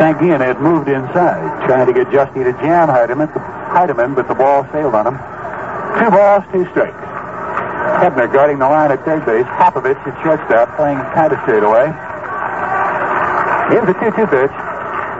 Sanguillen 0.00 0.40
had 0.40 0.58
moved 0.58 0.88
inside, 0.88 1.66
trying 1.68 1.86
to 1.86 1.92
get 1.92 2.08
Giusti 2.08 2.42
to 2.42 2.52
jam 2.64 2.88
Heidemann, 2.88 3.28
Heidemann, 3.72 4.14
but 4.14 4.28
the 4.28 4.34
ball 4.34 4.68
sailed 4.72 4.94
on 4.94 5.08
him. 5.08 5.16
Two 5.98 6.10
balls, 6.12 6.44
two 6.52 6.68
strikes. 6.70 6.96
Hebner 8.04 8.30
guarding 8.32 8.58
the 8.58 8.68
line 8.68 8.90
at 8.92 9.04
third 9.04 9.24
base. 9.24 9.46
Popovich 9.56 9.98
at 10.06 10.14
shortstop, 10.22 10.76
playing 10.76 10.98
kind 11.16 11.32
of 11.32 11.40
straight 11.42 11.62
away. 11.62 11.88
Here's 13.72 13.88
a 13.88 13.96
2-2 13.96 14.28
pitch. 14.28 14.54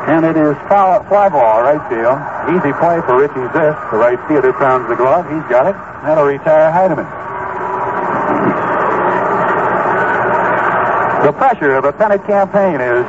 And 0.02 0.26
it 0.26 0.36
is 0.36 0.56
foul, 0.66 1.04
fly 1.06 1.28
ball, 1.28 1.62
right 1.62 1.80
field. 1.86 2.18
Easy 2.50 2.74
play 2.82 2.98
for 3.06 3.16
Richie 3.22 3.46
Zisk. 3.54 3.78
The 3.92 3.96
right 3.96 4.18
fielder 4.26 4.52
pounds 4.52 4.88
the 4.88 4.96
glove. 4.96 5.24
He's 5.30 5.46
got 5.46 5.70
it. 5.70 5.76
That'll 6.02 6.26
retire 6.26 6.72
Heidemann. 6.74 7.06
The 11.22 11.32
pressure 11.32 11.76
of 11.76 11.84
a 11.84 11.92
pennant 11.92 12.26
campaign 12.26 12.80
is 12.80 13.06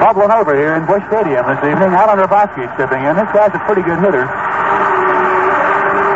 bubbling 0.00 0.32
over 0.32 0.56
here 0.56 0.80
in 0.80 0.88
Busch 0.88 1.04
Stadium 1.12 1.44
this 1.44 1.60
evening. 1.60 1.92
Alan 1.92 2.16
Hrabosky 2.16 2.64
stepping 2.80 3.04
in. 3.04 3.12
This 3.20 3.28
guy's 3.36 3.52
a 3.52 3.60
pretty 3.68 3.84
good 3.84 4.00
hitter. 4.00 4.24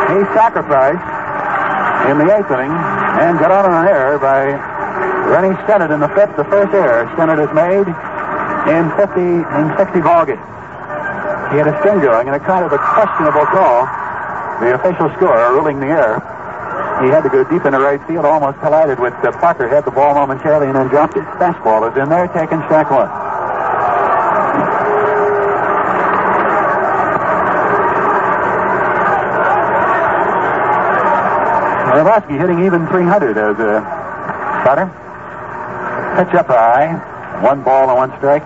He 0.09 0.19
sacrificed 0.33 1.05
in 2.09 2.17
the 2.17 2.25
eighth 2.33 2.49
inning 2.49 2.73
and 3.21 3.37
got 3.37 3.53
on 3.53 3.69
an 3.69 3.85
error 3.85 4.17
by 4.17 4.57
running 5.29 5.53
Stennett 5.65 5.93
in 5.93 6.01
the 6.01 6.09
fifth, 6.17 6.33
the 6.37 6.45
first 6.49 6.73
error 6.73 7.05
Stennett 7.13 7.37
has 7.37 7.53
made 7.53 7.85
in 8.69 8.89
50 8.97 9.21
in 9.21 9.65
60 9.77 10.01
ball 10.01 10.25
games. 10.25 10.41
He 11.53 11.61
had 11.61 11.69
a 11.69 11.77
string 11.85 12.01
going 12.01 12.25
and 12.25 12.35
a 12.35 12.41
kind 12.41 12.65
of 12.65 12.73
a 12.73 12.81
questionable 12.81 13.45
call. 13.53 13.85
The 14.65 14.73
official 14.73 15.13
scorer 15.17 15.53
ruling 15.53 15.79
the 15.79 15.93
error. 15.93 16.17
He 17.03 17.11
had 17.11 17.21
to 17.21 17.29
go 17.29 17.43
deep 17.43 17.65
in 17.65 17.73
the 17.73 17.79
right 17.79 18.01
field, 18.07 18.25
almost 18.25 18.57
collided 18.61 18.99
with 18.99 19.13
uh, 19.21 19.31
Parker, 19.37 19.67
had 19.67 19.83
the 19.83 19.91
ball 19.91 20.15
momentarily, 20.15 20.67
and 20.67 20.75
then 20.75 20.87
dropped 20.87 21.17
it. 21.17 21.25
Fastball 21.37 21.91
is 21.91 21.97
in 22.01 22.07
there, 22.07 22.27
taking 22.29 22.63
strike 22.65 22.89
one. 22.89 23.24
Hrabosky 31.95 32.37
hitting 32.37 32.65
even 32.65 32.85
300 32.87 33.37
as 33.37 33.55
a 33.55 33.79
batter. 34.67 34.91
Pitch 36.19 36.35
up 36.35 36.47
high, 36.47 36.91
one 37.41 37.63
ball 37.63 37.87
and 37.87 37.95
one 37.95 38.11
strike. 38.19 38.43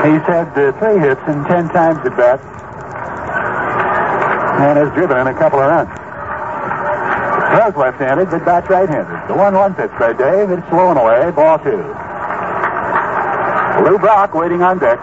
He's 0.00 0.24
had 0.24 0.48
uh, 0.56 0.72
three 0.80 0.96
hits 0.96 1.20
and 1.28 1.44
ten 1.44 1.68
times 1.76 2.00
at 2.08 2.16
bat, 2.16 2.40
and 4.64 4.78
has 4.80 4.88
driven 4.96 5.18
in 5.18 5.26
a 5.26 5.34
couple 5.36 5.60
of 5.60 5.68
runs. 5.68 5.92
Throws 7.52 7.76
left-handed, 7.76 8.30
but 8.30 8.42
bats 8.46 8.70
right-handed. 8.70 9.28
The 9.28 9.34
one-one 9.36 9.74
pitch 9.74 9.92
by 10.00 10.14
Dave. 10.14 10.48
It's 10.48 10.66
slow 10.70 10.96
away. 10.96 11.30
Ball 11.32 11.58
two. 11.58 11.84
Lou 13.84 13.98
Brock 13.98 14.32
waiting 14.32 14.62
on 14.62 14.78
deck. 14.78 14.98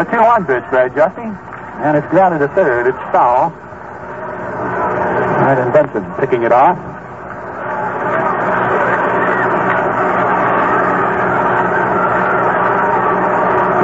The 0.00 0.06
2-1 0.06 0.46
pitch 0.46 0.64
by 0.72 0.88
Giusti. 0.88 1.28
And 1.84 1.94
it's 1.94 2.08
grounded 2.08 2.40
to 2.40 2.48
third. 2.54 2.86
It's 2.86 2.96
foul. 3.12 3.52
Ivan 5.44 5.70
Benson 5.76 6.00
picking 6.16 6.42
it 6.42 6.52
off. 6.52 6.78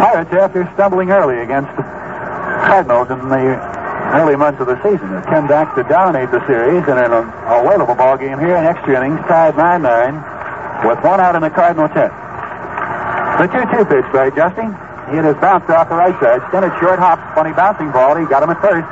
Pirates, 0.01 0.33
after 0.33 0.65
stumbling 0.73 1.11
early 1.11 1.43
against 1.43 1.69
the 1.77 1.83
Cardinals 1.85 3.11
in 3.11 3.19
the 3.29 3.61
early 4.17 4.37
months 4.37 4.59
of 4.63 4.69
the 4.69 4.83
season, 4.83 5.13
have 5.13 5.27
come 5.27 5.47
back 5.47 5.75
to 5.75 5.83
dominate 5.83 6.31
the 6.31 6.41
series 6.47 6.81
and 6.89 6.97
in 6.97 7.13
an 7.13 7.29
available 7.45 7.95
ball 7.95 8.17
game 8.17 8.39
here 8.39 8.57
in 8.57 8.65
extra 8.65 9.05
innings, 9.05 9.21
tied 9.29 9.53
9-9 9.53 10.89
with 10.89 11.05
one 11.05 11.21
out 11.21 11.37
in 11.37 11.43
the 11.43 11.51
Cardinal 11.51 11.89
10. 11.89 12.09
The 13.37 13.53
2-2 13.53 13.85
pitch 13.91 14.13
by 14.15 14.31
Giusti. 14.31 14.86
He 15.11 15.17
has 15.23 15.37
bounced 15.39 15.71
off 15.71 15.89
the 15.89 15.95
right 15.95 16.15
side. 16.19 16.43
Stennett 16.51 16.75
short 16.81 16.99
hop, 16.99 17.23
funny 17.35 17.53
bouncing 17.53 17.93
ball. 17.93 18.17
He 18.17 18.27
got 18.27 18.43
him 18.43 18.51
at 18.51 18.61
first. 18.61 18.87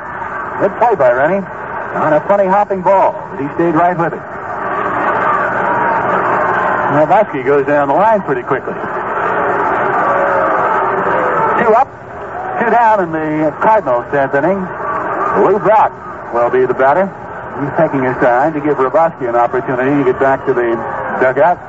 Good 0.63 0.71
play 0.79 0.95
by 0.95 1.11
Rennie 1.11 1.43
on 1.43 2.13
a 2.13 2.21
funny 2.27 2.47
hopping 2.47 2.81
ball. 2.81 3.11
But 3.31 3.43
He 3.43 3.47
stayed 3.55 3.75
right 3.75 3.97
with 3.97 4.13
it. 4.13 4.23
Hrabosky 6.95 7.43
goes 7.43 7.67
down 7.67 7.89
the 7.89 7.93
line 7.93 8.21
pretty 8.23 8.43
quickly. 8.43 8.71
Two 11.59 11.71
up, 11.75 11.91
two 12.63 12.71
down 12.71 13.03
in 13.03 13.11
the 13.11 13.51
Cardinals' 13.59 14.07
tenth 14.11 14.35
inning. 14.35 14.59
Lou 15.43 15.59
Brock 15.59 15.91
will 16.33 16.49
be 16.49 16.65
the 16.65 16.73
batter. 16.73 17.11
He's 17.59 17.75
taking 17.75 18.03
his 18.03 18.15
time 18.23 18.53
to 18.53 18.61
give 18.61 18.77
Hrabosky 18.77 19.27
an 19.27 19.35
opportunity 19.35 19.91
to 19.91 20.03
get 20.11 20.19
back 20.19 20.45
to 20.45 20.53
the 20.53 20.75
dugout. 21.19 21.59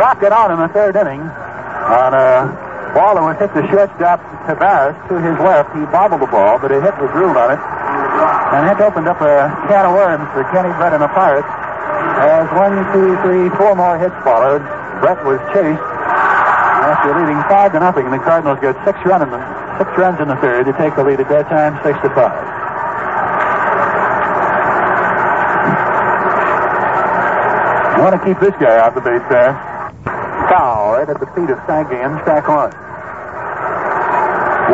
Brock 0.00 0.24
it 0.24 0.32
on 0.32 0.48
in 0.48 0.56
the 0.56 0.72
third 0.72 0.96
inning 0.96 1.20
on 1.20 2.16
a 2.16 2.48
ball 2.96 3.20
that 3.20 3.20
was 3.20 3.36
hit 3.36 3.52
to 3.52 3.60
shortstop 3.68 4.16
Taveras 4.48 4.96
to 5.12 5.20
his 5.20 5.36
left. 5.44 5.76
He 5.76 5.84
bobbled 5.92 6.24
the 6.24 6.32
ball, 6.32 6.56
but 6.56 6.72
a 6.72 6.80
hit 6.80 6.96
was 6.96 7.12
ruled 7.12 7.36
on 7.36 7.52
it. 7.52 7.60
And 7.60 8.64
that 8.64 8.80
opened 8.80 9.12
up 9.12 9.20
a 9.20 9.52
can 9.68 9.84
of 9.84 9.92
worms 9.92 10.24
for 10.32 10.40
Kenny 10.56 10.72
Brett 10.80 10.96
and 10.96 11.04
the 11.04 11.12
Pirates. 11.12 11.44
As 12.16 12.48
one, 12.56 12.80
two, 12.96 13.12
three, 13.20 13.52
four 13.60 13.76
more 13.76 14.00
hits 14.00 14.16
followed, 14.24 14.64
Brett 15.04 15.20
was 15.20 15.36
chased 15.52 15.84
after 15.84 17.12
leading 17.20 17.36
five 17.44 17.76
to 17.76 17.80
nothing. 17.84 18.08
The 18.08 18.24
Cardinals 18.24 18.56
got 18.64 18.80
six 18.88 18.96
run 19.04 19.20
in 19.20 19.28
the 19.28 19.40
six 19.76 19.92
runs 20.00 20.16
in 20.16 20.32
the 20.32 20.40
third 20.40 20.64
to 20.64 20.72
take 20.80 20.96
the 20.96 21.04
lead 21.04 21.20
at 21.20 21.28
that 21.28 21.52
time, 21.52 21.76
six 21.84 22.00
to 22.00 22.08
five. 22.16 22.40
You 27.92 28.08
want 28.08 28.16
to 28.16 28.22
keep 28.24 28.40
this 28.40 28.56
guy 28.56 28.80
off 28.80 28.96
the 28.96 29.04
base 29.04 29.28
there. 29.28 29.69
Foul 30.50 30.98
right 30.98 31.08
at 31.08 31.20
the 31.20 31.26
feet 31.30 31.46
of 31.46 31.62
Sagan, 31.62 32.18
stack 32.26 32.50
one. 32.50 32.74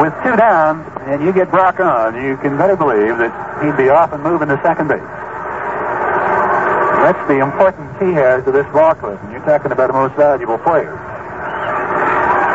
With 0.01 0.13
two 0.25 0.37
down, 0.37 0.81
and 1.05 1.23
you 1.23 1.33
get 1.33 1.51
Brock 1.51 1.81
on, 1.81 2.17
you 2.17 2.37
can 2.39 2.57
better 2.57 2.77
believe 2.77 3.19
that 3.19 3.33
he'd 3.63 3.77
be 3.77 3.91
off 3.91 4.13
and 4.13 4.23
moving 4.23 4.49
to 4.49 4.57
second 4.65 4.89
base. 4.89 5.05
That's 7.05 7.29
the 7.29 7.41
importance 7.45 7.93
he 8.01 8.13
has 8.13 8.43
to 8.45 8.53
this 8.53 8.67
ball 8.73 8.95
club. 8.95 9.21
And 9.23 9.33
you're 9.33 9.45
talking 9.45 9.71
about 9.71 9.91
a 9.91 9.93
most 9.93 10.17
valuable 10.17 10.59
player. 10.59 10.97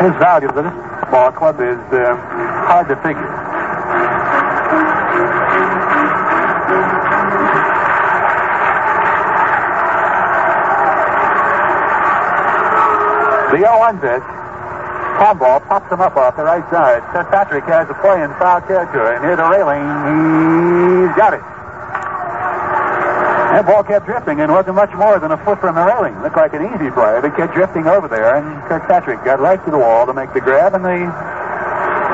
His 0.02 0.12
value 0.18 0.50
to 0.50 0.54
this 0.54 0.74
ball 1.10 1.32
club 1.32 1.62
is 1.62 1.78
uh, 1.94 2.18
hard 2.66 2.90
to 2.90 2.96
figure. 2.98 3.41
The 13.52 13.58
0-1 13.58 14.00
pitch. 14.00 14.24
ball 15.36 15.60
pops 15.68 15.92
him 15.92 16.00
up 16.00 16.16
off 16.16 16.38
the 16.40 16.44
right 16.48 16.64
side. 16.72 17.04
Kirkpatrick 17.12 17.66
has 17.66 17.84
a 17.92 17.94
play 18.00 18.24
in 18.24 18.32
foul 18.40 18.64
territory. 18.64 19.20
Near 19.20 19.36
the 19.36 19.44
railing, 19.44 19.84
he's 19.84 21.12
got 21.20 21.36
it. 21.36 21.44
That 23.52 23.68
ball 23.68 23.84
kept 23.84 24.08
drifting 24.08 24.40
and 24.40 24.50
wasn't 24.50 24.80
much 24.80 24.94
more 24.96 25.20
than 25.20 25.36
a 25.36 25.38
foot 25.44 25.60
from 25.60 25.76
the 25.76 25.84
railing. 25.84 26.16
Looked 26.24 26.38
like 26.38 26.54
an 26.56 26.64
easy 26.64 26.90
play, 26.96 27.20
but 27.20 27.36
kept 27.36 27.54
drifting 27.54 27.88
over 27.88 28.08
there, 28.08 28.40
and 28.40 28.64
Kirkpatrick 28.72 29.22
got 29.26 29.42
right 29.42 29.60
to 29.66 29.72
the 29.72 29.78
wall 29.78 30.08
to 30.08 30.14
make 30.14 30.32
the 30.32 30.40
grab, 30.40 30.74
and 30.74 30.86
the 30.86 31.12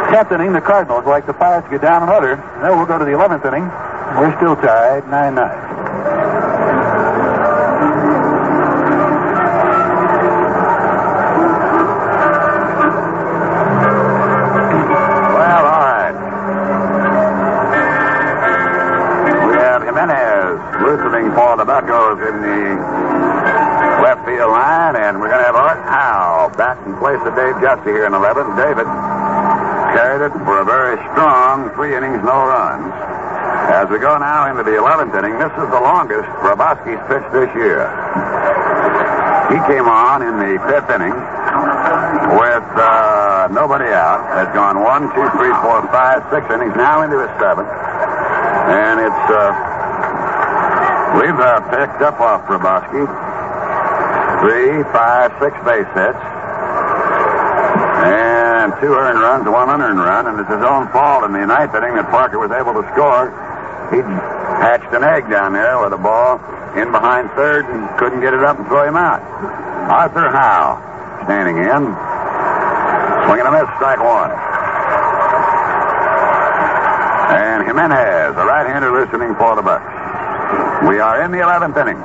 10th 0.09 0.33
inning, 0.33 0.53
the 0.53 0.61
Cardinals, 0.61 1.05
like 1.05 1.27
the 1.27 1.37
Pirates, 1.37 1.69
get 1.69 1.81
down 1.81 2.01
another. 2.01 2.41
Then 2.65 2.73
we'll 2.75 2.89
go 2.89 2.97
to 2.97 3.05
the 3.05 3.13
11th 3.13 3.45
inning. 3.45 3.69
We're 4.17 4.33
still 4.41 4.55
tied, 4.55 5.03
9-9. 5.05 5.56
Back 26.67 26.83
in 26.83 26.99
place 26.99 27.23
of 27.23 27.31
Dave 27.31 27.55
Giusti 27.63 27.95
here 27.95 28.03
in 28.03 28.11
11. 28.11 28.43
David 28.59 28.83
carried 29.95 30.19
it 30.19 30.35
for 30.43 30.59
a 30.59 30.67
very 30.67 30.99
strong 31.15 31.71
three 31.79 31.95
innings, 31.95 32.19
no 32.27 32.43
runs. 32.43 32.91
As 33.71 33.87
we 33.87 34.03
go 34.03 34.19
now 34.19 34.51
into 34.51 34.67
the 34.67 34.75
11th 34.75 35.15
inning, 35.15 35.39
this 35.39 35.47
is 35.55 35.67
the 35.71 35.79
longest 35.79 36.27
Hrabosky's 36.43 36.99
pitched 37.07 37.31
this 37.31 37.47
year. 37.55 37.87
He 39.47 39.63
came 39.63 39.87
on 39.87 40.19
in 40.27 40.35
the 40.43 40.59
fifth 40.67 40.91
inning 40.91 41.15
with 42.35 42.67
uh, 42.75 43.47
nobody 43.47 43.87
out. 43.87 44.27
Has 44.35 44.51
gone 44.51 44.83
one, 44.83 45.07
two, 45.15 45.23
three, 45.39 45.55
four, 45.63 45.87
five, 45.87 46.19
six 46.35 46.51
innings. 46.51 46.75
Now 46.75 46.99
into 46.99 47.15
his 47.15 47.31
seventh, 47.39 47.71
and 47.71 49.07
it's 49.07 49.25
uh, 49.31 49.55
we've 51.15 51.39
uh, 51.39 51.63
picked 51.71 52.03
up 52.03 52.19
off 52.19 52.43
Hrabosky 52.43 53.07
three, 54.41 54.83
five, 54.93 55.31
six 55.41 55.55
base 55.65 55.89
hits, 55.97 56.26
and 58.07 58.71
two 58.79 58.93
earned 58.95 59.19
runs, 59.19 59.43
one 59.47 59.69
unearned 59.69 59.99
run, 59.99 60.27
and 60.27 60.39
it's 60.39 60.49
his 60.49 60.63
own 60.63 60.87
fault 60.95 61.23
in 61.25 61.33
the 61.33 61.45
ninth 61.45 61.75
inning 61.75 61.95
that 61.99 62.07
Parker 62.09 62.39
was 62.39 62.51
able 62.51 62.71
to 62.79 62.83
score. 62.95 63.35
He 63.91 63.99
hatched 63.99 64.93
an 64.95 65.03
egg 65.03 65.29
down 65.29 65.53
there 65.53 65.79
with 65.83 65.91
a 65.91 65.99
ball 65.99 66.39
in 66.79 66.91
behind 66.91 67.31
third 67.31 67.65
and 67.67 67.83
couldn't 67.99 68.21
get 68.21 68.33
it 68.33 68.43
up 68.43 68.59
and 68.59 68.67
throw 68.67 68.87
him 68.87 68.95
out. 68.95 69.19
Arthur 69.91 70.31
Howe 70.31 70.79
standing 71.27 71.57
in. 71.57 71.83
Swinging 73.27 73.47
a 73.47 73.51
miss, 73.51 73.67
strike 73.75 73.99
one. 73.99 74.31
And 77.35 77.67
Jimenez, 77.67 78.39
a 78.39 78.45
right-hander 78.45 78.91
listening 78.91 79.35
for 79.35 79.55
the 79.55 79.61
Bucs. 79.61 80.87
We 80.87 80.99
are 80.99 81.23
in 81.23 81.31
the 81.31 81.39
11th 81.39 81.75
inning. 81.75 81.99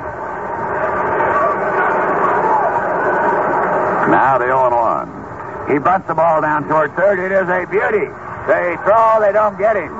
Now 4.11 4.37
the 4.37 4.45
0 4.45 4.69
1. 4.69 4.82
He 5.71 5.79
bunts 5.79 6.07
the 6.07 6.13
ball 6.13 6.41
down 6.41 6.67
toward 6.67 6.95
third. 6.95 7.19
It 7.19 7.31
is 7.31 7.47
a 7.47 7.65
beauty. 7.69 8.07
They 8.47 8.75
throw, 8.83 9.23
they 9.23 9.31
don't 9.31 9.57
get 9.57 9.75
him. 9.75 9.93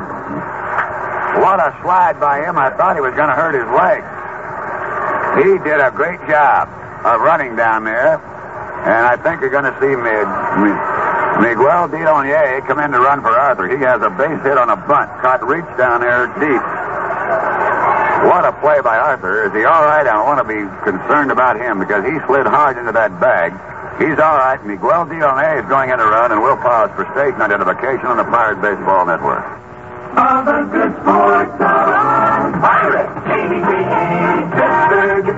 What 1.40 1.60
a 1.60 1.72
slide 1.82 2.20
by 2.20 2.44
him. 2.44 2.58
I 2.60 2.70
thought 2.76 2.96
he 2.96 3.02
was 3.02 3.16
going 3.16 3.30
to 3.30 3.36
hurt 3.36 3.56
his 3.56 3.66
leg. 3.72 4.04
He 5.40 5.58
did 5.64 5.80
a 5.80 5.90
great 5.90 6.20
job 6.30 6.68
of 7.08 7.22
running 7.22 7.56
down 7.56 7.84
there. 7.86 8.20
And 8.84 9.08
I 9.08 9.16
think 9.16 9.40
you're 9.40 9.50
going 9.50 9.66
to 9.66 9.76
see 9.80 9.96
Miguel 9.96 11.88
Dilone 11.88 12.68
come 12.68 12.80
in 12.80 12.92
to 12.92 13.00
run 13.00 13.22
for 13.24 13.32
Arthur. 13.32 13.72
He 13.72 13.82
has 13.82 14.04
a 14.04 14.12
base 14.12 14.44
hit 14.44 14.58
on 14.60 14.70
a 14.70 14.76
bunt. 14.76 15.10
Caught 15.24 15.42
Reitz 15.48 15.72
down 15.78 16.02
there 16.02 16.28
deep. 16.38 16.64
What 18.28 18.46
a 18.46 18.54
play 18.60 18.80
by 18.84 19.00
Arthur. 19.00 19.48
Is 19.48 19.54
he 19.56 19.64
all 19.64 19.84
right? 19.84 20.06
I 20.06 20.22
want 20.24 20.40
to 20.40 20.48
be 20.48 20.60
concerned 20.84 21.32
about 21.32 21.56
him 21.60 21.80
because 21.80 22.04
he 22.06 22.20
slid 22.28 22.46
hard 22.46 22.78
into 22.78 22.92
that 22.92 23.20
bag. 23.20 23.56
He's 24.00 24.18
all 24.18 24.38
right. 24.38 24.58
Miguel 24.66 25.06
Dilone 25.06 25.64
is 25.64 25.70
going 25.70 25.90
in 25.90 25.98
to 26.00 26.06
run, 26.06 26.32
and 26.32 26.42
we'll 26.42 26.58
pause 26.58 26.90
for 26.96 27.06
station 27.14 27.42
identification 27.42 28.08
on 28.08 28.18
the 28.18 28.24
Pirate 28.26 28.62
Baseball 28.62 29.06
Network. 29.06 29.46
All 30.18 30.44
the 30.44 30.66
good 30.70 30.94
sports 30.98 31.62
are 31.62 31.94
on 31.94 32.62
Pirate 32.62 33.10
TV. 33.30 33.70
Pittsburgh. 34.54 35.30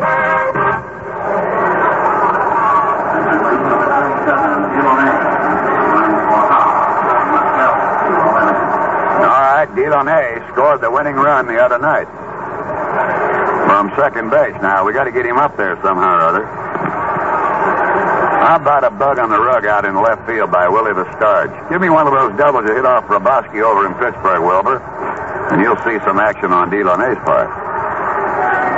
All 9.21 9.41
right, 9.55 9.69
Dilone 9.75 10.51
scored 10.53 10.81
the 10.81 10.91
winning 10.91 11.15
run 11.15 11.47
the 11.47 11.59
other 11.59 11.79
night 11.79 12.07
from 13.67 13.91
second 13.97 14.29
base. 14.29 14.55
Now, 14.61 14.85
we 14.85 14.93
got 14.93 15.03
to 15.05 15.11
get 15.11 15.25
him 15.25 15.37
up 15.37 15.57
there 15.57 15.75
somehow 15.83 16.17
or 16.17 16.21
other. 16.21 16.64
How 18.45 18.61
about 18.61 18.85
a 18.85 18.93
bug 18.93 19.17
on 19.17 19.33
the 19.33 19.41
rug 19.41 19.65
out 19.65 19.89
in 19.89 19.97
left 19.97 20.21
field 20.29 20.53
by 20.53 20.69
Willie 20.69 20.93
the 20.93 21.09
Starge? 21.17 21.49
Give 21.73 21.81
me 21.81 21.89
one 21.89 22.05
of 22.05 22.13
those 22.13 22.29
doubles 22.37 22.69
you 22.69 22.77
hit 22.77 22.85
off 22.85 23.09
Hrabosky 23.09 23.57
over 23.65 23.89
in 23.89 23.97
Pittsburgh, 23.97 24.45
Wilbur, 24.45 24.77
and 25.49 25.65
you'll 25.65 25.81
see 25.81 25.97
some 26.05 26.21
action 26.21 26.53
on 26.53 26.69
Dilone's 26.69 27.17
part. 27.25 27.49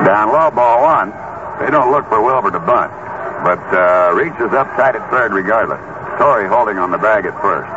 Down 0.07 0.31
low, 0.31 0.55
ball 0.55 0.87
one. 0.87 1.11
They 1.59 1.67
don't 1.67 1.91
look 1.91 2.07
for 2.07 2.23
Wilbur 2.23 2.55
to 2.55 2.63
bunt, 2.63 2.95
but 3.43 3.59
uh, 3.75 4.15
reaches 4.15 4.55
up 4.55 4.71
tight 4.79 4.95
at 4.95 5.03
third 5.11 5.35
regardless. 5.35 5.83
Torre 6.15 6.47
holding 6.47 6.79
on 6.79 6.87
the 6.87 6.97
bag 7.03 7.27
at 7.27 7.35
first. 7.43 7.67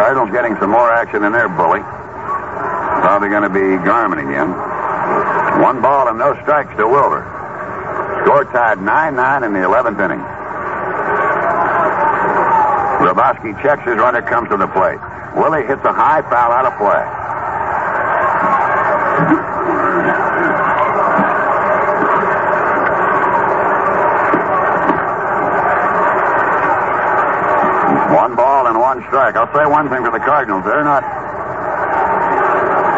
Cardinals 0.00 0.32
getting 0.32 0.56
some 0.64 0.72
more 0.72 0.88
action 0.88 1.28
in 1.28 1.36
their 1.36 1.52
bully. 1.60 1.84
Probably 3.04 3.28
going 3.28 3.44
to 3.44 3.52
be 3.52 3.76
Garman 3.84 4.16
again. 4.16 4.48
One 5.60 5.84
ball 5.84 6.08
and 6.08 6.16
no 6.16 6.32
strikes 6.40 6.72
to 6.80 6.88
Wilbur. 6.88 7.20
Score 8.24 8.48
tied 8.48 8.80
9-9 8.80 9.44
in 9.44 9.52
the 9.52 9.60
11th 9.60 10.00
inning. 10.00 10.39
Hrabosky 13.00 13.56
checks 13.62 13.80
his 13.88 13.96
runner, 13.96 14.20
comes 14.20 14.50
to 14.50 14.58
the 14.58 14.68
plate. 14.68 15.00
Willie 15.34 15.64
hits 15.64 15.80
a 15.88 15.92
high 15.92 16.20
foul 16.28 16.52
out 16.52 16.68
of 16.68 16.76
play. 16.76 17.00
One 28.14 28.36
ball 28.36 28.66
and 28.66 28.78
one 28.78 29.00
strike. 29.08 29.34
I'll 29.36 29.48
say 29.56 29.64
one 29.64 29.88
thing 29.88 30.04
for 30.04 30.12
the 30.12 30.20
Cardinals. 30.20 30.64
They're 30.64 30.84
not 30.84 31.02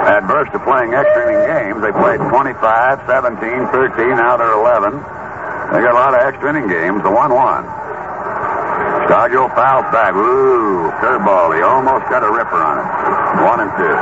adverse 0.03 0.49
to 0.51 0.59
playing 0.67 0.95
extra 0.95 1.31
inning 1.31 1.47
games. 1.47 1.79
They 1.81 1.93
played 1.93 2.19
25, 2.19 3.07
17, 3.07 3.39
13, 3.71 4.17
now 4.19 4.37
they're 4.37 4.51
11. 4.51 4.99
They 4.99 5.81
got 5.81 5.95
a 5.95 6.01
lot 6.01 6.15
of 6.15 6.27
extra 6.27 6.51
inning 6.51 6.67
games. 6.67 7.03
The 7.05 7.11
1 7.11 7.33
1. 7.33 7.82
Stargell 9.13 9.53
fouls 9.53 9.85
back. 9.93 10.17
Ooh, 10.17 10.89
curveball. 10.97 11.53
He 11.53 11.61
almost 11.61 12.09
got 12.09 12.25
a 12.25 12.33
ripper 12.33 12.57
on 12.57 12.81
it. 12.81 12.89
One 13.45 13.61
and 13.61 13.69
two. 13.77 13.93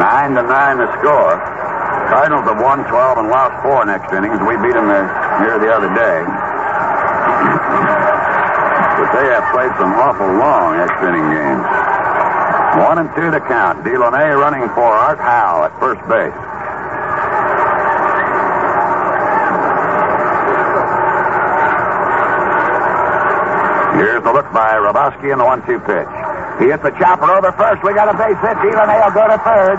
Nine 0.00 0.32
to 0.32 0.42
nine 0.48 0.80
the 0.80 0.88
score. 0.96 1.36
Cardinals 2.08 2.48
have 2.48 2.56
won 2.56 2.88
12 2.88 3.18
and 3.20 3.28
lost 3.28 3.52
four 3.60 3.84
next 3.84 4.08
innings. 4.16 4.40
We 4.48 4.56
beat 4.64 4.72
them 4.72 4.88
there, 4.88 5.04
here 5.44 5.60
the 5.60 5.68
other 5.68 5.92
day. 5.92 6.24
But 8.96 9.08
they 9.12 9.28
have 9.28 9.44
played 9.52 9.76
some 9.76 9.92
awful 9.92 10.40
long 10.40 10.80
extra 10.80 11.12
inning 11.12 11.28
games. 11.36 11.68
One 12.80 12.96
and 12.96 13.12
two 13.12 13.28
to 13.28 13.44
count. 13.44 13.84
Dilone 13.84 14.40
running 14.40 14.72
for 14.72 14.88
Art 14.88 15.20
Howe 15.20 15.68
at 15.68 15.76
first 15.76 16.00
base. 16.08 16.51
Look 24.32 24.48
by 24.48 24.80
Hrabosky 24.80 25.28
and 25.28 25.40
the 25.40 25.44
one-two 25.44 25.80
pitch. 25.84 26.08
He 26.56 26.72
hit 26.72 26.80
the 26.80 26.92
chopper 26.96 27.28
over 27.28 27.52
first. 27.52 27.84
We 27.84 27.92
got 27.92 28.08
a 28.08 28.16
base 28.16 28.40
hit. 28.40 28.56
Dilone 28.64 28.96
will 28.96 29.12
go 29.12 29.28
to 29.28 29.36
third. 29.44 29.76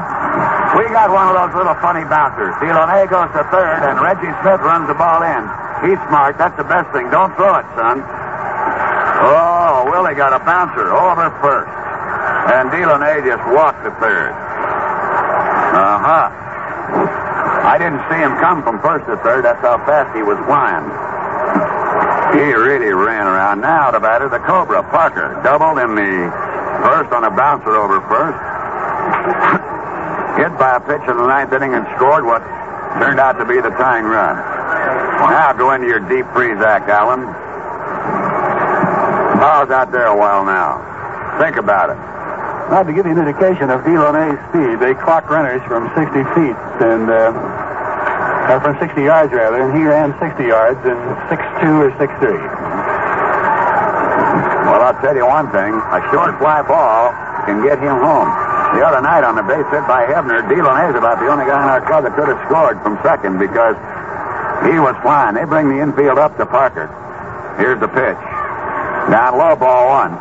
We 0.78 0.86
got 0.94 1.10
one 1.10 1.30
of 1.30 1.36
those 1.38 1.54
little 1.58 1.74
funny 1.82 2.06
bouncers. 2.06 2.54
Dilone 2.62 3.10
goes 3.10 3.30
to 3.34 3.42
third, 3.50 3.82
and 3.82 3.98
Reggie 3.98 4.30
Smith 4.46 4.62
runs 4.62 4.86
the 4.86 4.98
ball 4.98 5.26
in. 5.26 5.42
He's 5.86 5.98
smart. 6.06 6.38
That's 6.38 6.54
the 6.58 6.66
best 6.66 6.94
thing. 6.94 7.10
Don't 7.10 7.34
throw 7.34 7.58
it, 7.58 7.66
son. 7.74 8.06
Oh, 9.26 9.90
Willie 9.90 10.14
got 10.14 10.34
a 10.34 10.42
bouncer 10.46 10.94
over 10.94 11.34
first. 11.42 11.74
And 12.54 12.70
Dilone 12.70 13.26
just 13.26 13.44
walked 13.54 13.82
to 13.86 13.92
third. 13.98 14.34
Uh-huh. 15.74 16.30
I 17.64 17.78
didn't 17.82 18.06
see 18.06 18.22
him 18.22 18.38
come 18.38 18.62
from 18.62 18.82
first 18.82 19.06
to 19.10 19.18
third. 19.26 19.46
That's 19.46 19.62
how 19.62 19.78
fast 19.86 20.14
he 20.14 20.22
was 20.22 20.38
flying. 20.46 21.13
He 22.34 22.50
really 22.54 22.92
ran 22.92 23.28
around. 23.28 23.62
Now 23.62 23.92
the 23.92 24.00
batter, 24.00 24.28
the 24.28 24.40
Cobra, 24.40 24.82
Parker, 24.90 25.40
doubled 25.44 25.78
in 25.78 25.94
the 25.94 26.34
first 26.82 27.14
on 27.14 27.24
a 27.24 27.32
bouncer 27.32 27.78
over 27.78 28.02
first. 28.10 28.40
Hit 30.38 30.50
by 30.58 30.78
a 30.78 30.82
pitch 30.82 31.06
in 31.08 31.16
the 31.16 31.28
ninth 31.28 31.54
inning 31.54 31.74
and 31.74 31.86
scored 31.96 32.26
what 32.26 32.42
turned 32.98 33.20
out 33.20 33.38
to 33.38 33.46
be 33.46 33.62
the 33.62 33.70
tying 33.78 34.06
run. 34.06 34.36
Now 35.30 35.54
go 35.54 35.72
into 35.74 35.88
your 35.88 36.02
deep 36.02 36.26
freeze 36.34 36.58
act, 36.58 36.90
Allen. 36.90 37.22
Powell's 39.38 39.70
out 39.70 39.92
there 39.92 40.08
a 40.08 40.18
while 40.18 40.44
now. 40.44 40.82
Think 41.40 41.58
about 41.58 41.90
it. 41.90 41.98
Now, 42.72 42.82
to 42.82 42.94
give 42.94 43.06
you 43.06 43.12
an 43.12 43.20
indication 43.20 43.70
of 43.70 43.84
Dilone's 43.84 44.40
speed, 44.50 44.80
they 44.80 44.96
clock 44.96 45.30
runners 45.30 45.62
from 45.68 45.92
60 45.94 46.24
feet 46.34 46.58
and 46.82 47.10
uh, 47.12 47.30
from 48.48 48.76
60 48.80 49.02
yards 49.02 49.32
rather, 49.32 49.62
and 49.64 49.72
he 49.78 49.84
ran 49.84 50.12
60 50.20 50.44
yards 50.44 50.80
in 50.84 50.98
6'2 51.32 51.80
or 51.80 51.92
6'3. 51.96 52.04
Well, 54.68 54.82
I'll 54.84 55.00
tell 55.00 55.16
you 55.16 55.26
one 55.28 55.48
thing. 55.52 55.72
A 55.72 56.00
short 56.12 56.36
fly 56.40 56.62
ball 56.64 57.12
can 57.46 57.64
get 57.64 57.80
him 57.80 58.00
home. 58.00 58.28
The 58.76 58.82
other 58.82 59.02
night 59.06 59.24
on 59.24 59.36
the 59.36 59.46
base 59.46 59.68
hit 59.70 59.86
by 59.86 60.10
Hebner, 60.10 60.42
Dilone's 60.50 60.98
about 60.98 61.20
the 61.22 61.30
only 61.30 61.46
guy 61.46 61.62
in 61.62 61.70
our 61.70 61.84
club 61.86 62.04
that 62.04 62.16
could 62.18 62.28
have 62.28 62.42
scored 62.50 62.82
from 62.82 62.98
second 63.06 63.38
because 63.38 63.78
he 64.66 64.80
was 64.80 64.98
flying. 65.06 65.36
They 65.36 65.46
bring 65.46 65.70
the 65.70 65.80
infield 65.80 66.18
up 66.18 66.36
to 66.38 66.46
Parker. 66.46 66.90
Here's 67.62 67.80
the 67.80 67.88
pitch. 67.88 68.18
Down 69.14 69.38
low, 69.38 69.56
ball 69.56 69.88
one. 69.88 70.12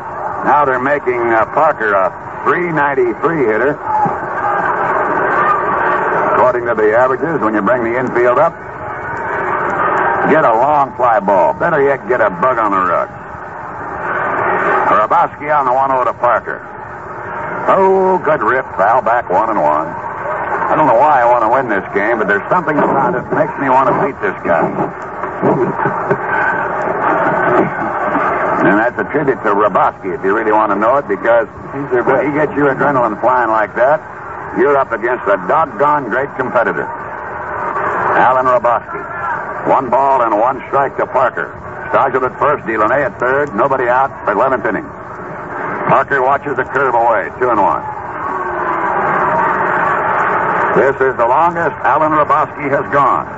Now 0.45 0.65
they're 0.65 0.79
making 0.79 1.17
uh, 1.33 1.49
Parker 1.55 1.95
a 1.95 2.11
393 2.45 3.47
hitter. 3.47 3.73
According 6.53 6.69
to 6.69 6.77
the 6.85 6.93
averages, 6.93 7.41
when 7.41 7.57
you 7.57 7.65
bring 7.65 7.81
the 7.81 7.97
infield 7.97 8.37
up, 8.37 8.53
get 10.29 10.45
a 10.45 10.53
long 10.53 10.93
fly 10.93 11.17
ball. 11.17 11.57
Better 11.57 11.81
yet, 11.81 12.05
get 12.05 12.21
a 12.21 12.29
bug 12.29 12.61
on 12.61 12.69
the 12.69 12.77
rug. 12.77 13.09
Hrabosky 14.85 15.49
on 15.49 15.65
the 15.65 15.73
1 15.73 15.89
0 15.89 16.05
to 16.05 16.13
Parker. 16.13 16.61
Oh, 17.73 18.21
good 18.21 18.45
rip. 18.45 18.69
Foul 18.77 19.01
back 19.01 19.33
one 19.33 19.49
and 19.49 19.57
one. 19.57 19.89
I 19.89 20.77
don't 20.77 20.85
know 20.85 20.93
why 20.93 21.25
I 21.25 21.25
want 21.25 21.41
to 21.41 21.49
win 21.49 21.73
this 21.73 21.89
game, 21.89 22.21
but 22.21 22.29
there's 22.29 22.45
something 22.53 22.77
about 22.77 23.17
it 23.17 23.25
that 23.25 23.33
makes 23.33 23.57
me 23.57 23.73
want 23.73 23.89
to 23.89 23.97
beat 24.05 24.13
this 24.21 24.37
guy. 24.45 24.61
And 28.61 28.77
that's 28.77 28.93
a 29.01 29.09
tribute 29.09 29.41
to 29.41 29.57
Hrabosky, 29.57 30.13
if 30.13 30.21
you 30.21 30.37
really 30.37 30.53
want 30.53 30.69
to 30.69 30.77
know 30.77 31.01
it, 31.01 31.09
because 31.09 31.49
when 31.73 32.29
he 32.29 32.31
gets 32.37 32.53
you 32.53 32.69
adrenaline 32.69 33.19
flying 33.19 33.49
like 33.49 33.73
that, 33.73 34.12
you're 34.57 34.77
up 34.77 34.91
against 34.91 35.25
a 35.25 35.37
doggone 35.47 36.09
great 36.09 36.29
competitor. 36.37 36.85
Alan 36.85 38.45
Hrabosky. 38.45 39.01
One 39.67 39.89
ball 39.89 40.21
and 40.21 40.37
one 40.37 40.61
strike 40.67 40.97
to 40.97 41.07
Parker. 41.07 41.49
Stargell 41.89 42.25
at 42.25 42.37
first, 42.37 42.65
Dilone 42.65 43.05
at 43.05 43.19
third, 43.19 43.55
nobody 43.55 43.87
out 43.87 44.09
for 44.25 44.33
11th 44.33 44.65
inning. 44.69 44.85
Parker 45.89 46.21
watches 46.21 46.57
the 46.57 46.63
curve 46.63 46.93
away, 46.93 47.29
two 47.39 47.49
and 47.49 47.61
one. 47.61 47.83
This 50.73 50.95
is 51.01 51.13
the 51.17 51.25
longest 51.29 51.77
Alan 51.85 52.11
Hrabosky 52.11 52.65
has 52.69 52.85
gone. 52.91 53.29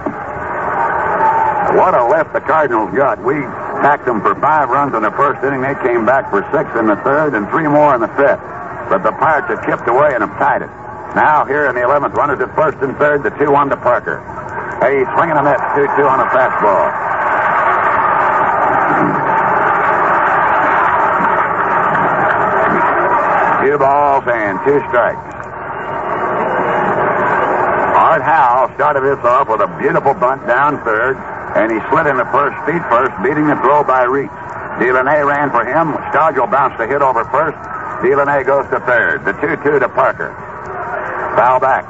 What 1.76 1.94
a 1.94 2.04
left 2.08 2.32
the 2.32 2.40
Cardinals 2.40 2.96
got. 2.96 3.20
We 3.24 3.36
packed 3.84 4.06
them 4.06 4.22
for 4.22 4.36
five 4.40 4.70
runs 4.70 4.96
in 4.96 5.04
the 5.04 5.12
first 5.12 5.44
inning. 5.44 5.62
They 5.62 5.76
came 5.84 6.06
back 6.06 6.32
for 6.32 6.48
six 6.56 6.72
in 6.80 6.88
the 6.88 6.96
third 7.04 7.36
and 7.36 7.48
three 7.50 7.68
more 7.68 7.94
in 7.96 8.02
the 8.02 8.14
fifth. 8.16 8.40
But 8.88 9.04
the 9.04 9.12
Pirates 9.20 9.48
have 9.52 9.66
chipped 9.68 9.88
away 9.88 10.16
and 10.16 10.24
have 10.24 10.32
tied 10.40 10.62
it. 10.64 10.85
Now, 11.16 11.46
here 11.48 11.72
in 11.72 11.76
the 11.76 11.82
11th, 11.82 12.12
runners 12.14 12.44
at 12.44 12.52
first 12.60 12.76
and 12.84 12.92
third, 13.00 13.24
the 13.24 13.32
2 13.40 13.50
1 13.50 13.70
to 13.70 13.78
Parker. 13.80 14.20
Hey, 14.84 15.00
swinging 15.16 15.40
a 15.40 15.44
miss, 15.48 15.64
2 15.80 15.88
2 15.96 16.04
on 16.04 16.20
a 16.20 16.28
fastball. 16.28 16.92
Two 23.64 23.78
balls 23.80 24.28
and 24.28 24.60
two 24.68 24.84
strikes. 24.92 25.24
Art 27.96 28.22
Howe 28.22 28.70
started 28.76 29.08
this 29.08 29.24
off 29.24 29.48
with 29.48 29.62
a 29.62 29.72
beautiful 29.80 30.14
bunt 30.14 30.46
down 30.46 30.84
third, 30.84 31.16
and 31.56 31.72
he 31.72 31.80
slid 31.88 32.08
in 32.12 32.18
the 32.20 32.28
first, 32.36 32.60
feet 32.68 32.84
first, 32.92 33.16
beating 33.24 33.48
the 33.48 33.56
throw 33.64 33.88
by 33.88 34.04
Reitz. 34.04 34.36
Dilone 34.84 35.24
ran 35.24 35.50
for 35.50 35.64
him. 35.64 35.96
Stargell 36.12 36.52
bounced 36.52 36.76
a 36.84 36.86
hit 36.86 37.02
over 37.02 37.24
first. 37.32 37.56
Dilone 38.04 38.46
goes 38.46 38.70
to 38.70 38.84
third. 38.84 39.24
The 39.24 39.32
2 39.40 39.64
2 39.64 39.80
to 39.80 39.88
Parker. 39.88 40.45
Foul 41.36 41.60
back. 41.60 41.86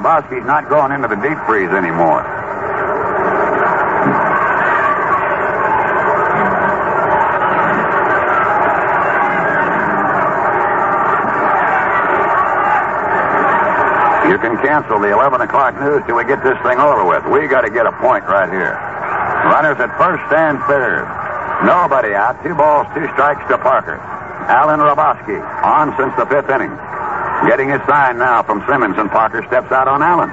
Hrabosky's 0.00 0.46
not 0.46 0.68
going 0.68 0.92
into 0.92 1.08
the 1.08 1.16
deep 1.16 1.36
freeze 1.46 1.70
anymore. 1.70 2.22
You 14.30 14.38
can 14.38 14.56
cancel 14.62 15.00
the 15.00 15.10
11 15.10 15.40
o'clock 15.40 15.74
news 15.80 16.02
till 16.06 16.16
we 16.16 16.24
get 16.24 16.42
this 16.44 16.56
thing 16.62 16.78
over 16.78 17.04
with. 17.04 17.26
We 17.26 17.48
got 17.48 17.62
to 17.62 17.70
get 17.70 17.86
a 17.86 17.92
point 17.98 18.24
right 18.24 18.48
here. 18.48 18.78
Runners 19.50 19.80
at 19.80 19.90
first 19.98 20.22
and 20.32 20.62
third. 20.70 21.02
Nobody 21.66 22.14
out. 22.14 22.42
Two 22.44 22.54
balls, 22.54 22.86
two 22.94 23.08
strikes 23.12 23.42
to 23.50 23.58
Parker. 23.58 24.09
Alan 24.50 24.82
Hrabosky 24.82 25.38
on 25.62 25.94
since 25.94 26.10
the 26.18 26.26
fifth 26.26 26.50
inning. 26.50 26.74
Getting 27.46 27.70
his 27.70 27.78
sign 27.86 28.18
now 28.18 28.42
from 28.42 28.66
Simmons, 28.66 28.98
and 28.98 29.06
Parker 29.08 29.46
steps 29.46 29.70
out 29.70 29.86
on 29.86 30.02
Allen. 30.02 30.28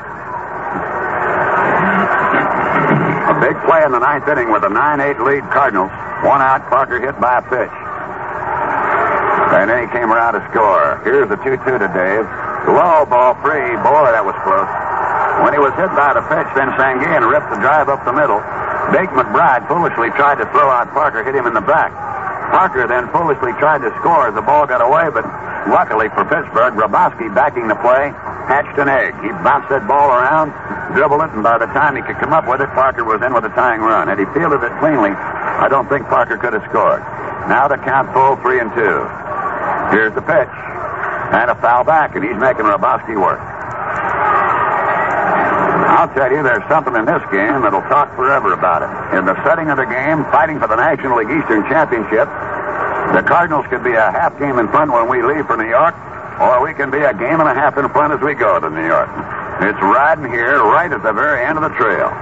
A 3.30 3.36
big 3.38 3.54
play 3.70 3.86
in 3.86 3.94
the 3.94 4.02
ninth 4.02 4.26
inning 4.26 4.50
with 4.50 4.66
a 4.66 4.74
9-8 4.74 5.22
lead 5.22 5.46
Cardinals. 5.54 5.94
One 6.26 6.42
out, 6.42 6.66
Parker 6.66 6.98
hit 6.98 7.14
by 7.22 7.38
a 7.38 7.44
pitch. 7.46 7.76
And 9.54 9.70
then 9.70 9.86
he 9.86 9.88
came 9.94 10.10
around 10.10 10.34
to 10.34 10.42
score. 10.50 10.98
Here's 11.06 11.30
the 11.30 11.38
2-2 11.38 11.78
to 11.78 11.90
Dave. 11.94 12.26
Low 12.68 13.06
ball 13.06 13.38
free. 13.46 13.70
Boy, 13.86 14.10
that 14.12 14.26
was 14.26 14.36
close. 14.42 14.68
When 15.46 15.54
he 15.54 15.62
was 15.62 15.72
hit 15.78 15.94
by 15.94 16.18
the 16.18 16.26
pitch, 16.26 16.50
then 16.58 16.74
Sanguillen 16.74 17.30
ripped 17.30 17.54
the 17.54 17.62
drive 17.62 17.88
up 17.88 18.02
the 18.04 18.18
middle. 18.18 18.42
Big 18.90 19.14
McBride 19.14 19.70
foolishly 19.70 20.10
tried 20.18 20.42
to 20.42 20.50
throw 20.50 20.68
out 20.74 20.90
Parker, 20.92 21.24
hit 21.24 21.36
him 21.36 21.46
in 21.46 21.54
the 21.54 21.62
back. 21.62 22.07
Parker 22.52 22.88
then 22.88 23.12
foolishly 23.12 23.52
tried 23.60 23.84
to 23.84 23.92
score 24.00 24.28
as 24.28 24.36
the 24.36 24.42
ball 24.42 24.66
got 24.66 24.80
away, 24.80 25.12
but 25.12 25.26
luckily 25.68 26.08
for 26.16 26.24
Pittsburgh, 26.24 26.74
Hrabosky 26.80 27.34
backing 27.36 27.68
the 27.68 27.76
play, 27.76 28.12
hatched 28.48 28.80
an 28.80 28.88
egg. 28.88 29.14
He 29.20 29.30
bounced 29.44 29.68
that 29.70 29.88
ball 29.88 30.10
around, 30.10 30.56
dribbled 30.96 31.22
it, 31.28 31.32
and 31.36 31.44
by 31.44 31.58
the 31.60 31.68
time 31.76 31.96
he 31.96 32.02
could 32.02 32.18
come 32.18 32.32
up 32.32 32.48
with 32.48 32.62
it, 32.62 32.72
Parker 32.72 33.04
was 33.04 33.22
in 33.22 33.34
with 33.34 33.44
a 33.44 33.54
tying 33.54 33.82
run. 33.82 34.08
Had 34.08 34.20
he 34.20 34.26
fielded 34.32 34.64
it 34.64 34.72
cleanly, 34.80 35.12
I 35.12 35.68
don't 35.68 35.90
think 35.90 36.08
Parker 36.08 36.38
could 36.38 36.54
have 36.54 36.64
scored. 36.72 37.04
Now 37.52 37.68
the 37.68 37.78
count 37.78 38.12
full, 38.16 38.38
three 38.40 38.60
and 38.60 38.72
two. 38.72 38.96
Here's 39.92 40.16
the 40.16 40.24
pitch. 40.24 40.54
And 41.28 41.52
a 41.52 41.56
foul 41.60 41.84
back, 41.84 42.16
and 42.16 42.24
he's 42.24 42.40
making 42.40 42.64
Hrabosky 42.64 43.20
work. 43.20 43.57
I'll 45.98 46.14
tell 46.14 46.30
you, 46.30 46.46
there's 46.46 46.62
something 46.70 46.94
in 46.94 47.10
this 47.10 47.26
game 47.34 47.66
that'll 47.66 47.82
talk 47.90 48.14
forever 48.14 48.54
about 48.54 48.86
it. 48.86 49.18
In 49.18 49.26
the 49.26 49.34
setting 49.42 49.74
of 49.74 49.82
the 49.82 49.90
game, 49.90 50.22
fighting 50.30 50.62
for 50.62 50.70
the 50.70 50.78
National 50.78 51.18
League 51.18 51.34
Eastern 51.34 51.66
Championship, 51.66 52.30
the 53.18 53.26
Cardinals 53.26 53.66
could 53.66 53.82
be 53.82 53.98
a 53.98 54.14
half 54.14 54.38
game 54.38 54.62
in 54.62 54.70
front 54.70 54.94
when 54.94 55.10
we 55.10 55.26
leave 55.26 55.50
for 55.50 55.58
New 55.58 55.66
York, 55.66 55.98
or 56.38 56.62
we 56.62 56.78
can 56.78 56.94
be 56.94 57.02
a 57.02 57.18
game 57.18 57.42
and 57.42 57.50
a 57.50 57.58
half 57.58 57.82
in 57.82 57.90
front 57.90 58.14
as 58.14 58.22
we 58.22 58.38
go 58.38 58.62
to 58.62 58.70
New 58.70 58.86
York. 58.86 59.10
It's 59.66 59.82
riding 59.82 60.30
here 60.30 60.62
right 60.70 60.94
at 60.94 61.02
the 61.02 61.14
very 61.18 61.42
end 61.42 61.58
of 61.58 61.66
the 61.66 61.74
trail. 61.82 62.14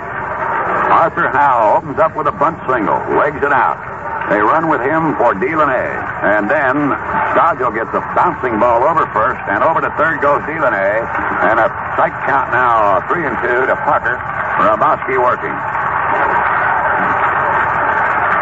Arthur 0.95 1.27
Howe 1.27 1.75
opens 1.75 1.99
up 1.99 2.15
with 2.15 2.27
a 2.27 2.31
bunt 2.31 2.55
single, 2.71 2.95
legs 3.19 3.43
it 3.43 3.51
out. 3.51 3.94
They 4.29 4.41
run 4.41 4.73
with 4.73 4.81
him 4.81 5.13
for 5.21 5.37
Dilone. 5.37 5.85
And 6.25 6.49
then 6.49 6.89
Stargell 7.37 7.69
gets 7.69 7.93
a 7.93 8.01
bouncing 8.17 8.57
ball 8.57 8.81
over 8.81 9.05
first, 9.13 9.37
and 9.45 9.61
over 9.61 9.85
to 9.85 9.91
third 10.01 10.17
goes 10.17 10.41
Dilone. 10.49 11.05
And 11.45 11.61
a 11.61 11.69
strike 11.93 12.17
count 12.25 12.49
now, 12.49 13.05
three 13.05 13.21
and 13.21 13.37
two 13.45 13.69
to 13.69 13.75
Parker. 13.85 14.17
Hrabosky 14.57 15.21
working. 15.21 15.53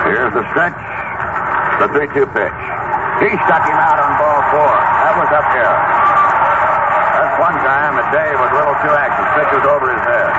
Here's 0.07 0.31
the 0.31 0.47
stretch. 0.55 0.79
The 1.83 1.87
3-2 1.91 2.31
pitch. 2.31 2.59
He 3.19 3.29
stuck 3.43 3.63
him 3.67 3.75
out 3.75 3.99
on 3.99 4.11
ball 4.15 4.39
four. 4.55 4.71
That 4.71 5.15
was 5.19 5.31
up 5.35 5.47
here. 5.51 5.75
That's 7.17 7.35
one 7.43 7.57
time 7.59 7.99
that 7.99 8.07
Dave 8.15 8.39
was 8.39 8.51
a 8.51 8.57
little 8.61 8.77
too 8.87 8.93
active. 8.95 9.27
Pitch 9.35 9.51
was 9.51 9.65
over 9.67 9.91
his 9.91 10.03
head. 10.07 10.31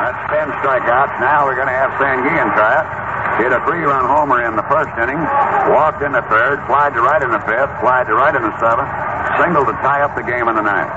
That's 0.00 0.20
10 0.32 0.48
strikeouts. 0.64 1.20
Now 1.20 1.44
we're 1.44 1.60
going 1.60 1.68
to 1.68 1.76
have 1.76 1.92
Sanguillen 2.00 2.56
try 2.56 2.80
it. 2.80 3.03
Hit 3.38 3.50
a 3.50 3.58
three-run 3.66 4.06
homer 4.06 4.46
in 4.46 4.54
the 4.54 4.66
first 4.70 4.94
inning. 4.98 5.18
Walked 5.74 6.02
in 6.02 6.12
the 6.12 6.22
third. 6.30 6.62
Flied 6.66 6.94
to 6.94 7.02
right 7.02 7.22
in 7.22 7.30
the 7.30 7.42
fifth. 7.42 7.72
Flied 7.82 8.06
to 8.06 8.14
right 8.14 8.34
in 8.34 8.42
the 8.42 8.54
seventh. 8.62 8.90
Single 9.42 9.66
to 9.66 9.74
tie 9.82 10.02
up 10.02 10.14
the 10.14 10.22
game 10.22 10.46
in 10.46 10.54
the 10.54 10.62
ninth. 10.62 10.92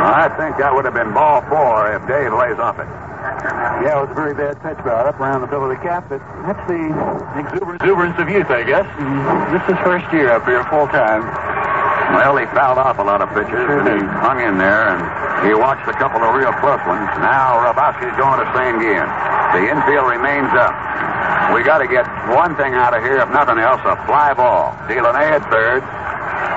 I 0.00 0.30
think 0.38 0.56
that 0.58 0.74
would 0.74 0.84
have 0.84 0.94
been 0.94 1.12
ball 1.12 1.42
four 1.48 1.92
if 1.94 2.02
Dave 2.06 2.32
lays 2.32 2.58
off 2.58 2.78
it. 2.78 2.88
Yeah, 3.80 3.96
it 3.96 4.00
was 4.04 4.12
a 4.12 4.18
very 4.18 4.34
bad 4.34 4.60
pitch 4.60 4.78
about 4.80 5.06
up 5.06 5.20
around 5.20 5.40
the 5.40 5.48
middle 5.48 5.64
of 5.64 5.72
the 5.72 5.80
cap, 5.80 6.08
but 6.08 6.20
that's 6.44 6.60
the 6.68 6.92
exuberance, 7.36 7.80
exuberance 7.80 8.16
of 8.20 8.28
youth, 8.28 8.50
I 8.50 8.62
guess. 8.64 8.84
And 9.00 9.54
this 9.54 9.64
is 9.68 9.76
first 9.80 10.04
year 10.12 10.32
up 10.32 10.44
here 10.44 10.64
full 10.68 10.88
time. 10.92 11.24
Well, 12.16 12.36
he 12.36 12.44
fouled 12.52 12.76
off 12.76 12.98
a 12.98 13.06
lot 13.06 13.22
of 13.22 13.30
pitches, 13.30 13.54
Sure 13.54 13.80
and 13.80 13.86
he 13.86 14.06
hung 14.20 14.40
in 14.40 14.58
there, 14.58 14.92
and 14.92 15.00
he 15.46 15.54
watched 15.54 15.86
a 15.88 15.94
couple 15.94 16.20
of 16.20 16.34
real 16.34 16.52
close 16.58 16.82
ones. 16.84 17.08
Now 17.22 17.60
Hrabosky's 17.64 18.16
going 18.18 18.40
to 18.40 18.48
Sanguillen. 18.52 19.29
The 19.52 19.66
infield 19.66 20.06
remains 20.06 20.50
up. 20.54 20.70
We 21.50 21.66
got 21.66 21.82
to 21.82 21.88
get 21.90 22.06
one 22.30 22.54
thing 22.54 22.74
out 22.74 22.94
of 22.94 23.02
here, 23.02 23.18
if 23.18 23.30
nothing 23.34 23.58
else, 23.58 23.82
a 23.82 23.98
fly 24.06 24.30
ball. 24.34 24.70
Dilone 24.86 25.18
at 25.18 25.42
third. 25.50 25.82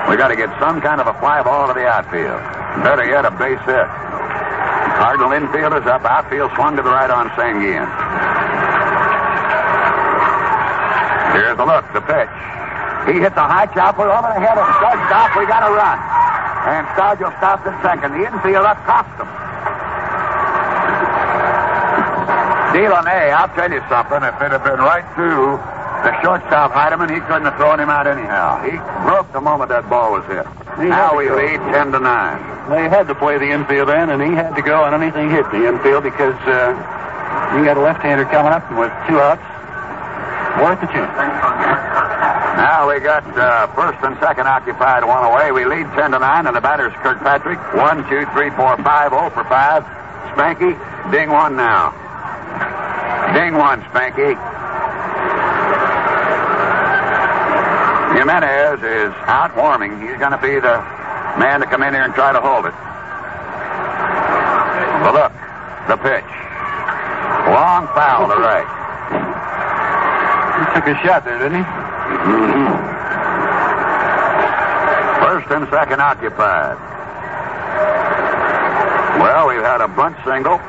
We 0.06 0.14
got 0.16 0.28
to 0.28 0.36
get 0.36 0.54
some 0.62 0.80
kind 0.80 1.00
of 1.00 1.10
a 1.10 1.14
fly 1.18 1.42
ball 1.42 1.66
to 1.66 1.74
the 1.74 1.82
outfield. 1.82 2.38
Better 2.86 3.02
yet, 3.02 3.26
a 3.26 3.32
base 3.34 3.58
hit. 3.66 3.88
Cardinal 4.94 5.32
infield 5.34 5.74
is 5.74 5.86
up. 5.90 6.06
Outfield 6.06 6.54
swung 6.54 6.76
to 6.76 6.82
the 6.82 6.94
right 6.94 7.10
on 7.10 7.28
Sanguillen. 7.34 7.90
Here's 11.34 11.58
the 11.58 11.66
look, 11.66 11.82
the 11.90 12.04
pitch. 12.06 12.30
He 13.10 13.18
hits 13.18 13.34
a 13.34 13.46
high 13.50 13.66
chopper 13.74 14.06
over 14.06 14.30
the 14.30 14.38
head 14.38 14.54
of 14.54 14.70
Doug 14.78 14.98
Stop. 15.10 15.34
We 15.34 15.50
got 15.50 15.66
to 15.66 15.74
run. 15.74 15.98
And 16.70 16.86
Stargell 16.94 17.36
stops 17.42 17.66
at 17.66 17.74
second. 17.82 18.14
The 18.14 18.24
infield 18.30 18.64
up 18.64 18.78
cost 18.86 19.10
him. 19.18 19.43
Dilone, 22.74 23.30
I'll 23.30 23.54
tell 23.54 23.70
you 23.70 23.78
something. 23.86 24.18
If 24.18 24.34
it 24.42 24.50
had 24.50 24.66
been 24.66 24.82
right 24.82 25.06
through 25.14 25.62
the 26.02 26.10
shortstop 26.26 26.74
Heidemann, 26.74 27.06
he 27.06 27.22
couldn't 27.22 27.46
have 27.46 27.54
thrown 27.54 27.78
him 27.78 27.86
out 27.86 28.10
anyhow. 28.10 28.66
He 28.66 28.74
broke 29.06 29.30
the 29.30 29.40
moment 29.40 29.70
that 29.70 29.86
ball 29.88 30.10
was 30.10 30.26
hit. 30.26 30.42
He 30.82 30.90
now 30.90 31.14
we 31.14 31.30
lead 31.30 31.62
10 31.70 31.94
to 31.94 32.00
9. 32.02 32.02
They 32.74 32.90
had 32.90 33.06
to 33.06 33.14
play 33.14 33.38
the 33.38 33.46
infield 33.46 33.94
in, 33.94 34.10
and 34.10 34.18
he 34.18 34.34
had 34.34 34.58
to 34.58 34.62
go 34.62 34.82
on 34.82 34.90
anything 34.90 35.30
hit 35.30 35.46
the 35.54 35.70
infield 35.70 36.02
because 36.02 36.34
uh, 36.50 36.74
you 37.54 37.62
got 37.62 37.78
a 37.78 37.80
left-hander 37.80 38.26
coming 38.26 38.50
up 38.50 38.66
with 38.74 38.90
two 39.06 39.22
outs. 39.22 39.46
Worth 40.58 40.82
the 40.82 40.90
chance. 40.90 41.14
Now 42.58 42.90
we 42.90 42.98
got 42.98 43.22
uh, 43.38 43.70
first 43.78 44.02
and 44.02 44.18
second 44.18 44.50
occupied 44.50 45.06
one 45.06 45.22
away. 45.22 45.52
We 45.54 45.64
lead 45.64 45.86
10 45.94 46.10
to 46.10 46.18
9, 46.18 46.46
and 46.46 46.56
the 46.56 46.60
batter's 46.60 46.92
Kirkpatrick. 47.06 47.62
One, 47.78 48.02
two, 48.10 48.26
three, 48.34 48.50
four, 48.58 48.74
five. 48.82 49.14
Oh 49.14 49.30
for 49.30 49.46
5. 49.46 49.82
Spanky, 50.34 50.74
ding 51.14 51.30
one 51.30 51.54
now. 51.54 52.03
Ding 53.34 53.54
one, 53.54 53.82
Spanky. 53.90 54.38
Jimenez 58.14 58.78
is 58.78 59.12
out 59.26 59.56
warming. 59.56 60.00
He's 60.00 60.16
going 60.18 60.30
to 60.30 60.38
be 60.38 60.54
the 60.60 60.78
man 61.36 61.58
to 61.58 61.66
come 61.66 61.82
in 61.82 61.92
here 61.92 62.04
and 62.04 62.14
try 62.14 62.32
to 62.32 62.40
hold 62.40 62.66
it. 62.66 62.74
The 65.02 65.10
look, 65.12 65.32
the 65.90 65.96
pitch. 65.98 66.30
Long 67.50 67.90
foul 67.90 68.28
to 68.30 68.38
right. 68.38 68.70
He 70.54 70.64
took 70.78 70.86
a 70.86 70.94
shot 71.02 71.24
there, 71.24 71.38
didn't 71.38 71.58
he? 71.58 71.64
Mhm. 71.64 72.70
First 75.26 75.50
and 75.50 75.68
second 75.70 76.00
occupied. 76.00 76.78
Well, 79.20 79.48
we've 79.48 79.62
had 79.62 79.80
a 79.80 79.88
bunt 79.88 80.16
single 80.24 80.60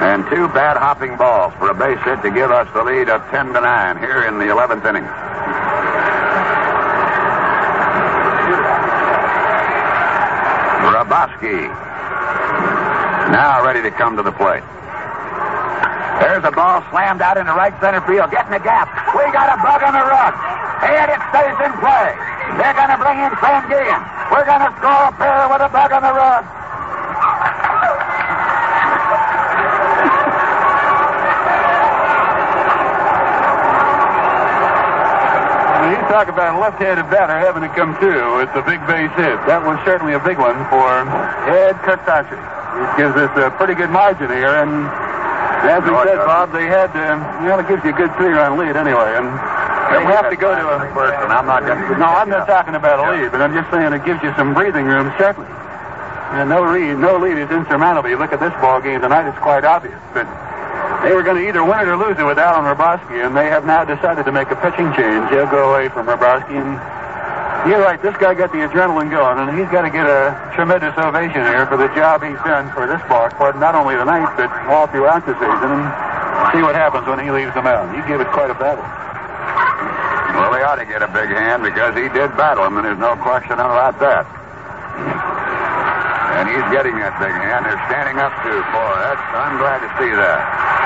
and 0.00 0.24
two 0.30 0.48
bad 0.48 0.76
hopping 0.76 1.16
balls 1.16 1.52
for 1.58 1.68
a 1.70 1.74
base 1.74 2.00
hit 2.04 2.22
to 2.22 2.30
give 2.30 2.50
us 2.50 2.66
the 2.72 2.82
lead 2.82 3.08
of 3.10 3.20
10 3.30 3.52
to 3.52 3.60
9 3.60 3.98
here 3.98 4.24
in 4.24 4.38
the 4.38 4.46
11th 4.46 4.84
inning. 4.88 5.04
Hrabosky 10.88 11.68
now 13.30 13.62
ready 13.64 13.82
to 13.82 13.90
come 13.92 14.16
to 14.16 14.22
the 14.22 14.32
plate. 14.32 14.64
There's 16.18 16.44
a 16.44 16.50
ball 16.50 16.82
slammed 16.90 17.22
out 17.22 17.38
into 17.38 17.52
right 17.52 17.72
center 17.80 18.00
field, 18.02 18.30
getting 18.30 18.52
the 18.52 18.58
gap. 18.58 18.90
We 19.14 19.24
got 19.32 19.48
a 19.52 19.58
bug 19.62 19.80
on 19.86 19.94
the 19.94 20.04
rug. 20.04 20.34
And 20.82 21.08
it 21.14 21.20
stays 21.30 21.58
in 21.62 21.72
play. 21.78 22.10
They're 22.58 22.74
going 22.74 22.90
to 22.90 22.98
bring 22.98 23.18
in 23.22 23.32
Sanguillen. 23.38 24.02
We're 24.32 24.44
going 24.44 24.64
to 24.66 24.72
score 24.82 25.04
a 25.08 25.12
pair 25.14 25.48
with 25.48 25.62
a 25.62 25.70
bug 25.70 25.92
on 25.92 26.02
the 26.02 26.12
rug. 26.12 26.59
Talk 36.10 36.26
about 36.26 36.56
a 36.56 36.58
left-handed 36.58 37.06
batter 37.06 37.38
having 37.38 37.62
to 37.62 37.70
come 37.78 37.94
through 38.02 38.42
with 38.42 38.50
the 38.52 38.66
big 38.66 38.82
base 38.90 39.14
hit. 39.14 39.38
That 39.46 39.62
was 39.62 39.78
certainly 39.86 40.18
a 40.18 40.22
big 40.22 40.42
one 40.42 40.58
for 40.66 41.06
Ed 41.46 41.78
Kirkpatrick. 41.86 42.42
It 42.42 42.90
gives 42.98 43.14
us 43.14 43.30
a 43.38 43.54
pretty 43.54 43.78
good 43.78 43.90
margin 43.94 44.26
here, 44.26 44.58
and 44.58 44.90
as 45.70 45.82
we 45.86 45.94
No, 45.94 46.02
said. 46.02 46.18
Bob, 46.26 46.50
they 46.50 46.66
had, 46.66 46.90
uh, 46.98 47.14
well, 47.46 47.62
it 47.62 47.68
gives 47.70 47.84
you 47.86 47.94
a 47.94 47.98
good 47.98 48.10
three-run 48.18 48.58
lead 48.58 48.74
anyway, 48.74 49.14
and 49.22 49.30
they 49.94 50.02
have 50.10 50.26
to 50.30 50.36
go 50.38 50.50
to 50.50 50.64
a 50.66 50.78
first, 50.94 51.14
and 51.22 51.30
I'm 51.30 51.46
not 51.46 51.62
going 51.62 51.78
to. 51.78 51.98
no, 51.98 52.06
I'm 52.10 52.28
not 52.30 52.46
talking 52.50 52.74
about 52.74 52.98
a 52.98 53.06
lead, 53.14 53.30
but 53.30 53.38
I'm 53.42 53.54
just 53.54 53.70
saying 53.70 53.92
it 53.94 54.02
gives 54.04 54.18
you 54.26 54.34
some 54.34 54.50
breathing 54.54 54.86
room, 54.90 55.14
certainly. 55.18 55.50
And 56.34 56.48
no 56.50 56.62
lead, 56.62 56.94
no 56.98 57.18
lead 57.18 57.38
is 57.38 57.50
insurmountable. 57.50 58.08
You 58.10 58.18
look 58.18 58.32
at 58.32 58.38
this 58.38 58.54
ball 58.62 58.80
game 58.80 59.00
tonight; 59.02 59.26
it's 59.28 59.38
quite 59.42 59.64
obvious. 59.64 59.98
But 60.14 60.26
they 61.02 61.12
were 61.12 61.22
going 61.22 61.40
to 61.40 61.46
either 61.48 61.64
win 61.64 61.80
it 61.80 61.88
or 61.88 61.96
lose 61.96 62.18
it 62.18 62.24
with 62.24 62.38
Alan 62.38 62.64
Hrabosky, 62.64 63.24
and 63.24 63.36
they 63.36 63.46
have 63.48 63.64
now 63.64 63.84
decided 63.84 64.24
to 64.24 64.32
make 64.32 64.50
a 64.50 64.56
pitching 64.56 64.92
change. 64.92 65.28
He'll 65.30 65.50
go 65.50 65.72
away 65.72 65.88
from 65.88 66.06
Hrabosky, 66.06 66.56
and 66.56 66.76
you're 67.68 67.80
right. 67.80 68.00
This 68.00 68.16
guy 68.16 68.32
got 68.32 68.52
the 68.52 68.64
adrenaline 68.64 69.10
going, 69.10 69.36
and 69.40 69.52
he's 69.58 69.68
got 69.68 69.82
to 69.82 69.92
get 69.92 70.08
a 70.08 70.32
tremendous 70.56 70.96
ovation 70.96 71.44
here 71.44 71.66
for 71.68 71.76
the 71.76 71.88
job 71.92 72.24
he's 72.24 72.40
done 72.44 72.72
for 72.72 72.88
this 72.88 73.00
ball 73.08 73.28
club, 73.36 73.56
not 73.60 73.74
only 73.74 73.96
tonight 73.96 74.32
but 74.36 74.48
all 74.68 74.88
throughout 74.88 75.24
the 75.28 75.36
season. 75.36 75.68
And 75.68 75.84
see 76.56 76.62
what 76.64 76.74
happens 76.74 77.06
when 77.06 77.20
he 77.20 77.30
leaves 77.30 77.52
the 77.52 77.60
mound. 77.60 77.92
He 77.92 78.00
gave 78.08 78.20
it 78.20 78.28
quite 78.32 78.48
a 78.48 78.56
battle. 78.56 78.84
Well, 80.40 80.52
they 80.56 80.64
ought 80.64 80.80
to 80.80 80.88
get 80.88 81.04
a 81.04 81.10
big 81.12 81.28
hand 81.28 81.62
because 81.62 81.92
he 81.92 82.08
did 82.16 82.32
battle 82.40 82.64
him, 82.64 82.80
and 82.80 82.84
there's 82.88 82.98
no 82.98 83.12
question 83.20 83.60
about 83.60 84.00
that. 84.00 84.24
And 86.40 86.48
he's 86.48 86.64
getting 86.72 86.96
that 86.96 87.12
big 87.20 87.34
hand. 87.36 87.68
They're 87.68 87.84
standing 87.92 88.16
up 88.16 88.32
to 88.40 88.52
for 88.72 88.88
it. 89.12 89.18
I'm 89.36 89.60
glad 89.60 89.84
to 89.84 89.90
see 90.00 90.08
that. 90.16 90.79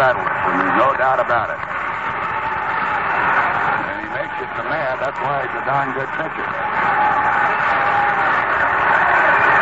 And 0.00 0.16
there's 0.16 0.80
no 0.80 0.96
doubt 0.96 1.20
about 1.20 1.52
it. 1.52 1.60
And 3.84 3.96
he 4.00 4.08
makes 4.16 4.32
it 4.40 4.48
to 4.56 4.64
mad. 4.64 4.96
That's 4.96 5.20
why 5.20 5.44
he's 5.44 5.52
a 5.52 5.64
darn 5.68 5.92
good 5.92 6.08
pitcher. 6.16 6.48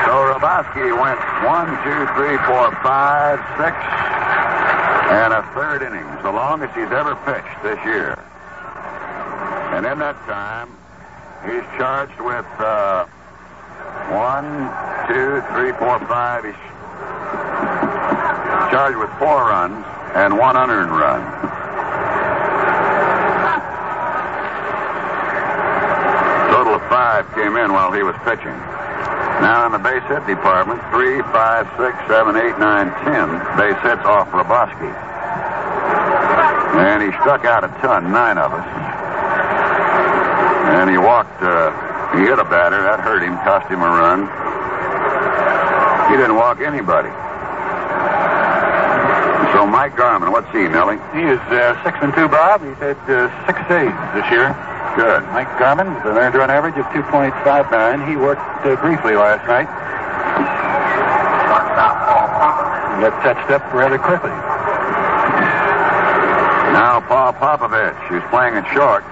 So 0.07 0.15
Hrabosky 0.31 0.95
went 0.95 1.19
one, 1.43 1.67
two, 1.83 2.07
three, 2.15 2.39
four, 2.47 2.71
five, 2.87 3.43
six, 3.59 3.75
and 5.11 5.35
a 5.35 5.43
third 5.59 5.83
innings, 5.83 6.23
the 6.23 6.31
longest 6.31 6.71
he's 6.79 6.95
ever 6.95 7.19
pitched 7.27 7.59
this 7.67 7.83
year. 7.85 8.15
And 9.75 9.85
in 9.85 9.99
that 9.99 10.15
time, 10.31 10.71
he's 11.51 11.67
charged 11.75 12.21
with 12.23 12.47
uh, 12.63 13.11
one, 14.15 14.71
two, 15.11 15.43
three, 15.51 15.75
four, 15.83 15.99
five. 16.07 16.45
He's 16.47 16.63
charged 18.71 18.99
with 18.99 19.11
four 19.19 19.51
runs 19.51 19.78
and 20.19 20.37
one 20.37 20.57
unearned 20.57 20.91
run. 20.91 21.23
Total 26.51 26.75
of 26.75 26.83
five 26.91 27.23
came 27.39 27.55
in 27.55 27.73
while 27.73 27.93
he 27.93 28.03
was 28.03 28.17
pitching. 28.27 28.59
Now 29.39 29.67
in 29.67 29.73
the 29.73 29.79
base 29.79 30.03
hit 30.11 30.27
department, 30.27 30.83
three, 30.91 31.23
five, 31.31 31.71
six, 31.79 31.95
seven, 32.11 32.35
eight, 32.35 32.59
nine, 32.59 32.91
ten 33.07 33.31
base 33.55 33.79
hits 33.87 34.03
off 34.03 34.27
Hrabosky. 34.35 34.91
And 36.83 36.99
he 37.01 37.11
struck 37.23 37.45
out 37.45 37.63
a 37.63 37.69
ton, 37.79 38.11
nine 38.11 38.39
of 38.39 38.53
us. 38.53 38.67
And 40.75 40.91
he 40.91 40.99
walked, 40.99 41.41
uh, 41.43 41.71
he 42.19 42.27
hit 42.27 42.41
a 42.41 42.45
batter. 42.45 42.83
That 42.83 42.99
hurt 42.99 43.23
him, 43.23 43.39
cost 43.47 43.71
him 43.71 43.83
a 43.83 43.87
run. 43.87 44.27
He 46.11 46.17
didn't 46.19 46.35
walk 46.35 46.59
anybody. 46.59 47.11
So 49.53 49.67
Mike 49.67 49.97
Garman, 49.97 50.31
what's 50.31 50.51
he, 50.53 50.69
Nellie? 50.69 51.01
He 51.17 51.25
is 51.25 51.41
uh, 51.49 51.77
six 51.83 51.97
and 52.03 52.13
two, 52.15 52.29
Bob. 52.29 52.61
He's 52.61 52.77
had 52.77 52.99
uh, 53.09 53.33
six 53.47 53.59
saves 53.69 53.97
this 54.13 54.29
year. 54.31 54.53
Good. 54.97 55.23
Mike 55.33 55.49
Garman, 55.59 55.95
with 55.95 56.05
an 56.07 56.19
earned 56.19 56.35
run 56.35 56.51
average 56.51 56.77
of 56.77 56.85
2.59. 56.91 57.33
He 58.09 58.17
worked 58.17 58.43
uh, 58.67 58.77
briefly 58.83 59.15
last 59.15 59.47
night. 59.47 59.69
Got 62.99 63.15
touched 63.23 63.51
up 63.55 63.63
rather 63.73 63.97
quickly. 63.97 64.35
Now 66.75 67.01
Paul 67.07 67.33
Popovich, 67.33 67.95
who's 68.09 68.23
playing 68.29 68.55
at 68.59 68.67
short, 68.75 69.07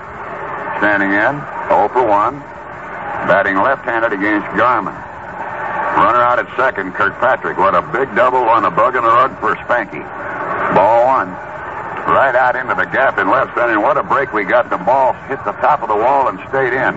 standing 0.83 1.15
in, 1.15 1.39
0 1.71 1.89
for 1.95 2.03
1, 2.03 2.35
batting 3.31 3.57
left-handed 3.57 4.13
against 4.13 4.47
Garman. 4.59 4.93
Runner 5.97 6.21
out 6.21 6.39
at 6.39 6.51
second, 6.57 6.95
Kirkpatrick. 6.95 7.57
What 7.59 7.75
a 7.75 7.83
big 7.95 8.15
double 8.15 8.45
on 8.51 8.65
a 8.65 8.71
bug 8.71 8.97
and 8.97 9.05
the 9.05 9.09
rug 9.09 9.39
for 9.41 9.55
Spanky. 9.65 10.05
Ball 10.75 11.07
one. 11.07 11.31
Right 12.07 12.35
out 12.35 12.55
into 12.55 12.75
the 12.75 12.87
gap 12.91 13.19
in 13.19 13.29
left 13.29 13.55
center, 13.55 13.75
and 13.75 13.83
what 13.83 13.99
a 13.99 14.03
break 14.03 14.33
we 14.33 14.45
got. 14.45 14.71
The 14.71 14.79
ball 14.79 15.13
hit 15.27 15.43
the 15.45 15.53
top 15.59 15.83
of 15.83 15.89
the 15.89 15.97
wall 15.99 16.29
and 16.29 16.39
stayed 16.49 16.73
in. 16.73 16.95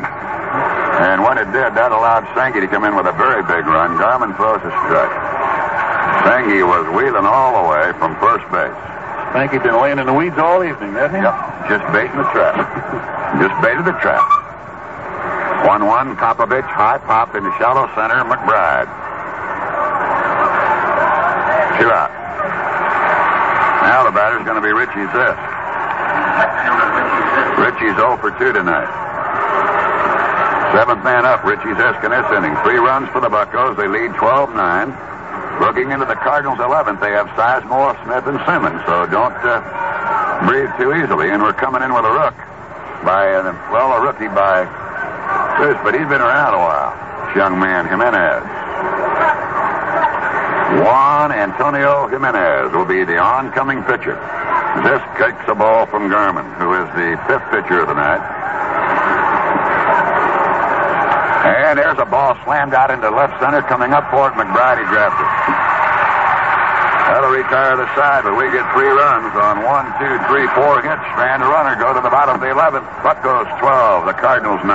And 1.02 1.24
when 1.26 1.38
it 1.38 1.50
did, 1.50 1.74
that 1.74 1.92
allowed 1.92 2.30
Sankey 2.38 2.62
to 2.62 2.68
come 2.68 2.86
in 2.86 2.96
with 2.96 3.06
a 3.06 3.16
very 3.18 3.42
big 3.44 3.66
run. 3.66 3.98
Garman 3.98 4.38
throws 4.38 4.62
a 4.62 4.74
strike. 4.86 5.16
Sankey 6.26 6.62
was 6.62 6.86
wheeling 6.94 7.26
all 7.26 7.58
the 7.58 7.66
way 7.70 7.92
from 7.98 8.14
first 8.22 8.46
base. 8.54 8.76
Spanky's 9.30 9.62
been 9.62 9.78
laying 9.78 10.00
in 10.00 10.08
the 10.10 10.14
weeds 10.14 10.38
all 10.42 10.64
evening, 10.66 10.98
hasn't 10.98 11.14
he? 11.14 11.22
Yep, 11.22 11.70
just 11.70 11.86
baiting 11.94 12.18
the 12.18 12.26
trap. 12.34 12.58
just 13.42 13.54
baited 13.62 13.86
the 13.86 13.94
trap. 14.02 14.26
1 15.70 15.86
1, 15.86 16.18
Popovich, 16.18 16.66
high 16.66 16.98
pop 16.98 17.36
into 17.36 17.54
shallow 17.62 17.86
center, 17.94 18.26
McBride. 18.26 18.90
Two 21.78 21.94
out. 21.94 22.10
Now 23.86 24.04
the 24.04 24.12
batter's 24.12 24.44
going 24.50 24.58
to 24.58 24.59
be 24.70 24.74
Richie 24.78 25.10
Zisk. 25.10 25.42
Richie's 27.58 27.98
0 27.98 28.18
for 28.22 28.30
2 28.38 28.54
tonight. 28.54 28.90
Seventh 30.78 31.04
man 31.04 31.26
up, 31.26 31.44
Richie's 31.44 31.74
Zisk 31.74 32.06
in 32.06 32.12
this 32.14 32.30
inning. 32.30 32.54
Three 32.62 32.78
runs 32.78 33.10
for 33.10 33.20
the 33.20 33.30
Buccos. 33.30 33.76
They 33.78 33.88
lead 33.88 34.14
12 34.14 34.54
9. 34.54 34.94
Looking 35.60 35.92
into 35.92 36.06
the 36.06 36.16
Cardinals' 36.22 36.60
11th, 36.60 37.02
they 37.02 37.12
have 37.12 37.28
Sizemore, 37.34 37.98
Smith, 38.06 38.24
and 38.30 38.40
Simmons, 38.46 38.80
so 38.86 39.10
don't 39.10 39.36
uh, 39.42 39.60
breathe 40.48 40.70
too 40.78 40.94
easily. 40.94 41.32
And 41.32 41.42
we're 41.42 41.58
coming 41.58 41.82
in 41.82 41.92
with 41.92 42.06
a 42.06 42.14
rook 42.14 42.38
by, 43.04 43.34
uh, 43.34 43.52
well, 43.74 43.92
a 43.98 44.00
rookie 44.00 44.30
by 44.30 44.64
this, 45.60 45.76
but 45.84 45.98
he's 45.98 46.08
been 46.08 46.22
around 46.22 46.54
a 46.54 46.62
while. 46.62 46.94
This 47.26 47.36
young 47.36 47.60
man, 47.60 47.90
Jimenez. 47.90 48.46
Juan 50.86 51.32
Antonio 51.32 52.08
Jimenez 52.08 52.72
will 52.72 52.86
be 52.86 53.04
the 53.04 53.18
oncoming 53.18 53.84
pitcher. 53.84 54.16
This 54.86 55.02
kicks 55.18 55.46
a 55.50 55.56
ball 55.56 55.88
from 55.88 56.10
Garman, 56.10 56.46
who 56.62 56.74
is 56.78 56.86
the 56.94 57.18
fifth 57.28 57.50
pitcher 57.52 57.82
of 57.82 57.88
the 57.90 57.96
night. 57.98 58.22
And 61.70 61.78
there's 61.78 62.00
a 62.00 62.06
ball 62.06 62.38
slammed 62.46 62.74
out 62.74 62.90
into 62.92 63.10
left 63.10 63.40
center. 63.42 63.62
Coming 63.64 63.94
up 63.94 64.10
for 64.12 64.30
it, 64.30 64.36
McBride. 64.38 64.80
He 64.80 64.86
drafted. 64.90 65.26
That'll 67.10 67.34
retire 67.34 67.76
the 67.76 67.90
side, 67.98 68.24
but 68.24 68.38
we 68.38 68.46
get 68.54 68.62
three 68.78 68.88
runs 68.88 69.34
on 69.34 69.64
one, 69.66 69.90
two, 69.98 70.14
three, 70.30 70.46
four 70.54 70.82
hits. 70.86 71.02
Strand 71.18 71.42
runner, 71.42 71.76
go 71.82 71.92
to 71.94 72.02
the 72.02 72.10
bottom 72.10 72.36
of 72.36 72.42
the 72.42 72.48
11th. 72.54 72.86
Buccos 73.02 73.50
12, 73.60 74.06
the 74.06 74.14
Cardinals 74.14 74.62
9. 74.64 74.70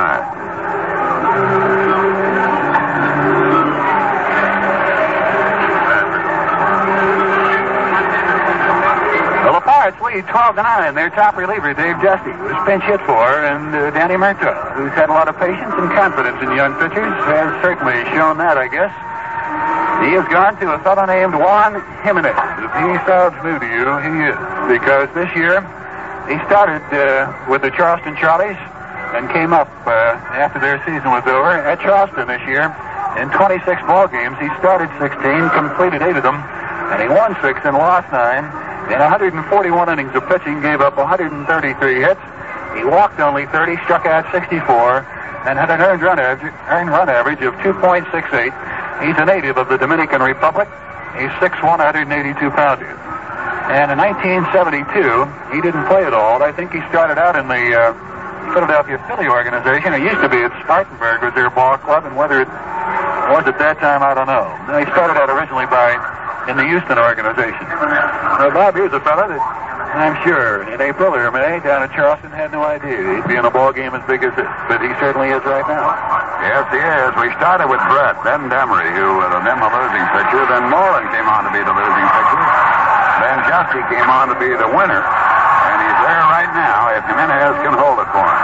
Lead 10.15 10.31
12 10.31 10.55
to 10.55 10.63
9. 10.63 10.95
Their 10.95 11.11
top 11.11 11.35
reliever, 11.35 11.75
Dave 11.75 11.99
Giusti, 11.99 12.31
was 12.47 12.55
pinch 12.71 12.87
hit 12.87 13.03
for, 13.03 13.27
and 13.43 13.75
uh, 13.75 13.91
Danny 13.91 14.15
Murtaugh, 14.15 14.79
who's 14.79 14.95
had 14.95 15.11
a 15.11 15.13
lot 15.13 15.27
of 15.27 15.35
patience 15.43 15.75
and 15.75 15.91
confidence 15.91 16.39
in 16.39 16.55
young 16.55 16.71
pitchers, 16.79 17.11
has 17.27 17.51
certainly 17.67 17.99
shown 18.15 18.39
that, 18.39 18.55
I 18.55 18.71
guess. 18.71 18.95
He 20.07 20.15
has 20.15 20.23
gone 20.31 20.55
to 20.63 20.71
a 20.71 20.79
fellow 20.87 21.03
named 21.03 21.35
Juan 21.35 21.83
Jimenez. 22.07 22.31
If 22.31 22.71
he 22.79 22.95
sounds 23.11 23.35
new 23.43 23.59
to 23.59 23.67
you, 23.67 23.91
he 24.07 24.15
is. 24.31 24.39
Because 24.71 25.11
this 25.19 25.35
year, 25.35 25.67
he 26.31 26.39
started 26.47 26.87
uh, 26.95 27.35
with 27.51 27.67
the 27.67 27.75
Charleston 27.75 28.15
Charlies 28.15 28.59
and 29.19 29.27
came 29.35 29.51
up 29.51 29.67
uh, 29.83 30.15
after 30.39 30.63
their 30.63 30.79
season 30.87 31.11
was 31.11 31.27
over 31.27 31.59
at 31.59 31.83
Charleston 31.83 32.31
this 32.31 32.43
year. 32.47 32.71
In 33.19 33.35
26 33.35 33.67
ball 33.91 34.07
games, 34.07 34.39
he 34.39 34.47
started 34.63 34.87
16, 35.03 35.11
completed 35.59 36.07
eight 36.07 36.15
of 36.15 36.23
them, 36.23 36.39
and 36.95 37.03
he 37.03 37.11
won 37.11 37.35
six 37.43 37.59
and 37.67 37.75
lost 37.75 38.07
nine. 38.15 38.47
In 38.93 39.01
141 39.01 39.89
innings 39.89 40.15
of 40.15 40.29
pitching, 40.29 40.61
gave 40.61 40.81
up 40.81 40.97
133 40.97 41.41
hits. 42.01 42.21
He 42.77 42.85
walked 42.85 43.19
only 43.19 43.47
30, 43.47 43.77
struck 43.85 44.05
out 44.05 44.29
64, 44.31 44.61
and 45.49 45.59
had 45.59 45.71
an 45.71 45.81
earned 45.81 46.03
run 46.03 46.19
average, 46.19 46.53
earned 46.69 46.91
run 46.91 47.09
average 47.09 47.41
of 47.41 47.55
2.68. 47.65 48.05
He's 49.01 49.17
a 49.17 49.25
native 49.25 49.57
of 49.57 49.69
the 49.69 49.79
Dominican 49.79 50.21
Republic. 50.21 50.69
He's 51.17 51.33
6'1", 51.41 51.81
182 51.81 52.51
pounds. 52.53 52.83
And 53.73 53.89
in 53.89 53.97
1972, 53.97 55.57
he 55.57 55.65
didn't 55.65 55.87
play 55.89 56.05
at 56.05 56.13
all. 56.13 56.43
I 56.43 56.53
think 56.53 56.73
he 56.73 56.85
started 56.93 57.17
out 57.17 57.41
in 57.41 57.49
the 57.49 57.65
uh, 57.73 57.97
Philadelphia 58.53 59.01
Philly 59.09 59.27
organization. 59.33 59.95
It 59.95 60.05
used 60.05 60.21
to 60.21 60.29
be 60.29 60.45
at 60.45 60.53
Spartanburg 60.61 61.25
was 61.25 61.33
their 61.33 61.49
ball 61.49 61.79
club, 61.79 62.05
and 62.05 62.17
whether 62.17 62.43
it 62.43 62.49
was 63.33 63.49
at 63.49 63.57
that 63.59 63.81
time, 63.81 64.05
I 64.05 64.13
don't 64.13 64.29
know. 64.29 64.45
He 64.77 64.85
started 64.93 65.17
out 65.17 65.33
originally 65.33 65.65
by 65.67 65.97
in 66.49 66.57
the 66.57 66.65
Houston 66.65 66.99
organization. 66.99 67.65
Now, 67.65 68.51
Bob, 68.53 68.75
here's 68.75 68.93
a 68.93 69.01
fella 69.01 69.29
that 69.29 69.43
I'm 69.95 70.19
sure. 70.27 70.67
In 70.75 70.83
April 70.83 71.15
or 71.15 71.31
May, 71.31 71.63
down 71.63 71.87
at 71.87 71.95
Charleston, 71.95 72.35
had 72.35 72.51
no 72.51 72.67
idea 72.67 72.99
he'd 72.99 73.31
be 73.31 73.39
in 73.39 73.47
a 73.47 73.53
ball 73.55 73.71
game 73.71 73.95
as 73.95 74.03
big 74.11 74.27
as 74.27 74.35
this, 74.35 74.51
but 74.67 74.83
he 74.83 74.91
certainly 74.99 75.31
is 75.31 75.39
right 75.47 75.63
now. 75.71 75.87
Yes, 76.43 76.67
he 76.75 76.83
is. 76.83 77.15
We 77.15 77.31
started 77.39 77.71
with 77.71 77.79
Brett, 77.87 78.19
then 78.27 78.51
Demery, 78.51 78.91
who 78.91 79.23
was 79.23 79.31
then 79.47 79.55
the 79.55 79.71
losing 79.71 80.07
pitcher. 80.11 80.43
Then 80.51 80.67
Morlan 80.67 81.07
came 81.15 81.31
on 81.31 81.47
to 81.47 81.53
be 81.55 81.63
the 81.63 81.71
losing 81.71 82.09
pitcher. 82.11 82.43
Then 83.23 83.37
Giusti 83.47 83.81
came 83.87 84.11
on 84.11 84.35
to 84.35 84.37
be 84.37 84.51
the 84.51 84.67
winner. 84.75 84.99
And 84.99 85.77
he's 85.79 86.01
there 86.03 86.25
right 86.27 86.51
now 86.59 86.91
if 86.99 87.07
Jimenez 87.07 87.55
can 87.63 87.79
hold 87.79 88.03
it 88.03 88.11
for 88.11 88.27
him. 88.27 88.43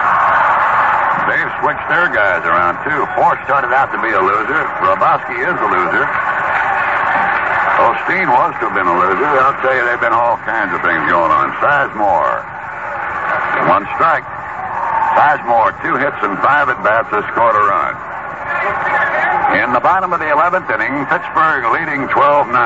They've 1.35 1.53
switched 1.63 1.87
their 1.91 2.15
guys 2.15 2.47
around, 2.47 2.79
too. 2.87 3.07
Forsch 3.19 3.43
started 3.51 3.75
out 3.75 3.91
to 3.91 3.99
be 3.99 4.15
a 4.15 4.23
loser. 4.23 4.63
Hrabosky 4.79 5.43
is 5.43 5.59
a 5.59 5.69
loser. 5.69 6.07
Osteen 7.81 8.29
was 8.29 8.53
to 8.61 8.69
have 8.69 8.77
been 8.77 8.85
a 8.85 8.93
loser. 8.93 9.33
I'll 9.41 9.57
tell 9.65 9.73
you, 9.73 9.81
they've 9.89 10.05
been 10.05 10.13
all 10.13 10.37
kinds 10.45 10.77
of 10.77 10.85
things 10.85 11.01
going 11.09 11.33
on. 11.33 11.49
Sizemore, 11.65 12.45
one 13.73 13.89
strike. 13.97 14.29
Sizemore, 15.17 15.73
two 15.81 15.97
hits 15.97 16.21
and 16.21 16.37
five 16.45 16.69
at 16.69 16.77
bats, 16.85 17.09
has 17.09 17.25
scored 17.33 17.57
a 17.57 17.65
run. 17.65 17.97
In 19.65 19.73
the 19.73 19.81
bottom 19.81 20.13
of 20.13 20.21
the 20.21 20.29
11th 20.29 20.69
inning, 20.69 21.09
Pittsburgh 21.09 21.73
leading 21.73 22.05
12 22.13 22.53
9. 22.53 22.57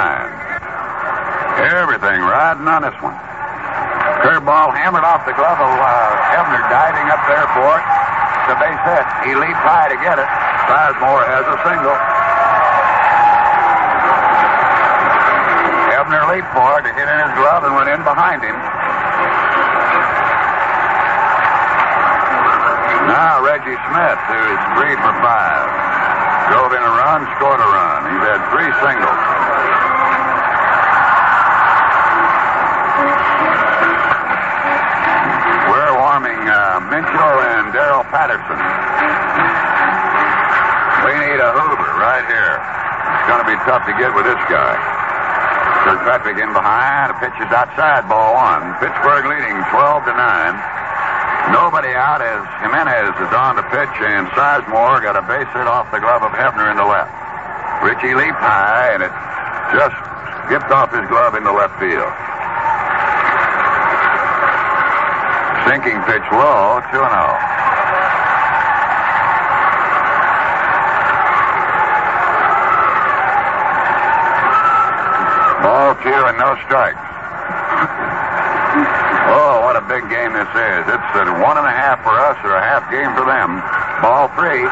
Everything 1.78 2.18
riding 2.26 2.66
on 2.66 2.82
this 2.82 2.98
one. 2.98 3.14
Curveball 4.26 4.74
hammered 4.74 5.06
off 5.06 5.22
the 5.24 5.36
glove 5.38 5.62
of 5.62 5.72
uh, 5.78 5.88
Hebner, 6.34 6.62
diving 6.66 7.06
up 7.14 7.22
there 7.30 7.46
for 7.54 7.70
it. 7.78 7.84
The 8.50 8.56
base 8.58 8.82
hit. 8.82 9.06
He 9.30 9.32
leaped 9.38 9.62
high 9.62 9.88
to 9.94 9.98
get 10.02 10.18
it. 10.18 10.28
Sizemore 10.66 11.22
has 11.22 11.46
a 11.46 11.56
single. 11.62 12.13
Leaped 16.34 16.50
for 16.50 16.82
to 16.82 16.90
hit 16.90 17.06
in 17.06 17.18
his 17.22 17.34
glove 17.38 17.62
and 17.62 17.78
went 17.78 17.86
in 17.86 18.02
behind 18.02 18.42
him. 18.42 18.58
Now 23.06 23.38
Reggie 23.38 23.78
Smith, 23.86 24.18
who's 24.26 24.62
three 24.74 24.98
for 24.98 25.14
five. 25.22 25.62
Drove 26.50 26.74
in 26.74 26.82
a 26.82 26.90
run, 26.90 27.22
scored 27.38 27.62
a 27.62 27.68
run. 27.70 28.00
He's 28.10 28.24
had 28.26 28.42
three 28.50 28.66
singles. 28.82 29.20
We're 35.70 35.94
warming 36.02 36.42
uh, 36.50 36.82
Minshall 36.90 37.38
and 37.46 37.70
Daryl 37.70 38.02
Patterson. 38.10 38.58
We 41.06 41.14
need 41.14 41.38
a 41.38 41.54
Hoover 41.62 41.94
right 42.02 42.26
here. 42.26 42.58
It's 42.58 43.26
going 43.30 43.38
to 43.38 43.46
be 43.46 43.54
tough 43.70 43.86
to 43.86 43.94
get 44.02 44.12
with 44.16 44.26
this 44.26 44.42
guy. 44.50 44.93
Kirkpatrick 45.84 46.40
in 46.40 46.48
behind. 46.56 47.12
The 47.12 47.18
pitch 47.20 47.36
is 47.44 47.52
outside. 47.52 48.08
Ball 48.08 48.32
one. 48.32 48.72
Pittsburgh 48.80 49.28
leading 49.28 49.60
12 49.68 50.08
to 50.08 50.14
9. 50.16 51.52
Nobody 51.52 51.92
out 51.92 52.24
as 52.24 52.40
Jimenez 52.64 53.12
is 53.20 53.32
on 53.36 53.60
to 53.60 53.64
pitch, 53.68 53.92
and 54.00 54.24
Sizemore 54.32 55.04
got 55.04 55.12
a 55.12 55.20
base 55.28 55.44
hit 55.52 55.68
off 55.68 55.92
the 55.92 56.00
glove 56.00 56.24
of 56.24 56.32
Hebner 56.32 56.72
in 56.72 56.80
the 56.80 56.88
left. 56.88 57.12
Richie 57.84 58.16
leaped 58.16 58.40
high, 58.40 58.96
and 58.96 59.04
it 59.04 59.12
just 59.76 59.92
skipped 60.48 60.72
off 60.72 60.88
his 60.88 61.04
glove 61.12 61.36
into 61.36 61.52
left 61.52 61.76
field. 61.76 62.08
Sinking 65.68 66.00
pitch 66.08 66.24
low, 66.32 66.80
2 66.92 66.96
0. 66.96 67.43
Strikes. 76.66 77.00
Oh, 79.34 79.64
what 79.64 79.76
a 79.76 79.84
big 79.88 80.04
game 80.12 80.32
this 80.32 80.48
is. 80.48 80.82
It's 80.88 81.10
a 81.16 81.24
one 81.40 81.56
and 81.56 81.66
a 81.66 81.72
half 81.74 82.02
for 82.04 82.12
us 82.12 82.36
or 82.44 82.54
a 82.54 82.62
half 82.62 82.88
game 82.92 83.10
for 83.16 83.24
them. 83.24 83.60
Ball. 84.02 84.28
Three 84.36 84.66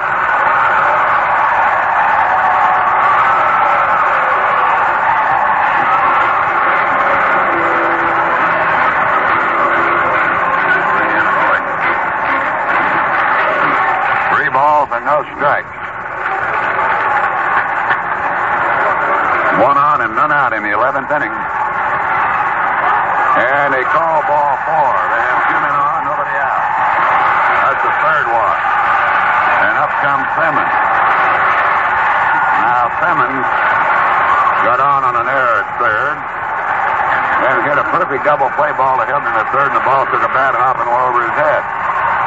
double 38.21 38.53
play 38.61 38.69
ball 38.77 39.01
to 39.01 39.07
him 39.09 39.25
in 39.25 39.33
the 39.33 39.47
third, 39.49 39.73
and 39.73 39.77
the 39.81 39.87
ball 39.89 40.05
took 40.13 40.21
a 40.21 40.33
bad 40.37 40.53
hop 40.53 40.77
and 40.77 40.85
went 40.85 41.05
over 41.09 41.25
his 41.25 41.37
head. 41.41 41.63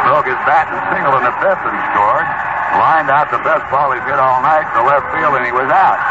Broke 0.10 0.26
his 0.26 0.42
bat 0.50 0.66
and 0.74 0.82
single 0.90 1.14
in 1.22 1.24
the 1.26 1.36
fifth 1.38 1.62
and 1.62 1.78
scored. 1.94 2.26
Lined 2.82 3.10
out 3.14 3.30
the 3.30 3.42
best 3.46 3.66
ball 3.70 3.94
he's 3.94 4.02
hit 4.10 4.18
all 4.18 4.42
night 4.42 4.66
to 4.74 4.82
left 4.82 5.06
field, 5.14 5.38
and 5.38 5.46
he 5.46 5.54
was 5.54 5.70
out. 5.70 6.02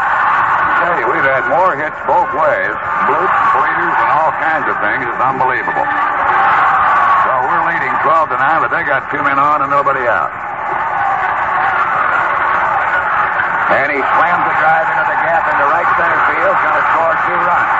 Tell 0.83 0.95
you, 0.99 1.07
we've 1.11 1.23
had 1.23 1.47
more 1.47 1.75
hits 1.75 1.95
both 2.07 2.27
ways. 2.35 2.75
Bloops, 3.07 3.41
bleeders, 3.55 3.95
and 3.95 4.09
all 4.15 4.31
kinds 4.39 4.67
of 4.67 4.75
things. 4.79 5.03
It's 5.07 5.23
unbelievable. 5.23 5.87
So 7.25 7.31
we're 7.47 7.65
leading 7.67 7.93
12 8.03 8.31
to 8.31 8.37
9, 8.37 8.63
but 8.63 8.71
they 8.71 8.83
got 8.87 9.07
two 9.11 9.23
men 9.23 9.39
on 9.39 9.63
and 9.63 9.71
nobody 9.71 10.03
out. 10.07 10.31
And 13.75 13.91
he 13.91 13.99
slams 13.99 14.43
the 14.45 14.55
drive 14.61 14.87
into 14.87 15.05
the 15.09 15.17
gap 15.25 15.43
into 15.51 15.65
right 15.67 15.89
center 15.99 16.21
field. 16.31 16.53
Going 16.53 16.77
to 16.79 16.85
score 16.95 17.15
two 17.27 17.39
runs. 17.43 17.74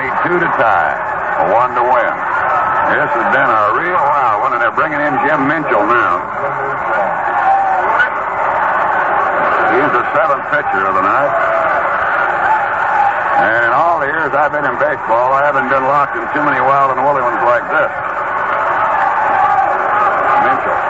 Need 0.00 0.16
two 0.24 0.40
to 0.40 0.48
tie, 0.56 0.96
one 1.52 1.76
to 1.76 1.84
win. 1.84 2.14
This 2.88 3.10
has 3.12 3.26
been 3.36 3.50
a 3.52 3.64
real 3.76 4.00
wild 4.00 4.40
one, 4.40 4.56
and 4.56 4.60
they're 4.64 4.72
bringing 4.72 4.96
in 4.96 5.12
Jim 5.28 5.44
Minshall 5.44 5.84
now. 5.84 6.16
He's 9.76 9.92
the 9.92 10.04
seventh 10.16 10.48
pitcher 10.48 10.88
of 10.88 10.96
the 10.96 11.04
night. 11.04 11.32
And 13.44 13.60
in 13.68 13.72
all 13.76 14.00
the 14.00 14.08
years 14.08 14.32
I've 14.32 14.48
been 14.48 14.64
in 14.64 14.72
baseball, 14.80 15.36
I 15.36 15.44
haven't 15.44 15.68
been 15.68 15.84
locked 15.84 16.16
in 16.16 16.24
too 16.32 16.48
many 16.48 16.64
wild 16.64 16.96
and 16.96 17.04
woolly 17.04 17.20
ones 17.20 17.44
like 17.44 17.68
this. 17.68 17.92
Minshall. 20.48 20.80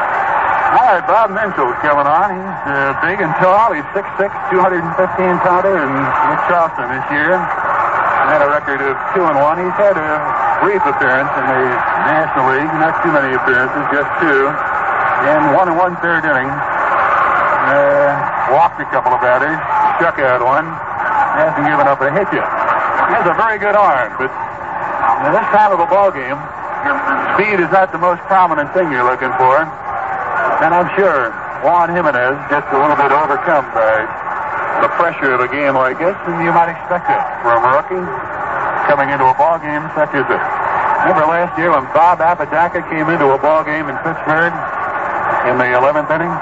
All 0.70 0.86
right, 0.86 1.02
Bob 1.02 1.34
Minshall's 1.34 1.74
coming 1.82 2.06
on. 2.06 2.30
He's 2.30 2.62
uh, 2.62 2.94
big 3.02 3.18
and 3.18 3.34
tall. 3.42 3.74
He's 3.74 3.82
6'6", 3.90 4.30
215 4.54 5.42
pounder, 5.42 5.82
and 5.82 5.98
with 5.98 6.42
Charleston 6.46 6.86
this 6.94 7.06
year. 7.10 7.69
Had 8.30 8.46
a 8.46 8.46
record 8.46 8.78
of 8.78 8.94
two 9.10 9.26
and 9.26 9.34
one. 9.42 9.58
He's 9.58 9.74
had 9.74 9.98
a 9.98 10.10
brief 10.62 10.78
appearance 10.86 11.34
in 11.34 11.50
the 11.50 11.66
National 12.06 12.54
League, 12.54 12.70
not 12.78 12.94
too 13.02 13.10
many 13.10 13.34
appearances, 13.34 13.82
just 13.90 14.06
two, 14.22 14.46
and 15.26 15.50
one 15.50 15.66
and 15.66 15.74
one 15.74 15.98
third 15.98 16.22
inning. 16.22 16.46
Uh, 16.46 18.54
walked 18.54 18.78
a 18.78 18.86
couple 18.94 19.10
of 19.10 19.18
batters, 19.18 19.58
struck 19.98 20.22
out 20.22 20.46
one, 20.46 20.62
hasn't 20.62 21.66
given 21.66 21.90
up 21.90 21.98
a 21.98 22.06
hit 22.14 22.30
yet. 22.30 22.46
He 23.10 23.18
has 23.18 23.26
a 23.26 23.34
very 23.34 23.58
good 23.58 23.74
arm, 23.74 24.14
but 24.14 24.30
at 24.30 25.34
this 25.34 25.48
time 25.50 25.74
of 25.74 25.82
a 25.82 25.90
ball 25.90 26.14
game, 26.14 26.38
speed 27.34 27.58
is 27.58 27.66
not 27.74 27.90
the 27.90 27.98
most 27.98 28.22
prominent 28.30 28.70
thing 28.78 28.94
you're 28.94 29.02
looking 29.02 29.34
for. 29.42 29.66
And 30.62 30.70
I'm 30.70 30.86
sure 30.94 31.34
Juan 31.66 31.90
Jimenez 31.90 32.38
gets 32.46 32.70
a 32.70 32.78
little 32.78 32.94
bit 32.94 33.10
overcome 33.10 33.66
by 33.74 34.06
the 34.78 34.90
pressure 34.94 35.34
of 35.34 35.42
a 35.42 35.50
game 35.50 35.74
like 35.74 35.98
this, 35.98 36.14
and 36.30 36.38
you 36.46 36.54
might 36.54 36.70
expect 36.70 37.10
it 37.10 37.22
from 37.42 37.58
a 37.66 37.70
rookie 37.74 38.06
coming 38.86 39.10
into 39.10 39.26
a 39.26 39.34
ball 39.34 39.58
game 39.58 39.82
such 39.98 40.14
as 40.14 40.26
this. 40.30 40.42
Remember 41.06 41.26
last 41.26 41.56
year 41.56 41.72
when 41.72 41.84
Bob 41.96 42.20
Apodaca 42.20 42.84
came 42.92 43.08
into 43.08 43.32
a 43.32 43.38
ball 43.38 43.64
game 43.64 43.88
in 43.88 43.96
Pittsburgh 44.04 44.52
in 45.48 45.56
the 45.56 45.68
11th 45.78 46.10
inning. 46.12 46.34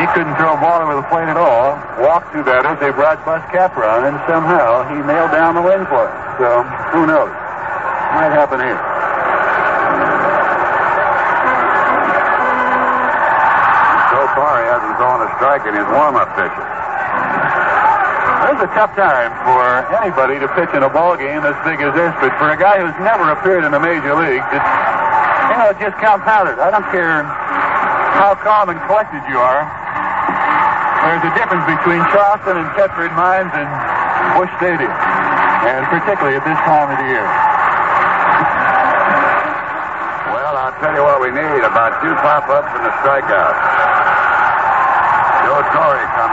He 0.00 0.06
couldn't 0.14 0.36
throw 0.38 0.54
a 0.54 0.60
ball 0.62 0.80
over 0.80 0.94
the 0.94 1.06
plate 1.10 1.26
at 1.26 1.36
all. 1.36 1.74
Walked 1.98 2.32
two 2.32 2.44
batters. 2.46 2.78
They 2.78 2.94
brought 2.94 3.18
Buzz 3.26 3.42
Capra 3.50 3.98
on, 3.98 4.06
and 4.06 4.16
somehow 4.30 4.86
he 4.86 4.96
nailed 5.02 5.34
down 5.34 5.58
the 5.58 5.64
win 5.64 5.84
for 5.90 6.06
it. 6.06 6.14
So 6.38 6.62
who 6.94 7.04
knows? 7.04 7.32
Might 8.14 8.30
happen 8.30 8.62
here. 8.62 8.78
So 14.14 14.20
far, 14.38 14.54
he 14.62 14.66
hasn't 14.70 14.94
thrown 14.96 15.18
a 15.20 15.28
strike 15.36 15.66
in 15.66 15.74
his 15.74 15.88
warm-up 15.92 16.30
pitches. 16.38 16.87
Is 18.58 18.66
a 18.66 18.74
tough 18.74 18.90
time 18.98 19.30
for 19.46 19.62
anybody 20.02 20.34
to 20.42 20.50
pitch 20.58 20.74
in 20.74 20.82
a 20.82 20.90
ball 20.90 21.14
game 21.14 21.46
as 21.46 21.54
big 21.62 21.78
as 21.78 21.94
this, 21.94 22.10
but 22.18 22.34
for 22.42 22.50
a 22.50 22.58
guy 22.58 22.82
who's 22.82 22.98
never 22.98 23.30
appeared 23.30 23.62
in 23.62 23.70
the 23.70 23.78
major 23.78 24.18
leagues, 24.18 24.50
it's, 24.50 24.70
you 25.46 25.54
know, 25.62 25.70
just 25.78 25.94
compounded. 26.02 26.58
I 26.58 26.66
don't 26.74 26.82
care 26.90 27.22
how 28.18 28.34
calm 28.42 28.66
and 28.74 28.82
collected 28.90 29.22
you 29.30 29.38
are. 29.38 29.62
There's 31.06 31.22
a 31.22 31.32
difference 31.38 31.70
between 31.70 32.02
Charleston 32.10 32.58
and 32.58 32.66
Thetford 32.74 33.14
Mines 33.14 33.54
and 33.54 33.70
Busch 34.34 34.50
Stadium, 34.58 34.90
and 34.90 35.86
particularly 35.86 36.34
at 36.34 36.42
this 36.42 36.58
time 36.66 36.90
of 36.90 36.98
the 36.98 37.06
year. 37.14 37.30
Well, 40.34 40.54
I'll 40.58 40.74
tell 40.82 40.98
you 40.98 41.06
what 41.06 41.22
we 41.22 41.30
need, 41.30 41.62
about 41.62 42.02
two 42.02 42.10
pop-ups 42.26 42.74
and 42.74 42.90
a 42.90 42.92
strikeout. 43.06 43.54
Joe 45.46 45.62
Torre 45.72 46.04
coming 46.18 46.27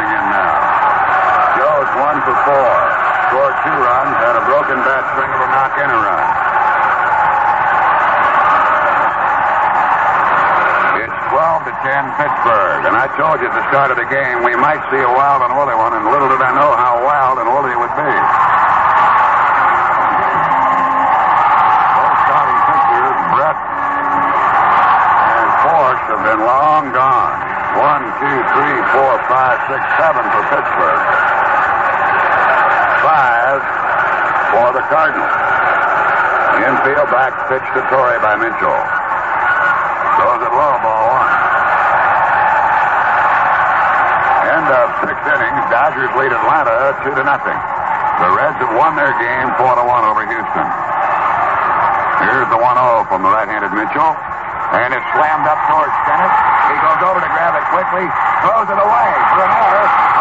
four. 2.46 2.74
Scored 3.34 3.58
two 3.66 3.74
runs, 3.74 4.16
had 4.22 4.38
a 4.38 4.46
broken 4.46 4.78
bat 4.86 5.04
single 5.18 5.40
to 5.42 5.50
knock 5.50 5.74
in 5.82 5.90
a 5.90 5.98
run. 5.98 6.28
It's 11.02 11.20
12 11.34 11.70
to 11.70 11.74
10 11.84 12.22
Pittsburgh, 12.22 12.82
and 12.86 12.96
I 12.96 13.10
told 13.18 13.42
you 13.42 13.50
at 13.50 13.56
the 13.58 13.66
start 13.74 13.90
of 13.90 13.98
the 13.98 14.06
game 14.08 14.46
we 14.46 14.54
might 14.56 14.80
see 14.94 15.02
a 15.02 15.10
wild 15.10 15.42
and 15.42 15.58
woolly 15.58 15.74
one, 15.74 15.98
and 15.98 16.06
little 16.06 16.30
did 16.30 16.40
I 16.40 16.54
know 16.54 16.70
how 16.70 17.02
wild 17.02 17.42
and 17.42 17.50
woolly 17.50 17.74
it 17.74 17.80
would 17.82 17.96
be. 17.98 18.14
Both 21.98 22.18
starting 22.30 22.60
pitchers, 22.70 23.18
Brett 23.34 23.58
and 25.34 25.50
Forsch, 25.66 26.04
have 26.14 26.24
been 26.30 26.42
long 26.46 26.94
gone. 26.94 27.38
One, 27.76 28.06
two, 28.22 28.38
three, 28.56 28.78
four, 28.96 29.14
five, 29.28 29.60
six, 29.68 29.82
seven 30.00 30.24
for 30.30 30.44
Pittsburgh. 30.48 31.04
Five 33.04 33.62
for 34.56 34.72
the 34.72 34.84
Cardinals. 34.88 35.36
Infield 36.64 37.12
back 37.12 37.36
pitch 37.52 37.68
to 37.76 37.84
Torre 37.92 38.16
by 38.24 38.40
Mitchell. 38.40 38.80
Goes 40.16 40.42
it 40.48 40.54
low, 40.56 40.74
ball 40.80 41.12
one. 41.12 41.32
End 44.48 44.68
of 44.72 44.88
sixth 45.04 45.28
innings. 45.28 45.60
Dodgers 45.68 46.08
lead 46.16 46.32
Atlanta 46.32 46.96
two 47.04 47.12
to 47.20 47.24
nothing. 47.28 47.60
The 48.24 48.32
Reds 48.32 48.56
have 48.64 48.72
won 48.80 48.96
their 48.96 49.12
game 49.20 49.52
four 49.60 49.76
to 49.76 49.84
one 49.84 50.08
over 50.08 50.24
Houston. 50.24 50.68
Here's 52.24 52.48
the 52.48 52.56
1-0 52.56 53.12
from 53.12 53.28
the 53.28 53.30
right-handed 53.30 53.76
Mitchell. 53.76 54.16
And 54.72 54.96
it's 54.96 55.08
slammed 55.20 55.46
up 55.52 55.60
towards 55.68 55.92
Stennett. 56.08 56.32
He 56.72 56.76
goes 56.80 57.02
over 57.04 57.20
to 57.20 57.28
grab 57.28 57.60
it 57.60 57.66
quickly, 57.76 58.08
throws 58.40 58.72
it 58.72 58.80
away 58.80 59.10
for 59.36 60.15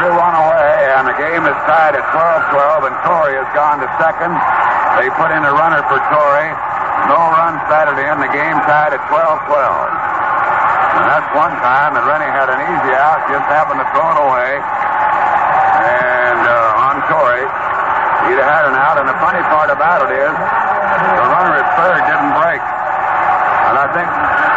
Threw 0.00 0.16
one 0.16 0.32
away, 0.32 0.96
and 0.96 1.04
the 1.04 1.12
game 1.20 1.44
is 1.44 1.52
tied 1.68 1.92
at 1.92 2.00
12-12, 2.08 2.88
and 2.88 2.96
Torre 3.04 3.36
has 3.36 3.50
gone 3.52 3.84
to 3.84 3.88
second. 4.00 4.32
They 4.96 5.12
put 5.12 5.28
in 5.28 5.44
a 5.44 5.52
runner 5.52 5.84
for 5.92 6.00
Torre. 6.08 6.56
No 7.04 7.20
runs 7.36 7.60
batted 7.68 8.00
in. 8.00 8.16
The 8.16 8.32
game 8.32 8.56
tied 8.64 8.96
at 8.96 9.02
12-12. 9.12 9.44
And 9.52 11.04
that's 11.04 11.28
one 11.36 11.52
time 11.60 12.00
that 12.00 12.08
Rennie 12.08 12.32
had 12.32 12.48
an 12.48 12.64
easy 12.64 12.96
out, 12.96 13.28
just 13.28 13.44
happened 13.52 13.84
to 13.84 13.88
throw 13.92 14.08
it 14.08 14.20
away. 14.24 14.52
And 14.56 16.48
uh, 16.48 16.86
on 16.88 17.04
Torre, 17.04 17.44
he'd 18.24 18.40
have 18.40 18.48
had 18.48 18.64
an 18.72 18.80
out. 18.80 18.96
And 18.96 19.04
the 19.04 19.20
funny 19.20 19.44
part 19.52 19.68
about 19.68 20.08
it 20.08 20.16
is, 20.16 20.32
the 20.32 21.26
runner 21.28 21.60
at 21.60 21.68
third 21.76 22.00
didn't 22.08 22.32
break. 22.40 22.62
And 23.68 23.76
I 23.76 23.86
think 23.92 24.08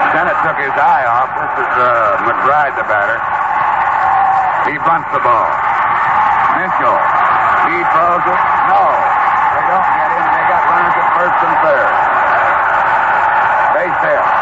Stennett 0.08 0.40
took 0.40 0.56
his 0.56 0.72
eye 0.80 1.04
off. 1.04 1.36
This 1.36 1.68
is 1.68 1.72
uh, 1.84 2.32
McBride, 2.32 2.80
the 2.80 2.88
batter. 2.88 3.43
He 4.64 4.80
bunts 4.80 5.12
the 5.12 5.20
ball. 5.20 5.52
Mitchell. 6.56 7.00
He 7.68 7.78
throws 7.92 8.24
it. 8.24 8.42
No. 8.72 8.80
They 9.52 9.64
don't 9.68 9.90
get 9.92 10.10
in. 10.16 10.24
They 10.24 10.46
got 10.48 10.64
runners 10.72 10.96
at 10.96 11.08
first 11.20 11.38
and 11.44 11.56
third. 11.60 11.92
Base 13.76 14.00
hit. 14.08 14.33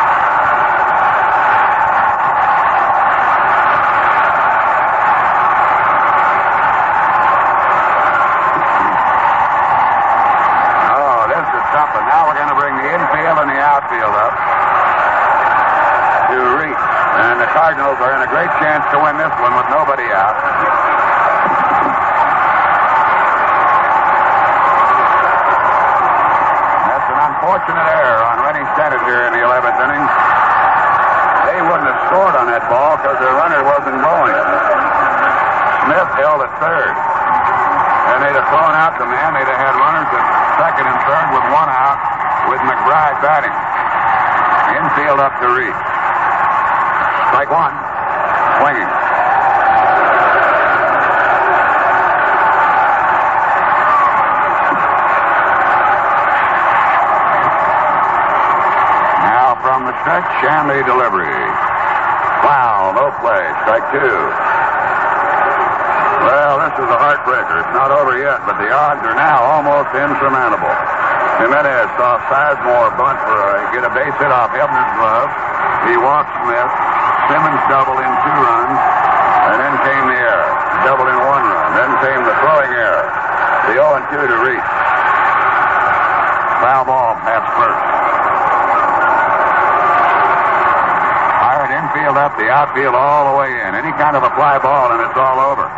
An 27.78 27.88
error 27.88 28.20
on 28.28 28.36
Rennie 28.44 28.68
Stennett 28.76 29.00
here 29.08 29.24
in 29.30 29.32
the 29.32 29.44
11th 29.48 29.80
inning. 29.80 30.06
They 31.48 31.60
wouldn't 31.64 31.88
have 31.88 32.02
scored 32.12 32.36
on 32.36 32.48
that 32.52 32.68
ball 32.68 33.00
because 33.00 33.18
their 33.24 33.36
runner 33.40 33.64
wasn't 33.64 34.00
going. 34.04 34.36
Smith 35.88 36.12
held 36.20 36.44
at 36.44 36.52
third. 36.60 36.94
And 38.12 38.20
they'd 38.28 38.36
have 38.36 38.50
thrown 38.52 38.76
out 38.76 39.00
the 39.00 39.08
man. 39.08 39.32
They'd 39.40 39.48
have 39.48 39.62
had 39.72 39.76
runners 39.80 40.10
at 40.12 40.26
second 40.60 40.84
and 40.84 41.00
third 41.08 41.28
with 41.32 41.46
one 41.56 41.72
out 41.72 42.00
with 42.52 42.60
McBride 42.68 43.24
batting. 43.24 43.56
Infield 44.76 45.24
up 45.24 45.40
to 45.40 45.48
reach. 45.56 45.82
Strike 47.32 47.52
one. 47.56 47.72
Swinging. 48.60 48.91
Shanley 60.42 60.82
delivery. 60.90 61.38
Foul, 62.42 62.98
no 62.98 63.14
play. 63.22 63.46
Strike 63.62 63.86
two. 63.94 64.18
Well, 66.26 66.58
this 66.66 66.76
is 66.82 66.90
a 66.90 66.98
heartbreaker. 66.98 67.62
It's 67.62 67.76
not 67.78 67.94
over 67.94 68.18
yet, 68.18 68.42
but 68.50 68.58
the 68.58 68.74
odds 68.74 69.06
are 69.06 69.14
now 69.14 69.38
almost 69.38 69.94
insurmountable. 69.94 70.74
Jimenez 71.46 71.94
saw 71.94 72.18
Sizemore 72.26 72.90
bunt 72.98 73.22
for 73.22 73.38
a, 73.38 73.70
get 73.70 73.86
a 73.86 73.94
base 73.94 74.18
hit 74.18 74.34
off 74.34 74.50
Hebner's 74.50 74.92
glove. 74.98 75.30
He 75.86 75.94
walked 76.02 76.34
Smith. 76.42 76.72
Simmons 77.30 77.62
doubled 77.70 78.02
in 78.02 78.12
two 78.26 78.38
runs, 78.42 78.78
and 79.46 79.58
then 79.62 79.74
came 79.86 80.06
the 80.10 80.20
error. 80.26 80.52
Doubled 80.90 81.06
in 81.06 81.22
one 81.22 81.46
run. 81.46 81.70
Then 81.78 81.92
came 82.02 82.22
the 82.26 82.34
throwing 82.42 82.74
error. 82.82 83.06
The 83.70 83.78
0 83.78 83.94
and 83.94 84.06
2 84.10 84.26
to 84.26 84.38
reach. 84.42 84.70
Foul 86.66 86.86
ball, 86.90 87.14
half 87.30 87.46
first. 87.62 88.11
Up, 92.10 92.34
the 92.42 92.50
outfield 92.50 92.98
all 92.98 93.30
the 93.30 93.36
way 93.38 93.54
in. 93.54 93.78
Any 93.78 93.94
kind 94.02 94.18
of 94.18 94.26
a 94.26 94.32
fly 94.34 94.58
ball, 94.58 94.90
and 94.90 95.02
it's 95.06 95.18
all 95.18 95.38
over. 95.38 95.70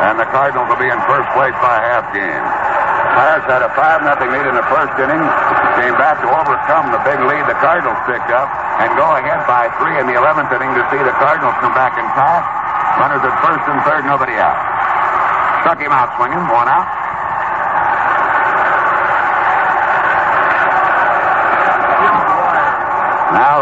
And 0.00 0.16
the 0.16 0.24
Cardinals 0.32 0.64
will 0.70 0.80
be 0.80 0.88
in 0.88 0.96
first 1.04 1.28
place 1.36 1.52
by 1.60 1.76
half 1.84 2.08
game. 2.16 2.44
Pirates 3.18 3.50
had 3.50 3.60
a 3.66 3.70
5 3.76 4.06
nothing 4.06 4.30
lead 4.30 4.46
in 4.46 4.54
the 4.54 4.68
first 4.70 4.94
inning, 4.96 5.20
came 5.76 5.96
back 5.98 6.22
to 6.22 6.28
overcome 6.30 6.94
the 6.94 7.02
big 7.04 7.18
lead 7.26 7.44
the 7.50 7.58
Cardinals 7.58 7.98
picked 8.08 8.30
up, 8.30 8.48
and 8.80 8.94
go 8.94 9.04
ahead 9.18 9.42
by 9.44 9.68
three 9.82 9.98
in 9.98 10.06
the 10.06 10.16
11th 10.16 10.48
inning 10.54 10.72
to 10.72 10.84
see 10.88 11.02
the 11.02 11.16
Cardinals 11.18 11.56
come 11.60 11.74
back 11.74 11.98
and 11.98 12.06
tie. 12.14 12.46
Runners 13.02 13.22
at 13.26 13.34
first 13.42 13.64
and 13.68 13.80
third, 13.84 14.06
nobody 14.06 14.38
out. 14.38 14.56
Struck 15.66 15.82
him 15.82 15.92
out 15.92 16.14
swinging, 16.16 16.46
one 16.48 16.70
out. 16.70 16.97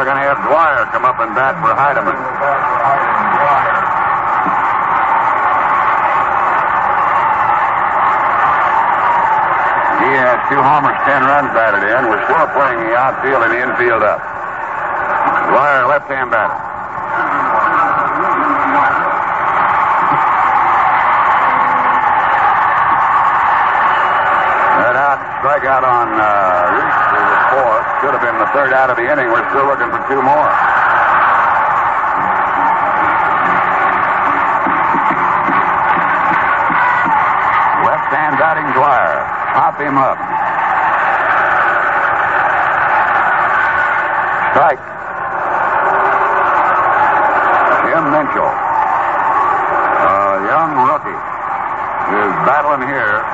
We're 0.06 0.14
going 0.14 0.22
to 0.22 0.30
have 0.30 0.46
Dwyer 0.46 0.86
come 0.94 1.02
up 1.02 1.18
and 1.18 1.34
bat 1.34 1.58
for 1.58 1.74
Heidemann. 1.74 2.14
He 10.06 10.14
has 10.14 10.38
two 10.46 10.62
homers, 10.62 10.94
ten 11.10 11.26
runs 11.26 11.50
batted 11.50 11.82
in. 11.90 12.06
We're 12.06 12.22
still 12.22 12.46
playing 12.54 12.86
the 12.86 12.94
outfield 12.94 13.50
and 13.50 13.50
the 13.50 13.60
infield 13.66 14.06
up. 14.06 14.22
Dwyer, 15.50 15.90
left-hand 15.90 16.30
batter. 16.30 16.54
That 24.86 24.94
out, 24.94 25.18
strikeout 25.42 25.82
on 25.82 26.08
uh, 26.14 27.05
fourth. 27.56 27.86
Should 28.04 28.12
have 28.12 28.20
been 28.20 28.36
the 28.36 28.50
third 28.52 28.76
out 28.76 28.92
of 28.92 29.00
the 29.00 29.08
inning. 29.08 29.32
We're 29.32 29.48
still 29.48 29.64
looking 29.64 29.88
for 29.88 30.00
two 30.12 30.20
more. 30.20 30.52
Left-hand 37.88 38.36
batting 38.36 38.68
Dwyer. 38.76 39.24
Pop 39.56 39.80
him 39.80 39.96
up. 39.96 40.20
Strike. 44.52 44.84
Jim 47.86 48.04
Mitchell, 48.12 48.52
a 50.04 50.44
young 50.44 50.72
rookie, 50.84 51.20
is 52.20 52.32
battling 52.44 52.88
here. 52.88 53.24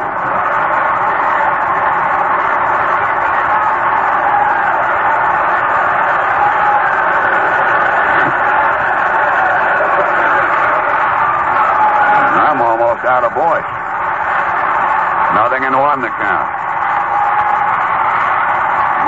I'm 12.42 12.60
almost 12.60 13.04
out 13.06 13.24
of 13.24 13.32
voice. 13.32 13.72
Nothing 15.34 15.64
in 15.64 15.72
one 15.72 16.00
to 16.02 16.08
count. 16.08 16.50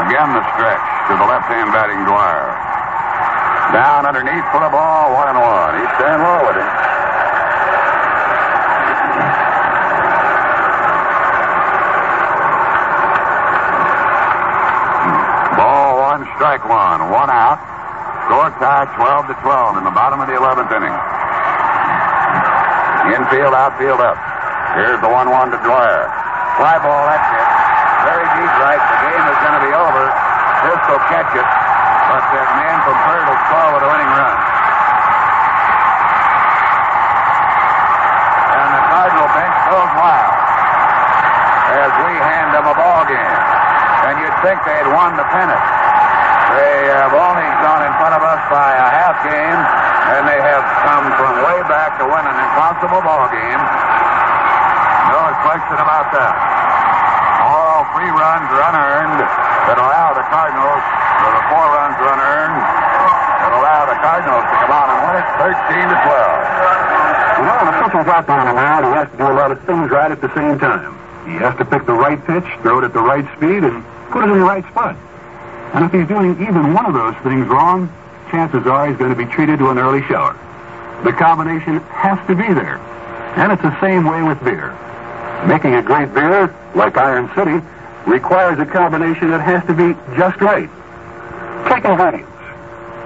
Again 0.07 0.33
the 0.33 0.44
stretch 0.55 0.87
to 1.11 1.13
the 1.19 1.27
left-hand 1.27 1.75
batting 1.75 2.03
Dwyer. 2.07 2.47
Down 3.75 4.07
underneath 4.07 4.47
for 4.55 4.63
the 4.63 4.71
ball, 4.71 5.11
one 5.11 5.29
and 5.35 5.41
one. 5.43 5.73
He's 5.83 5.91
staying 5.99 6.23
low 6.23 6.41
with 6.47 6.59
it. 6.63 6.71
Ball 15.59 15.91
one, 15.99 16.23
strike 16.39 16.63
one, 16.71 17.11
one 17.11 17.31
out. 17.35 17.59
Score 18.31 18.55
tie 18.63 18.87
12 18.95 19.27
to 19.27 19.37
12 19.43 19.79
in 19.79 19.85
the 19.85 19.91
bottom 19.91 20.23
of 20.23 20.31
the 20.31 20.39
11th 20.39 20.71
inning. 20.71 20.97
Infield, 23.11 23.53
outfield 23.59 24.01
up. 24.01 24.17
Here's 24.79 25.03
the 25.03 25.11
1 25.11 25.31
1 25.31 25.51
to 25.51 25.59
Dwyer. 25.67 26.07
Fly 26.57 26.79
ball, 26.79 27.05
that's 27.11 27.27
it. 27.27 27.49
Very 28.07 28.27
deep 28.39 28.55
right. 28.63 28.79
The 28.79 28.99
game 29.03 29.25
is 29.27 29.39
going 29.43 29.57
to 29.59 29.65
be 29.67 29.75
over. 29.75 30.24
This 30.65 30.81
will 30.89 31.05
catch 31.13 31.29
it. 31.37 31.45
But 31.45 32.25
that 32.33 32.49
man 32.57 32.77
from 32.89 32.97
third 33.05 33.25
will 33.29 33.41
score 33.49 33.71
with 33.77 33.85
a 33.85 33.91
winning 33.91 34.13
run. 34.17 34.37
And 38.49 38.71
the 38.73 38.83
Cardinal 38.89 39.29
bench 39.37 39.57
goes 39.69 39.93
wild 39.93 40.37
as 41.85 41.93
we 42.07 42.13
hand 42.17 42.49
them 42.57 42.65
a 42.65 42.77
ball 42.77 43.05
game. 43.05 43.37
And 44.09 44.15
you'd 44.25 44.39
think 44.41 44.57
they'd 44.65 44.89
won 44.89 45.17
the 45.21 45.29
pennant. 45.29 45.65
They 46.55 46.93
have 46.97 47.13
only 47.13 47.49
gone 47.61 47.83
in 47.83 47.93
front 47.99 48.15
of 48.15 48.23
us 48.23 48.41
by 48.49 48.71
a 48.79 48.89
half 48.89 49.17
game, 49.27 49.61
and 50.17 50.23
they 50.29 50.39
have 50.39 50.65
come 50.87 51.09
from 51.19 51.33
way 51.45 51.61
back 51.69 51.99
to 51.99 52.05
win 52.07 52.25
an 52.25 52.39
impossible 52.41 53.03
ball 53.05 53.27
game. 53.33 53.63
No 55.13 55.29
question 55.45 55.77
about 55.83 56.09
that. 56.15 56.54
Three 57.95 58.11
runs 58.11 58.51
are 58.51 58.65
unearned 58.75 59.23
that 59.23 59.79
allow 59.79 60.11
the 60.19 60.27
Cardinals, 60.27 60.83
or 60.83 61.31
the 61.31 61.45
four 61.47 61.63
runs 61.79 61.95
are 62.03 62.11
unearned 62.11 62.59
that 62.59 63.53
allow 63.55 63.87
the 63.87 63.95
Cardinals 64.03 64.43
to 64.51 64.57
come 64.67 64.73
out 64.75 64.91
and 64.91 64.99
win 65.07 65.15
it 65.23 65.27
13 65.39 65.95
to 65.95 65.99
12. 66.03 67.39
You 67.39 67.45
know, 67.47 67.55
when 67.55 67.71
a 67.71 67.77
pitcher's 67.87 68.11
out 68.11 68.27
there 68.27 68.35
on 68.35 68.51
the 68.51 68.59
mound, 68.59 68.83
he 68.83 68.93
has 68.99 69.07
to 69.15 69.17
do 69.17 69.27
a 69.31 69.37
lot 69.39 69.55
of 69.55 69.63
things 69.63 69.87
right 69.95 70.11
at 70.11 70.19
the 70.19 70.27
same 70.35 70.59
time. 70.59 70.91
He 71.23 71.39
has 71.39 71.55
to 71.63 71.65
pick 71.65 71.87
the 71.87 71.95
right 71.95 72.19
pitch, 72.27 72.43
throw 72.67 72.83
it 72.83 72.85
at 72.85 72.91
the 72.91 73.05
right 73.05 73.23
speed, 73.39 73.63
and 73.63 73.87
put 74.11 74.27
it 74.27 74.31
in 74.35 74.43
the 74.43 74.49
right 74.49 74.67
spot. 74.75 74.99
And 75.79 75.87
if 75.87 75.95
he's 75.95 76.11
doing 76.11 76.35
even 76.43 76.75
one 76.75 76.91
of 76.91 76.99
those 76.99 77.15
things 77.23 77.47
wrong, 77.47 77.87
chances 78.35 78.67
are 78.67 78.91
he's 78.91 78.99
going 78.99 79.15
to 79.15 79.19
be 79.19 79.31
treated 79.31 79.63
to 79.63 79.71
an 79.71 79.79
early 79.79 80.03
shower. 80.11 80.35
The 81.07 81.15
combination 81.15 81.79
has 81.95 82.19
to 82.27 82.35
be 82.35 82.51
there. 82.51 82.83
And 83.39 83.55
it's 83.55 83.63
the 83.63 83.79
same 83.79 84.03
way 84.03 84.27
with 84.27 84.43
beer. 84.43 84.75
Making 85.47 85.79
a 85.79 85.83
great 85.83 86.11
beer, 86.11 86.51
like 86.75 86.99
Iron 86.99 87.31
City, 87.39 87.63
requires 88.07 88.59
a 88.59 88.67
combination 88.67 89.31
that 89.31 89.41
has 89.41 89.65
to 89.67 89.75
be 89.75 89.95
just 90.17 90.41
right. 90.41 90.69
Take 91.69 91.85
ingredients. 91.85 92.31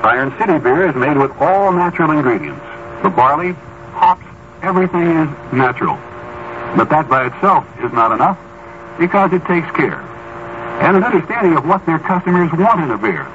Iron 0.02 0.30
City 0.38 0.58
beer 0.58 0.88
is 0.88 0.94
made 0.94 1.16
with 1.16 1.32
all 1.40 1.72
natural 1.72 2.10
ingredients. 2.10 2.62
The 3.02 3.10
barley, 3.10 3.52
hops, 3.92 4.24
everything 4.62 5.02
is 5.02 5.28
natural. 5.52 5.96
But 6.76 6.90
that 6.90 7.08
by 7.08 7.26
itself 7.26 7.66
is 7.82 7.92
not 7.92 8.12
enough 8.12 8.38
because 8.98 9.32
it 9.32 9.44
takes 9.46 9.70
care 9.76 10.04
and 10.80 10.96
an 10.96 11.02
understanding 11.02 11.56
of 11.56 11.66
what 11.66 11.84
their 11.86 11.98
customers 11.98 12.50
want 12.52 12.80
in 12.80 12.90
a 12.90 12.98
beer. 12.98 13.26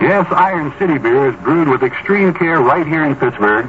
Yes, 0.00 0.26
Iron 0.30 0.72
City 0.78 0.96
beer 0.96 1.28
is 1.28 1.36
brewed 1.42 1.68
with 1.68 1.82
extreme 1.82 2.32
care 2.32 2.60
right 2.60 2.86
here 2.86 3.04
in 3.04 3.14
Pittsburgh 3.14 3.66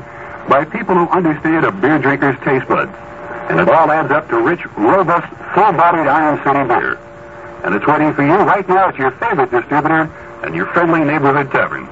by 0.48 0.64
people 0.64 0.96
who 0.96 1.08
understand 1.10 1.66
a 1.66 1.72
beer 1.72 2.00
drinker's 2.00 2.40
taste 2.46 2.68
buds. 2.68 2.92
And 3.50 3.60
it 3.60 3.68
all 3.68 3.92
adds 3.92 4.12
up 4.12 4.30
to 4.30 4.40
rich, 4.40 4.64
robust, 4.78 5.28
full-bodied 5.54 6.08
Iron 6.08 6.38
City 6.46 6.68
beer. 6.68 7.09
And 7.64 7.76
it's 7.76 7.86
waiting 7.86 8.14
for 8.14 8.24
you 8.24 8.36
right 8.48 8.68
now 8.68 8.88
at 8.90 8.96
your 8.96 9.12
favorite 9.12 9.52
distributor 9.52 10.08
and 10.44 10.56
your 10.56 10.68
friendly 10.68 11.04
neighborhood 11.04 11.52
tavern. 11.52 11.88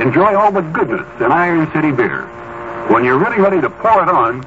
Enjoy 0.00 0.34
all 0.34 0.50
the 0.50 0.62
goodness 0.62 1.06
in 1.20 1.30
Iron 1.30 1.70
City 1.72 1.92
beer. 1.92 2.26
When 2.90 3.04
you're 3.04 3.18
really 3.18 3.38
ready 3.38 3.60
to 3.60 3.70
pour 3.70 4.02
it 4.02 4.08
on, 4.08 4.42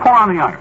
pour 0.00 0.16
on 0.16 0.32
the 0.32 0.40
iron. 0.40 0.56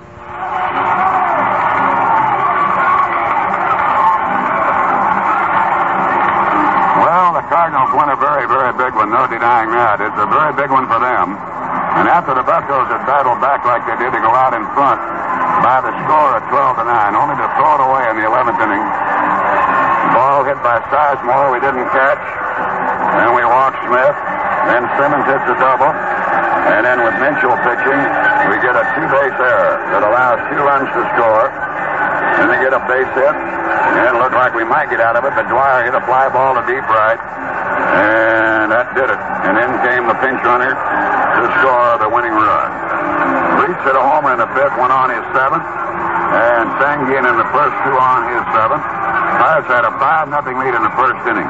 Well, 6.99 7.31
the 7.39 7.45
Cardinals 7.47 7.95
won 7.95 8.11
a 8.11 8.19
very, 8.19 8.43
very 8.51 8.73
big 8.75 8.91
one, 8.97 9.09
no 9.09 9.23
denying 9.31 9.71
that. 9.71 10.03
It's 10.03 10.19
a 10.19 10.27
very 10.27 10.51
big 10.59 10.67
one 10.67 10.83
for 10.91 10.99
them. 10.99 11.39
And 11.95 12.11
after 12.11 12.35
the 12.35 12.43
Buccos 12.43 12.91
had 12.91 13.07
battled 13.07 13.39
back 13.39 13.63
like 13.63 13.87
they 13.87 13.95
did 14.03 14.11
to 14.11 14.19
go 14.19 14.35
out 14.35 14.51
in 14.51 14.67
front 14.75 14.99
by 15.63 15.79
the 15.79 15.95
score 16.03 16.35
of 16.35 16.43
12 16.51 16.81
to 16.81 16.83
9, 16.83 17.15
only 17.15 17.35
to 17.39 17.47
throw 17.55 17.71
it 17.77 17.81
away 17.87 18.03
in 18.11 18.15
the 18.19 18.27
11th 18.27 18.59
inning. 18.59 18.98
Ball 20.13 20.43
hit 20.45 20.59
by 20.65 20.81
Sizemore, 20.89 21.53
we 21.53 21.59
didn't 21.61 21.85
catch. 21.93 22.23
Then 23.19 23.35
we 23.35 23.43
walked 23.45 23.77
Smith. 23.85 24.17
Then 24.69 24.83
Simmons 24.97 25.25
hits 25.25 25.47
a 25.49 25.57
double. 25.57 25.89
And 25.89 26.85
then 26.85 27.01
with 27.01 27.15
Mitchell 27.17 27.57
pitching, 27.65 28.01
we 28.49 28.55
get 28.61 28.77
a 28.77 28.85
two-base 28.93 29.37
error 29.41 29.75
that 29.89 30.01
allows 30.05 30.37
two 30.49 30.61
runs 30.61 30.89
to 30.93 31.01
score. 31.17 31.49
Then 32.37 32.53
they 32.53 32.59
get 32.61 32.73
a 32.77 32.81
base 32.85 33.09
hit. 33.17 33.33
And 33.33 34.03
it 34.13 34.15
looked 34.21 34.37
like 34.37 34.53
we 34.53 34.65
might 34.65 34.89
get 34.93 35.01
out 35.01 35.17
of 35.17 35.25
it, 35.25 35.33
but 35.33 35.49
Dwyer 35.49 35.85
hit 35.89 35.95
a 35.97 36.03
fly 36.05 36.29
ball 36.29 36.53
to 36.53 36.63
deep 36.69 36.85
right. 36.85 37.17
And 37.17 38.69
that 38.69 38.93
did 38.93 39.09
it. 39.09 39.21
And 39.49 39.57
then 39.57 39.73
came 39.81 40.05
the 40.05 40.17
pinch 40.21 40.41
runner 40.45 40.73
to 40.77 41.43
score 41.57 41.97
the 41.97 42.09
winning 42.11 42.35
run. 42.37 42.69
Reese 43.65 43.81
hit 43.81 43.97
a 43.97 44.03
homer 44.03 44.37
in 44.37 44.39
the 44.39 44.51
fifth, 44.53 44.77
one 44.77 44.93
on 44.93 45.09
his 45.09 45.25
seventh. 45.33 45.65
And 45.65 46.69
Sanguillen 46.77 47.25
in 47.25 47.37
the 47.41 47.49
first 47.49 47.75
two 47.81 47.95
on 47.97 48.29
his 48.29 48.43
seventh. 48.53 48.98
Pirates 49.39 49.71
had 49.71 49.87
a 49.87 49.93
5 49.95 50.27
nothing 50.27 50.59
lead 50.59 50.75
in 50.75 50.83
the 50.83 50.91
first 50.99 51.23
inning. 51.23 51.47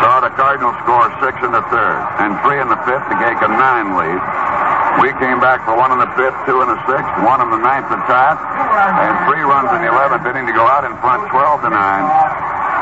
Saw 0.00 0.24
the 0.24 0.32
Cardinals 0.40 0.72
score 0.80 1.04
six 1.20 1.36
in 1.44 1.52
the 1.52 1.60
third 1.68 2.00
and 2.24 2.32
three 2.40 2.56
in 2.56 2.68
the 2.72 2.80
fifth 2.88 3.04
to 3.12 3.16
take 3.20 3.36
a 3.44 3.50
nine 3.52 3.92
lead. 3.92 4.20
We 5.04 5.12
came 5.20 5.36
back 5.36 5.60
for 5.68 5.76
one 5.76 5.92
in 5.92 6.00
the 6.00 6.08
fifth, 6.16 6.34
two 6.48 6.64
in 6.64 6.68
the 6.72 6.80
sixth, 6.88 7.12
one 7.20 7.44
in 7.44 7.52
the 7.52 7.60
ninth 7.60 7.92
to 7.92 8.00
tie, 8.08 8.36
and 8.36 9.12
three 9.28 9.44
runs 9.44 9.68
in 9.76 9.84
the 9.84 9.92
eleventh 9.92 10.24
inning 10.24 10.48
to 10.48 10.56
go 10.56 10.64
out 10.64 10.88
in 10.88 10.96
front, 11.04 11.28
12 11.28 11.68
to 11.68 11.70
nine. 11.70 12.08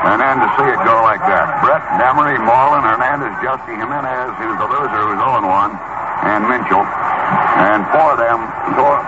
And 0.06 0.22
then 0.22 0.38
to 0.38 0.48
see 0.54 0.70
it 0.70 0.78
go 0.86 1.02
like 1.02 1.20
that. 1.26 1.58
Brett, 1.58 1.82
Demery, 1.98 2.38
Morlan, 2.38 2.86
Hernandez, 2.86 3.34
Giusti, 3.42 3.74
Jimenez, 3.74 4.30
who's 4.38 4.54
the 4.62 4.68
loser, 4.70 5.02
who's 5.02 5.18
0 5.18 5.42
1, 5.42 6.30
and 6.30 6.46
Mitchell. 6.46 6.86
And 6.86 7.82
four 7.90 8.14
of 8.14 8.18
them, 8.22 8.40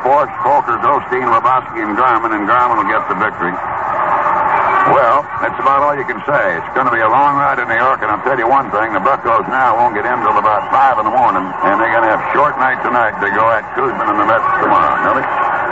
Forsch, 0.03 0.35
Folkers, 0.43 0.83
Osteen, 0.83 1.31
Hrabosky, 1.31 1.87
and 1.87 1.95
Garman, 1.95 2.35
and 2.35 2.51
Garman 2.51 2.83
will 2.83 2.91
get 2.91 3.07
the 3.07 3.15
victory. 3.15 3.55
Well, 4.89 5.21
that's 5.45 5.61
about 5.61 5.85
all 5.85 5.93
you 5.93 6.09
can 6.09 6.25
say. 6.25 6.57
It's 6.57 6.73
going 6.73 6.89
to 6.89 6.95
be 6.95 7.05
a 7.05 7.11
long 7.13 7.37
ride 7.37 7.61
to 7.61 7.69
New 7.69 7.77
York, 7.77 8.01
and 8.01 8.09
I'll 8.09 8.25
tell 8.25 8.41
you 8.41 8.49
one 8.49 8.73
thing: 8.73 8.97
the 8.97 9.05
Buccos 9.05 9.45
now 9.53 9.77
won't 9.77 9.93
get 9.93 10.09
in 10.09 10.17
till 10.25 10.41
about 10.41 10.73
five 10.73 10.97
in 10.97 11.05
the 11.05 11.13
morning, 11.13 11.45
and 11.45 11.77
they're 11.77 11.93
going 11.93 12.09
to 12.09 12.13
have 12.17 12.25
short 12.33 12.57
night 12.57 12.81
tonight 12.81 13.13
to 13.21 13.29
go 13.37 13.45
at 13.53 13.61
Koosman 13.77 14.09
and 14.09 14.19
the 14.19 14.25
Mets 14.25 14.49
tomorrow. 14.65 14.97
Nellie? 15.05 15.29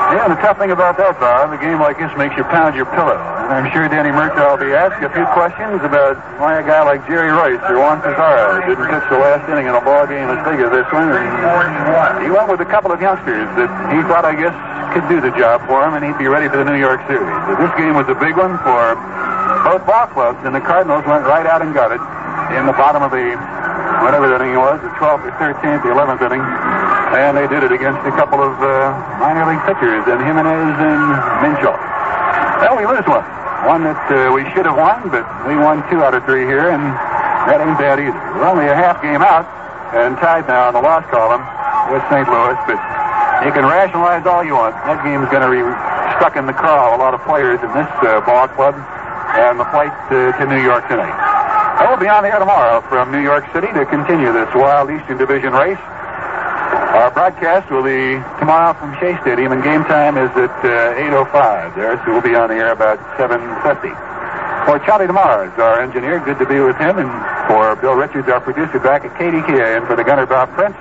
Yeah, 0.09 0.25
and 0.25 0.33
the 0.33 0.41
tough 0.41 0.57
thing 0.57 0.73
about 0.73 0.97
that, 0.97 1.21
Bob, 1.21 1.53
a 1.53 1.61
game 1.61 1.85
like 1.85 2.01
this 2.01 2.09
makes 2.17 2.33
you 2.37 2.45
pound 2.49 2.73
your 2.73 2.89
pillow. 2.97 3.17
And 3.49 3.53
I'm 3.53 3.69
sure 3.77 3.85
Danny 3.93 4.09
Murtaugh 4.09 4.57
will 4.57 4.65
be 4.65 4.73
asked 4.73 5.05
a 5.05 5.13
few 5.13 5.29
questions 5.37 5.85
about 5.85 6.17
why 6.41 6.57
a 6.57 6.65
guy 6.65 6.81
like 6.81 7.05
Jerry 7.05 7.29
Reuss 7.29 7.61
or 7.69 7.77
Juan 7.77 8.01
Pizarro 8.01 8.65
didn't 8.65 8.89
pitch 8.89 9.05
the 9.13 9.21
last 9.21 9.45
inning 9.53 9.69
in 9.69 9.77
a 9.77 9.85
ball 9.85 10.09
game 10.09 10.33
as 10.33 10.41
big 10.49 10.65
as 10.65 10.73
this 10.73 10.89
one. 10.97 11.13
And 11.13 12.25
he 12.25 12.33
went 12.33 12.49
with 12.49 12.65
a 12.65 12.69
couple 12.73 12.89
of 12.89 13.01
youngsters 13.05 13.49
that 13.61 13.69
he 13.93 14.01
thought, 14.09 14.25
I 14.25 14.33
guess, 14.33 14.57
could 14.99 15.07
do 15.07 15.23
the 15.23 15.31
job 15.39 15.63
for 15.71 15.79
him, 15.87 15.95
and 15.95 16.03
he'd 16.03 16.19
be 16.19 16.27
ready 16.27 16.51
for 16.51 16.59
the 16.59 16.67
New 16.67 16.75
York 16.75 16.99
Series. 17.07 17.31
But 17.47 17.63
this 17.63 17.71
game 17.79 17.95
was 17.95 18.11
a 18.11 18.19
big 18.19 18.35
one 18.35 18.59
for 18.67 18.99
both 19.63 19.87
ball 19.87 20.11
clubs, 20.11 20.43
and 20.43 20.51
the 20.51 20.59
Cardinals 20.59 21.07
went 21.07 21.23
right 21.23 21.47
out 21.47 21.63
and 21.63 21.71
got 21.71 21.95
it 21.95 22.03
in 22.59 22.67
the 22.67 22.75
bottom 22.75 23.07
of 23.07 23.15
the 23.15 23.39
whatever 24.03 24.27
inning 24.35 24.59
it 24.59 24.63
was, 24.63 24.83
the 24.83 24.91
12th 24.99 25.23
or 25.23 25.31
13th, 25.39 25.87
the 25.87 25.95
11th 25.95 26.19
inning. 26.27 26.43
And 27.15 27.39
they 27.39 27.47
did 27.47 27.63
it 27.63 27.71
against 27.71 28.03
a 28.11 28.15
couple 28.19 28.43
of 28.43 28.59
uh, 28.59 28.91
minor 29.23 29.47
league 29.47 29.63
pitchers, 29.71 30.03
and 30.11 30.19
Jimenez 30.19 30.75
and 30.83 31.03
Minshall. 31.47 31.79
Well, 32.59 32.75
we 32.75 32.83
lose 32.83 33.07
one. 33.07 33.23
One 33.71 33.87
that 33.87 34.03
uh, 34.11 34.35
we 34.35 34.51
should 34.51 34.67
have 34.67 34.75
won, 34.75 35.15
but 35.15 35.23
we 35.47 35.55
won 35.55 35.87
two 35.95 36.03
out 36.03 36.19
of 36.19 36.27
three 36.27 36.43
here, 36.43 36.75
and 36.75 36.83
that 37.47 37.63
ain't 37.63 37.79
bad 37.79 38.03
either. 38.03 38.19
We're 38.35 38.51
only 38.51 38.67
a 38.67 38.75
half 38.75 38.99
game 38.99 39.23
out 39.23 39.47
and 39.95 40.19
tied 40.19 40.51
now 40.51 40.69
in 40.69 40.75
the 40.75 40.83
loss 40.83 41.07
column 41.07 41.47
with 41.87 42.03
St. 42.11 42.27
Louis, 42.27 42.59
but 42.67 42.98
you 43.45 43.53
can 43.53 43.63
rationalize 43.63 44.27
all 44.27 44.43
you 44.43 44.55
want. 44.55 44.75
That 44.83 44.99
game 45.07 45.23
is 45.23 45.31
going 45.31 45.47
to 45.47 45.53
be 45.53 45.63
stuck 46.19 46.35
in 46.35 46.47
the 46.47 46.57
craw. 46.57 46.95
A 46.95 46.99
lot 46.99 47.15
of 47.15 47.23
players 47.23 47.63
in 47.63 47.71
this 47.71 47.91
uh, 48.03 48.19
ball 48.27 48.49
club 48.49 48.75
and 49.39 49.61
the 49.61 49.69
flight 49.71 49.95
to 50.11 50.35
New 50.51 50.63
York 50.63 50.89
tonight. 50.89 51.15
I 51.79 51.87
will 51.87 52.01
be 52.01 52.11
on 52.11 52.27
the 52.27 52.31
air 52.35 52.43
tomorrow 52.43 52.83
from 52.91 53.13
New 53.15 53.23
York 53.23 53.47
City 53.55 53.71
to 53.71 53.87
continue 53.87 54.33
this 54.35 54.51
wild 54.51 54.91
Eastern 54.91 55.15
Division 55.15 55.55
race. 55.55 55.79
Our 56.99 57.15
broadcast 57.15 57.71
will 57.71 57.87
be 57.87 58.19
tomorrow 58.43 58.75
from 58.75 58.99
Shea 58.99 59.15
Stadium, 59.23 59.53
and 59.53 59.63
game 59.63 59.85
time 59.87 60.19
is 60.19 60.31
at 60.35 60.51
uh, 60.67 61.31
8.05 61.31 61.77
there, 61.77 61.95
so 62.03 62.11
we'll 62.11 62.27
be 62.27 62.35
on 62.35 62.51
the 62.51 62.59
air 62.59 62.73
about 62.75 62.99
7.50. 63.15 63.95
For 64.67 64.83
Charlie 64.83 65.07
Demars, 65.07 65.57
our 65.57 65.81
engineer, 65.81 66.19
good 66.19 66.39
to 66.41 66.47
be 66.47 66.59
with 66.59 66.77
him, 66.77 66.99
and 66.99 67.11
for 67.47 67.77
Bill 67.77 67.95
Richards, 67.95 68.27
our 68.29 68.41
producer, 68.41 68.81
back 68.81 69.05
at 69.05 69.15
KDKA, 69.15 69.79
and 69.79 69.87
for 69.87 69.95
the 69.95 70.03
gunner, 70.03 70.27
Bob 70.27 70.51
Prince, 70.59 70.75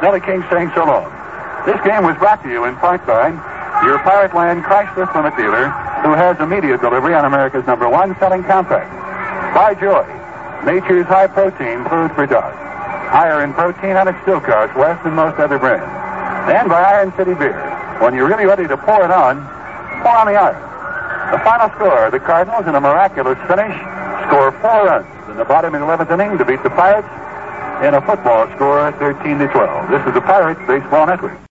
Nellie 0.00 0.24
King 0.24 0.42
saying 0.48 0.72
so 0.74 0.86
long. 0.86 1.12
This 1.66 1.80
game 1.84 2.04
was 2.04 2.16
brought 2.18 2.42
to 2.42 2.50
you 2.50 2.64
in 2.64 2.76
part 2.76 3.06
by 3.06 3.30
your 3.84 3.98
Pirate 4.00 4.34
Land 4.34 4.64
Chrysler 4.64 5.10
Plymouth 5.12 5.36
dealer, 5.36 5.70
who 6.02 6.14
has 6.14 6.38
immediate 6.40 6.80
delivery 6.80 7.14
on 7.14 7.24
America's 7.24 7.66
number 7.66 7.88
one 7.88 8.16
selling 8.18 8.42
compact. 8.42 8.90
By 9.54 9.74
Joy, 9.74 10.06
nature's 10.64 11.06
high-protein 11.06 11.84
food 11.88 12.10
for 12.14 12.26
dogs. 12.26 12.56
Higher 13.10 13.42
in 13.44 13.54
protein 13.54 13.96
and 13.96 14.08
it 14.08 14.16
still 14.22 14.40
costs 14.40 14.76
less 14.76 15.02
than 15.04 15.14
most 15.14 15.38
other 15.38 15.58
brands. 15.58 15.88
And 16.50 16.68
by 16.68 16.82
Iron 16.82 17.12
City 17.16 17.34
Beer. 17.34 17.56
When 18.00 18.14
you're 18.14 18.28
really 18.28 18.46
ready 18.46 18.68
to 18.68 18.76
pour 18.76 19.04
it 19.04 19.10
on, 19.10 19.40
pour 20.02 20.16
on 20.16 20.26
the 20.26 20.36
iron. 20.36 20.60
The 21.32 21.38
final 21.44 21.68
score, 21.76 22.10
the 22.10 22.20
Cardinals 22.20 22.66
in 22.66 22.74
a 22.74 22.80
miraculous 22.80 23.38
finish 23.48 23.74
score 24.28 24.52
four 24.60 24.84
runs 24.86 25.08
in 25.30 25.36
the 25.36 25.44
bottom 25.44 25.74
of 25.74 25.80
the 25.80 25.86
11th 25.86 26.12
inning 26.12 26.38
to 26.38 26.44
beat 26.44 26.62
the 26.62 26.70
Pirates 26.70 27.08
in 27.84 27.94
a 27.94 28.00
football 28.02 28.50
score 28.56 28.92
13 28.92 29.38
to 29.38 29.48
12. 29.48 29.90
This 29.90 30.06
is 30.06 30.14
the 30.14 30.20
Pirates 30.20 30.60
Baseball 30.66 31.06
Network. 31.06 31.38